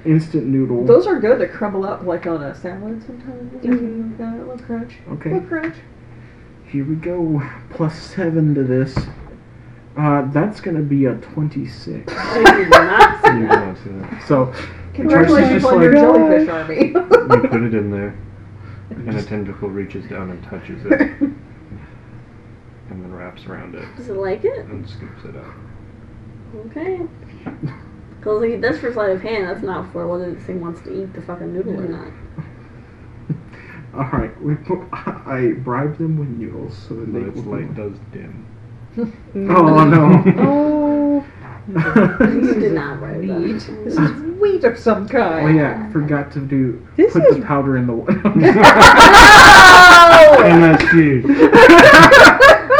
instant 0.05 0.47
noodle. 0.47 0.85
Those 0.85 1.07
are 1.07 1.19
good 1.21 1.39
to 1.39 1.49
crumble 1.49 1.85
up 1.85 2.03
like 2.05 2.27
on 2.27 2.43
a 2.43 2.55
salad 2.55 3.03
sometimes. 3.07 3.53
Mhm. 3.65 4.09
Like 4.11 4.19
that, 4.19 4.35
a 4.35 4.39
little 4.39 4.59
crunch. 4.59 4.95
Okay. 5.13 5.31
A 5.31 5.35
little 5.35 5.49
crunch. 5.49 5.75
Here 6.67 6.85
we 6.85 6.95
go. 6.97 7.43
Plus 7.71 7.97
seven 8.01 8.55
to 8.55 8.63
this. 8.65 8.97
Uh, 9.97 10.23
that's 10.33 10.61
gonna 10.61 10.81
be 10.83 11.05
a 11.05 11.15
twenty-six. 11.17 12.13
I 12.17 12.57
did 12.57 12.71
not 12.71 13.25
see 13.25 13.31
You 13.41 13.49
that. 13.49 13.65
don't 13.65 13.77
see 13.77 13.91
that. 13.91 14.23
So 14.27 14.53
Congratulations 14.95 15.63
just 15.63 15.73
on 15.73 15.83
your 15.83 15.93
like- 15.93 16.01
jellyfish 16.03 16.49
army. 16.49 16.87
You 16.89 17.49
put 17.49 17.63
it 17.63 17.75
in 17.75 17.91
there, 17.91 18.15
and 18.91 19.17
a 19.17 19.23
tentacle 19.23 19.69
reaches 19.69 20.07
down 20.09 20.31
and 20.31 20.43
touches 20.45 20.85
it, 20.87 21.01
and 21.01 21.35
then 22.89 23.13
wraps 23.13 23.47
around 23.47 23.75
it 23.75 23.85
Does 23.97 24.09
it 24.09 24.17
like 24.17 24.45
it? 24.45 24.65
and 24.67 24.89
scoops 24.89 25.25
it 25.25 25.37
up. 25.37 25.55
Okay. 26.67 27.01
Because 28.23 28.41
like, 28.41 28.61
that's 28.61 28.79
for 28.79 28.93
sleight 28.93 29.11
of 29.11 29.21
hand. 29.21 29.49
That's 29.49 29.63
not 29.65 29.91
for 29.93 30.07
whether 30.07 30.33
this 30.33 30.45
thing 30.45 30.61
wants 30.61 30.81
to 30.83 31.03
eat 31.03 31.13
the 31.13 31.21
fucking 31.23 31.53
noodle 31.53 31.81
or 31.81 31.89
not. 31.89 32.07
all 33.97 34.09
right, 34.17 34.41
we 34.41 34.55
put, 34.55 34.79
I 34.93 35.55
bribed 35.59 35.99
them 35.99 36.17
with 36.19 36.29
noodles 36.29 36.79
so 36.87 36.95
that 36.95 37.13
But 37.13 37.19
they 37.21 37.27
its 37.27 37.37
would 37.39 37.47
light 37.47 37.75
does 37.75 37.99
dim. 38.13 38.47
Oh 39.35 39.85
no. 39.85 40.23
Oh. 40.39 41.25
You 41.69 42.55
did 42.61 42.73
not 42.75 43.01
write 43.01 43.19
Wheat. 43.21 43.67
This 43.85 43.97
is 43.97 44.11
wheat 44.41 44.63
of 44.65 44.79
some 44.79 45.09
kind. 45.09 45.47
Oh 45.47 45.51
yeah, 45.61 45.91
forgot 45.91 46.31
to 46.33 46.41
do 46.41 46.81
This 46.97 47.13
put 47.13 47.25
is- 47.25 47.37
the 47.39 47.43
powder 47.43 47.77
in 47.77 47.87
the 47.89 47.93
water. 47.93 48.13
MSG. 50.43 51.23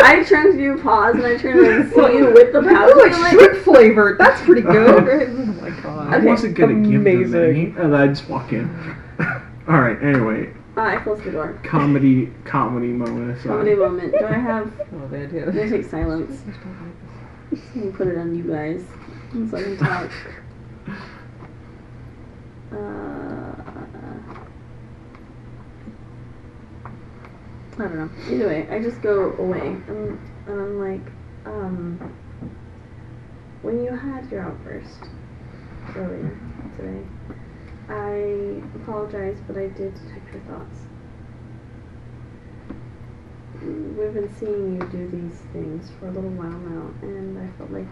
I 0.21 0.23
turned 0.25 0.61
you 0.61 0.79
pause 0.83 1.15
and 1.17 1.25
I 1.27 1.37
turned 1.37 1.67
and 1.67 1.91
see 1.93 2.17
you 2.19 2.31
with 2.33 2.53
the 2.53 2.61
Like, 2.63 2.77
powder. 2.77 2.93
oh, 2.95 3.05
it's 3.07 3.19
like, 3.19 3.33
shrimp 3.33 3.65
flavored. 3.65 4.19
That's 4.19 4.41
pretty 4.43 4.63
good. 4.77 5.29
oh 5.31 5.35
my 5.61 5.71
god. 5.83 6.13
I 6.13 6.17
Okay, 6.19 6.27
wasn't 6.27 6.55
gonna 6.57 6.75
give 6.75 7.05
them 7.05 7.15
amazing. 7.17 7.41
any, 7.43 7.65
and 7.79 7.97
I 7.97 8.07
just 8.09 8.29
walk 8.29 8.53
in. 8.53 8.69
all 9.69 9.81
right. 9.81 10.01
Anyway, 10.03 10.53
uh, 10.77 10.81
I 10.81 10.97
closed 10.97 11.23
the 11.25 11.31
door. 11.33 11.61
comedy 11.65 12.33
comedy 12.45 12.89
moment 12.89 13.33
aside. 13.39 13.49
Comedy 13.49 13.75
moment. 13.75 14.13
Do 14.19 14.27
I 14.27 14.33
have? 14.33 14.73
Oh, 14.95 15.09
they 15.09 15.25
I'm 15.25 15.31
gonna 15.31 15.53
do. 15.53 15.69
take 15.71 15.85
silence 15.89 16.41
and 17.75 17.95
put 17.95 18.09
it 18.09 18.17
on 18.19 18.35
you 18.35 18.45
guys 18.45 18.85
so 19.51 19.57
I 19.57 19.63
can 19.63 19.77
talk. 19.77 20.11
Uh, 22.73 23.55
I 27.75 27.85
don't 27.85 27.97
know. 27.97 28.11
Either 28.31 28.49
way, 28.49 28.69
I 28.71 28.83
just 28.83 29.01
go 29.01 29.33
away 29.39 29.67
and, 29.67 30.19
and 30.47 30.61
I'm 30.61 30.79
like, 30.79 31.13
um, 31.47 31.97
when 33.63 33.83
you 33.83 33.97
had 33.97 34.31
your 34.31 34.43
outburst 34.43 35.05
earlier 35.97 36.39
today, 36.77 37.03
I 37.89 38.63
apologize, 38.77 39.39
but 39.47 39.57
I 39.57 39.69
did 39.69 39.95
detect 39.95 40.35
your 40.35 40.43
thoughts. 40.43 40.81
We've 43.63 44.13
been 44.13 44.35
seeing 44.39 44.75
you 44.75 44.89
do 44.89 45.09
these 45.09 45.39
things 45.53 45.91
for 45.99 46.09
a 46.09 46.11
little 46.11 46.31
while 46.31 46.51
now, 46.51 46.93
and 47.03 47.39
I 47.39 47.57
felt 47.57 47.71
like 47.71 47.89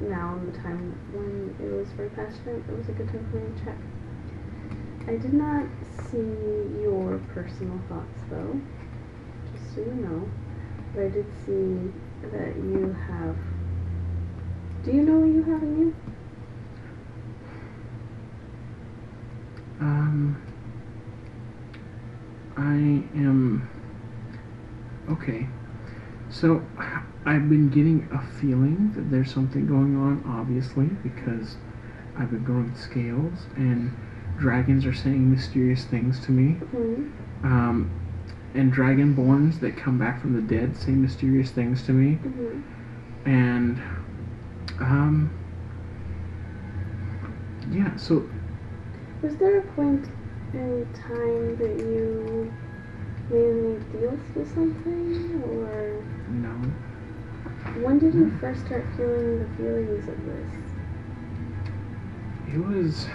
now 0.00 0.36
in 0.36 0.52
the 0.52 0.58
time 0.58 0.92
when 1.12 1.56
it 1.66 1.72
was 1.72 1.88
very 1.92 2.10
passionate, 2.10 2.62
it 2.68 2.76
was 2.76 2.88
a 2.88 2.92
good 2.92 3.08
time 3.08 3.26
for 3.30 3.38
me 3.38 3.58
to 3.58 3.64
check. 3.64 3.78
I 5.08 5.16
did 5.16 5.32
not 5.32 5.66
see 6.10 6.82
your 6.82 7.18
personal 7.32 7.80
thoughts 7.88 8.22
though, 8.28 8.60
so 9.76 9.82
you 9.82 9.92
know. 9.92 10.28
But 10.94 11.04
I 11.04 11.08
did 11.08 11.26
see 11.44 11.92
that 12.22 12.56
you 12.56 12.96
have. 13.06 13.36
Do 14.82 14.92
you 14.92 15.02
know 15.02 15.18
what 15.18 15.28
you 15.28 15.42
have 15.44 15.62
in 15.62 15.78
you? 15.78 15.94
Um, 19.80 20.42
I 22.56 23.18
am 23.18 23.68
okay. 25.10 25.46
So 26.30 26.64
I've 27.26 27.48
been 27.48 27.68
getting 27.68 28.08
a 28.12 28.22
feeling 28.40 28.92
that 28.96 29.10
there's 29.10 29.32
something 29.32 29.66
going 29.66 29.96
on, 29.96 30.24
obviously, 30.26 30.86
because 30.86 31.56
I've 32.16 32.30
been 32.30 32.44
growing 32.44 32.74
scales 32.74 33.46
and 33.56 33.94
dragons 34.38 34.86
are 34.86 34.94
saying 34.94 35.30
mysterious 35.30 35.84
things 35.84 36.24
to 36.26 36.32
me. 36.32 36.54
Mm-hmm. 36.54 37.46
Um, 37.46 38.05
and 38.56 38.72
dragonborns 38.72 39.60
that 39.60 39.76
come 39.76 39.98
back 39.98 40.20
from 40.20 40.32
the 40.32 40.40
dead 40.42 40.76
say 40.76 40.92
mysterious 40.92 41.50
things 41.50 41.82
to 41.84 41.92
me. 41.92 42.16
Mm-hmm. 42.16 43.28
And 43.28 43.82
um, 44.80 45.30
yeah. 47.70 47.96
So 47.96 48.28
Was 49.22 49.36
there 49.36 49.58
a 49.58 49.62
point 49.72 50.06
in 50.52 50.86
time 50.94 51.56
that 51.58 51.76
you 51.78 52.52
made 53.30 53.50
any 53.50 53.78
deals 53.92 54.20
with 54.34 54.54
something, 54.54 55.42
or 55.44 56.02
no. 56.28 56.54
when 57.82 57.98
did 57.98 58.14
you 58.14 58.30
first 58.40 58.64
start 58.66 58.84
feeling 58.96 59.40
the 59.40 59.56
feelings 59.56 60.08
of 60.08 60.24
this? 60.24 60.52
It 62.54 62.58
was 62.58 63.06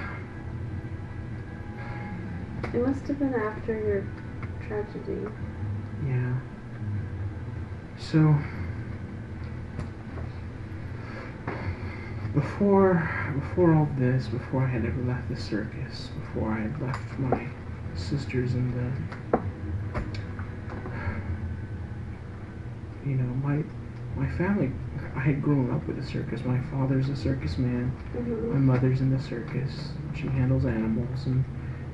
It 2.73 2.85
must 2.85 3.07
have 3.07 3.19
been 3.19 3.33
after 3.33 3.73
your 3.73 4.03
tragedy. 4.71 5.27
Yeah. 6.07 6.39
So 7.97 8.35
before 12.33 13.33
before 13.35 13.75
all 13.75 13.89
this, 13.97 14.27
before 14.27 14.63
I 14.63 14.67
had 14.67 14.85
ever 14.85 15.01
left 15.03 15.27
the 15.29 15.35
circus, 15.35 16.09
before 16.19 16.51
I 16.53 16.61
had 16.61 16.81
left 16.81 17.19
my 17.19 17.47
sisters 17.95 18.53
and 18.53 18.73
the 18.73 19.39
you 23.05 23.15
know, 23.15 23.33
my 23.45 23.63
my 24.15 24.29
family 24.37 24.71
I 25.15 25.19
had 25.19 25.41
grown 25.41 25.71
up 25.71 25.85
with 25.87 25.97
the 26.01 26.05
circus. 26.07 26.43
My 26.45 26.59
father's 26.71 27.09
a 27.09 27.15
circus 27.15 27.57
man. 27.57 27.91
My 28.13 28.19
Mm-hmm. 28.21 28.65
mother's 28.65 29.01
in 29.01 29.09
the 29.09 29.21
circus. 29.21 29.89
She 30.15 30.27
handles 30.27 30.65
animals, 30.65 31.25
and 31.25 31.43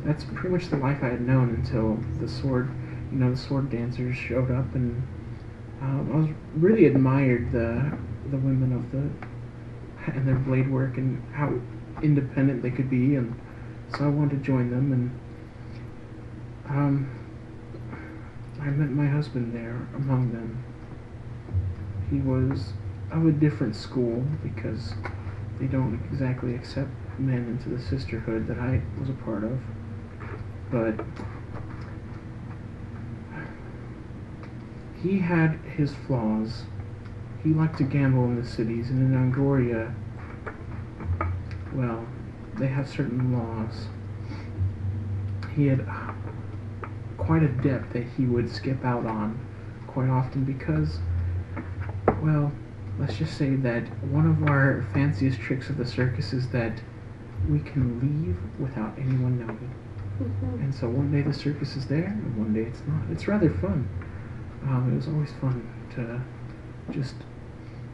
that's 0.07 0.23
pretty 0.23 0.47
much 0.47 0.69
the 0.69 0.77
life 0.77 0.99
I 1.03 1.09
had 1.09 1.21
known 1.21 1.49
until 1.49 1.99
the 2.21 2.29
sword, 2.31 2.69
you 3.11 3.17
know, 3.17 3.31
the 3.31 3.37
sword 3.37 3.69
dancers 3.69 4.15
showed 4.15 4.49
up, 4.49 4.73
and 4.73 5.05
um, 5.81 6.09
I 6.13 6.17
was 6.17 6.29
really 6.55 6.85
admired 6.85 7.51
the 7.51 7.97
the 8.31 8.37
women 8.37 8.71
of 8.71 8.89
the 8.91 10.13
and 10.13 10.25
their 10.25 10.35
blade 10.35 10.71
work 10.71 10.97
and 10.97 11.21
how 11.33 11.53
independent 12.01 12.61
they 12.63 12.71
could 12.71 12.89
be, 12.89 13.15
and 13.15 13.37
so 13.97 14.05
I 14.05 14.07
wanted 14.07 14.37
to 14.37 14.37
join 14.37 14.71
them, 14.71 14.93
and 14.93 15.19
um, 16.69 17.09
I 18.61 18.69
met 18.69 18.89
my 18.89 19.07
husband 19.07 19.53
there 19.53 19.87
among 19.93 20.31
them. 20.31 20.63
He 22.09 22.19
was 22.19 22.71
of 23.11 23.25
a 23.25 23.31
different 23.31 23.75
school 23.75 24.23
because 24.41 24.93
they 25.59 25.65
don't 25.65 26.01
exactly 26.09 26.55
accept 26.55 26.91
men 27.19 27.59
into 27.59 27.69
the 27.69 27.81
sisterhood 27.81 28.47
that 28.47 28.57
I 28.57 28.81
was 28.97 29.09
a 29.09 29.13
part 29.13 29.43
of. 29.43 29.59
But 30.71 30.99
he 35.01 35.19
had 35.19 35.59
his 35.75 35.93
flaws. 35.93 36.63
He 37.43 37.49
liked 37.53 37.77
to 37.77 37.83
gamble 37.83 38.25
in 38.25 38.35
the 38.35 38.45
cities, 38.45 38.89
and 38.89 39.01
in 39.01 39.31
Angoria, 39.31 39.93
well, 41.73 42.05
they 42.55 42.67
have 42.67 42.89
certain 42.89 43.31
laws. 43.31 43.87
He 45.55 45.67
had 45.67 45.87
quite 47.17 47.43
a 47.43 47.47
debt 47.47 47.89
that 47.91 48.03
he 48.17 48.25
would 48.25 48.49
skip 48.49 48.83
out 48.83 49.05
on 49.05 49.39
quite 49.87 50.09
often 50.09 50.43
because, 50.43 50.99
well, 52.21 52.51
let's 52.99 53.17
just 53.17 53.37
say 53.37 53.55
that 53.55 53.83
one 54.05 54.29
of 54.29 54.49
our 54.49 54.85
fanciest 54.93 55.39
tricks 55.39 55.69
of 55.69 55.77
the 55.77 55.85
circus 55.85 56.33
is 56.33 56.49
that 56.49 56.81
we 57.49 57.59
can 57.59 57.99
leave 57.99 58.37
without 58.59 58.93
anyone 58.97 59.39
knowing. 59.39 59.73
And 60.19 60.73
so 60.73 60.89
one 60.89 61.11
day 61.11 61.21
the 61.21 61.33
circus 61.33 61.75
is 61.75 61.85
there, 61.85 62.05
and 62.05 62.37
one 62.37 62.53
day 62.53 62.61
it's 62.61 62.81
not. 62.87 63.01
It's 63.11 63.27
rather 63.27 63.49
fun. 63.49 63.87
Um, 64.63 64.91
it 64.91 64.95
was 64.95 65.07
always 65.07 65.31
fun 65.39 65.67
to 65.95 66.21
just. 66.91 67.15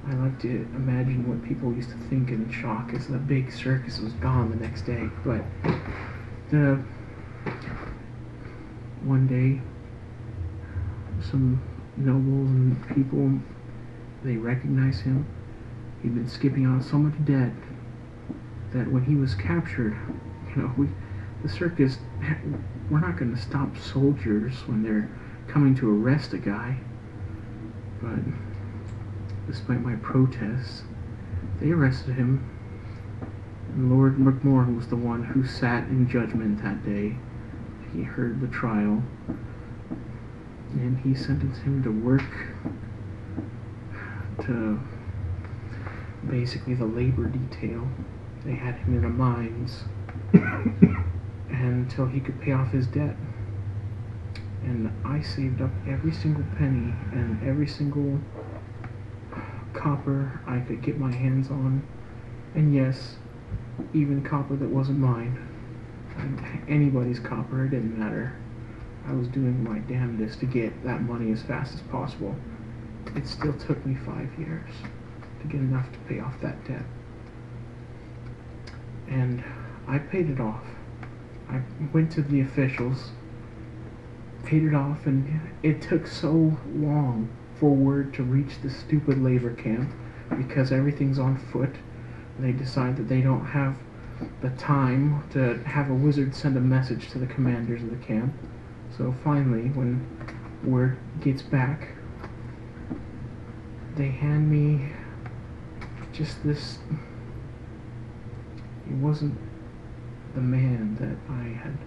I 0.08 0.14
like 0.16 0.40
to 0.42 0.50
imagine 0.76 1.28
what 1.30 1.48
people 1.48 1.74
used 1.74 1.90
to 1.90 1.98
think 2.10 2.30
in 2.30 2.50
shock 2.52 2.94
as 2.94 3.08
the 3.08 3.18
big 3.18 3.52
circus 3.52 4.00
was 4.00 4.14
gone 4.14 4.50
the 4.50 4.58
next 4.58 4.82
day. 4.82 5.10
But 5.26 5.44
the 6.50 6.80
one 9.04 9.28
day, 9.28 9.62
some 11.30 11.62
nobles 11.98 12.50
and 12.50 12.88
people 12.96 13.40
they 14.24 14.38
recognize 14.38 15.02
him. 15.02 15.26
He'd 16.02 16.16
been 16.16 16.28
skipping 16.28 16.66
on 16.66 16.82
so 16.82 16.98
much 16.98 17.14
debt 17.26 17.54
that 18.72 18.92
when 18.92 19.04
he 19.06 19.16
was 19.16 19.36
captured, 19.36 19.98
you 20.56 20.62
know, 20.62 20.74
we 20.78 20.88
the 21.44 21.50
circus 21.50 21.98
we're 22.90 23.00
not 23.00 23.18
going 23.18 23.36
to 23.36 23.42
stop 23.42 23.78
soldiers 23.78 24.54
when 24.66 24.82
they're 24.82 25.10
coming 25.48 25.76
to 25.76 25.90
arrest 25.90 26.34
a 26.34 26.38
guy. 26.38 26.78
But 28.02 28.20
despite 29.48 29.82
my 29.82 29.96
protests 29.96 30.84
they 31.60 31.72
arrested 31.72 32.16
him. 32.16 32.50
And 33.74 33.92
lord 33.92 34.18
mcmorrin 34.18 34.76
was 34.76 34.88
the 34.88 34.96
one 34.96 35.24
who 35.24 35.46
sat 35.46 35.88
in 35.90 36.10
judgment 36.10 36.64
that 36.64 36.86
day. 36.86 37.18
He 37.94 38.04
heard 38.04 38.40
the 38.40 38.48
trial. 38.48 39.04
And 40.72 41.00
he 41.00 41.14
sentenced 41.14 41.62
him 41.62 41.84
to 41.84 41.92
work 41.92 42.24
to 44.46 44.80
basically 46.30 46.74
the 46.74 46.86
labor 46.86 47.26
detail. 47.26 47.88
They 48.44 48.56
had 48.56 48.76
him 48.76 48.96
in 48.96 49.02
the 49.04 49.10
mines 49.10 49.84
until 51.62 52.06
he 52.06 52.20
could 52.20 52.40
pay 52.42 52.52
off 52.52 52.72
his 52.72 52.88
debt. 52.88 53.16
And 54.64 54.92
I 55.06 55.22
saved 55.22 55.62
up 55.62 55.72
every 55.88 56.12
single 56.12 56.44
penny 56.58 56.94
and 57.12 57.42
every 57.48 57.68
single 57.68 58.20
copper 59.74 60.42
I 60.48 60.60
could 60.60 60.82
get 60.82 60.98
my 60.98 61.14
hands 61.14 61.50
on. 61.50 61.86
And 62.56 62.74
yes, 62.74 63.18
even 63.94 64.24
copper 64.24 64.56
that 64.56 64.70
wasn't 64.70 65.00
mine. 65.00 65.50
Anybody's 66.68 67.20
copper, 67.20 67.66
it 67.66 67.72
didn't 67.72 67.98
matter. 67.98 68.36
I 69.08 69.14
was 69.14 69.28
doing 69.28 69.64
my 69.64 69.80
damnedest 69.80 70.40
to 70.40 70.46
get 70.46 70.84
that 70.86 71.02
money 71.02 71.32
as 71.32 71.42
fast 71.42 71.74
as 71.74 71.82
possible. 71.82 72.36
It 73.16 73.28
still 73.28 73.54
took 73.54 73.86
me 73.86 73.96
five 74.06 74.30
years 74.40 74.70
to 75.42 75.48
get 75.48 75.60
enough 75.60 75.92
to 75.92 76.00
pay 76.08 76.20
off 76.20 76.40
that 76.42 76.64
debt. 76.66 76.86
And 79.10 79.44
I 79.88 80.00
paid 80.00 80.30
it 80.30 80.40
off. 80.40 80.64
I 81.54 81.62
went 81.94 82.12
to 82.14 82.24
the 82.24 82.42
officials, 82.42 83.12
paid 84.44 84.64
it 84.64 84.74
off, 84.74 85.06
and 85.06 85.42
it 85.62 85.82
took 85.82 86.08
so 86.08 86.58
long 86.74 87.30
for 87.56 87.70
word 87.70 88.14
to 88.16 88.24
reach 88.24 88.62
the 88.64 88.70
stupid 88.70 89.22
labor 89.22 89.54
camp 89.54 89.92
because 90.36 90.72
everything's 90.72 91.20
on 91.20 91.38
foot. 91.38 91.76
They 92.40 92.52
decide 92.52 92.98
that 92.98 93.08
they 93.08 93.22
don't 93.22 93.46
have 93.46 93.78
the 94.42 94.50
time 94.52 95.24
to 95.32 95.60
have 95.64 95.90
a 95.90 95.94
wizard 95.94 96.34
send 96.34 96.58
a 96.58 96.62
message 96.62 97.10
to 97.12 97.20
the 97.20 97.28
commanders 97.28 97.84
of 97.84 97.90
the 97.92 98.04
camp. 98.06 98.34
So 98.98 99.14
finally, 99.24 99.70
when 99.70 100.06
word 100.64 100.98
gets 101.22 101.44
back, 101.44 101.90
they 103.96 104.08
hand 104.08 104.50
me 104.50 104.90
just 106.12 106.44
this. 106.44 106.80
It 108.90 108.96
wasn't 108.96 109.38
the 110.34 110.42
man 110.42 110.96
that 111.00 111.34
I 111.34 111.50
had 111.50 111.78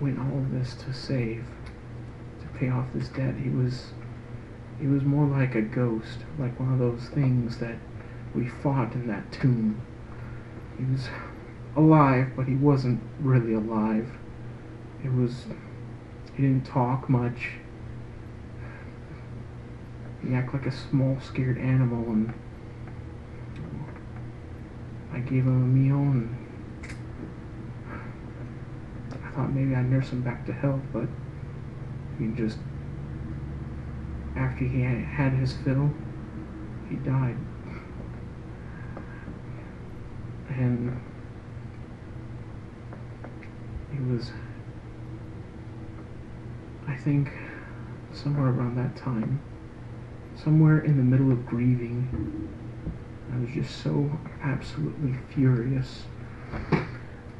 went 0.00 0.18
all 0.18 0.38
of 0.38 0.52
this 0.52 0.74
to 0.74 0.92
save, 0.92 1.44
to 2.40 2.58
pay 2.58 2.68
off 2.68 2.86
this 2.92 3.08
debt. 3.08 3.34
He 3.36 3.48
was 3.48 3.92
he 4.78 4.86
was 4.86 5.04
more 5.04 5.26
like 5.26 5.54
a 5.54 5.62
ghost, 5.62 6.18
like 6.38 6.58
one 6.60 6.72
of 6.72 6.78
those 6.78 7.08
things 7.08 7.58
that 7.58 7.76
we 8.34 8.46
fought 8.46 8.92
in 8.92 9.06
that 9.06 9.32
tomb. 9.32 9.80
He 10.76 10.84
was 10.84 11.08
alive, 11.74 12.28
but 12.36 12.46
he 12.46 12.54
wasn't 12.54 13.00
really 13.20 13.54
alive. 13.54 14.10
It 15.02 15.12
was 15.12 15.46
he 16.34 16.42
didn't 16.42 16.66
talk 16.66 17.08
much. 17.08 17.52
He 20.22 20.34
acted 20.34 20.60
like 20.60 20.66
a 20.66 20.76
small 20.76 21.18
scared 21.20 21.56
animal 21.56 22.04
and 22.12 22.34
I 25.12 25.20
gave 25.20 25.44
him 25.44 25.62
a 25.62 25.66
meal 25.66 25.96
and 25.96 26.36
I 29.24 29.30
thought 29.30 29.52
maybe 29.52 29.74
I'd 29.74 29.90
nurse 29.90 30.10
him 30.10 30.22
back 30.22 30.46
to 30.46 30.52
health, 30.52 30.82
but 30.92 31.08
he 32.18 32.28
just, 32.28 32.58
after 34.34 34.64
he 34.64 34.80
had 34.82 35.32
his 35.32 35.52
fill, 35.52 35.90
he 36.88 36.96
died. 36.96 37.36
And 40.48 40.98
he 43.92 43.98
was, 44.00 44.30
I 46.86 46.96
think, 46.96 47.30
somewhere 48.12 48.48
around 48.48 48.76
that 48.76 48.96
time, 48.96 49.40
somewhere 50.34 50.78
in 50.80 50.96
the 50.96 51.02
middle 51.02 51.30
of 51.30 51.44
grieving 51.46 52.48
I 53.32 53.38
was 53.38 53.50
just 53.50 53.82
so 53.82 54.10
absolutely 54.42 55.14
furious. 55.34 56.04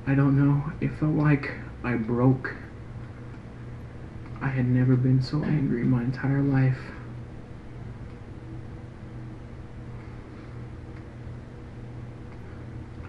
I 0.07 0.15
don't 0.15 0.37
know. 0.37 0.73
It 0.81 0.97
felt 0.99 1.15
like 1.15 1.53
I 1.83 1.95
broke. 1.95 2.55
I 4.41 4.49
had 4.49 4.67
never 4.67 4.97
been 4.97 5.23
so 5.23 5.43
angry 5.43 5.83
my 5.85 6.03
entire 6.03 6.43
life. 6.43 6.79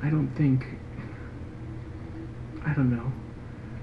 I 0.02 0.10
don't 0.10 0.30
think. 0.36 0.66
I 2.66 2.74
don't 2.74 2.90
know. 2.90 3.12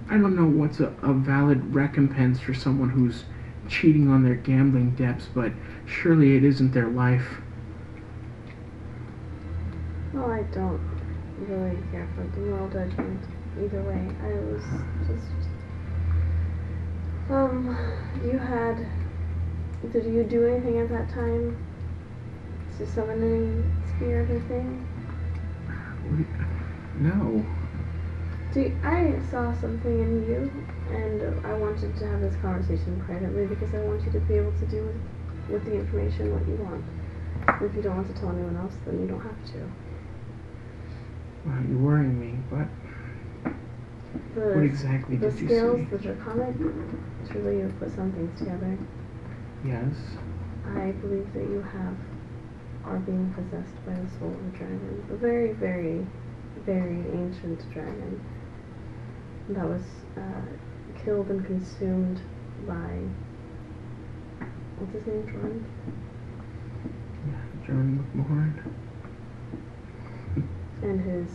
I 0.09 0.19
don't 0.19 0.37
know 0.37 0.47
what's 0.47 0.81
a, 0.81 0.95
a 1.03 1.13
valid 1.13 1.75
recompense 1.75 2.41
for 2.41 2.55
someone 2.55 2.91
who's 2.91 3.25
cheating 3.69 4.09
on 4.09 4.23
their 4.23 4.35
gambling 4.35 4.91
debts, 4.95 5.27
but 5.35 5.53
surely 5.87 6.37
it 6.37 6.45
isn't 6.45 6.73
their 6.73 6.89
life. 6.89 7.41
Well, 10.15 10.31
I 10.31 10.43
don't 10.55 10.81
really 11.49 11.77
care 11.91 12.09
for 12.15 12.23
the 12.23 12.47
moral 12.47 12.69
judgment 12.69 13.21
either 13.59 13.83
way. 13.83 14.09
I 14.23 14.31
was 14.47 14.63
just. 15.09 15.51
Um, 17.29 17.77
you 18.25 18.39
had. 18.39 18.87
Did 19.93 20.05
you 20.05 20.23
do 20.23 20.47
anything 20.47 20.79
at 20.79 20.89
that 20.91 21.11
time 21.11 21.59
to 22.79 22.87
summon 22.87 23.25
any 23.25 23.65
spirit 23.97 24.31
or 24.31 24.39
thing? 24.47 24.87
No. 27.01 27.45
See, 28.53 28.73
I 28.85 29.19
saw 29.33 29.53
something 29.61 30.01
in 30.01 30.23
you, 30.31 30.67
and 30.91 31.45
I 31.45 31.55
wanted 31.55 31.97
to 31.99 32.07
have 32.07 32.21
this 32.21 32.37
conversation 32.37 33.03
privately 33.05 33.47
because 33.47 33.75
I 33.75 33.79
want 33.79 34.07
you 34.07 34.13
to 34.13 34.21
be 34.21 34.35
able 34.35 34.53
to 34.53 34.67
do 34.67 34.85
with, 34.85 35.51
with 35.51 35.65
the 35.65 35.75
information 35.75 36.33
what 36.33 36.47
you 36.47 36.55
want. 36.63 36.85
And 37.49 37.69
if 37.69 37.75
you 37.75 37.83
don't 37.83 37.97
want 37.97 38.15
to 38.15 38.21
tell 38.21 38.31
anyone 38.31 38.57
else, 38.57 38.75
then 38.87 39.01
you 39.01 39.09
don't 39.09 39.21
have 39.21 39.53
to. 39.55 39.84
Well, 41.45 41.63
you're 41.69 41.79
worrying 41.79 42.19
me, 42.19 42.39
but 42.51 42.69
The, 44.35 44.55
what 44.57 44.65
exactly 44.65 45.17
the 45.17 45.31
did 45.31 45.41
you 45.41 45.49
skills, 45.49 45.79
see? 45.81 45.85
the 45.85 45.99
draconic, 45.99 46.57
truly 47.31 47.59
you've 47.59 47.79
put 47.79 47.95
some 47.95 48.13
things 48.13 48.39
together. 48.39 48.79
Yes. 49.65 49.95
I 50.77 50.93
believe 50.93 51.33
that 51.35 51.43
you 51.43 51.63
have 51.63 51.97
are 52.85 52.99
being 52.99 53.33
possessed 53.33 53.75
by 53.87 53.95
the 53.95 54.11
soul 54.19 54.29
of 54.29 54.55
a 54.55 54.57
dragon. 54.59 55.07
A 55.11 55.17
very, 55.17 55.53
very, 55.53 56.07
very 56.67 57.01
ancient 57.13 57.71
dragon 57.73 58.21
that 59.51 59.67
was 59.67 59.83
uh, 60.17 61.03
killed 61.05 61.29
and 61.29 61.45
consumed 61.47 62.21
by 62.67 63.01
what's 64.79 64.93
his 64.95 65.07
name, 65.07 65.27
Jordan? 65.31 65.65
Yeah, 67.27 67.67
John 67.67 68.05
McMorrin. 68.15 68.75
And 70.83 71.01
his 71.01 71.29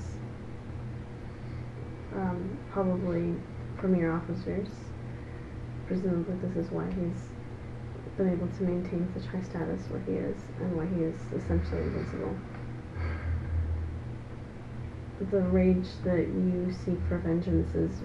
um, 2.14 2.58
probably 2.72 3.34
premier 3.78 4.12
officers. 4.12 4.68
presumably 5.88 6.36
this 6.48 6.66
is 6.66 6.72
why 6.72 6.86
he's 6.88 7.30
been 8.18 8.30
able 8.32 8.48
to 8.48 8.64
maintain 8.64 9.10
such 9.14 9.26
high 9.32 9.42
status 9.42 9.82
where 9.90 10.02
he 10.02 10.12
is, 10.14 10.38
and 10.60 10.76
why 10.76 10.86
he 10.86 11.04
is 11.04 11.16
essentially 11.42 11.82
invincible. 11.82 12.36
The 15.32 15.42
rage 15.42 15.88
that 16.04 16.28
you 16.28 16.74
seek 16.86 17.00
for 17.08 17.18
vengeance 17.18 17.74
is 17.76 18.02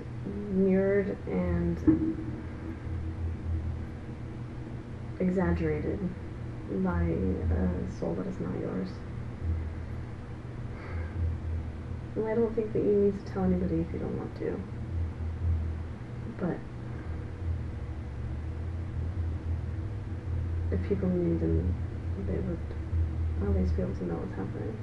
mirrored 0.53 1.17
and 1.27 1.77
exaggerated 5.21 5.99
by 6.83 7.03
a 7.03 7.93
soul 7.99 8.15
that 8.15 8.27
is 8.27 8.41
not 8.41 8.59
yours. 8.61 8.89
And 12.17 12.29
I 12.29 12.35
don't 12.35 12.55
think 12.55 12.73
that 12.73 12.79
you 12.79 12.93
need 12.93 13.27
to 13.27 13.33
tell 13.33 13.45
anybody 13.45 13.81
if 13.81 13.93
you 13.93 13.99
don't 13.99 14.17
want 14.17 14.37
to. 14.39 14.61
But 16.39 16.59
if 20.71 20.89
people 20.89 21.09
knew, 21.09 21.39
then 21.39 21.75
they 22.27 22.39
would 22.39 22.59
least 23.61 23.77
be 23.77 23.83
able 23.83 23.95
to 23.95 24.05
know 24.05 24.15
what's 24.15 24.35
happening. 24.37 24.77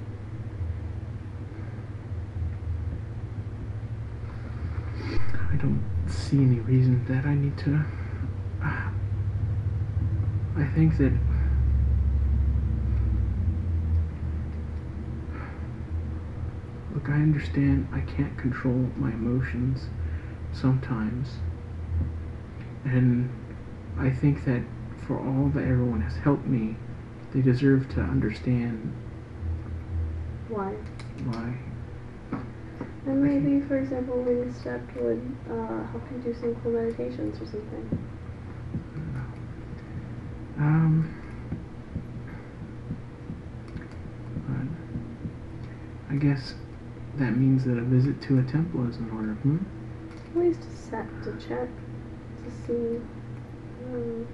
I 5.50 5.56
don't 5.56 5.82
see 6.08 6.38
any 6.38 6.60
reason 6.60 7.04
that 7.06 7.24
I 7.26 7.34
need 7.34 7.56
to. 7.58 7.84
I 10.56 10.64
think 10.74 10.98
that. 10.98 11.31
Look, 17.02 17.10
I 17.10 17.14
understand 17.14 17.88
I 17.92 18.00
can't 18.00 18.36
control 18.38 18.88
my 18.96 19.10
emotions 19.10 19.88
sometimes. 20.52 21.30
And 22.84 23.28
I 23.98 24.08
think 24.10 24.44
that 24.44 24.62
for 25.06 25.18
all 25.18 25.48
that 25.48 25.62
everyone 25.62 26.00
has 26.02 26.16
helped 26.18 26.46
me, 26.46 26.76
they 27.32 27.40
deserve 27.40 27.88
to 27.94 28.00
understand 28.00 28.94
Why? 30.48 30.74
why. 31.24 31.58
And 33.06 33.24
maybe, 33.24 33.60
for 33.66 33.78
example, 33.78 34.24
Wingstep 34.24 34.94
would 35.02 35.36
uh, 35.50 35.84
help 35.90 36.04
you 36.12 36.18
do 36.18 36.32
some 36.32 36.54
cool 36.62 36.70
meditations 36.70 37.40
or 37.40 37.46
something. 37.46 37.98
Um, 40.56 41.12
I 46.08 46.14
guess 46.16 46.54
that 47.16 47.36
means 47.36 47.64
that 47.64 47.76
a 47.78 47.82
visit 47.82 48.20
to 48.22 48.38
a 48.38 48.42
temple 48.42 48.88
is 48.88 48.96
in 48.96 49.10
order, 49.10 49.32
hmm? 49.34 49.58
Ways 50.34 50.56
to 50.56 50.70
set, 50.70 51.06
to 51.24 51.32
check, 51.46 51.68
to 52.44 52.50
see. 52.66 53.00
Um, 53.84 54.26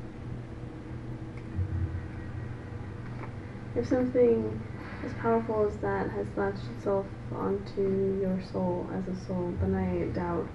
if 3.74 3.86
something 3.88 4.64
as 5.04 5.12
powerful 5.14 5.66
as 5.66 5.76
that 5.78 6.10
has 6.10 6.26
latched 6.36 6.64
itself 6.76 7.06
onto 7.32 8.18
your 8.20 8.40
soul 8.52 8.88
as 8.94 9.06
a 9.08 9.26
soul, 9.26 9.54
then 9.60 9.74
I 9.74 10.12
doubt 10.14 10.48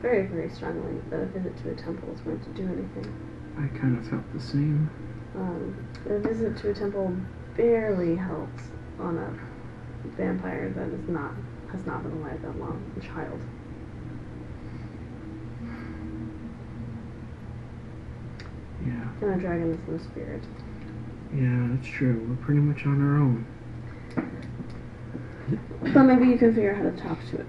very, 0.00 0.26
very 0.26 0.50
strongly 0.50 1.00
that 1.10 1.20
a 1.20 1.26
visit 1.26 1.56
to 1.58 1.70
a 1.70 1.74
temple 1.74 2.12
is 2.14 2.20
going 2.20 2.40
to 2.40 2.50
do 2.50 2.66
anything. 2.66 3.12
I 3.56 3.66
kind 3.78 3.98
of 3.98 4.06
felt 4.08 4.32
the 4.32 4.40
same. 4.40 4.90
Um, 5.34 5.88
a 6.08 6.18
visit 6.18 6.56
to 6.58 6.70
a 6.70 6.74
temple 6.74 7.14
barely 7.56 8.16
helps 8.16 8.64
on 8.98 9.18
a 9.18 9.49
vampire 10.08 10.70
that 10.70 10.88
is 10.88 11.08
not 11.08 11.32
has 11.72 11.86
not 11.86 12.02
been 12.02 12.12
alive 12.20 12.40
that 12.42 12.58
long, 12.58 12.82
a 12.96 13.00
child. 13.00 13.40
Yeah, 18.86 19.08
And 19.22 19.34
a 19.34 19.36
dragon 19.38 19.72
is 19.72 19.78
no 19.88 19.98
spirit. 19.98 20.42
yeah, 21.34 21.68
that's 21.76 21.86
true. 21.86 22.26
We're 22.28 22.44
pretty 22.44 22.60
much 22.60 22.86
on 22.86 23.00
our 23.02 23.16
own. 23.20 23.46
But 25.94 26.04
maybe 26.04 26.26
you 26.26 26.38
can 26.38 26.54
figure 26.54 26.74
out 26.74 26.82
how 26.82 26.90
to 26.90 26.96
talk 26.96 27.18
to 27.30 27.40
it. 27.40 27.46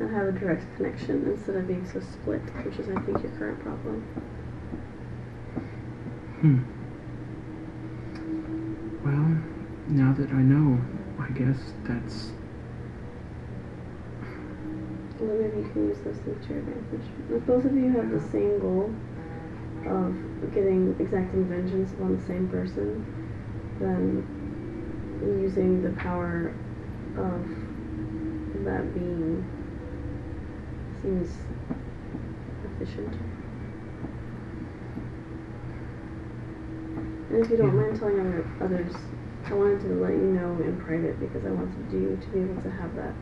And 0.00 0.14
have 0.14 0.28
a 0.28 0.32
direct 0.32 0.64
connection 0.76 1.24
instead 1.26 1.56
of 1.56 1.66
being 1.66 1.86
so 1.86 2.00
split, 2.00 2.40
which 2.64 2.78
is 2.78 2.88
I 2.88 3.00
think 3.02 3.22
your 3.22 3.32
current 3.32 3.60
problem. 3.60 4.02
Hmm. 6.40 6.62
Well, 9.04 9.38
now 9.88 10.12
that 10.12 10.30
I 10.30 10.42
know, 10.42 10.80
I 11.18 11.30
guess 11.32 11.58
that's. 11.84 12.30
Well, 15.18 15.36
maybe 15.36 15.58
you 15.58 15.70
can 15.72 15.88
use 15.88 15.98
this 16.04 16.18
to 16.18 16.48
your 16.52 16.58
advantage. 16.60 17.06
If 17.30 17.46
both 17.46 17.64
of 17.64 17.74
you 17.74 17.90
have 17.92 18.10
the 18.10 18.20
same 18.30 18.60
goal 18.60 18.94
of 19.86 20.54
getting 20.54 20.94
exacting 21.00 21.46
vengeance 21.48 21.90
on 22.00 22.16
the 22.16 22.22
same 22.26 22.48
person, 22.48 23.04
then 23.80 24.24
using 25.42 25.82
the 25.82 25.90
power 26.00 26.54
of 27.16 27.44
that 28.64 28.94
being 28.94 29.44
seems 31.02 31.30
efficient. 32.64 33.14
And 37.30 37.44
if 37.44 37.50
you 37.50 37.56
don't 37.56 37.68
Yeah. 37.68 37.82
mind 37.82 37.98
telling 37.98 38.20
other, 38.20 38.46
others, 38.62 38.94
I 39.50 39.54
wanted 39.54 39.80
to 39.80 39.94
let 39.94 40.12
you 40.12 40.36
know 40.36 40.60
in 40.62 40.78
private 40.84 41.18
because 41.18 41.42
I 41.46 41.50
wanted 41.50 41.90
you 41.90 42.18
to 42.20 42.26
be 42.28 42.40
able 42.40 42.60
to 42.60 42.70
have 42.70 42.94
that 42.96 43.14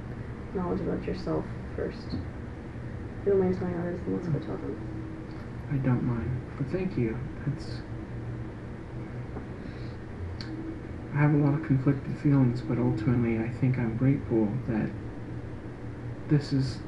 knowledge 0.55 0.80
about 0.80 1.05
yourself 1.05 1.44
first. 1.76 2.06
If 2.08 3.26
you 3.26 3.32
don't 3.32 3.40
mind 3.40 3.56
telling 3.56 3.78
others, 3.78 4.00
then 4.00 4.16
let's 4.16 4.26
go 4.28 4.38
tell 4.40 4.56
them. 4.56 4.74
I 5.70 5.76
don't 5.76 6.02
mind. 6.02 6.30
But 6.58 6.66
thank 6.68 6.98
you. 6.98 7.16
That's. 7.46 7.80
I 11.14 11.18
have 11.18 11.32
a 11.32 11.36
lot 11.36 11.55
of 11.55 11.64
conflicted 11.64 12.18
feelings, 12.18 12.60
but 12.60 12.78
ultimately, 12.78 13.38
I 13.38 13.48
think 13.60 13.78
I'm 13.78 13.96
grateful 13.96 14.48
that 14.66 14.90
this 16.28 16.52
is. 16.52 16.78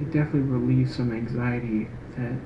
It 0.00 0.12
definitely 0.12 0.42
relieves 0.42 0.94
some 0.94 1.12
anxiety 1.12 1.88
that 2.16 2.38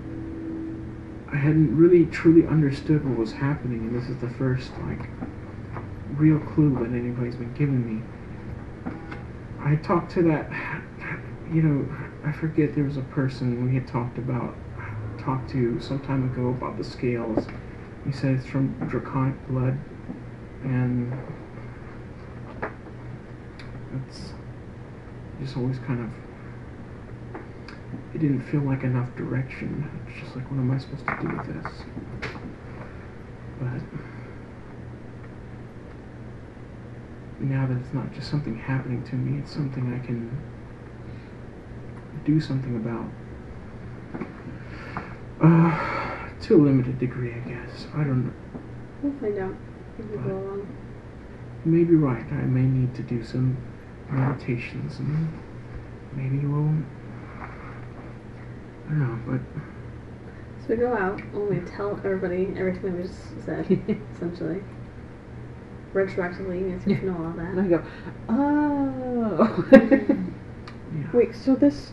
I 1.32 1.36
hadn't 1.36 1.76
really 1.76 2.06
truly 2.06 2.46
understood 2.46 3.08
what 3.08 3.16
was 3.16 3.32
happening, 3.32 3.80
and 3.80 3.94
this 3.94 4.08
is 4.08 4.16
the 4.18 4.28
first, 4.30 4.72
like, 4.86 5.08
real 6.16 6.40
clue 6.40 6.74
that 6.74 6.92
anybody's 6.92 7.36
been 7.36 7.54
giving 7.54 7.86
me. 7.86 8.02
I 9.60 9.76
talked 9.76 10.10
to 10.12 10.22
that, 10.24 10.50
you 11.52 11.62
know, 11.62 11.88
I 12.24 12.32
forget 12.32 12.74
there 12.74 12.84
was 12.84 12.96
a 12.96 13.02
person 13.02 13.64
we 13.64 13.74
had 13.74 13.86
talked 13.86 14.18
about, 14.18 14.56
talked 15.18 15.50
to 15.50 15.80
some 15.80 16.00
time 16.00 16.24
ago 16.32 16.48
about 16.48 16.76
the 16.76 16.84
scales. 16.84 17.46
He 18.04 18.12
said 18.12 18.34
it's 18.34 18.46
from 18.46 18.72
draconic 18.88 19.46
blood, 19.46 19.78
and 20.64 21.12
it's 24.08 24.32
just 25.40 25.56
always 25.56 25.78
kind 25.78 26.00
of. 26.00 26.29
It 28.14 28.18
didn't 28.18 28.42
feel 28.42 28.60
like 28.60 28.82
enough 28.82 29.14
direction. 29.16 29.88
It's 30.06 30.20
just 30.20 30.36
like, 30.36 30.50
what 30.50 30.58
am 30.58 30.70
I 30.70 30.78
supposed 30.78 31.06
to 31.06 31.18
do 31.20 31.28
with 31.36 31.46
this? 31.46 31.72
But 33.60 33.82
now 37.40 37.66
that 37.66 37.76
it's 37.78 37.92
not 37.92 38.12
just 38.12 38.30
something 38.30 38.56
happening 38.56 39.02
to 39.04 39.14
me, 39.14 39.40
it's 39.40 39.52
something 39.52 39.94
I 39.94 40.04
can 40.04 40.30
do 42.24 42.40
something 42.40 42.76
about. 42.76 43.06
Uh, 45.42 46.40
to 46.42 46.56
a 46.56 46.60
limited 46.60 46.98
degree, 46.98 47.32
I 47.32 47.38
guess. 47.40 47.86
I 47.94 48.04
don't 48.04 48.26
know. 48.26 48.32
We'll 49.02 49.18
find 49.20 49.38
out 49.38 49.54
as 49.98 50.04
we 50.06 50.16
go 50.18 50.36
along. 50.36 50.76
You 51.64 51.72
may 51.72 51.84
be 51.84 51.94
right. 51.94 52.24
I 52.24 52.42
may 52.44 52.62
need 52.62 52.94
to 52.96 53.02
do 53.02 53.24
some 53.24 53.56
meditations 54.10 54.98
and 54.98 55.28
maybe 56.14 56.38
we'll. 56.46 56.74
I 58.90 58.92
know, 58.94 59.18
but 59.24 59.40
So 60.62 60.68
we 60.70 60.76
go 60.76 60.96
out 60.96 61.20
and 61.20 61.48
we 61.48 61.60
tell 61.70 61.96
everybody 62.04 62.52
everything 62.58 62.82
that 62.82 62.96
we 62.96 63.02
just 63.04 63.44
said, 63.44 63.66
essentially. 64.14 64.62
Retroactively, 65.94 66.60
you 66.60 66.70
guys 66.70 66.84
get 66.84 67.00
to 67.00 67.06
know 67.06 67.24
all 67.24 67.32
that. 67.32 67.54
And. 67.54 67.60
I 67.60 67.68
go, 67.68 67.84
oh. 68.28 69.68
yeah. 69.72 71.10
Wait, 71.12 71.34
so 71.34 71.54
this 71.54 71.92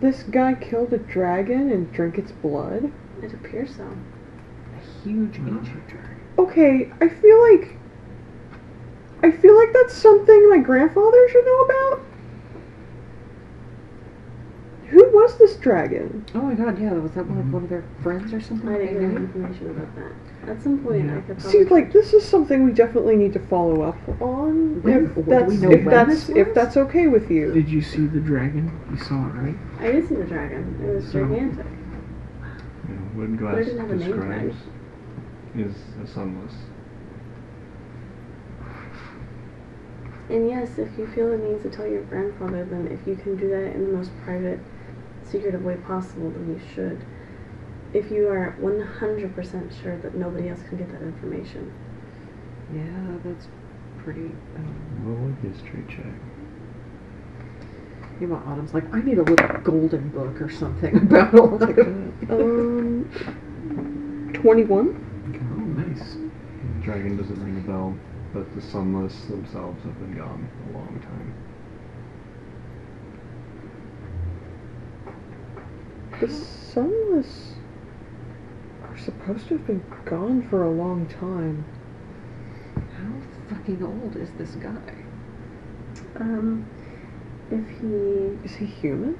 this 0.00 0.24
guy 0.24 0.54
killed 0.54 0.92
a 0.92 0.98
dragon 0.98 1.70
and 1.70 1.92
drank 1.92 2.18
its 2.18 2.32
blood? 2.32 2.92
It 3.22 3.32
appears 3.32 3.76
so. 3.76 3.84
a 3.84 5.02
huge 5.02 5.38
ancient 5.38 5.88
dragon. 5.88 6.20
Okay, 6.36 6.92
I 7.00 7.08
feel 7.08 7.40
like 7.42 7.76
I 9.22 9.30
feel 9.30 9.56
like 9.56 9.72
that's 9.72 9.94
something 9.94 10.50
my 10.50 10.58
grandfather 10.58 11.28
should 11.28 11.44
know 11.44 11.60
about. 11.60 12.00
Who 14.94 15.10
was 15.12 15.36
this 15.38 15.56
dragon? 15.56 16.24
Oh 16.36 16.42
my 16.42 16.54
god, 16.54 16.78
yeah, 16.80 16.92
was 16.92 17.10
that 17.12 17.26
one 17.26 17.38
of 17.38 17.52
one 17.52 17.64
of 17.64 17.68
their 17.68 17.82
friends 18.00 18.32
or 18.32 18.40
something? 18.40 18.68
I 18.68 18.78
didn't 18.78 19.00
get 19.00 19.10
knew? 19.10 19.16
information 19.26 19.70
about 19.70 19.92
that. 19.96 20.50
At 20.52 20.62
some 20.62 20.78
point, 20.84 21.06
Yeah. 21.06 21.16
I 21.16 21.20
could 21.22 21.38
probably. 21.40 21.64
See, 21.64 21.68
like 21.68 21.92
this 21.92 22.12
is 22.14 22.24
something 22.24 22.62
we 22.62 22.70
definitely 22.70 23.16
need 23.16 23.32
to 23.32 23.40
follow 23.40 23.82
up 23.82 23.96
on. 24.22 24.80
When- 24.82 25.06
if 25.06 25.14
do 25.16 25.20
we 25.22 25.32
that's 25.32 25.54
know 25.54 25.70
if 25.72 25.84
when 25.84 25.84
that's 25.86 26.26
this 26.28 26.36
if 26.36 26.54
that's 26.54 26.76
okay 26.76 27.08
with 27.08 27.28
you. 27.28 27.52
Did 27.52 27.68
you 27.68 27.82
see 27.82 28.06
the 28.06 28.20
dragon? 28.20 28.70
You 28.92 28.96
saw 28.98 29.26
it, 29.26 29.32
right? 29.32 29.56
I 29.80 29.90
did 29.90 30.08
see 30.08 30.14
the 30.14 30.24
dragon. 30.24 30.78
It 30.80 30.94
was 30.94 31.04
So- 31.08 31.26
gigantic. 31.26 31.66
You 32.88 32.94
know, 32.94 33.00
what 33.14 33.30
But 33.30 33.38
glass 33.40 33.56
it 33.56 33.64
didn't 33.64 33.80
have 33.80 33.90
a 33.90 33.96
name 33.96 34.12
describes 34.12 34.56
is 35.56 35.74
a 36.04 36.06
sunless. 36.06 36.54
And 40.30 40.48
yes, 40.48 40.78
if 40.78 40.96
you 40.96 41.06
feel 41.08 41.30
the 41.30 41.38
need 41.38 41.62
to 41.62 41.68
tell 41.70 41.86
your 41.86 42.02
grandfather, 42.02 42.64
then 42.64 42.86
if 42.88 43.06
you 43.08 43.16
can 43.16 43.34
do 43.36 43.48
that 43.50 43.74
in 43.74 43.86
the 43.90 43.96
most 43.96 44.10
private, 44.24 44.60
secretive 45.34 45.64
way 45.64 45.76
possible, 45.76 46.30
then 46.30 46.48
you 46.54 46.60
should. 46.74 47.04
If 47.92 48.10
you 48.12 48.28
are 48.28 48.56
100% 48.60 49.82
sure 49.82 49.96
that 49.98 50.14
nobody 50.14 50.48
else 50.48 50.60
can 50.68 50.78
get 50.78 50.90
that 50.92 51.02
information. 51.02 51.72
Yeah, 52.72 53.18
that's 53.24 53.48
pretty. 53.98 54.30
Um, 54.56 54.74
Roll 55.02 55.30
a 55.30 55.52
history 55.52 55.84
check. 55.88 56.14
you 58.20 58.28
know, 58.28 58.36
Autumn's 58.46 58.72
like, 58.72 58.92
I 58.94 59.02
need 59.02 59.18
a 59.18 59.22
little 59.22 59.48
golden 59.62 60.08
book 60.10 60.40
or 60.40 60.48
something 60.48 60.96
about 61.02 61.34
all 61.34 61.54
of 61.54 61.60
Um, 62.30 63.10
twenty-one. 64.34 64.88
Oh, 65.52 65.60
nice. 65.82 66.16
Dragon 66.84 67.16
doesn't 67.16 67.42
ring 67.44 67.56
a 67.56 67.66
bell, 67.68 67.96
but 68.32 68.52
the 68.54 68.62
sunless 68.62 69.14
themselves 69.24 69.82
have 69.84 69.98
been 69.98 70.16
gone 70.16 70.48
a 70.70 70.72
long 70.78 71.00
time. 71.00 71.43
The 76.20 76.28
sunless 76.30 77.54
are 78.82 78.96
supposed 78.98 79.48
to 79.48 79.58
have 79.58 79.66
been 79.66 79.84
gone 80.04 80.46
for 80.48 80.62
a 80.62 80.70
long 80.70 81.06
time. 81.06 81.64
How 82.96 83.54
fucking 83.54 83.82
old 83.82 84.16
is 84.16 84.30
this 84.38 84.54
guy? 84.54 84.94
Um, 86.16 86.66
if 87.50 87.66
he 87.80 88.38
Is 88.44 88.56
he 88.56 88.66
human? 88.66 89.18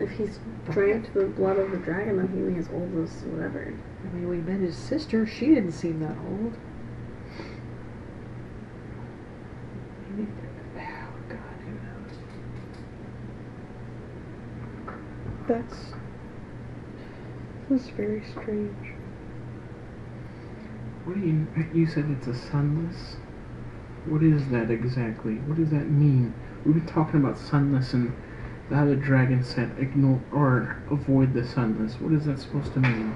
if 0.00 0.10
he's 0.10 0.38
drank 0.70 1.12
the 1.12 1.24
blood 1.24 1.58
of 1.58 1.70
the 1.70 1.76
dragon, 1.78 2.16
then 2.16 2.28
he'd 2.28 2.54
be 2.54 2.58
as 2.58 2.68
old 2.72 2.94
as 3.02 3.24
whatever. 3.24 3.74
I 4.04 4.14
mean, 4.14 4.28
we 4.28 4.36
met 4.38 4.60
his 4.60 4.76
sister. 4.76 5.26
She 5.26 5.48
didn't 5.48 5.72
seem 5.72 6.00
that 6.00 6.16
old. 6.28 6.56
Maybe. 10.10 10.30
Oh 10.76 11.08
God, 11.28 11.38
who 11.64 11.72
knows? 11.72 12.18
That's 15.48 15.94
this 17.72 17.84
is 17.84 17.90
very 17.90 18.22
strange. 18.30 18.92
What 21.04 21.14
do 21.14 21.20
you? 21.20 21.46
You 21.72 21.86
said 21.86 22.04
it's 22.10 22.26
a 22.26 22.34
sunless. 22.34 23.16
What 24.06 24.22
is 24.22 24.46
that 24.50 24.70
exactly? 24.70 25.36
What 25.36 25.56
does 25.56 25.70
that 25.70 25.90
mean? 25.90 26.34
We've 26.66 26.74
been 26.74 26.86
talking 26.86 27.20
about 27.20 27.38
sunless 27.38 27.94
and 27.94 28.14
how 28.68 28.84
the 28.84 28.96
dragon 28.96 29.42
said 29.42 29.74
ignore 29.78 30.20
or 30.32 30.82
avoid 30.90 31.32
the 31.32 31.46
sunless. 31.46 31.94
What 31.94 32.12
is 32.12 32.26
that 32.26 32.40
supposed 32.40 32.74
to 32.74 32.80
mean? 32.80 33.14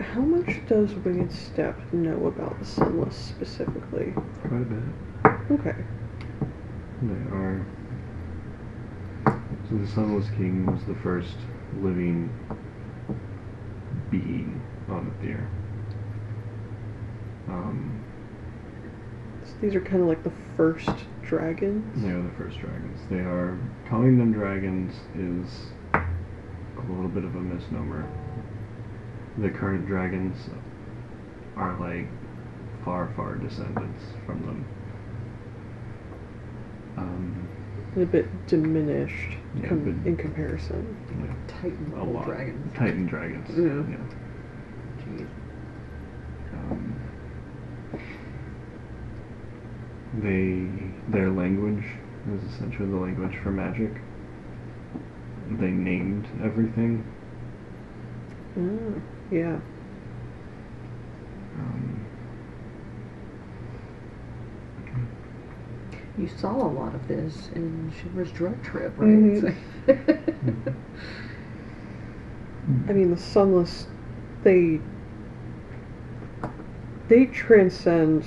How 0.00 0.20
much 0.20 0.66
does 0.66 0.94
Winged 0.96 1.32
Step 1.32 1.78
know 1.92 2.26
about 2.26 2.58
the 2.58 2.66
sunless 2.66 3.16
specifically? 3.16 4.12
Quite 4.42 4.62
a 4.62 4.64
bit. 4.64 5.60
Okay. 5.60 5.76
They 7.02 7.34
are. 7.34 7.66
So 9.74 9.80
the 9.80 9.88
Sunless 9.88 10.30
King 10.36 10.66
was 10.66 10.84
the 10.84 10.94
first 11.02 11.34
living 11.82 12.30
being 14.08 14.62
on 14.88 15.12
Aether. 15.20 15.48
Um, 17.48 18.00
So 19.42 19.50
these 19.60 19.74
are 19.74 19.80
kind 19.80 20.00
of 20.00 20.06
like 20.06 20.22
the 20.22 20.30
first 20.56 20.88
dragons. 21.24 22.00
they 22.00 22.10
are 22.10 22.22
the 22.22 22.30
first 22.38 22.60
dragons. 22.60 23.00
They 23.10 23.16
are 23.16 23.58
calling 23.88 24.16
them 24.16 24.32
dragons 24.32 24.94
is 25.16 25.48
a 25.94 26.92
little 26.92 27.08
bit 27.08 27.24
of 27.24 27.34
a 27.34 27.40
misnomer. 27.40 28.06
The 29.38 29.50
current 29.50 29.88
dragons 29.88 30.36
are 31.56 31.76
like 31.80 32.06
far, 32.84 33.12
far 33.16 33.34
descendants 33.38 34.04
from 34.24 34.40
them. 34.46 34.64
Um, 36.96 37.48
A 37.96 38.04
bit 38.04 38.46
diminished 38.48 39.36
Yeah, 39.54 39.68
com- 39.68 39.84
but- 39.84 40.08
in 40.08 40.16
comparison. 40.16 40.96
yeah. 41.20 41.32
Titan 41.46 41.92
a 41.96 42.04
lot. 42.04 42.24
dragons. 42.24 42.76
Titan 42.76 43.06
dragons. 43.06 43.48
Yeah. 43.50 43.96
Jeez. 45.04 45.28
Um, 46.52 46.94
they 50.20 50.68
their 51.16 51.30
language 51.30 51.84
is 52.32 52.42
essentially 52.52 52.88
the 52.88 52.96
language 52.96 53.36
for 53.42 53.50
magic. 53.50 53.92
They 55.50 55.70
named 55.70 56.26
everything. 56.42 57.04
Ah, 58.56 59.00
yeah. 59.30 59.58
Um, 61.58 62.03
You 66.16 66.28
saw 66.28 66.54
a 66.54 66.70
lot 66.70 66.94
of 66.94 67.08
this 67.08 67.48
in 67.54 67.92
Shimra's 67.92 68.30
drug 68.30 68.62
trip, 68.62 68.92
right? 68.96 69.08
Mhm. 69.08 70.74
I 72.88 72.92
mean, 72.92 73.10
the 73.10 73.16
sunless, 73.16 73.88
they 74.42 74.80
they 77.08 77.26
transcend 77.26 78.24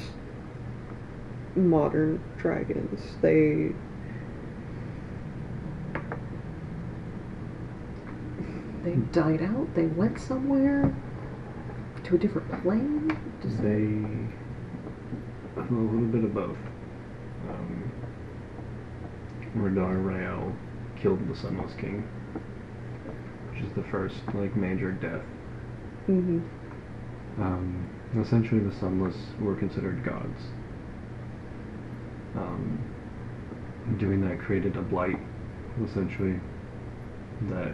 modern 1.56 2.22
dragons. 2.38 3.18
They 3.22 3.72
they 8.84 8.96
died 9.12 9.42
out. 9.42 9.74
They 9.76 9.88
went 9.88 10.20
somewhere 10.20 10.94
to 12.04 12.16
a 12.16 12.18
different 12.18 12.52
plane. 12.62 13.18
Does 13.42 13.58
they 13.58 14.04
a 15.58 15.74
little 15.74 16.08
bit 16.08 16.24
of 16.24 16.34
both. 16.34 16.58
Um, 17.50 17.92
Radar 19.56 19.98
Rael 19.98 20.56
killed 21.02 21.28
the 21.30 21.36
Sunless 21.36 21.74
King, 21.80 22.08
which 23.52 23.64
is 23.64 23.74
the 23.74 23.84
first 23.84 24.22
like 24.34 24.56
major 24.56 24.92
death 24.92 25.24
hmm 26.08 26.40
Um, 27.38 27.90
essentially, 28.20 28.62
the 28.62 28.74
sunless 28.80 29.16
were 29.40 29.56
considered 29.56 30.04
gods. 30.04 30.42
Um, 32.36 32.80
doing 34.00 34.22
that 34.28 34.40
created 34.40 34.76
a 34.78 34.82
blight, 34.82 35.20
essentially, 35.86 36.40
that 37.50 37.74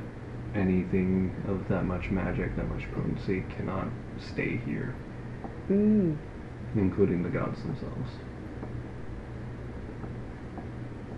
anything 0.56 1.34
of 1.48 1.68
that 1.70 1.86
much 1.86 2.10
magic, 2.10 2.56
that 2.56 2.68
much 2.70 2.92
potency, 2.92 3.46
cannot 3.56 3.88
stay 4.20 4.58
here, 4.66 4.96
mm. 5.70 6.18
including 6.76 7.24
the 7.24 7.30
gods 7.30 7.62
themselves. 7.62 8.10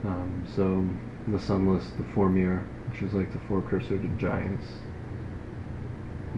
Um, 0.05 0.45
so, 0.55 0.87
the 1.31 1.39
sunless, 1.39 1.85
the 1.97 2.03
Formir, 2.13 2.63
which 2.89 3.01
is 3.01 3.13
like 3.13 3.33
the 3.33 3.39
four 3.47 3.61
cursed 3.63 3.89
giants, 4.17 4.65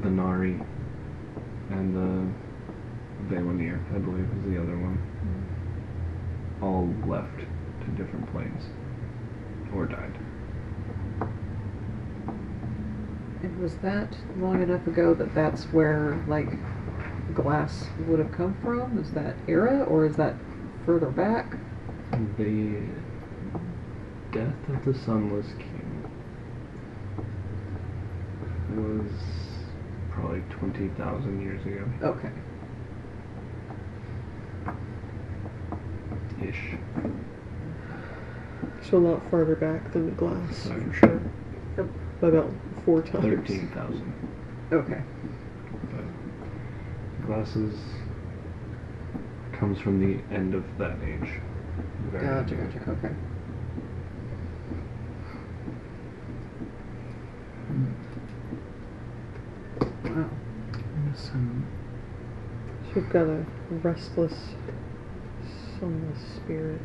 the 0.01 0.09
Nari, 0.09 0.59
and 1.69 1.93
the 1.93 3.35
Valinir, 3.35 3.79
I 3.93 3.97
believe, 3.97 4.29
is 4.37 4.43
the 4.45 4.61
other 4.61 4.77
one. 4.77 4.97
All 6.61 6.87
left 7.09 7.39
to 7.39 7.87
different 8.01 8.31
planes. 8.31 8.63
Or 9.75 9.85
died. 9.85 10.17
And 13.43 13.59
was 13.61 13.75
that 13.77 14.15
long 14.37 14.63
enough 14.63 14.87
ago 14.87 15.13
that 15.13 15.35
that's 15.35 15.65
where 15.65 16.23
like 16.27 16.49
glass 17.35 17.87
would 18.07 18.19
have 18.19 18.31
come 18.31 18.55
from? 18.63 18.97
Is 18.97 19.11
that 19.11 19.35
era 19.47 19.83
or 19.83 20.05
is 20.05 20.15
that 20.15 20.35
further 20.85 21.09
back? 21.09 21.57
The 22.37 22.81
death 24.31 24.69
of 24.69 24.85
the 24.85 24.93
Sunless 24.93 25.47
King 25.57 26.03
was 28.75 29.11
probably 30.11 30.41
20,000 30.49 31.41
years 31.41 31.65
ago. 31.65 31.85
Okay. 32.03 32.31
Ish. 36.47 36.75
So 38.89 38.97
a 38.97 38.99
lot 38.99 39.29
farther 39.31 39.55
back 39.55 39.91
than 39.93 40.05
the 40.05 40.11
glass, 40.11 40.57
Sorry. 40.57 40.83
for 40.85 40.93
sure. 40.93 41.21
Yep. 41.77 41.87
By 42.21 42.27
about 42.29 42.51
four 42.85 43.01
times. 43.01 43.23
13,000. 43.23 44.13
Okay. 44.71 45.01
But 45.91 47.25
glasses 47.25 47.75
comes 49.53 49.79
from 49.79 49.99
the 49.99 50.21
end 50.35 50.53
of 50.53 50.63
that 50.77 50.97
age. 51.03 51.29
Very 52.11 52.25
Gotcha, 52.25 52.55
gotcha. 52.55 52.91
Okay. 52.91 53.15
Wow. 60.03 60.29
Some... 61.15 61.65
You've 62.95 63.09
got 63.09 63.27
a 63.27 63.45
restless, 63.69 64.33
soulless 65.79 66.19
spirit. 66.35 66.81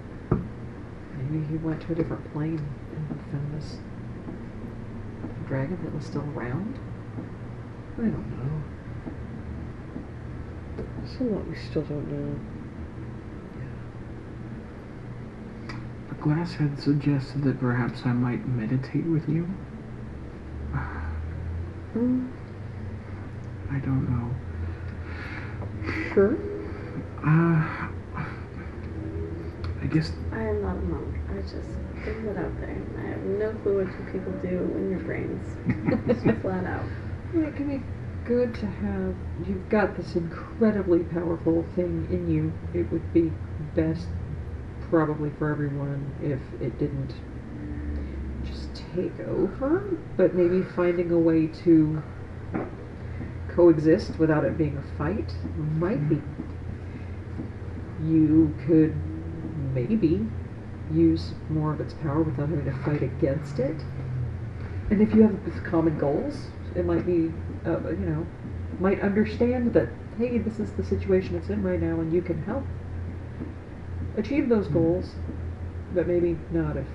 Maybe 1.17 1.47
he 1.47 1.57
went 1.57 1.81
to 1.83 1.93
a 1.93 1.95
different 1.95 2.33
plane 2.33 2.67
and 2.97 3.21
found 3.31 3.55
this 3.55 3.79
dragon 5.47 5.79
that 5.85 5.95
was 5.95 6.07
still 6.07 6.25
around? 6.35 6.79
I 7.99 8.03
don't 8.03 8.31
know. 8.39 8.63
There's 10.99 11.21
a 11.21 11.25
lot 11.25 11.47
we 11.47 11.57
still 11.57 11.83
don't 11.83 12.11
know. 12.11 12.41
Yeah. 15.69 15.75
The 16.09 16.15
glass 16.15 16.55
had 16.55 16.81
suggested 16.81 17.43
that 17.45 17.61
perhaps 17.61 18.01
I 18.07 18.13
might 18.13 18.49
meditate 18.49 19.05
with 19.05 19.29
you. 19.29 19.47
Mm, 21.95 22.31
I 23.71 23.79
don't 23.79 24.09
know. 24.09 24.31
sure. 26.15 26.37
Uh, 27.25 27.89
I 29.83 29.87
guess 29.91 30.13
I 30.33 30.41
am 30.43 30.63
not 30.63 30.77
a 30.77 30.81
monk. 30.81 31.17
I 31.31 31.41
just 31.43 31.55
throw 32.05 32.35
that 32.35 32.39
out 32.39 32.61
there. 32.61 32.77
I 32.99 33.03
have 33.09 33.23
no 33.23 33.53
clue 33.63 33.85
what 33.85 33.87
you 33.87 34.05
people 34.13 34.33
do 34.43 34.75
in 34.77 34.91
your 34.91 35.01
brains. 35.01 35.47
Flat 36.43 36.65
out. 36.67 36.85
Well, 37.35 37.47
it 37.47 37.57
can 37.57 37.69
be 37.69 37.83
good 38.25 38.55
to 38.57 38.67
have. 38.67 39.15
You've 39.47 39.69
got 39.69 39.97
this 39.97 40.15
incredibly 40.17 41.01
powerful 41.01 41.65
thing 41.75 42.07
in 42.11 42.31
you. 42.31 42.53
It 42.75 42.91
would 42.93 43.13
be 43.13 43.33
best, 43.75 44.07
probably 44.91 45.31
for 45.39 45.51
everyone, 45.51 46.13
if 46.23 46.41
it 46.61 46.79
didn't 46.79 47.09
just 47.09 47.32
take 48.95 49.19
over, 49.21 49.97
but 50.17 50.35
maybe 50.35 50.63
finding 50.63 51.11
a 51.11 51.19
way 51.19 51.47
to 51.65 52.03
coexist 53.49 54.19
without 54.19 54.45
it 54.45 54.57
being 54.57 54.77
a 54.77 54.99
fight 54.99 55.35
might 55.57 56.09
be. 56.09 56.21
You 58.05 58.55
could 58.67 58.95
maybe 59.75 60.27
use 60.93 61.33
more 61.49 61.73
of 61.73 61.81
its 61.81 61.95
power 61.95 62.23
without 62.23 62.49
having 62.49 62.65
to 62.65 62.73
fight 62.85 63.03
against 63.03 63.59
it. 63.59 63.77
And 64.91 65.01
if 65.01 65.15
you 65.15 65.23
have 65.23 65.65
common 65.65 65.99
goals, 65.99 66.49
it 66.75 66.85
might 66.85 67.07
be, 67.07 67.33
uh, 67.67 67.81
you 67.91 67.97
know, 67.97 68.27
might 68.79 69.01
understand 69.01 69.73
that, 69.75 69.89
hey, 70.19 70.39
this 70.39 70.59
is 70.59 70.73
the 70.73 70.85
situation 70.85 71.37
it's 71.37 71.49
in 71.49 71.63
right 71.63 71.81
now, 71.81 72.01
and 72.01 72.13
you 72.13 72.21
can 72.23 72.43
help 72.43 72.65
achieve 74.17 74.49
those 74.49 74.69
goals, 74.69 75.15
but 75.95 76.07
maybe 76.07 76.39
not 76.51 76.77
if, 76.77 76.87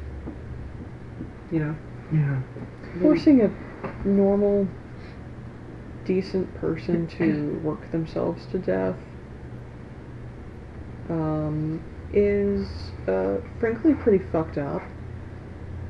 you 1.52 1.60
know. 1.60 1.76
Yeah. 2.14 2.42
Forcing 3.02 3.42
a 3.42 4.08
normal, 4.08 4.68
decent 6.06 6.54
person 6.56 7.08
to 7.08 7.60
work 7.64 7.92
themselves 7.92 8.46
to 8.48 8.60
death 8.60 8.96
um, 11.10 11.84
is 12.14 12.68
uh, 13.08 13.38
frankly 13.60 13.94
pretty 13.94 14.24
fucked 14.32 14.58
up. 14.58 14.82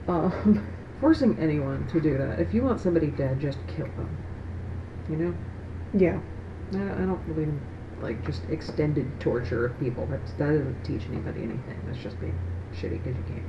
Um, 0.07 0.67
Forcing 0.99 1.37
anyone 1.39 1.87
to 1.89 2.01
do 2.01 2.17
that. 2.17 2.39
If 2.39 2.55
you 2.55 2.63
want 2.63 2.81
somebody 2.81 3.07
dead, 3.07 3.39
just 3.39 3.59
kill 3.67 3.85
them. 3.85 4.17
You 5.09 5.15
know? 5.15 5.35
yeah. 5.93 6.19
I 6.71 6.77
don't, 6.77 6.91
I 6.91 7.05
don't 7.05 7.27
believe 7.27 7.49
in 7.49 7.61
like 8.01 8.25
just 8.25 8.43
extended 8.49 9.19
torture 9.19 9.65
of 9.65 9.79
people. 9.79 10.07
That's, 10.07 10.31
that 10.33 10.49
doesn't 10.49 10.83
teach 10.83 11.03
anybody 11.09 11.43
anything. 11.43 11.81
That's 11.85 11.99
just 11.99 12.19
being 12.19 12.37
shitty 12.73 13.03
because 13.03 13.15
you 13.15 13.23
can. 13.27 13.46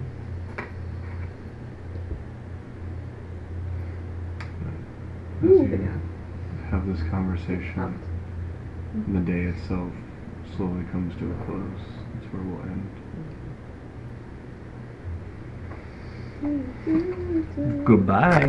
you 5.42 6.00
have 6.70 6.86
this 6.86 7.00
conversation, 7.10 8.00
and 8.94 9.16
the 9.16 9.20
day 9.32 9.44
itself 9.44 9.92
slowly 10.56 10.84
comes 10.90 11.14
to 11.18 11.30
a 11.30 11.34
close. 11.44 11.80
That's 12.14 12.26
where 12.32 12.42
we'll 12.42 12.62
end. 12.62 12.86
Goodbye. 17.84 18.46